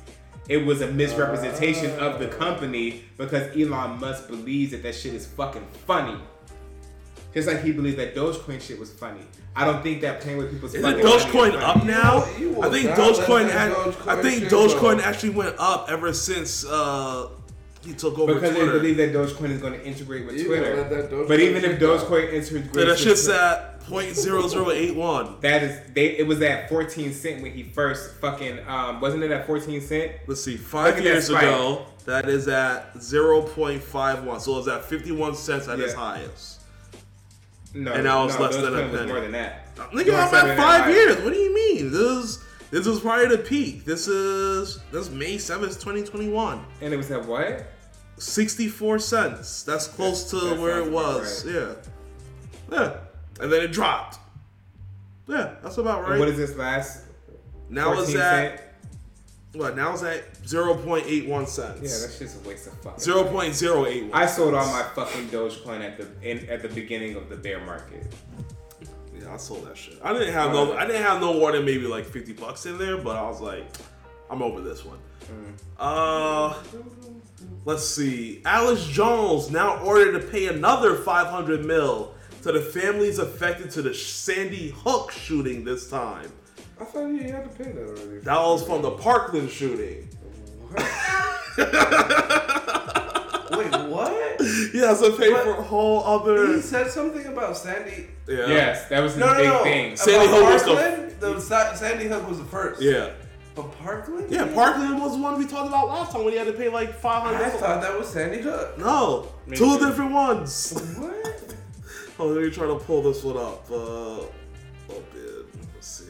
It 0.48 0.65
was 0.65 0.82
a 0.82 0.88
misrepresentation 0.91 1.91
of 1.99 2.19
the 2.19 2.28
company 2.28 3.03
because 3.18 3.56
Elon 3.56 3.99
Musk 3.99 4.28
believes 4.28 4.72
that 4.72 4.84
that 4.84 4.95
shit 4.95 5.14
is 5.14 5.26
fucking 5.26 5.65
funny. 5.86 6.18
Just 7.34 7.48
like 7.48 7.61
he 7.61 7.72
believes 7.72 7.98
that 7.98 8.15
Dogecoin 8.15 8.61
shit 8.61 8.80
was 8.80 8.91
funny. 8.91 9.19
I 9.56 9.65
don't 9.65 9.84
think 9.84 10.02
that 10.02 10.22
playing 10.22 10.38
with 10.38 10.52
people's 10.52 10.74
Isn't 10.74 10.90
fucking 10.90 11.03
money 11.03 11.15
is 11.15 11.24
Dogecoin 11.26 11.52
funny. 11.52 11.57
up 11.57 11.84
now? 11.86 12.19
will- 12.26 12.40
you 12.40 12.49
will 12.52 12.64
I 12.64 12.69
think 12.69 12.90
Dogecoin. 12.91 13.48
that 13.48 13.52
Had, 13.52 13.72
Dogecoin 13.74 14.07
I 14.07 14.22
think 14.22 14.44
Dogecoin 14.45 14.98
go. 14.98 15.03
actually 15.03 15.30
went 15.32 15.56
up 15.60 15.88
ever 15.90 16.14
since 16.14 16.65
uh, 16.65 17.30
he 17.86 17.94
took 17.94 18.18
over 18.18 18.34
Because 18.36 18.53
they 18.53 18.65
believe 18.65 18.98
that 18.98 19.14
Dogecoin 19.14 19.49
is 19.52 19.61
going 19.61 19.74
to 19.74 19.86
integrate 19.86 20.26
with 20.26 20.38
You 20.38 20.45
Twitter. 20.48 20.76
let 20.78 20.90
that 20.90 21.11
Dogecoin 21.11 21.28
But 21.28 21.40
even 21.41 21.65
if. 21.65 21.80
Dogecoin 21.80 22.34
integrates 22.34 22.74
So 22.74 22.80
that 22.80 22.88
with 22.88 22.99
shit's 22.99 23.26
Twitter- 23.26 23.40
at 23.40 23.76
point 23.88 24.15
zero 24.15 24.47
zero 24.47 24.72
eight 24.72 24.95
one. 24.95 25.39
that 25.41 25.64
is 25.64 25.80
they 25.93 26.18
it 26.18 26.27
was 26.27 26.41
at 26.41 26.69
14 26.69 27.14
cent 27.14 27.41
when 27.41 27.51
he 27.53 27.64
first 27.64 28.15
fucking 28.19 28.59
um 28.68 28.99
wasn't 29.01 29.23
it 29.23 29.31
at 29.31 29.45
14 29.47 29.81
cent? 29.81 30.11
Let's 30.27 30.43
see, 30.43 30.57
five 30.57 30.89
at 30.89 30.95
that 30.97 31.03
years 31.03 31.30
ago, 31.30 31.85
that 32.05 32.27
is 32.30 32.47
at 32.47 33.01
zero 33.01 33.41
point 33.41 33.81
five 33.81 34.23
one. 34.23 34.39
So 34.39 34.57
it's 34.59 34.68
at 34.68 34.85
fifty 34.85 35.11
one 35.11 35.35
cents 35.35 35.68
at 35.68 35.80
its 35.80 35.93
highest. 35.93 36.61
No, 37.73 37.93
And 37.93 38.03
now 38.05 38.26
it's 38.26 38.35
no, 38.39 38.45
less 38.45 38.55
than 38.55 38.73
a 38.73 38.89
penny. 38.89 39.07
more 39.07 39.19
than 39.22 39.31
that. 39.34 39.76
Nigga, 39.76 40.05
Doing 40.05 40.15
I'm 40.18 40.23
at 40.23 40.31
that 40.31 40.57
five 40.57 40.89
years. 40.89 41.18
What 41.23 41.34
do 41.34 41.39
you 41.39 41.53
mean? 41.53 41.91
This 41.91 42.01
is 42.01 42.43
this 42.72 42.88
is 42.88 42.99
prior 43.01 43.27
to 43.30 43.38
peak. 43.38 43.85
This 43.85 44.07
is 44.07 44.80
this 44.91 45.07
is 45.07 45.09
May 45.14 45.38
seventh, 45.38 45.80
twenty 45.81 46.03
twenty 46.03 46.30
one. 46.30 46.65
And 46.81 46.93
it 46.93 46.97
was 46.97 47.11
at 47.11 47.26
what? 47.26 47.68
64 48.19 48.97
cents. 48.97 49.61
That's 49.64 49.88
close 49.88 50.30
to 50.31 50.38
That 50.39 50.59
where 50.59 50.80
it 50.80 50.91
was. 50.91 51.45
Yeah. 51.45 51.73
Yeah. 52.72 52.97
And 53.39 53.51
then 53.51 53.61
it 53.61 53.72
dropped. 53.72 54.19
Yeah, 55.27 55.55
that's 55.61 55.77
about 55.77 55.99
And 56.03 56.09
right. 56.11 56.19
what 56.19 56.27
is 56.30 56.38
this 56.38 56.55
last? 56.55 57.03
now 57.69 57.93
it's 57.99 58.15
at 58.15 58.59
cent? 58.59 58.61
what? 59.53 59.76
Now 59.76 59.93
it's 59.93 60.03
at 60.03 60.23
zero 60.47 60.73
point 60.76 61.05
eight 61.07 61.27
one 61.27 61.45
cents. 61.47 61.76
Yeah, 61.81 61.89
that's 62.07 62.18
just 62.19 62.43
a 62.43 62.47
waste 62.47 62.68
of 62.68 62.73
fucking. 62.81 62.99
zero 62.99 63.23
point 63.26 63.53
zero 63.53 63.85
eight. 63.85 64.09
I 64.14 64.26
sold 64.26 64.53
all 64.53 64.65
my 64.72 64.84
fucking 64.95 65.27
Dogecoin 65.27 65.81
at 65.81 65.97
the 65.97 66.07
in, 66.30 66.47
at 66.49 66.61
the 66.61 66.69
beginning 66.69 67.15
of 67.15 67.27
the 67.30 67.35
bear 67.35 67.59
market. 67.65 68.05
Yeah, 69.19 69.34
I 69.34 69.38
sold 69.38 69.68
that 69.68 69.77
shit. 69.77 69.97
I 70.03 70.14
didn't 70.14 70.34
have 70.34 70.53
no. 70.53 70.77
I 70.77 70.85
didn't 70.85 71.03
have 71.03 71.19
no 71.19 71.34
more 71.34 71.51
than 71.51 71.65
maybe 71.65 71.88
like 71.88 72.05
fifty 72.05 72.34
bucks 72.34 72.65
in 72.65 72.77
there, 72.77 72.97
but 72.97 73.18
I 73.18 73.23
was 73.23 73.41
like, 73.41 73.65
I'm 74.30 74.41
over 74.41 74.61
this 74.61 74.85
one. 74.85 74.99
Uh, 75.77 76.55
let's 77.65 77.85
see. 77.85 78.41
Alex 78.45 78.85
Jones 78.85 79.51
now 79.51 79.77
ordered 79.84 80.14
to 80.22 80.26
pay 80.27 80.47
another 80.47 80.95
500 80.95 81.65
mil 81.65 82.14
to 82.43 82.51
the 82.51 82.61
families 82.61 83.19
affected 83.19 83.72
to 83.72 83.81
the 83.81 83.93
Sandy 83.93 84.69
Hook 84.69 85.11
shooting 85.11 85.64
this 85.64 85.89
time. 85.89 86.31
I 86.80 86.85
thought 86.85 87.07
you 87.07 87.23
had 87.31 87.43
to 87.43 87.64
pay 87.64 87.72
that 87.72 87.81
already. 87.88 88.19
That 88.19 88.39
was 88.39 88.64
from 88.65 88.81
the 88.84 88.91
Parkland 88.91 89.49
shooting. 89.49 90.07
Wait, 93.51 93.72
what? 93.89 94.14
He 94.72 94.80
has 94.80 95.01
to 95.01 95.11
pay 95.18 95.31
What? 95.31 95.43
for 95.43 95.51
a 95.57 95.64
whole 95.64 96.03
other. 96.03 96.55
He 96.55 96.61
said 96.61 96.91
something 96.91 97.26
about 97.26 97.57
Sandy. 97.57 98.07
Yeah. 98.27 98.47
Yes, 98.47 98.88
that 98.89 99.01
was 99.01 99.14
his 99.14 99.19
No, 99.19 99.34
no, 99.34 99.38
big 99.39 99.47
no. 99.47 99.64
thing. 99.64 99.85
About 99.93 99.99
Sandy 99.99 100.27
Hook 100.27 100.43
was 100.53 100.64
the- 100.64 100.76
Parkland? 100.76 101.11
The, 101.19 101.39
Sa- 101.41 101.73
Sandy 101.73 102.05
Hook 102.07 102.30
was 102.30 102.38
the 102.38 102.43
first. 102.45 102.81
Yeah. 102.81 103.09
But 103.55 103.72
Parkland? 103.80 104.30
Yeah, 104.30 104.45
Parkland 104.53 105.01
was 105.01 105.14
the 105.18 105.22
one 105.23 105.39
we 105.39 105.47
talked 105.47 105.68
about 105.69 105.88
last 105.88 106.11
time 106.11 106.23
when 106.23 106.34
he 106.34 106.38
had 106.39 106.45
to 106.47 106.53
pay 106.53 106.69
like 106.69 106.93
500 106.93 107.35
I 107.43 107.49
thought 107.49 107.81
that 107.81 107.97
was 107.97 108.07
Sandy 108.07 108.39
Hook. 108.41 108.77
No, 108.77 109.27
Me 109.47 109.57
two 109.57 109.80
different 109.80 110.11
ones. 110.11 110.73
What? 110.99 111.16
Oh, 112.19 112.27
let 112.27 112.44
me 112.44 112.49
try 112.49 112.68
to 112.68 112.76
pull 112.76 113.02
this 113.03 113.23
one 113.23 113.38
up. 113.38 113.69
Uh, 113.69 113.76
oh, 113.76 114.30
bid. 115.14 115.45
Let's 115.73 115.88
see. 115.88 116.06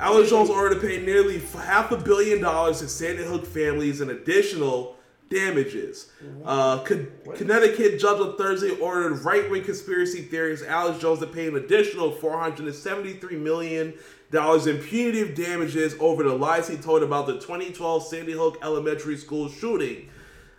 Alex 0.00 0.30
Jones 0.30 0.50
ordered 0.50 0.80
to 0.80 0.86
pay 0.86 1.04
nearly 1.04 1.38
half 1.40 1.92
a 1.92 1.96
billion 1.96 2.40
dollars 2.40 2.80
to 2.80 2.88
Sandy 2.88 3.24
Hook 3.24 3.46
families 3.46 4.00
in 4.00 4.10
additional 4.10 4.96
damages. 5.30 6.10
Uh, 6.44 6.78
Con- 6.80 7.10
Connecticut 7.34 8.00
judge 8.00 8.20
on 8.20 8.36
Thursday 8.36 8.70
ordered 8.78 9.24
right-wing 9.24 9.64
conspiracy 9.64 10.22
theorist 10.22 10.64
Alex 10.64 10.98
Jones 11.00 11.20
to 11.20 11.26
pay 11.26 11.46
an 11.48 11.56
additional 11.56 12.10
473 12.10 13.36
million 13.36 13.94
dollars 14.30 14.66
in 14.66 14.78
punitive 14.78 15.34
damages 15.36 15.94
over 16.00 16.24
the 16.24 16.34
lies 16.34 16.66
he 16.66 16.76
told 16.76 17.02
about 17.02 17.26
the 17.26 17.34
2012 17.34 18.04
Sandy 18.06 18.32
Hook 18.32 18.58
Elementary 18.62 19.16
School 19.16 19.48
shooting. 19.48 20.08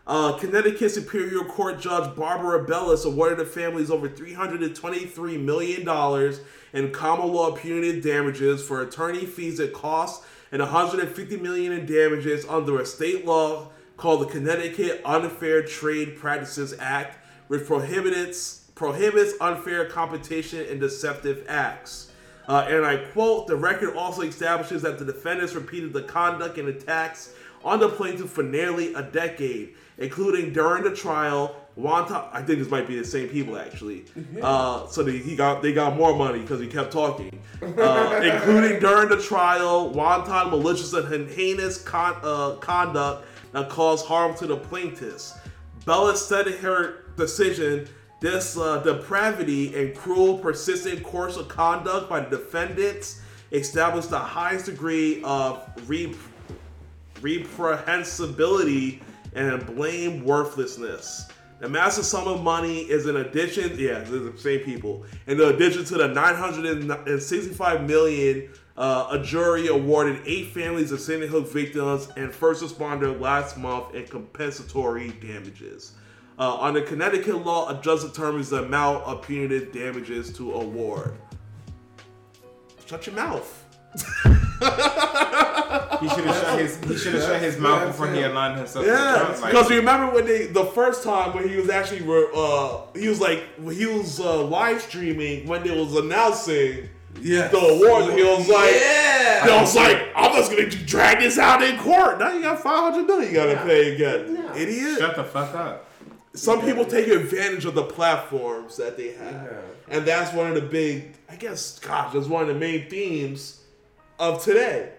Uh, 0.08 0.34
Connecticut 0.34 0.92
Superior 0.92 1.44
Court 1.46 1.82
Judge 1.82 2.16
Barbara 2.16 2.64
Bellis 2.64 3.06
awarded 3.06 3.40
the 3.40 3.46
families 3.46 3.90
over 3.90 4.08
$323 4.08 5.44
million 5.44 6.34
in 6.74 6.92
common 6.92 7.34
law 7.34 7.52
punitive 7.52 8.04
damages 8.04 8.62
for 8.62 8.84
attorney 8.84 9.26
fees 9.26 9.60
and 9.60 9.74
costs 9.74 10.24
and 10.52 10.62
150 10.62 11.38
million 11.38 11.72
in 11.72 11.88
damages 11.88 12.46
under 12.46 12.80
a 12.80 12.86
state 12.86 13.26
law 13.26 13.70
called 13.98 14.22
the 14.22 14.32
Connecticut 14.32 15.02
Unfair 15.06 15.64
Trade 15.64 16.18
Practices 16.18 16.76
Act, 16.80 17.18
which 17.48 17.66
prohibits 17.66 18.62
prohibits 18.76 19.34
unfair 19.40 19.86
competition 19.86 20.66
and 20.70 20.82
deceptive 20.82 21.46
acts. 21.48 22.12
Uh, 22.48 22.68
and 22.70 22.86
I 22.86 22.98
quote, 22.98 23.48
the 23.48 23.56
record 23.56 23.96
also 23.96 24.22
establishes 24.22 24.82
that 24.82 25.00
the 25.00 25.06
defendants 25.06 25.54
repeated 25.54 25.94
the 25.94 26.04
conduct 26.04 26.58
and 26.58 26.68
attacks 26.68 27.34
on 27.64 27.80
the 27.80 27.90
plaintiff 27.90 28.30
for 28.30 28.44
nearly 28.44 28.94
a 28.94 29.02
decade, 29.02 29.76
including 29.98 30.54
during 30.54 30.84
the 30.84 30.96
trial. 30.96 31.56
Wanton, 31.76 32.22
I 32.32 32.42
think 32.42 32.60
this 32.60 32.70
might 32.70 32.88
be 32.88 32.98
the 32.98 33.04
same 33.04 33.28
people 33.28 33.58
actually. 33.58 34.06
Uh, 34.42 34.88
so 34.88 35.04
they, 35.04 35.18
he 35.18 35.36
got 35.36 35.62
they 35.62 35.74
got 35.74 35.98
more 35.98 36.16
money 36.16 36.40
because 36.40 36.62
he 36.62 36.68
kept 36.68 36.94
talking, 36.94 37.42
uh, 37.62 38.22
including 38.24 38.80
during 38.80 39.10
the 39.10 39.22
trial. 39.22 39.90
Wanton 39.90 40.52
malicious 40.52 40.94
and 40.94 41.30
heinous 41.30 41.82
con, 41.82 42.16
uh, 42.24 42.56
conduct 42.62 43.26
that 43.52 43.70
caused 43.70 44.06
harm 44.06 44.36
to 44.36 44.48
the 44.48 44.56
plaintiffs. 44.56 45.38
Bellis 45.86 46.26
said 46.26 46.48
in 46.48 46.58
her 46.60 47.06
decision 47.18 47.88
this 48.22 48.58
uh, 48.58 48.80
depravity 48.80 49.76
and 49.76 49.96
cruel, 49.96 50.38
persistent 50.38 51.04
course 51.04 51.36
of 51.38 51.48
conduct 51.48 52.10
by 52.10 52.22
the 52.22 52.38
defendants 52.38 53.22
established 53.52 54.10
the 54.10 54.20
highest 54.20 54.66
degree 54.66 55.22
of 55.24 55.62
re- 55.88 56.16
reprehensibility 57.22 59.02
and 59.36 59.66
blame 59.66 60.24
worthlessness. 60.24 61.30
The 61.60 61.70
massive 61.70 62.06
sum 62.06 62.28
of 62.28 62.44
money 62.44 62.80
is 62.80 63.08
in 63.08 63.18
addition, 63.18 63.78
yeah, 63.80 64.00
the 64.00 64.34
same 64.38 64.62
people. 64.62 65.06
In 65.28 65.40
addition 65.40 65.86
to 65.86 65.96
the 65.96 66.08
965 66.08 67.88
million, 67.88 68.50
uh, 68.78 69.08
a 69.12 69.20
jury 69.20 69.68
awarded 69.68 70.22
eight 70.26 70.48
families 70.48 70.92
of 70.92 71.00
Sandy 71.00 71.28
Hook 71.28 71.52
victims 71.52 72.10
and 72.18 72.34
first 72.34 72.62
responder 72.62 73.18
last 73.20 73.58
month 73.58 73.96
in 73.96 74.06
compensatory 74.08 75.12
damages. 75.22 75.94
Uh, 76.38 76.58
under 76.60 76.82
Connecticut 76.82 77.46
law, 77.46 77.70
a 77.70 77.82
judge 77.82 78.02
determines 78.02 78.50
the 78.50 78.64
amount 78.64 79.06
of 79.06 79.22
punitive 79.22 79.72
damages 79.72 80.34
to 80.34 80.54
award. 80.54 81.14
Shut 82.86 83.08
your 83.08 83.16
mouth. 83.16 83.65
He 86.02 86.10
should 86.10 86.26
have 86.26 86.36
shut 86.36 86.60
his 86.60 86.78
he 86.84 86.98
should 86.98 87.14
have 87.16 87.24
shut 87.24 87.42
his 87.42 87.58
mouth 87.58 87.88
before 87.88 88.08
he 88.12 88.22
aligned 88.22 88.58
himself. 88.58 88.86
Yeah, 88.86 89.18
Trump. 89.18 89.42
Like, 89.42 89.52
because 89.52 89.70
you 89.70 89.78
remember 89.78 90.14
when 90.14 90.26
they 90.26 90.48
the 90.48 90.66
first 90.66 91.04
time 91.04 91.34
when 91.34 91.48
he 91.48 91.56
was 91.56 91.70
actually 91.70 92.02
re- 92.02 92.28
uh 92.36 92.82
he 92.94 93.08
was 93.08 93.20
like 93.22 93.44
he 93.72 93.86
was 93.86 94.20
uh, 94.20 94.44
live 94.44 94.82
streaming 94.82 95.48
when 95.48 95.64
they 95.64 95.72
was 95.72 95.96
announcing 95.96 96.90
Yeah. 97.22 97.48
the 97.48 97.58
awards 97.58 98.08
and 98.10 98.18
he 98.20 98.24
was 98.24 98.48
like 98.50 98.72
Yeah. 98.76 99.46
he 99.46 99.52
was 99.62 99.76
like 99.76 100.08
I'm 100.16 100.34
just 100.36 100.52
gonna 100.52 100.70
drag 100.70 101.20
this 101.20 101.38
out 101.40 101.64
in 101.64 101.78
court 101.80 102.20
now 102.20 102.32
you 102.34 102.42
got 102.42 102.60
500 102.62 103.06
million 103.08 103.30
you 103.30 103.34
gotta 103.36 103.58
pay 103.64 103.96
again 103.96 104.36
Yeah. 104.38 104.56
idiot 104.62 105.00
shut 105.00 105.16
the 105.16 105.24
fuck 105.24 105.56
up. 105.56 105.90
some 106.34 106.62
people 106.62 106.86
take 106.86 107.08
advantage 107.08 107.66
of 107.66 107.74
the 107.74 107.84
platforms 107.84 108.76
that 108.78 108.98
they 108.98 109.14
have 109.14 109.34
Yeah. 109.88 109.96
and 109.98 110.06
that's 110.06 110.34
one 110.34 110.48
of 110.50 110.56
the 110.56 110.62
big 110.62 111.16
I 111.30 111.36
guess 111.36 111.80
gosh 111.80 112.14
that's 112.14 112.28
one 112.28 112.42
of 112.44 112.48
the 112.50 112.54
main 112.56 112.90
themes 112.90 113.62
of 114.20 114.44
today 114.44 114.92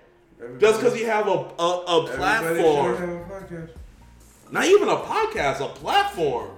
just 0.59 0.80
because 0.80 0.98
you 0.98 1.06
have 1.06 1.26
a 1.26 1.52
a, 1.59 1.84
a 1.84 2.16
platform 2.16 3.22
a 3.43 3.68
not 4.51 4.64
even 4.66 4.88
a 4.88 4.97
podcast, 4.97 5.60
a 5.60 5.68
platform. 5.68 6.51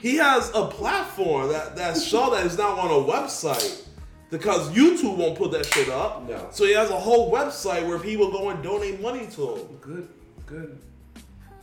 He 0.00 0.16
has 0.16 0.50
a 0.54 0.66
platform 0.66 1.48
that 1.50 1.76
that 1.76 1.96
show 2.00 2.30
that 2.30 2.46
is 2.46 2.58
not 2.58 2.78
on 2.78 2.90
a 2.90 3.12
website 3.12 3.84
because 4.30 4.70
YouTube 4.70 5.16
won't 5.16 5.38
put 5.38 5.50
that 5.52 5.66
shit 5.66 5.88
up. 5.88 6.28
No. 6.28 6.48
So 6.50 6.64
he 6.64 6.74
has 6.74 6.90
a 6.90 6.98
whole 6.98 7.32
website 7.32 7.86
where 7.86 7.98
people 7.98 8.30
go 8.30 8.50
and 8.50 8.62
donate 8.62 9.00
money 9.00 9.26
to 9.32 9.56
him. 9.56 9.66
Good, 9.80 10.08
good, 10.46 10.78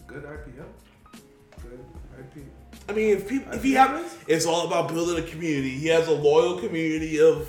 good 0.07 0.23
IPO. 0.23 0.65
Good 1.61 1.79
IP. 2.19 2.43
I 2.89 2.93
mean, 2.93 3.17
if 3.17 3.29
people, 3.29 3.53
if 3.53 3.63
he 3.63 3.73
have, 3.73 4.23
it's 4.27 4.45
all 4.45 4.67
about 4.67 4.89
building 4.89 5.23
a 5.23 5.27
community. 5.27 5.71
He 5.71 5.87
has 5.87 6.07
a 6.07 6.13
loyal 6.13 6.59
community 6.59 7.19
of, 7.19 7.47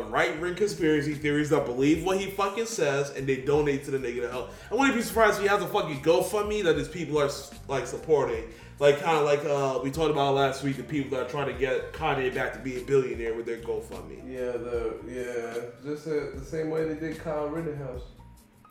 of 0.00 0.10
right 0.10 0.40
wing 0.40 0.54
conspiracy 0.54 1.14
theories 1.14 1.50
that 1.50 1.64
believe 1.64 2.04
what 2.04 2.18
he 2.18 2.30
fucking 2.30 2.66
says 2.66 3.10
and 3.10 3.26
they 3.26 3.36
donate 3.36 3.84
to 3.84 3.90
the 3.90 3.98
nigga 3.98 4.22
to 4.22 4.30
help. 4.30 4.50
I 4.70 4.74
wouldn't 4.74 4.96
be 4.96 5.02
surprised 5.02 5.36
if 5.36 5.42
he 5.42 5.48
has 5.48 5.62
a 5.62 5.66
fucking 5.66 6.02
GoFundMe 6.02 6.62
that 6.64 6.76
his 6.76 6.88
people 6.88 7.18
are 7.18 7.30
like 7.68 7.86
supporting. 7.86 8.44
Like 8.80 9.00
kind 9.00 9.16
of 9.16 9.24
like 9.24 9.44
uh, 9.44 9.80
we 9.82 9.90
talked 9.90 10.10
about 10.10 10.34
last 10.34 10.64
week, 10.64 10.76
the 10.76 10.82
people 10.82 11.16
that 11.16 11.26
are 11.26 11.30
trying 11.30 11.46
to 11.46 11.52
get 11.52 11.92
Kanye 11.92 12.34
back 12.34 12.52
to 12.54 12.58
be 12.58 12.80
a 12.80 12.84
billionaire 12.84 13.34
with 13.34 13.46
their 13.46 13.58
GoFundMe. 13.58 14.18
Yeah, 14.26 14.52
the 14.52 14.96
yeah, 15.06 15.88
just 15.88 16.08
uh, 16.08 16.36
the 16.36 16.44
same 16.44 16.70
way 16.70 16.88
they 16.88 16.98
did 16.98 17.18
Kyle 17.20 17.48
Rittenhouse. 17.48 18.02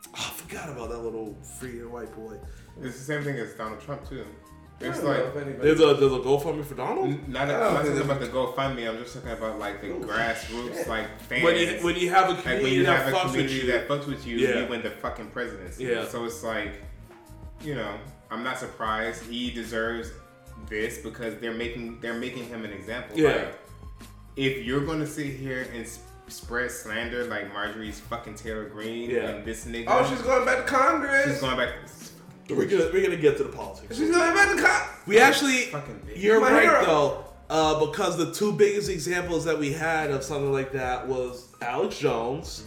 Oh, 0.08 0.12
I 0.16 0.30
forgot 0.32 0.70
about 0.70 0.90
that 0.90 1.00
little 1.00 1.38
freaking 1.42 1.90
white 1.90 2.14
boy. 2.14 2.36
It's 2.82 2.98
the 2.98 3.04
same 3.04 3.24
thing 3.24 3.38
as 3.38 3.54
Donald 3.54 3.80
Trump 3.82 4.08
too. 4.08 4.26
I 4.82 4.86
It's 4.86 5.02
like 5.02 5.34
There's 5.62 5.80
a 5.80 5.94
there's 5.94 6.12
a 6.12 6.20
GoFundMe 6.20 6.66
for 6.66 6.76
Donald. 6.76 7.06
n- 7.08 7.24
not, 7.30 7.50
I 7.50 7.54
I'm 7.54 7.60
don't 7.60 7.74
not 7.74 7.84
think 7.84 7.96
talking 7.96 8.02
about 8.12 8.20
there's- 8.20 8.34
the 8.34 8.38
GoFundMe. 8.40 8.90
I'm 8.90 8.98
just 8.98 9.14
talking 9.14 9.30
about 9.32 9.60
like 9.60 9.82
the 9.82 9.88
grassroots 9.88 10.88
like 10.88 11.20
fans. 11.22 11.44
When 11.44 11.56
you 11.56 11.68
when 11.84 11.96
you 11.96 12.10
have 12.10 12.30
a 12.30 12.34
like 12.34 12.42
community 12.42 12.64
when 12.66 12.74
you 12.74 12.84
that 12.86 12.98
have 13.06 13.14
a 13.14 13.16
fucks 13.18 13.24
with 13.24 13.32
community 13.34 13.56
you, 13.56 13.72
that 13.72 13.88
fucks 13.88 14.08
with 14.08 14.28
you, 14.28 14.38
Yeah. 14.38 14.60
you 14.60 14.66
win 14.68 14.82
the 14.82 14.90
fucking 14.92 15.28
presidency. 15.28 15.86
Yeah. 15.86 16.06
So 16.08 16.26
it's 16.26 16.44
like, 16.44 16.74
you 17.64 17.76
know, 17.76 17.96
I'm 18.30 18.44
not 18.44 18.58
surprised 18.60 19.24
he 19.24 19.52
deserves 19.52 20.12
this 20.68 20.98
because 20.98 21.36
they're 21.38 21.54
making 21.54 22.00
they're 22.02 22.14
making 22.20 22.46
him 22.48 22.66
an 22.66 22.72
example. 22.74 23.18
Yeah. 23.18 23.30
Like, 23.30 23.60
if 24.36 24.66
you're 24.66 24.86
gonna 24.86 25.08
sit 25.08 25.28
here 25.28 25.68
and 25.74 25.86
s- 25.86 26.00
spread 26.28 26.72
slander 26.72 27.24
like 27.26 27.54
Marjorie's 27.54 28.00
fucking 28.00 28.36
Taylor 28.36 28.66
Greene 28.66 29.10
Yeah. 29.12 29.30
and 29.30 29.46
this 29.46 29.66
nigga, 29.66 29.86
Oh, 29.88 30.06
she's 30.10 30.22
going 30.24 30.44
back 30.46 30.66
to 30.66 30.72
Congress. 30.74 31.26
she's 31.32 31.40
going 31.42 31.58
back. 31.58 31.70
We're 32.50 32.66
gonna 32.66 32.90
we're 32.94 33.04
gonna 33.04 33.18
get 33.18 33.38
to 33.38 33.44
the 33.44 33.50
politics. 33.50 33.98
She's 33.98 34.12
going 34.12 34.34
back 34.34 34.50
to 34.50 34.62
Congress. 34.62 34.90
We 35.08 35.20
actually, 35.20 35.70
you're 36.16 36.40
My 36.42 36.52
right 36.52 36.64
hero. 36.64 36.86
though, 36.86 37.26
uh, 37.50 37.86
because 37.86 38.18
the 38.18 38.32
two 38.34 38.52
biggest 38.54 38.90
examples 38.90 39.46
that 39.46 39.58
we 39.58 39.72
had 39.74 40.12
of 40.12 40.24
something 40.24 40.52
like 40.52 40.72
that 40.74 41.08
was 41.08 41.48
Alex 41.62 41.98
Jones 41.98 42.64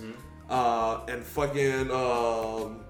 uh, 0.50 1.00
and 1.08 1.22
fucking 1.22 1.90
um, 1.90 2.80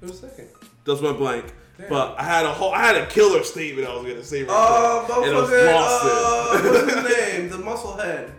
Who's 0.00 0.20
second? 0.20 0.48
just 0.86 1.02
went 1.02 1.18
blank. 1.18 1.52
Damn. 1.78 1.88
But 1.88 2.18
I 2.20 2.22
had 2.22 2.46
a 2.46 2.52
whole, 2.52 2.72
I 2.72 2.78
had 2.82 2.96
a 2.96 3.06
killer 3.06 3.42
statement 3.42 3.88
I 3.88 3.94
was 3.96 4.04
gonna 4.04 4.22
say. 4.22 4.42
Right 4.44 4.50
Uh, 4.50 5.06
there, 5.08 5.28
and 5.28 5.36
I 5.36 5.40
motherfucker. 5.40 5.74
lost 5.74 6.04
Uh, 6.04 6.58
it. 6.58 6.72
what's 6.86 6.94
his 6.94 7.16
name? 7.38 7.48
The 7.50 7.58
muscle 7.58 7.96
head. 7.96 8.32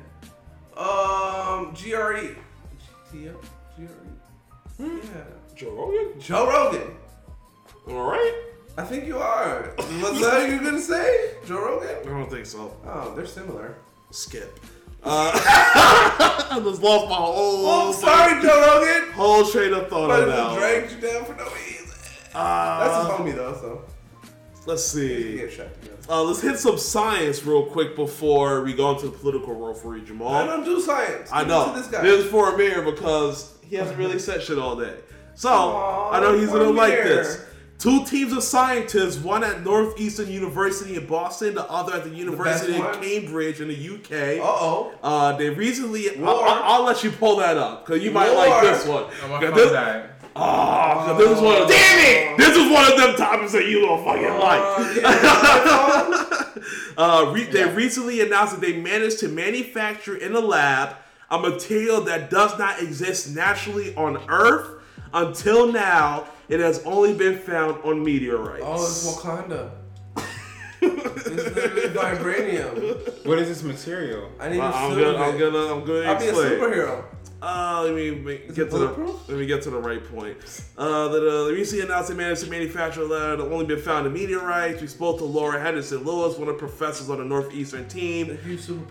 Um, 0.77 1.73
GRE. 1.73 2.35
GTO? 3.11 3.35
GRE? 3.77 3.87
Hmm? 4.77 4.97
Yeah. 4.97 5.23
Joe 5.55 5.71
Rogan. 5.71 6.19
Joe 6.19 6.47
Rogan. 6.47 6.95
All 7.87 8.09
right. 8.11 8.41
I 8.77 8.83
think 8.83 9.05
you 9.05 9.17
are. 9.17 9.73
What's 9.77 10.19
that 10.21 10.49
you 10.49 10.59
gonna 10.59 10.81
say? 10.81 11.35
Joe 11.45 11.63
Rogan? 11.63 11.97
I 12.01 12.03
don't 12.17 12.29
think 12.29 12.45
so. 12.45 12.75
Oh, 12.85 13.13
they're 13.15 13.25
similar. 13.25 13.75
Skip. 14.11 14.59
Uh, 15.03 15.31
I 15.35 16.59
just 16.63 16.81
lost 16.81 17.07
my 17.09 17.15
whole. 17.15 17.65
Oh, 17.67 17.91
sorry, 17.93 18.41
Joe 18.41 18.59
Rogan. 18.59 19.13
Whole 19.13 19.45
train 19.45 19.73
of 19.73 19.87
thought 19.89 20.07
But 20.09 20.23
on 20.23 20.29
it 20.29 20.31
that. 20.31 20.57
dragged 20.57 20.91
you 20.91 21.09
down 21.09 21.25
for 21.25 21.35
no 21.35 21.45
reason. 21.45 21.87
That's 21.87 22.35
Uh, 22.35 23.01
his 23.05 23.33
homie 23.33 23.35
though, 23.35 23.53
so 23.53 23.85
let's 24.65 24.83
see. 24.83 25.37
get 25.37 25.53
shot 25.53 25.73
together. 25.81 25.95
Uh, 26.09 26.23
let's 26.23 26.41
hit 26.41 26.57
some 26.59 26.77
science 26.77 27.45
real 27.45 27.65
quick 27.67 27.95
before 27.95 28.61
we 28.63 28.73
go 28.73 28.91
into 28.91 29.05
the 29.07 29.17
political 29.17 29.53
world 29.53 29.77
for 29.77 29.95
you, 29.95 30.03
Jamal. 30.03 30.33
I 30.33 30.45
don't 30.45 30.65
do 30.65 30.81
science. 30.81 31.29
I 31.31 31.45
know. 31.45 31.73
This 31.75 31.87
guy. 31.87 32.01
This 32.01 32.25
is 32.25 32.31
for 32.31 32.53
Amir 32.53 32.81
because 32.81 33.53
he 33.67 33.75
hasn't 33.77 33.97
really 33.97 34.19
said 34.19 34.41
shit 34.43 34.59
all 34.59 34.75
day. 34.75 34.95
So 35.35 35.49
Aw, 35.49 36.11
I 36.11 36.19
know 36.21 36.37
he's 36.37 36.49
gonna 36.49 36.69
like 36.69 36.93
Amir. 36.93 37.03
this. 37.03 37.41
Two 37.77 38.05
teams 38.05 38.31
of 38.31 38.41
scientists, 38.41 39.17
one 39.17 39.43
at 39.43 39.65
Northeastern 39.65 40.31
University 40.31 40.95
in 40.95 41.05
Boston, 41.07 41.55
the 41.55 41.69
other 41.69 41.93
at 41.95 42.05
the 42.05 42.09
University 42.09 42.71
best 42.71 42.81
of 42.81 42.85
one? 42.95 43.03
Cambridge 43.03 43.59
in 43.59 43.67
the 43.67 43.75
UK. 43.95 44.39
Uh 44.41 44.45
oh. 44.47 44.93
Uh, 45.03 45.33
they 45.35 45.49
recently. 45.49 46.09
I'll, 46.19 46.29
I'll, 46.39 46.63
I'll 46.63 46.83
let 46.85 47.03
you 47.03 47.11
pull 47.11 47.35
that 47.37 47.57
up 47.57 47.85
because 47.85 48.01
you 48.01 48.11
might 48.11 48.29
War. 48.33 48.47
like 48.47 48.61
this 48.63 48.87
one. 48.87 49.03
Oh, 49.03 49.27
my 49.27 49.39
'Cause 49.41 49.49
phone 49.49 49.55
this, 49.57 49.71
died. 49.73 50.09
oh, 50.37 51.03
'cause 51.05 51.17
this 51.17 51.31
is 51.37 51.41
one 51.43 51.61
of 51.61 51.67
them, 51.67 51.77
Damn 51.77 51.99
it! 52.33 52.37
This 52.37 52.55
is 52.55 52.71
one 52.71 52.89
of 52.91 52.97
them 52.97 53.15
topics 53.17 53.51
that 53.51 53.65
you 53.67 53.81
don't 53.81 54.03
fucking 54.05 54.39
like. 54.39 54.61
Uh, 56.97 57.29
re- 57.33 57.43
They 57.43 57.65
recently 57.65 58.21
announced 58.21 58.53
that 58.53 58.61
they 58.61 58.79
managed 58.79 59.19
to 59.19 59.27
manufacture 59.27 60.15
in 60.15 60.33
a 60.33 60.39
lab 60.39 60.95
a 61.29 61.37
material 61.37 61.99
that 62.01 62.29
does 62.29 62.57
not 62.57 62.81
exist 62.81 63.35
naturally 63.35 63.93
on 63.95 64.17
Earth. 64.29 64.74
Until 65.15 65.71
now, 65.71 66.25
it 66.49 66.59
has 66.59 66.83
only 66.83 67.13
been 67.13 67.37
found 67.39 67.81
on 67.85 68.03
meteorites. 68.03 68.63
Oh, 68.65 68.75
it's 68.83 69.07
Wakanda. 69.15 69.71
it's 70.81 71.25
literally 71.55 71.87
vibranium. 71.89 73.25
What 73.25 73.39
is 73.39 73.47
this 73.47 73.63
material? 73.63 74.29
I 74.41 74.49
need 74.49 74.59
Uh, 74.59 74.71
to 74.71 74.77
I'm 74.77 74.89
gonna, 74.99 75.17
I'm 75.17 75.37
gonna, 75.39 75.73
I'm 75.73 75.85
gonna 75.85 76.07
I'll 76.09 76.19
be 76.19 76.27
a 76.27 76.33
superhero. 76.33 77.05
Uh, 77.45 77.83
let 77.83 77.93
me 77.93 78.09
make, 78.09 78.47
get 78.55 78.71
to 78.71 78.77
the 78.79 78.87
let 79.27 79.37
me 79.37 79.45
get 79.45 79.61
to 79.61 79.69
the 79.69 79.77
right 79.77 80.03
point. 80.15 80.35
Uh, 80.75 81.07
that 81.09 81.21
uh, 81.21 81.43
the 81.43 81.53
recently 81.53 81.85
announced 81.85 82.09
they 82.09 82.15
managed 82.15 82.43
to 82.43 82.49
manufacture 82.49 83.03
a 83.03 83.07
that 83.07 83.39
only 83.39 83.65
been 83.67 83.79
found 83.79 84.07
in 84.07 84.13
meteorites. 84.13 84.81
We 84.81 84.87
spoke 84.87 85.19
to 85.19 85.25
Laura 85.25 85.61
Henderson 85.61 86.03
Lewis, 86.03 86.39
one 86.39 86.47
of 86.47 86.55
the 86.55 86.59
professors 86.59 87.07
on 87.07 87.19
the 87.19 87.23
Northeastern 87.23 87.87
team. 87.87 88.39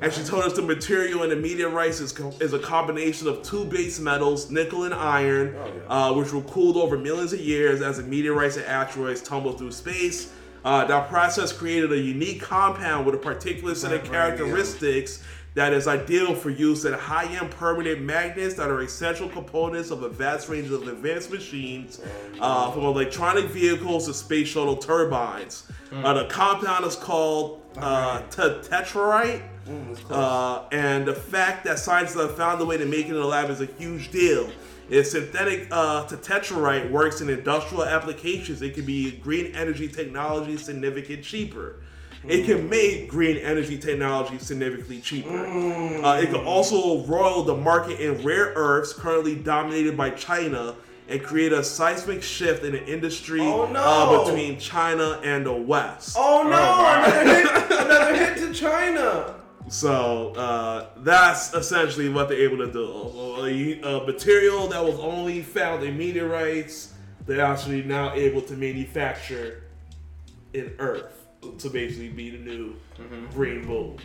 And 0.00 0.12
she 0.12 0.22
told 0.22 0.44
us 0.44 0.52
the 0.52 0.62
material 0.62 1.24
in 1.24 1.30
the 1.30 1.36
meteorites 1.36 1.98
is, 1.98 2.12
co- 2.12 2.32
is 2.40 2.52
a 2.52 2.60
combination 2.60 3.26
of 3.26 3.42
two 3.42 3.64
base 3.64 3.98
metals, 3.98 4.52
nickel 4.52 4.84
and 4.84 4.94
iron, 4.94 5.56
Oh, 5.58 5.66
yeah. 5.66 5.82
uh, 6.10 6.12
which 6.12 6.32
were 6.32 6.42
cooled 6.42 6.76
over 6.76 6.96
millions 6.96 7.32
of 7.32 7.40
years 7.40 7.82
as 7.82 7.96
the 7.96 8.04
meteorites 8.04 8.56
and 8.56 8.66
asteroids 8.66 9.20
tumble 9.20 9.54
through 9.54 9.72
space. 9.72 10.32
Uh, 10.64 10.84
that 10.84 11.08
process 11.10 11.52
created 11.52 11.90
a 11.92 11.98
unique 11.98 12.40
compound 12.40 13.04
with 13.04 13.16
a 13.16 13.18
particular 13.18 13.74
set 13.74 13.92
of 13.92 14.04
characteristics 14.04 15.22
that 15.54 15.72
is 15.72 15.86
ideal 15.86 16.34
for 16.34 16.50
use 16.50 16.84
in 16.84 16.92
high-end 16.92 17.50
permanent 17.52 18.02
magnets 18.02 18.54
that 18.54 18.68
are 18.68 18.82
essential 18.82 19.28
components 19.28 19.90
of 19.90 20.02
a 20.02 20.08
vast 20.08 20.48
range 20.48 20.70
of 20.70 20.86
advanced 20.88 21.30
machines, 21.30 22.00
uh, 22.40 22.70
from 22.72 22.84
electronic 22.84 23.44
vehicles 23.46 24.06
to 24.06 24.14
space 24.14 24.48
shuttle 24.48 24.76
turbines. 24.76 25.68
Uh, 25.92 26.12
the 26.12 26.26
compound 26.26 26.84
is 26.84 26.96
called 26.96 27.62
uh, 27.76 28.20
te- 28.22 28.42
tetrataenite. 28.68 29.42
Mm. 29.68 30.10
Uh, 30.10 30.64
and 30.72 31.06
the 31.06 31.14
fact 31.14 31.64
that 31.64 31.78
scientists 31.78 32.20
have 32.20 32.36
found 32.36 32.60
a 32.60 32.64
way 32.64 32.76
to 32.76 32.84
make 32.84 33.06
it 33.06 33.10
in 33.10 33.14
the 33.14 33.24
lab 33.24 33.48
is 33.48 33.60
a 33.62 33.66
huge 33.66 34.10
deal. 34.10 34.50
If 34.90 35.06
synthetic 35.06 35.68
uh, 35.70 36.04
tetrataenite 36.04 36.90
works 36.90 37.20
in 37.22 37.30
industrial 37.30 37.84
applications, 37.84 38.60
it 38.60 38.74
can 38.74 38.84
be 38.84 39.12
green 39.12 39.54
energy 39.54 39.88
technology 39.88 40.56
significantly 40.58 41.22
cheaper. 41.22 41.76
It 42.26 42.46
can 42.46 42.68
make 42.70 43.08
green 43.08 43.36
energy 43.38 43.78
technology 43.78 44.38
significantly 44.38 45.00
cheaper. 45.00 45.28
Uh, 45.36 46.20
it 46.20 46.26
can 46.26 46.44
also 46.46 47.04
roil 47.04 47.42
the 47.42 47.54
market 47.56 48.00
in 48.00 48.22
rare 48.24 48.52
earths 48.56 48.92
currently 48.92 49.34
dominated 49.34 49.96
by 49.96 50.10
China 50.10 50.74
and 51.08 51.22
create 51.22 51.52
a 51.52 51.62
seismic 51.62 52.22
shift 52.22 52.64
in 52.64 52.72
the 52.72 52.84
industry 52.86 53.40
Oh, 53.42 53.66
no. 53.70 53.78
uh, 53.80 54.24
between 54.24 54.58
China 54.58 55.20
and 55.22 55.44
the 55.44 55.52
West. 55.52 56.16
oh 56.18 56.42
no! 56.44 56.50
wow. 56.50 57.04
Another 57.04 57.34
hit! 57.34 57.46
Another 57.80 58.16
hit 58.16 58.36
to 58.38 58.54
China. 58.54 59.34
So 59.68 60.32
uh, 60.34 60.86
that's 60.98 61.52
essentially 61.54 62.08
what 62.08 62.28
they're 62.30 62.40
able 62.40 62.58
to 62.58 62.72
do. 62.72 62.86
A, 63.44 63.80
a 64.02 64.06
material 64.06 64.66
that 64.68 64.82
was 64.82 64.98
only 64.98 65.42
found 65.42 65.84
in 65.84 65.98
meteorites, 65.98 66.94
they're 67.26 67.40
actually 67.44 67.82
now 67.82 68.14
able 68.14 68.40
to 68.42 68.54
manufacture 68.54 69.64
in 70.54 70.72
Earth 70.78 71.23
to 71.52 71.70
basically 71.70 72.08
be 72.08 72.30
the 72.30 72.38
new 72.38 72.74
green 73.32 73.66
boom. 73.66 73.96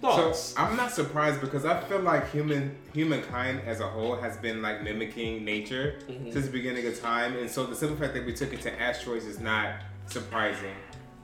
So 0.00 0.08
Thoughts? 0.08 0.54
I'm 0.56 0.76
not 0.76 0.92
surprised 0.92 1.42
because 1.42 1.66
I 1.66 1.78
feel 1.80 2.00
like 2.00 2.30
human 2.30 2.74
humankind 2.94 3.60
as 3.66 3.80
a 3.80 3.86
whole 3.86 4.16
has 4.16 4.36
been 4.38 4.62
like 4.62 4.82
mimicking 4.82 5.44
nature 5.44 5.98
since 6.30 6.46
the 6.46 6.50
beginning 6.50 6.86
of 6.86 6.98
time, 6.98 7.36
and 7.36 7.50
so 7.50 7.66
the 7.66 7.74
simple 7.74 7.98
fact 7.98 8.14
that 8.14 8.24
we 8.24 8.32
took 8.32 8.52
it 8.54 8.62
to 8.62 8.80
asteroids 8.80 9.26
is 9.26 9.40
not 9.40 9.74
surprising. 10.06 10.74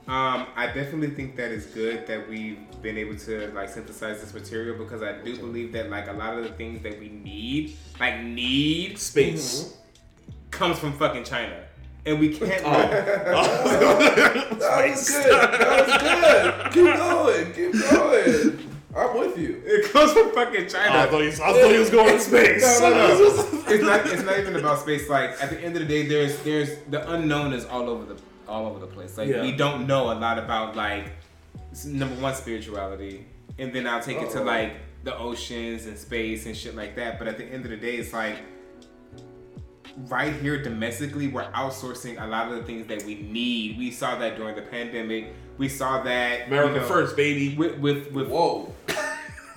Um, 0.09 0.47
I 0.55 0.67
definitely 0.67 1.11
think 1.11 1.35
that 1.35 1.51
it's 1.51 1.67
good 1.67 2.07
that 2.07 2.29
we've 2.29 2.59
been 2.81 2.97
able 2.97 3.17
to 3.17 3.51
like 3.55 3.69
synthesize 3.71 4.21
this 4.21 4.33
material 4.33 4.79
because 4.79 5.03
I 5.03 5.21
do 5.21 5.37
believe 5.37 5.73
that 5.73 5.91
like 5.91 6.07
a 6.07 6.13
lot 6.13 6.39
of 6.39 6.45
the 6.45 6.51
things 6.51 6.81
that 6.83 7.01
we 7.01 7.09
need, 7.09 7.77
like 7.99 8.23
need, 8.23 8.99
Space. 8.99 9.77
comes 10.53 10.79
from 10.79 10.93
fucking 10.93 11.25
China, 11.25 11.65
and 12.07 12.21
we 12.21 12.29
can't. 12.35 12.63
Oh. 12.65 14.43
That 14.57 14.91
was 14.91 15.11
good. 15.11 15.33
That 15.33 15.87
was 15.87 15.93
good. 16.03 16.73
Keep 16.73 16.97
going. 16.97 17.53
Keep 17.53 17.91
going. 17.91 18.73
I'm 18.97 19.19
with 19.19 19.39
you. 19.39 19.63
It 19.65 19.93
comes 19.93 20.13
from 20.13 20.33
fucking 20.33 20.69
China. 20.69 20.99
I 20.99 21.07
thought 21.07 21.21
he, 21.21 21.29
I 21.29 21.33
thought 21.33 21.71
he 21.71 21.79
was 21.79 21.91
going 21.91 22.15
to 22.15 22.21
space. 22.21 22.81
No, 22.81 22.91
no, 22.91 22.97
no. 22.97 23.63
it's 23.69 23.83
not. 23.83 24.07
It's 24.07 24.23
not 24.23 24.39
even 24.39 24.57
about 24.57 24.81
space. 24.81 25.09
Like 25.09 25.43
at 25.43 25.51
the 25.51 25.61
end 25.61 25.77
of 25.77 25.83
the 25.83 25.89
day, 25.89 26.07
there's 26.07 26.39
there's 26.43 26.71
the 26.89 27.09
unknown 27.13 27.53
is 27.53 27.67
all 27.67 27.89
over 27.91 28.15
the 28.15 28.21
all 28.49 28.67
over 28.67 28.79
the 28.79 28.87
place. 28.87 29.19
Like 29.19 29.29
Yeah. 29.29 29.43
we 29.43 29.53
don't 29.53 29.87
know 29.87 30.13
a 30.13 30.15
lot 30.15 30.39
about 30.39 30.77
like 30.77 31.13
number 31.85 32.15
one 32.23 32.35
spirituality, 32.35 33.27
and 33.59 33.73
then 33.75 33.87
I'll 33.87 34.03
take 34.03 34.19
it 34.19 34.31
to 34.31 34.41
oh. 34.41 34.45
like 34.45 34.77
the 35.05 35.17
oceans 35.17 35.87
and 35.87 35.99
space 35.99 36.47
and 36.47 36.57
shit 36.57 36.75
like 36.75 36.97
that. 36.97 37.19
But 37.19 37.29
at 37.29 37.37
the 37.37 37.45
end 37.45 37.65
of 37.65 37.71
the 37.71 37.77
day, 37.77 37.97
it's 37.97 38.13
like 38.13 38.39
right 40.09 40.33
here 40.35 40.63
domestically, 40.63 41.29
we're 41.29 41.51
outsourcing 41.53 42.23
a 42.23 42.27
lot 42.27 42.51
of 42.51 42.59
the 42.59 42.65
things 42.65 42.87
that 42.89 43.05
we 43.05 43.15
need. 43.17 43.79
We 43.79 43.91
saw 43.91 44.19
that 44.19 44.37
during 44.37 44.57
the 44.57 44.63
pandemic. 44.63 45.33
We 45.59 45.69
saw 45.69 46.03
that 46.03 46.49
America 46.49 46.75
you 46.75 46.81
know, 46.81 46.87
first, 46.87 47.17
baby. 47.17 47.57
With 47.57 47.79
with 47.79 48.13
with 48.13 48.29
Whoa. 48.29 48.73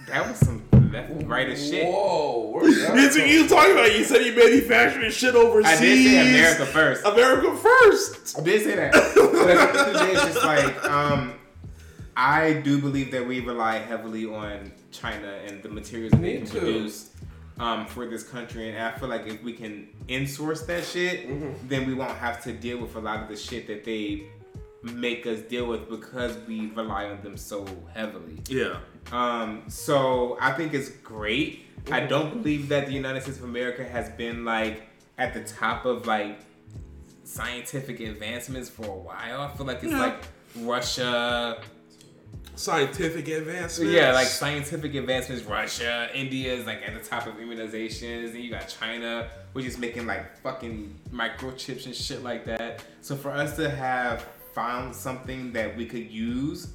that 0.08 0.28
was 0.28 0.38
some 0.38 0.64
left 0.92 1.12
right 1.26 1.50
as 1.50 1.70
shit. 1.70 1.86
Whoa. 1.86 2.52
Where's 2.54 2.80
that? 2.82 2.96
That's 2.96 3.18
what 3.18 3.28
you 3.28 3.48
talking 3.48 3.74
about. 3.74 3.96
You 3.96 4.04
said 4.04 4.26
you 4.26 4.36
manufacturing 4.36 5.12
shit 5.12 5.36
overseas. 5.36 5.78
I 5.78 5.82
did 5.82 6.06
say 6.06 6.30
America 6.30 6.66
first. 6.66 7.06
America 7.06 7.56
first. 7.58 8.40
I 8.40 8.42
did 8.44 8.64
say 8.64 8.76
that. 8.76 8.94
but 8.94 9.50
at 9.50 9.74
the 9.74 9.80
end 9.80 9.88
of 9.88 9.94
the 9.94 10.00
day, 10.00 10.12
it's 10.14 10.24
just 10.24 10.46
like 10.46 10.86
um, 10.86 11.34
I 12.16 12.54
do 12.54 12.80
believe 12.80 13.12
that 13.12 13.28
we 13.28 13.42
rely 13.42 13.78
heavily 13.78 14.26
on 14.26 14.72
China 14.92 15.40
and 15.46 15.62
the 15.62 15.70
materials 15.70 16.12
that 16.12 16.22
they 16.22 16.38
too. 16.40 16.60
produce 16.60 17.12
um, 17.60 17.86
for 17.86 18.06
this 18.08 18.24
country, 18.24 18.70
and 18.70 18.78
I 18.78 18.92
feel 18.98 19.10
like 19.10 19.28
if 19.28 19.44
we 19.44 19.54
can 19.54 19.90
insource 20.08 20.66
that 20.68 20.84
shit, 20.86 21.68
then 21.70 21.86
we 21.88 21.94
won't 21.94 22.18
have 22.18 22.42
to 22.44 22.54
deal 22.54 22.78
with 22.80 22.96
a 22.96 23.00
lot 23.00 23.22
of 23.24 23.28
the 23.30 23.36
shit 23.36 23.68
that 23.68 23.84
they 23.84 24.24
make 24.82 25.28
us 25.28 25.42
deal 25.42 25.66
with 25.66 25.90
because 25.90 26.38
we 26.48 26.68
rely 26.72 27.06
on 27.10 27.22
them 27.22 27.36
so 27.36 27.66
heavily. 27.94 28.38
Yeah. 28.48 28.78
Um, 29.12 29.64
so 29.68 30.38
I 30.40 30.54
think 30.54 30.74
it's 30.74 30.90
great. 30.90 31.66
I 31.92 32.02
don't 32.02 32.32
believe 32.42 32.70
that 32.70 32.86
the 32.88 32.94
United 32.94 33.22
States 33.24 33.40
of 33.40 33.44
America 33.44 33.84
has 33.84 34.10
been 34.12 34.46
like 34.46 34.84
at 35.18 35.34
the 35.34 35.44
top 35.44 35.86
of 35.86 36.08
like 36.08 36.40
scientific 37.26 38.00
advancements 38.00 38.70
for 38.70 38.86
a 38.86 38.98
while. 38.98 39.42
I 39.42 39.50
feel 39.56 39.66
like 39.66 39.84
it's 39.84 39.92
Yeah. 39.92 40.00
like 40.00 40.24
Russia. 40.62 41.62
Scientific 42.56 43.28
advancements. 43.30 43.94
Yeah, 43.94 44.12
like 44.12 44.28
scientific 44.28 44.94
advancements. 44.96 45.44
Russia, 45.46 46.10
India 46.14 46.54
is 46.54 46.66
like 46.66 46.82
at 46.86 46.94
the 46.94 47.08
top 47.08 47.26
of 47.26 47.36
immunizations. 47.36 48.34
Then 48.34 48.42
you 48.42 48.50
got 48.52 48.68
China, 48.68 49.30
which 49.54 49.66
is 49.66 49.78
making 49.78 50.06
like 50.06 50.38
fucking 50.40 50.94
microchips 51.12 51.86
and 51.86 51.96
shit 51.96 52.22
like 52.22 52.46
that. 52.46 52.84
So 53.02 53.16
for 53.16 53.32
us 53.32 53.56
to 53.56 53.70
have 53.70 54.28
found 54.54 54.94
something 54.94 55.54
that 55.54 55.78
we 55.78 55.86
could 55.86 56.12
use, 56.12 56.74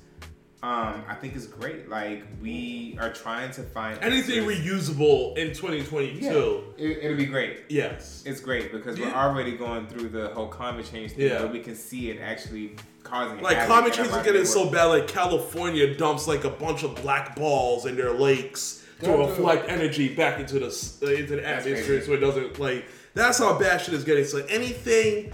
um, 0.62 1.05
I 1.06 1.14
think 1.20 1.36
is 1.36 1.47
great. 1.47 1.90
Like 1.90 2.24
we 2.40 2.97
are 2.98 3.12
trying 3.12 3.51
to 3.51 3.62
find 3.62 3.98
anything 4.02 4.39
answers. 4.39 4.60
reusable 4.89 5.36
in 5.36 5.48
2022. 5.48 6.64
It, 6.78 6.98
it'll 7.05 7.16
be 7.18 7.26
great. 7.26 7.64
Yes. 7.68 8.22
It's 8.24 8.40
great 8.40 8.72
because 8.72 8.98
we're 8.98 9.12
already 9.12 9.55
going 9.59 9.86
through 9.89 10.09
the 10.09 10.28
whole 10.28 10.48
climate 10.48 10.89
change 10.90 11.12
thing, 11.12 11.26
Yeah. 11.28 11.43
but 11.43 11.52
we 11.52 11.60
can 11.60 11.74
see 11.74 12.09
it 12.09 12.20
actually 12.22 12.76
causing 13.05 13.40
Like 13.40 13.66
climate 13.66 13.93
change 13.93 14.09
is 14.09 14.16
getting 14.24 14.44
so 14.44 14.68
bad. 14.68 14.86
Like 14.86 15.06
California 15.06 15.94
dumps 15.97 16.26
like 16.26 16.44
a 16.44 16.51
bunch 16.51 16.82
of 16.82 16.94
black 16.97 17.36
balls 17.36 17.86
in 17.86 17.94
their 17.97 18.12
lakes 18.12 18.85
to 19.01 19.06
Gotta- 19.06 19.28
reflect 19.31 19.68
energy 19.68 20.14
back 20.14 20.40
into 20.40 20.59
the 20.59 20.66
uh, 21.02 21.06
into 21.10 21.36
the 21.36 21.47
atmosphere, 21.47 22.02
so 22.02 22.12
it 22.12 22.18
doesn't 22.18 22.59
like. 22.59 22.86
That's 23.14 23.39
how 23.39 23.56
bad 23.59 23.81
shit 23.81 23.94
is 23.94 24.02
getting. 24.05 24.24
So 24.24 24.39
anything 24.47 25.32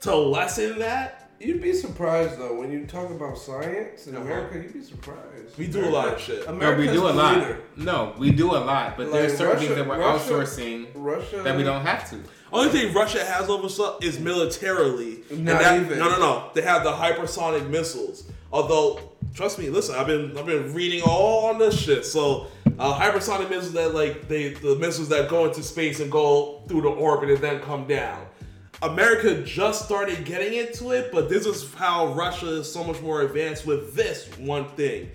to 0.00 0.14
lessen 0.14 0.78
that, 0.80 1.23
You'd 1.40 1.60
be 1.60 1.72
surprised 1.72 2.38
though 2.38 2.54
when 2.54 2.70
you 2.72 2.86
talk 2.86 3.10
about 3.10 3.36
science 3.36 4.06
in 4.06 4.16
Uh-huh. 4.16 4.24
America. 4.24 4.56
You'd 4.58 4.72
be 4.72 4.82
surprised. 4.82 5.58
We 5.58 5.66
do 5.66 5.84
a 5.84 5.90
lot 5.90 6.08
of 6.08 6.20
shit. 6.20 6.46
No, 6.46 6.52
we 6.52 6.56
America's 6.58 6.92
do 6.92 7.06
a 7.06 7.10
lot. 7.10 7.34
leader. 7.38 7.58
No, 7.76 8.14
we 8.18 8.30
do 8.30 8.52
a 8.52 8.58
lot, 8.58 8.96
but 8.96 9.12
there's 9.12 9.32
certain 9.32 9.54
Russia- 9.54 9.66
things 9.66 9.76
that 9.78 9.86
we're 9.88 9.98
Russia- 9.98 10.32
outsourcing 10.32 10.86
Russia 10.94 11.40
that 11.44 11.56
we 11.56 11.62
don't 11.62 11.82
have 11.84 12.08
to. 12.10 12.16
Only 12.52 12.70
thing 12.70 12.94
Russia 12.94 13.24
has 13.24 13.48
over 13.50 13.66
us 13.66 13.80
is 14.00 14.18
militarily. 14.20 15.22
And 15.30 15.44
Not 15.44 15.60
that- 15.60 15.80
even. 15.80 15.98
No, 15.98 16.08
no, 16.08 16.18
no. 16.18 16.42
They 16.54 16.62
have 16.62 16.84
the 16.84 16.92
hypersonic 16.92 17.68
missiles. 17.68 18.24
Although, 18.52 19.00
trust 19.34 19.58
me, 19.58 19.68
listen, 19.70 19.96
I've 19.96 20.06
been 20.06 20.36
I've 20.38 20.46
been 20.46 20.72
reading 20.72 21.02
all 21.02 21.46
on 21.46 21.58
this 21.58 21.76
shit. 21.78 22.06
So, 22.06 22.46
uh, 22.78 22.98
hypersonic 22.98 23.50
missiles 23.50 23.72
that 23.72 23.92
like 23.94 24.28
they 24.28 24.50
the 24.50 24.76
missiles 24.76 25.08
that 25.08 25.28
go 25.28 25.44
into 25.46 25.62
space 25.62 25.98
and 26.00 26.10
go 26.10 26.62
through 26.68 26.82
the 26.82 26.88
orbit 26.90 27.30
and 27.30 27.38
then 27.38 27.60
come 27.60 27.86
down. 27.86 28.18
America 28.84 29.42
just 29.42 29.86
started 29.86 30.26
getting 30.26 30.58
into 30.58 30.90
it, 30.90 31.10
but 31.10 31.30
this 31.30 31.46
is 31.46 31.72
how 31.74 32.12
Russia 32.12 32.60
is 32.60 32.70
so 32.70 32.84
much 32.84 33.00
more 33.00 33.22
advanced 33.22 33.66
with 33.66 33.94
this 33.94 34.28
one 34.38 34.68
thing. 34.70 35.10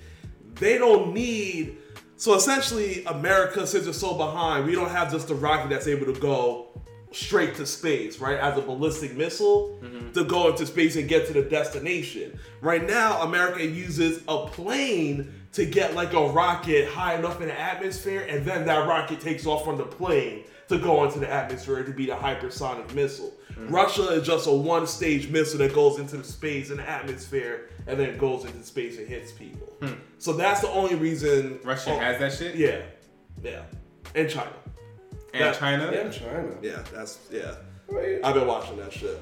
They 0.55 0.79
don't 0.79 1.13
need. 1.13 1.77
So 2.17 2.33
essentially, 2.33 3.05
America, 3.05 3.67
since 3.67 3.85
it's 3.85 3.99
so 3.99 4.15
behind, 4.15 4.65
we 4.65 4.73
don't 4.73 4.89
have 4.89 5.11
just 5.11 5.29
a 5.29 5.35
rocket 5.35 5.69
that's 5.69 5.87
able 5.87 6.11
to 6.11 6.19
go 6.19 6.67
straight 7.11 7.55
to 7.55 7.65
space, 7.65 8.19
right? 8.19 8.39
As 8.39 8.57
a 8.57 8.61
ballistic 8.61 9.15
missile 9.15 9.79
mm-hmm. 9.81 10.11
to 10.13 10.23
go 10.23 10.49
into 10.49 10.65
space 10.65 10.95
and 10.95 11.07
get 11.07 11.27
to 11.27 11.33
the 11.33 11.43
destination. 11.43 12.39
Right 12.61 12.85
now, 12.85 13.21
America 13.21 13.63
uses 13.63 14.23
a 14.27 14.47
plane 14.47 15.31
to 15.53 15.65
get 15.65 15.93
like 15.93 16.13
a 16.13 16.27
rocket 16.29 16.87
high 16.87 17.15
enough 17.15 17.39
in 17.39 17.47
the 17.47 17.59
atmosphere, 17.59 18.25
and 18.27 18.43
then 18.45 18.65
that 18.65 18.87
rocket 18.87 19.21
takes 19.21 19.45
off 19.45 19.63
from 19.63 19.77
the 19.77 19.85
plane 19.85 20.43
to 20.69 20.77
go 20.77 21.03
into 21.03 21.19
the 21.19 21.31
atmosphere 21.31 21.83
to 21.83 21.91
be 21.91 22.05
the 22.05 22.13
hypersonic 22.13 22.93
missile. 22.93 23.33
Mm-hmm. 23.59 23.75
Russia 23.75 24.03
is 24.09 24.25
just 24.25 24.47
a 24.47 24.51
one 24.51 24.87
stage 24.87 25.29
missile 25.29 25.59
that 25.59 25.73
goes 25.73 25.99
into 25.99 26.17
the 26.17 26.23
space 26.23 26.69
and 26.69 26.79
the 26.79 26.89
atmosphere 26.89 27.69
and 27.87 27.99
then 27.99 28.17
goes 28.17 28.45
into 28.45 28.63
space 28.63 28.97
and 28.97 29.07
hits 29.07 29.31
people. 29.31 29.67
Hmm. 29.81 29.93
So 30.17 30.33
that's 30.33 30.61
the 30.61 30.69
only 30.69 30.95
reason 30.95 31.59
Russia 31.63 31.91
oh, 31.91 31.99
has 31.99 32.19
that 32.19 32.33
shit. 32.33 32.55
Yeah. 32.55 32.81
Yeah. 33.43 33.63
And 34.15 34.29
China. 34.29 34.51
And 35.33 35.43
that- 35.43 35.55
China. 35.59 35.91
Yeah, 35.93 36.09
China. 36.09 36.57
Yeah, 36.61 36.83
that's 36.93 37.19
yeah. 37.31 37.55
I've 38.23 38.35
been 38.35 38.47
watching 38.47 38.77
that 38.77 38.93
shit. 38.93 39.19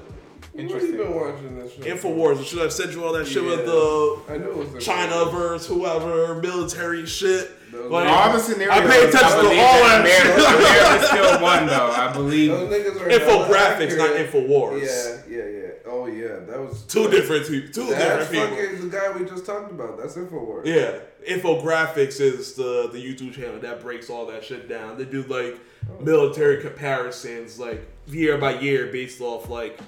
Where 0.52 0.62
you 0.62 0.68
Interesting. 0.68 0.96
been 0.96 1.14
watching 1.14 1.58
this 1.58 1.74
shit? 1.74 1.84
Infowars, 1.84 2.44
should 2.46 2.60
I 2.64 2.68
sent 2.68 2.92
you 2.92 3.04
all 3.04 3.12
that 3.12 3.26
shit 3.26 3.44
with 3.44 3.64
the 3.66 4.22
I 4.28 4.36
knew 4.38 4.62
it 4.62 4.74
was 4.74 4.84
China 4.84 5.26
versus 5.26 5.66
whoever, 5.68 6.40
military 6.40 7.06
shit? 7.06 7.50
Those- 7.70 7.90
Like, 7.90 8.08
All 8.08 8.32
the 8.32 8.38
scenarios. 8.38 8.78
I 8.78 8.86
pay 8.86 9.08
attention 9.08 9.26
I 9.26 9.42
to 9.42 9.48
all 9.48 9.52
that 9.52 10.02
that 10.04 10.26
America, 10.26 10.56
America 10.56 11.06
still 11.06 11.42
won, 11.42 11.66
though. 11.66 11.90
I 11.90 12.12
believe. 12.12 12.50
Those 12.50 12.72
niggas 12.72 13.00
are 13.00 13.08
Infographics, 13.10 13.90
hella 13.90 14.08
not 14.08 14.16
accurate. 14.16 14.48
Infowars. 14.48 15.24
Yeah, 15.28 15.36
yeah, 15.36 15.44
yeah. 15.44 15.64
Oh 15.90 16.06
yeah, 16.06 16.36
that 16.46 16.58
was 16.60 16.82
Two 16.82 17.10
different 17.10 17.46
two, 17.46 17.68
two 17.68 17.86
That's 17.86 18.28
different 18.28 18.30
people. 18.30 18.56
fucking 18.78 18.90
the 18.90 18.96
guy 18.96 19.10
we 19.18 19.24
just 19.26 19.44
talked 19.46 19.70
about. 19.70 19.98
That's 19.98 20.16
Infowars. 20.16 20.64
Yeah, 20.66 20.98
Infographics 21.28 22.20
is 22.20 22.54
the 22.54 22.88
the 22.92 22.98
YouTube 22.98 23.34
channel 23.34 23.58
that 23.60 23.80
breaks 23.80 24.10
all 24.10 24.26
that 24.26 24.44
shit 24.44 24.68
down. 24.68 24.98
They 24.98 25.04
do 25.04 25.22
like 25.24 25.58
oh. 25.90 26.02
military 26.02 26.60
comparisons, 26.62 27.58
like 27.58 27.86
year 28.06 28.38
by 28.38 28.58
year, 28.60 28.86
based 28.88 29.20
off 29.20 29.48
like 29.48 29.78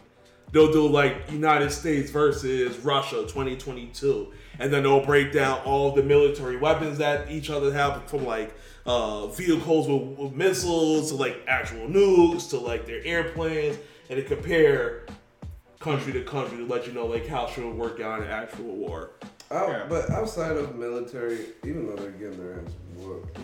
they'll 0.53 0.73
do 0.73 0.87
like 0.87 1.31
United 1.31 1.71
States 1.71 2.11
versus 2.11 2.79
Russia 2.79 3.23
2022, 3.23 4.33
and 4.59 4.73
then 4.73 4.83
they'll 4.83 5.05
break 5.05 5.33
down 5.33 5.61
all 5.65 5.93
the 5.93 6.03
military 6.03 6.57
weapons 6.57 6.99
that 6.99 7.31
each 7.31 7.51
other 7.51 7.73
have, 7.73 8.05
from 8.09 8.25
like 8.25 8.55
uh, 8.87 9.27
vehicles 9.29 9.89
with, 9.89 10.19
with 10.19 10.33
missiles 10.33 11.11
to 11.11 11.17
like 11.17 11.43
actual 11.49 11.87
nukes 11.89 12.49
to 12.51 12.59
like 12.59 12.87
their 12.87 13.05
airplanes, 13.05 13.77
and 14.09 14.19
they 14.19 14.23
compare 14.23 15.07
country 15.79 16.13
to 16.13 16.23
country 16.23 16.59
to 16.59 16.65
let 16.67 16.87
you 16.87 16.93
know 16.93 17.07
like 17.07 17.27
how 17.27 17.47
should 17.47 17.65
it 17.65 17.75
work 17.75 18.01
out 18.01 18.19
in 18.21 18.25
an 18.27 18.31
actual 18.31 18.65
war. 18.77 19.11
Out, 19.51 19.69
Yeah. 19.69 19.87
But 19.89 20.11
outside 20.11 20.57
of 20.57 20.77
military, 20.77 21.47
even 21.65 21.87
though 21.87 21.97
they're 21.97 22.11
getting 22.13 22.39
their 22.39 22.61
ass 22.61 22.73
whooped, 22.97 23.39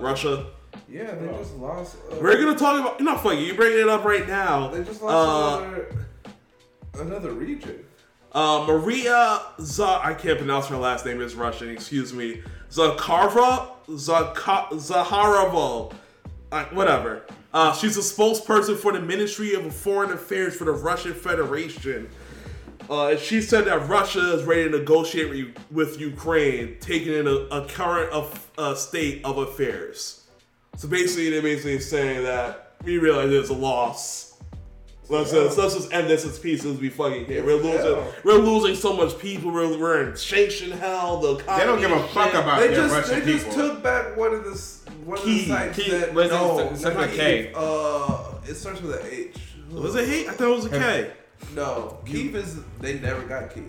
Russia. 0.00 0.46
yeah, 0.88 1.14
they 1.14 1.26
just 1.38 1.56
lost. 1.56 1.96
Uh, 2.12 2.16
We're 2.20 2.36
gonna 2.40 2.56
talk 2.56 2.78
about. 2.78 3.00
You're 3.00 3.06
not 3.10 3.22
fucking. 3.22 3.44
You're 3.44 3.56
bringing 3.56 3.80
it 3.80 3.88
up 3.88 4.04
right 4.04 4.28
now. 4.28 4.68
They 4.68 4.84
just 4.84 5.02
Uh, 5.02 5.06
lost 5.06 5.62
another 5.64 6.06
another 6.98 7.32
region. 7.32 7.84
uh, 8.32 8.64
Maria 8.66 9.40
Z. 9.60 9.82
I 9.82 10.14
can't 10.14 10.38
pronounce 10.38 10.66
her 10.68 10.76
last 10.76 11.04
name. 11.06 11.20
It's 11.20 11.34
Russian. 11.34 11.68
Excuse 11.70 12.12
me. 12.12 12.42
Zakharova. 12.70 13.68
Zaka, 13.88 14.68
Zaharova. 14.72 15.92
Uh, 16.52 16.64
whatever. 16.66 17.22
Uh, 17.52 17.72
she's 17.74 17.96
a 17.96 18.00
spokesperson 18.00 18.76
for 18.76 18.92
the 18.92 19.00
Ministry 19.00 19.54
of 19.54 19.74
Foreign 19.74 20.12
Affairs 20.12 20.54
for 20.54 20.64
the 20.64 20.72
Russian 20.72 21.12
Federation. 21.14 22.08
Uh, 22.88 23.16
she 23.16 23.40
said 23.40 23.64
that 23.66 23.88
Russia 23.88 24.34
is 24.34 24.44
ready 24.44 24.64
to 24.64 24.78
negotiate 24.78 25.30
re- 25.30 25.54
with 25.70 26.00
Ukraine, 26.00 26.76
taking 26.80 27.12
in 27.14 27.26
a, 27.26 27.30
a 27.30 27.66
current 27.68 28.12
of, 28.12 28.50
uh, 28.58 28.74
state 28.74 29.24
of 29.24 29.38
affairs. 29.38 30.24
So 30.76 30.88
basically, 30.88 31.30
they're 31.30 31.42
basically 31.42 31.80
saying 31.80 32.24
that 32.24 32.72
we 32.84 32.98
realize 32.98 33.30
there's 33.30 33.50
a 33.50 33.54
loss. 33.54 34.29
Let's 35.10 35.32
just, 35.32 35.58
let's 35.58 35.74
just 35.74 35.92
end 35.92 36.08
this 36.08 36.24
as 36.24 36.38
peace 36.38 36.64
as 36.64 36.78
we 36.78 36.88
fucking 36.88 37.26
can. 37.26 37.44
We're 37.44 37.56
losing, 37.56 37.72
hell. 37.80 38.14
we're 38.24 38.34
losing 38.38 38.76
so 38.76 38.94
much 38.96 39.18
people. 39.18 39.50
We're, 39.50 39.76
we're 39.76 40.08
in 40.10 40.16
sanction 40.16 40.70
hell. 40.70 41.18
The 41.20 41.34
They 41.36 41.64
don't 41.64 41.80
give 41.80 41.90
a 41.90 41.94
economy 41.96 42.08
fuck 42.14 42.30
shit. 42.30 42.40
about 42.40 42.60
They 42.60 42.68
just 42.74 42.94
Russian 42.94 43.20
they 43.26 43.32
just 43.32 43.50
took 43.50 43.82
back 43.82 44.16
one 44.16 44.32
of 44.34 44.44
the 44.44 44.52
s- 44.52 44.84
one 45.04 45.18
of 45.18 45.24
Key, 45.24 45.40
the 45.42 45.46
sites 45.48 45.76
key. 45.78 45.90
that 45.90 46.14
What 46.14 46.26
is 46.26 46.30
it? 46.32 46.34
no, 46.34 46.58
It 46.60 46.76
starts 46.78 46.82
not 46.82 46.96
with 46.96 47.12
a 47.12 47.16
K. 47.16 47.52
Uh, 47.56 48.34
it 48.48 48.54
starts 48.54 48.80
with 48.82 49.00
an 49.00 49.06
H. 49.10 49.36
Was 49.72 49.94
it 49.96 50.08
H? 50.08 50.28
I 50.28 50.32
thought 50.32 50.48
it 50.48 50.54
was 50.56 50.64
a 50.66 50.70
K. 50.70 51.10
No, 51.56 51.98
Keep 52.06 52.34
is 52.36 52.58
they 52.80 52.98
never 53.00 53.22
got 53.22 53.52
Keep. 53.54 53.64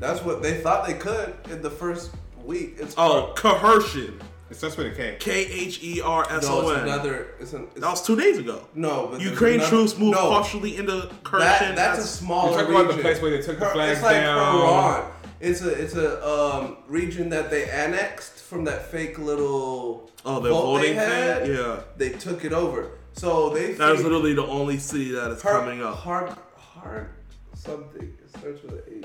That's 0.00 0.22
what 0.22 0.42
they 0.42 0.60
thought 0.62 0.86
they 0.86 0.94
could 0.94 1.34
in 1.50 1.60
the 1.60 1.70
first 1.70 2.10
week. 2.42 2.76
It's 2.78 2.94
Oh, 2.96 3.32
coercion. 3.36 4.20
It 4.54 4.58
starts 4.58 4.76
with 4.76 4.86
a 4.86 4.90
K. 4.94 5.16
K 5.18 5.46
H 5.46 5.82
E 5.82 6.00
R 6.00 6.24
S 6.30 6.44
no, 6.44 6.60
O 6.60 6.68
it's 6.70 6.78
N. 6.78 6.84
another. 6.86 7.26
It's 7.40 7.52
an. 7.54 7.64
It's, 7.72 7.80
That 7.80 7.90
was 7.90 8.06
two 8.06 8.14
days 8.14 8.38
ago. 8.38 8.64
no, 8.72 9.08
but 9.10 9.20
Ukraine 9.20 9.54
another- 9.54 9.68
troops 9.68 9.98
moved 9.98 10.12
no, 10.14 10.28
partially 10.30 10.76
into 10.76 11.10
Kherson. 11.24 11.74
That, 11.74 11.96
that's 11.96 12.20
a 12.22 12.24
You're 12.24 12.30
talking 12.34 12.58
region. 12.68 12.74
about 12.84 12.94
the 12.96 13.02
place 13.02 13.20
where 13.20 13.32
they 13.32 13.42
took 13.42 13.58
the 13.58 13.64
Her- 13.64 13.72
flags 13.72 13.98
it's 13.98 14.02
like 14.04 14.14
down. 14.14 14.38
Iran. 14.60 15.10
It's 15.40 15.60
a 15.62 15.70
it's 15.70 15.96
a 15.96 16.24
um, 16.24 16.76
region 16.86 17.30
that 17.30 17.50
they 17.50 17.68
annexed 17.68 18.38
from 18.44 18.62
that 18.66 18.86
fake 18.92 19.18
little 19.18 20.08
Oh, 20.24 20.38
the 20.38 20.50
vote 20.50 20.78
they 20.78 20.92
voting 20.92 20.94
had. 20.94 21.42
thing? 21.42 21.54
Yeah. 21.56 21.80
They 21.96 22.10
took 22.10 22.44
it 22.44 22.52
over. 22.52 22.92
So 23.14 23.50
they 23.50 23.72
That 23.72 23.90
is 23.96 24.04
literally 24.04 24.34
the 24.34 24.46
only 24.46 24.78
city 24.78 25.10
that 25.12 25.32
is 25.32 25.42
Har- 25.42 25.58
coming 25.58 25.82
up. 25.82 25.96
Hard, 25.96 26.30
hard 26.56 27.08
something. 27.56 28.02
It 28.24 28.30
starts 28.38 28.62
with 28.62 28.72
an 28.72 28.82
H. 28.98 29.04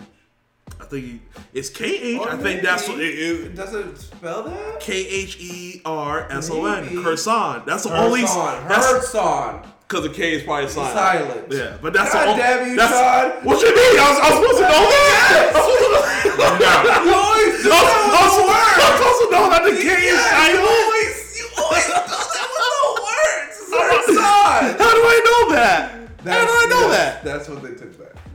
I 0.80 0.86
think 0.86 1.22
it's 1.54 1.70
K 1.70 2.16
H. 2.16 2.22
I 2.22 2.38
think 2.38 2.62
that's 2.62 2.88
what 2.88 3.00
it 3.00 3.14
is. 3.14 3.56
Does 3.56 3.74
it 3.74 3.98
spell 3.98 4.44
that? 4.44 4.80
K 4.80 5.06
H 5.06 5.38
E 5.40 5.82
R 5.86 6.32
S 6.32 6.50
O 6.50 6.66
N. 6.66 6.86
Maybe. 6.86 6.96
That's 7.04 7.84
the 7.84 7.96
only. 7.98 8.22
Herson. 8.22 9.66
Because 9.88 10.04
the 10.04 10.14
K 10.14 10.34
is 10.36 10.44
probably 10.44 10.70
silent. 10.70 10.94
Silent. 10.94 11.52
Yeah, 11.52 11.78
but 11.82 11.94
that's 11.94 12.14
God 12.14 12.26
the 12.26 12.30
only. 12.30 12.44
damn 12.44 12.70
you, 12.70 12.76
that's, 12.78 12.94
Sean. 12.94 13.44
What 13.44 13.58
you 13.60 13.74
mean? 13.74 13.98
I 13.98 14.06
was, 14.06 14.20
I 14.22 14.30
was 14.30 14.38
supposed 14.38 14.62
to 14.62 14.70
know 14.70 14.86
that. 14.86 15.50
I 15.50 15.58
was 15.58 15.66
supposed 15.66 15.82
to 15.82 15.90
know. 15.90 17.10
You 17.10 17.14
always 17.18 17.54
do 17.58 17.74
was, 17.74 17.82
that 17.82 18.06
I 18.06 18.22
was, 18.22 18.38
I 18.38 18.86
was 18.86 19.02
supposed 19.02 19.20
to 19.20 19.28
know 19.34 19.46
that 19.50 19.64
the 19.66 19.74
K 19.82 19.90
is 19.90 20.14
Yeah, 20.14 20.54
you 20.54 20.62
always, 20.62 21.10
you 21.42 21.48
always 21.58 21.86
do 21.90 22.06
that 22.06 22.48
with 22.54 22.70
no 22.70 23.02
words. 23.02 23.66
It's 23.66 23.74
Herson. 23.74 24.78
How 24.78 24.94
do 24.94 25.02
I 25.10 25.18
know 25.26 25.42
that? 25.58 25.90
How 26.30 26.46
do 26.46 26.54
I 26.54 26.66
know 26.70 26.86
that? 26.94 27.26
That's 27.26 27.50
what 27.50 27.66
they 27.66 27.74
took 27.74 27.90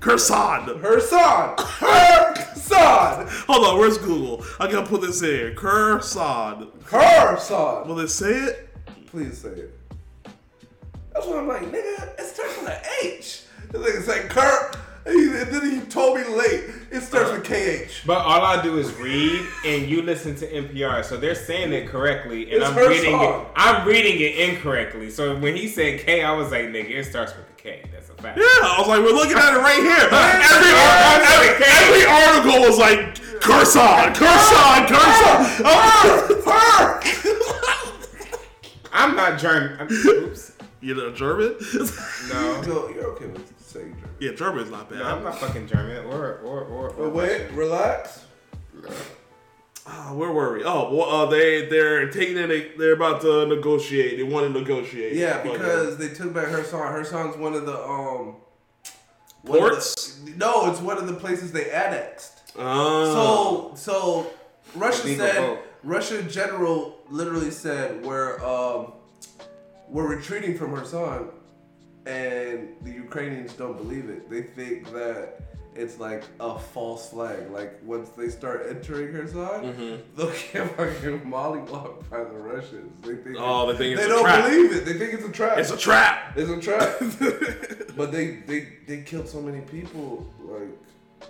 back. 0.05 0.11
Kherson. 0.19 0.81
Herson. 0.81 1.57
Herson. 1.57 3.29
Hold 3.47 3.67
on, 3.67 3.79
where's 3.79 3.99
Google? 3.99 4.45
I 4.61 4.71
gotta 4.71 4.87
put 4.87 5.01
this 5.01 5.23
in 5.23 5.29
here. 5.29 5.55
Kherson. 5.55 6.69
Herson. 6.85 7.87
Will 7.87 8.01
it 8.01 8.09
say 8.09 8.33
it? 8.33 8.69
Please 9.07 9.39
say 9.39 9.49
it. 9.51 9.79
That's 11.13 11.27
what 11.27 11.39
I'm 11.39 11.49
like, 11.49 11.63
nigga. 11.63 12.19
It 12.19 12.27
starts 12.27 12.59
with 12.61 12.69
an 12.71 12.81
H. 13.05 13.43
The 13.71 13.79
nigga 13.79 14.03
said 14.03 14.31
Kurt. 14.31 14.77
And 15.07 15.17
and 15.37 15.51
then 15.53 15.71
he 15.71 15.81
told 15.87 16.17
me 16.19 16.25
late. 16.27 16.65
It 16.91 17.03
starts 17.03 17.31
with 17.31 17.45
KH. 17.45 18.07
But 18.07 18.19
all 18.25 18.41
I 18.43 18.63
do 18.63 18.79
is 18.79 18.91
read, 18.95 19.47
and 19.67 19.87
you 19.87 20.01
listen 20.01 20.35
to 20.37 20.47
NPR, 20.51 21.05
so 21.05 21.19
they're 21.19 21.35
saying 21.35 21.73
it 21.75 21.89
correctly, 21.89 22.45
and 22.45 22.63
It's 22.63 22.65
I'm 22.67 22.73
her 22.75 22.89
reading 22.89 23.13
song. 23.13 23.43
it. 23.43 23.47
I'm 23.55 23.87
reading 23.87 24.19
it 24.21 24.49
incorrectly. 24.49 25.11
So 25.11 25.37
when 25.39 25.57
he 25.57 25.69
said 25.69 26.01
K, 26.01 26.23
I 26.23 26.33
was 26.33 26.51
like, 26.53 26.67
nigga, 26.69 26.89
it 26.91 27.05
starts 27.05 27.37
with 27.37 27.45
a 27.51 27.53
K. 27.61 27.83
That's 27.93 28.04
a. 28.27 28.35
Yeah, 28.37 28.45
I 28.65 28.77
was 28.79 28.89
like, 28.89 29.01
we're 29.01 29.13
looking 29.13 29.37
at 29.37 29.55
it 29.55 29.59
right 29.61 29.83
here. 29.83 30.09
Every, 30.13 30.71
Yeah, 30.71 31.31
every, 31.35 31.51
okay. 31.57 31.71
every 31.85 32.05
article 32.07 32.61
was 32.69 32.79
like, 32.79 33.21
Kherson, 33.41 34.15
Kherson, 34.15 34.87
Kherson. 34.87 36.45
I'm 38.93 39.17
not 39.17 39.39
German. 39.39 39.77
I'm, 39.81 39.89
oops. 39.91 40.53
you 40.81 40.95
know, 40.95 41.11
German? 41.13 41.57
No. 42.31 42.61
No, 42.63 42.89
you're 42.89 43.07
okay 43.13 43.27
with 43.27 43.53
saying 43.61 43.95
German. 43.97 44.11
yeah, 44.21 44.33
German 44.33 44.65
is 44.65 44.71
not 44.71 44.89
bad. 44.89 45.01
No, 45.01 45.05
I'm 45.17 45.25
not 45.25 45.39
fucking 45.39 45.67
German 45.67 46.05
or 46.07 46.39
or 46.39 46.61
or. 46.65 46.89
or 46.91 47.09
But 47.09 47.15
wait, 47.15 47.51
relax. 47.53 48.25
Ah, 49.87 50.15
where 50.15 50.31
were 50.33 50.55
we? 50.55 50.65
Oh, 50.65 50.95
well, 50.95 51.11
uh, 51.11 51.27
they 51.27 51.67
they're 51.67 52.09
taking 52.11 52.39
it. 52.39 52.79
They're 52.79 52.95
about 52.95 53.21
to 53.23 53.47
negotiate. 53.47 54.17
They 54.17 54.23
want 54.23 54.53
to 54.53 54.59
negotiate. 54.61 55.15
Yeah, 55.15 55.43
But, 55.43 55.51
uh, 55.51 55.53
because 55.59 55.97
they 55.99 56.09
took 56.09 56.33
back 56.33 56.49
Herson. 56.49 56.91
Her 56.91 57.05
song's 57.05 57.37
one 57.37 57.53
of 57.55 57.67
the 57.67 57.79
um 57.79 58.37
one 59.43 59.59
of 59.59 59.65
the- 59.65 59.71
Ports? 59.71 60.21
no, 60.37 60.71
it's 60.71 60.81
one 60.81 60.97
of 60.97 61.07
the 61.07 61.13
places 61.15 61.53
they 61.53 61.71
annexed. 61.71 62.33
Oh. 62.59 63.73
So 63.75 63.75
so 63.77 64.31
Russia 64.75 65.09
said 65.17 65.35
vote. 65.37 65.59
Russia 65.83 66.23
general 66.23 66.99
literally 67.11 67.51
said 67.51 68.05
we're 68.07 68.43
um 68.43 68.93
we're 69.91 70.07
retreating 70.09 70.57
from 70.57 70.71
Herson 70.75 71.29
and 72.07 72.69
the 72.83 72.91
Ukrainians 72.91 73.53
don't 73.53 73.77
believe 73.77 74.09
it. 74.09 74.31
They 74.31 74.43
think 74.43 74.91
that 74.95 75.41
it's 75.77 75.99
like 75.99 76.23
a 76.41 76.59
false 76.59 77.11
flag. 77.11 77.51
Like 77.51 77.81
once 77.85 78.11
they 78.11 78.29
start 78.29 78.67
entering 78.69 79.09
Herson, 79.13 79.75
Mm-hmm. 79.75 80.17
they'll 80.17 80.27
get 80.53 80.77
fucking 80.77 81.21
mollywhopped 81.31 82.09
by 82.11 82.19
the 82.25 82.39
Russians. 82.39 82.93
They 83.03 83.17
think 83.17 83.37
Oh, 83.39 83.71
they 83.73 83.79
think 83.79 83.93
it's 83.99 84.01
they 84.03 84.07
a 84.07 84.15
don't 84.15 84.25
trap. 84.25 84.45
believe 84.51 84.73
it. 84.73 84.85
They 84.85 84.95
think 84.95 85.15
it's 85.15 85.25
a 85.25 85.33
trap. 85.33 85.59
it's 85.59 85.71
a 85.71 85.77
trap. 85.77 86.33
It's 86.37 86.51
a 86.51 86.61
trap. 86.61 86.99
but 87.97 88.13
they, 88.13 88.37
they 88.47 88.69
they 88.87 89.03
killed 89.03 89.29
so 89.29 89.41
many 89.41 89.61
people 89.63 90.27
like 90.41 90.69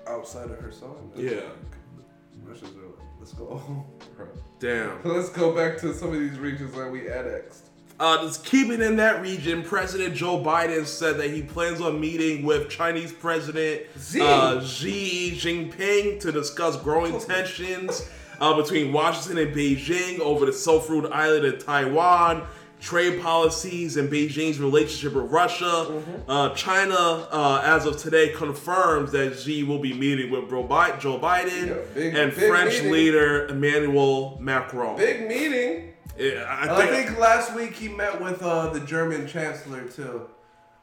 outside 0.06 0.50
of 0.50 0.58
Herson. 0.58 0.94
It's 1.14 1.32
Yeah. 1.32 1.40
like, 1.40 2.46
Russians 2.46 2.76
are 2.76 2.86
like, 2.86 2.98
let's 3.20 3.32
go. 3.32 3.84
Bro. 4.16 4.26
Damn. 4.60 4.98
Let's 5.04 5.28
go 5.30 5.54
back 5.54 5.78
to 5.78 5.92
some 5.94 6.08
of 6.08 6.18
these 6.20 6.38
regions 6.38 6.72
that 6.74 6.90
we 6.90 7.10
annexed. 7.10 7.68
Uh, 8.00 8.22
just 8.26 8.44
keeping 8.44 8.82
in 8.82 8.96
that 8.96 9.22
region, 9.22 9.62
President 9.62 10.14
Joe 10.14 10.42
Biden 10.42 10.84
said 10.84 11.16
that 11.18 11.30
he 11.30 11.42
plans 11.42 11.80
on 11.80 12.00
meeting 12.00 12.44
with 12.44 12.68
Chinese 12.68 13.12
President 13.12 13.82
Xi. 14.00 14.20
uh, 14.20 14.60
Xi 14.60 15.32
Jinping 15.36 16.18
to 16.20 16.32
discuss 16.32 16.76
growing 16.76 17.20
tensions 17.26 18.08
uh, 18.40 18.60
between 18.60 18.92
Washington 18.92 19.46
and 19.46 19.56
Beijing 19.56 20.18
over 20.18 20.44
the 20.44 20.52
Self-Ruled 20.52 21.06
Island 21.12 21.44
of 21.46 21.64
Taiwan, 21.64 22.42
trade 22.80 23.22
policies, 23.22 23.96
and 23.96 24.10
Beijing's 24.10 24.58
relationship 24.58 25.14
with 25.14 25.30
Russia. 25.30 25.64
Mm-hmm. 25.64 26.28
Uh, 26.30 26.50
China, 26.50 26.94
uh, 26.96 27.62
as 27.64 27.86
of 27.86 27.96
today, 27.96 28.30
confirms 28.30 29.12
that 29.12 29.38
Xi 29.38 29.62
will 29.62 29.78
be 29.78 29.94
meeting 29.94 30.32
with 30.32 30.50
Joe 30.50 30.64
Biden 30.66 31.68
Yeah, 31.68 31.74
big- 31.94 32.14
and 32.16 32.34
big 32.34 32.48
French 32.50 32.72
meeting. 32.74 32.90
leader 32.92 33.46
Emmanuel 33.46 34.36
Macron. 34.40 34.96
Big 34.96 35.28
meeting. 35.28 35.93
Yeah, 36.16 36.44
I 36.48 36.62
And 36.62 36.70
I 36.70 36.86
think, 36.86 37.08
think 37.08 37.18
last 37.18 37.54
week 37.54 37.72
he 37.74 37.88
met 37.88 38.20
with 38.20 38.42
uh, 38.42 38.68
the 38.72 38.80
German 38.80 39.26
chancellor 39.26 39.82
too. 39.84 40.28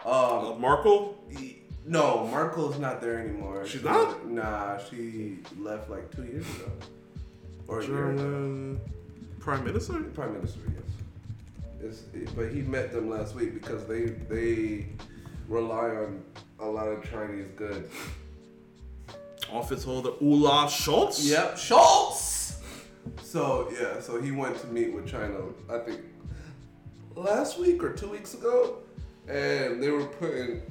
Um, 0.06 0.12
uh, 0.14 0.56
Markle. 0.56 1.18
he- 1.30 1.58
no, 1.86 2.28
Merkel's 2.28 2.78
not 2.78 3.02
there 3.02 3.18
anymore. 3.18 3.66
She's 3.66 3.82
She- 3.82 3.86
not? 3.88 4.28
Nah, 4.28 4.78
she 4.78 5.40
left 5.58 5.90
like 5.90 6.14
two 6.16 6.24
years 6.26 6.45
ago. 6.58 6.72
Or 7.68 7.80
a 7.80 7.86
year 7.86 8.12
ago. 8.12 8.18
German 8.18 8.82
prime 9.40 9.64
minister. 9.64 9.94
Prime 10.14 10.34
Minister, 10.34 10.60
yes. 11.82 12.03
It's, 12.14 12.32
but 12.34 12.49
he 12.52 12.62
met 12.62 12.91
them 12.91 13.10
last 13.10 13.34
week 13.34 13.53
because 13.56 13.86
they 13.86 14.06
they 14.30 14.86
rely 15.48 15.90
on 15.90 16.24
a 16.60 16.66
lot 16.66 16.88
of 16.88 17.03
Chinese 17.10 17.48
goods. 17.56 17.91
Office 19.52 19.84
holder 19.84 20.12
Olaf 20.22 20.72
Scholz. 20.72 21.28
Yep, 21.28 21.58
Schultz. 21.58 22.40
So 23.23 23.72
yeah, 23.80 23.99
so 23.99 24.22
he 24.22 24.32
went 24.32 24.57
to 24.61 24.68
meet 24.68 24.94
with 24.94 25.07
China. 25.07 25.40
I 25.69 25.80
think 25.80 26.02
last 27.15 27.60
week 27.60 27.84
or 27.84 27.94
two 27.94 28.07
weeks 28.10 28.34
ago, 28.34 28.78
and 29.28 29.82
they 29.82 29.90
were 29.90 30.06
putting 30.06 30.61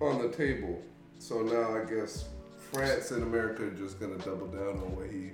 on 0.00 0.22
the 0.22 0.28
table. 0.28 0.80
So 1.18 1.42
now 1.42 1.76
I 1.76 1.84
guess 1.84 2.26
France 2.72 3.10
and 3.10 3.22
America 3.22 3.64
are 3.64 3.70
just 3.70 3.98
gonna 4.00 4.18
double 4.18 4.46
down 4.48 4.68
on 4.68 4.96
what 4.96 5.10
he 5.10 5.30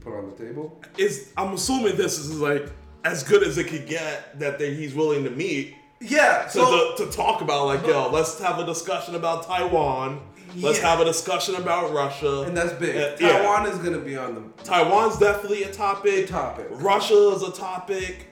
put 0.00 0.14
on 0.14 0.30
the 0.30 0.36
table. 0.44 0.80
Is 0.96 1.32
I'm 1.36 1.54
assuming 1.54 1.96
this 1.96 2.18
is 2.18 2.38
like 2.40 2.70
as 3.04 3.22
good 3.22 3.42
as 3.42 3.58
it 3.58 3.64
could 3.68 3.86
get 3.86 4.38
that 4.38 4.58
they, 4.58 4.74
he's 4.74 4.94
willing 4.94 5.24
to 5.24 5.30
meet 5.30 5.74
Yeah. 6.00 6.44
to, 6.44 6.50
So 6.50 6.94
to, 6.96 7.06
to 7.06 7.12
talk 7.12 7.40
about 7.42 7.66
like 7.66 7.86
yo, 7.86 8.10
let's 8.10 8.38
have 8.40 8.58
a 8.58 8.66
discussion 8.66 9.14
about 9.14 9.44
Taiwan. 9.46 10.20
Let's 10.56 10.78
Yeah. 10.78 10.88
have 10.90 11.00
a 11.00 11.04
discussion 11.04 11.54
about 11.56 11.92
Russia. 11.92 12.42
and 12.42 12.56
that's 12.56 12.72
big. 12.74 12.96
Uh, 12.96 13.16
yeah. 13.20 13.38
Taiwan 13.38 13.66
is 13.66 13.78
gonna 13.78 13.98
be 13.98 14.16
on 14.16 14.34
the 14.34 14.62
Taiwan's 14.64 15.18
definitely 15.18 15.64
a 15.64 15.72
topic. 15.72 16.26
Topic. 16.28 16.66
Russia 16.70 17.32
is 17.34 17.42
a 17.42 17.52
topic. 17.52 18.26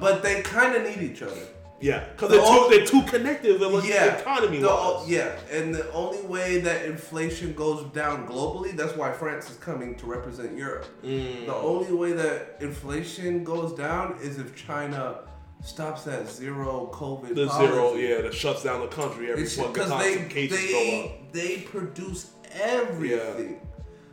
But 0.00 0.22
they 0.22 0.42
kind 0.42 0.74
of 0.76 0.82
need 0.84 1.02
each 1.02 1.22
other. 1.22 1.34
Yeah, 1.80 2.04
because 2.14 2.30
The 2.30 2.36
they're, 2.36 2.46
too, 2.46 2.66
they're 2.70 2.86
too 2.86 3.02
connected 3.10 3.60
Yeah, 3.84 4.16
economy 4.18 4.58
the- 4.60 5.02
yeah, 5.08 5.32
and 5.50 5.74
the 5.74 5.90
only 5.92 6.20
way 6.22 6.60
that 6.60 6.84
inflation 6.84 7.54
goes 7.54 7.82
down 7.92 8.28
globally, 8.28 8.76
that's 8.76 8.96
why 8.96 9.10
France 9.10 9.50
is 9.50 9.56
coming 9.56 9.96
to 9.96 10.06
represent 10.06 10.56
Europe. 10.56 10.86
Mm. 11.04 11.46
The 11.46 11.54
only 11.54 11.92
way 11.92 12.12
that 12.12 12.58
inflation 12.60 13.42
goes 13.42 13.72
down 13.72 14.16
is 14.22 14.38
if 14.38 14.54
China 14.54 15.16
stops 15.64 16.04
that 16.04 16.30
zero 16.30 16.88
COVID. 16.94 17.34
The 17.34 17.48
policy. 17.48 17.66
zero, 17.72 17.94
yeah, 17.96 18.20
that 18.22 18.32
shuts 18.34 18.62
down 18.62 18.80
the 18.82 18.86
country 18.86 19.32
every 19.32 19.44
fucking 19.44 19.72
because 19.72 19.90
time 19.90 19.98
they 20.00 20.14
some 20.14 20.28
cases 20.28 20.70
go 20.70 21.04
up. 21.04 21.10
They 21.32 21.56
they 21.56 21.58
produce 21.58 22.30
everything. 22.52 23.60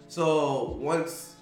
So 0.07 0.77
once 0.79 1.35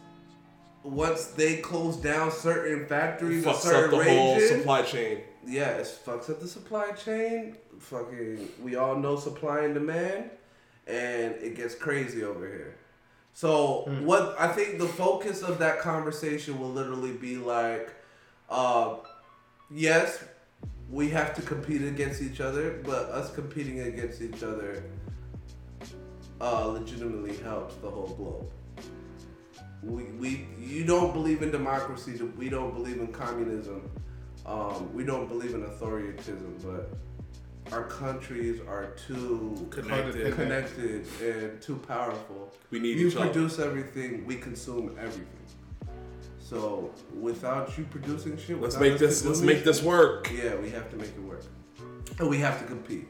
once 0.83 1.27
they 1.27 1.57
close 1.57 1.97
down 1.97 2.31
certain 2.31 2.85
factories, 2.85 3.43
in 3.43 3.49
Fucks 3.49 3.55
up 3.55 3.61
certain 3.61 3.99
the 3.99 4.05
whole 4.05 4.39
supply 4.39 4.81
chain. 4.83 5.19
yeah, 5.45 5.69
it 5.71 6.01
fucks 6.05 6.29
up 6.29 6.39
the 6.39 6.47
supply 6.47 6.91
chain. 6.91 7.57
Fucking, 7.79 8.49
we 8.61 8.75
all 8.75 8.95
know 8.95 9.17
supply 9.17 9.61
and 9.61 9.73
demand, 9.73 10.29
and 10.87 11.35
it 11.35 11.55
gets 11.55 11.75
crazy 11.75 12.23
over 12.23 12.47
here. 12.47 12.75
So 13.33 13.83
what 14.01 14.35
I 14.39 14.47
think 14.47 14.79
the 14.79 14.87
focus 14.87 15.43
of 15.43 15.59
that 15.59 15.79
conversation 15.79 16.59
will 16.59 16.71
literally 16.71 17.11
be 17.11 17.37
like, 17.37 17.93
uh, 18.49 18.95
yes, 19.69 20.23
we 20.89 21.09
have 21.09 21.35
to 21.35 21.41
compete 21.41 21.83
against 21.83 22.21
each 22.21 22.39
other, 22.39 22.81
but 22.83 23.09
us 23.09 23.31
competing 23.33 23.81
against 23.81 24.21
each 24.21 24.41
other 24.41 24.83
uh, 26.41 26.67
legitimately 26.67 27.37
helps 27.37 27.75
the 27.75 27.89
whole 27.89 28.07
globe. 28.17 28.51
We, 29.83 30.03
we 30.19 30.47
you 30.59 30.85
don't 30.85 31.13
believe 31.13 31.41
in 31.41 31.51
democracy. 31.51 32.19
We 32.37 32.49
don't 32.49 32.73
believe 32.73 32.99
in 32.99 33.07
communism. 33.07 33.89
Um, 34.45 34.93
we 34.93 35.03
don't 35.03 35.27
believe 35.27 35.53
in 35.53 35.63
authoritarianism, 35.63 36.63
but 36.63 36.89
our 37.73 37.83
countries 37.83 38.61
are 38.67 38.87
too 39.07 39.67
Connected. 39.69 40.33
connected 40.35 41.05
and 41.21 41.61
too 41.61 41.75
powerful. 41.87 42.53
We 42.71 42.79
need 42.79 42.97
you 42.97 43.09
each 43.09 43.15
other. 43.15 43.25
produce 43.25 43.59
everything, 43.59 44.25
we 44.25 44.35
consume 44.37 44.95
everything. 44.99 45.27
So 46.39 46.91
without 47.19 47.77
you 47.77 47.83
producing 47.85 48.37
shit, 48.37 48.61
Let's 48.61 48.79
make 48.79 48.97
this. 48.97 49.25
Let's 49.25 49.41
make 49.41 49.65
this 49.65 49.83
work. 49.83 50.31
yeah, 50.33 50.55
we 50.55 50.69
have 50.69 50.89
to 50.91 50.95
make 50.95 51.09
it 51.09 51.21
work. 51.21 51.43
And 52.19 52.29
we 52.29 52.37
have 52.39 52.57
to 52.59 52.65
compete. 52.65 53.07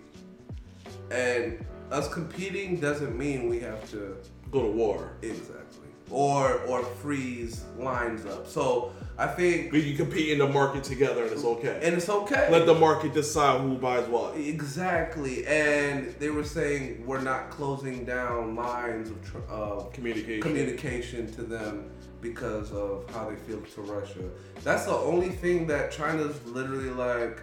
And 1.12 1.64
us 1.92 2.08
competing 2.14 2.80
doesn't 2.80 3.18
mean 3.18 3.48
we 3.50 3.60
have 3.60 3.90
to 3.92 4.18
Go 4.52 4.62
to 4.64 4.72
war. 4.72 5.12
exactly 5.22 5.88
or 6.10 6.62
or 6.70 6.84
freeze 6.84 7.66
lines 7.78 8.26
up. 8.26 8.48
So 8.48 8.94
I 9.18 9.28
think 9.28 9.74
We 9.74 9.82
can 9.84 9.98
compete 9.98 10.30
in 10.30 10.38
the 10.38 10.48
market 10.48 10.84
together, 10.86 11.24
and 11.24 11.32
it's 11.34 11.44
okay. 11.44 11.80
and 11.84 11.96
it's 11.96 12.08
okay. 12.08 12.48
Let 12.50 12.66
the 12.66 12.76
market 12.76 13.14
decide 13.14 13.60
who 13.60 13.76
buys 13.78 14.08
what. 14.08 14.38
exactly. 14.38 15.46
And 15.48 16.16
they 16.20 16.30
were 16.30 16.46
saying 16.46 17.04
we're 17.06 17.20
not 17.22 17.50
closing 17.50 18.06
down 18.06 18.56
lines 18.56 19.10
of, 19.10 19.22
tr- 19.26 19.38
of 19.50 19.92
Communication. 19.92 20.42
communication 20.42 21.30
to 21.34 21.42
them 21.42 21.90
because 22.22 22.72
of 22.72 23.04
how 23.14 23.30
they 23.30 23.36
feel 23.36 23.60
to 23.76 23.82
Russia. 23.82 24.30
That's 24.64 24.86
the 24.86 24.96
only 24.96 25.30
thing 25.30 25.68
that 25.68 25.92
China's 25.92 26.38
literally 26.46 26.90
like. 26.92 27.42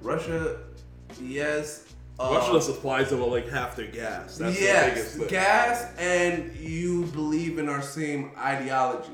Russia, 0.00 0.60
yes. 1.20 1.85
Uh, 2.18 2.30
Russia 2.32 2.60
supplies 2.62 3.10
them 3.10 3.20
with 3.20 3.28
like 3.30 3.48
half 3.48 3.76
their 3.76 3.86
gas. 3.86 4.38
That's 4.38 4.56
the 4.58 4.62
yes, 4.64 4.90
biggest 4.94 5.16
thing. 5.16 5.28
gas, 5.28 5.92
and 5.98 6.54
you 6.56 7.04
believe 7.06 7.58
in 7.58 7.68
our 7.68 7.82
same 7.82 8.30
ideology. 8.38 9.10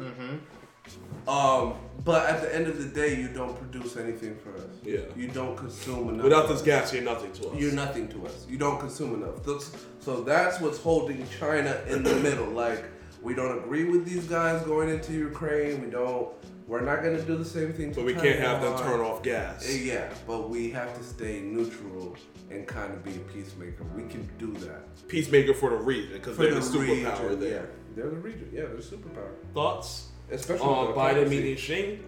Um, 1.28 1.74
but 2.04 2.28
at 2.28 2.42
the 2.42 2.52
end 2.54 2.66
of 2.66 2.78
the 2.82 2.88
day, 2.88 3.16
you 3.20 3.28
don't 3.28 3.56
produce 3.56 3.96
anything 3.96 4.36
for 4.36 4.54
us. 4.56 4.64
Yeah. 4.82 5.00
You 5.16 5.28
don't 5.28 5.56
consume 5.56 6.08
enough. 6.08 6.24
Without 6.24 6.46
for 6.48 6.54
this 6.54 6.62
gas, 6.62 6.92
you're 6.92 7.04
nothing 7.04 7.32
to 7.34 7.48
us. 7.50 7.56
You're 7.56 7.72
nothing 7.72 8.08
to 8.08 8.26
us. 8.26 8.44
You 8.48 8.58
don't 8.58 8.80
consume 8.80 9.14
enough. 9.22 9.36
That's- 9.44 9.70
So 10.00 10.22
that's 10.22 10.60
what's 10.60 10.78
holding 10.78 11.24
China 11.38 11.80
in 11.86 12.02
the 12.02 12.16
middle. 12.16 12.46
Like 12.48 12.82
we 13.22 13.34
don't 13.34 13.56
agree 13.58 13.84
with 13.84 14.04
these 14.04 14.26
guys 14.26 14.64
going 14.64 14.88
into 14.88 15.12
Ukraine. 15.12 15.80
We 15.84 15.90
don't. 15.90 16.28
We're 16.66 16.80
not 16.80 17.02
gonna 17.02 17.20
do 17.22 17.36
the 17.36 17.44
same 17.44 17.72
thing. 17.72 17.90
To 17.90 17.96
But 17.96 18.04
we 18.06 18.14
can't 18.14 18.38
have 18.38 18.62
them 18.62 18.74
Taiwan. 18.74 18.90
turn 18.90 19.00
off 19.00 19.22
gas. 19.22 19.68
Uh, 19.68 19.72
Yeah, 19.72 20.12
but 20.26 20.48
we 20.48 20.70
have 20.70 20.96
to 20.96 21.04
stay 21.04 21.40
neutral 21.40 22.16
and 22.50 22.66
kind 22.66 22.92
of 22.92 23.04
be 23.04 23.12
a 23.16 23.18
peacemaker. 23.18 23.84
We 23.96 24.04
can 24.04 24.28
do 24.38 24.52
that. 24.66 24.82
Peacemaker 25.08 25.54
for 25.54 25.70
the 25.70 25.76
region 25.76 26.12
because 26.14 26.36
they're 26.36 26.54
the, 26.54 26.60
the 26.60 26.78
superpower 26.78 27.20
region, 27.30 27.40
there. 27.40 27.50
Yeah, 27.50 27.66
they're 27.96 28.10
the 28.10 28.16
region. 28.16 28.48
Yeah, 28.52 28.62
they're 28.62 28.76
superpower. 28.78 29.32
Thoughts 29.54 30.08
Especially 30.30 30.64
on 30.66 30.86
with 30.88 30.96
Biden 30.96 31.08
diplomacy. 31.24 31.36
meeting 31.36 31.56
Xi? 31.56 31.98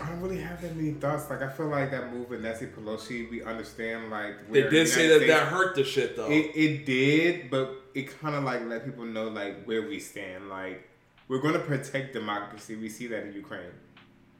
I 0.00 0.08
don't 0.08 0.20
really 0.20 0.38
have 0.38 0.60
that 0.62 0.76
many 0.76 0.92
thoughts. 0.92 1.28
Like 1.30 1.42
I 1.42 1.48
feel 1.48 1.66
like 1.68 1.90
that 1.90 2.12
move 2.12 2.28
with 2.30 2.42
Nancy 2.42 2.66
Pelosi, 2.66 3.30
we 3.30 3.42
understand 3.42 4.10
like 4.10 4.50
They 4.52 4.62
did 4.62 4.72
the 4.72 4.86
say 4.86 5.04
United 5.04 5.28
that 5.28 5.40
that 5.40 5.48
hurt 5.48 5.74
the 5.74 5.84
shit 5.84 6.16
though. 6.16 6.28
It, 6.30 6.52
it 6.54 6.86
did, 6.86 7.50
but 7.50 7.82
it 7.94 8.18
kind 8.20 8.34
of 8.34 8.44
like 8.44 8.64
let 8.66 8.84
people 8.84 9.04
know 9.04 9.28
like 9.28 9.64
where 9.64 9.82
we 9.88 9.98
stand. 9.98 10.48
Like 10.50 10.88
we're 11.28 11.40
going 11.40 11.54
to 11.54 11.60
protect 11.60 12.12
democracy. 12.12 12.76
We 12.76 12.88
see 12.88 13.06
that 13.08 13.24
in 13.24 13.32
Ukraine. 13.32 13.70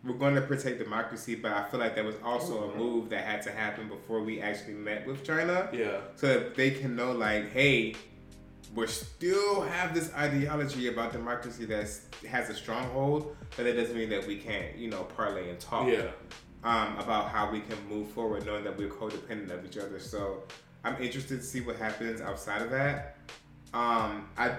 We're 0.04 0.14
going 0.14 0.34
to 0.36 0.40
protect 0.42 0.78
democracy, 0.78 1.34
but 1.34 1.52
I 1.52 1.64
feel 1.64 1.80
like 1.80 1.96
that 1.96 2.04
was 2.04 2.14
also 2.24 2.70
a 2.70 2.76
move 2.76 3.10
that 3.10 3.24
had 3.24 3.42
to 3.42 3.50
happen 3.50 3.88
before 3.88 4.22
we 4.22 4.40
actually 4.40 4.74
met 4.74 5.06
with 5.06 5.24
China. 5.24 5.68
Yeah. 5.72 6.00
So 6.14 6.28
that 6.28 6.54
they 6.54 6.70
can 6.70 6.94
know, 6.94 7.12
like, 7.12 7.50
hey, 7.50 7.94
we 8.74 8.86
still 8.86 9.62
have 9.62 9.94
this 9.94 10.12
ideology 10.14 10.88
about 10.88 11.12
democracy 11.12 11.64
that 11.66 11.88
has 12.28 12.50
a 12.50 12.54
stronghold, 12.54 13.36
but 13.56 13.64
that 13.64 13.74
doesn't 13.74 13.96
mean 13.96 14.10
that 14.10 14.26
we 14.26 14.36
can't, 14.36 14.76
you 14.76 14.90
know, 14.90 15.02
parlay 15.04 15.50
and 15.50 15.58
talk 15.58 15.88
Yeah. 15.88 16.08
um, 16.62 16.96
about 16.98 17.30
how 17.30 17.50
we 17.50 17.60
can 17.60 17.76
move 17.88 18.08
forward, 18.10 18.44
knowing 18.46 18.64
that 18.64 18.76
we're 18.76 18.88
codependent 18.88 19.50
of 19.50 19.64
each 19.64 19.78
other. 19.78 19.98
So 19.98 20.44
I'm 20.84 21.00
interested 21.02 21.38
to 21.38 21.42
see 21.44 21.62
what 21.62 21.76
happens 21.76 22.20
outside 22.20 22.62
of 22.62 22.70
that. 22.70 23.16
Um, 23.74 24.28
I 24.38 24.52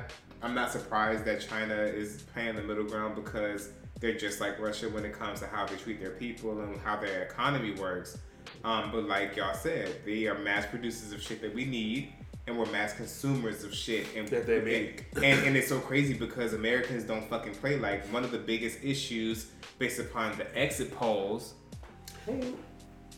I'm 0.44 0.54
not 0.54 0.72
surprised 0.72 1.26
that 1.26 1.42
China 1.42 1.74
is 1.76 2.22
playing 2.34 2.56
the 2.56 2.62
middle 2.62 2.84
ground 2.84 3.16
because 3.16 3.70
they're 4.00 4.18
just 4.18 4.40
like 4.40 4.60
Russia 4.60 4.90
when 4.90 5.06
it 5.06 5.14
comes 5.14 5.40
to 5.40 5.48
how 5.48 5.66
they 5.66 5.76
treat 5.76 6.00
their 6.00 6.12
people 6.12 6.62
and 6.62 6.80
how 6.82 6.98
their 6.98 7.24
economy 7.24 7.72
works. 7.72 8.18
Um, 8.64 8.92
but 8.92 9.04
like 9.06 9.36
y'all 9.36 9.54
said, 9.54 10.02
they 10.06 10.28
are 10.28 10.38
mass 10.38 10.66
producers 10.66 11.12
of 11.12 11.22
shit 11.22 11.42
that 11.42 11.54
we 11.54 11.66
need, 11.66 12.14
and 12.48 12.58
we're 12.58 12.66
mass 12.68 12.94
consumers 12.94 13.64
of 13.64 13.74
shit 13.74 14.08
and 14.16 14.28
That 14.30 14.46
they 14.46 14.62
make. 14.62 15.06
And, 15.16 15.46
and 15.48 15.58
it's 15.58 15.68
so 15.68 15.80
crazy 15.80 16.14
because 16.14 16.54
Americans 16.54 17.04
don't 17.04 17.28
fucking 17.30 17.56
play. 17.56 17.78
Like 17.78 18.06
one 18.08 18.24
of 18.24 18.32
the 18.32 18.38
biggest 18.38 18.80
issues, 18.84 19.52
based 19.80 20.00
upon 20.00 20.38
the 20.38 20.58
exit 20.58 20.96
polls, 20.96 21.56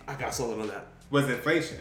I 0.07 0.15
got 0.15 0.33
something 0.33 0.61
on 0.61 0.67
that. 0.69 0.87
was 1.11 1.29
inflation. 1.29 1.77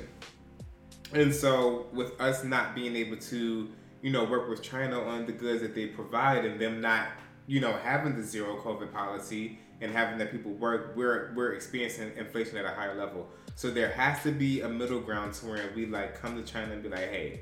And 1.12 1.34
so, 1.34 1.86
with 1.92 2.20
us 2.20 2.44
not 2.44 2.74
being 2.74 2.94
able 2.94 3.16
to, 3.16 3.70
you 4.02 4.10
know, 4.10 4.24
work 4.24 4.48
with 4.48 4.62
China 4.62 5.00
on 5.00 5.24
the 5.24 5.32
goods 5.32 5.62
that 5.62 5.74
they 5.74 5.86
provide, 5.86 6.44
and 6.44 6.60
them 6.60 6.82
not, 6.82 7.08
you 7.48 7.58
know, 7.60 7.72
having 7.72 8.14
the 8.14 8.22
zero 8.22 8.56
COVID 8.60 8.92
policy 8.92 9.58
and 9.80 9.90
having 9.90 10.18
that 10.18 10.30
people 10.30 10.52
work, 10.52 10.92
we're 10.96 11.32
we're 11.34 11.52
experiencing 11.54 12.12
inflation 12.16 12.56
at 12.58 12.64
a 12.64 12.70
higher 12.70 12.94
level. 12.96 13.26
So 13.56 13.70
there 13.70 13.90
has 13.90 14.22
to 14.22 14.30
be 14.30 14.60
a 14.60 14.68
middle 14.68 15.00
ground 15.00 15.32
to 15.34 15.46
where 15.46 15.70
we 15.74 15.86
like 15.86 16.20
come 16.20 16.36
to 16.36 16.42
China 16.52 16.72
and 16.74 16.82
be 16.82 16.88
like, 16.90 17.10
hey, 17.10 17.40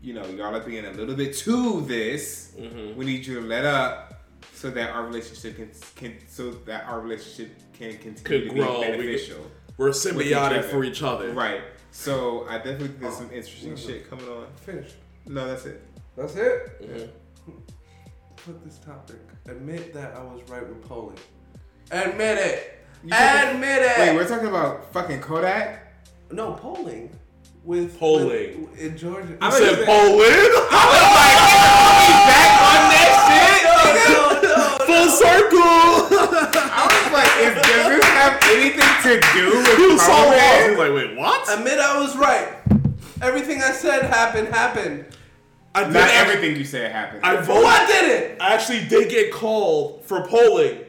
you 0.00 0.14
know, 0.14 0.26
y'all 0.26 0.54
are 0.56 0.60
being 0.60 0.84
a 0.86 0.90
little 0.92 1.14
bit 1.14 1.36
to 1.38 1.82
this. 1.82 2.52
We 2.96 3.04
need 3.04 3.26
you 3.26 3.40
to 3.40 3.46
let 3.46 3.64
up 3.64 4.24
so 4.54 4.70
that 4.70 4.90
our 4.90 5.04
relationship 5.06 5.56
can 5.56 5.70
can 5.96 6.12
so 6.28 6.50
that 6.66 6.84
our 6.86 7.00
relationship 7.00 7.50
can 7.74 7.92
continue 7.98 8.22
Could 8.24 8.42
to 8.48 8.54
grow. 8.54 8.72
be 8.72 8.78
We 8.80 8.84
could- 8.86 8.98
beneficial. 8.98 9.50
We're 9.76 9.88
with 9.88 9.96
each 10.06 10.14
symbiotic 10.32 10.64
for 10.64 10.82
each 10.84 11.02
other. 11.02 11.32
Right. 11.32 11.60
So 11.90 12.46
I 12.48 12.56
definitely 12.56 12.88
think 12.88 13.00
there's 13.00 13.16
some 13.16 13.30
interesting 13.30 13.76
shit 13.76 14.08
coming 14.08 14.26
on. 14.26 14.46
Finish. 14.64 14.92
No, 15.26 15.46
that's 15.46 15.66
it. 15.66 15.82
That's 16.16 16.34
it. 16.36 16.80
Mhm. 16.82 17.10
Put 18.46 18.64
this 18.64 18.78
topic. 18.78 19.16
Admit 19.48 19.92
that 19.92 20.14
I 20.16 20.22
was 20.22 20.40
right 20.48 20.64
with 20.68 20.80
polling. 20.88 21.18
Admit 21.90 22.38
it. 22.38 22.78
You 23.02 23.10
talking- 23.10 23.50
Admit 23.56 23.82
it. 23.82 23.98
Wait, 23.98 24.14
we're 24.14 24.28
talking 24.28 24.46
about 24.46 24.92
fucking 24.92 25.20
Kodak. 25.20 25.82
no 26.30 26.52
polling. 26.52 27.10
With 27.64 27.98
Polling. 27.98 28.68
with- 28.70 28.78
in 28.80 28.96
Georgia. 28.96 29.30
You 29.30 29.38
I 29.40 29.50
said 29.50 29.70
thought 29.70 29.78
you 29.80 29.84
Poland? 29.86 30.52
Back 32.30 32.52
on 32.62 32.82
that 32.94 33.10
shit. 33.26 34.86
Full 34.86 35.08
circle! 35.10 35.58
I 36.70 36.86
was 36.86 37.12
like, 37.12 37.32
if 37.42 37.54
does 37.64 37.86
this 37.88 38.04
have 38.04 38.38
anything 38.52 38.92
to 39.02 39.20
do 39.34 39.46
with 39.58 39.78
you 39.80 39.98
saw 39.98 40.22
lost. 40.22 40.38
COVID? 40.38 40.68
He's 40.68 40.78
like, 40.78 40.92
wait, 40.92 41.16
what? 41.18 41.58
Admit 41.58 41.80
I 41.80 41.98
was 42.00 42.16
right. 42.16 42.48
Everything 43.20 43.60
I 43.62 43.72
said 43.72 44.04
happened. 44.04 44.46
Happened. 44.48 45.06
I 45.76 45.84
did 45.84 45.92
Not 45.92 46.02
act- 46.08 46.28
everything 46.30 46.56
you 46.56 46.64
said 46.64 46.90
happened. 46.90 47.20
I 47.24 47.36
But 47.36 47.44
voted. 47.44 47.60
Oh, 47.60 47.64
what 47.64 47.88
did 47.88 48.04
it? 48.10 48.40
I 48.40 48.54
actually 48.54 48.86
did 48.88 49.10
get 49.10 49.32
called 49.32 50.04
for 50.04 50.26
polling. 50.26 50.80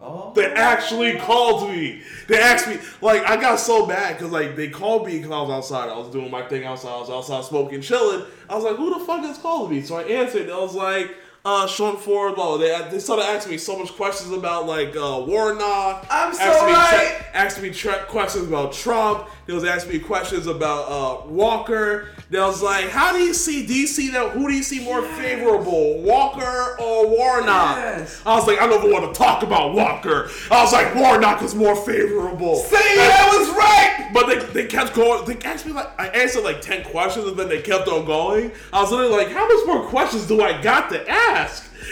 Oh. 0.00 0.32
They 0.34 0.46
actually 0.52 1.18
called 1.18 1.70
me. 1.70 2.02
They 2.28 2.38
asked 2.38 2.68
me, 2.68 2.76
like, 3.00 3.22
I 3.28 3.36
got 3.40 3.56
so 3.56 3.86
mad 3.86 4.16
because, 4.18 4.32
like, 4.32 4.54
they 4.54 4.68
called 4.68 5.06
me 5.06 5.16
because 5.16 5.30
I 5.30 5.40
was 5.40 5.50
outside. 5.50 5.88
I 5.88 5.96
was 5.96 6.08
doing 6.10 6.30
my 6.30 6.42
thing 6.42 6.64
outside. 6.64 6.90
I 6.90 6.98
was 7.00 7.08
outside 7.10 7.44
smoking, 7.44 7.80
chilling. 7.80 8.24
I 8.50 8.54
was 8.54 8.64
like, 8.64 8.76
who 8.76 8.98
the 8.98 9.04
fuck 9.04 9.24
is 9.24 9.38
calling 9.38 9.70
me? 9.70 9.80
So 9.82 9.96
I 9.96 10.02
answered. 10.02 10.50
I 10.50 10.58
was 10.58 10.74
like, 10.74 11.14
uh, 11.44 11.66
Sean 11.66 11.96
Ford. 11.96 12.34
Blah. 12.34 12.56
They, 12.56 12.88
they 12.90 12.98
started 12.98 13.24
asking 13.24 13.52
me 13.52 13.58
so 13.58 13.78
much 13.78 13.92
questions 13.96 14.32
about, 14.32 14.66
like, 14.66 14.96
uh, 14.96 15.24
Warnock. 15.26 16.06
I'm 16.10 16.32
so 16.34 16.42
Asked 16.42 16.62
right. 16.62 17.16
tra- 17.18 17.26
asked 17.34 17.62
me 17.62 17.70
tra- 17.70 18.04
questions 18.06 18.48
about 18.48 18.72
Trump. 18.72 19.28
They 19.46 19.52
was 19.52 19.64
asking 19.64 19.92
me 19.92 19.98
questions 19.98 20.46
about 20.46 20.88
uh, 20.88 21.28
Walker. 21.28 22.08
They 22.30 22.38
was 22.38 22.62
like, 22.62 22.88
how 22.88 23.12
do 23.12 23.18
you 23.18 23.34
see, 23.34 23.66
see 23.86 24.08
that, 24.10 24.30
who 24.30 24.48
do 24.48 24.54
you 24.54 24.62
see 24.62 24.82
more 24.82 25.02
favorable, 25.02 26.00
Walker 26.00 26.76
or 26.80 27.08
Warnock? 27.08 27.76
Yes. 27.76 28.22
I 28.24 28.36
was 28.36 28.46
like, 28.46 28.58
I 28.58 28.66
don't 28.66 28.78
even 28.82 28.92
want 28.92 29.12
to 29.12 29.18
talk 29.18 29.42
about 29.42 29.74
Walker. 29.74 30.30
I 30.50 30.62
was 30.62 30.72
like, 30.72 30.94
Warnock 30.94 31.42
is 31.42 31.54
more 31.54 31.76
favorable. 31.76 32.56
Say 32.56 32.78
I 32.78 33.38
was 33.38 33.48
right. 33.50 34.10
But 34.14 34.26
they, 34.28 34.62
they 34.62 34.66
kept 34.68 34.94
going. 34.94 35.24
They 35.26 35.36
asked 35.46 35.66
me 35.66 35.72
like 35.72 35.90
I 36.00 36.06
answered 36.08 36.44
like 36.44 36.60
ten 36.60 36.84
questions, 36.84 37.26
and 37.26 37.36
then 37.36 37.48
they 37.48 37.60
kept 37.60 37.88
on 37.88 38.04
going. 38.04 38.52
I 38.72 38.80
was 38.80 38.92
literally 38.92 39.12
like, 39.12 39.28
how 39.32 39.46
much 39.48 39.66
more 39.66 39.86
questions 39.88 40.26
do 40.28 40.40
I 40.40 40.62
got 40.62 40.88
to 40.90 41.10
ask? 41.10 41.33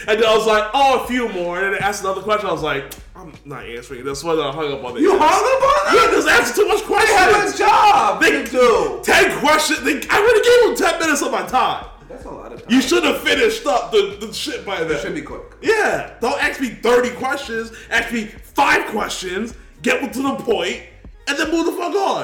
And 0.08 0.18
then 0.20 0.24
I 0.26 0.36
was 0.36 0.46
like, 0.46 0.70
oh, 0.74 1.04
a 1.04 1.06
few 1.06 1.28
more. 1.30 1.56
And 1.58 1.66
then 1.66 1.72
they 1.72 1.78
asked 1.78 2.02
another 2.02 2.22
question. 2.22 2.48
I 2.48 2.52
was 2.52 2.62
like, 2.62 2.92
I'm 3.14 3.32
not 3.44 3.64
answering 3.66 4.04
this. 4.04 4.24
one. 4.24 4.38
I 4.38 4.50
hung 4.52 4.72
up 4.72 4.82
on 4.84 4.94
the. 4.94 5.00
You 5.00 5.16
hung 5.18 5.22
up 5.22 5.90
on 5.90 5.94
Yeah, 5.94 6.06
them? 6.06 6.14
just 6.16 6.28
asking 6.28 6.62
too 6.64 6.68
much 6.68 6.80
They 6.86 7.12
have 7.14 7.28
a 7.28 7.32
questions. 7.34 7.58
job 7.58 8.20
They 8.22 8.44
do. 8.44 9.00
ten 9.04 9.38
questions. 9.40 9.80
They, 9.82 10.00
I 10.08 10.18
already 10.18 10.42
gave 10.42 10.78
them 10.78 10.90
ten 10.90 11.00
minutes 11.00 11.22
of 11.22 11.30
my 11.32 11.46
time. 11.46 11.86
That's 12.08 12.24
a 12.24 12.30
lot 12.30 12.52
of 12.52 12.62
time. 12.62 12.70
You 12.72 12.80
should 12.82 13.04
have 13.04 13.20
finished 13.20 13.64
up 13.66 13.90
the, 13.92 14.16
the 14.20 14.32
shit 14.32 14.64
by 14.66 14.78
That 14.80 14.88
then. 14.88 15.00
should 15.00 15.14
be 15.14 15.22
quick. 15.22 15.42
Yeah, 15.62 16.14
don't 16.20 16.42
ask 16.42 16.60
me 16.60 16.68
30 16.70 17.10
questions. 17.16 17.72
Ask 17.90 18.12
me 18.12 18.24
five 18.26 18.86
questions, 18.90 19.54
get 19.82 20.12
to 20.12 20.22
the 20.22 20.34
point, 20.36 20.82
and 21.28 21.38
then 21.38 21.50
move 21.50 21.66
the 21.66 21.72
fuck 21.72 21.94
on. 21.94 22.22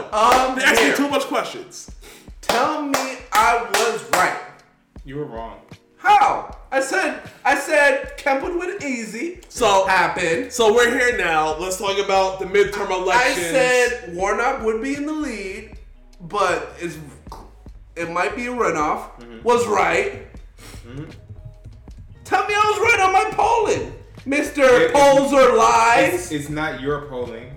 Um, 0.51 0.59
they 0.59 0.65
asked 0.65 0.82
me 0.82 0.95
too 0.95 1.09
much 1.09 1.23
questions. 1.24 1.90
Tell 2.43 2.82
me 2.82 3.19
I 3.32 3.62
was 3.73 4.11
right. 4.12 4.39
You 5.05 5.16
were 5.16 5.24
wrong. 5.27 5.61
How? 6.12 6.56
I 6.72 6.80
said 6.80 7.20
I 7.44 7.55
said 7.59 8.16
Kempwood 8.18 8.59
went 8.59 8.82
easy. 8.82 9.40
So, 9.51 9.86
Happened. 9.86 10.51
so 10.52 10.72
we're 10.74 10.90
here 10.90 11.18
now. 11.18 11.56
Let's 11.59 11.76
talk 11.78 11.98
about 12.02 12.39
the 12.39 12.47
midterm 12.47 12.90
election. 12.90 13.09
I 13.14 13.28
elections. 13.28 13.51
said 13.51 14.14
Warnock 14.16 14.62
would 14.62 14.82
be 14.82 14.94
in 14.94 15.05
the 15.05 15.12
lead, 15.12 15.76
but 16.22 16.72
it's 16.78 16.97
it 17.94 18.10
might 18.10 18.35
be 18.36 18.47
a 18.47 18.51
runoff. 18.51 19.10
Mm-hmm. 19.20 19.43
Was 19.43 19.66
right. 19.66 20.26
Mm-hmm. 20.86 21.05
Tell 22.24 22.47
me 22.47 22.55
I 22.55 22.59
was 22.70 22.78
right 22.80 23.01
on 23.06 23.12
my 23.12 23.30
polling, 23.36 23.94
Mister 24.24 24.62
It- 24.62 24.93
Polls 24.94 25.32
or 25.32 25.40
It's, 25.51 25.59
lies. 25.59 26.32
it's 26.32 26.48
not 26.48 26.80
your 26.80 27.02
polling. 27.02 27.52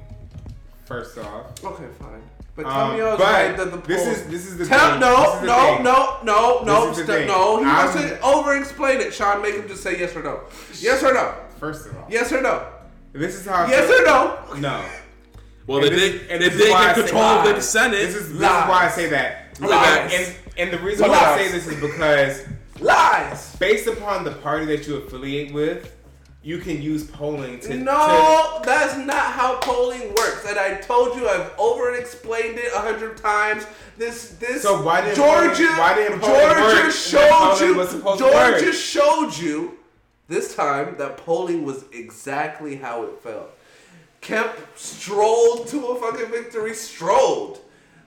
First 0.85 1.17
off, 1.19 1.63
Okay, 1.63 1.87
fine. 1.99 2.21
But 2.55 2.63
tell 2.63 2.71
Um, 2.71 2.95
me 2.95 3.01
I 3.01 3.11
was 3.11 3.19
right 3.19 3.57
that 3.57 3.65
the 3.71 3.77
polls. 3.77 3.87
this 3.87 4.07
is- 4.07 4.27
this 4.27 4.45
is 4.45 4.57
the 4.57 4.65
tell, 4.65 4.91
thing. 4.91 4.99
No, 4.99 5.21
This 5.23 5.33
is 5.35 5.39
the 5.41 5.47
no, 5.47 5.75
thing. 5.75 5.83
no, 5.83 6.17
no, 6.23 6.63
no, 6.63 6.87
This 6.89 6.99
is 6.99 7.05
the 7.07 7.13
st- 7.13 7.17
thing. 7.19 7.27
no. 7.27 7.57
He 7.59 7.65
I'm- 7.65 7.75
wants 7.85 7.93
to 7.95 8.21
over-explain 8.21 8.99
it. 9.01 9.13
Sean, 9.13 9.41
make 9.41 9.55
him 9.55 9.67
just 9.69 9.83
say 9.83 9.97
yes 9.97 10.15
or 10.15 10.21
no. 10.23 10.41
Yes 10.79 11.01
or 11.03 11.13
no. 11.13 11.33
first 11.59 11.85
of 11.85 11.95
all, 11.95 12.05
Yes 12.09 12.31
or 12.33 12.41
no. 12.41 12.61
this 13.13 13.35
is 13.35 13.45
how. 13.45 13.63
I 13.65 13.69
Yes 13.69 13.89
or 13.89 14.03
no. 14.05 14.37
No. 14.57 14.81
well, 15.67 15.77
And 15.77 15.85
they 15.85 15.89
this 15.91 16.01
did, 16.01 16.15
is- 16.15 16.21
and 16.29 16.41
they 16.43 16.49
this 16.49 16.57
did 16.57 16.67
get 16.71 16.95
control 16.95 17.23
of 17.23 17.55
the. 17.55 17.61
Senate. 17.61 17.91
This 18.07 18.15
is, 18.15 18.27
this 18.33 18.35
is 18.35 18.41
why 18.41 18.85
I 18.85 18.89
say 18.89 19.07
that. 19.09 19.37
Lies. 19.61 20.13
And, 20.13 20.35
and 20.57 20.71
the 20.73 20.79
reason 20.79 21.07
why 21.07 21.17
I 21.17 21.37
say 21.37 21.51
this 21.51 21.67
is 21.67 21.75
because 21.79 22.41
Lies. 22.81 23.55
based 23.59 23.87
upon 23.87 24.23
the 24.25 24.31
party 24.31 24.65
that 24.65 24.87
you 24.87 24.97
affiliate 24.97 25.53
with, 25.53 25.89
you 26.43 26.57
can 26.57 26.81
use 26.81 27.03
polling 27.03 27.59
to. 27.61 27.75
No, 27.77 28.61
that's 28.65 28.97
not 28.97 29.15
how 29.33 29.57
polling 29.59 30.09
works. 30.15 30.43
And 30.47 30.57
I 30.57 30.75
told 30.81 31.15
you, 31.15 31.27
I've 31.29 31.51
over 31.59 31.93
explained 31.95 32.57
it 32.57 32.71
a 32.73 32.79
hundred 32.79 33.17
times. 33.17 33.65
This, 33.97 34.31
this. 34.39 34.63
So 34.63 34.81
why 34.81 35.01
didn't 35.01 35.17
Georgia? 35.17 35.53
polling- 35.65 35.77
why 35.77 35.93
didn't 35.95 36.19
polling 36.19 36.41
Georgia 36.57 36.83
work 36.83 36.91
showed 36.91 37.57
you. 37.61 37.73
to 37.85 38.17
Georgia 38.17 38.73
showed 38.73 39.37
you 39.37 39.77
this 40.27 40.55
time 40.55 40.95
that 40.97 41.17
polling 41.17 41.63
was 41.63 41.85
exactly 41.93 42.75
how 42.77 43.03
it 43.03 43.19
felt. 43.21 43.49
Kemp 44.21 44.51
strolled 44.75 45.67
to 45.67 45.87
a 45.87 45.99
fucking 45.99 46.31
victory. 46.31 46.73
Strolled. 46.73 47.59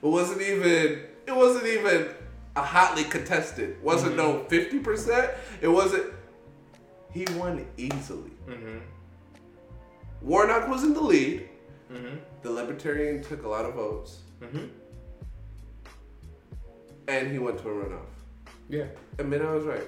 It 0.03 0.07
wasn't 0.07 0.41
even. 0.41 1.03
It 1.27 1.35
wasn't 1.35 1.67
even 1.67 2.09
a 2.57 2.61
hotly 2.61 3.03
contested. 3.05 3.81
Wasn't 3.81 4.15
Mm-hmm. 4.17 4.39
no 4.41 4.43
fifty 4.49 4.79
percent. 4.79 5.31
It 5.61 5.67
wasn't. 5.69 6.11
He 7.15 7.25
won 7.35 7.65
easily. 7.77 8.31
Mm-hmm. 8.47 8.77
Warnock 10.21 10.67
was 10.67 10.83
in 10.83 10.93
the 10.93 11.01
lead. 11.01 11.47
Mm-hmm. 11.91 12.17
The 12.43 12.51
Libertarian 12.51 13.23
took 13.23 13.43
a 13.43 13.47
lot 13.47 13.65
of 13.65 13.73
votes, 13.75 14.19
Mm-hmm. 14.41 14.65
and 17.07 17.31
he 17.31 17.39
went 17.39 17.57
to 17.59 17.69
a 17.69 17.71
runoff. 17.71 18.05
Yeah. 18.69 18.85
Admit 19.17 19.41
I 19.41 19.51
was 19.55 19.65
right. 19.65 19.83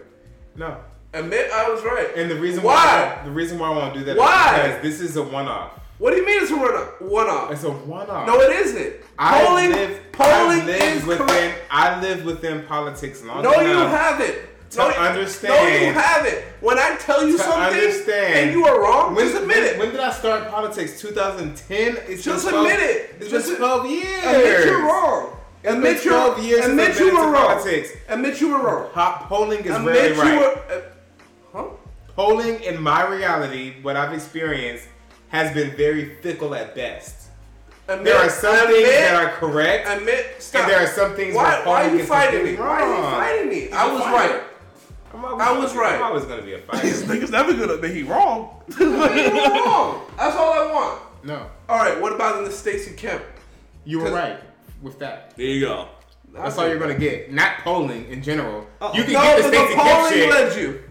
No. 0.56 0.78
Admit 1.14 1.52
I 1.52 1.70
was 1.70 1.84
right. 1.84 2.10
And 2.16 2.30
the 2.32 2.36
reason 2.40 2.64
Why? 2.64 2.74
why 3.18 3.26
the 3.26 3.32
reason 3.32 3.60
why 3.60 3.68
I 3.72 3.78
want 3.78 3.94
to 3.94 4.00
do 4.00 4.06
that 4.06 4.12
is 4.14 4.18
Why? 4.18 4.62
because 4.68 4.82
this 4.84 5.02
is 5.02 5.18
a 5.18 5.24
one-off. 5.24 5.74
What 5.98 6.12
do 6.12 6.18
you 6.18 6.26
mean 6.26 6.42
it's 6.44 6.52
a 6.52 6.56
runoff? 6.56 7.02
One 7.02 7.28
off. 7.28 7.52
It's 7.52 7.64
a 7.64 7.72
one-off. 7.72 8.28
No, 8.28 8.40
it 8.40 8.52
isn't. 8.56 8.96
I 9.20 9.44
polling, 9.44 9.72
live, 9.72 10.12
polling 10.12 10.62
I 10.62 10.66
live 10.66 10.82
is 10.98 11.06
within. 11.06 11.28
correct. 11.28 11.62
I 11.72 12.02
live 12.02 12.24
within 12.26 12.64
politics 12.68 13.24
long 13.24 13.42
No, 13.42 13.52
enough. 13.52 13.64
No, 13.64 13.72
you 13.82 13.88
haven't. 13.88 14.38
To 14.72 14.78
no, 14.80 14.90
understand- 14.90 15.54
No, 15.54 15.88
you 15.88 15.94
haven't. 15.94 16.44
When 16.62 16.78
I 16.78 16.96
tell 16.98 17.26
you 17.28 17.38
something 17.38 17.80
understand. 17.80 18.34
and 18.36 18.52
you 18.52 18.66
are 18.66 18.82
wrong, 18.82 19.16
When, 19.16 19.28
just 19.28 19.42
admit 19.42 19.58
when, 19.58 19.66
it. 19.66 19.80
when 19.80 19.92
did 19.92 20.00
I 20.00 20.12
start 20.12 20.50
politics? 20.50 21.00
2010. 21.00 21.98
It's 22.08 22.24
Just 22.24 22.46
been 22.46 22.54
12 22.54 22.68
admit 22.72 22.90
it. 22.90 23.16
It's 23.22 23.30
Just 23.32 23.56
12 23.58 23.86
years. 23.90 24.26
Admit 24.26 24.66
you're 24.66 24.82
wrong. 24.84 25.38
Admit 25.64 26.04
you're 26.06 26.14
12 26.14 26.44
years 26.46 26.66
Admit 26.66 27.00
you 27.00 27.16
were 27.16 27.32
wrong. 27.32 27.46
politics. 27.48 27.90
Admit 28.10 28.42
you 28.42 28.50
were 28.50 28.60
wrong. 28.60 28.90
Pop, 28.94 29.30
polling 29.30 29.64
is 29.66 29.76
Admit 29.76 29.94
rarely 29.96 30.16
you 30.16 30.22
right. 30.22 30.40
were. 30.40 30.76
Uh, 30.76 30.82
huh? 31.54 31.64
Polling 32.16 32.62
in 32.64 32.82
my 32.82 33.06
reality, 33.08 33.76
what 33.82 33.96
I've 33.96 34.14
experienced, 34.14 34.86
has 35.30 35.54
been 35.54 35.76
very 35.78 36.16
fickle 36.22 36.54
at 36.56 36.74
best. 36.76 37.14
Admit, 37.90 38.06
There 38.06 38.18
are 38.18 38.30
some 38.30 38.54
admit, 38.54 38.76
things 38.86 38.90
that 38.90 39.16
are 39.24 39.32
correct, 39.38 39.88
Admit. 39.90 40.36
Stop. 40.40 40.62
and 40.64 40.72
there 40.72 40.84
are 40.84 40.88
some 40.88 41.16
things 41.16 41.34
Why? 41.36 41.62
Why 41.64 41.88
are 41.90 41.96
you 41.96 42.04
fighting 42.04 42.44
me? 42.44 42.56
completely 42.56 42.66
Why 42.66 42.82
are 42.82 42.96
you 42.98 43.02
fighting 43.04 43.50
me? 43.50 43.72
I 43.72 43.88
was 43.94 44.02
right. 44.02 44.42
I'm 45.14 45.24
always, 45.26 45.64
was 45.64 45.76
right. 45.76 45.96
I'm 45.96 46.04
always 46.04 46.26
gonna 46.26 46.42
be 46.42 46.54
a 46.54 46.60
fighter. 46.60 46.86
This 46.88 47.04
nigga's 47.04 47.32
never 47.32 47.54
gonna 47.54 47.74
admit 47.74 47.92
he 47.96 48.04
wrong. 48.04 48.62
You 48.80 48.96
wrong. 48.98 50.02
That's 50.18 50.36
all 50.36 50.54
I 50.54 50.72
want. 50.72 51.02
no, 51.24 51.50
All 51.70 51.78
right. 51.78 52.00
What 52.00 52.14
about 52.14 52.40
in 52.40 52.44
the 52.46 52.52
Stacey 52.52 52.94
Kemp? 52.96 53.24
you 53.86 54.00
were 54.00 54.12
right 54.12 54.40
with 54.82 55.00
that. 55.00 55.36
There 55.38 55.46
you 55.46 55.62
go. 55.62 55.88
That's 56.34 56.58
all 56.58 56.68
you're 56.68 56.78
gonna 56.80 56.98
get. 57.00 57.32
Not 57.32 57.60
polling 57.60 58.06
in 58.10 58.22
general. 58.22 58.68
Uh, 58.82 58.92
you 58.94 59.04
can 59.04 59.14
No, 59.14 59.22
get 59.22 59.38
the 59.38 59.44
but 59.44 59.52
the 59.52 59.58
Stacey 59.58 59.74
Kemp 59.76 59.90
polling 59.90 60.14
shit. 60.14 60.30
led 60.30 60.58
you. 60.62 60.84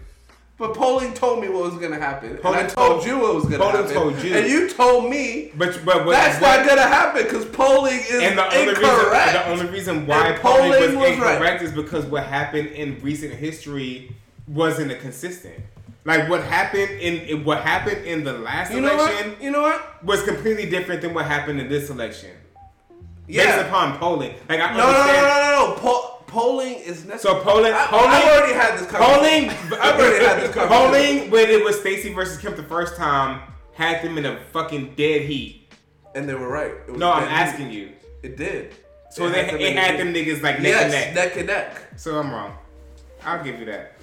But 0.59 0.73
polling 0.73 1.13
told 1.13 1.39
me 1.41 1.49
what 1.49 1.65
was 1.71 1.75
gonna 1.75 1.99
happen, 1.99 2.37
Polling 2.37 2.59
and 2.61 2.67
I 2.71 2.73
told 2.73 2.91
told- 3.01 3.05
you 3.05 3.19
what 3.19 3.35
was 3.35 3.43
gonna 3.45 3.59
polling 3.59 3.75
happen, 3.75 3.93
told 3.93 4.23
you. 4.23 4.35
and 4.35 4.47
you 4.47 4.67
told 4.69 5.07
me 5.09 5.51
But 5.55 5.79
but 5.85 6.03
what, 6.05 6.13
that's 6.13 6.41
what, 6.41 6.57
not 6.57 6.67
gonna 6.67 6.81
happen 6.81 7.23
because 7.23 7.45
polling 7.45 7.99
is 7.99 8.23
and 8.23 8.37
the 8.37 8.45
only 8.45 8.73
reason 8.73 8.83
incorrect. 8.83 9.33
the 9.33 9.47
only 9.51 9.65
reason 9.67 10.07
why 10.07 10.27
And 10.29 10.41
polling, 10.41 10.69
was, 10.69 10.79
polling 10.79 10.95
was 10.99 11.19
right. 11.19 11.33
incorrect 11.35 11.61
is 11.61 11.71
because 11.73 12.05
what 12.05 12.23
happened 12.23 12.69
in 12.69 12.99
recent 13.01 13.33
history 13.33 14.15
wasn't 14.47 14.91
a 14.91 14.95
consistent. 14.95 15.55
Like 16.05 16.27
what 16.27 16.43
happened 16.43 16.89
in 17.01 17.43
what 17.43 17.61
happened 17.61 18.05
in 18.05 18.23
the 18.23 18.33
last 18.33 18.71
you 18.71 18.79
election? 18.79 19.35
You 19.39 19.51
know 19.51 19.61
what? 19.61 20.03
was 20.03 20.23
completely 20.23 20.67
different 20.69 21.01
than 21.01 21.13
what 21.13 21.25
happened 21.25 21.59
in 21.61 21.69
this 21.69 21.89
election. 21.91 22.31
Yeah. 23.27 23.57
Based 23.57 23.67
upon 23.67 23.97
polling, 23.99 24.33
like 24.49 24.59
I 24.59 24.71
no, 24.71 24.77
no, 24.77 24.91
no, 24.91 25.05
no, 25.05 25.21
no, 25.21 25.75
no. 25.75 25.81
Po- 25.81 26.16
polling 26.27 26.75
is 26.75 27.05
necessary. 27.05 27.19
So 27.35 27.41
polling, 27.43 27.73
I, 27.73 27.85
polling, 27.87 28.05
I've 28.09 28.37
already 28.37 28.53
had 28.53 28.77
this 28.77 28.87
polling, 28.87 29.49
conversation. 29.49 29.79
I've 29.81 29.99
already 29.99 30.25
had 30.25 30.41
this 30.41 30.53
conversation. 30.53 30.67
polling 30.69 31.31
when 31.31 31.49
it 31.49 31.63
was 31.63 31.79
Stacey 31.79 32.13
versus 32.13 32.37
Kemp 32.37 32.55
the 32.55 32.63
first 32.63 32.95
time 32.95 33.41
had 33.73 34.03
them 34.03 34.17
in 34.17 34.25
a 34.25 34.39
fucking 34.51 34.93
dead 34.95 35.21
heat. 35.21 35.71
and 36.15 36.27
they 36.27 36.33
were 36.33 36.49
right. 36.49 36.73
No, 36.89 37.11
I'm 37.11 37.27
asking 37.27 37.69
heat. 37.69 37.79
you. 37.79 37.91
It 38.23 38.37
did. 38.37 38.73
So 39.11 39.27
It 39.27 39.31
they, 39.31 39.43
had 39.45 39.53
them 39.53 39.61
it 39.61 39.75
had 39.77 39.99
them 39.99 40.13
niggas 40.13 40.41
like 40.43 40.57
neck 40.57 40.63
yes, 40.65 40.83
and 40.83 40.91
neck. 40.91 41.15
neck 41.15 41.37
and 41.37 41.47
neck. 41.47 41.81
So 41.97 42.19
I'm 42.19 42.31
wrong. 42.31 42.57
I'll 43.23 43.43
give 43.43 43.59
you 43.59 43.65
that. 43.65 43.93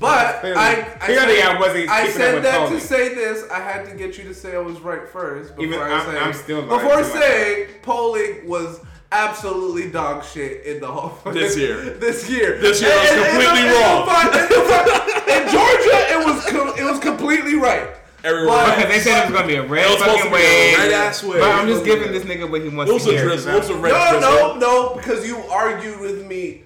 But 0.00 0.40
Clearly- 0.40 0.56
I, 0.58 0.70
I 1.00 1.06
clearly 1.06 1.36
said, 1.36 1.46
I 1.56 1.60
wasn't 1.60 1.88
I 1.88 2.08
said 2.08 2.44
that 2.44 2.58
polling. 2.58 2.74
to 2.74 2.80
say 2.80 3.14
this. 3.14 3.48
I 3.50 3.60
had 3.60 3.86
to 3.88 3.94
get 3.94 4.18
you 4.18 4.24
to 4.24 4.34
say 4.34 4.54
I 4.54 4.58
was 4.58 4.78
right 4.80 5.08
first. 5.08 5.50
Before 5.56 5.64
Even 5.64 5.78
I 5.80 5.88
I'm- 5.90 6.06
say, 6.12 6.18
I'm 6.18 6.32
still 6.34 6.62
before 6.62 6.96
to 6.98 7.04
saying 7.04 7.68
polling 7.82 8.46
was 8.46 8.80
absolutely 9.14 9.90
dog 9.90 10.24
shit 10.24 10.64
in 10.66 10.80
the 10.80 10.86
whole 10.86 11.32
This 11.32 11.56
year. 11.56 11.90
This 11.94 12.28
year. 12.28 12.58
This 12.58 12.80
year 12.82 12.90
was 12.90 13.10
completely 13.10 13.62
and 13.62 13.72
wrong. 13.72 14.06
you'll 14.06 14.34
and 14.34 14.50
you'll 14.50 15.34
In 15.34 15.42
Georgia, 15.52 15.98
it 16.12 16.26
was 16.26 16.44
com- 16.46 16.74
it 16.78 16.84
was 16.90 16.98
completely 17.00 17.54
right. 17.56 17.88
Everyone. 18.24 18.56
But- 18.56 18.88
they 18.88 19.00
said 19.00 19.22
it 19.22 19.30
was 19.30 19.34
gonna 19.36 19.46
be 19.46 19.56
a 19.56 19.62
red 19.66 19.84
It 19.86 19.90
was 19.90 19.98
supposed 19.98 20.16
to 20.18 20.30
fucking 20.30 20.32
wave. 20.32 20.78
red 20.78 20.92
ass 20.92 21.22
wave. 21.22 21.40
But 21.40 21.50
I'm 21.50 21.68
just 21.68 21.84
giving 21.84 22.10
this 22.12 22.24
nigga 22.24 22.50
what 22.50 22.62
he 22.62 22.68
wants 22.68 22.90
It 22.90 22.94
was 22.94 23.04
to 23.04 23.10
a 23.10 23.12
hear. 23.12 23.24
drizzle. 23.24 23.52
It 23.54 23.58
was 23.58 23.70
a 23.70 23.76
red 23.76 23.92
No, 23.92 24.10
drizzle. 24.10 24.30
no, 24.30 24.56
no, 24.58 24.94
because 24.96 25.26
you 25.26 25.38
argued 25.50 26.00
with 26.00 26.26
me 26.26 26.63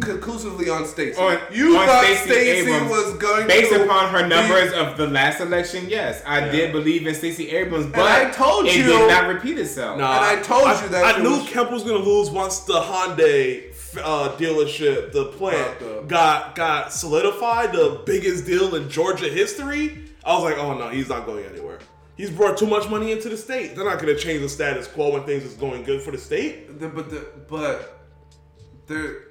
conclusively 0.00 0.68
on 0.68 0.86
Stacey. 0.86 1.18
On- 1.20 1.38
you 1.52 1.76
on 1.76 1.86
thought 1.86 2.04
Stacey 2.04 2.30
Stacey 2.30 2.70
Abrams. 2.70 2.90
was 2.90 3.12
going 3.14 3.46
Based 3.46 3.72
to 3.72 3.84
upon 3.84 4.10
her 4.10 4.22
be- 4.22 4.28
numbers 4.28 4.72
of 4.72 4.96
the 4.96 5.06
last 5.06 5.40
election, 5.40 5.86
yes, 5.88 6.22
I 6.26 6.40
did 6.48 6.72
believe 6.72 7.06
in 7.06 7.14
Stacey 7.14 7.50
Abrams, 7.50 7.86
but 7.86 8.00
I 8.02 8.30
told 8.30 8.66
it 8.66 8.76
you- 8.76 8.84
did 8.84 9.08
not 9.08 9.28
repeat 9.28 9.58
itself. 9.58 9.98
Nah, 9.98 10.16
And 10.16 10.24
I 10.38 10.42
told 10.42 10.68
you 10.82 10.88
that 10.88 11.04
I 11.04 11.12
shit 11.14 11.22
knew 11.22 11.30
was- 11.38 11.48
Kemp 11.48 11.70
was 11.70 11.82
gonna 11.82 11.98
lose 11.98 12.30
once 12.30 12.60
the 12.60 12.80
Hyundai 12.80 13.64
uh, 14.02 14.36
dealership, 14.36 15.12
the 15.12 15.24
plant, 15.26 15.78
Fucked 15.78 16.08
got 16.08 16.54
got 16.54 16.92
solidified, 16.92 17.72
the 17.72 18.00
biggest 18.04 18.44
deal 18.44 18.74
in 18.74 18.90
Georgia 18.90 19.26
history. 19.28 20.04
I 20.22 20.34
was 20.34 20.42
like, 20.44 20.58
oh 20.58 20.76
no, 20.76 20.88
he's 20.90 21.08
not 21.08 21.24
going 21.24 21.44
anywhere. 21.46 21.78
He's 22.16 22.30
brought 22.30 22.56
too 22.58 22.66
much 22.66 22.88
money 22.90 23.12
into 23.12 23.28
the 23.30 23.36
state. 23.38 23.74
They're 23.76 23.84
not 23.86 23.98
gonna 23.98 24.16
change 24.16 24.40
the 24.42 24.48
status 24.50 24.86
quo 24.86 25.12
when 25.12 25.22
things 25.24 25.44
is 25.44 25.54
going 25.54 25.82
good 25.84 26.02
for 26.02 26.10
the 26.10 26.18
state. 26.18 26.78
The, 26.80 26.88
but 26.88 27.08
the 27.10 27.26
but 27.48 27.98
there. 28.86 29.25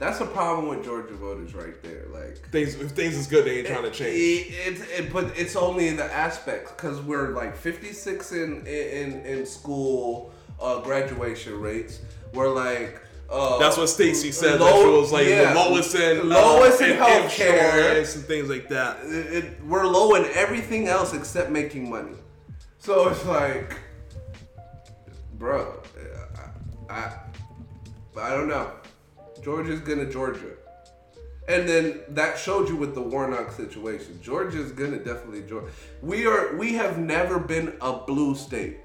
That's 0.00 0.18
the 0.18 0.24
problem 0.24 0.66
with 0.68 0.82
Georgia 0.82 1.12
voters 1.12 1.54
right 1.54 1.80
there. 1.82 2.06
Like 2.10 2.38
Things 2.50 2.74
if 2.74 2.92
things 2.92 3.14
is 3.16 3.26
good, 3.26 3.44
they 3.44 3.58
ain't 3.58 3.66
trying 3.66 3.82
to 3.82 3.90
change. 3.90 4.16
It, 4.16 4.80
it, 4.80 5.00
it, 5.04 5.12
but 5.12 5.38
it's 5.38 5.56
only 5.56 5.88
in 5.88 5.96
the 5.96 6.10
aspects 6.10 6.72
because 6.72 7.02
we're 7.02 7.28
like 7.34 7.54
56 7.54 8.32
in 8.32 8.66
in 8.66 9.20
in 9.26 9.44
school 9.44 10.32
uh, 10.58 10.80
graduation 10.80 11.60
rates. 11.60 12.00
We're 12.32 12.48
like. 12.48 13.02
Uh, 13.28 13.58
That's 13.58 13.76
what 13.76 13.88
Stacy 13.88 14.32
said. 14.32 14.54
that 14.54 14.60
low- 14.60 14.82
she 14.82 15.00
was 15.00 15.12
like 15.12 15.26
yeah, 15.28 15.52
the 15.52 15.60
lowest 15.60 15.94
in 15.94 16.28
lowest 16.30 16.80
uh, 16.82 16.86
in 16.86 16.96
healthcare. 16.96 17.98
and 17.98 18.24
things 18.24 18.48
like 18.48 18.68
that. 18.70 19.04
it, 19.04 19.44
it- 19.44 19.64
we're 19.66 19.86
low 19.86 20.14
in 20.16 20.24
everything 20.34 20.88
else 20.88 21.12
except 21.12 21.50
making 21.50 21.88
money. 21.90 22.16
So 22.78 23.08
it's 23.08 23.24
like, 23.26 23.76
bro, 25.34 25.80
I, 26.88 26.92
I, 26.92 27.18
I 28.18 28.30
don't 28.30 28.48
know. 28.48 28.72
Georgia's 29.42 29.80
gonna 29.80 30.10
Georgia, 30.10 30.52
and 31.48 31.68
then 31.68 32.00
that 32.10 32.38
showed 32.38 32.68
you 32.68 32.76
with 32.76 32.94
the 32.94 33.00
Warnock 33.00 33.52
situation. 33.52 34.20
Georgia's 34.22 34.72
gonna 34.72 34.98
definitely 34.98 35.42
Georgia. 35.42 35.68
We 36.02 36.26
are. 36.26 36.56
We 36.56 36.74
have 36.74 36.98
never 36.98 37.38
been 37.38 37.76
a 37.80 37.92
blue 37.92 38.34
state. 38.34 38.78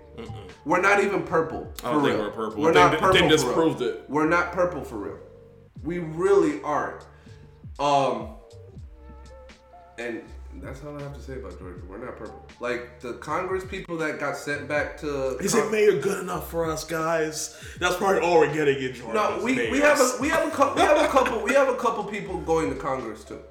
We're 0.63 0.81
not 0.81 1.03
even 1.03 1.23
purple. 1.23 1.71
I 1.83 1.91
don't 1.91 2.01
for 2.01 2.07
think 2.07 2.17
real. 2.19 2.25
we're 2.27 2.31
purple. 2.31 2.63
We're 2.63 2.73
They- 2.73 2.79
not 2.79 2.91
they 2.91 2.97
purple. 2.97 3.19
for 3.19 3.29
just 3.29 3.45
real. 3.45 3.53
proved 3.53 3.81
it. 3.81 4.05
We're 4.07 4.29
not 4.29 4.53
purple 4.53 4.83
for 4.83 4.95
real. 4.95 5.17
We 5.83 5.99
really 5.99 6.61
aren't. 6.63 7.05
Um, 7.79 8.29
and 9.97 10.21
that's 10.61 10.83
all 10.83 10.97
I 10.97 11.01
have 11.01 11.13
to 11.13 11.21
say 11.21 11.33
about 11.33 11.57
Georgia. 11.59 11.81
We're 11.87 12.03
not 12.03 12.17
purple. 12.17 12.45
Like 12.59 12.99
the 12.99 13.13
Congress 13.13 13.63
people 13.65 13.97
that 13.97 14.19
got 14.19 14.37
sent 14.37 14.67
back 14.67 14.97
to. 14.99 15.37
Is 15.37 15.55
it 15.55 15.71
mayor 15.71 15.99
good 15.99 16.21
enough 16.21 16.49
for 16.49 16.69
us, 16.69 16.83
guys? 16.83 17.59
That's 17.79 17.95
probably 17.95 18.21
all 18.21 18.39
we're 18.39 18.53
getting 18.53 18.81
in 18.81 18.93
Georgia. 18.93 19.13
No, 19.13 19.37
is 19.37 19.43
we, 19.43 19.71
we 19.71 19.79
have 19.79 19.99
a 19.99 20.11
we 20.19 20.29
have 20.29 20.47
a 20.47 20.51
couple 20.51 20.75
we 20.75 20.81
have 20.87 21.01
a 21.01 21.07
couple 21.07 21.41
we 21.41 21.53
have 21.53 21.69
a 21.69 21.75
couple 21.75 22.03
people 22.05 22.39
going 22.41 22.69
to 22.69 22.75
Congress 22.75 23.23
too. 23.23 23.41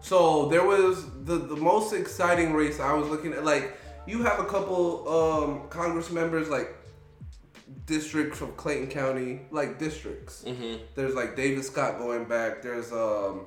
So 0.00 0.46
there 0.46 0.64
was 0.64 1.06
the 1.24 1.36
the 1.36 1.56
most 1.56 1.92
exciting 1.92 2.52
race 2.52 2.80
I 2.80 2.92
was 2.92 3.08
looking 3.08 3.32
at. 3.32 3.44
Like 3.44 3.78
you 4.06 4.22
have 4.22 4.40
a 4.40 4.44
couple 4.44 5.08
um, 5.08 5.68
Congress 5.68 6.10
members 6.10 6.48
like 6.48 6.74
districts 7.86 8.38
from 8.38 8.52
Clayton 8.52 8.88
County, 8.88 9.42
like 9.50 9.78
districts. 9.78 10.44
There's 10.94 11.14
like 11.14 11.36
David 11.36 11.64
Scott 11.64 11.98
going 11.98 12.24
back. 12.24 12.62
There's 12.62 12.92
um 12.92 13.46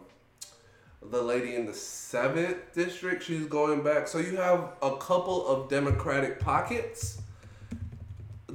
the 1.11 1.21
lady 1.21 1.55
in 1.55 1.65
the 1.65 1.73
seventh 1.73 2.73
district. 2.73 3.23
She's 3.23 3.45
going 3.45 3.83
back. 3.83 4.07
So 4.07 4.19
you 4.19 4.37
have 4.37 4.73
a 4.81 4.97
couple 4.97 5.47
of 5.47 5.69
Democratic 5.69 6.39
pockets 6.39 7.21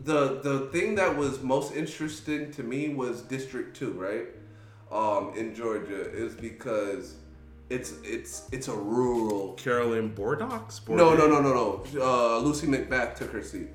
the 0.04 0.40
the 0.42 0.68
thing 0.72 0.94
that 0.96 1.16
was 1.16 1.42
most 1.42 1.74
interesting 1.74 2.50
to 2.52 2.62
me 2.62 2.94
was 2.94 3.22
District 3.22 3.76
Two, 3.76 3.92
right? 3.92 4.26
Um, 4.90 5.32
in 5.36 5.54
Georgia, 5.54 6.10
is 6.10 6.34
because 6.34 7.16
it's 7.68 7.94
it's 8.02 8.48
it's 8.52 8.68
a 8.68 8.74
rural. 8.74 9.54
Carolyn 9.54 10.08
Bourdeaux. 10.08 10.64
No, 10.88 11.14
no, 11.14 11.26
no, 11.26 11.40
no, 11.40 11.52
no. 11.52 11.84
Uh, 12.00 12.38
Lucy 12.38 12.66
McBath 12.66 13.16
took 13.16 13.30
her 13.32 13.42
seat. 13.42 13.68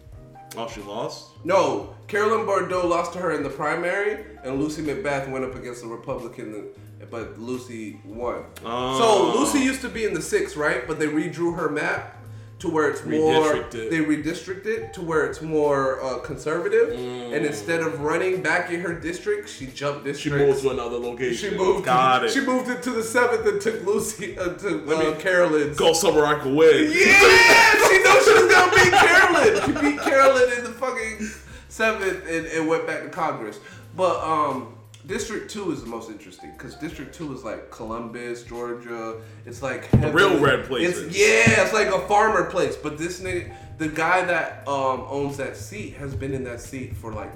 Oh, 0.58 0.70
she 0.70 0.82
lost. 0.82 1.32
No, 1.44 1.96
Carolyn 2.08 2.46
Bourdeaux 2.46 2.88
lost 2.88 3.14
to 3.14 3.20
her 3.20 3.34
in 3.34 3.44
the 3.44 3.50
primary, 3.50 4.26
and 4.44 4.60
Lucy 4.60 4.82
McBath 4.82 5.30
went 5.30 5.44
up 5.44 5.56
against 5.56 5.84
a 5.84 5.88
Republican, 5.88 6.68
but 7.10 7.40
Lucy 7.40 8.00
won. 8.06 8.44
Oh. 8.64 9.34
So 9.34 9.40
Lucy 9.40 9.60
used 9.60 9.82
to 9.82 9.90
be 9.90 10.06
in 10.06 10.14
the 10.14 10.22
six, 10.22 10.56
right? 10.56 10.88
But 10.88 11.00
they 11.00 11.08
redrew 11.08 11.56
her 11.56 11.70
map 11.70 12.16
to 12.60 12.70
where 12.70 12.90
it's 12.90 13.06
more. 13.06 13.44
Redistricted. 13.44 13.90
They 13.90 14.00
redistricted 14.00 14.94
to 14.94 15.02
where 15.02 15.26
it's 15.26 15.42
more 15.42 16.02
uh, 16.02 16.20
conservative, 16.20 16.92
and 16.98 17.46
instead 17.46 17.82
of 17.82 18.02
running 18.02 18.42
back 18.42 18.72
in 18.72 18.82
her 18.82 18.94
district, 18.94 19.50
she 19.50 19.68
jumped 19.68 20.06
district 20.06 20.38
She 20.38 20.46
moved 20.46 20.62
to 20.62 20.70
another 20.72 20.98
location. 20.98 21.52
She 21.52 21.58
moved. 21.58 21.86
Got 21.86 22.26
it. 22.26 22.32
She 22.32 22.42
moved 22.42 22.70
it 22.70 22.82
to 22.84 22.92
the 22.92 23.04
seventh 23.04 23.46
and 23.46 23.62
took 23.62 23.86
Lucy 23.86 24.38
uh, 24.38 24.54
to 24.54 24.70
Let 24.86 25.06
uh, 25.06 25.12
me 25.12 25.22
Carolyn's. 25.22 25.78
Go 25.78 25.94
somewhere 25.94 26.26
I 26.26 26.40
can 26.40 26.56
win. 26.56 26.92
Yeah, 26.92 27.88
she 27.88 28.04
knows 28.04 28.26
she 28.26 28.34
was 28.34 28.52
gonna 28.52 28.72
beat 28.72 28.94
Carolyn. 28.94 29.66
She 29.66 29.90
beat 29.90 30.02
Carolyn 30.02 30.58
in 30.58 30.64
the 30.64 30.72
fucking 30.72 31.30
seventh 31.68 32.26
and, 32.28 32.46
and 32.48 32.68
went 32.68 32.88
back 32.88 33.04
to 33.04 33.10
Congress. 33.10 33.60
But 33.96 34.22
um, 34.24 34.75
District 35.08 35.50
Two 35.50 35.72
is 35.72 35.82
the 35.82 35.88
most 35.90 36.10
interesting 36.10 36.52
because 36.58 36.76
District 36.76 37.14
Two 37.14 37.34
is 37.34 37.44
like 37.44 37.70
Columbus, 37.70 38.44
Georgia. 38.44 39.22
It's 39.46 39.62
like 39.62 39.92
a 39.94 40.12
real 40.12 40.40
red 40.40 40.66
places. 40.66 41.08
It's, 41.08 41.18
yeah, 41.18 41.64
it's 41.64 41.74
like 41.74 41.88
a 41.88 42.08
farmer 42.08 42.50
place. 42.50 42.76
But 42.76 42.98
this 42.98 43.20
nigga, 43.20 43.54
the 43.78 43.88
guy 43.88 44.26
that 44.26 44.68
um, 44.68 45.06
owns 45.08 45.38
that 45.38 45.58
seat, 45.58 45.94
has 45.94 46.16
been 46.16 46.34
in 46.34 46.44
that 46.46 46.60
seat 46.60 46.96
for 46.96 47.14
like 47.14 47.32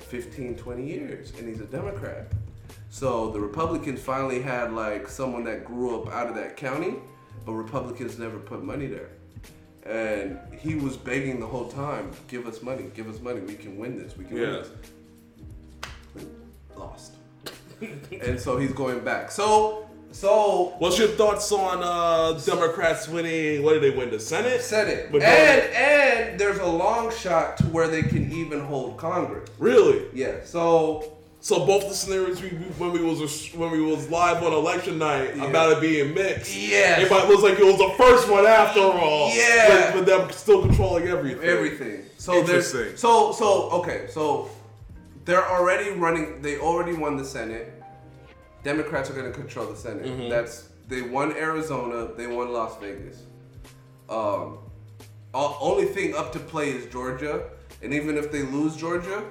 15, 0.00 0.56
20 0.56 0.86
years, 0.86 1.32
and 1.38 1.48
he's 1.48 1.60
a 1.60 1.66
Democrat. 1.66 2.26
So 2.90 3.30
the 3.30 3.40
Republicans 3.40 4.00
finally 4.00 4.40
had 4.40 4.72
like 4.72 5.08
someone 5.08 5.44
that 5.44 5.64
grew 5.64 6.00
up 6.00 6.12
out 6.12 6.28
of 6.28 6.34
that 6.36 6.56
county, 6.56 6.94
but 7.44 7.52
Republicans 7.52 8.18
never 8.18 8.38
put 8.38 8.64
money 8.64 8.86
there. 8.86 9.10
And 9.84 10.38
he 10.58 10.74
was 10.74 10.96
begging 10.96 11.38
the 11.38 11.46
whole 11.46 11.68
time, 11.68 12.10
"Give 12.26 12.48
us 12.48 12.62
money, 12.62 12.90
give 12.94 13.08
us 13.08 13.20
money. 13.20 13.40
We 13.40 13.54
can 13.54 13.76
win 13.78 13.96
this. 13.96 14.16
We 14.16 14.24
can 14.24 14.34
win 14.34 14.52
this." 14.52 14.70
Lost. 16.76 17.14
and 17.80 18.40
so 18.40 18.56
he's 18.58 18.72
going 18.72 19.00
back. 19.00 19.30
So, 19.30 19.86
so 20.12 20.74
What's 20.78 20.98
your 20.98 21.08
thoughts 21.08 21.50
on 21.52 21.82
uh, 21.82 22.38
Democrats 22.40 23.08
winning? 23.08 23.62
What 23.62 23.74
did 23.74 23.82
they 23.82 23.96
win? 23.96 24.10
The 24.10 24.20
Senate? 24.20 24.62
Senate, 24.62 25.10
But 25.12 25.22
and 25.22 25.74
and 25.74 26.40
there's 26.40 26.58
a 26.58 26.66
long 26.66 27.12
shot 27.12 27.58
to 27.58 27.64
where 27.66 27.88
they 27.88 28.02
can 28.02 28.32
even 28.32 28.60
hold 28.60 28.96
Congress. 28.96 29.48
Really? 29.58 30.06
Yeah. 30.14 30.36
So 30.44 31.12
So 31.40 31.66
both 31.66 31.88
the 31.88 31.94
scenarios 31.94 32.40
we, 32.42 32.48
when 32.78 32.92
we 32.92 33.02
was 33.02 33.20
when 33.54 33.70
we 33.72 33.80
was 33.82 34.08
live 34.10 34.42
on 34.42 34.52
election 34.52 34.98
night 34.98 35.36
Yeah. 35.36 35.44
about 35.44 35.72
it 35.72 35.80
being 35.82 36.14
mixed. 36.14 36.56
Yes. 36.56 36.98
Everybody 37.02 37.34
was 37.34 37.42
like 37.42 37.58
it 37.58 37.64
was 37.64 37.76
the 37.78 37.92
first 37.98 38.28
one 38.30 38.46
after 38.46 38.80
all. 38.80 39.34
Yeah. 39.34 39.92
But, 39.92 39.98
but 39.98 40.06
them 40.06 40.30
still 40.32 40.62
controlling 40.62 41.08
everything. 41.08 41.44
everything. 41.44 42.02
So 42.16 42.42
there's 42.42 42.72
Interesting. 42.74 42.96
so 42.96 43.32
so 43.32 43.68
okay. 43.80 44.06
So 44.10 44.48
they're 45.26 45.46
already 45.46 45.90
running. 45.90 46.40
They 46.40 46.58
already 46.58 46.94
won 46.94 47.16
the 47.16 47.24
Senate. 47.24 47.82
Democrats 48.62 49.10
are 49.10 49.12
going 49.12 49.30
to 49.30 49.38
control 49.38 49.66
the 49.66 49.76
Senate. 49.76 50.06
Mm-hmm. 50.06 50.30
That's 50.30 50.70
they 50.88 51.02
won 51.02 51.32
Arizona. 51.36 52.08
They 52.16 52.26
won 52.26 52.52
Las 52.52 52.78
Vegas. 52.80 53.24
Um, 54.08 54.58
only 55.34 55.84
thing 55.84 56.14
up 56.14 56.32
to 56.32 56.38
play 56.38 56.70
is 56.70 56.86
Georgia, 56.86 57.50
and 57.82 57.92
even 57.92 58.16
if 58.16 58.32
they 58.32 58.42
lose 58.42 58.76
Georgia, 58.76 59.22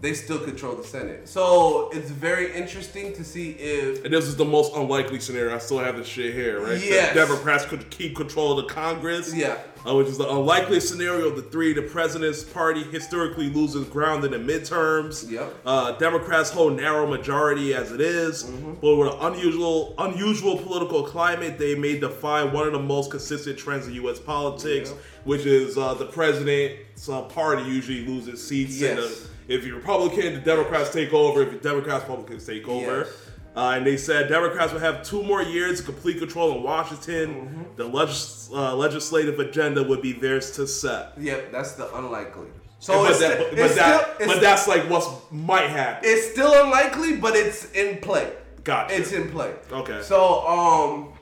they 0.00 0.14
still 0.14 0.38
control 0.38 0.74
the 0.74 0.84
Senate. 0.84 1.28
So 1.28 1.90
it's 1.92 2.10
very 2.10 2.54
interesting 2.54 3.12
to 3.12 3.22
see 3.22 3.50
if 3.52 4.04
And 4.04 4.14
this 4.14 4.24
is 4.24 4.36
the 4.36 4.44
most 4.44 4.74
unlikely 4.74 5.20
scenario. 5.20 5.54
I 5.54 5.58
still 5.58 5.78
have 5.78 5.98
this 5.98 6.06
shit 6.06 6.32
here, 6.34 6.60
right? 6.60 6.82
Yes. 6.82 7.14
The 7.14 7.26
Democrats 7.26 7.66
could 7.66 7.90
keep 7.90 8.16
control 8.16 8.58
of 8.58 8.66
the 8.66 8.72
Congress. 8.72 9.34
Yeah. 9.34 9.58
Uh, 9.86 9.94
which 9.94 10.08
is 10.08 10.18
the 10.18 10.28
unlikely 10.30 10.78
scenario 10.78 11.28
of 11.28 11.36
the 11.36 11.42
three. 11.42 11.72
The 11.72 11.80
president's 11.80 12.44
party 12.44 12.82
historically 12.82 13.48
loses 13.48 13.88
ground 13.88 14.22
in 14.26 14.30
the 14.32 14.36
midterms. 14.38 15.30
Yep. 15.30 15.54
Uh, 15.64 15.92
Democrats 15.92 16.50
hold 16.50 16.76
narrow 16.76 17.06
majority 17.06 17.72
as 17.72 17.90
it 17.90 18.00
is, 18.00 18.44
Mm-hmm. 18.44 18.74
but 18.74 18.96
with 18.96 19.12
an 19.14 19.18
unusual, 19.32 19.94
unusual 19.98 20.58
political 20.58 21.02
climate, 21.04 21.58
they 21.58 21.74
may 21.74 21.98
defy 21.98 22.44
one 22.44 22.66
of 22.66 22.74
the 22.74 22.78
most 22.78 23.10
consistent 23.10 23.58
trends 23.58 23.86
in 23.86 23.94
U.S. 23.94 24.18
politics, 24.18 24.90
Yep. 24.90 24.98
which 25.24 25.46
is 25.46 25.78
uh, 25.78 25.94
the 25.94 26.06
president's 26.06 27.08
uh, 27.08 27.22
party 27.22 27.62
usually 27.62 28.04
loses 28.06 28.46
seats. 28.46 28.76
in 28.82 28.96
Yes. 28.98 29.20
the- 29.20 29.30
if 29.54 29.64
you're 29.66 29.76
Republican, 29.76 30.34
the 30.34 30.40
Democrats 30.40 30.92
take 30.92 31.12
over. 31.12 31.42
If 31.42 31.52
you're 31.52 31.60
Democrats, 31.60 32.02
Republicans 32.04 32.46
take 32.46 32.68
over. 32.68 32.98
Yes. 32.98 33.29
Uh, 33.56 33.74
and 33.76 33.86
they 33.86 33.96
said 33.96 34.28
Democrats 34.28 34.72
will 34.72 34.80
have 34.80 35.02
two 35.02 35.22
more 35.22 35.42
years 35.42 35.80
to 35.80 35.84
complete 35.84 36.18
control 36.18 36.56
in 36.56 36.62
Washington. 36.62 37.34
Mm-hmm. 37.34 37.62
The 37.76 37.84
legis- 37.84 38.48
uh, 38.52 38.76
legislative 38.76 39.40
agenda 39.40 39.82
would 39.82 40.02
be 40.02 40.12
theirs 40.12 40.52
to 40.52 40.66
set. 40.66 41.12
yep, 41.18 41.50
that's 41.50 41.72
the 41.72 41.92
unlikely. 41.96 42.46
So 42.78 43.02
but, 43.02 43.10
it's, 43.10 43.20
that, 43.20 43.38
but, 43.38 43.50
but 43.50 43.74
that- 43.74 44.14
still, 44.14 44.26
but 44.28 44.40
that's 44.40 44.68
like 44.68 44.88
what 44.88 45.32
might 45.32 45.68
happen. 45.68 46.08
it's 46.08 46.30
still 46.32 46.52
unlikely, 46.64 47.16
but 47.16 47.34
it's 47.34 47.70
in 47.72 47.98
play. 47.98 48.32
Gotcha. 48.62 48.94
It's 48.96 49.12
in 49.12 49.30
play. 49.30 49.52
Okay. 49.72 50.00
So, 50.02 50.46
um, 50.46 51.12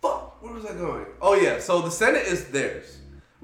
fuck, 0.00 0.42
where 0.42 0.54
was 0.54 0.64
I 0.64 0.72
going? 0.74 1.06
Oh 1.20 1.34
yeah, 1.34 1.58
so 1.60 1.82
the 1.82 1.90
Senate 1.90 2.24
is 2.26 2.46
theirs, 2.46 2.93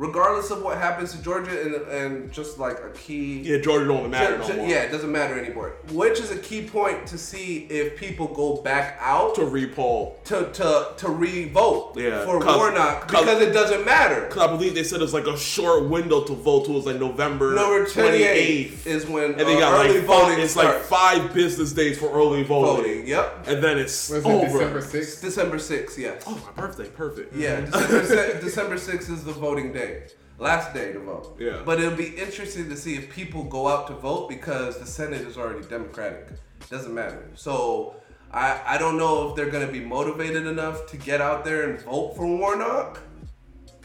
regardless 0.04 0.50
of 0.50 0.62
what 0.62 0.78
happens 0.78 1.12
to 1.14 1.22
Georgia, 1.22 1.60
and, 1.60 1.74
and 1.88 2.32
just 2.32 2.58
like 2.58 2.78
a 2.78 2.88
key. 2.94 3.40
yeah, 3.40 3.58
Georgia 3.58 3.86
don't 3.86 4.10
matter 4.10 4.38
Ju- 4.38 4.48
no 4.48 4.56
more. 4.56 4.66
yeah, 4.66 4.76
it 4.82 4.90
doesn't 4.90 5.12
matter 5.12 5.38
anymore. 5.38 5.74
Which 5.92 6.18
is 6.20 6.30
a 6.30 6.38
key 6.38 6.62
point 6.66 7.06
to 7.08 7.18
see 7.18 7.66
if 7.68 7.96
people 7.98 8.26
go 8.28 8.62
back 8.62 8.96
out 9.00 9.34
To 9.34 9.42
to 9.42 9.46
repoll. 9.46 10.22
to 10.24 10.50
to, 10.54 10.92
to 10.96 11.08
re-vote 11.10 11.96
Yeah, 11.98 12.24
for 12.24 12.40
'cause- 12.40 12.56
Warnock 12.56 13.08
'cause- 13.08 13.20
because 13.24 13.42
it 13.42 13.52
doesn't 13.52 13.84
matter. 13.84 14.22
Because 14.22 14.38
I 14.42 14.46
believe 14.46 14.74
they 14.74 14.84
said 14.84 15.02
it's 15.02 15.12
like 15.12 15.26
a 15.26 15.36
short 15.36 15.84
window 15.90 16.22
to 16.24 16.32
vote 16.34 16.64
to. 16.64 16.70
It 16.70 16.74
was 16.76 16.86
like 16.86 16.96
November 16.98 17.54
Number 17.54 17.84
28 17.84 18.70
28th. 18.70 18.86
is 18.86 19.06
when 19.06 19.24
And 19.34 19.40
they 19.40 19.56
uh, 19.56 19.60
got 19.60 19.84
early 19.84 19.98
like 19.98 20.06
voting 20.06 20.40
it's 20.40 20.52
starts. 20.52 20.78
like 20.78 20.82
five 21.00 21.34
business 21.34 21.72
days 21.72 21.98
for 21.98 22.10
early 22.10 22.42
voting. 22.42 22.76
voting. 22.84 23.06
Yep, 23.06 23.48
And 23.48 23.62
then 23.62 23.78
it's 23.78 24.08
Was 24.08 24.24
it 24.24 24.28
over. 24.28 24.58
December 24.58 24.78
it's 24.78 24.86
6th? 24.94 25.20
December 25.20 25.58
sixth. 25.58 25.98
Yes. 25.98 26.22
Oh, 26.26 26.40
my 26.46 26.62
birthday. 26.62 26.88
Perfect. 26.88 27.34
Yeah, 27.36 27.60
December, 27.66 28.06
se- 28.06 28.38
December 28.40 28.74
6th 28.76 29.10
is 29.10 29.24
the 29.24 29.32
voting 29.32 29.72
day. 29.72 29.89
Last 30.38 30.72
day 30.72 30.92
to 30.92 31.00
vote. 31.00 31.36
Yeah. 31.38 31.60
But 31.64 31.80
it'll 31.80 31.96
be 31.96 32.08
interesting 32.16 32.68
to 32.70 32.76
see 32.76 32.96
if 32.96 33.10
people 33.10 33.44
go 33.44 33.68
out 33.68 33.86
to 33.88 33.94
vote 33.94 34.28
because 34.28 34.78
the 34.78 34.86
Senate 34.86 35.20
is 35.22 35.36
already 35.36 35.66
Democratic. 35.68 36.28
Doesn't 36.70 36.94
matter. 36.94 37.28
So 37.34 37.96
I, 38.32 38.60
I 38.66 38.78
don't 38.78 38.96
know 38.96 39.28
if 39.28 39.36
they're 39.36 39.50
going 39.50 39.66
to 39.66 39.72
be 39.72 39.80
motivated 39.80 40.46
enough 40.46 40.86
to 40.92 40.96
get 40.96 41.20
out 41.20 41.44
there 41.44 41.68
and 41.68 41.80
vote 41.82 42.14
for 42.16 42.26
Warnock. 42.26 43.00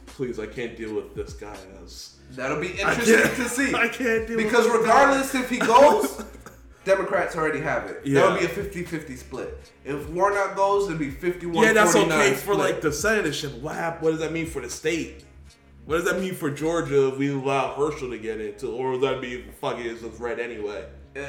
Please, 0.05 0.39
I 0.39 0.45
can't 0.47 0.77
deal 0.77 0.93
with 0.95 1.13
this 1.13 1.33
guy 1.33 1.57
as. 1.83 2.15
That'll 2.31 2.59
be 2.61 2.69
interesting 2.71 3.15
to 3.43 3.49
see. 3.49 3.73
I 3.85 3.87
can't 3.89 4.25
deal 4.27 4.37
Because 4.37 4.65
guy. 4.67 4.77
regardless 4.77 5.35
if 5.35 5.49
he 5.49 5.57
goes, 5.57 6.23
Democrats 6.85 7.35
already 7.35 7.59
have 7.59 7.87
it. 7.89 8.01
Yeah. 8.05 8.21
That'll 8.21 8.37
be 8.39 8.45
a 8.45 8.47
50-50 8.47 9.17
split. 9.17 9.71
If 9.83 10.07
Warnock 10.09 10.55
goes, 10.55 10.85
it'll 10.85 10.97
be 10.97 11.11
51 11.11 11.63
Yeah, 11.65 11.73
that's 11.73 11.95
okay 11.95 12.05
49 12.07 12.33
for 12.35 12.39
split. 12.39 12.57
like 12.57 12.81
the 12.81 12.89
senatorship. 12.89 13.59
What 13.59 13.75
hap- 13.75 14.01
What 14.01 14.11
does 14.11 14.19
that 14.21 14.31
mean 14.31 14.45
for 14.45 14.61
the 14.61 14.69
state? 14.69 15.25
What 15.85 15.97
does 15.97 16.05
that 16.05 16.19
mean 16.19 16.33
for 16.33 16.49
Georgia 16.49 17.09
if 17.09 17.17
we 17.17 17.29
allow 17.31 17.73
Herschel 17.75 18.09
to 18.09 18.17
get 18.17 18.41
into, 18.41 18.67
or 18.71 18.91
would 18.91 19.01
that 19.01 19.21
be 19.21 19.43
fuck 19.61 19.77
it, 19.79 19.85
it's 19.85 20.03
red 20.19 20.39
anyway? 20.39 20.85
Uh, 21.15 21.21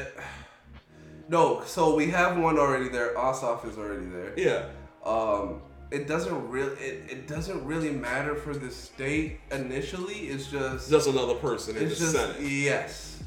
no, 1.29 1.63
so 1.67 1.95
we 1.95 2.07
have 2.11 2.39
one 2.39 2.59
already 2.59 2.89
there. 2.89 3.15
Ossoff 3.17 3.69
is 3.69 3.77
already 3.77 4.07
there. 4.07 4.33
Yeah, 4.37 4.69
Um, 5.05 5.61
it 5.91 6.09
doesn't 6.09 6.49
really 6.49 6.75
it, 6.81 7.11
it 7.11 7.29
doesn't 7.29 7.65
really 7.65 7.91
matter 7.91 8.35
for 8.35 8.55
the 8.55 8.71
state 8.71 9.41
initially. 9.51 10.29
It's 10.29 10.51
just 10.51 10.91
just 10.91 11.09
another 11.09 11.35
person 11.35 11.77
in 11.77 11.85
the 11.89 11.95
just 11.95 12.13
Senate. 12.13 12.41
yes. 12.41 13.23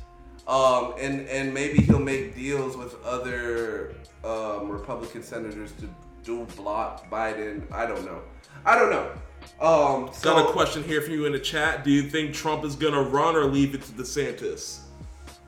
Um, 0.47 0.95
and 0.99 1.27
and 1.29 1.53
maybe 1.53 1.81
he'll 1.83 1.99
make 1.99 2.35
deals 2.35 2.75
with 2.75 2.95
other 3.05 3.93
um, 4.23 4.69
Republican 4.69 5.21
senators 5.21 5.71
to 5.73 5.87
do 6.23 6.45
block 6.57 7.09
Biden. 7.11 7.71
I 7.71 7.85
don't 7.85 8.03
know. 8.03 8.21
I 8.65 8.77
don't 8.77 8.89
know. 8.89 9.11
Um, 9.59 10.09
so, 10.13 10.35
Got 10.35 10.49
a 10.49 10.51
question 10.53 10.83
here 10.83 11.01
for 11.01 11.11
you 11.11 11.25
in 11.25 11.33
the 11.33 11.39
chat. 11.39 11.83
Do 11.83 11.91
you 11.91 12.03
think 12.03 12.33
Trump 12.33 12.63
is 12.63 12.75
gonna 12.75 13.01
run 13.01 13.35
or 13.35 13.45
leave 13.45 13.75
it 13.75 13.81
to 13.83 13.91
DeSantis? 13.91 14.79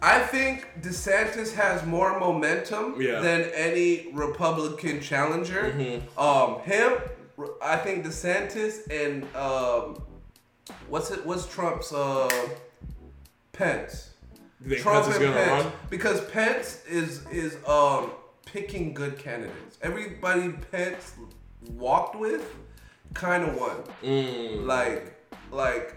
I 0.02 0.20
think 0.20 0.68
DeSantis 0.82 1.54
has 1.54 1.86
more 1.86 2.20
momentum 2.20 3.00
Yeah. 3.00 3.20
than 3.20 3.42
any 3.54 4.12
Republican 4.14 5.00
challenger. 5.00 5.74
Mm-hmm. 5.78 6.20
Um, 6.20 6.60
him, 6.62 6.94
I 7.62 7.78
think 7.78 8.06
DeSantis 8.06 8.90
and 8.92 9.24
um, 9.36 10.02
what's 10.90 11.12
it? 11.12 11.26
What's 11.26 11.48
Trump's 11.48 11.94
uh, 11.94 12.30
Pence? 13.54 14.10
Trump 14.78 15.06
Pence 15.06 15.18
and 15.18 15.34
Pence 15.34 15.64
run? 15.66 15.74
because 15.90 16.24
Pence 16.30 16.84
is 16.88 17.26
is 17.32 17.58
um 17.68 18.12
picking 18.46 18.94
good 18.94 19.18
candidates. 19.18 19.78
Everybody 19.82 20.52
Pence 20.72 21.14
walked 21.72 22.16
with 22.16 22.56
kind 23.14 23.44
of 23.44 23.56
won. 23.56 23.84
Mm. 24.04 24.66
Like 24.66 25.16
like 25.52 25.96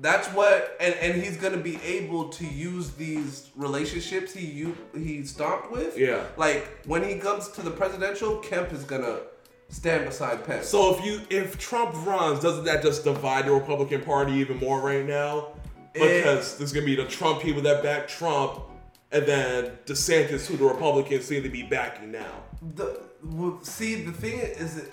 that's 0.00 0.28
what 0.28 0.76
and 0.80 0.94
and 0.94 1.20
he's 1.20 1.36
gonna 1.36 1.56
be 1.56 1.76
able 1.82 2.28
to 2.28 2.46
use 2.46 2.92
these 2.92 3.50
relationships 3.56 4.32
he 4.32 4.46
you 4.46 4.76
he 4.94 5.24
stomped 5.24 5.70
with. 5.70 5.98
Yeah. 5.98 6.24
Like 6.36 6.84
when 6.86 7.02
he 7.02 7.16
comes 7.16 7.48
to 7.48 7.62
the 7.62 7.70
presidential, 7.70 8.38
Kemp 8.38 8.72
is 8.72 8.84
gonna 8.84 9.20
stand 9.68 10.06
beside 10.06 10.44
Pence. 10.44 10.68
So 10.68 10.96
if 10.96 11.04
you 11.04 11.20
if 11.30 11.58
Trump 11.58 11.94
runs, 12.06 12.40
doesn't 12.40 12.64
that 12.64 12.82
just 12.82 13.04
divide 13.04 13.46
the 13.46 13.52
Republican 13.52 14.02
Party 14.02 14.32
even 14.34 14.58
more 14.58 14.80
right 14.80 15.04
now? 15.04 15.48
Because 15.92 16.56
there's 16.58 16.72
gonna 16.72 16.86
be 16.86 16.94
the 16.94 17.06
Trump 17.06 17.42
people 17.42 17.62
that 17.62 17.82
back 17.82 18.06
Trump, 18.06 18.60
and 19.10 19.26
then 19.26 19.72
DeSantis, 19.86 20.46
who 20.46 20.56
the 20.56 20.64
Republicans 20.64 21.24
seem 21.24 21.42
to 21.42 21.48
be 21.48 21.64
backing 21.64 22.12
now. 22.12 22.42
The 22.76 23.00
well, 23.24 23.58
see, 23.62 24.02
the 24.02 24.12
thing 24.12 24.38
is 24.38 24.88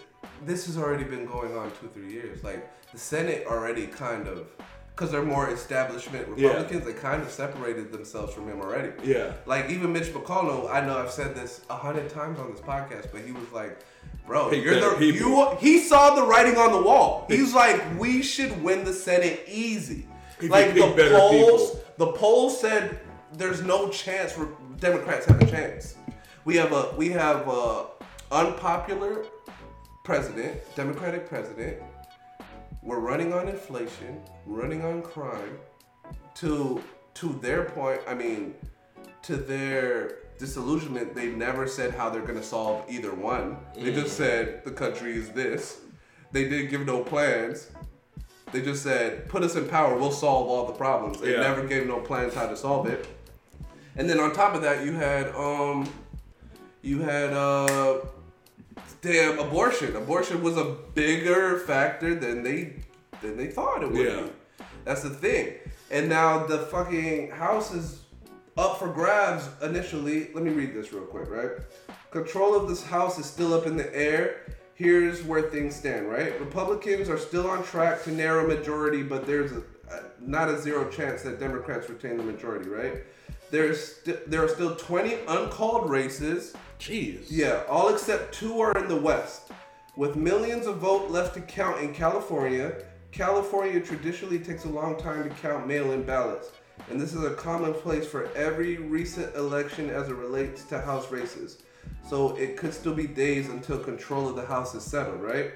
this 0.46 0.66
has 0.68 0.78
already 0.78 1.04
been 1.04 1.26
going 1.26 1.56
on 1.58 1.72
two, 1.80 1.90
three 1.94 2.12
years. 2.12 2.44
Like 2.44 2.70
the 2.92 2.98
Senate 3.00 3.46
already 3.48 3.88
kind 3.88 4.28
of, 4.28 4.48
because 4.96 5.12
they're 5.12 5.24
more 5.24 5.50
establishment 5.50 6.28
Yeah. 6.38 6.50
Republicans, 6.50 6.86
they 6.86 6.94
kind 6.94 7.22
of 7.22 7.30
separated 7.32 7.92
themselves 7.92 8.34
from 8.34 8.48
him 8.48 8.62
already. 8.62 8.92
Yeah. 9.04 9.34
Like 9.46 9.70
even 9.70 9.92
Mitch 9.94 10.08
McConnell, 10.14 10.70
I 10.72 10.82
know 10.86 10.98
I've 10.98 11.12
said 11.12 11.36
this 11.36 11.62
a 11.70 11.76
hundred 11.76 12.10
times 12.10 12.40
on 12.40 12.52
this 12.52 12.62
podcast, 12.62 13.12
but 13.12 13.22
he 13.22 13.32
was 13.32 13.52
like, 13.52 13.80
"Bro, 14.26 14.50
Pick 14.52 14.64
you're 14.64 14.80
the 14.80 14.96
people." 14.98 15.30
you." 15.52 15.58
He 15.60 15.80
saw 15.80 16.16
the 16.16 16.24
writing 16.24 16.58
on 16.58 16.72
the 16.72 16.82
wall. 16.82 17.26
He's 17.28 17.54
like, 17.54 17.82
"We 18.00 18.22
should 18.22 18.64
win 18.64 18.84
the 18.86 18.94
Senate 18.94 19.42
easy." 19.48 20.08
He 20.40 20.48
like 20.48 20.74
the 20.74 20.82
polls, 20.82 21.72
people. 21.72 21.84
the 21.98 22.12
polls 22.14 22.60
said 22.60 23.00
there's 23.34 23.62
no 23.62 23.90
chance. 23.90 24.38
Democrats 24.80 25.26
have 25.26 25.42
a 25.42 25.46
chance. 25.48 25.96
We 26.44 26.56
have 26.58 26.72
a 26.74 26.94
we 26.98 27.10
have 27.10 27.48
a 27.48 27.86
unpopular 28.32 29.26
president, 30.10 30.62
Democratic 30.76 31.28
president. 31.28 31.78
We're 32.82 33.00
running 33.00 33.34
on 33.34 33.50
inflation, 33.50 34.22
running 34.46 34.86
on 34.86 35.02
crime. 35.02 35.58
To 36.36 36.82
to 37.16 37.40
their 37.42 37.64
point, 37.64 38.02
I 38.08 38.14
mean, 38.14 38.54
to 39.24 39.36
their 39.36 40.20
disillusionment, 40.38 41.16
they 41.16 41.28
never 41.28 41.66
said 41.68 41.94
how 41.94 42.10
they're 42.10 42.22
gonna 42.22 42.44
solve 42.44 42.86
either 42.90 43.14
one. 43.14 43.58
They 43.76 43.94
just 43.94 44.16
said 44.16 44.64
the 44.64 44.72
country 44.72 45.16
is 45.18 45.30
this. 45.32 45.80
They 46.32 46.48
didn't 46.50 46.70
give 46.70 46.86
no 46.86 47.04
plans. 47.04 47.70
They 48.52 48.62
just 48.62 48.84
said, 48.84 49.28
put 49.28 49.44
us 49.44 49.56
in 49.56 49.68
power, 49.68 49.98
we'll 49.98 50.12
solve 50.12 50.48
all 50.50 50.66
the 50.68 50.74
problems. 50.74 51.20
They 51.20 51.34
Yeah. 51.34 51.42
never 51.42 51.64
gave 51.66 51.88
no 51.88 52.00
plans 52.00 52.34
how 52.36 52.48
to 52.48 52.56
solve 52.56 52.86
it. 52.88 53.08
And 53.96 54.10
then 54.10 54.20
on 54.20 54.34
top 54.34 54.54
of 54.54 54.62
that, 54.62 54.86
you 54.86 54.92
had 54.94 55.34
um, 55.36 55.90
you 56.82 57.00
had 57.00 57.34
uh, 57.34 58.00
damn 59.06 59.40
abortion. 59.40 59.96
Abortion 59.96 60.42
was 60.42 60.58
a 60.58 60.76
bigger 60.94 61.60
factor 61.60 62.16
than 62.16 62.44
they 62.44 62.74
than 63.22 63.38
they 63.38 63.48
thought 63.48 63.84
it 63.84 63.92
would 63.92 64.06
Yeah. 64.06 64.22
be. 64.24 64.32
That's 64.84 65.04
the 65.04 65.10
thing. 65.10 65.54
And 65.92 66.10
now 66.10 66.46
the 66.46 66.60
fucking 66.60 67.32
house 67.32 67.74
is 67.74 68.00
up 68.58 68.80
for 68.80 68.88
grabs 68.88 69.48
initially. 69.62 70.32
Let 70.34 70.44
me 70.44 70.52
read 70.52 70.74
this 70.74 70.92
real 70.92 71.04
quick, 71.04 71.30
right? 71.30 71.52
Control 72.12 72.56
of 72.56 72.68
this 72.68 72.84
house 72.84 73.18
is 73.20 73.26
still 73.26 73.54
up 73.54 73.68
in 73.68 73.78
the 73.78 73.96
air. 73.96 74.42
Here's 74.74 75.24
where 75.24 75.44
things 75.44 75.76
stand, 75.76 76.10
right? 76.10 76.38
Republicans 76.40 77.10
are 77.10 77.18
still 77.18 77.48
on 77.50 77.64
track 77.64 78.04
to 78.04 78.12
narrow 78.12 78.46
majority, 78.48 79.04
but 79.04 79.26
there's 79.26 79.52
a, 79.54 79.62
not 80.20 80.50
a 80.50 80.60
zero 80.60 80.90
chance 80.90 81.22
that 81.22 81.40
Democrats 81.40 81.90
retain 81.90 82.18
the 82.18 82.24
majority, 82.24 82.70
right? 82.70 83.04
There's 83.52 83.98
st- 83.98 84.30
there 84.30 84.44
are 84.44 84.50
still 84.50 84.76
20 84.76 85.20
uncalled 85.28 85.90
races. 85.90 86.54
Jeez. 86.80 87.26
Yeah, 87.30 87.64
all 87.70 87.90
except 87.90 88.34
two 88.34 88.60
are 88.60 88.78
in 88.78 88.88
the 88.88 88.96
West. 88.96 89.52
With 89.96 90.16
millions 90.16 90.68
of 90.68 90.78
votes 90.78 91.10
left 91.12 91.34
to 91.36 91.42
count 91.42 91.80
in 91.82 91.94
California, 91.94 92.84
California 93.12 93.80
traditionally 93.80 94.40
takes 94.40 94.66
a 94.66 94.70
long 94.70 94.98
time 94.98 95.24
to 95.24 95.30
count 95.36 95.68
mail 95.68 95.92
in 95.94 96.04
ballots. 96.04 96.52
And 96.90 97.00
this 97.00 97.14
is 97.14 97.24
a 97.24 97.34
commonplace 97.34 98.06
for 98.06 98.30
every 98.36 98.78
recent 98.78 99.34
election 99.36 99.90
as 99.90 100.10
it 100.10 100.16
relates 100.16 100.64
to 100.66 100.82
House 100.82 101.10
races. 101.12 101.60
So 102.08 102.36
it 102.36 102.58
could 102.58 102.74
still 102.74 102.94
be 102.94 103.08
days 103.08 103.50
until 103.50 103.80
control 103.80 104.28
of 104.28 104.36
the 104.36 104.46
House 104.46 104.76
is 104.76 104.84
settled, 104.84 105.22
right? 105.22 105.52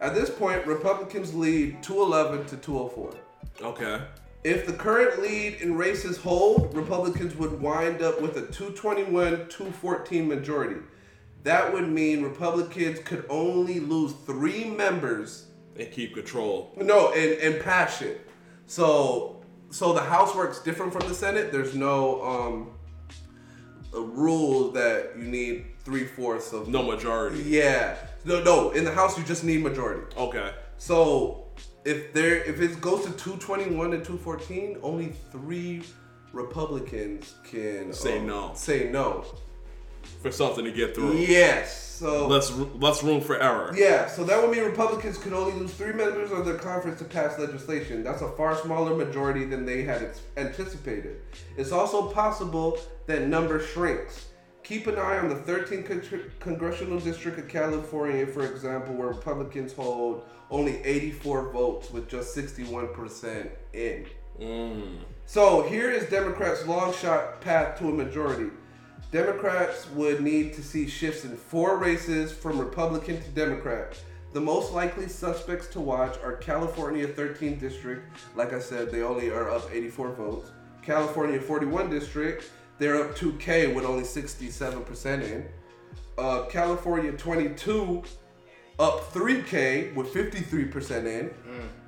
At 0.00 0.14
this 0.14 0.28
point, 0.28 0.66
Republicans 0.66 1.34
lead 1.34 1.82
211 1.82 2.46
to 2.46 2.56
204. 2.56 3.14
Okay. 3.62 4.04
If 4.44 4.66
the 4.66 4.72
current 4.72 5.20
lead 5.20 5.60
in 5.60 5.76
races 5.76 6.16
hold, 6.16 6.74
Republicans 6.74 7.34
would 7.36 7.60
wind 7.60 8.02
up 8.02 8.20
with 8.20 8.36
a 8.36 8.42
221 8.42 9.48
214 9.48 10.28
majority. 10.28 10.80
That 11.42 11.72
would 11.72 11.88
mean 11.88 12.22
Republicans 12.22 13.00
could 13.00 13.24
only 13.28 13.80
lose 13.80 14.12
three 14.26 14.64
members. 14.64 15.46
And 15.76 15.90
keep 15.90 16.14
control. 16.14 16.72
No, 16.76 17.12
and, 17.12 17.40
and 17.40 17.64
pass 17.64 18.02
it. 18.02 18.28
So 18.66 19.42
so 19.70 19.92
the 19.92 20.00
House 20.00 20.34
works 20.34 20.60
different 20.60 20.92
from 20.92 21.08
the 21.08 21.14
Senate. 21.14 21.52
There's 21.52 21.74
no 21.74 22.22
um 22.22 22.70
a 23.94 24.00
rule 24.00 24.70
that 24.72 25.12
you 25.16 25.24
need 25.24 25.64
three 25.80 26.04
fourths 26.04 26.52
of 26.52 26.68
No 26.68 26.82
majority. 26.82 27.42
Yeah. 27.42 27.96
No, 28.24 28.42
no. 28.42 28.70
In 28.70 28.84
the 28.84 28.92
House, 28.92 29.16
you 29.16 29.24
just 29.24 29.44
need 29.44 29.62
majority. 29.62 30.02
Okay. 30.16 30.52
So 30.76 31.47
if 31.88 32.12
there 32.12 32.36
if 32.44 32.60
it 32.60 32.80
goes 32.80 33.04
to 33.06 33.12
221 33.12 33.94
and 33.94 34.04
214, 34.04 34.78
only 34.82 35.12
three 35.32 35.82
Republicans 36.32 37.34
can 37.44 37.92
Say 37.92 38.18
um, 38.18 38.26
no. 38.26 38.52
Say 38.54 38.90
no. 38.90 39.24
For 40.22 40.30
something 40.30 40.64
to 40.64 40.72
get 40.72 40.94
through. 40.94 41.16
Yes. 41.16 41.84
So 41.98 42.28
Less 42.28 42.52
less 42.52 43.02
room 43.02 43.20
for 43.20 43.40
error. 43.42 43.72
yeah, 43.74 44.06
so 44.06 44.22
that 44.22 44.40
would 44.40 44.52
mean 44.56 44.64
Republicans 44.64 45.18
could 45.18 45.32
only 45.32 45.52
lose 45.54 45.72
three 45.74 45.92
members 45.92 46.30
of 46.30 46.44
their 46.46 46.56
conference 46.56 46.98
to 47.00 47.04
pass 47.04 47.36
legislation. 47.40 48.04
That's 48.04 48.22
a 48.22 48.30
far 48.32 48.56
smaller 48.56 48.94
majority 48.94 49.44
than 49.44 49.66
they 49.66 49.82
had 49.82 50.12
anticipated. 50.36 51.16
It's 51.56 51.72
also 51.72 52.08
possible 52.12 52.78
that 53.06 53.26
number 53.26 53.58
shrinks. 53.60 54.26
Keep 54.68 54.86
an 54.86 54.98
eye 54.98 55.16
on 55.16 55.30
the 55.30 55.34
13th 55.34 55.86
con- 55.86 56.30
congressional 56.40 57.00
district 57.00 57.38
of 57.38 57.48
California, 57.48 58.26
for 58.26 58.44
example, 58.44 58.94
where 58.94 59.08
Republicans 59.08 59.72
hold 59.72 60.24
only 60.50 60.84
84 60.84 61.52
votes 61.52 61.90
with 61.90 62.06
just 62.06 62.36
61% 62.36 63.48
in. 63.72 64.06
Mm. 64.38 64.98
So 65.24 65.62
here 65.62 65.90
is 65.90 66.10
Democrats' 66.10 66.66
long 66.66 66.92
shot 66.92 67.40
path 67.40 67.78
to 67.78 67.88
a 67.88 67.92
majority. 67.92 68.50
Democrats 69.10 69.88
would 69.92 70.20
need 70.20 70.52
to 70.52 70.62
see 70.62 70.86
shifts 70.86 71.24
in 71.24 71.34
four 71.34 71.78
races 71.78 72.30
from 72.30 72.58
Republican 72.58 73.22
to 73.22 73.28
Democrat. 73.30 73.98
The 74.34 74.40
most 74.42 74.74
likely 74.74 75.08
suspects 75.08 75.68
to 75.68 75.80
watch 75.80 76.18
are 76.22 76.36
California 76.36 77.08
13th 77.08 77.58
district. 77.58 78.06
Like 78.36 78.52
I 78.52 78.60
said, 78.60 78.92
they 78.92 79.00
only 79.00 79.30
are 79.30 79.50
up 79.50 79.70
84 79.72 80.12
votes. 80.12 80.50
California 80.82 81.40
41 81.40 81.88
district, 81.88 82.50
they're 82.78 83.02
up 83.02 83.16
2K 83.16 83.74
with 83.74 83.84
only 83.84 84.04
67% 84.04 85.22
in. 85.22 85.46
Uh, 86.16 86.44
California 86.46 87.12
22 87.12 88.02
up 88.78 89.12
3K 89.12 89.94
with 89.94 90.12
53% 90.12 91.06
in, 91.06 91.30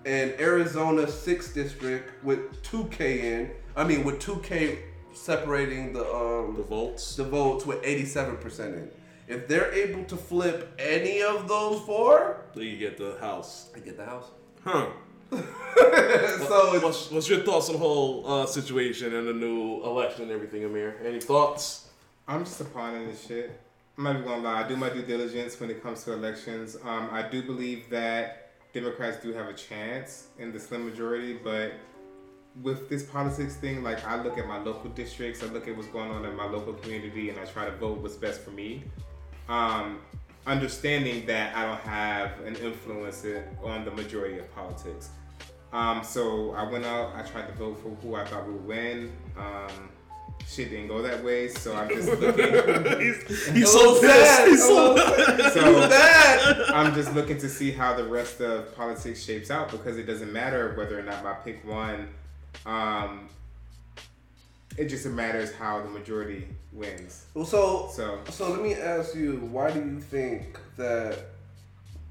and 0.07 0.33
Arizona 0.41 1.03
6th 1.03 1.55
district 1.55 2.25
with 2.25 2.63
2K 2.63 3.01
in. 3.23 3.51
I 3.77 3.85
mean, 3.85 4.05
with 4.05 4.19
2K 4.21 4.79
separating 5.13 5.93
the 5.93 6.05
um 6.15 6.55
The 6.57 6.63
votes. 6.63 7.17
the 7.17 7.25
votes 7.25 7.67
with 7.67 7.83
87% 7.83 8.61
in. 8.75 8.91
If 9.29 9.47
they're 9.47 9.73
able 9.73 10.05
to 10.05 10.17
flip 10.17 10.73
any 10.79 11.23
of 11.23 11.47
those 11.47 11.81
four, 11.83 12.45
Then 12.55 12.65
you 12.65 12.77
get 12.77 12.97
the 12.99 13.17
house. 13.21 13.71
I 13.77 13.79
get 13.81 13.97
the 13.97 14.05
house. 14.05 14.29
Huh. 14.65 14.87
so 15.31 16.75
it's, 16.75 16.83
What's, 16.83 17.11
what's 17.11 17.29
your 17.29 17.41
thoughts 17.41 17.69
on 17.69 17.75
the 17.75 17.79
whole 17.79 18.27
uh, 18.27 18.47
situation 18.47 19.15
and 19.15 19.29
the 19.29 19.33
new 19.33 19.83
election 19.85 20.25
and 20.25 20.33
everything, 20.33 20.65
Amir? 20.65 20.97
Any 21.05 21.21
thoughts? 21.21 21.89
I'm 22.27 22.45
just 22.45 22.61
a 22.61 22.65
pawn 22.65 22.95
in 22.97 23.07
this 23.07 23.27
shit. 23.27 23.61
I'm 23.97 24.05
not 24.05 24.17
even 24.17 24.27
gonna 24.27 24.43
lie. 24.43 24.65
I 24.65 24.69
do 24.69 24.77
my 24.77 24.89
due 24.89 25.03
diligence 25.03 25.59
when 25.61 25.71
it 25.71 25.83
comes 25.83 26.05
to 26.05 26.13
elections. 26.13 26.77
Um, 26.83 27.09
I 27.13 27.29
do 27.29 27.43
believe 27.43 27.91
that 27.91 28.51
Democrats 28.73 29.23
do 29.23 29.33
have 29.33 29.47
a 29.47 29.53
chance 29.53 30.29
in 30.39 30.53
the 30.53 30.61
slim 30.61 30.89
majority, 30.89 31.35
but 31.35 31.73
with 32.63 32.89
this 32.89 33.03
politics 33.03 33.57
thing, 33.57 33.83
like 33.83 34.05
I 34.05 34.23
look 34.23 34.39
at 34.39 34.47
my 34.47 34.59
local 34.59 34.91
districts, 34.91 35.43
I 35.43 35.47
look 35.47 35.69
at 35.69 35.77
what's 35.77 35.89
going 35.89 36.11
on 36.11 36.25
in 36.25 36.35
my 36.35 36.47
local 36.47 36.73
community, 36.75 37.31
and 37.31 37.39
I 37.39 37.45
try 37.45 37.67
to 37.67 37.77
vote 37.77 37.99
what's 37.99 38.17
best 38.17 38.41
for 38.41 38.51
me. 38.51 38.85
Um, 39.49 40.01
understanding 40.47 41.27
that 41.27 41.57
I 41.57 41.67
don't 41.67 41.81
have 41.81 42.41
an 42.41 42.57
influence 42.57 43.25
on 43.63 43.85
the 43.85 43.91
majority 43.91 44.39
of 44.39 44.53
politics. 44.55 45.11
Um, 45.73 46.03
so 46.03 46.53
I 46.53 46.65
went 46.65 46.85
out, 46.85 47.15
I 47.15 47.23
tried 47.23 47.47
to 47.47 47.53
vote 47.55 47.81
for 47.83 47.91
who 47.91 48.15
I 48.15 48.25
thought 48.25 48.47
would 48.47 48.67
win. 48.67 49.13
Um, 49.39 49.91
shit 50.49 50.71
didn't 50.71 50.89
go 50.89 51.01
that 51.03 51.23
way, 51.23 51.49
so 51.49 51.75
I'm 51.77 51.89
just 51.89 52.09
looking. 52.21 53.01
he's 53.01 53.49
he's 53.53 53.71
so 53.71 54.01
sad, 54.01 54.47
pissed. 54.47 54.51
He's 54.51 54.65
so 54.65 54.95
little 54.95 55.51
so 55.51 55.89
that. 55.89 56.63
I'm 56.75 56.95
just 56.95 57.15
looking 57.15 57.39
to 57.39 57.49
see 57.49 57.71
how 57.71 57.95
the 57.95 58.05
rest 58.05 58.41
of 58.41 58.75
politics 58.75 59.23
shapes 59.23 59.51
out 59.51 59.71
because 59.71 59.97
it 59.97 60.05
doesn't 60.05 60.33
matter 60.33 60.75
whether 60.77 60.99
or 60.99 61.03
not 61.03 61.23
my 61.23 61.35
pick 61.35 61.65
won. 61.67 62.09
Um, 62.67 63.29
it 64.77 64.87
just 64.89 65.07
matters 65.07 65.53
how 65.53 65.83
the 65.83 65.89
majority 65.89 66.49
wins. 66.73 67.27
Well, 67.35 67.45
so 67.45 67.89
So 67.93 68.21
So 68.31 68.51
let 68.51 68.63
me 68.63 68.75
ask 68.75 69.15
you, 69.15 69.37
why 69.51 69.71
do 69.71 69.81
you 69.81 70.01
think 70.01 70.59
that 70.77 71.19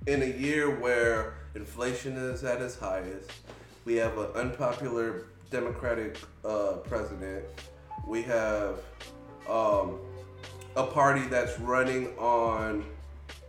in 0.07 0.21
a 0.21 0.25
year 0.25 0.79
where 0.79 1.35
inflation 1.55 2.17
is 2.17 2.43
at 2.43 2.61
its 2.61 2.77
highest, 2.77 3.31
we 3.85 3.95
have 3.95 4.17
an 4.17 4.27
unpopular 4.35 5.25
Democratic 5.51 6.17
uh, 6.45 6.73
president, 6.83 7.43
we 8.07 8.21
have 8.21 8.79
um, 9.49 9.99
a 10.75 10.85
party 10.85 11.21
that's 11.27 11.59
running 11.59 12.07
on 12.17 12.85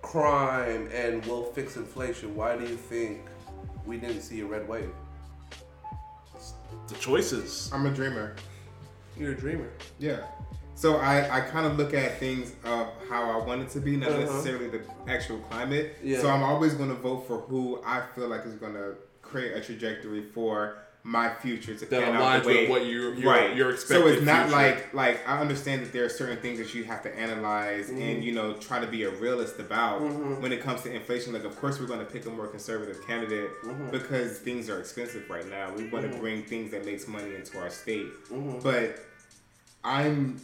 crime 0.02 0.88
and 0.92 1.24
will 1.26 1.44
fix 1.44 1.76
inflation, 1.76 2.34
why 2.34 2.56
do 2.56 2.64
you 2.64 2.76
think 2.76 3.20
we 3.86 3.96
didn't 3.98 4.22
see 4.22 4.40
a 4.40 4.46
red 4.46 4.66
wave? 4.66 4.90
the 6.90 6.96
choices. 6.96 7.70
I'm 7.72 7.86
a 7.86 7.90
dreamer. 7.90 8.34
You're 9.16 9.32
a 9.32 9.36
dreamer. 9.36 9.70
Yeah. 9.98 10.20
So 10.80 10.96
I, 10.96 11.36
I 11.36 11.40
kind 11.42 11.66
of 11.66 11.76
look 11.76 11.92
at 11.92 12.18
things 12.18 12.54
of 12.64 12.88
how 13.10 13.30
I 13.30 13.44
want 13.44 13.60
it 13.60 13.68
to 13.72 13.80
be, 13.80 13.96
not 13.98 14.08
Uh-huh. 14.12 14.20
necessarily 14.20 14.68
the 14.68 14.80
actual 15.08 15.36
climate. 15.50 15.96
Yeah. 16.02 16.20
So 16.22 16.30
I'm 16.30 16.42
always 16.42 16.72
going 16.72 16.88
to 16.88 16.94
vote 16.94 17.26
for 17.28 17.40
who 17.40 17.82
I 17.84 18.00
feel 18.14 18.28
like 18.28 18.46
is 18.46 18.54
going 18.54 18.72
to 18.72 18.94
create 19.20 19.52
a 19.54 19.60
trajectory 19.60 20.22
for 20.22 20.78
my 21.02 21.28
future 21.34 21.74
to 21.74 21.84
That 21.84 22.02
aligns 22.14 22.46
with 22.46 22.70
what 22.70 22.86
you- 22.86 23.28
right. 23.28 23.54
your 23.54 23.76
So 23.76 24.06
it's 24.06 24.22
not 24.22 24.48
future. 24.48 24.56
like 24.56 24.94
like 24.94 25.28
I 25.28 25.38
understand 25.38 25.82
that 25.82 25.92
there 25.92 26.04
are 26.06 26.10
certain 26.10 26.38
things 26.38 26.58
that 26.58 26.74
you 26.74 26.84
have 26.84 27.02
to 27.02 27.14
analyze 27.14 27.88
Mm-hmm. 27.88 28.00
and 28.02 28.24
you 28.24 28.32
know 28.32 28.54
try 28.54 28.80
to 28.80 28.86
be 28.86 29.02
a 29.04 29.10
realist 29.10 29.58
about 29.58 30.00
when 30.42 30.50
it 30.52 30.60
comes 30.62 30.80
to 30.82 30.92
inflation. 30.94 31.34
Like 31.34 31.44
of 31.44 31.56
course 31.60 31.78
we're 31.78 31.86
going 31.94 32.00
to 32.06 32.10
pick 32.14 32.24
a 32.24 32.30
more 32.30 32.46
conservative 32.46 33.06
candidate 33.06 33.50
Mm-hmm. 33.64 33.90
because 33.90 34.38
things 34.38 34.70
are 34.70 34.78
expensive 34.80 35.28
right 35.28 35.48
now. 35.58 35.72
We 35.76 35.84
want 35.88 36.10
to 36.10 36.18
bring 36.18 36.42
things 36.42 36.70
that 36.72 36.86
makes 36.86 37.06
money 37.06 37.34
into 37.34 37.58
our 37.58 37.68
state, 37.70 38.08
Mm-hmm. 38.30 38.60
but 38.60 38.98
I'm 39.84 40.40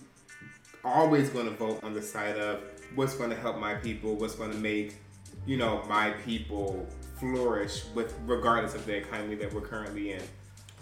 always 0.86 1.30
going 1.30 1.46
to 1.46 1.52
vote 1.52 1.80
on 1.82 1.92
the 1.92 2.02
side 2.02 2.36
of 2.38 2.60
what's 2.94 3.14
going 3.14 3.30
to 3.30 3.36
help 3.36 3.58
my 3.58 3.74
people, 3.74 4.14
what's 4.14 4.34
going 4.34 4.52
to 4.52 4.58
make, 4.58 4.96
you 5.46 5.56
know, 5.56 5.82
my 5.88 6.10
people 6.10 6.86
flourish 7.18 7.84
with 7.94 8.14
regardless 8.26 8.74
of 8.74 8.84
the 8.86 8.94
economy 8.94 9.34
that 9.36 9.52
we're 9.52 9.60
currently 9.60 10.12
in. 10.12 10.22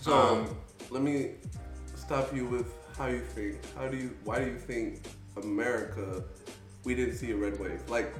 So 0.00 0.12
Um, 0.12 0.56
let 0.90 1.02
me 1.02 1.32
stop 1.94 2.34
you 2.34 2.46
with 2.46 2.72
how 2.98 3.06
you 3.06 3.20
think. 3.20 3.58
How 3.76 3.88
do 3.88 3.96
you? 3.96 4.10
Why 4.24 4.38
do 4.38 4.46
you 4.46 4.58
think 4.58 5.02
America, 5.36 6.22
we 6.84 6.94
didn't 6.94 7.16
see 7.16 7.32
a 7.32 7.36
red 7.36 7.58
wave. 7.58 7.80
Like, 7.88 8.12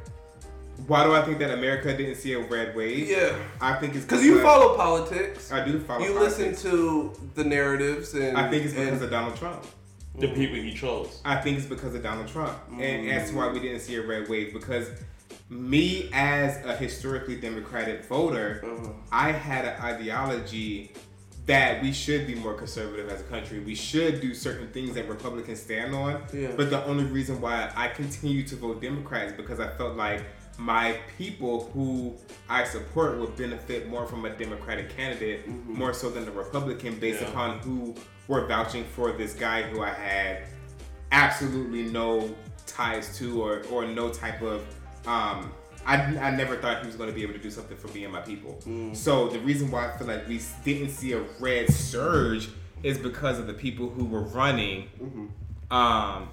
Why 0.87 1.05
do 1.05 1.15
I 1.15 1.23
think 1.23 1.39
that 1.39 1.51
America 1.53 1.97
didn't 1.97 2.17
see 2.17 2.33
a 2.33 2.41
red 2.41 2.75
wave? 2.75 3.09
yeah, 3.09 3.37
I 3.61 3.75
think 3.79 3.95
it's 3.95 4.05
because 4.05 4.25
you 4.25 4.41
follow 4.43 4.77
politics. 4.77 5.53
I 5.53 5.65
do 5.65 5.79
follow. 5.81 6.05
You 6.05 6.15
politics. 6.15 6.39
listen 6.39 6.71
to 6.71 7.13
the 7.35 7.45
narratives, 7.45 8.15
and 8.15 8.37
I 8.37 8.51
think 8.51 8.65
it's 8.65 8.75
because 8.75 8.95
and, 8.95 9.03
of 9.03 9.11
Donald 9.11 9.37
Trump. 9.37 9.65
The 10.19 10.29
people 10.29 10.57
he 10.57 10.73
chose. 10.75 11.21
I 11.25 11.37
think 11.37 11.59
it's 11.59 11.67
because 11.67 11.95
of 11.95 12.03
Donald 12.03 12.29
Trump, 12.29 12.53
Mm. 12.71 12.81
and 12.81 13.09
that's 13.11 13.33
why 13.33 13.49
we 13.49 13.59
didn't 13.61 13.81
see 13.81 13.97
a 13.97 14.03
red 14.07 14.29
wave. 14.29 14.53
Because 14.53 14.89
me, 15.51 16.09
as 16.13 16.65
a 16.65 16.75
historically 16.77 17.37
Democratic 17.37 18.05
voter, 18.05 18.63
Uh-huh. 18.65 18.91
I 19.11 19.33
had 19.33 19.65
an 19.65 19.81
ideology 19.83 20.93
that 21.47 21.83
we 21.83 21.93
should 21.93 22.27
be 22.27 22.35
more 22.35 22.55
conservative 22.55 23.11
as 23.11 23.21
a 23.21 23.25
country. 23.25 23.59
We 23.59 23.75
should 23.75 24.21
do 24.23 24.35
certain 24.35 24.69
things 24.69 24.95
that 24.95 25.09
Republicans 25.09 25.61
stand 25.61 25.95
on. 25.95 26.23
Yeah. 26.33 26.53
But 26.57 26.71
the 26.71 26.83
only 26.87 27.05
reason 27.05 27.41
why 27.41 27.71
I 27.77 27.89
continue 27.89 28.45
to 28.45 28.57
vote 28.57 28.81
Democrat 28.81 29.27
is 29.27 29.33
because 29.35 29.61
I 29.61 29.69
felt 29.77 29.95
like 29.97 30.23
my 30.57 30.97
people 31.19 31.69
who 31.75 32.15
I 32.49 32.65
support 32.65 33.19
would 33.19 33.37
benefit 33.37 33.89
more 33.89 34.07
from 34.07 34.25
a 34.25 34.31
Democratic 34.31 34.97
candidate 34.97 35.47
Mm-hmm. 35.49 35.75
more 35.75 35.93
so 35.93 36.09
than 36.09 36.27
a 36.29 36.31
Republican 36.31 36.95
based 36.99 37.21
Yeah. 37.21 37.29
upon 37.29 37.59
who 37.59 37.95
were 38.29 38.47
vouching 38.47 38.85
for 38.85 39.13
this 39.13 39.35
guy 39.35 39.63
who 39.63 39.83
I 39.83 39.91
had 39.91 40.45
absolutely 41.13 41.85
no 41.85 42.35
ties 42.67 43.17
to 43.19 43.43
or, 43.43 43.63
or 43.71 43.87
no 43.87 44.11
type 44.11 44.43
of 44.43 44.65
um 45.07 45.53
I, 45.87 45.97
I 45.97 46.31
never 46.31 46.57
thought 46.57 46.81
he 46.81 46.87
was 46.87 46.97
going 46.97 47.11
to 47.11 47.15
be 47.15 47.23
able 47.23 47.35
to 47.35 47.39
do 47.39 47.51
something 47.51 47.77
for 47.77 47.89
me 47.89 48.05
and 48.05 48.13
my 48.13 48.21
people. 48.23 48.59
So 48.95 49.29
the 49.29 49.39
reason 49.41 49.71
why 49.71 49.87
I 49.93 49.99
feel 49.99 50.07
like 50.07 50.27
we 50.27 50.41
didn't 50.65 50.89
see 50.89 51.13
a 51.13 51.21
red 51.39 51.71
surge 51.71 52.49
is 52.83 52.97
because 52.97 53.39
of 53.39 53.47
the 53.47 53.53
people 53.53 53.91
who 53.91 54.07
were 54.07 54.23
running, 54.23 54.89
um, 55.71 56.31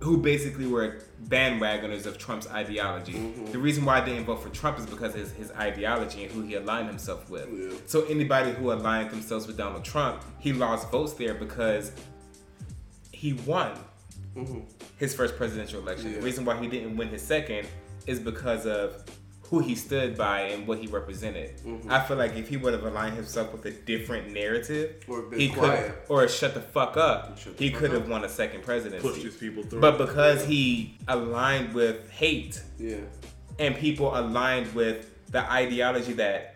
who 0.00 0.18
basically 0.18 0.66
were 0.66 1.00
bandwagoners 1.28 2.04
of 2.04 2.18
Trump's 2.18 2.46
ideology. 2.48 3.14
Mm-hmm. 3.14 3.46
The 3.46 3.58
reason 3.58 3.84
why 3.84 4.00
they 4.00 4.12
didn't 4.12 4.26
vote 4.26 4.42
for 4.42 4.50
Trump 4.50 4.78
is 4.78 4.86
because 4.86 5.14
of 5.14 5.20
his, 5.20 5.32
his 5.32 5.50
ideology 5.52 6.24
and 6.24 6.32
who 6.32 6.42
he 6.42 6.54
aligned 6.54 6.88
himself 6.88 7.30
with. 7.30 7.48
Yeah. 7.50 7.78
So 7.86 8.04
anybody 8.04 8.52
who 8.52 8.72
aligned 8.72 9.10
themselves 9.10 9.46
with 9.46 9.56
Donald 9.56 9.84
Trump, 9.84 10.22
he 10.38 10.52
lost 10.52 10.90
votes 10.90 11.14
there 11.14 11.34
because 11.34 11.92
he 13.10 13.32
won 13.32 13.72
mm-hmm. 14.36 14.60
his 14.98 15.14
first 15.14 15.36
presidential 15.36 15.80
election. 15.80 16.10
Yeah. 16.10 16.18
The 16.18 16.24
reason 16.24 16.44
why 16.44 16.60
he 16.60 16.68
didn't 16.68 16.96
win 16.96 17.08
his 17.08 17.22
second 17.22 17.66
is 18.06 18.20
because 18.20 18.66
of 18.66 19.02
who 19.50 19.60
he 19.60 19.74
stood 19.74 20.16
by 20.16 20.40
and 20.42 20.66
what 20.66 20.78
he 20.78 20.86
represented. 20.86 21.60
I 21.88 22.00
feel 22.00 22.16
like 22.16 22.36
if 22.36 22.48
he 22.48 22.56
would 22.56 22.72
have 22.72 22.84
aligned 22.84 23.14
himself 23.14 23.52
with 23.52 23.64
a 23.66 23.70
different 23.70 24.32
narrative, 24.32 25.04
Or 25.08 25.22
been 25.22 25.38
he 25.38 25.48
could, 25.48 25.94
or 26.08 26.26
shut 26.28 26.54
the 26.54 26.60
fuck 26.60 26.96
up, 26.96 27.38
the 27.38 27.52
he 27.56 27.70
could 27.70 27.92
have 27.92 28.08
won 28.08 28.24
a 28.24 28.28
second 28.28 28.62
presidency. 28.62 29.06
Push 29.06 29.22
these 29.22 29.36
people 29.36 29.62
through. 29.62 29.80
But 29.80 29.98
because 29.98 30.44
he 30.44 30.98
aligned 31.06 31.74
with 31.74 32.10
hate 32.10 32.60
yeah, 32.78 32.96
and 33.58 33.76
people 33.76 34.16
aligned 34.18 34.74
with 34.74 35.12
the 35.30 35.50
ideology 35.50 36.12
that 36.14 36.55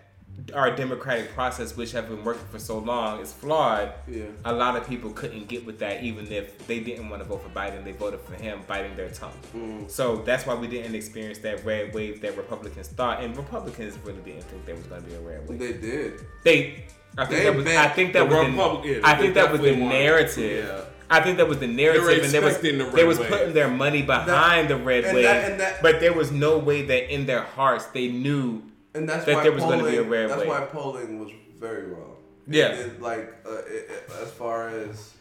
our 0.55 0.75
democratic 0.75 1.33
process, 1.35 1.77
which 1.77 1.93
have 1.93 2.09
been 2.09 2.25
working 2.25 2.47
for 2.51 2.59
so 2.59 2.79
long, 2.79 3.21
is 3.21 3.33
flawed. 3.33 3.93
Yeah. 4.09 4.25
A 4.45 4.53
lot 4.53 4.77
of 4.77 4.87
people 4.89 5.11
couldn't 5.11 5.49
get 5.49 5.65
with 5.67 5.79
that, 5.81 6.03
even 6.03 6.31
if 6.33 6.67
they 6.67 6.81
didn't 6.81 7.09
want 7.09 7.23
to 7.23 7.29
vote 7.29 7.43
for 7.43 7.49
Biden. 7.51 7.85
They 7.85 7.93
voted 7.93 8.21
for 8.21 8.35
him, 8.35 8.61
biting 8.67 8.97
their 8.97 9.11
tongue. 9.11 9.33
Mm. 9.55 9.91
So 9.91 10.17
that's 10.17 10.47
why 10.47 10.55
we 10.55 10.67
didn't 10.67 10.95
experience 10.95 11.39
that 11.39 11.65
red 11.65 11.95
wave 11.95 12.21
that 12.23 12.37
Republicans 12.37 12.89
thought, 12.89 13.23
and 13.23 13.37
Republicans 13.37 13.99
really 14.05 14.21
didn't 14.23 14.45
think 14.45 14.65
there 14.67 14.75
was 14.77 14.87
going 14.87 15.03
to 15.03 15.09
be 15.09 15.15
a 15.15 15.21
red 15.21 15.49
wave. 15.49 15.59
they 15.59 15.73
did. 15.75 16.21
They, 16.45 16.85
I 17.19 17.27
think 17.27 17.39
They 17.39 17.45
that 17.51 17.57
was, 17.57 17.67
I 17.67 17.89
think 17.89 18.13
the 18.13 18.19
that 18.25 18.29
was, 18.29 18.83
the, 18.85 19.01
I 19.05 19.15
think 19.17 19.35
that 19.35 19.51
was 19.53 19.61
the 19.61 19.77
narrative. 19.77 20.65
yeah. 20.65 20.85
I 21.13 21.21
think 21.21 21.39
that 21.39 21.49
was 21.49 21.59
the 21.59 21.67
narrative, 21.67 22.23
and 22.23 22.33
they 22.33 22.39
was 22.39 22.59
the 22.59 22.71
they 22.95 23.03
was 23.03 23.19
wave. 23.19 23.29
putting 23.29 23.53
their 23.53 23.67
money 23.69 24.03
behind 24.03 24.69
the 24.71 24.77
red 24.77 25.13
wave, 25.13 25.25
that- 25.25 25.59
that- 25.59 25.83
but 25.83 25.99
there 25.99 26.13
was 26.13 26.31
no 26.31 26.57
way 26.59 26.83
that 26.83 27.13
in 27.13 27.27
their 27.27 27.43
hearts 27.43 27.87
they 27.87 28.07
knew 28.07 28.63
And 28.95 29.09
that's 29.09 29.25
that 29.25 29.35
why 29.37 29.43
there 29.45 29.53
was 29.53 29.63
polling, 29.63 29.81
gonna 29.81 29.91
be 29.93 29.97
a 29.99 30.29
That's 30.29 30.47
why 30.47 30.61
polling 30.67 31.21
was 31.21 31.31
very 31.59 31.87
wrong. 31.87 32.17
Yeah. 32.47 32.73
It- 32.73 32.79
it- 32.87 33.03
like 33.03 33.33
uh, 33.47 33.59
it, 33.67 34.11
as 34.23 34.31
far 34.33 34.69
as 34.69 35.13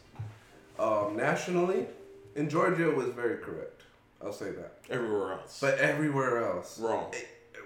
um, 0.78 1.16
nationally, 1.16 1.86
in 2.34 2.48
Georgia 2.48 2.88
it 2.90 2.96
was 2.96 3.08
very 3.08 3.38
correct. 3.38 3.82
I'll 4.22 4.32
say 4.32 4.50
that. 4.52 4.74
everywhere 4.90 5.32
else. 5.34 5.58
But 5.60 5.78
everywhere 5.78 6.44
else, 6.44 6.78
Wrong. 6.78 7.12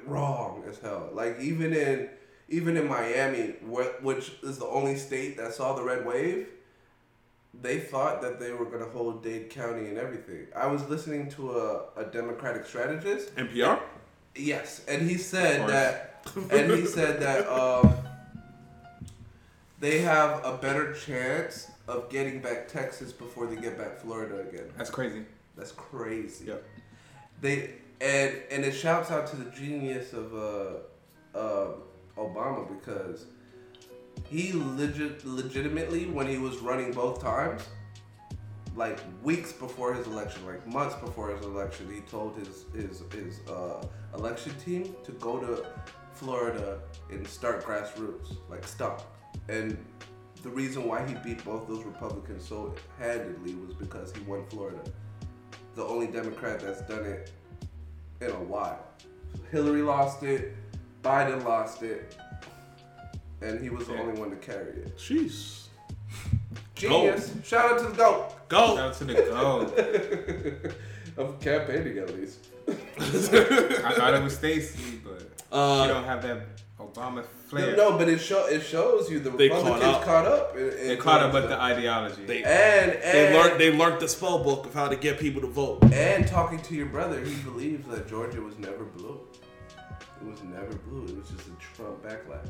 wrong 0.07 0.63
as 0.69 0.79
hell. 0.79 1.09
Like 1.13 1.41
even 1.41 1.73
in 1.73 2.09
even 2.49 2.77
in 2.77 2.87
Miami, 2.87 3.55
wh- 3.73 4.05
which 4.05 4.33
is 4.43 4.59
the 4.59 4.67
only 4.67 4.97
state 4.97 5.37
that 5.39 5.55
saw 5.55 5.75
the 5.75 5.83
red 5.83 6.05
wave, 6.07 6.47
they 7.61 7.79
thought 7.81 8.21
that 8.23 8.39
they 8.39 8.53
were 8.53 8.67
gonna 8.67 8.85
hold 8.91 9.23
Dade 9.25 9.49
County 9.51 9.87
and 9.89 9.97
everything. 9.99 10.47
I 10.55 10.67
was 10.67 10.87
listening 10.89 11.31
to 11.33 11.53
a, 11.59 11.83
a 11.97 12.05
Democratic 12.05 12.67
strategist. 12.67 13.35
NPR? 13.37 13.81
Yes, 14.37 14.83
and 14.89 15.09
he 15.09 15.17
said 15.17 15.69
that, 15.69 16.27
and 16.51 16.73
he 16.73 16.87
said 16.87 17.21
that 17.21 17.49
um, 17.53 17.95
they 19.81 20.01
have 20.01 20.45
a 20.45 20.57
better 20.57 20.93
chance 20.93 21.71
of 21.87 22.09
getting 22.11 22.41
back 22.41 22.69
Texas 22.69 23.13
before 23.13 23.47
they 23.47 23.57
get 23.57 23.79
back 23.79 23.99
Florida 23.99 24.41
again. 24.49 24.71
that's 24.77 24.91
crazy. 24.91 25.25
That's 25.57 25.73
crazy. 25.73 26.47
Yep. 26.47 26.65
They 27.41 27.71
and 28.01 28.35
and 28.51 28.65
it 28.65 28.73
shouts 28.73 29.11
out 29.11 29.27
to 29.29 29.37
the 29.37 29.51
genius 29.51 30.13
of 30.13 30.35
uh, 30.35 31.39
uh, 31.39 31.73
Obama 32.17 32.69
because 32.69 33.27
he 34.29 34.53
legit 34.55 35.25
legitimately 35.25 36.07
when 36.07 36.27
he 36.27 36.39
was 36.39 36.59
running 36.59 36.93
both 36.93 37.21
times, 37.21 37.69
like 38.77 38.99
weeks 39.23 39.53
before 39.53 39.95
his 39.95 40.07
election, 40.07 40.45
like 40.47 40.67
months 40.67 40.97
before 40.97 41.35
his 41.35 41.45
election, 41.45 41.89
he 41.93 42.01
told 42.03 42.37
his 42.37 42.65
his 42.75 43.03
his 43.13 43.41
uh, 43.49 43.85
election 44.15 44.53
team 44.65 44.95
to 45.05 45.13
go 45.13 45.39
to 45.39 45.65
Florida 46.13 46.81
and 47.11 47.27
start 47.27 47.65
grassroots, 47.65 48.37
like 48.49 48.67
stop. 48.67 49.15
And 49.49 49.77
the 50.43 50.51
reason 50.51 50.85
why 50.87 51.07
he 51.07 51.15
beat 51.15 51.45
both 51.45 51.67
those 51.69 51.85
Republicans 51.85 52.45
so 52.47 52.75
handedly 52.99 53.55
was 53.55 53.75
because 53.75 54.13
he 54.15 54.21
won 54.23 54.45
Florida 54.47 54.81
the 55.75 55.85
only 55.85 56.07
Democrat 56.07 56.61
that's 56.61 56.83
done 56.83 57.05
it 57.05 57.33
in 58.21 58.31
a 58.31 58.35
while. 58.45 58.87
Hillary 59.51 59.83
lost 59.83 60.23
it, 60.23 60.55
Biden 61.03 61.45
lost 61.45 61.83
it, 61.83 62.17
and 63.43 63.61
he 63.61 63.71
was 63.71 63.87
the 63.89 63.95
Yeah. 63.95 64.01
only 64.03 64.21
one 64.21 64.31
to 64.31 64.37
carry 64.37 64.71
it. 64.83 64.97
Jeez. 64.97 65.67
Genius! 66.75 67.33
Shout 67.45 67.73
out 67.73 67.79
to 67.79 67.87
the 67.87 67.95
GOAT 67.97 68.49
Go. 68.49 68.77
Shout 68.77 68.79
out 68.79 68.95
to 68.95 69.05
the 69.05 69.15
goat. 69.15 70.75
of 71.17 71.41
campaigning 71.41 71.99
at 71.99 72.15
least. 72.15 72.47
I 72.69 73.93
thought 73.97 74.15
it 74.15 74.23
was 74.23 74.35
Stacey, 74.37 75.01
but 75.05 75.31
Uh, 75.53 75.83
she 75.83 75.89
don't 75.93 76.05
have 76.05 76.23
that 76.23 76.47
Obama 76.81 77.25
flair. 77.49 77.77
No, 77.77 77.97
but 77.97 78.09
it 78.09 78.19
show 78.19 78.47
it 78.47 78.63
shows 78.63 79.11
you 79.11 79.21
the 79.21 79.31
They 79.31 79.49
caught 79.49 79.59
Republicans 79.65 79.95
up. 79.95 80.05
caught 80.05 80.27
up. 80.27 80.57
in, 80.57 80.69
in 80.71 80.89
they 80.89 80.97
caught 80.97 81.23
up 81.23 81.33
with 81.33 81.49
the 81.49 81.61
ideology. 81.61 82.25
They, 82.25 82.43
and 82.43 82.91
and 82.93 83.03
they 83.03 83.35
learned 83.39 83.61
they 83.61 83.77
learned 83.77 84.01
the 84.01 84.09
spell 84.09 84.43
book 84.43 84.67
of 84.67 84.75
how 84.75 84.89
to 84.89 84.97
get 84.97 85.19
people 85.21 85.41
to 85.43 85.47
vote. 85.47 85.85
and 85.93 86.27
talking 86.27 86.59
to 86.61 86.75
your 86.75 86.87
brother, 86.87 87.23
he 87.25 87.35
believes 87.43 87.87
that 87.89 88.09
Georgia 88.09 88.41
was 88.41 88.59
never 88.59 88.85
blue. 88.85 89.21
It 90.21 90.27
was 90.31 90.43
never 90.43 90.75
blue. 90.89 91.05
It 91.05 91.17
was 91.19 91.29
just 91.29 91.47
a 91.49 91.53
Trump 91.77 92.03
backlash. 92.03 92.49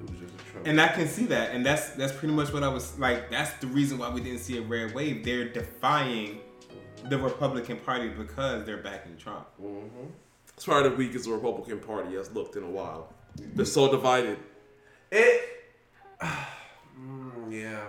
It 0.00 0.10
was 0.10 0.18
just 0.20 0.34
a 0.34 0.50
Trump. 0.50 0.66
And 0.66 0.80
I 0.80 0.88
can 0.88 1.08
see 1.08 1.26
that, 1.26 1.50
and 1.52 1.64
that's 1.64 1.90
that's 1.90 2.12
pretty 2.12 2.34
much 2.34 2.52
what 2.52 2.62
I 2.62 2.68
was 2.68 2.98
like. 2.98 3.30
That's 3.30 3.52
the 3.54 3.66
reason 3.66 3.98
why 3.98 4.10
we 4.10 4.20
didn't 4.20 4.40
see 4.40 4.58
a 4.58 4.62
red 4.62 4.94
wave. 4.94 5.24
They're 5.24 5.48
defying 5.48 6.40
the 7.08 7.18
Republican 7.18 7.78
Party 7.78 8.08
because 8.08 8.64
they're 8.64 8.82
backing 8.82 9.16
Trump. 9.16 9.46
Mhm. 9.62 10.10
It's 10.54 10.64
probably 10.64 10.90
the 10.90 10.96
weakest 10.96 11.24
the 11.26 11.32
Republican 11.32 11.78
Party 11.80 12.16
has 12.16 12.32
looked 12.32 12.56
in 12.56 12.64
a 12.64 12.70
while. 12.70 13.12
They're 13.36 13.64
so 13.64 13.90
divided. 13.90 14.38
It. 15.10 15.42
Mm, 17.00 17.52
yeah, 17.52 17.84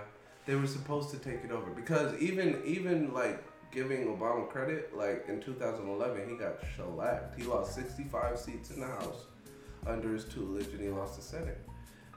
they 0.46 0.54
were 0.54 0.68
supposed 0.68 1.10
to 1.10 1.18
take 1.18 1.44
it 1.44 1.52
over 1.52 1.72
because 1.72 2.14
even 2.22 2.62
even 2.64 3.12
like 3.12 3.44
giving 3.72 4.06
Obama 4.06 4.48
credit, 4.48 4.96
like 4.96 5.26
in 5.28 5.42
2011, 5.42 6.30
he 6.30 6.36
got 6.36 6.58
shellacked. 6.76 7.40
He 7.40 7.44
lost 7.48 7.74
65 7.74 8.38
seats 8.40 8.70
in 8.70 8.82
the 8.82 8.86
House 8.86 9.26
under 9.88 10.14
his 10.14 10.26
tutelage, 10.26 10.68
and 10.68 10.80
he 10.80 10.90
lost 10.90 11.16
the 11.16 11.24
Senate. 11.24 11.60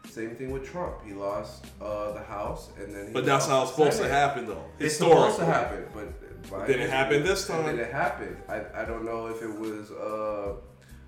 Same 0.08 0.34
thing 0.36 0.50
with 0.50 0.64
Trump. 0.68 0.96
He 1.06 1.12
lost 1.14 1.64
uh, 1.80 2.12
the 2.12 2.20
House, 2.22 2.70
and 2.78 2.94
then 2.94 3.06
he 3.08 3.12
But 3.12 3.24
that's 3.24 3.46
how 3.46 3.62
it's 3.62 3.70
supposed 3.70 3.98
to 4.00 4.08
happen, 4.08 4.46
though. 4.46 4.64
It's 4.78 4.96
supposed 4.96 5.38
to 5.38 5.44
happen, 5.44 5.84
but 5.94 6.42
Biden- 6.50 6.66
didn't 6.66 6.90
happen 6.90 7.22
this 7.22 7.46
time. 7.46 7.64
didn't 7.76 7.90
happen. 7.92 8.36
I, 8.48 8.62
I 8.74 8.84
don't 8.84 9.04
know 9.04 9.28
if 9.28 9.42
it 9.42 9.58
was 9.58 9.90
uh, 9.92 10.54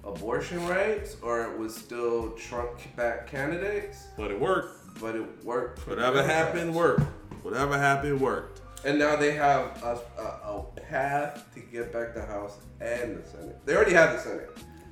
abortion 0.08 0.66
rights 0.68 1.16
or 1.23 1.42
it 1.42 1.58
was 1.58 1.74
still 1.74 2.31
Trump 2.32 2.70
back 2.97 3.26
candidates, 3.26 4.06
But 4.16 4.31
it 4.31 4.40
worked. 4.40 5.00
but 5.00 5.16
it 5.16 5.44
worked. 5.44 5.86
Whatever 5.89 6.23
happened, 6.23 6.74
worked. 6.74 7.02
Whatever 7.42 7.76
happened, 7.76 8.20
worked. 8.20 8.60
And 8.86 8.98
now 8.98 9.16
they 9.16 9.32
have 9.32 9.82
a, 9.82 9.98
a, 10.20 10.24
a 10.24 10.62
path 10.89 11.44
to 11.55 11.60
get 11.60 11.92
back 11.92 12.14
the 12.14 12.24
House 12.24 12.58
and 12.81 13.18
the 13.18 13.28
Senate. 13.28 13.58
They 13.66 13.74
already 13.74 13.92
have 13.94 14.12
the 14.12 14.18
Senate. 14.20 14.50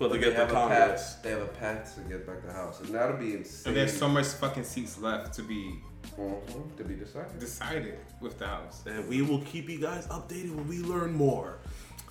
But 0.08 0.14
to 0.14 0.20
they 0.20 0.24
get 0.24 0.34
the 0.34 0.40
have 0.40 0.50
a 0.50 0.52
Congress. 0.54 1.14
path. 1.14 1.22
They 1.22 1.30
have 1.30 1.42
a 1.42 1.46
path 1.46 1.94
to 1.94 2.00
get 2.08 2.26
back 2.26 2.44
the 2.46 2.52
House, 2.52 2.80
and 2.80 2.94
that'll 2.94 3.16
be 3.16 3.34
insane. 3.34 3.68
And 3.68 3.76
there's 3.76 3.96
so 3.96 4.08
much 4.08 4.26
fucking 4.26 4.64
seats 4.64 4.98
left 4.98 5.34
to 5.34 5.42
be 5.42 5.76
Mhm, 6.18 6.76
To 6.76 6.84
be 6.84 6.94
decided. 6.94 7.38
Decided 7.38 7.98
with 8.20 8.38
the 8.38 8.46
House. 8.46 8.82
and 8.86 9.08
we 9.08 9.22
will 9.22 9.40
keep 9.42 9.68
you 9.70 9.78
guys 9.78 10.06
updated 10.08 10.54
when 10.54 10.68
we 10.68 10.78
learn 10.80 11.12
more. 11.12 11.58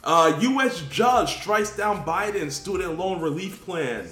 Uh, 0.04 0.36
U.S. 0.42 0.82
judge 0.90 1.36
strikes 1.42 1.76
down 1.76 2.04
Biden's 2.06 2.56
student 2.56 2.98
loan 2.98 3.22
relief 3.22 3.64
plan. 3.66 4.08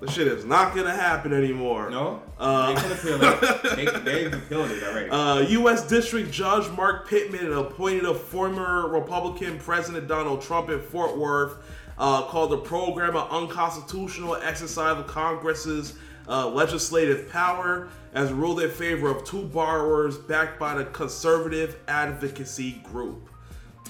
The 0.00 0.10
shit 0.10 0.26
is 0.26 0.44
not 0.44 0.74
gonna 0.74 0.90
happen 0.94 1.32
anymore. 1.32 1.88
No? 1.90 2.20
Uh, 2.38 2.74
they 2.74 2.80
can 2.80 2.92
appeal 2.92 3.18
it. 3.22 3.62
They, 3.76 4.00
they've 4.00 4.34
appealed 4.34 4.70
it 4.72 4.82
already. 4.82 5.08
Uh, 5.10 5.38
U.S. 5.60 5.86
District 5.86 6.30
Judge 6.32 6.68
Mark 6.76 7.08
Pittman 7.08 7.52
appointed 7.52 8.04
a 8.04 8.14
former 8.14 8.88
Republican 8.88 9.58
President 9.58 10.08
Donald 10.08 10.42
Trump 10.42 10.68
in 10.70 10.80
Fort 10.80 11.16
Worth, 11.16 11.56
uh, 11.98 12.22
called 12.22 12.50
the 12.50 12.58
program 12.58 13.16
an 13.16 13.26
unconstitutional 13.30 14.36
exercise 14.36 14.98
of 14.98 15.06
Congress's 15.06 15.94
uh, 16.28 16.48
legislative 16.48 17.30
power, 17.30 17.88
as 18.14 18.32
ruled 18.32 18.60
in 18.60 18.70
favor 18.70 19.10
of 19.10 19.24
two 19.24 19.42
borrowers 19.42 20.16
backed 20.16 20.58
by 20.58 20.74
the 20.74 20.84
conservative 20.86 21.78
advocacy 21.88 22.80
group. 22.84 23.28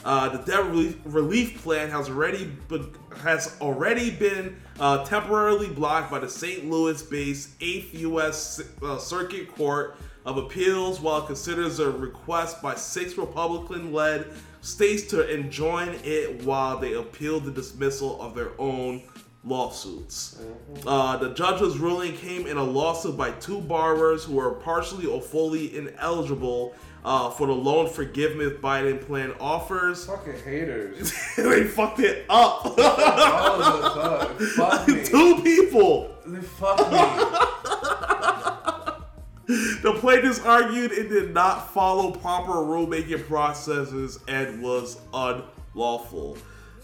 Uh, 0.05 0.29
the 0.29 0.39
debt 0.39 0.65
relief, 0.67 0.99
relief 1.05 1.63
plan 1.63 1.89
has 1.89 2.11
already 2.11 2.45
be, 2.69 2.83
has 3.23 3.57
already 3.61 4.11
been 4.11 4.61
uh, 4.79 5.03
temporarily 5.05 5.69
blocked 5.69 6.11
by 6.11 6.19
the 6.19 6.29
St. 6.29 6.69
Louis-based 6.69 7.59
8th 7.59 7.95
U.S. 8.01 8.61
Uh, 8.83 8.99
Circuit 8.99 9.55
Court 9.55 9.97
of 10.27 10.37
Appeals, 10.37 11.01
while 11.01 11.23
it 11.23 11.27
considers 11.27 11.79
a 11.79 11.91
request 11.91 12.61
by 12.61 12.75
six 12.75 13.17
Republican-led 13.17 14.27
states 14.65 15.03
to 15.03 15.29
enjoin 15.33 15.95
it 16.05 16.43
while 16.43 16.79
they 16.79 16.95
appeal 16.95 17.39
the 17.39 17.51
dismissal 17.51 18.21
of 18.23 18.35
their 18.35 18.51
own 18.59 19.03
lawsuits. 19.45 20.41
Uh, 20.87 21.19
the 21.19 21.35
judge's 21.35 21.77
ruling 21.79 22.15
came 22.15 22.47
in 22.47 22.57
a 22.57 22.63
lawsuit 22.63 23.15
by 23.17 23.31
two 23.33 23.61
borrowers 23.61 24.25
who 24.25 24.37
were 24.37 24.53
partially 24.53 25.05
or 25.05 25.21
fully 25.21 25.77
ineligible 25.77 26.75
uh, 27.05 27.29
for 27.29 27.47
the 27.47 27.53
loan 27.53 27.87
forgiveness 27.87 28.55
Biden 28.55 29.05
plan 29.05 29.35
offers. 29.39 30.07
Fucking 30.07 30.41
haters. 30.43 31.13
they 31.37 31.65
fucked 31.65 32.01
it 32.01 32.25
up. 32.31 32.65
All 32.65 32.81
us 32.81 33.97
up. 33.99 34.41
Fuck 34.41 34.89
me. 34.89 35.05
two 35.05 35.43
people. 35.43 36.15
They 36.27 36.41
fuck 36.41 36.79
me. 36.91 38.51
The 39.47 39.97
plaintiffs 40.01 40.41
argued 40.41 40.93
it 40.93 41.09
did 41.09 41.35
not 41.35 41.73
follow 41.73 42.11
proper 42.13 42.53
rulemaking 42.53 43.27
processes 43.27 44.19
and 44.27 44.63
was 44.63 44.99
unlawful. 45.13 46.39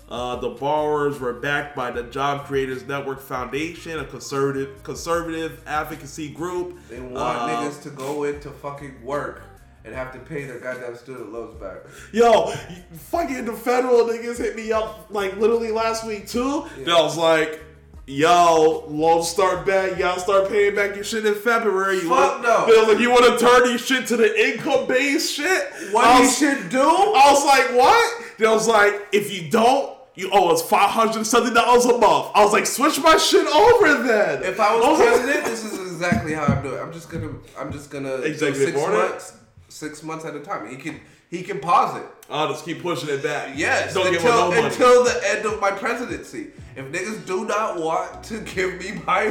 Uh, 0.09 0.35
the 0.37 0.49
borrowers 0.51 1.21
were 1.21 1.35
backed 1.35 1.77
by 1.77 1.91
the 1.91 2.03
Job 2.03 2.45
Creators 2.45 2.85
Network 2.87 3.21
Foundation, 3.21 4.01
a 4.01 4.05
conservative 4.05 4.83
conservative 4.83 5.63
advocacy 5.67 6.29
group. 6.31 6.77
They 6.89 7.01
want 7.01 7.17
Uh, 7.17 7.49
niggas 7.49 7.81
to 7.85 7.91
go 7.91 8.25
into 8.25 8.51
fucking 8.51 9.05
work 9.05 9.43
and 9.85 9.95
have 9.95 10.13
to 10.13 10.19
pay 10.19 10.45
their 10.45 10.59
goddamn 10.59 10.97
student 10.97 11.33
loans 11.33 11.55
back. 11.55 11.79
Yo, 12.13 12.51
fucking 12.93 13.45
the 13.45 13.53
federal 13.53 14.05
niggas 14.05 14.37
hit 14.39 14.57
me 14.57 14.73
up 14.73 15.07
like 15.11 15.37
literally 15.37 15.71
last 15.71 16.05
week 16.05 16.27
too. 16.29 16.67
Yeah. 16.85 16.97
I 16.97 17.03
was 17.03 17.17
like, 17.17 17.63
yo, 18.07 18.85
loans 18.89 19.29
start 19.29 19.67
back. 19.67 19.99
Y'all 19.99 20.19
start 20.19 20.49
paying 20.49 20.75
back 20.75 20.95
your 20.95 21.05
shit 21.05 21.25
in 21.27 21.35
February. 21.35 21.97
You 21.97 22.09
Fuck 22.09 22.43
no. 22.43 22.67
They 22.67 22.79
was 22.79 22.89
like, 22.89 22.99
you 22.99 23.11
want 23.11 23.39
to 23.39 23.45
turn 23.45 23.69
these 23.69 23.85
shit 23.85 24.07
to 24.09 24.17
the 24.17 24.49
income 24.49 24.87
based 24.87 25.35
shit? 25.35 25.71
What 25.93 26.23
you 26.23 26.29
should 26.29 26.69
do? 26.71 26.81
I 26.81 27.33
was 27.33 27.45
like, 27.45 27.77
what? 27.77 28.25
They 28.39 28.47
was 28.47 28.69
like, 28.69 29.09
if 29.13 29.33
you 29.33 29.51
don't. 29.51 29.99
You 30.17 30.29
owe 30.33 30.51
us 30.53 30.61
five 30.61 30.91
hundred 30.91 31.25
seventy 31.25 31.55
dollars 31.55 31.87
a 31.87 31.97
month. 31.97 32.33
I 32.35 32.45
was 32.45 32.53
like, 32.53 32.67
switch 32.67 33.01
my 33.01 33.17
shit 33.17 33.47
over 33.47 34.03
then. 34.03 34.43
If 34.43 34.61
I 34.61 34.75
was 34.77 34.99
president, 34.99 35.47
this 35.47 35.65
is 35.65 35.79
exactly 35.79 36.35
how 36.35 36.45
I'm 36.45 36.63
doing. 36.63 36.79
I'm 36.79 36.93
just 36.93 37.09
gonna, 37.09 37.31
I'm 37.57 37.73
just 37.73 37.91
gonna 37.91 38.17
Executive 38.17 38.75
six 38.75 38.89
months, 38.89 39.33
six 39.69 40.03
months 40.03 40.25
at 40.27 40.35
a 40.35 40.41
time. 40.41 40.69
You 40.71 40.77
can, 40.77 41.01
he 41.31 41.43
can 41.43 41.59
pause 41.61 41.97
it. 41.97 42.07
I'll 42.29 42.49
just 42.49 42.65
keep 42.65 42.83
pushing 42.83 43.09
it 43.09 43.23
back. 43.23 43.57
Yes, 43.57 43.95
don't 43.95 44.07
until 44.15 44.51
him 44.53 44.61
no 44.61 44.67
until 44.67 45.05
the 45.05 45.21
end 45.29 45.47
of 45.47 45.61
my 45.61 45.71
presidency. 45.71 46.49
If 46.77 46.87
niggas 46.93 47.27
do 47.27 47.45
not 47.47 47.81
want 47.81 48.23
to 48.25 48.41
give 48.41 48.79
me 48.79 49.01
my 49.07 49.23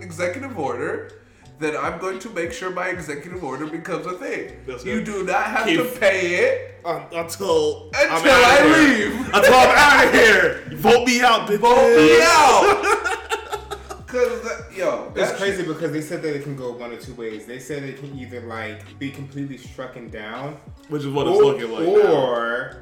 executive 0.00 0.58
order, 0.58 1.12
then 1.60 1.76
I'm 1.76 1.98
going 1.98 2.18
to 2.20 2.30
make 2.30 2.52
sure 2.52 2.70
my 2.70 2.88
executive 2.88 3.42
order 3.44 3.66
becomes 3.66 4.06
a 4.06 4.12
thing. 4.12 4.52
That's 4.66 4.84
you 4.84 4.96
right. 4.96 5.04
do 5.04 5.24
not 5.24 5.44
have 5.44 5.66
Keep- 5.66 5.78
to 5.94 5.98
pay 6.00 6.34
it 6.46 6.80
Un- 6.84 7.02
until 7.12 7.90
I'm 7.94 8.16
until 8.16 8.32
outta 8.32 8.46
I 8.46 8.62
here. 8.62 9.10
leave. 9.10 9.26
Until 9.34 9.54
I'm 9.54 9.76
out 9.76 10.06
of 10.06 10.12
here. 10.20 10.62
Vote 10.76 11.06
me 11.06 11.20
out, 11.20 11.48
bitch. 11.48 11.58
Vote 11.58 11.96
me 11.96 12.18
out. 12.22 13.04
Cause 14.08 14.42
that, 14.42 14.60
uh, 14.60 14.74
yo, 14.74 15.12
It's 15.14 15.32
crazy 15.38 15.58
shit- 15.58 15.68
because 15.68 15.92
they 15.92 16.00
said 16.00 16.22
that 16.22 16.34
it 16.34 16.42
can 16.42 16.56
go 16.56 16.72
one 16.72 16.92
or 16.92 16.96
two 16.96 17.14
ways. 17.14 17.44
They 17.46 17.58
said 17.58 17.82
it 17.82 17.98
can 17.98 18.18
either 18.18 18.40
like 18.40 18.98
be 18.98 19.10
completely 19.10 19.58
strucken 19.58 20.10
down, 20.10 20.56
Which 20.88 21.02
is 21.02 21.08
what 21.08 21.26
it's 21.26 21.36
looking 21.36 21.70
like. 21.70 21.82
now. 22.04 22.10
or 22.10 22.76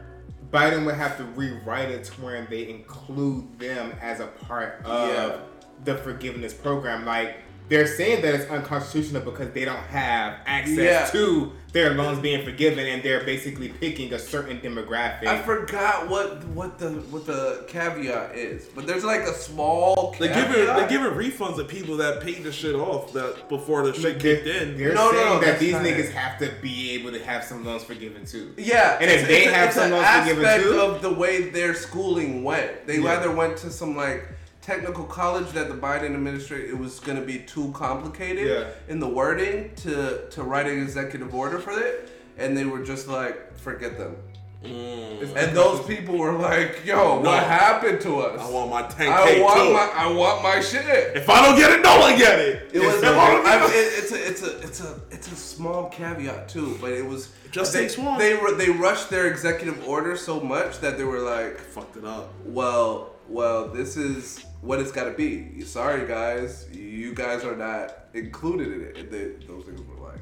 Biden 0.53 0.87
would 0.87 0.95
have 0.95 1.17
to 1.19 1.25
rewrite 1.25 1.91
it 1.91 2.05
to 2.05 2.13
where 2.23 2.47
they 2.49 2.69
include 2.69 3.59
them 3.59 3.93
as 4.01 4.21
a 4.21 4.27
part 4.29 4.81
of 4.85 5.09
Yeah. 5.11 5.37
the 5.85 5.97
forgiveness 5.97 6.55
program. 6.55 7.05
Like 7.05 7.39
they're 7.69 7.89
saying 7.89 8.23
that 8.23 8.33
it's 8.35 8.49
unconstitutional 8.49 9.23
because 9.23 9.51
they 9.51 9.65
don't 9.65 9.77
have 9.77 10.35
access 10.47 10.79
Yeah. 10.79 11.07
to 11.07 11.53
their 11.77 11.93
loans 11.93 12.19
being 12.21 12.43
forgiven, 12.43 12.87
and 12.87 13.03
they're 13.03 13.23
basically 13.25 13.69
picking 13.69 14.15
a 14.15 14.19
certain 14.19 14.59
demographic. 14.61 15.27
I 15.27 15.43
forgot 15.43 16.09
what 16.09 16.43
what 16.49 16.79
the 16.79 16.93
what 17.11 17.27
the 17.27 17.65
caveat 17.69 18.35
is, 18.35 18.65
but 18.75 18.87
there's 18.87 19.05
like 19.05 19.21
a 19.21 19.35
small. 19.35 20.17
They 20.19 20.29
Caveat. 20.29 20.49
giving 20.57 20.77
they 20.77 20.89
giving 20.89 21.13
refunds 21.13 21.57
to 21.57 21.65
people 21.65 21.99
that 21.99 22.23
paid 22.23 22.43
the 22.45 22.51
shit 22.53 22.75
off 22.75 23.13
that 23.13 23.51
before 23.51 23.85
the 23.87 23.93
shit 23.93 24.19
they're, 24.21 24.37
kicked 24.37 24.47
in. 24.47 24.79
they're 24.79 24.95
No, 24.95 25.11
no, 25.11 25.19
saying 25.19 25.35
no, 25.35 25.41
that 25.47 25.59
these 25.61 25.75
niggas 25.75 26.09
it. 26.09 26.13
have 26.13 26.39
to 26.39 26.51
be 26.63 26.93
able 26.93 27.13
to 27.13 27.23
have 27.23 27.45
some 27.45 27.63
loans 27.63 27.85
forgiven 27.85 28.25
too. 28.25 28.55
Yeah, 28.57 28.97
And 28.99 29.11
if 29.11 29.25
it's- 29.25 29.29
they 29.29 29.39
it's 29.45 29.49
a- 29.49 29.55
have 29.55 29.67
it's 29.69 29.77
some 29.77 29.91
loans 29.91 30.09
forgiven 30.09 30.45
aspect 30.47 30.65
too? 30.65 30.81
of 30.81 31.03
the 31.03 31.13
way 31.13 31.51
their 31.51 31.75
schooling 31.75 32.43
went, 32.43 32.87
they 32.87 33.01
Yeah. 33.01 33.19
either 33.19 33.31
went 33.31 33.59
to 33.59 33.71
some 33.71 33.95
like 33.95 34.27
technical 34.67 35.05
college 35.05 35.51
that 35.53 35.69
the 35.69 35.75
Biden 35.75 36.07
administration 36.15 36.69
it 36.69 36.77
was 36.79 36.99
going 37.01 37.19
to 37.19 37.25
be 37.25 37.39
too 37.39 37.71
complicated 37.73 38.47
Yeah. 38.49 38.65
in 38.93 38.99
the 38.99 39.09
wording 39.21 39.71
to 39.85 39.95
to 40.35 40.43
write 40.43 40.67
an 40.67 40.79
executive 40.83 41.33
order 41.35 41.59
for 41.61 41.73
it, 41.89 42.11
and 42.37 42.57
they 42.57 42.65
were 42.73 42.83
just 42.93 43.07
like, 43.07 43.37
forget 43.67 43.97
them. 43.97 44.17
Mm. 44.65 45.23
It's 45.23 45.33
And 45.41 45.57
those 45.57 45.79
people 45.87 46.15
were 46.19 46.33
like, 46.33 46.73
"Yo, 46.85 46.97
No. 47.23 47.31
what 47.31 47.43
happened 47.45 48.01
to 48.07 48.13
us? 48.27 48.41
I 48.41 48.51
want 48.51 48.69
my 48.71 48.83
10k 48.83 49.13
I 49.13 49.41
want 49.41 49.61
too. 49.61 49.73
my, 49.79 49.87
I 50.05 50.07
want 50.21 50.43
my 50.43 50.59
shit." 50.61 50.87
if 51.23 51.29
I 51.31 51.39
don't 51.45 51.57
get 51.63 51.71
it, 51.75 51.81
no 51.91 51.95
one 52.01 52.15
get 52.19 52.37
it. 52.41 52.55
It 52.73 52.81
was. 52.81 52.97
If 52.97 53.17
I 53.25 53.27
don't 53.33 53.45
get 53.45 53.63
I, 53.63 53.67
it- 53.67 53.71
it, 53.81 53.99
it's 54.01 54.13
a. 54.13 54.21
It's 54.31 54.43
a. 54.43 54.53
It's 54.67 54.81
a. 54.89 55.01
It's 55.17 55.29
a 55.31 55.37
small 55.37 55.89
caveat 55.91 56.49
too, 56.49 56.77
but 56.81 56.91
it 56.91 57.07
was. 57.07 57.29
Just 57.53 57.73
they, 57.73 57.83
takes 57.83 57.97
one. 57.97 58.19
They 58.19 58.35
were. 58.35 58.53
They 58.63 58.71
rushed 58.71 59.09
their 59.11 59.27
executive 59.29 59.79
order 59.87 60.17
so 60.17 60.41
much 60.41 60.81
that 60.81 60.97
they 60.99 61.05
were 61.05 61.21
like, 61.21 61.61
fucked 61.61 61.97
it 61.99 62.05
up. 62.05 62.33
"Well, 62.45 63.11
well, 63.29 63.69
this 63.69 63.97
is 63.97 64.45
what 64.67 64.81
it's 64.81 64.93
got 64.93 65.05
to 65.05 65.13
be." 65.13 65.61
Sorry, 65.63 66.07
guys, 66.07 66.67
you 66.73 67.15
guys 67.15 67.45
are 67.45 67.57
not 67.57 67.95
included 68.15 68.73
in 68.73 68.81
it. 68.83 68.97
And 68.99 69.11
they, 69.11 69.47
those 69.47 69.65
things 69.65 69.81
were 69.81 70.07
like, 70.07 70.21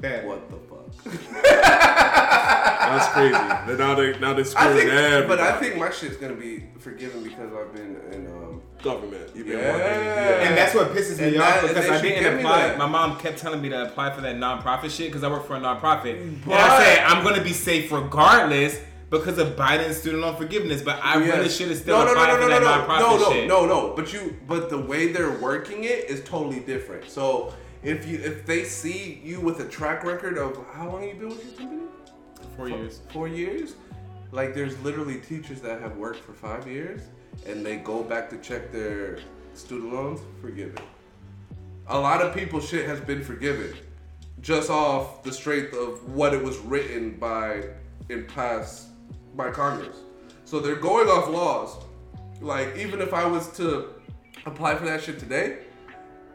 That- 0.00 0.24
"What 0.24 0.48
the 0.50 0.56
fuck?" 0.56 0.86
That's 1.42 3.08
crazy. 3.12 3.32
Then 3.66 3.78
now 3.78 3.94
they 3.94 4.18
now 4.18 4.32
they 4.34 4.42
I 4.42 4.44
screwing 4.44 4.76
think, 4.78 4.90
everybody. 4.90 5.26
but 5.28 5.40
I 5.40 5.58
think 5.60 5.76
my 5.76 5.90
shit's 5.90 6.16
gonna 6.16 6.34
be 6.34 6.64
forgiven 6.78 7.22
because 7.22 7.52
I've 7.52 7.72
been 7.74 7.96
in. 8.12 8.26
Um, 8.26 8.62
government. 8.82 9.30
You've 9.34 9.46
been 9.46 9.58
Yeah. 9.58 9.72
working. 9.76 10.46
And 10.48 10.56
that's 10.56 10.74
what 10.74 10.88
pisses 10.94 11.18
me 11.18 11.34
And 11.34 11.42
off 11.42 11.48
that- 11.48 11.58
and 11.64 11.68
because 11.68 11.84
they 11.86 11.90
I 11.92 11.96
should 11.96 12.02
didn't 12.02 12.22
give 12.22 12.32
me 12.32 12.40
apply. 12.40 12.68
that. 12.68 12.78
My 12.78 12.86
mom 12.86 13.18
kept 13.18 13.38
telling 13.38 13.60
me 13.60 13.68
to 13.68 13.82
apply 13.84 14.14
for 14.14 14.22
that 14.22 14.36
nonprofit 14.36 14.90
shit 14.90 15.08
because 15.08 15.22
I 15.22 15.28
work 15.28 15.46
for 15.46 15.54
a 15.54 15.60
nonprofit. 15.60 16.18
and 16.22 16.42
But- 16.46 16.54
I 16.58 16.82
said 16.82 17.04
I'm 17.04 17.22
gonna 17.22 17.42
be 17.42 17.52
safe 17.52 17.92
regardless 17.92 18.80
because 19.10 19.38
of 19.38 19.56
Biden's 19.56 19.96
student 19.98 20.22
loan 20.22 20.36
forgiveness. 20.36 20.82
But 20.82 21.00
I 21.02 21.16
really 21.16 21.42
Yes. 21.44 21.56
should 21.56 21.68
have 21.68 21.78
still 21.78 21.98
no, 21.98 22.04
no, 22.06 22.14
no, 22.14 22.20
applied 22.22 22.26
no, 22.28 22.34
for 22.34 22.40
no, 22.40 22.48
that 22.48 22.60
no, 22.62 22.94
nonprofit 22.94 23.00
no, 23.00 23.16
no, 23.18 23.32
shit. 23.32 23.48
no, 23.48 23.66
no. 23.66 23.92
But 23.96 24.12
you, 24.12 24.36
but 24.46 24.70
the 24.70 24.78
way 24.78 25.12
they're 25.12 25.38
working 25.38 25.84
it 25.84 26.08
is 26.08 26.22
totally 26.24 26.60
different. 26.60 27.10
So 27.10 27.52
if 27.82 28.06
you, 28.06 28.18
if 28.18 28.46
they 28.46 28.64
see 28.64 29.20
you 29.24 29.40
with 29.40 29.60
a 29.60 29.68
track 29.68 30.04
record 30.04 30.38
of 30.38 30.58
how 30.72 30.88
long 30.88 31.02
you 31.06 31.14
been 31.14 31.28
with 31.28 31.44
your 31.44 31.54
company, 31.54 31.82
Four 32.56 32.68
years. 32.68 33.00
four 33.10 33.28
years, 33.28 33.74
like 34.32 34.54
there's 34.54 34.78
literally 34.80 35.18
teachers 35.20 35.60
that 35.62 35.80
have 35.80 35.96
worked 35.96 36.20
for 36.24 36.32
five 36.32 36.66
years, 36.66 37.00
and 37.46 37.64
they 37.64 37.76
go 37.76 38.02
back 38.02 38.28
to 38.30 38.36
check 38.38 38.70
their 38.70 39.18
student 39.54 39.92
loans, 39.94 40.20
forgiven. 40.40 40.76
A 41.88 41.98
lot 41.98 42.20
of 42.22 42.34
people's 42.34 42.68
shit 42.68 42.86
has 42.86 43.00
been 43.00 43.22
forgiven, 43.24 43.74
just 44.40 44.68
off 44.70 45.22
the 45.22 45.32
strength 45.32 45.72
of 45.74 46.12
what 46.14 46.34
it 46.34 46.42
was 46.42 46.58
written 46.58 47.12
by 47.18 47.64
in 48.10 48.24
past 48.26 48.88
by 49.34 49.50
Congress. 49.50 49.96
So 50.44 50.60
they're 50.60 50.76
going 50.76 51.08
off 51.08 51.28
laws. 51.28 51.76
Like 52.40 52.76
even 52.76 53.00
if 53.00 53.12
I 53.14 53.26
was 53.26 53.48
to 53.58 53.90
apply 54.46 54.74
for 54.76 54.84
that 54.86 55.02
shit 55.02 55.18
today, 55.18 55.58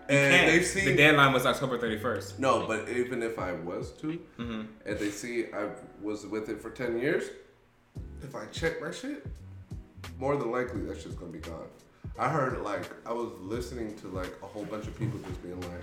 and 0.07 0.31
Can't. 0.35 0.51
they 0.51 0.61
see 0.63 0.85
the 0.85 0.95
deadline 0.95 1.33
was 1.33 1.47
October 1.47 1.79
31st. 1.79 2.37
no, 2.37 2.67
but 2.67 2.87
even 2.89 3.23
if 3.23 3.39
I 3.39 3.53
was 3.53 3.91
to, 4.01 4.19
Mm-hmm. 4.37 4.61
and 4.85 4.99
they 4.99 5.09
see 5.09 5.45
I 5.51 5.69
was 6.01 6.27
with 6.27 6.47
it 6.49 6.61
for 6.61 6.69
ten 6.69 6.99
years, 6.99 7.23
if 8.21 8.35
I 8.35 8.45
check 8.51 8.79
my 8.81 8.91
shit, 8.91 9.25
more 10.19 10.37
than 10.37 10.51
likely 10.51 10.81
that 10.81 11.01
shit's 11.01 11.15
gonna 11.15 11.31
be 11.31 11.39
gone. 11.39 11.67
I 12.19 12.29
heard 12.29 12.59
like 12.61 12.83
I 13.07 13.11
was 13.13 13.31
listening 13.39 13.95
to 13.97 14.07
like 14.09 14.31
a 14.43 14.45
whole 14.45 14.65
bunch 14.65 14.85
of 14.85 14.97
people 14.97 15.19
just 15.27 15.41
being 15.41 15.59
like, 15.61 15.81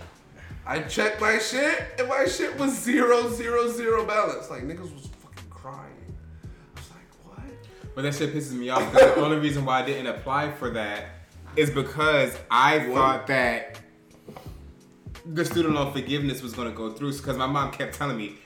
I 0.65 0.83
checked 0.83 1.21
my 1.21 1.39
shit, 1.39 1.83
and 1.99 2.09
my 2.09 2.25
shit 2.27 2.57
was 2.61 2.79
zero, 2.81 3.29
zero, 3.29 3.69
zero 3.73 4.07
balance. 4.07 4.49
Like 4.51 4.63
niggas 4.63 4.95
was 4.95 5.09
fucking 5.21 5.51
crying. 5.51 5.92
But 7.95 8.03
that 8.03 8.15
shit 8.15 8.35
pisses 8.35 8.53
me 8.53 8.71
off 8.71 8.91
because 8.93 9.15
the 9.15 9.23
only 9.23 9.39
reason 9.39 9.65
why 9.65 9.83
I 9.83 9.87
didn't 9.87 10.07
apply 10.07 10.53
for 10.53 10.71
that 10.71 11.07
is 11.57 11.71
because 11.71 12.37
I 12.51 12.81
thought 12.95 13.27
that 13.27 13.79
the 15.27 15.45
student 15.45 15.75
loan 15.75 15.93
forgiveness 15.93 16.43
was 16.43 16.53
going 16.55 16.71
to 16.71 16.77
go 16.77 16.91
through 16.91 17.13
because 17.13 17.37
my 17.37 17.47
mom 17.47 17.71
kept 17.71 17.95
telling 17.95 18.17
me, 18.17 18.37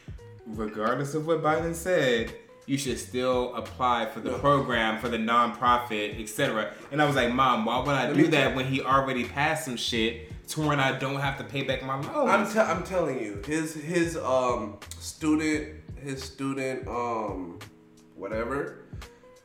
regardless 0.46 1.14
of 1.14 1.26
what 1.26 1.42
Biden 1.42 1.74
said, 1.74 2.32
you 2.66 2.76
should 2.76 2.98
still 2.98 3.54
apply 3.54 4.06
for 4.06 4.18
the 4.20 4.32
No. 4.32 4.38
program 4.38 4.98
for 4.98 5.08
the 5.08 5.16
nonprofit, 5.16 6.20
etc. 6.20 6.72
And 6.90 7.00
I 7.00 7.04
was 7.06 7.14
like, 7.14 7.32
Mom, 7.32 7.64
why 7.64 7.78
would 7.78 7.88
I 7.88 8.08
Let 8.08 8.16
do 8.16 8.26
that 8.28 8.56
when 8.56 8.66
he 8.66 8.82
already 8.82 9.24
passed 9.24 9.64
some 9.64 9.76
shit 9.76 10.32
to 10.48 10.60
where 10.62 10.76
I 10.78 10.98
don't 10.98 11.20
have 11.20 11.38
to 11.38 11.44
pay 11.44 11.62
back 11.62 11.84
my 11.84 11.94
loans? 12.00 12.56
I'm, 12.56 12.78
I'm 12.78 12.82
telling 12.82 13.20
you, 13.20 13.40
his 13.46 13.74
his 13.74 14.16
um 14.16 14.78
student 14.98 15.76
his 16.02 16.22
student 16.22 16.86
um 16.88 17.60
whatever 18.16 18.85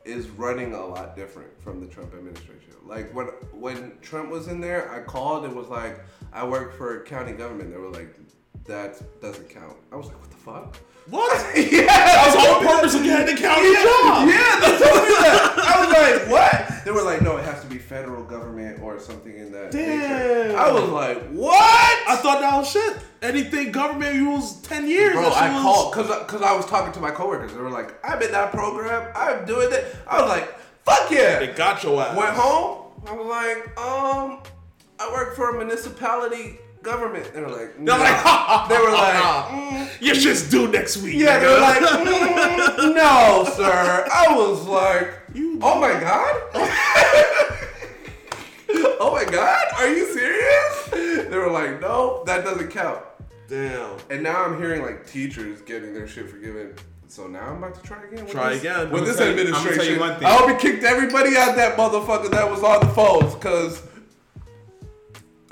is 0.04 0.28
running 0.30 0.74
a 0.74 0.84
lot 0.84 1.16
different 1.16 1.60
from 1.62 1.80
the 1.80 1.86
Trump 1.86 2.14
administration. 2.14 2.72
Like 2.84 3.14
when 3.14 3.26
when 3.52 3.92
Trump 4.02 4.30
was 4.30 4.48
in 4.48 4.60
there, 4.60 4.90
I 4.90 5.00
called 5.00 5.44
and 5.44 5.54
was 5.54 5.68
like, 5.68 6.00
I 6.32 6.46
work 6.46 6.76
for 6.76 7.04
county 7.04 7.32
government. 7.32 7.70
They 7.70 7.78
were 7.78 7.90
like, 7.90 8.14
that 8.64 9.00
doesn't 9.20 9.48
count. 9.48 9.76
I 9.92 9.96
was 9.96 10.06
like, 10.06 10.20
what 10.20 10.30
the 10.30 10.36
fuck? 10.36 10.76
What? 11.08 11.56
yeah, 11.56 11.86
That 11.86 12.26
was 12.26 12.34
the 12.34 12.40
whole 12.40 12.60
purpose 12.62 12.94
of 12.94 13.02
getting 13.02 13.34
the 13.34 13.40
county 13.40 13.72
job. 13.74 14.28
Yeah, 14.28 14.60
they 14.60 14.78
told 14.78 15.02
me 15.02 15.14
that. 15.18 15.54
I 15.58 15.74
was 15.80 15.90
like, 15.90 16.30
what? 16.30 16.71
They 16.84 16.90
were 16.90 17.02
like, 17.02 17.22
no, 17.22 17.36
it 17.36 17.44
has 17.44 17.60
to 17.62 17.66
be 17.68 17.78
federal 17.78 18.24
government 18.24 18.82
or 18.82 18.98
something 18.98 19.34
in 19.36 19.52
that 19.52 19.72
nature. 19.72 19.86
Damn. 19.98 20.56
I 20.58 20.70
was 20.72 20.88
like, 20.88 21.28
what? 21.30 22.08
I 22.08 22.16
thought 22.16 22.40
that 22.40 22.56
was 22.56 22.70
shit. 22.70 22.98
Anything 23.22 23.70
government 23.72 24.16
rules 24.16 24.60
ten 24.62 24.88
years. 24.88 25.12
Bro, 25.14 25.28
I 25.28 25.52
was- 25.54 25.62
called 25.62 25.92
because 25.94 26.18
because 26.26 26.42
I 26.42 26.56
was 26.56 26.66
talking 26.66 26.92
to 26.92 27.00
my 27.00 27.10
coworkers. 27.12 27.52
They 27.54 27.60
were 27.60 27.70
like, 27.70 27.94
"I'm 28.04 28.20
in 28.20 28.32
that 28.32 28.50
program. 28.50 29.12
I'm 29.14 29.44
doing 29.44 29.72
it. 29.72 29.94
I 30.08 30.20
was 30.20 30.28
like, 30.28 30.52
"Fuck 30.84 31.10
yeah!" 31.12 31.38
They 31.38 31.48
got 31.48 31.82
your 31.84 32.02
ass. 32.02 32.16
Went 32.16 32.30
home. 32.30 32.90
I 33.06 33.12
was 33.12 33.26
like, 33.26 33.78
"Um, 33.78 34.40
I 34.98 35.12
work 35.12 35.36
for 35.36 35.54
a 35.54 35.58
municipality 35.64 36.58
government." 36.82 37.32
They 37.32 37.40
were 37.40 37.48
like, 37.48 37.74
They're 37.76 37.84
"No." 37.84 37.96
like, 37.98 38.68
they 38.68 38.78
were 38.78 38.90
like, 38.92 39.14
mm. 39.48 39.88
Your 40.00 40.14
shit's 40.14 40.48
due 40.50 40.68
next 40.68 40.96
week. 40.98 41.16
"Yeah." 41.16 41.38
They 41.38 41.46
were 41.46 41.60
like, 41.60 41.78
mm, 41.82 42.94
"No, 42.94 43.48
sir." 43.56 44.06
I 44.12 44.34
was 44.36 44.66
like, 44.66 45.14
You- 45.34 45.58
"Oh 45.62 45.80
my 45.80 45.92
god." 45.98 46.34
Oh 49.04 49.12
my 49.12 49.24
god, 49.24 49.64
are 49.76 49.88
you 49.88 50.06
serious? 50.12 51.28
They 51.28 51.36
were 51.36 51.50
like, 51.50 51.80
no, 51.80 52.22
that 52.24 52.44
doesn't 52.44 52.70
count. 52.70 53.00
Damn. 53.48 53.96
And 54.10 54.22
now 54.22 54.44
I'm 54.44 54.56
hearing 54.58 54.80
like 54.82 55.06
teachers 55.06 55.60
getting 55.62 55.92
their 55.92 56.06
shit 56.08 56.30
forgiven. 56.30 56.74
So 57.08 57.26
now 57.26 57.48
I'm 57.50 57.58
about 57.58 57.74
to 57.74 57.82
try 57.82 58.02
again. 58.04 58.24
With 58.24 58.32
Try 58.32 58.50
this, 58.54 58.60
again. 58.60 58.90
with 58.90 59.02
I'ma 59.02 59.04
this 59.04 59.16
tell 59.18 59.26
you- 59.26 59.32
I'ma 59.32 59.40
administration. 59.42 59.84
tell 59.84 59.92
you 59.94 60.00
one 60.00 60.18
thing. 60.18 60.26
I 60.28 60.32
hope 60.32 60.48
he 60.50 60.56
kicked 60.70 60.84
everybody 60.84 61.36
out 61.36 61.56
that 61.56 61.76
motherfucker 61.76 62.30
that 62.30 62.48
was 62.50 62.62
on 62.62 62.80
the 62.80 62.92
phones, 62.94 63.34
cause 63.34 63.82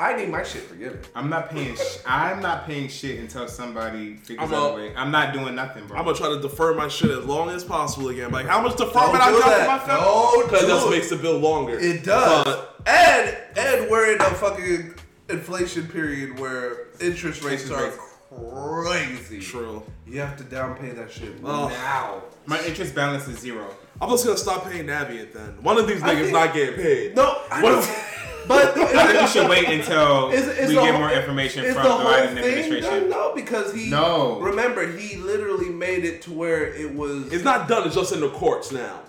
I 0.01 0.17
need 0.17 0.31
my 0.31 0.43
shit 0.43 0.62
forgiven. 0.62 0.99
I'm 1.15 1.29
not 1.29 1.51
paying. 1.51 1.77
Sh- 1.77 1.99
I'm 2.07 2.41
not 2.41 2.67
paying 2.67 2.89
shit 2.89 3.20
until 3.20 3.47
somebody 3.47 4.17
figures 4.17 4.49
I'm 4.49 4.55
out 4.55 4.70
a- 4.70 4.73
a 4.73 4.77
way. 4.77 4.95
I'm 4.97 5.11
not 5.11 5.35
doing 5.35 5.55
nothing, 5.55 5.87
bro. 5.87 5.99
I'm 5.99 6.05
gonna 6.07 6.17
try 6.17 6.29
to 6.31 6.41
defer 6.41 6.73
my 6.75 6.89
shit 6.89 7.11
as 7.11 7.25
long 7.25 7.51
as 7.51 7.62
possible 7.65 8.09
again. 8.09 8.31
Like, 8.33 8.47
how 8.47 8.61
much 8.62 8.77
Don't 8.77 8.89
deferment 8.93 9.23
I 9.23 9.31
do 9.31 9.39
got 9.41 9.49
that. 9.51 9.61
for 9.61 9.67
my 9.67 9.79
family? 9.79 10.05
Don't 10.05 10.45
Because 10.47 10.61
do 10.62 10.67
that 10.69 10.91
makes 10.91 11.11
the 11.11 11.17
bill 11.17 11.39
longer. 11.39 11.79
It 11.79 12.03
does. 12.03 12.45
But 12.45 12.81
and 12.87 13.37
and 13.59 13.91
we're 13.91 14.15
in 14.15 14.20
a 14.20 14.25
fucking 14.31 14.95
inflation 15.29 15.87
period 15.89 16.39
where 16.41 16.87
interest 17.01 17.43
rates 17.45 17.62
Interest 17.65 17.73
are 17.73 17.85
rates. 17.85 19.19
crazy. 19.19 19.41
true. 19.41 19.83
You 20.07 20.20
have 20.20 20.37
to 20.39 20.45
down 20.45 20.77
pay 20.77 20.91
that 20.91 21.12
shit 21.12 21.35
Oh. 21.45 21.69
now. 21.69 22.23
My 22.47 22.61
interest 22.65 22.95
balance 22.95 23.29
is 23.29 23.39
zero. 23.39 23.67
I'm 24.01 24.09
just 24.11 24.25
gonna 24.25 24.39
stop 24.39 24.69
paying 24.70 24.87
Navient 24.87 25.33
then. 25.35 25.59
One 25.62 25.77
of 25.79 25.87
these 25.87 26.03
I 26.03 26.15
niggas 26.15 26.20
think- 26.23 26.33
not 26.33 26.55
getting 26.55 26.75
paid. 26.77 27.15
No, 27.15 27.37
I 27.51 27.62
What 27.62 27.70
don't- 27.73 27.79
is- 27.81 27.89
but 28.51 28.77
I 28.97 29.07
think 29.07 29.20
we 29.23 29.27
should 29.29 29.49
wait 29.49 29.69
until 29.69 30.31
Is- 30.33 30.47
is 30.49 30.69
we 30.69 30.75
get 30.75 30.91
whole- 30.91 30.99
more 31.01 31.11
information 31.12 31.65
from 31.73 31.83
the 31.83 31.83
the, 31.83 32.05
Biden 32.05 32.35
thing 32.35 32.39
administration. 32.39 32.83
done? 32.83 33.11
No, 33.11 33.35
because 33.35 33.73
he. 33.75 33.89
No. 33.91 34.39
Remember, 34.41 34.87
he 34.91 35.17
literally 35.17 35.70
made 35.70 36.05
it 36.05 36.23
to 36.23 36.33
where 36.33 36.65
it 36.75 36.93
was. 36.95 37.33
It's 37.33 37.45
not 37.45 37.69
done. 37.69 37.87
It's 37.87 37.95
just 37.95 38.12
in 38.12 38.20
the 38.20 38.31
courts 38.31 38.73
now. 38.73 39.01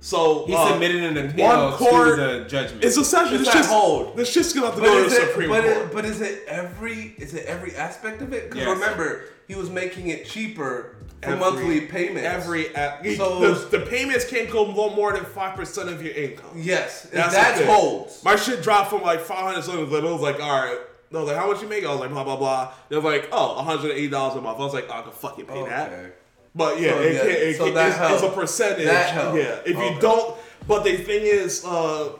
So 0.00 0.44
He 0.46 0.54
uh, 0.54 0.68
submitted 0.68 1.02
an 1.02 1.16
appeal 1.30 1.46
one 1.46 1.72
court- 1.72 2.16
to 2.18 2.22
the 2.40 2.44
judgment. 2.46 2.84
It's 2.84 2.96
essentially 2.98 3.36
It's 3.36 3.44
this 3.46 3.54
that 3.54 3.60
shit's 3.60 3.72
hold. 3.72 4.16
This 4.16 4.30
shit's 4.30 4.52
gonna 4.52 4.66
have 4.66 4.74
to 4.76 4.80
but 4.82 4.86
go 4.88 5.02
to 5.04 5.08
the 5.08 5.16
it? 5.16 5.28
Supreme 5.28 5.48
But, 5.48 5.64
Court. 5.64 5.76
it, 5.78 5.92
but 5.94 6.04
is 6.04 6.20
it 6.20 6.44
every? 6.46 7.14
Is 7.18 7.32
it 7.34 7.46
every 7.46 7.74
aspect 7.74 8.20
of 8.22 8.32
it? 8.34 8.50
Because 8.50 8.66
Yes. 8.66 8.78
remember, 8.78 9.24
he 9.48 9.54
was 9.54 9.70
making 9.70 10.08
it 10.08 10.26
cheaper 10.26 10.93
for 10.93 10.93
Every- 11.26 11.38
monthly 11.38 11.80
payments. 11.82 12.26
Every 12.26 12.72
So- 13.16 13.40
the, 13.54 13.78
the 13.78 13.86
payments 13.86 14.28
can't 14.28 14.50
go 14.50 14.66
no 14.72 14.90
more 14.90 15.12
than 15.12 15.24
five 15.24 15.56
percent 15.56 15.88
of 15.88 16.02
your 16.02 16.14
income. 16.14 16.46
Yes, 16.56 17.02
That's 17.12 17.34
that's, 17.34 17.60
holds. 17.64 18.22
My 18.24 18.36
shit 18.36 18.62
dropped 18.62 18.90
from 18.90 19.02
like 19.02 19.20
500 19.20 19.62
something. 19.62 19.88
But 19.90 20.04
it 20.04 20.10
was 20.10 20.20
like, 20.20 20.40
all 20.40 20.50
right. 20.62 20.78
Was 21.10 21.28
like, 21.28 21.36
how 21.36 21.46
much 21.52 21.62
you 21.62 21.68
make? 21.68 21.84
I 21.84 21.90
was 21.92 22.00
like, 22.00 22.10
blah 22.10 22.24
blah 22.24 22.36
blah. 22.36 22.72
They 22.88 22.96
was 22.96 23.04
like, 23.04 23.28
oh, 23.30 23.54
180 23.56 24.08
dollars 24.08 24.36
a 24.36 24.40
month. 24.40 24.58
I 24.58 24.62
was 24.64 24.74
like, 24.74 24.86
oh, 24.88 24.94
I 24.98 25.02
can 25.02 25.12
fucking 25.12 25.46
pay 25.46 25.64
that. 25.66 26.16
But 26.56 26.80
yeah, 26.80 26.90
So, 26.90 27.00
it 27.02 27.12
yeah, 27.14 27.18
can't, 27.20 27.30
it 27.30 27.56
so 27.56 27.64
can't- 27.64 27.74
that 27.76 28.12
it's, 28.12 28.22
it's 28.22 28.32
a 28.32 28.34
percentage. 28.34 28.84
Yeah, 28.86 29.34
if 29.64 29.76
Okay. 29.76 29.94
you 29.94 30.00
don't, 30.00 30.36
but 30.66 30.82
the 30.82 30.96
thing 30.96 31.20
is, 31.22 31.64
uh, 31.64 32.10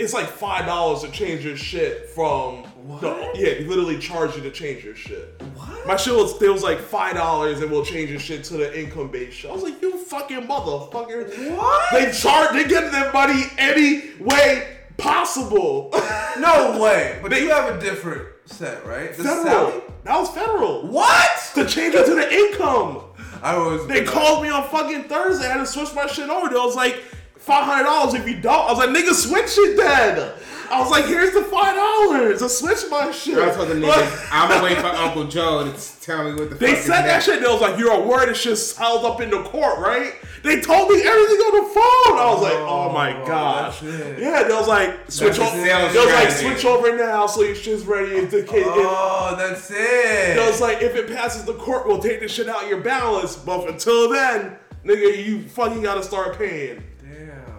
it's 0.00 0.12
like 0.14 0.26
five 0.26 0.66
dollars 0.66 1.02
to 1.02 1.10
change 1.12 1.44
your 1.44 1.56
shit 1.56 2.10
from. 2.10 2.64
What? 2.84 3.00
The, 3.00 3.30
yeah, 3.36 3.54
they 3.54 3.64
literally 3.64 3.98
charge 3.98 4.36
you 4.36 4.42
to 4.42 4.50
change 4.50 4.84
your 4.84 4.94
shit. 4.94 5.40
What? 5.54 5.86
My 5.86 5.96
shit 5.96 6.14
was 6.14 6.38
there 6.38 6.52
was 6.52 6.62
like 6.62 6.78
five 6.78 7.14
dollars 7.14 7.62
and 7.62 7.70
we'll 7.70 7.84
change 7.84 8.10
your 8.10 8.20
shit 8.20 8.44
to 8.44 8.58
the 8.58 8.78
income 8.78 9.10
based 9.10 9.38
shit. 9.38 9.50
I 9.50 9.54
was 9.54 9.62
like, 9.62 9.80
you 9.80 9.96
fucking 9.96 10.42
motherfucker. 10.42 11.56
What? 11.56 11.92
They 11.92 12.12
charge 12.12 12.52
they 12.52 12.68
get 12.68 12.92
their 12.92 13.10
money 13.10 13.44
any 13.56 14.12
way 14.20 14.76
possible. 14.98 15.90
No 16.38 16.78
way. 16.78 17.18
But 17.22 17.40
you 17.40 17.48
have 17.48 17.74
a 17.74 17.80
different 17.80 18.28
set, 18.44 18.84
right? 18.84 19.16
The 19.16 19.22
federal. 19.24 19.44
Sallie? 19.44 19.82
That 20.02 20.18
was 20.18 20.28
federal. 20.30 20.86
What? 20.86 21.50
To 21.54 21.66
change 21.66 21.94
it 21.94 22.04
to 22.04 22.14
the 22.14 22.30
income. 22.30 23.00
I 23.42 23.56
was. 23.56 23.86
They 23.86 24.04
called 24.04 24.42
me 24.42 24.50
on 24.50 24.68
fucking 24.68 25.04
Thursday. 25.04 25.46
I 25.46 25.52
had 25.52 25.58
to 25.58 25.66
switch 25.66 25.94
my 25.94 26.06
shit 26.06 26.28
over. 26.28 26.50
They 26.50 26.54
was 26.56 26.76
like, 26.76 26.96
five 27.38 27.64
hundred 27.64 27.84
dollars 27.84 28.14
if 28.14 28.28
you 28.28 28.40
don't. 28.40 28.68
I 28.68 28.72
was 28.72 28.78
like, 28.78 28.90
nigga, 28.90 29.14
switch 29.14 29.56
it 29.56 29.76
then. 29.78 30.32
I 30.70 30.80
was 30.80 30.90
like, 30.90 31.04
here's 31.06 31.32
the 31.32 31.42
five 31.44 31.74
dollars 31.74 32.38
to 32.40 32.48
switch 32.48 32.90
my 32.90 33.10
shit. 33.10 33.38
I 33.38 33.54
told 33.54 33.68
the 33.68 33.74
niggas, 33.74 34.28
I'm 34.32 34.48
gonna 34.48 34.62
wait 34.68 34.78
for 34.78 34.86
Uncle 34.86 35.24
Joe 35.24 35.64
to 35.70 36.00
tell 36.00 36.24
me 36.24 36.34
what 36.38 36.50
the 36.50 36.56
They 36.56 36.74
said 36.76 37.02
that 37.02 37.22
shit. 37.22 37.40
They 37.42 37.48
was 37.48 37.60
like, 37.60 37.78
"You're 37.78 37.92
aware 37.92 38.26
this 38.26 38.38
shit's 38.40 38.76
held 38.76 39.04
up 39.04 39.20
in 39.20 39.30
the 39.30 39.42
court, 39.44 39.78
right?" 39.78 40.14
They 40.42 40.60
told 40.60 40.90
me 40.90 41.00
everything 41.00 41.38
on 41.38 41.64
the 41.64 41.70
phone. 41.74 42.18
I 42.18 42.30
was 42.34 42.42
like, 42.42 42.52
"Oh, 42.54 42.88
oh 42.90 42.92
my 42.92 43.22
Oh, 43.22 43.26
gosh!" 43.26 43.82
Yeah, 43.82 44.42
they 44.44 44.52
was 44.54 44.68
like, 44.68 45.10
"Switch 45.10 45.38
That's 45.38 45.54
over." 45.54 45.62
They 45.62 45.98
was 45.98 46.12
like, 46.12 46.30
"Switch 46.30 46.64
over 46.66 46.96
now, 46.96 47.26
so 47.26 47.42
your 47.42 47.54
shit's 47.54 47.84
ready." 47.84 48.16
If 48.16 48.30
the 48.30 48.42
kid, 48.42 48.64
Oh, 48.66 49.34
that's 49.38 49.70
it. 49.70 50.36
it 50.36 50.46
was 50.46 50.60
like, 50.60 50.82
"If 50.82 50.94
it 50.96 51.08
passes 51.08 51.44
the 51.44 51.54
court, 51.54 51.86
we'll 51.86 51.98
take 51.98 52.20
the 52.20 52.28
shit 52.28 52.48
out 52.48 52.64
of 52.64 52.68
your 52.68 52.80
balance." 52.80 53.36
But 53.36 53.68
until 53.68 54.10
then, 54.10 54.56
nigga, 54.84 55.24
you 55.24 55.48
fucking 55.48 55.80
gotta 55.82 56.02
start 56.02 56.36
paying. 56.36 56.82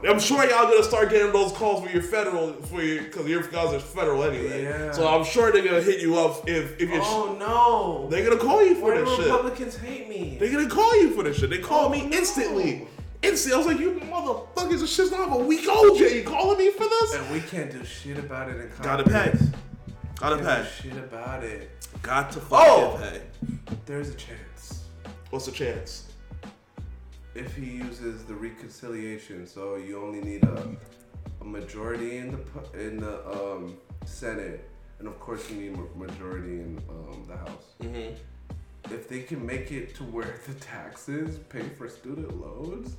I'm 0.08 0.19
sure 0.19 0.43
y'all 0.50 0.69
gonna 0.69 0.84
start 0.84 1.09
getting 1.09 1.32
those 1.32 1.51
calls 1.53 1.84
for 1.84 1.90
your 1.90 2.01
federal 2.03 2.53
for 2.53 2.82
your 2.82 3.03
because 3.03 3.27
your 3.27 3.42
guys 3.43 3.74
are 3.74 3.80
federal 3.80 4.24
anyway. 4.24 4.64
Yeah. 4.64 4.92
So 4.92 5.08
I'm 5.08 5.24
sure 5.24 5.51
they're 5.51 5.64
gonna 5.64 5.82
hit 5.82 6.01
you 6.01 6.17
up 6.19 6.48
if 6.48 6.80
if 6.80 6.90
you're. 6.90 7.01
Oh 7.03 7.35
no. 7.40 8.08
They're 8.09 8.24
gonna 8.27 8.42
call 8.42 8.64
you 8.64 8.75
for 8.75 8.92
Why 8.92 8.98
do 9.00 9.06
this 9.06 9.16
shit. 9.16 9.25
Republicans 9.25 9.77
hate 9.77 10.08
me? 10.09 10.38
They're 10.40 10.51
gonna 10.51 10.69
call 10.69 10.95
you 11.01 11.11
for 11.11 11.24
this 11.24 11.38
shit. 11.38 11.50
They 11.50 11.59
called 11.59 11.92
me 11.92 12.01
Oh, 12.03 12.08
no. 12.08 12.17
instantly. 12.17 12.88
Instantly. 13.24 13.53
I 13.53 13.58
was 13.58 13.67
like, 13.67 13.80
you 13.80 13.92
motherfuckers, 14.11 14.82
this 14.82 14.93
shit's 14.93 15.11
not 15.11 15.32
a 15.34 15.43
week 15.43 15.67
old 15.67 16.00
yet. 16.00 16.14
You 16.14 16.24
calling 16.24 16.58
me 16.58 16.69
for 16.72 16.84
this? 16.84 17.14
And 17.16 17.32
we 17.32 17.40
can't 17.42 17.72
do 17.72 17.84
shit 17.84 18.17
about 18.19 18.50
it 18.50 18.58
in 18.61 18.69
Congress. 18.69 18.80
Gotta 18.80 19.03
pay. 19.03 19.34
Gotta 20.17 20.38
pay. 20.38 20.67
shit 20.82 20.98
about 20.98 21.43
it. 21.43 21.72
Got 22.01 22.32
to 22.34 22.40
oh! 22.40 22.42
fucking 22.42 22.84
Oh! 22.84 22.98
pay. 23.01 23.22
There's 23.85 24.09
a 24.09 24.14
chance 24.16 24.84
What's 25.32 25.48
the 25.48 25.51
chance? 25.51 26.05
If 27.35 27.55
he 27.55 27.65
uses 27.65 28.23
the 28.25 28.33
reconciliation. 28.33 29.45
So 29.45 29.75
you 29.75 30.01
only 30.01 30.22
need 30.22 30.43
a, 30.43 30.67
a 31.41 31.45
majority 31.45 32.17
in 32.17 32.31
the 32.31 32.80
in 32.88 32.97
the 32.97 33.27
um, 33.30 33.77
Senate, 34.05 34.67
and 34.99 35.07
of 35.07 35.19
course 35.19 35.49
you 35.51 35.57
need 35.57 35.77
a 35.77 35.97
majority 35.97 36.59
in 36.61 36.81
um, 36.89 37.25
the 37.27 37.38
House. 37.38 37.65
Mm-hmm. 37.81 38.15
If 38.93 39.09
they 39.09 39.22
can 39.22 39.45
make 39.45 39.72
it 39.72 39.95
to 39.95 40.03
where 40.03 40.39
the 40.47 40.53
taxes 40.55 41.39
pay 41.49 41.64
for 41.77 41.89
student 41.89 42.39
loans. 42.39 42.95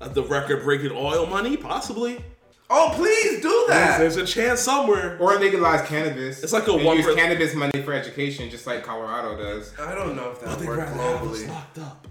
Uh, 0.00 0.08
the 0.08 0.22
record 0.22 0.62
breaking 0.62 0.92
oil 0.92 1.26
money? 1.26 1.56
Possibly. 1.56 2.24
Oh, 2.70 2.90
please 2.94 3.42
do 3.42 3.64
that. 3.68 3.98
There's 3.98 4.16
a 4.16 4.24
chance 4.24 4.60
somewhere. 4.60 5.18
Or 5.20 5.36
legalize 5.38 5.86
cannabis. 5.86 6.42
It's 6.42 6.52
like 6.52 6.66
a 6.68 6.72
and 6.72 6.84
one 6.84 6.96
use 6.96 7.06
per- 7.06 7.14
cannabis 7.14 7.54
money 7.54 7.82
for 7.82 7.92
education, 7.92 8.48
just 8.50 8.66
like 8.66 8.82
Colorado 8.84 9.36
does. 9.36 9.72
I 9.78 9.94
don't 9.94 10.16
know 10.16 10.30
if 10.30 10.40
that 10.40 10.46
But 10.46 10.58
would 10.58 10.60
they'd 10.60 10.68
work 10.68 10.78
rather 10.78 10.94
have 11.18 11.22
us 11.28 11.42
globally. 11.42 11.48
locked 11.48 11.78
up. 11.78 12.06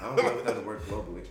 I 0.00 0.16
don't 0.16 0.16
know 0.16 0.38
if 0.38 0.44
that 0.44 0.56
would 0.56 0.66
work 0.66 0.86
globally. 0.86 1.24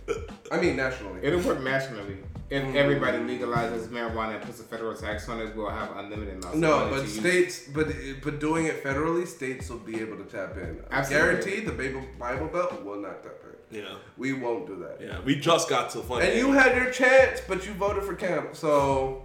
I 0.50 0.60
mean 0.60 0.76
nationally. 0.76 1.20
It'll 1.22 1.40
work 1.40 1.62
nationally. 1.62 2.18
if 2.50 2.62
mm. 2.62 2.74
everybody 2.74 3.18
legalizes 3.18 3.88
marijuana 3.88 4.36
and 4.36 4.44
puts 4.44 4.60
a 4.60 4.64
federal 4.64 4.94
tax 4.94 5.28
on 5.28 5.40
it, 5.40 5.54
we'll 5.54 5.70
have 5.70 5.96
unlimited 5.96 6.38
amounts. 6.38 6.56
No, 6.56 6.78
money 6.78 6.90
but 6.90 6.96
to 6.96 7.02
use. 7.02 7.18
states, 7.18 7.68
but 7.74 7.88
but 8.22 8.40
doing 8.40 8.66
it 8.66 8.82
federally, 8.82 9.26
states 9.26 9.68
will 9.68 9.78
be 9.78 10.00
able 10.00 10.16
to 10.16 10.24
tap 10.24 10.56
in. 10.56 10.80
I 10.90 10.98
Absolutely. 10.98 11.28
guarantee 11.28 11.60
the 11.64 11.72
Bible, 11.72 12.02
Bible 12.18 12.48
Belt 12.48 12.84
will 12.84 13.00
not 13.00 13.22
tap 13.22 13.32
in. 13.44 13.50
Yeah. 13.70 13.94
We 14.16 14.32
won't 14.32 14.66
do 14.66 14.76
that. 14.76 14.98
Yeah. 15.00 15.20
We 15.24 15.36
just 15.36 15.68
got 15.68 15.90
to 15.90 16.00
fucking. 16.00 16.28
And 16.28 16.38
you 16.38 16.52
had 16.52 16.76
your 16.76 16.90
chance, 16.90 17.40
but 17.46 17.66
you 17.66 17.72
voted 17.74 18.02
for 18.02 18.14
Kemp. 18.14 18.56
So 18.56 19.24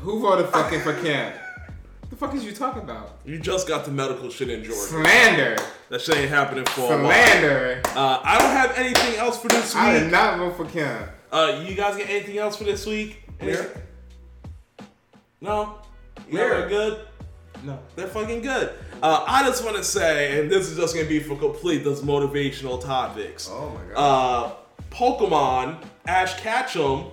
Who 0.00 0.20
voted 0.20 0.48
fucking 0.48 0.80
for 0.80 0.94
Kemp? 1.02 1.36
The 2.22 2.28
fuck 2.28 2.36
is 2.36 2.44
you 2.44 2.52
talking 2.52 2.82
about? 2.82 3.18
You 3.24 3.36
just 3.40 3.66
got 3.66 3.84
the 3.84 3.90
medical 3.90 4.30
shit 4.30 4.48
in 4.48 4.62
Georgia. 4.62 4.80
Slander. 4.80 5.56
That 5.88 6.00
shit 6.00 6.18
ain't 6.18 6.28
happening 6.28 6.64
for 6.66 6.82
a 6.94 7.02
while. 7.02 7.10
Slander. 7.10 7.82
Uh, 7.96 8.20
I 8.22 8.38
don't 8.38 8.52
have 8.52 8.78
anything 8.78 9.16
else 9.18 9.42
for 9.42 9.48
this 9.48 9.74
week. 9.74 9.82
I 9.82 9.98
did 9.98 10.12
not 10.12 10.38
vote 10.38 10.56
for 10.56 10.64
Kemp. 10.66 11.10
Uh, 11.32 11.64
you 11.66 11.74
guys 11.74 11.96
get 11.96 12.08
anything 12.08 12.38
else 12.38 12.54
for 12.54 12.62
this 12.62 12.86
week? 12.86 13.24
yeah, 13.42 13.64
No. 15.40 15.80
Guys 16.30 16.38
are 16.38 16.68
good. 16.68 17.06
No. 17.64 17.80
They're 17.96 18.06
fucking 18.06 18.42
good. 18.42 18.72
Uh, 19.02 19.24
I 19.26 19.42
just 19.42 19.64
want 19.64 19.76
to 19.78 19.82
say, 19.82 20.40
and 20.40 20.48
this 20.48 20.68
is 20.68 20.76
just 20.76 20.94
gonna 20.94 21.08
be 21.08 21.18
for 21.18 21.34
complete 21.34 21.82
those 21.82 22.02
motivational 22.02 22.80
topics. 22.80 23.48
Oh 23.50 23.70
my 23.70 23.94
god. 23.94 23.96
Uh, 23.96 24.54
Pokemon 24.92 25.84
Ash 26.06 26.38
Ketchum. 26.38 27.06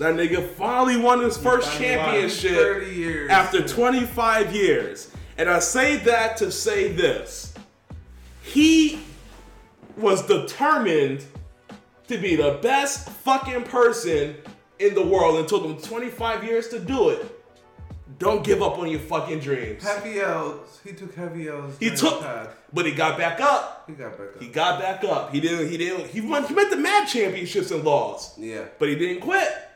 That 0.00 0.14
nigga 0.14 0.48
finally 0.52 0.96
won 0.96 1.20
his 1.20 1.36
first 1.36 1.76
championship 1.76 3.30
after 3.30 3.66
25 3.66 4.54
years. 4.54 5.12
And 5.36 5.46
I 5.46 5.58
say 5.58 5.96
that 5.96 6.38
to 6.38 6.50
say 6.50 6.90
this. 6.90 7.52
He 8.42 9.02
was 9.98 10.26
determined 10.26 11.26
to 12.08 12.16
be 12.16 12.34
the 12.34 12.58
best 12.62 13.10
fucking 13.10 13.64
person 13.64 14.36
in 14.78 14.94
the 14.94 15.04
world 15.04 15.38
and 15.38 15.46
took 15.46 15.64
him 15.64 15.76
25 15.76 16.44
years 16.44 16.68
to 16.68 16.80
do 16.80 17.10
it. 17.10 17.36
Don't 18.18 18.42
give 18.42 18.62
up 18.62 18.78
on 18.78 18.90
your 18.90 19.00
fucking 19.00 19.40
dreams. 19.40 19.82
Heavy 19.82 20.20
L's. 20.20 20.80
He 20.82 20.94
took 20.94 21.14
heavy 21.14 21.48
L's. 21.48 21.76
He 21.78 21.90
took, 21.90 22.22
the 22.22 22.48
but 22.72 22.86
he 22.86 22.92
got 22.92 23.18
back 23.18 23.42
up. 23.42 23.84
He 23.86 23.92
got 23.92 24.16
back 24.16 24.28
up. 24.34 24.42
He 24.42 24.48
got 24.48 24.80
back 24.80 25.04
up. 25.04 25.34
He 25.34 25.40
didn't. 25.40 25.68
He 25.68 25.76
didn't. 25.76 26.06
He 26.06 26.22
won. 26.22 26.44
He 26.46 26.54
went 26.54 26.70
to 26.70 26.76
mad 26.76 27.06
championships 27.06 27.70
and 27.70 27.84
lost, 27.84 28.38
yeah. 28.38 28.64
but 28.78 28.88
he 28.88 28.94
didn't 28.94 29.20
quit. 29.20 29.69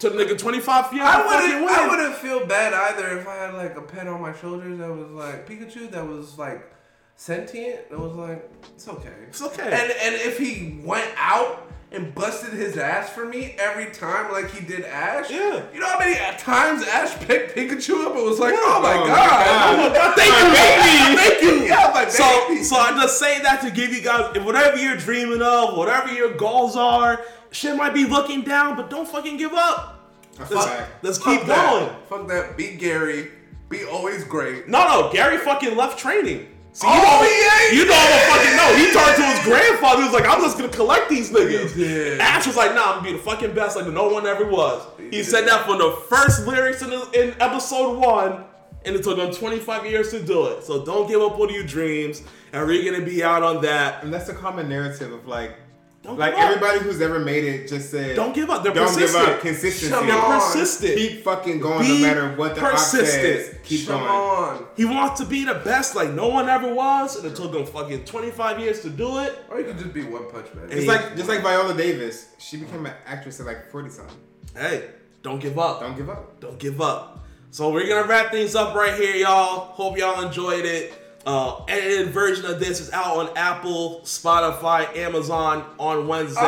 Took 0.00 0.14
nigga 0.14 0.36
25 0.38 0.92
years 0.94 1.04
I 1.06 1.26
wouldn't. 1.26 1.70
I 1.70 1.88
wouldn't 1.88 2.14
feel 2.16 2.46
bad 2.46 2.72
either 2.74 3.18
if 3.18 3.28
I 3.28 3.34
had 3.34 3.54
like 3.54 3.76
a 3.76 3.82
pet 3.82 4.08
on 4.08 4.20
my 4.20 4.32
shoulders 4.34 4.78
that 4.78 4.90
was 4.90 5.10
like 5.10 5.46
Pikachu 5.48 5.90
that 5.90 6.06
was 6.08 6.38
like 6.38 6.72
sentient. 7.16 7.90
That 7.90 7.98
was 8.00 8.12
like 8.14 8.50
it's 8.74 8.88
okay. 8.88 9.12
It's 9.28 9.42
okay. 9.42 9.62
And 9.64 9.92
and 10.02 10.14
if 10.14 10.38
he 10.38 10.80
went 10.84 11.06
out 11.16 11.66
and 11.92 12.14
busted 12.14 12.52
his 12.52 12.76
ass 12.78 13.10
for 13.10 13.26
me 13.26 13.56
every 13.58 13.90
time 13.92 14.30
like 14.32 14.50
he 14.52 14.64
did 14.64 14.84
Ash. 14.84 15.28
Yeah. 15.28 15.64
You 15.74 15.80
know 15.80 15.86
how 15.88 15.98
many 15.98 16.14
times 16.38 16.82
Ash 16.86 17.12
picked 17.26 17.54
Pikachu 17.56 18.06
up 18.06 18.14
and 18.16 18.24
was 18.24 18.38
like, 18.38 18.54
oh 18.56 18.80
my 18.80 18.94
Oh 18.94 19.00
my 19.00 19.06
god. 19.06 19.92
God. 19.92 19.96
Oh 19.96 20.14
thank 20.16 20.32
you, 20.32 20.46
baby. 20.54 21.16
Thank 21.20 21.42
you. 21.62 21.68
Yeah, 21.68 21.90
my 21.92 22.08
So, 22.08 22.48
baby. 22.48 22.62
so 22.64 22.76
I 22.76 22.92
just 22.92 23.18
say 23.18 23.40
that 23.42 23.60
to 23.62 23.70
give 23.70 23.92
you 23.92 24.00
guys, 24.02 24.38
whatever 24.44 24.78
you're 24.78 24.96
dreaming 24.96 25.42
of, 25.42 25.76
whatever 25.76 26.10
your 26.12 26.32
goals 26.34 26.76
are, 26.76 27.20
shit 27.50 27.76
might 27.76 27.94
be 27.94 28.04
looking 28.06 28.42
down, 28.42 28.76
but 28.76 28.90
don't 28.90 29.08
fucking 29.08 29.36
give 29.36 29.52
up. 29.52 29.96
That's 30.36 30.50
Let's, 30.52 30.90
let's 31.02 31.18
Fuck 31.18 31.38
keep 31.38 31.46
that. 31.48 31.70
going. 31.70 32.02
Fuck 32.08 32.28
that. 32.28 32.56
Be 32.56 32.76
Gary. 32.76 33.30
Be 33.68 33.84
always 33.84 34.24
great. 34.24 34.68
No, 34.68 34.86
no, 34.88 35.12
Gary 35.12 35.38
fucking 35.38 35.76
left 35.76 35.98
training. 35.98 36.48
See, 36.72 36.86
Oh, 36.88 36.94
you 36.94 37.02
know, 37.02 37.22
yeah, 37.24 37.82
you 37.82 37.84
know 37.88 37.94
I'm 37.96 38.30
fucking 38.30 38.56
know. 38.56 38.76
He 38.76 38.92
turned 38.92 39.16
to 39.16 39.22
his 39.26 39.44
grandfather. 39.44 40.02
He 40.02 40.08
was 40.08 40.12
like, 40.14 40.24
I'm 40.28 40.40
just 40.40 40.56
gonna 40.56 40.70
collect 40.72 41.08
these 41.08 41.30
niggas. 41.30 41.74
Did. 41.74 42.20
Ash 42.20 42.46
was 42.46 42.56
like, 42.56 42.74
Nah, 42.74 42.92
I'm 42.92 42.98
gonna 42.98 43.10
be 43.10 43.12
the 43.14 43.18
fucking 43.18 43.54
best, 43.54 43.76
like 43.76 43.86
no 43.88 44.08
one 44.08 44.26
ever 44.26 44.46
was. 44.46 44.86
He, 44.98 45.18
He 45.18 45.22
said 45.24 45.46
that 45.48 45.66
from 45.66 45.78
the 45.78 45.90
first 46.08 46.46
lyrics 46.46 46.82
in, 46.82 46.90
the, 46.90 47.10
in 47.12 47.34
episode 47.40 47.98
one, 47.98 48.44
and 48.84 48.94
it 48.96 49.02
took 49.02 49.18
him 49.18 49.32
25 49.32 49.84
years 49.86 50.10
to 50.12 50.22
do 50.22 50.46
it. 50.46 50.62
So 50.64 50.84
don't 50.84 51.08
give 51.08 51.20
up 51.20 51.38
on 51.38 51.52
your 51.52 51.64
dreams, 51.64 52.22
and 52.52 52.64
we're 52.66 52.88
gonna 52.90 53.04
be 53.04 53.22
out 53.22 53.42
on 53.42 53.60
that. 53.62 54.02
And 54.04 54.14
that's 54.14 54.28
a 54.28 54.34
common 54.34 54.68
narrative 54.68 55.12
of 55.12 55.26
like, 55.26 55.56
Don't 56.02 56.18
like 56.18 56.32
give 56.32 56.40
up. 56.40 56.50
everybody 56.50 56.78
who's 56.78 57.00
ever 57.02 57.18
made 57.18 57.44
it 57.44 57.68
just 57.68 57.90
said, 57.90 58.16
Don't 58.16 58.34
give 58.34 58.48
up. 58.48 58.62
They're 58.62 58.72
don't 58.72 58.98
give 58.98 59.14
up. 59.14 59.40
Consistency. 59.40 59.94
Come 59.94 60.06
They're 60.06 60.18
persistent. 60.18 60.96
Keep 60.96 61.24
fucking 61.24 61.60
going 61.60 61.86
Be 61.86 62.00
no 62.00 62.06
matter 62.06 62.36
what 62.36 62.54
the 62.54 62.62
box 62.62 62.86
says. 62.86 63.54
Keep 63.64 63.86
Come 63.86 64.00
going. 64.00 64.10
on. 64.10 64.66
He 64.78 64.86
wants 64.86 65.20
to 65.20 65.26
be 65.26 65.44
the 65.44 65.56
best, 65.56 65.94
like 65.94 66.10
no 66.10 66.28
one 66.28 66.48
ever 66.48 66.72
was, 66.72 67.16
and 67.16 67.30
it 67.30 67.36
took 67.36 67.54
him 67.54 67.66
fucking 67.66 68.06
25 68.06 68.60
years 68.60 68.80
to 68.80 68.88
do 68.88 69.18
it. 69.18 69.38
Or 69.50 69.58
you 69.58 69.66
could 69.66 69.78
just 69.78 69.92
be 69.92 70.02
One 70.04 70.30
Punch 70.30 70.46
Man. 70.54 70.68
It's 70.70 70.86
like 70.86 71.16
just 71.16 71.28
like 71.28 71.42
Viola 71.42 71.74
Davis, 71.76 72.28
she 72.38 72.56
became 72.56 72.86
an 72.86 72.94
actress 73.06 73.38
at 73.40 73.46
like 73.46 73.70
forty 73.70 73.90
something. 73.90 74.16
Hey, 74.56 74.88
don't 75.22 75.38
give 75.38 75.58
up. 75.58 75.80
Don't 75.80 75.96
give 75.96 76.08
up. 76.08 76.40
Don't 76.40 76.58
give 76.58 76.80
up. 76.80 77.26
So 77.50 77.70
we're 77.70 77.86
gonna 77.86 78.08
wrap 78.08 78.30
things 78.32 78.54
up 78.54 78.74
right 78.74 78.94
here, 78.94 79.16
y'all. 79.16 79.66
Hope 79.72 79.98
y'all 79.98 80.24
enjoyed 80.26 80.64
it. 80.64 80.94
Uh, 81.26 81.64
edited 81.68 82.08
version 82.14 82.46
of 82.46 82.58
this 82.58 82.80
is 82.80 82.90
out 82.92 83.16
on 83.18 83.36
Apple, 83.36 84.00
Spotify, 84.04 84.96
Amazon 84.96 85.64
on 85.78 86.08
Wednesday. 86.08 86.40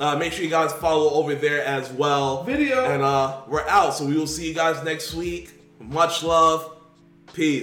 Uh, 0.00 0.16
make 0.16 0.32
sure 0.32 0.42
you 0.44 0.50
guys 0.50 0.72
follow 0.72 1.10
over 1.10 1.34
there 1.36 1.64
as 1.64 1.92
well. 1.92 2.42
Video. 2.42 2.84
And 2.86 3.02
uh, 3.02 3.42
we're 3.46 3.66
out. 3.68 3.94
So 3.94 4.04
we 4.04 4.16
will 4.16 4.26
see 4.26 4.48
you 4.48 4.54
guys 4.54 4.82
next 4.84 5.14
week. 5.14 5.52
Much 5.78 6.24
love. 6.24 6.72
Peace. 7.34 7.62